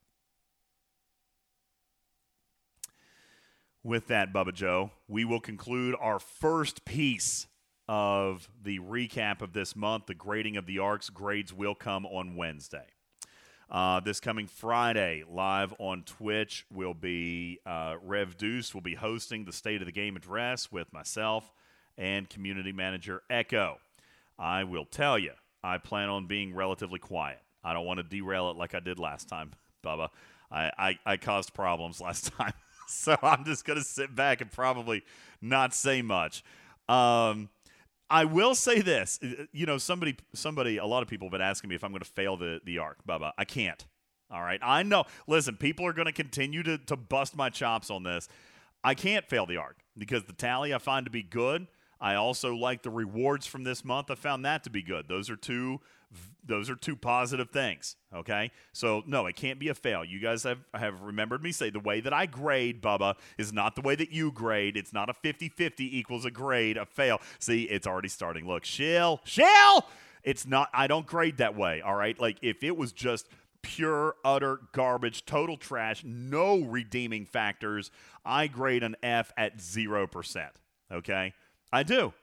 With 3.83 4.07
that, 4.07 4.31
Bubba 4.31 4.53
Joe, 4.53 4.91
we 5.09 5.25
will 5.25 5.41
conclude 5.41 5.95
our 5.99 6.17
first 6.17 6.85
piece 6.85 7.47
of 7.89 8.47
the 8.63 8.79
recap 8.79 9.41
of 9.41 9.51
this 9.51 9.75
month. 9.75 10.05
The 10.05 10.15
grading 10.15 10.55
of 10.55 10.65
the 10.65 10.79
arcs 10.79 11.09
grades 11.09 11.53
will 11.53 11.75
come 11.75 12.05
on 12.05 12.37
Wednesday. 12.37 12.85
Uh, 13.69 13.99
this 13.99 14.19
coming 14.19 14.47
Friday, 14.47 15.23
live 15.29 15.73
on 15.79 16.03
Twitch, 16.03 16.65
will 16.71 16.93
be 16.93 17.59
uh, 17.65 17.95
Rev 18.01 18.37
Deuce 18.37 18.73
will 18.73 18.81
be 18.81 18.95
hosting 18.95 19.45
the 19.45 19.51
State 19.51 19.81
of 19.81 19.85
the 19.85 19.91
Game 19.91 20.15
address 20.15 20.71
with 20.71 20.93
myself 20.93 21.51
and 21.97 22.29
community 22.29 22.71
manager 22.71 23.21
Echo. 23.29 23.79
I 24.37 24.63
will 24.63 24.85
tell 24.85 25.17
you, 25.17 25.31
I 25.63 25.77
plan 25.77 26.09
on 26.09 26.27
being 26.27 26.53
relatively 26.53 26.99
quiet. 26.99 27.39
I 27.63 27.73
don't 27.73 27.85
want 27.85 27.97
to 27.97 28.03
derail 28.03 28.49
it 28.51 28.57
like 28.57 28.75
I 28.75 28.79
did 28.79 28.99
last 28.99 29.29
time, 29.29 29.51
Bubba. 29.85 30.09
I, 30.51 30.71
I, 30.77 30.99
I 31.05 31.17
caused 31.17 31.53
problems 31.53 32.01
last 32.01 32.31
time. 32.33 32.53
so 32.87 33.15
I'm 33.21 33.45
just 33.45 33.65
going 33.65 33.79
to 33.79 33.85
sit 33.85 34.15
back 34.15 34.41
and 34.41 34.51
probably 34.51 35.03
not 35.41 35.73
say 35.73 36.01
much. 36.01 36.43
Um, 36.89 37.49
I 38.09 38.25
will 38.25 38.53
say 38.53 38.81
this. 38.81 39.19
You 39.51 39.65
know, 39.65 39.77
somebody, 39.77 40.17
somebody, 40.33 40.77
a 40.77 40.85
lot 40.85 41.01
of 41.01 41.09
people 41.09 41.27
have 41.27 41.31
been 41.31 41.41
asking 41.41 41.69
me 41.69 41.75
if 41.75 41.83
I'm 41.83 41.91
going 41.91 42.01
to 42.01 42.09
fail 42.09 42.37
the, 42.37 42.59
the 42.63 42.77
arc, 42.77 42.97
Bubba. 43.07 43.31
I 43.37 43.45
can't. 43.45 43.83
All 44.29 44.41
right. 44.41 44.59
I 44.61 44.83
know. 44.83 45.05
Listen, 45.27 45.55
people 45.55 45.85
are 45.85 45.93
going 45.93 46.07
to 46.07 46.11
continue 46.11 46.63
to, 46.63 46.77
to 46.77 46.95
bust 46.95 47.35
my 47.35 47.49
chops 47.49 47.89
on 47.89 48.03
this. 48.03 48.27
I 48.83 48.93
can't 48.95 49.27
fail 49.27 49.45
the 49.45 49.57
arc 49.57 49.77
because 49.97 50.25
the 50.25 50.33
tally 50.33 50.73
I 50.73 50.77
find 50.77 51.05
to 51.05 51.11
be 51.11 51.23
good. 51.23 51.67
I 52.03 52.15
also 52.15 52.53
like 52.53 52.83
the 52.83 52.89
rewards 52.89 53.47
from 53.47 53.63
this 53.63 53.85
month. 53.85 54.11
I 54.11 54.15
found 54.15 54.43
that 54.43 54.65
to 54.65 54.69
be 54.69 54.83
good. 54.83 55.07
Those 55.07 55.29
are 55.29 55.37
two 55.37 55.79
those 56.45 56.69
are 56.69 56.75
two 56.75 56.97
positive 56.97 57.49
things. 57.49 57.95
Okay. 58.13 58.51
So 58.73 59.03
no, 59.07 59.25
it 59.25 59.37
can't 59.37 59.57
be 59.57 59.69
a 59.69 59.73
fail. 59.73 60.03
You 60.03 60.19
guys 60.19 60.43
have, 60.43 60.59
have 60.73 61.01
remembered 61.01 61.41
me 61.41 61.53
say 61.53 61.69
the 61.69 61.79
way 61.79 62.01
that 62.01 62.11
I 62.11 62.25
grade, 62.25 62.83
Bubba, 62.83 63.15
is 63.37 63.53
not 63.53 63.75
the 63.75 63.81
way 63.81 63.95
that 63.95 64.11
you 64.11 64.31
grade. 64.33 64.75
It's 64.75 64.91
not 64.91 65.09
a 65.09 65.13
50-50 65.13 65.79
equals 65.79 66.25
a 66.25 66.29
grade, 66.29 66.75
a 66.75 66.85
fail. 66.85 67.19
See, 67.39 67.63
it's 67.63 67.87
already 67.87 68.09
starting. 68.09 68.45
Look, 68.45 68.65
shill, 68.65 69.21
shill. 69.23 69.87
It's 70.23 70.45
not 70.45 70.69
I 70.73 70.87
don't 70.87 71.07
grade 71.07 71.37
that 71.37 71.55
way. 71.55 71.81
All 71.81 71.95
right. 71.95 72.19
Like 72.19 72.37
if 72.41 72.63
it 72.65 72.75
was 72.75 72.91
just 72.91 73.29
pure, 73.61 74.15
utter 74.25 74.59
garbage, 74.73 75.25
total 75.25 75.55
trash, 75.55 76.03
no 76.05 76.59
redeeming 76.59 77.25
factors, 77.25 77.89
I 78.25 78.47
grade 78.47 78.83
an 78.83 78.97
F 79.01 79.31
at 79.37 79.57
0%. 79.57 80.49
Okay? 80.91 81.33
I 81.73 81.83
do. 81.83 82.13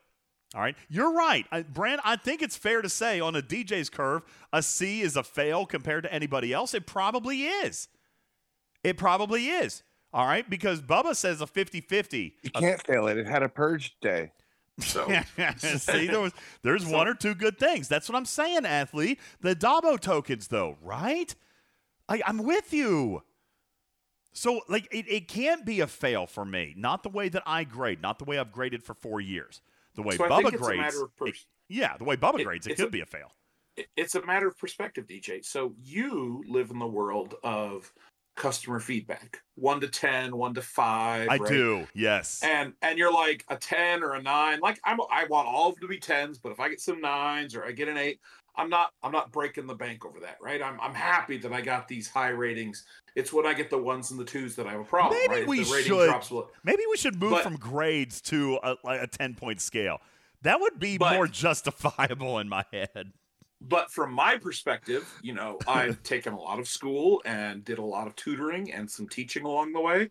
All 0.55 0.61
right. 0.61 0.77
You're 0.89 1.13
right. 1.13 1.45
I, 1.53 1.63
Brand, 1.63 2.01
I 2.05 2.17
think 2.17 2.41
it's 2.41 2.57
fair 2.57 2.83
to 2.83 2.89
say 2.89 3.21
on 3.21 3.37
a 3.37 3.43
DJ's 3.43 3.91
curve, 3.91 4.23
a 4.53 4.63
C 4.63 5.03
is 5.03 5.17
a 5.17 5.23
fail 5.23 5.67
compared 5.67 6.05
to 6.05 6.13
anybody 6.13 6.53
else. 6.53 6.73
It 6.75 6.87
probably 6.87 7.45
is. 7.45 7.89
It 8.83 8.97
probably 8.97 9.49
is. 9.49 9.83
All 10.13 10.27
right. 10.27 10.49
Because 10.49 10.81
Bubba 10.81 11.15
says 11.15 11.41
a 11.41 11.47
50 11.47 11.81
50. 11.83 12.35
You 12.43 12.51
can't 12.51 12.85
fail 12.85 13.07
it. 13.09 13.17
It 13.17 13.27
had 13.27 13.43
a 13.43 13.49
purge 13.49 13.97
day. 14.01 14.33
So 14.79 15.07
See, 15.59 16.07
there 16.07 16.21
was 16.21 16.33
there's 16.63 16.87
one 16.87 17.07
or 17.07 17.15
two 17.15 17.35
good 17.35 17.59
things. 17.59 17.87
That's 17.87 18.09
what 18.09 18.17
I'm 18.17 18.25
saying, 18.25 18.65
athlete. 18.65 19.19
The 19.41 19.55
Dabo 19.55 20.01
tokens, 20.01 20.49
though, 20.49 20.79
right? 20.83 21.35
I, 22.09 22.23
I'm 22.27 22.39
with 22.39 22.73
you. 22.73 23.23
So, 24.33 24.61
like, 24.69 24.87
it, 24.93 25.07
it 25.09 25.29
can't 25.29 25.65
be 25.67 25.81
a 25.81 25.87
fail 25.87 26.27
for 26.27 26.45
me. 26.45 26.75
Not 26.77 27.03
the 27.03 27.09
way 27.09 27.29
that 27.29 27.43
I 27.47 27.65
grade, 27.65 28.01
not 28.01 28.19
the 28.19 28.25
way 28.25 28.39
I've 28.39 28.53
graded 28.53 28.83
for 28.85 28.95
four 28.95 29.21
years. 29.21 29.61
The 29.97 30.03
way 30.03 30.17
So 30.17 30.25
Bubba 30.29 30.43
think 30.43 30.55
it's 30.55 30.63
a 30.63 30.67
grades. 30.67 30.81
matter 30.81 31.03
of 31.05 31.17
pers- 31.17 31.29
it- 31.31 31.47
yeah, 31.69 31.97
the 31.97 32.05
way 32.05 32.17
Bubba 32.17 32.41
It- 32.41 32.45
grades, 32.45 32.67
it 32.67 32.77
could 32.77 32.87
a- 32.89 32.91
be 32.91 33.01
a 33.01 33.07
fail. 33.07 33.33
it's 33.97 34.15
a 34.15 34.25
matter 34.25 34.47
of 34.49 34.57
perspective, 34.59 35.07
DJ. 35.07 35.43
So 35.45 35.75
you 35.83 36.45
live 36.47 36.71
in 36.71 36.79
the 36.79 36.87
world 36.87 37.35
of 37.43 37.93
customer 38.37 38.79
feedback, 38.81 39.43
one 39.57 39.81
to 39.81 39.89
ten, 39.89 40.37
one 40.37 40.55
to 40.55 40.63
five. 40.63 41.29
I 41.29 41.37
right? 41.37 41.49
do, 41.49 41.87
yes. 41.95 42.41
And 42.43 42.73
and 42.83 42.99
you're 42.99 43.13
like 43.13 43.45
a 43.49 43.57
ten 43.57 44.03
or 44.03 44.15
a 44.15 44.23
nine. 44.23 44.61
Like 44.61 44.81
I'm, 44.85 44.99
I 45.11 45.25
want 45.25 45.47
all 45.49 45.69
of 45.71 45.75
them 45.75 45.83
to 45.83 45.89
be 45.89 45.99
tens, 45.99 46.39
but 46.39 46.53
if 46.53 46.61
I 46.61 46.69
get 46.69 46.81
some 46.81 47.01
nines 47.01 47.55
or 47.55 47.65
I 47.65 47.73
get 47.73 47.89
an 47.89 47.97
eight, 47.99 48.21
I'm 48.57 48.69
not 48.71 48.93
I'm 49.03 49.13
not 49.13 49.31
breaking 49.33 49.67
the 49.67 49.75
bank 49.75 50.05
over 50.07 50.21
that, 50.21 50.39
right? 50.41 50.63
I'm 50.63 50.81
I'm 50.81 50.95
happy 50.95 51.37
that 51.39 51.53
I 51.53 51.61
got 51.61 51.87
these 51.89 52.09
high 52.09 52.29
ratings. 52.31 52.85
It's 53.17 53.33
when 53.33 53.47
I 53.47 53.55
get 53.55 53.71
the 53.71 53.79
ones 53.79 54.11
and 54.11 54.21
the 54.21 54.25
twos 54.25 54.55
that 54.57 54.67
I 54.67 54.73
have 54.73 54.81
a 54.81 54.85
problem. 54.85 55.19
Maybe 55.21 55.41
right? 55.41 55.47
We 55.49 55.59
the 55.65 55.83
should. 55.83 56.07
drops 56.07 56.33
Maybe 56.65 56.83
we 56.91 56.97
should 56.97 57.17
move 57.21 57.33
But- 57.33 57.43
from 57.43 57.57
grades 57.57 58.21
to 58.23 58.59
a, 58.63 58.77
like 58.85 59.03
a 59.03 59.07
ten 59.07 59.35
point 59.35 59.61
scale. 59.61 59.99
That 60.43 60.61
would 60.61 60.79
be 60.79 60.97
But- 60.99 61.15
more 61.15 61.27
justifiable 61.45 62.39
in 62.39 62.49
my 62.49 62.65
head. 62.73 63.13
but 63.61 63.91
from 63.91 64.13
my 64.13 64.39
perspective, 64.39 65.07
you 65.23 65.35
know, 65.35 65.59
I've 65.69 66.03
taken 66.05 66.33
a 66.33 66.41
lot 66.41 66.59
of 66.59 66.67
school 66.69 67.21
and 67.27 67.63
did 67.65 67.79
a 67.79 67.83
lot 67.85 68.07
of 68.07 68.17
tutoring 68.17 68.73
and 68.73 68.91
some 68.91 69.07
teaching 69.09 69.45
along 69.45 69.73
the 69.73 69.81
way. 69.81 70.09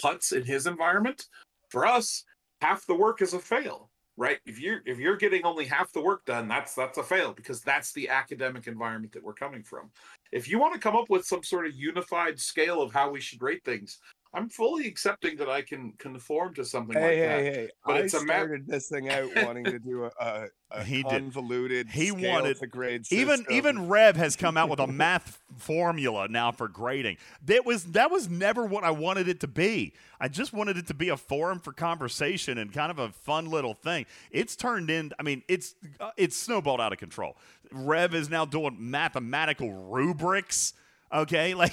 Putts 0.00 0.32
in 0.32 0.44
his 0.44 0.66
environment, 0.66 1.26
for 1.68 1.84
us, 1.86 2.24
half 2.60 2.86
the 2.86 2.94
work 2.94 3.20
is 3.22 3.34
a 3.34 3.38
fail, 3.40 3.90
right? 4.16 4.38
If 4.46 4.60
you're 4.60 4.80
if 4.86 4.98
you're 4.98 5.16
getting 5.16 5.44
only 5.44 5.64
half 5.64 5.92
the 5.92 6.02
work 6.02 6.24
done, 6.24 6.48
that's 6.48 6.74
that's 6.74 6.98
a 6.98 7.02
fail 7.02 7.32
because 7.32 7.62
that's 7.62 7.92
the 7.92 8.08
academic 8.08 8.66
environment 8.66 9.12
that 9.12 9.22
we're 9.22 9.32
coming 9.34 9.62
from. 9.62 9.90
If 10.32 10.48
you 10.48 10.58
want 10.58 10.74
to 10.74 10.80
come 10.80 10.96
up 10.96 11.10
with 11.10 11.24
some 11.24 11.42
sort 11.42 11.66
of 11.66 11.74
unified 11.74 12.38
scale 12.38 12.82
of 12.82 12.92
how 12.92 13.10
we 13.10 13.20
should 13.20 13.42
rate 13.42 13.64
things, 13.64 13.98
I'm 14.34 14.48
fully 14.48 14.86
accepting 14.86 15.36
that 15.36 15.50
I 15.50 15.60
can 15.60 15.92
conform 15.98 16.54
to 16.54 16.64
something 16.64 16.94
Hey, 16.96 17.02
like 17.02 17.10
hey, 17.16 17.26
that. 17.50 17.54
hey! 17.54 17.68
But 17.84 17.96
I 17.96 17.98
it's 18.00 18.14
a 18.14 18.24
ma- 18.24 18.32
started 18.32 18.66
this 18.66 18.88
thing 18.88 19.10
out 19.10 19.28
wanting 19.44 19.64
to 19.64 19.78
do 19.78 20.04
a, 20.04 20.10
a, 20.20 20.46
a 20.70 20.84
He 20.84 21.02
did. 21.02 21.10
convoluted. 21.22 21.88
He 21.90 22.06
scale 22.08 22.32
wanted 22.32 22.56
to 22.58 22.66
grade. 22.66 23.04
even 23.10 23.44
even 23.50 23.88
Rev 23.88 24.16
has 24.16 24.34
come 24.36 24.56
out 24.56 24.70
with 24.70 24.80
a 24.80 24.86
math 24.86 25.38
formula 25.58 26.28
now 26.28 26.50
for 26.50 26.66
grading. 26.68 27.18
That 27.44 27.66
was 27.66 27.84
that 27.92 28.10
was 28.10 28.30
never 28.30 28.64
what 28.64 28.84
I 28.84 28.90
wanted 28.90 29.28
it 29.28 29.40
to 29.40 29.48
be. 29.48 29.92
I 30.18 30.28
just 30.28 30.52
wanted 30.54 30.78
it 30.78 30.86
to 30.86 30.94
be 30.94 31.10
a 31.10 31.16
forum 31.16 31.58
for 31.60 31.72
conversation 31.74 32.56
and 32.56 32.72
kind 32.72 32.90
of 32.90 32.98
a 32.98 33.10
fun 33.10 33.50
little 33.50 33.74
thing. 33.74 34.06
It's 34.30 34.56
turned 34.56 34.88
in. 34.88 35.12
I 35.18 35.24
mean, 35.24 35.42
it's 35.46 35.74
uh, 36.00 36.12
it's 36.16 36.36
snowballed 36.36 36.80
out 36.80 36.92
of 36.94 36.98
control. 36.98 37.36
Rev 37.70 38.14
is 38.14 38.30
now 38.30 38.44
doing 38.46 38.76
mathematical 38.78 39.70
rubrics. 39.72 40.72
Okay, 41.12 41.54
like 41.54 41.72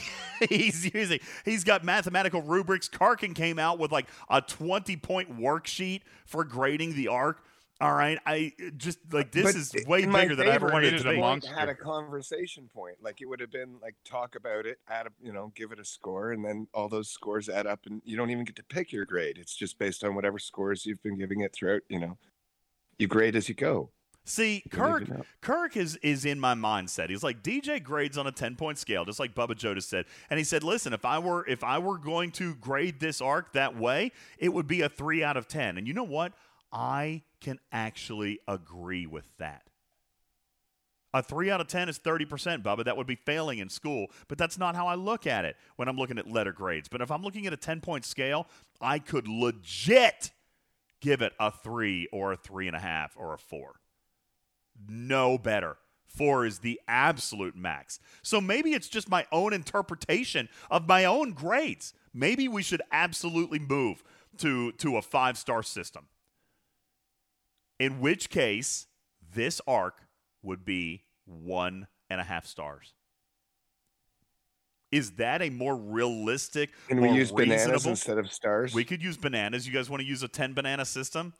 he's 0.50 0.93
using, 0.93 1.19
he's 1.45 1.64
got 1.64 1.84
mathematical 1.84 2.42
rubrics. 2.42 2.90
Karkin 2.90 3.34
came 3.34 3.58
out 3.59 3.80
with 3.80 3.92
like 3.92 4.08
a 4.30 4.42
20 4.42 4.98
point 4.98 5.40
worksheet 5.40 6.01
for 6.26 6.43
grading 6.43 6.95
the 6.95 7.08
arc. 7.08 7.43
All 7.82 7.93
right, 7.93 8.19
I 8.26 8.51
just 8.76 9.00
like 9.14 9.32
this 9.32 9.45
But 9.45 9.56
is 9.56 9.88
way 9.88 10.06
bigger 10.06 10.35
than 10.35 10.50
I 10.50 10.51
ever 10.51 10.68
wanted 10.68 10.95
it 10.95 10.98
to 11.03 11.11
be. 11.11 11.18
monster. 11.18 11.56
had 11.56 11.69
a 11.69 11.76
conversation 11.76 12.68
point. 12.68 12.98
Like 13.01 13.22
it 13.22 13.26
would 13.26 13.40
have 13.40 13.51
been 13.51 13.77
like 13.82 13.95
talk 14.03 14.35
about 14.35 14.66
it, 14.66 14.80
add 14.90 15.08
a 15.08 15.11
you 15.22 15.32
know, 15.32 15.53
give 15.56 15.72
it 15.72 15.80
a 15.80 15.85
score, 15.85 16.34
and 16.34 16.43
then 16.43 16.68
all 16.74 16.90
those 16.90 17.09
scores 17.09 17.48
add 17.48 17.68
up, 17.68 17.85
and 17.85 18.01
you 18.03 18.18
don't 18.18 18.32
even 18.32 18.43
get 18.43 18.58
to 18.58 18.64
pick 18.64 18.92
your 18.92 19.06
grade. 19.06 19.38
It's 19.38 19.56
just 19.56 19.80
based 19.80 20.03
on 20.03 20.14
whatever 20.14 20.40
scores 20.40 20.85
you've 20.85 21.01
been 21.03 21.18
giving 21.18 21.40
it 21.40 21.53
throughout. 21.53 21.84
You 21.88 22.00
know, 22.01 22.18
you 22.98 23.08
grade 23.08 23.38
as 23.38 23.48
you 23.48 23.56
go. 23.56 23.92
See, 24.30 24.61
Kirk. 24.69 25.06
Kirk 25.41 25.75
is 25.75 25.95
is 26.03 26.24
in 26.24 26.40
my 26.40 26.53
mindset. 26.53 27.09
He's 27.09 27.24
like 27.24 27.41
DJ 27.41 27.82
grades 27.82 28.16
on 28.16 28.27
a 28.27 28.32
ten 28.32 28.56
point 28.56 28.77
scale, 28.77 29.03
just 29.03 29.19
like 29.19 29.33
Bubba 29.33 29.58
Joe 29.58 29.74
just 29.74 29.90
said. 29.90 30.06
And 30.30 30.38
he 30.38 30.43
said, 30.43 30.64
"Listen, 30.64 30.93
if 30.93 31.03
I 31.03 31.17
were 31.17 31.43
if 31.48 31.64
I 31.64 31.80
were 31.80 31.98
going 31.98 32.32
to 32.33 32.53
grade 32.53 32.99
this 32.99 33.22
arc 33.22 33.53
that 33.53 33.75
way, 33.75 34.11
it 34.38 34.53
would 34.53 34.67
be 34.67 34.82
a 34.82 34.90
three 34.90 35.24
out 35.24 35.35
of 35.35 35.48
ten. 35.48 35.80
And 35.80 35.88
you 35.88 35.95
know 35.95 36.03
what? 36.03 36.33
I 36.72 37.24
can 37.41 37.58
actually 37.72 38.40
agree 38.48 39.08
with 39.08 39.25
that. 39.40 39.64
A 41.11 41.24
three 41.24 41.49
out 41.49 41.59
of 41.59 41.66
ten 41.66 41.90
is 41.90 41.98
thirty 41.98 42.25
percent, 42.25 42.64
Bubba. 42.64 42.85
That 42.85 42.98
would 42.98 43.08
be 43.08 43.16
failing 43.16 43.58
in 43.58 43.67
school, 43.67 44.11
but 44.27 44.38
that's 44.38 44.59
not 44.59 44.75
how 44.75 44.85
I 44.85 44.93
look 44.93 45.25
at 45.25 45.43
it 45.43 45.56
when 45.77 45.88
I'm 45.88 45.98
looking 45.98 46.19
at 46.19 46.30
letter 46.30 46.51
grades. 46.51 46.88
But 46.88 47.01
if 47.01 47.09
I'm 47.09 47.24
looking 47.24 47.48
at 47.48 47.53
a 47.53 47.58
ten 47.58 47.82
point 47.82 48.06
scale, 48.06 48.48
I 48.80 48.99
could 48.99 49.27
legit 49.27 50.30
give 51.01 51.24
it 51.24 51.33
a 51.40 51.49
three 51.49 52.08
or 52.11 52.33
a 52.33 52.38
three 52.38 52.67
and 52.67 52.75
a 52.75 52.80
half 52.80 53.17
or 53.17 53.33
a 53.33 53.40
four 53.40 53.80
no 54.88 55.38
better. 55.38 55.77
Four 56.08 56.45
is 56.45 56.59
the 56.59 56.80
absolute 56.88 57.56
max. 57.56 57.99
So 58.24 58.41
maybe 58.41 58.74
it's 58.74 58.90
just 58.90 59.09
my 59.09 59.25
own 59.32 59.53
interpretation 59.53 60.49
of 60.69 60.88
my 60.88 61.06
own 61.06 61.32
grades. 61.33 61.93
Maybe 62.14 62.48
we 62.48 62.64
should 62.64 62.82
absolutely 62.91 63.59
move 63.59 64.03
to, 64.38 64.72
to 64.74 64.98
a 64.98 65.01
five 65.01 65.38
star 65.38 65.64
system. 65.64 66.08
In 67.80 68.01
which 68.01 68.30
case, 68.30 68.88
this 69.33 69.61
arc 69.67 70.01
would 70.41 70.66
be 70.66 71.03
one 71.25 71.88
and 72.09 72.19
a 72.19 72.24
half 72.24 72.45
stars. 72.45 72.93
Is 74.91 75.11
that 75.11 75.41
a 75.41 75.49
more 75.51 75.75
realistic? 75.75 76.72
Can 76.88 76.99
we 76.99 77.11
use 77.11 77.32
bananas 77.32 77.85
instead 77.85 78.17
of 78.17 78.32
stars? 78.32 78.74
we 78.74 78.83
could 78.83 79.03
use 79.03 79.17
bananas. 79.17 79.67
You 79.67 79.74
guys 79.74 79.90
want 79.90 80.01
to 80.01 80.08
use 80.08 80.24
a 80.24 80.27
10 80.27 80.53
banana 80.53 80.83
system? 80.83 81.33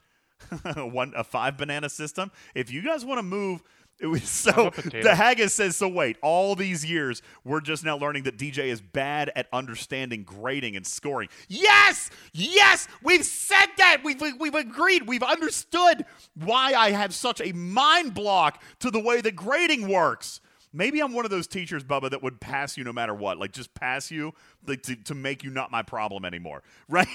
One 0.76 1.14
a 1.16 1.24
5 1.24 1.58
banana 1.58 1.90
system? 1.90 2.32
If 2.56 2.72
you 2.72 2.82
guys 2.82 3.06
want 3.06 3.20
to 3.20 3.24
move 3.24 3.64
it 4.00 4.08
was 4.08 4.30
so 4.30 4.72
the 4.92 5.14
Haggis 5.14 5.54
says 5.54 5.76
so 5.76 5.88
wait, 5.88 6.18
all 6.22 6.56
these 6.56 6.86
years 6.86 7.22
we're 7.44 7.60
just 7.60 7.84
now 7.84 7.98
learning 7.98 8.24
that 8.24 8.38
DJ 8.38 8.68
is 8.68 8.80
bad 8.80 9.30
at 9.36 9.48
understanding 9.52 10.24
grading 10.24 10.76
and 10.78 10.88
scoring. 10.88 11.28
Yes! 11.50 12.10
Yes! 12.32 12.88
We've 13.04 13.26
said 13.26 13.68
that. 13.78 14.02
We've 14.04 14.22
we've 14.40 14.56
agreed. 14.56 15.08
We've 15.08 15.24
understood 15.24 16.06
why 16.36 16.74
I 16.74 16.92
have 16.92 17.14
such 17.14 17.42
a 17.42 17.52
mind 17.52 18.14
block 18.14 18.64
to 18.80 18.90
the 18.90 19.00
way 19.00 19.20
that 19.22 19.36
grading 19.36 19.90
works. 19.90 20.40
Maybe 20.72 21.00
I'm 21.00 21.14
one 21.14 21.26
of 21.26 21.32
those 21.32 21.48
teachers, 21.48 21.84
Bubba, 21.84 22.12
that 22.12 22.22
would 22.22 22.40
pass 22.40 22.78
you 22.78 22.84
no 22.84 22.94
matter 22.94 23.14
what. 23.14 23.40
Like 23.40 23.52
just 23.52 23.74
pass 23.74 24.12
you 24.12 24.34
like 24.68 24.84
to, 24.84 24.96
to 24.96 25.16
make 25.16 25.44
you 25.44 25.50
not 25.50 25.72
my 25.72 25.82
problem 25.82 26.26
anymore. 26.26 26.64
Right? 26.88 27.08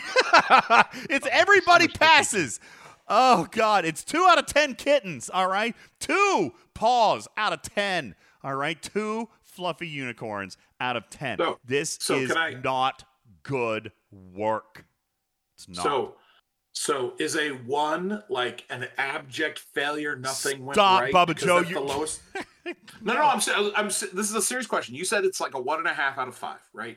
it's 1.11 1.27
everybody 1.31 1.89
passes. 1.89 2.61
Oh 3.09 3.47
God, 3.51 3.85
it's 3.85 4.03
two 4.05 4.25
out 4.29 4.39
of 4.39 4.47
ten 4.47 4.75
kittens, 4.75 5.29
all 5.31 5.49
right? 5.49 5.75
Two 6.01 6.53
paws 6.75 7.29
out 7.37 7.53
of 7.53 7.63
ten. 7.63 8.15
All 8.43 8.55
right, 8.55 8.81
two 8.81 9.29
fluffy 9.43 9.89
unicorns 9.89 10.57
out 10.81 10.97
of 10.97 11.09
ten. 11.11 11.39
So- 11.39 11.59
this 11.65 11.99
so 12.01 12.15
is 12.17 12.31
I- 12.33 12.55
not 12.63 13.05
good 13.43 13.93
work. 14.11 14.87
It's 15.57 15.69
not. 15.69 15.83
So, 15.83 16.15
so 16.73 17.15
is 17.19 17.37
a 17.37 17.51
one 17.51 18.23
like 18.29 18.65
an 18.71 18.89
abject 18.99 19.59
failure? 19.61 20.17
Nothing 20.17 20.65
went 20.65 20.77
Stop, 20.77 21.03
right. 21.03 21.15
Bubba 21.15 21.37
Joe, 21.37 21.59
that's 21.59 21.69
you- 21.69 21.75
the 21.77 21.81
lowest. 21.81 22.21
No, 23.03 23.13
no, 23.13 23.21
I'm, 23.21 23.41
I'm. 23.77 23.89
This 23.89 24.03
is 24.15 24.35
a 24.35 24.41
serious 24.41 24.67
question. 24.67 24.95
You 24.95 25.05
said 25.05 25.27
it's 25.27 25.39
like 25.39 25.55
a 25.55 25.61
one 25.61 25.81
and 25.81 25.87
a 25.87 25.93
half 25.93 26.17
out 26.17 26.29
of 26.29 26.35
five, 26.35 26.61
right? 26.73 26.97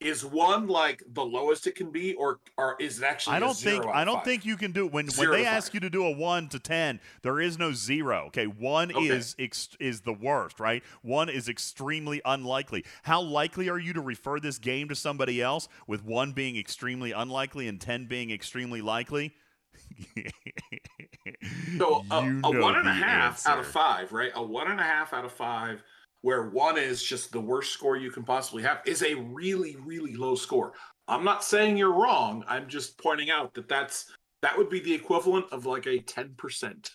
Is 0.00 0.24
one 0.24 0.68
like 0.68 1.02
the 1.12 1.24
lowest 1.24 1.66
it 1.66 1.74
can 1.74 1.90
be, 1.90 2.14
or 2.14 2.38
or 2.56 2.76
is 2.78 2.98
it 2.98 3.04
actually? 3.04 3.34
i 3.34 3.40
don't 3.40 3.56
think 3.56 3.82
zero 3.82 3.92
I 3.92 4.04
don't 4.04 4.16
five? 4.18 4.24
think 4.24 4.44
you 4.44 4.56
can 4.56 4.70
do 4.70 4.86
when 4.86 5.08
when 5.16 5.30
they 5.32 5.44
ask 5.44 5.68
five. 5.68 5.74
you 5.74 5.80
to 5.80 5.90
do 5.90 6.06
a 6.06 6.10
one 6.12 6.48
to 6.50 6.60
ten. 6.60 7.00
There 7.22 7.40
is 7.40 7.58
no 7.58 7.72
zero. 7.72 8.26
Okay, 8.28 8.46
one 8.46 8.92
Okay. 8.92 9.08
is 9.08 9.34
ex- 9.40 9.70
is 9.80 10.02
the 10.02 10.12
worst, 10.12 10.60
right? 10.60 10.84
One 11.02 11.28
is 11.28 11.48
extremely 11.48 12.20
unlikely. 12.24 12.84
How 13.02 13.20
likely 13.20 13.68
are 13.68 13.78
you 13.78 13.92
to 13.92 14.00
refer 14.00 14.38
this 14.38 14.58
game 14.58 14.88
to 14.88 14.94
somebody 14.94 15.42
else? 15.42 15.68
With 15.88 16.04
one 16.04 16.30
being 16.30 16.56
extremely 16.56 17.10
unlikely 17.10 17.66
and 17.66 17.80
ten 17.80 18.06
being 18.06 18.30
extremely 18.30 18.80
likely. 18.80 19.34
So 21.76 22.04
a, 22.10 22.16
a 22.44 22.60
one 22.60 22.74
and 22.76 22.88
a 22.88 22.92
half 22.92 23.46
out 23.46 23.58
of 23.58 23.66
five, 23.66 24.12
right? 24.12 24.32
A 24.34 24.42
one 24.42 24.70
and 24.70 24.80
a 24.80 24.82
half 24.82 25.12
out 25.12 25.24
of 25.24 25.32
five, 25.32 25.82
where 26.22 26.50
one 26.50 26.76
is 26.78 27.02
just 27.02 27.32
the 27.32 27.40
worst 27.40 27.72
score 27.72 27.96
you 27.96 28.10
can 28.10 28.24
possibly 28.24 28.62
have, 28.62 28.80
is 28.86 29.02
a 29.02 29.14
really, 29.14 29.76
really 29.84 30.14
low 30.16 30.34
score. 30.34 30.72
I'm 31.06 31.24
not 31.24 31.44
saying 31.44 31.76
you're 31.76 31.92
wrong. 31.94 32.44
I'm 32.48 32.68
just 32.68 32.98
pointing 32.98 33.30
out 33.30 33.54
that 33.54 33.68
that's 33.68 34.10
that 34.42 34.56
would 34.56 34.68
be 34.68 34.80
the 34.80 34.92
equivalent 34.94 35.46
of 35.52 35.64
like 35.66 35.86
a 35.86 36.00
ten 36.00 36.34
percent. 36.36 36.90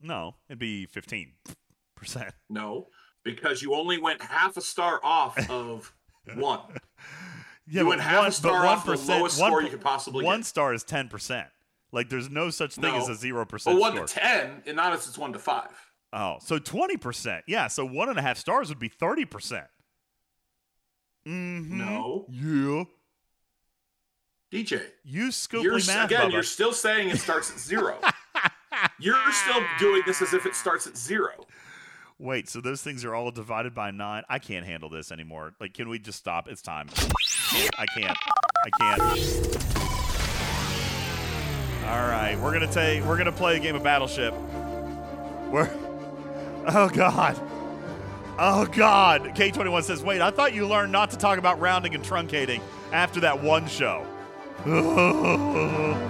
No, 0.00 0.36
it'd 0.48 0.58
be 0.58 0.86
fifteen 0.86 1.32
percent. 1.96 2.32
No, 2.50 2.88
because 3.24 3.62
you 3.62 3.74
only 3.74 3.98
went 3.98 4.20
half 4.22 4.56
a 4.56 4.60
star 4.60 5.00
off 5.02 5.38
of 5.50 5.92
one. 6.36 6.60
Yeah, 7.66 7.80
You 7.82 7.86
went 7.88 8.00
half 8.02 8.28
a 8.28 8.32
star 8.32 8.66
off 8.66 8.84
the 8.84 8.92
lowest 8.96 9.40
one 9.40 9.50
score 9.50 9.62
you 9.62 9.70
could 9.70 9.80
possibly 9.80 10.22
get. 10.22 10.26
One 10.26 10.40
get. 10.40 10.46
star 10.46 10.74
is 10.74 10.84
ten 10.84 11.08
percent. 11.08 11.48
Like 11.92 12.08
there's 12.08 12.28
no 12.28 12.50
such 12.50 12.74
thing 12.74 12.92
No. 12.92 13.00
as 13.00 13.08
a 13.08 13.14
zero 13.14 13.38
Well, 13.38 13.46
percent 13.46 13.78
one 13.80 13.92
score. 13.94 14.06
to 14.06 14.14
ten, 14.14 14.62
and 14.66 14.76
not 14.76 14.92
as 14.92 15.06
it's 15.06 15.16
one 15.18 15.32
to 15.32 15.38
five. 15.38 15.68
Oh, 16.16 16.36
so 16.40 16.58
twenty 16.60 16.96
percent. 16.96 17.44
Yeah, 17.48 17.66
so 17.66 17.84
one 17.84 18.08
and 18.08 18.18
a 18.18 18.22
half 18.22 18.38
stars 18.38 18.68
would 18.68 18.78
be 18.78 18.88
thirty 18.88 19.24
percent. 19.24 19.66
Mm-hmm. 21.26 21.78
No. 21.78 22.26
Yeah. 22.30 22.84
DJ, 24.52 24.82
You 25.02 25.28
scooply 25.32 25.64
you're 25.64 25.78
math, 25.78 26.06
again. 26.06 26.28
Bubba. 26.28 26.32
You're 26.32 26.42
still 26.44 26.72
saying 26.72 27.08
it 27.08 27.16
starts 27.16 27.50
at 27.50 27.58
zero. 27.58 27.98
you're 29.00 29.16
still 29.32 29.60
doing 29.80 30.02
this 30.06 30.22
as 30.22 30.32
if 30.32 30.46
it 30.46 30.54
starts 30.54 30.86
at 30.86 30.96
zero. 30.96 31.32
Wait, 32.20 32.48
so 32.48 32.60
those 32.60 32.80
things 32.80 33.04
are 33.04 33.16
all 33.16 33.32
divided 33.32 33.74
by 33.74 33.90
nine? 33.90 34.22
I 34.28 34.38
can't 34.38 34.64
handle 34.64 34.88
this 34.88 35.10
anymore. 35.10 35.54
Like, 35.58 35.74
can 35.74 35.88
we 35.88 35.98
just 35.98 36.20
stop? 36.20 36.46
It's 36.48 36.62
time. 36.62 36.86
I 37.76 37.86
can't. 37.96 38.16
I 38.64 38.70
can't. 38.78 39.02
All 41.84 42.08
right, 42.08 42.38
we're 42.40 42.52
gonna 42.52 42.72
take. 42.72 43.02
We're 43.04 43.18
gonna 43.18 43.32
play 43.32 43.56
a 43.56 43.60
game 43.60 43.74
of 43.74 43.82
Battleship. 43.82 44.34
We're. 45.50 45.68
Oh 46.66 46.88
God. 46.88 47.38
Oh 48.38 48.66
God. 48.66 49.22
K21 49.34 49.82
says, 49.82 50.02
"Wait, 50.02 50.20
I 50.20 50.30
thought 50.30 50.54
you 50.54 50.66
learned 50.66 50.92
not 50.92 51.10
to 51.10 51.18
talk 51.18 51.38
about 51.38 51.60
rounding 51.60 51.94
and 51.94 52.02
truncating 52.02 52.60
after 52.92 53.20
that 53.20 53.42
one 53.42 53.66
show." 53.66 54.06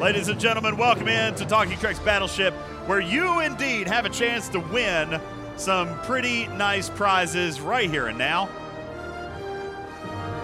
Ladies 0.00 0.28
and 0.28 0.40
gentlemen, 0.40 0.76
welcome 0.76 1.08
in 1.08 1.34
to 1.34 1.44
Talking 1.44 1.78
Trek's 1.78 1.98
Battleship, 1.98 2.54
where 2.86 3.00
you 3.00 3.40
indeed 3.40 3.86
have 3.86 4.06
a 4.06 4.08
chance 4.08 4.48
to 4.50 4.60
win 4.60 5.20
some 5.56 5.94
pretty 6.00 6.46
nice 6.48 6.88
prizes 6.88 7.60
right 7.60 7.88
here 7.88 8.08
and 8.08 8.16
now. 8.16 8.48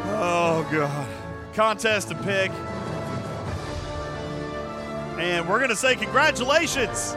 Oh, 0.08 0.68
God. 0.70 1.08
Contest 1.54 2.08
to 2.08 2.14
pick. 2.16 2.50
And 5.18 5.48
we're 5.48 5.58
going 5.58 5.70
to 5.70 5.76
say 5.76 5.96
congratulations. 5.96 7.14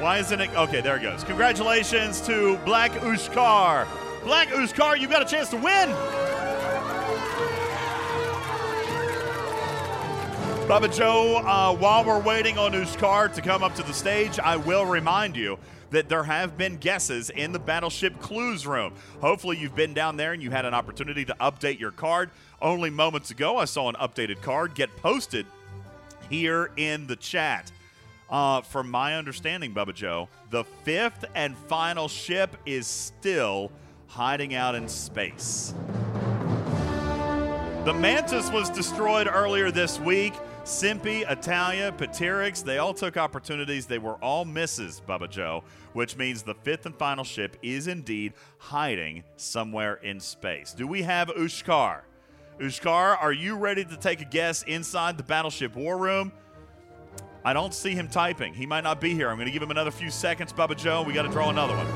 Why 0.00 0.18
isn't 0.18 0.40
it? 0.40 0.54
Okay, 0.54 0.80
there 0.80 0.96
it 0.96 1.02
goes. 1.02 1.22
Congratulations 1.24 2.20
to 2.22 2.56
Black 2.64 2.92
Ushkar. 2.92 3.86
Black 4.24 4.48
Ushkar, 4.48 4.98
you've 4.98 5.10
got 5.10 5.22
a 5.22 5.24
chance 5.24 5.50
to 5.50 5.56
win. 5.56 5.88
Bubba 10.68 10.94
Joe, 10.94 11.38
uh, 11.38 11.74
while 11.74 12.04
we're 12.04 12.20
waiting 12.20 12.58
on 12.58 12.72
Ushkar 12.72 13.32
to 13.34 13.40
come 13.40 13.62
up 13.62 13.74
to 13.76 13.82
the 13.82 13.94
stage, 13.94 14.38
I 14.38 14.56
will 14.56 14.84
remind 14.84 15.36
you 15.36 15.58
that 15.90 16.08
there 16.08 16.24
have 16.24 16.58
been 16.58 16.76
guesses 16.76 17.30
in 17.30 17.52
the 17.52 17.58
Battleship 17.58 18.20
Clues 18.20 18.66
room. 18.66 18.94
Hopefully, 19.20 19.56
you've 19.56 19.74
been 19.74 19.94
down 19.94 20.16
there 20.16 20.32
and 20.32 20.42
you 20.42 20.50
had 20.50 20.64
an 20.64 20.74
opportunity 20.74 21.24
to 21.24 21.34
update 21.40 21.80
your 21.80 21.92
card. 21.92 22.30
Only 22.60 22.90
moments 22.90 23.30
ago, 23.30 23.56
I 23.56 23.64
saw 23.64 23.88
an 23.88 23.94
updated 23.94 24.42
card 24.42 24.74
get 24.74 24.94
posted 24.96 25.46
here 26.28 26.70
in 26.76 27.06
the 27.06 27.16
chat. 27.16 27.70
Uh, 28.30 28.60
from 28.60 28.90
my 28.90 29.16
understanding, 29.16 29.72
Bubba 29.72 29.94
Joe, 29.94 30.28
the 30.50 30.64
fifth 30.64 31.24
and 31.34 31.56
final 31.56 32.08
ship 32.08 32.56
is 32.66 32.86
still 32.86 33.72
hiding 34.06 34.54
out 34.54 34.74
in 34.74 34.88
space. 34.88 35.72
The 37.84 37.94
Mantis 37.94 38.50
was 38.50 38.68
destroyed 38.68 39.28
earlier 39.32 39.70
this 39.70 39.98
week. 39.98 40.34
Simpy, 40.64 41.30
Italia, 41.30 41.90
Patirix, 41.96 42.62
they 42.62 42.76
all 42.76 42.92
took 42.92 43.16
opportunities. 43.16 43.86
They 43.86 43.98
were 43.98 44.16
all 44.16 44.44
misses, 44.44 45.00
Bubba 45.08 45.30
Joe, 45.30 45.64
which 45.94 46.18
means 46.18 46.42
the 46.42 46.54
fifth 46.54 46.84
and 46.84 46.94
final 46.94 47.24
ship 47.24 47.56
is 47.62 47.86
indeed 47.86 48.34
hiding 48.58 49.24
somewhere 49.36 49.94
in 49.94 50.20
space. 50.20 50.74
Do 50.74 50.86
we 50.86 51.00
have 51.00 51.28
Ushkar? 51.28 52.02
Ushkar, 52.60 53.16
are 53.20 53.32
you 53.32 53.56
ready 53.56 53.84
to 53.84 53.96
take 53.96 54.20
a 54.20 54.24
guess 54.24 54.64
inside 54.64 55.16
the 55.16 55.22
Battleship 55.22 55.76
War 55.76 55.96
Room? 55.96 56.32
I 57.44 57.52
don't 57.52 57.72
see 57.72 57.92
him 57.92 58.08
typing. 58.08 58.52
He 58.52 58.66
might 58.66 58.82
not 58.82 59.00
be 59.00 59.14
here. 59.14 59.28
I'm 59.28 59.36
going 59.36 59.46
to 59.46 59.52
give 59.52 59.62
him 59.62 59.70
another 59.70 59.92
few 59.92 60.10
seconds, 60.10 60.52
Bubba 60.52 60.76
Joe. 60.76 61.02
We 61.02 61.12
got 61.12 61.22
to 61.22 61.28
draw 61.28 61.50
another 61.50 61.74
one. 61.76 61.86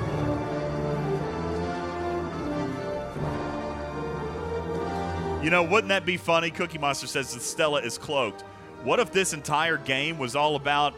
You 5.44 5.50
know, 5.50 5.64
wouldn't 5.64 5.88
that 5.88 6.06
be 6.06 6.16
funny? 6.16 6.52
Cookie 6.52 6.78
Monster 6.78 7.08
says 7.08 7.34
that 7.34 7.42
Stella 7.42 7.80
is 7.80 7.98
cloaked. 7.98 8.42
What 8.84 9.00
if 9.00 9.10
this 9.10 9.32
entire 9.32 9.78
game 9.78 10.16
was 10.16 10.36
all 10.36 10.54
about 10.54 10.94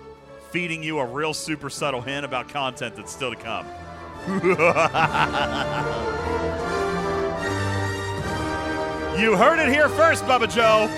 feeding 0.50 0.82
you 0.82 0.98
a 0.98 1.06
real 1.06 1.32
super 1.32 1.70
subtle 1.70 2.02
hint 2.02 2.26
about 2.26 2.50
content 2.50 2.96
that's 2.96 3.10
still 3.10 3.34
to 3.34 3.40
come? 3.40 3.66
you 9.18 9.36
heard 9.36 9.58
it 9.58 9.68
here 9.68 9.88
first, 9.88 10.24
Bubba 10.24 10.52
Joe. 10.52 10.88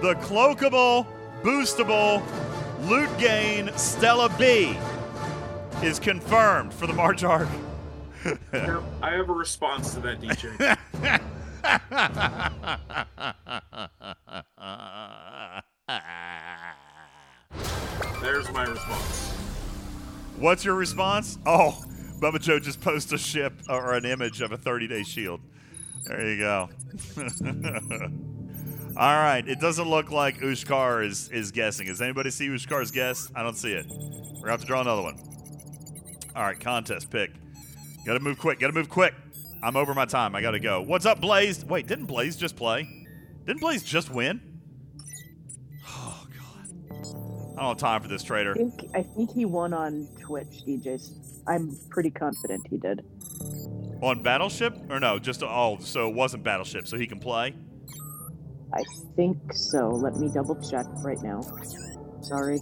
The 0.00 0.14
cloakable, 0.16 1.06
boostable, 1.42 2.22
loot 2.88 3.08
gain 3.18 3.70
Stella 3.76 4.28
B 4.38 4.76
is 5.82 5.98
confirmed 5.98 6.72
for 6.72 6.86
the 6.86 6.92
March 6.92 7.24
arc. 7.24 7.48
I 8.52 8.56
have- 8.58 8.84
I 9.02 9.10
have 9.10 9.28
a 9.28 9.32
response 9.32 9.94
to 9.94 10.00
that, 10.00 10.20
DJ. 10.20 10.78
There's 18.20 18.50
my 18.52 18.64
response. 18.64 19.30
What's 20.38 20.64
your 20.64 20.74
response? 20.74 21.38
Oh, 21.46 21.84
Bubba 22.22 22.40
Joe 22.40 22.60
just 22.60 22.80
posted 22.80 23.14
a 23.14 23.18
ship 23.18 23.52
or 23.68 23.94
an 23.94 24.04
image 24.04 24.42
of 24.42 24.52
a 24.52 24.56
30 24.56 24.86
day 24.86 25.02
shield. 25.02 25.40
There 26.04 26.30
you 26.30 26.38
go. 26.38 26.68
All 28.96 29.16
right. 29.16 29.42
It 29.44 29.58
doesn't 29.58 29.90
look 29.90 30.12
like 30.12 30.38
Ushkar 30.38 31.04
is, 31.04 31.28
is 31.30 31.50
guessing. 31.50 31.88
Does 31.88 32.00
anybody 32.00 32.30
see 32.30 32.46
Ushkar's 32.46 32.92
guess? 32.92 33.28
I 33.34 33.42
don't 33.42 33.56
see 33.56 33.72
it. 33.72 33.86
We're 33.88 33.94
going 33.94 34.44
to 34.44 34.50
have 34.52 34.60
to 34.60 34.66
draw 34.66 34.82
another 34.82 35.02
one. 35.02 35.18
All 36.36 36.44
right. 36.44 36.60
Contest 36.60 37.10
pick. 37.10 37.32
Got 38.06 38.14
to 38.14 38.20
move 38.20 38.38
quick. 38.38 38.60
Got 38.60 38.68
to 38.68 38.72
move 38.72 38.88
quick. 38.88 39.14
I'm 39.60 39.74
over 39.74 39.92
my 39.92 40.04
time. 40.04 40.36
I 40.36 40.42
got 40.42 40.52
to 40.52 40.60
go. 40.60 40.80
What's 40.80 41.06
up, 41.06 41.20
Blaze? 41.20 41.64
Wait, 41.64 41.88
didn't 41.88 42.06
Blaze 42.06 42.36
just 42.36 42.54
play? 42.54 42.88
Didn't 43.46 43.60
Blaze 43.60 43.82
just 43.82 44.10
win? 44.10 44.40
Oh, 45.88 46.24
God. 46.38 46.98
I 47.58 47.62
don't 47.62 47.68
have 47.70 47.78
time 47.78 48.00
for 48.00 48.06
this 48.06 48.30
I 48.30 48.54
think 48.54 48.90
I 48.94 49.02
think 49.02 49.32
he 49.32 49.44
won 49.44 49.72
on 49.72 50.06
Twitch, 50.20 50.64
DJs. 50.64 51.21
I'm 51.46 51.76
pretty 51.90 52.10
confident 52.10 52.66
he 52.68 52.78
did. 52.78 53.04
On 54.02 54.22
Battleship? 54.22 54.76
Or 54.90 54.98
no, 55.00 55.18
just 55.18 55.42
oh, 55.42 55.78
so 55.80 56.08
it 56.08 56.14
wasn't 56.14 56.42
Battleship, 56.42 56.86
so 56.86 56.96
he 56.96 57.06
can 57.06 57.18
play? 57.18 57.54
I 58.74 58.82
think 59.16 59.38
so. 59.52 59.88
Let 59.90 60.16
me 60.16 60.28
double 60.28 60.56
check 60.56 60.86
right 61.04 61.20
now. 61.22 61.42
Sorry. 62.20 62.58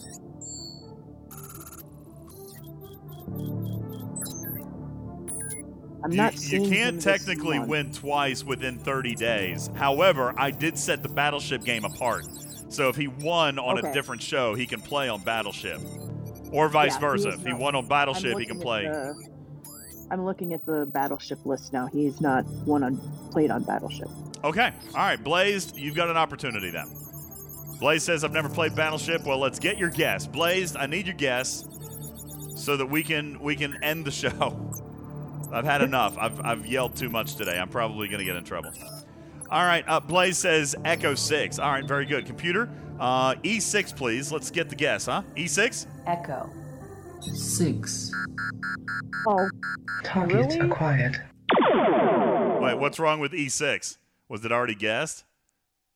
I'm 6.03 6.13
You, 6.13 6.17
not 6.17 6.51
you 6.51 6.69
can't 6.69 7.01
technically 7.01 7.59
win 7.59 7.93
twice 7.93 8.43
within 8.43 8.79
30 8.79 9.15
days. 9.15 9.71
However, 9.75 10.35
I 10.37 10.51
did 10.51 10.79
set 10.79 11.03
the 11.03 11.09
Battleship 11.09 11.63
game 11.63 11.85
apart. 11.85 12.25
So 12.69 12.89
if 12.89 12.97
he 12.97 13.09
won 13.09 13.59
on 13.59 13.85
a 13.85 13.93
different 13.93 14.23
show, 14.23 14.55
he 14.55 14.67
can 14.67 14.81
play 14.81 15.09
on 15.09 15.21
Battleship. 15.23 15.81
Or 16.53 16.69
vice 16.69 16.95
Yeah, 16.95 17.01
versa. 17.01 17.29
If 17.31 17.45
he 17.45 17.53
won 17.53 17.75
on 17.75 17.87
Battleship, 17.87 18.39
he 18.39 18.47
can 18.47 18.59
play. 18.61 18.85
the- 18.87 19.29
I'm 20.11 20.25
looking 20.25 20.53
at 20.53 20.67
the 20.67 20.87
battleship 20.93 21.47
list 21.47 21.73
now. 21.73 21.87
He's 21.87 22.21
not 22.21 22.45
one 22.65 22.83
on 22.83 22.97
played 23.31 23.51
on 23.53 23.63
battleship. 23.63 24.09
Okay. 24.43 24.73
All 24.95 25.01
right, 25.05 25.23
Blazed, 25.23 25.77
you've 25.77 25.95
got 25.95 26.09
an 26.11 26.17
opportunity 26.17 26.71
then. 26.71 26.89
Blaze 27.79 28.03
says, 28.03 28.25
I've 28.25 28.33
never 28.33 28.49
played 28.49 28.75
Battleship. 28.75 29.25
Well, 29.25 29.39
let's 29.39 29.59
get 29.59 29.79
your 29.79 29.89
guess. 29.89 30.27
Blaze, 30.27 30.77
I 30.77 30.85
need 30.87 31.07
your 31.07 31.15
guess 31.15 31.65
so 32.57 32.77
that 32.77 32.87
we 32.87 33.03
can 33.03 33.39
we 33.41 33.55
can 33.57 33.83
end 33.83 34.05
the 34.05 34.11
show. 34.23 34.71
I've 35.53 35.65
had 35.65 35.81
enough. 35.83 36.17
I've, 36.19 36.41
I've 36.45 36.67
yelled 36.67 36.95
too 36.97 37.09
much 37.09 37.37
today. 37.37 37.59
I'm 37.59 37.69
probably 37.69 38.07
going 38.09 38.19
to 38.19 38.25
get 38.25 38.37
in 38.37 38.45
trouble. 38.45 38.73
All 39.51 39.65
right. 39.65 39.85
Uh, 39.89 39.99
Blaze 40.01 40.39
says 40.39 40.77
Echo 40.85 41.15
6. 41.15 41.59
All 41.59 41.71
right. 41.71 41.85
Very 41.85 42.05
good. 42.07 42.27
Computer, 42.27 42.69
uh, 43.01 43.35
E6, 43.37 43.97
please. 43.97 44.31
Let's 44.31 44.51
get 44.51 44.69
the 44.69 44.77
guess, 44.77 45.07
huh? 45.07 45.23
E 45.37 45.45
E6? 45.47 45.87
Echo. 46.07 46.49
Six. 47.21 48.13
Oh, 49.27 49.49
Target 50.05 50.37
Really? 50.37 50.59
acquired. 50.61 51.21
Wait, 52.63 52.75
what's 52.79 52.99
wrong 52.99 53.21
with 53.21 53.33
E6? 53.33 53.97
Was 54.29 54.45
it 54.45 54.53
already 54.53 54.75
guessed? 54.75 55.25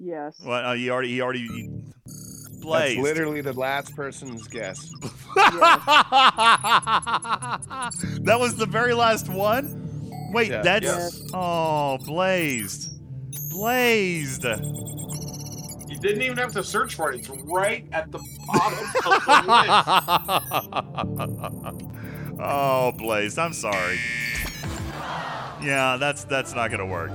yes. 0.01 0.41
What? 0.43 0.65
Uh, 0.67 0.73
you 0.73 0.91
already, 0.91 1.09
he 1.11 1.21
already. 1.23 1.41
You, 1.41 1.83
That's 2.07 2.97
literally 2.97 3.41
the 3.43 3.53
last 3.53 3.95
person's 3.95 4.49
guess. 4.49 4.91
that 8.23 8.37
was 8.39 8.57
the 8.57 8.67
very 8.67 8.95
last 8.95 9.29
one? 9.29 9.81
Wait, 10.33 10.51
Yeah. 10.51 10.63
that's. 10.63 10.85
Yes. 10.85 11.23
Oh, 11.33 11.99
Blazed. 12.05 12.91
Blazed. 13.51 14.45
Didn't 16.05 16.21
even 16.21 16.37
have 16.37 16.53
to 16.53 16.63
search 16.63 16.97
for 16.97 17.11
it. 17.13 17.21
It's 17.21 17.31
right 17.31 17.87
at 17.91 18.13
the 18.13 18.19
bottom 18.47 18.79
of 18.79 18.93
the 18.93 19.09
list. 22.29 22.39
oh, 22.39 22.93
Blaze, 22.99 23.39
I'm 23.39 23.55
sorry. 23.55 23.99
Yeah, 25.63 25.97
that's 25.99 26.25
that's 26.25 26.55
not 26.55 26.71
gonna 26.71 26.85
work. 26.85 27.11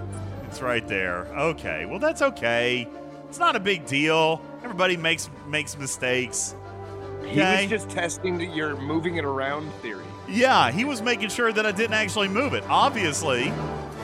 It's 0.47 0.63
right 0.63 0.87
there. 0.87 1.27
Okay. 1.37 1.85
Well, 1.85 1.99
that's 1.99 2.23
okay. 2.23 2.87
It's 3.27 3.37
not 3.37 3.55
a 3.55 3.59
big 3.59 3.85
deal. 3.85 4.41
Everybody 4.63 4.97
makes 4.97 5.29
makes 5.47 5.77
mistakes. 5.77 6.55
He 7.27 7.39
was 7.39 7.67
just 7.67 7.91
testing 7.91 8.39
the, 8.39 8.47
your 8.47 8.75
moving 8.75 9.17
it 9.17 9.23
around 9.23 9.71
theory. 9.83 10.05
Yeah, 10.27 10.71
he 10.71 10.83
was 10.83 11.03
making 11.03 11.29
sure 11.29 11.53
that 11.53 11.63
I 11.63 11.71
didn't 11.71 11.93
actually 11.93 12.29
move 12.29 12.55
it. 12.55 12.63
Obviously, 12.67 13.53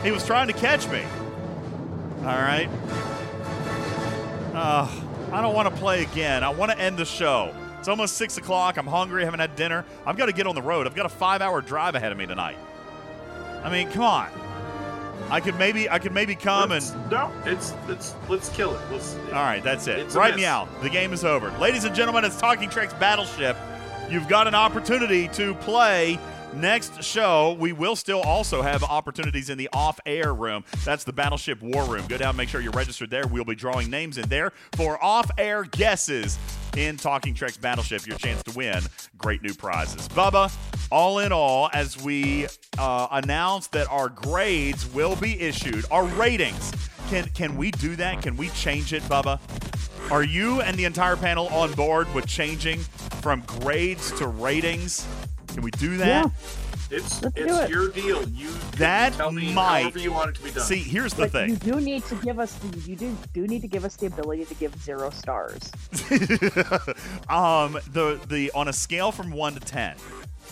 he 0.04 0.12
was 0.12 0.24
trying 0.28 0.46
to 0.46 0.54
catch 0.54 0.88
me. 0.90 1.02
All 2.20 2.26
right. 2.26 2.70
Uh, 4.56 4.90
I 5.32 5.42
don't 5.42 5.53
want 5.53 5.67
to 5.69 5.75
play 5.82 6.03
again. 6.03 6.43
I 6.43 6.50
want 6.50 6.72
to 6.72 6.80
end 6.80 6.98
the 6.98 7.06
show. 7.06 7.53
It's 7.80 7.88
almost 7.88 8.16
six 8.16 8.38
o'clock. 8.38 8.77
I'm 8.77 8.88
hungry. 8.88 9.22
I 9.22 9.25
haven't 9.25 9.42
had 9.42 9.56
dinner. 9.56 9.85
I've 10.06 10.17
got 10.17 10.27
to 10.27 10.32
get 10.34 10.48
on 10.48 10.56
the 10.56 10.61
road. 10.61 10.88
I've 10.88 10.95
got 10.95 11.06
a 11.06 11.09
five-hour 11.09 11.61
drive 11.61 11.95
ahead 11.95 12.11
of 12.11 12.17
me 12.17 12.25
tonight. 12.25 12.58
I 13.64 13.69
mean, 13.69 13.92
come 13.92 14.03
on. 14.03 14.30
I 15.30 15.40
could 15.40 15.58
maybe, 15.58 15.90
I 15.90 16.00
could 16.00 16.14
maybe 16.14 16.35
come 16.35 16.72
and. 16.72 16.84
Let's- 16.84 16.93
no, 17.11 17.32
it's 17.45 17.74
it's 17.88 18.14
let's 18.30 18.50
kill 18.50 18.75
it. 18.75 18.82
Let's. 18.92 19.16
All 19.27 19.34
right, 19.43 19.64
that's 19.64 19.88
it. 19.88 20.00
It's 20.00 20.16
a 20.16 20.19
Write 20.19 20.35
me 20.35 20.45
out. 20.45 20.67
The 20.84 20.90
game 20.90 21.14
is 21.14 21.25
over. 21.25 21.50
Ladies 21.58 21.84
and 21.84 21.95
gentlemen, 21.95 22.24
it's 22.25 22.40
Talking 22.40 22.69
Trek's 22.69 22.93
Battleship. 22.93 23.58
You've 24.09 24.27
got 24.27 24.48
an 24.48 24.53
opportunity 24.56 25.27
to 25.30 25.56
play 25.56 26.19
next 26.56 27.03
show. 27.03 27.56
We 27.59 27.74
will 27.74 27.95
still 27.95 28.22
also 28.22 28.61
have 28.61 28.84
opportunities 28.84 29.50
in 29.50 29.58
the 29.58 29.69
off 29.74 30.00
air 30.06 30.34
room. 30.34 30.64
That's 30.84 31.03
the 31.03 31.14
Battleship 31.14 31.61
War 31.61 31.84
Room. 31.85 32.06
Go 32.08 32.17
down, 32.17 32.35
make 32.35 32.50
sure 32.50 32.61
you're 32.61 32.72
registered 32.72 33.09
there. 33.09 33.27
We'll 33.27 33.45
be 33.45 33.56
drawing 33.56 33.90
names 33.90 34.17
in 34.17 34.27
there 34.30 34.51
for 34.74 35.03
off 35.03 35.30
air 35.38 35.64
guesses 35.64 36.38
in 36.75 36.98
Talking 36.98 37.34
Trek's 37.34 37.58
Battleship. 37.58 38.06
Your 38.08 38.17
chance 38.17 38.43
to 38.43 38.58
win 38.58 38.82
great 39.17 39.42
new 39.42 39.53
prizes. 39.53 40.08
Bubba, 40.09 40.53
all 40.92 41.19
in 41.19 41.32
all, 41.32 41.69
as 41.74 42.01
we 42.01 42.48
uh, 42.77 43.08
announce 43.11 43.67
that 43.67 43.90
our 43.92 44.09
grades 44.09 44.92
will 44.93 45.16
be 45.16 45.40
issued, 45.40 45.85
our 45.92 46.06
ratings. 46.06 46.72
Can, 47.09 47.25
can 47.30 47.56
we 47.56 47.72
do 47.72 47.95
that? 47.98 48.22
Can 48.22 48.35
we 48.35 48.50
change 48.50 48.93
it, 48.93 49.03
Bubba? 49.03 49.40
Are 50.11 50.24
you 50.24 50.61
and 50.61 50.77
the 50.77 50.85
entire 50.85 51.16
panel 51.16 51.48
on 51.48 51.72
board 51.74 52.11
with 52.14 52.27
changing 52.27 52.80
from 53.22 53.42
grades 53.42 54.11
to 54.14 54.27
ratings? 54.27 55.08
Can 55.56 55.64
we 55.64 55.72
do 55.72 55.95
that? 55.98 56.08
Yeah. 56.08 56.30
It's 56.92 57.24
Let's 57.24 57.34
do 57.35 57.43
it's 57.45 57.59
it. 57.61 57.69
your 57.69 57.90
deal. 57.90 58.27
You 58.30 58.48
can 58.50 58.59
That 58.77 59.14
tell 59.14 59.32
me 59.32 59.53
might- 59.53 59.84
however 59.84 60.00
you 60.00 60.11
want 60.11 60.30
it 60.32 60.35
to 60.35 60.43
be 60.43 60.51
done. 60.51 60.64
See, 60.66 60.75
here's 60.80 61.14
the 61.14 61.27
But 61.27 61.48
you 61.50 61.56
do 61.56 61.80
need 61.82 62.03
to 62.06 62.16
give 62.17 62.40
us 62.40 62.53
the, 62.56 62.77
you 62.80 62.95
do 62.98 63.17
do 63.34 63.48
need 63.48 63.61
to 63.61 63.67
give 63.67 63.85
us 63.85 63.95
the 63.95 64.06
ability 64.08 64.45
to 64.45 64.53
give 64.56 64.75
zero 64.84 65.09
stars. 65.09 65.72
um, 67.30 67.80
the 67.93 68.19
the 68.27 68.51
on 68.53 68.67
a 68.67 68.74
scale 68.74 69.11
from 69.11 69.32
one 69.32 69.53
to 69.53 69.59
ten. 69.61 69.95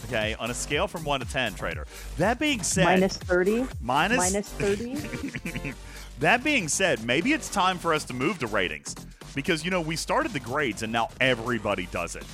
Okay, 0.06 0.36
on 0.40 0.50
a 0.50 0.54
scale 0.54 0.88
from 0.88 1.04
one 1.04 1.20
to 1.20 1.26
ten, 1.28 1.54
trader. 1.54 1.86
That 2.18 2.40
being 2.40 2.64
said, 2.64 2.86
Minus 2.86 3.18
thirty. 3.18 3.66
minus 3.82 4.18
Minus 4.18 4.50
thirty. 4.54 5.74
that 6.20 6.44
being 6.44 6.68
said, 6.68 7.04
maybe 7.06 7.34
it's 7.34 7.50
time 7.50 7.78
for 7.78 7.94
us 7.94 8.04
to 8.06 8.14
move 8.14 8.40
to 8.40 8.48
ratings 8.48 8.96
because 9.36 9.64
you 9.64 9.70
know 9.70 9.82
we 9.82 9.96
started 9.96 10.32
the 10.34 10.40
grades 10.40 10.82
and 10.82 10.92
now 10.92 11.10
everybody 11.22 11.88
does 11.92 12.16
it. 12.16 12.26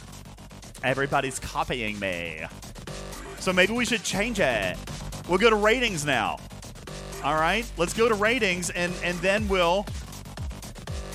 Everybody's 0.83 1.39
copying 1.39 1.99
me. 1.99 2.45
So 3.39 3.53
maybe 3.53 3.73
we 3.73 3.85
should 3.85 4.03
change 4.03 4.39
it. 4.39 4.77
We'll 5.27 5.37
go 5.37 5.49
to 5.49 5.55
ratings 5.55 6.05
now. 6.05 6.37
All 7.23 7.35
right, 7.35 7.69
let's 7.77 7.93
go 7.93 8.07
to 8.07 8.15
ratings 8.15 8.69
and 8.69 8.93
and 9.03 9.17
then 9.19 9.47
we'll 9.47 9.85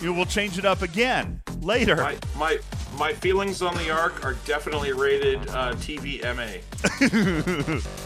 you 0.01 0.13
we'll 0.13 0.27
change 0.27 0.59
it 0.59 0.65
up 0.65 0.83
again 0.83 1.41
later. 1.63 1.97
my 1.97 2.17
my 2.37 2.59
my 2.99 3.13
feelings 3.13 3.63
on 3.63 3.75
the 3.77 3.91
arc 3.91 4.25
are 4.25 4.35
definitely 4.45 4.93
rated 4.93 5.39
uh, 5.49 5.73
TVMA. 5.75 6.61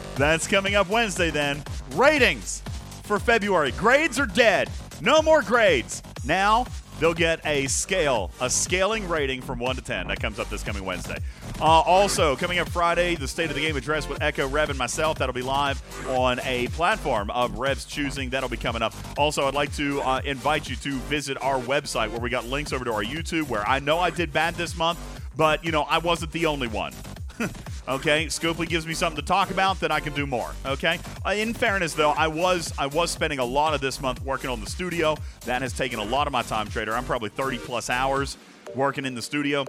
That's 0.16 0.46
coming 0.46 0.74
up 0.76 0.88
Wednesday 0.88 1.30
then. 1.30 1.62
Ratings 1.92 2.62
for 3.02 3.18
February. 3.18 3.72
Grades 3.72 4.18
are 4.18 4.26
dead. 4.26 4.70
No 5.00 5.20
more 5.22 5.42
grades. 5.42 6.02
Now 6.24 6.66
they'll 6.98 7.14
get 7.14 7.44
a 7.46 7.66
scale, 7.66 8.30
a 8.40 8.50
scaling 8.50 9.08
rating 9.08 9.42
from 9.42 9.58
1 9.58 9.76
to 9.76 9.82
10. 9.82 10.08
That 10.08 10.20
comes 10.20 10.38
up 10.38 10.48
this 10.50 10.62
coming 10.62 10.84
Wednesday. 10.84 11.18
Uh, 11.60 11.64
also, 11.64 12.36
coming 12.36 12.58
up 12.58 12.68
Friday, 12.68 13.14
the 13.14 13.28
State 13.28 13.50
of 13.50 13.56
the 13.56 13.60
Game 13.60 13.76
address 13.76 14.08
with 14.08 14.22
Echo, 14.22 14.48
Rev, 14.48 14.70
and 14.70 14.78
myself. 14.78 15.18
That'll 15.18 15.32
be 15.32 15.42
live 15.42 15.82
on 16.08 16.40
a 16.44 16.68
platform 16.68 17.30
of 17.30 17.58
Rev's 17.58 17.84
choosing. 17.84 18.30
That'll 18.30 18.48
be 18.48 18.56
coming 18.56 18.82
up. 18.82 18.94
Also, 19.16 19.46
I'd 19.46 19.54
like 19.54 19.74
to 19.76 20.00
uh, 20.02 20.20
invite 20.24 20.68
you 20.68 20.76
to 20.76 20.92
visit 21.00 21.36
our 21.42 21.60
website 21.60 22.10
where 22.10 22.20
we 22.20 22.30
got 22.30 22.46
links 22.46 22.72
over 22.72 22.84
to 22.84 22.92
our 22.92 23.04
YouTube, 23.04 23.48
where 23.48 23.66
I 23.68 23.78
know 23.80 23.98
I 23.98 24.10
did 24.10 24.32
bad 24.32 24.54
this 24.54 24.76
month, 24.76 24.98
but, 25.36 25.64
you 25.64 25.72
know, 25.72 25.82
I 25.82 25.98
wasn't 25.98 26.32
the 26.32 26.46
only 26.46 26.68
one. 26.68 26.92
okay, 27.88 28.26
Scopely 28.26 28.68
gives 28.68 28.86
me 28.86 28.94
something 28.94 29.20
to 29.20 29.26
talk 29.26 29.50
about, 29.50 29.80
then 29.80 29.92
I 29.92 30.00
can 30.00 30.12
do 30.14 30.26
more. 30.26 30.52
Okay. 30.66 30.98
Uh, 31.24 31.30
in 31.30 31.54
fairness, 31.54 31.94
though, 31.94 32.10
I 32.10 32.28
was 32.28 32.72
I 32.78 32.86
was 32.86 33.10
spending 33.10 33.38
a 33.38 33.44
lot 33.44 33.74
of 33.74 33.80
this 33.80 34.00
month 34.00 34.22
working 34.22 34.50
on 34.50 34.60
the 34.60 34.70
studio. 34.70 35.16
That 35.44 35.62
has 35.62 35.72
taken 35.72 35.98
a 35.98 36.04
lot 36.04 36.26
of 36.26 36.32
my 36.32 36.42
time, 36.42 36.68
Trader. 36.68 36.94
I'm 36.94 37.04
probably 37.04 37.30
30 37.30 37.58
plus 37.58 37.90
hours 37.90 38.36
working 38.74 39.04
in 39.04 39.14
the 39.14 39.22
studio, 39.22 39.64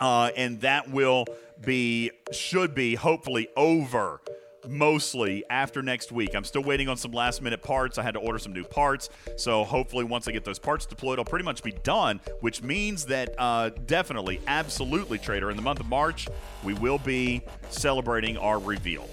uh, 0.00 0.30
and 0.36 0.60
that 0.60 0.90
will 0.90 1.26
be 1.64 2.10
should 2.32 2.74
be 2.74 2.94
hopefully 2.94 3.48
over 3.56 4.20
mostly 4.68 5.44
after 5.50 5.82
next 5.82 6.12
week. 6.12 6.34
I'm 6.34 6.44
still 6.44 6.62
waiting 6.62 6.88
on 6.88 6.96
some 6.96 7.12
last 7.12 7.42
minute 7.42 7.62
parts. 7.62 7.98
I 7.98 8.02
had 8.02 8.14
to 8.14 8.20
order 8.20 8.38
some 8.38 8.52
new 8.52 8.64
parts. 8.64 9.08
So 9.36 9.64
hopefully, 9.64 10.04
once 10.04 10.28
I 10.28 10.32
get 10.32 10.44
those 10.44 10.58
parts 10.58 10.86
deployed, 10.86 11.18
I'll 11.18 11.24
pretty 11.24 11.44
much 11.44 11.62
be 11.62 11.72
done, 11.72 12.20
which 12.40 12.62
means 12.62 13.06
that 13.06 13.34
uh, 13.38 13.70
definitely, 13.86 14.40
absolutely, 14.46 15.18
Trader, 15.18 15.50
in 15.50 15.56
the 15.56 15.62
month 15.62 15.80
of 15.80 15.86
March, 15.86 16.28
we 16.62 16.74
will 16.74 16.98
be 16.98 17.42
celebrating 17.70 18.36
our 18.36 18.58
reveal. 18.58 19.08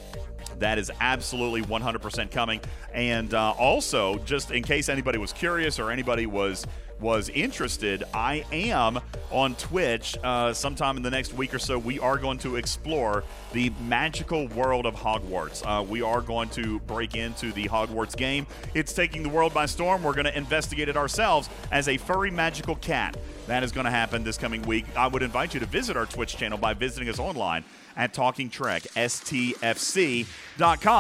That 0.60 0.78
is 0.78 0.92
absolutely 1.02 1.64
100% 1.64 2.32
coming. 2.32 2.62
And 2.94 3.34
uh, 3.34 3.52
also, 3.52 4.18
just 4.20 4.52
in 4.52 4.64
case 4.64 4.90
anybody 4.90 5.18
was 5.18 5.34
curious 5.34 5.80
or 5.80 5.92
anybody 5.92 6.28
was 6.28 6.66
was 7.00 7.30
interested, 7.30 8.04
I 8.14 8.46
am 8.52 9.00
on 9.32 9.56
Twitch. 9.56 10.18
Uh, 10.24 10.54
sometime 10.54 10.98
in 10.98 11.04
the 11.04 11.12
next 11.12 11.34
week 11.34 11.54
or 11.54 11.60
so, 11.60 11.78
we 11.78 12.00
are 12.00 12.18
going 12.18 12.38
to 12.40 12.56
explore 12.56 13.24
the 13.54 13.72
magical 13.88 14.48
world 14.50 14.86
of 14.86 14.96
Hogwarts. 14.96 15.64
Uh, 15.66 15.84
we 15.84 16.02
are 16.02 16.22
going 16.22 16.50
to 16.50 16.80
break 16.82 17.16
into 17.16 17.52
the 17.52 17.68
Hogwarts 17.68 18.16
game. 18.16 18.48
It's 18.74 18.94
taking 18.94 19.24
the 19.24 19.30
world 19.30 19.54
by 19.54 19.66
storm. 19.66 20.04
We're 20.04 20.14
going 20.14 20.26
to 20.26 20.38
investigate 20.38 20.90
it 20.90 20.98
ourselves 20.98 21.50
as 21.72 21.88
a 21.88 21.98
furry 21.98 22.32
magical 22.32 22.76
cat. 22.76 23.18
That 23.48 23.64
is 23.64 23.72
going 23.72 23.86
to 23.86 23.92
happen 23.92 24.24
this 24.24 24.38
coming 24.38 24.62
week. 24.64 24.86
I 24.96 25.08
would 25.08 25.22
invite 25.22 25.54
you 25.54 25.60
to 25.60 25.66
visit 25.66 25.96
our 25.98 26.06
Twitch 26.06 26.36
channel 26.38 26.58
by 26.58 26.74
visiting 26.74 27.10
us 27.10 27.20
online 27.20 27.64
at 27.96 28.14
Talking 28.14 28.50
Trek, 28.50 28.84
STFC.com, 28.96 30.30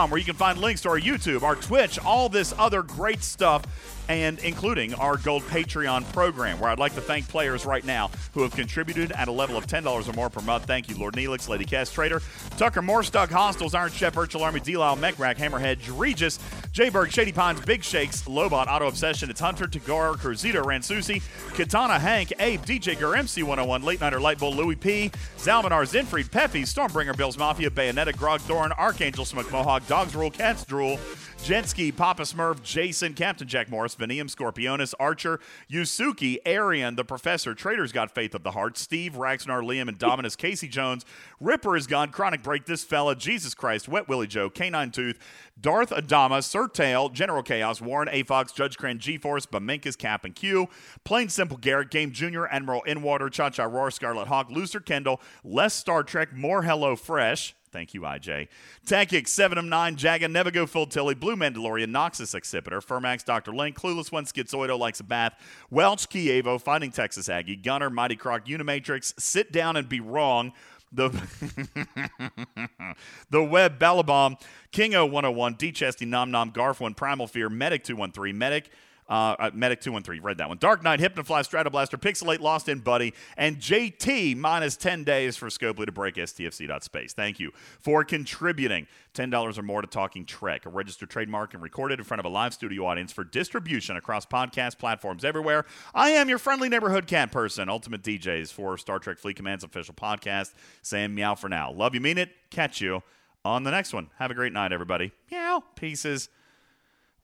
where 0.10 0.18
you 0.18 0.26
can 0.26 0.36
find 0.36 0.58
links 0.60 0.82
to 0.82 0.90
our 0.90 1.00
YouTube, 1.00 1.42
our 1.44 1.56
Twitch, 1.56 2.00
all 2.00 2.30
this 2.30 2.54
other 2.58 2.82
great 2.84 3.22
stuff, 3.24 3.64
and 4.10 4.40
including 4.40 4.94
our 4.96 5.18
Gold 5.18 5.44
Patreon 5.44 6.12
program, 6.14 6.60
where 6.60 6.70
I'd 6.70 6.80
like 6.80 6.96
to 6.96 7.02
thank 7.02 7.28
players 7.28 7.66
right 7.66 7.84
now 7.84 8.12
who 8.34 8.42
have 8.44 8.56
contributed 8.56 9.12
at 9.12 9.28
a 9.28 9.32
level 9.32 9.58
of 9.58 9.68
$10 9.68 10.08
or 10.08 10.14
more 10.14 10.30
per 10.30 10.42
month. 10.42 10.66
Thank 10.66 10.90
you, 10.90 10.98
Lord 10.98 11.16
Neelix, 11.16 11.48
Lady 11.48 11.66
Cass 11.66 11.92
Trader, 11.92 12.22
Tucker 12.58 12.82
Morstock, 12.82 13.30
Hostiles, 13.30 13.74
Iron 13.74 13.92
Chef, 13.92 14.14
Virtual 14.14 14.44
Army, 14.44 14.60
D-Lyle, 14.60 14.98
Mechrack, 14.98 15.38
Hammerhead, 15.38 15.80
Regis, 15.98 16.40
Jayberg, 16.72 17.12
Shady 17.12 17.32
Pines, 17.32 17.62
Big 17.62 17.84
Shakes, 17.84 18.24
Lobot, 18.24 18.68
Auto 18.68 18.88
Obsession, 18.88 19.30
It's 19.30 19.40
Hunter, 19.40 19.66
Tagar, 19.66 20.16
Curzito, 20.16 20.64
Ransusi, 20.64 21.22
Katana, 21.54 22.00
Hank, 22.00 22.34
Abe, 22.40 22.62
DJ 22.62 23.00
Gur, 23.00 23.16
MC101, 23.16 23.84
Late 23.84 24.02
Nighter, 24.02 24.20
Lightbull, 24.20 24.56
Louis 24.56 24.76
P, 24.76 25.12
Zalmanar, 25.38 25.86
Zinfried, 25.86 26.32
Peppy, 26.32 26.64
Stormbringer, 26.64 27.16
Bills 27.16 27.38
Mafia, 27.38 27.70
Bayonetta, 27.70 28.16
Grog, 28.16 28.42
Thorn, 28.42 28.72
Archangel, 28.74 29.26
Smoke 29.26 29.52
Mohawk, 29.52 29.88
Dogs 29.88 30.16
Rule, 30.16 30.32
Cats 30.32 30.66
Drool, 30.66 31.00
Jetski, 31.46 31.96
Papa 31.96 32.24
Smurf, 32.24 32.64
Jason, 32.64 33.14
Captain 33.14 33.48
Jack 33.48 33.70
Morris, 33.70 33.94
Venium, 33.94 34.28
Scorpionus, 34.28 34.96
Archer, 35.00 35.40
Yusuki, 35.72 36.40
Arian, 36.44 36.96
The 36.96 37.06
Professor, 37.06 37.54
Traders 37.54 37.92
Got 37.92 38.10
Faith 38.10 38.34
of 38.34 38.42
the 38.42 38.50
Heart, 38.50 38.80
Steve, 38.80 39.14
Raxnar, 39.14 39.62
Liam, 39.62 39.88
and 39.88 40.00
Dominus, 40.00 40.36
Casey 40.36 40.68
Jones, 40.68 41.06
Ripper 41.40 41.78
is 41.78 41.86
gone, 41.86 42.10
Chronic 42.10 42.42
Break, 42.42 42.66
This 42.66 42.84
Fella, 42.84 43.16
Jesus 43.16 43.54
Christ, 43.54 43.88
Wet 43.88 44.08
Willie 44.08 44.26
Joe, 44.26 44.50
Canine 44.50 44.90
Tooth, 44.90 45.20
Darth 45.62 45.92
Adama, 45.92 46.44
Sir 46.44 46.68
Tail, 46.68 47.10
General 47.10 47.44
Chaos, 47.44 47.80
Warren 47.80 48.10
A. 48.12 48.24
Fox, 48.24 48.52
Judge 48.52 48.76
Cran, 48.76 48.98
G 48.98 49.20
Force, 49.20 49.46
Bamenkas, 49.46 49.96
Cap 49.96 50.26
and 50.26 50.34
Q, 50.34 50.68
Plain 51.04 51.30
Simple 51.30 51.58
Garrett, 51.58 51.92
Game 51.92 52.12
Junior, 52.12 52.48
Admiral 52.48 52.84
Inwater, 52.88 53.32
Cha 53.32 53.52
Cha 53.52 53.66
Roar, 53.66 53.92
Scarlet 53.92 54.28
Hawk, 54.28 54.50
Looser 54.50 54.80
Kendall, 54.80 55.22
Less 55.44 55.76
Star 55.76 56.02
Trek, 56.02 56.34
More 56.34 56.64
Hello 56.64 56.96
Fresh. 56.96 57.54
Thank 57.76 57.94
you, 57.94 58.02
IJ. 58.04 58.48
Tankix, 58.88 59.28
7 59.28 59.58
of 59.58 59.66
9, 59.66 59.98
Jaga, 59.98 60.32
Never 60.32 60.66
Full 60.66 60.88
Tilly, 60.88 61.14
Blue 61.14 61.36
Mandalorian, 61.36 61.88
Noxus 61.88 62.34
Accipiter, 62.34 62.82
Fermax, 62.82 63.26
Dr. 63.26 63.54
Link, 63.54 63.78
Clueless 63.78 64.14
One, 64.14 64.24
Schizoido 64.24 64.80
Likes 64.80 65.02
a 65.02 65.04
Bath, 65.04 65.34
Welch, 65.70 66.08
Kievo, 66.08 66.62
Fighting 66.62 66.92
Texas 66.92 67.28
Aggie, 67.28 67.58
Gunner, 67.58 67.90
Mighty 67.90 68.16
Croc, 68.16 68.46
Unimatrix, 68.46 69.14
Sit 69.20 69.52
Down 69.52 69.76
and 69.76 69.90
Be 69.90 70.00
Wrong, 70.00 70.54
the 70.94 71.10
the 73.30 73.44
web 73.44 73.78
Ballabomb, 73.78 74.40
King 74.72 74.94
101, 74.94 75.56
D 75.56 75.74
Chesty, 75.74 76.06
Nom 76.06 76.32
Nom, 76.32 76.54
Garf 76.54 76.80
1, 76.80 76.94
Primal 76.94 77.28
Fear, 77.28 77.50
Medic 77.50 77.84
213, 77.84 78.38
Medic, 78.38 78.70
uh, 79.08 79.36
uh, 79.38 79.52
Medic 79.54 79.82
213, 79.82 80.22
read 80.24 80.38
that 80.40 80.50
one. 80.50 80.58
Dark 80.58 80.84
Knight, 80.84 81.00
Hypnofly, 81.00 81.48
Stratoblaster, 81.48 82.00
Pixelate, 82.00 82.40
Lost 82.40 82.68
in 82.68 82.80
Buddy, 82.80 83.14
and 83.38 83.58
JT 83.58 84.36
minus 84.38 84.76
10 84.78 85.04
days 85.04 85.38
for 85.38 85.48
Scopely 85.48 85.86
to 85.86 85.92
break 85.92 86.16
STFC.space. 86.16 87.14
Thank 87.14 87.40
you 87.40 87.52
for 87.80 88.04
contributing 88.04 88.88
$10 89.14 89.58
or 89.58 89.62
more 89.62 89.82
to 89.82 89.88
Talking 89.88 90.26
Trek, 90.26 90.66
a 90.66 90.70
registered 90.70 91.10
trademark 91.10 91.54
and 91.54 91.62
recorded 91.62 92.00
in 92.00 92.06
front 92.06 92.20
of 92.20 92.26
a 92.26 92.30
live 92.30 92.54
studio 92.54 92.86
audience 92.86 93.12
for 93.12 93.24
distribution 93.24 93.96
across 93.96 94.26
podcast 94.26 94.78
platforms 94.80 95.24
everywhere. 95.24 95.66
I 95.94 96.10
am 96.10 96.28
your 96.28 96.40
friendly 96.40 96.70
neighborhood 96.70 97.08
cat 97.08 97.32
person, 97.32 97.70
Ultimate 97.70 98.02
DJs 98.02 98.52
for 98.52 98.78
Star 98.78 99.00
Trek 99.00 99.18
Fleet 99.20 99.36
Command's 99.36 99.64
official 99.64 99.94
podcast, 99.94 100.54
saying 100.82 101.14
meow 101.14 101.36
for 101.36 101.50
now. 101.50 101.72
Love 101.72 101.94
you, 101.94 102.02
mean 102.02 102.18
it. 102.18 102.32
Catch 102.50 102.82
you 102.82 103.04
on 103.44 103.64
the 103.64 103.72
next 103.72 103.94
one. 103.94 104.10
Have 104.18 104.32
a 104.32 104.34
great 104.34 104.52
night, 104.52 104.72
everybody. 104.74 105.12
Meow. 105.32 105.64
Pieces. 105.76 106.30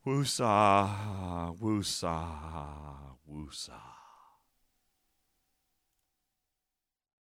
Woosa, 0.03 1.53
woosa, 1.59 2.15
woosa. 3.27 3.90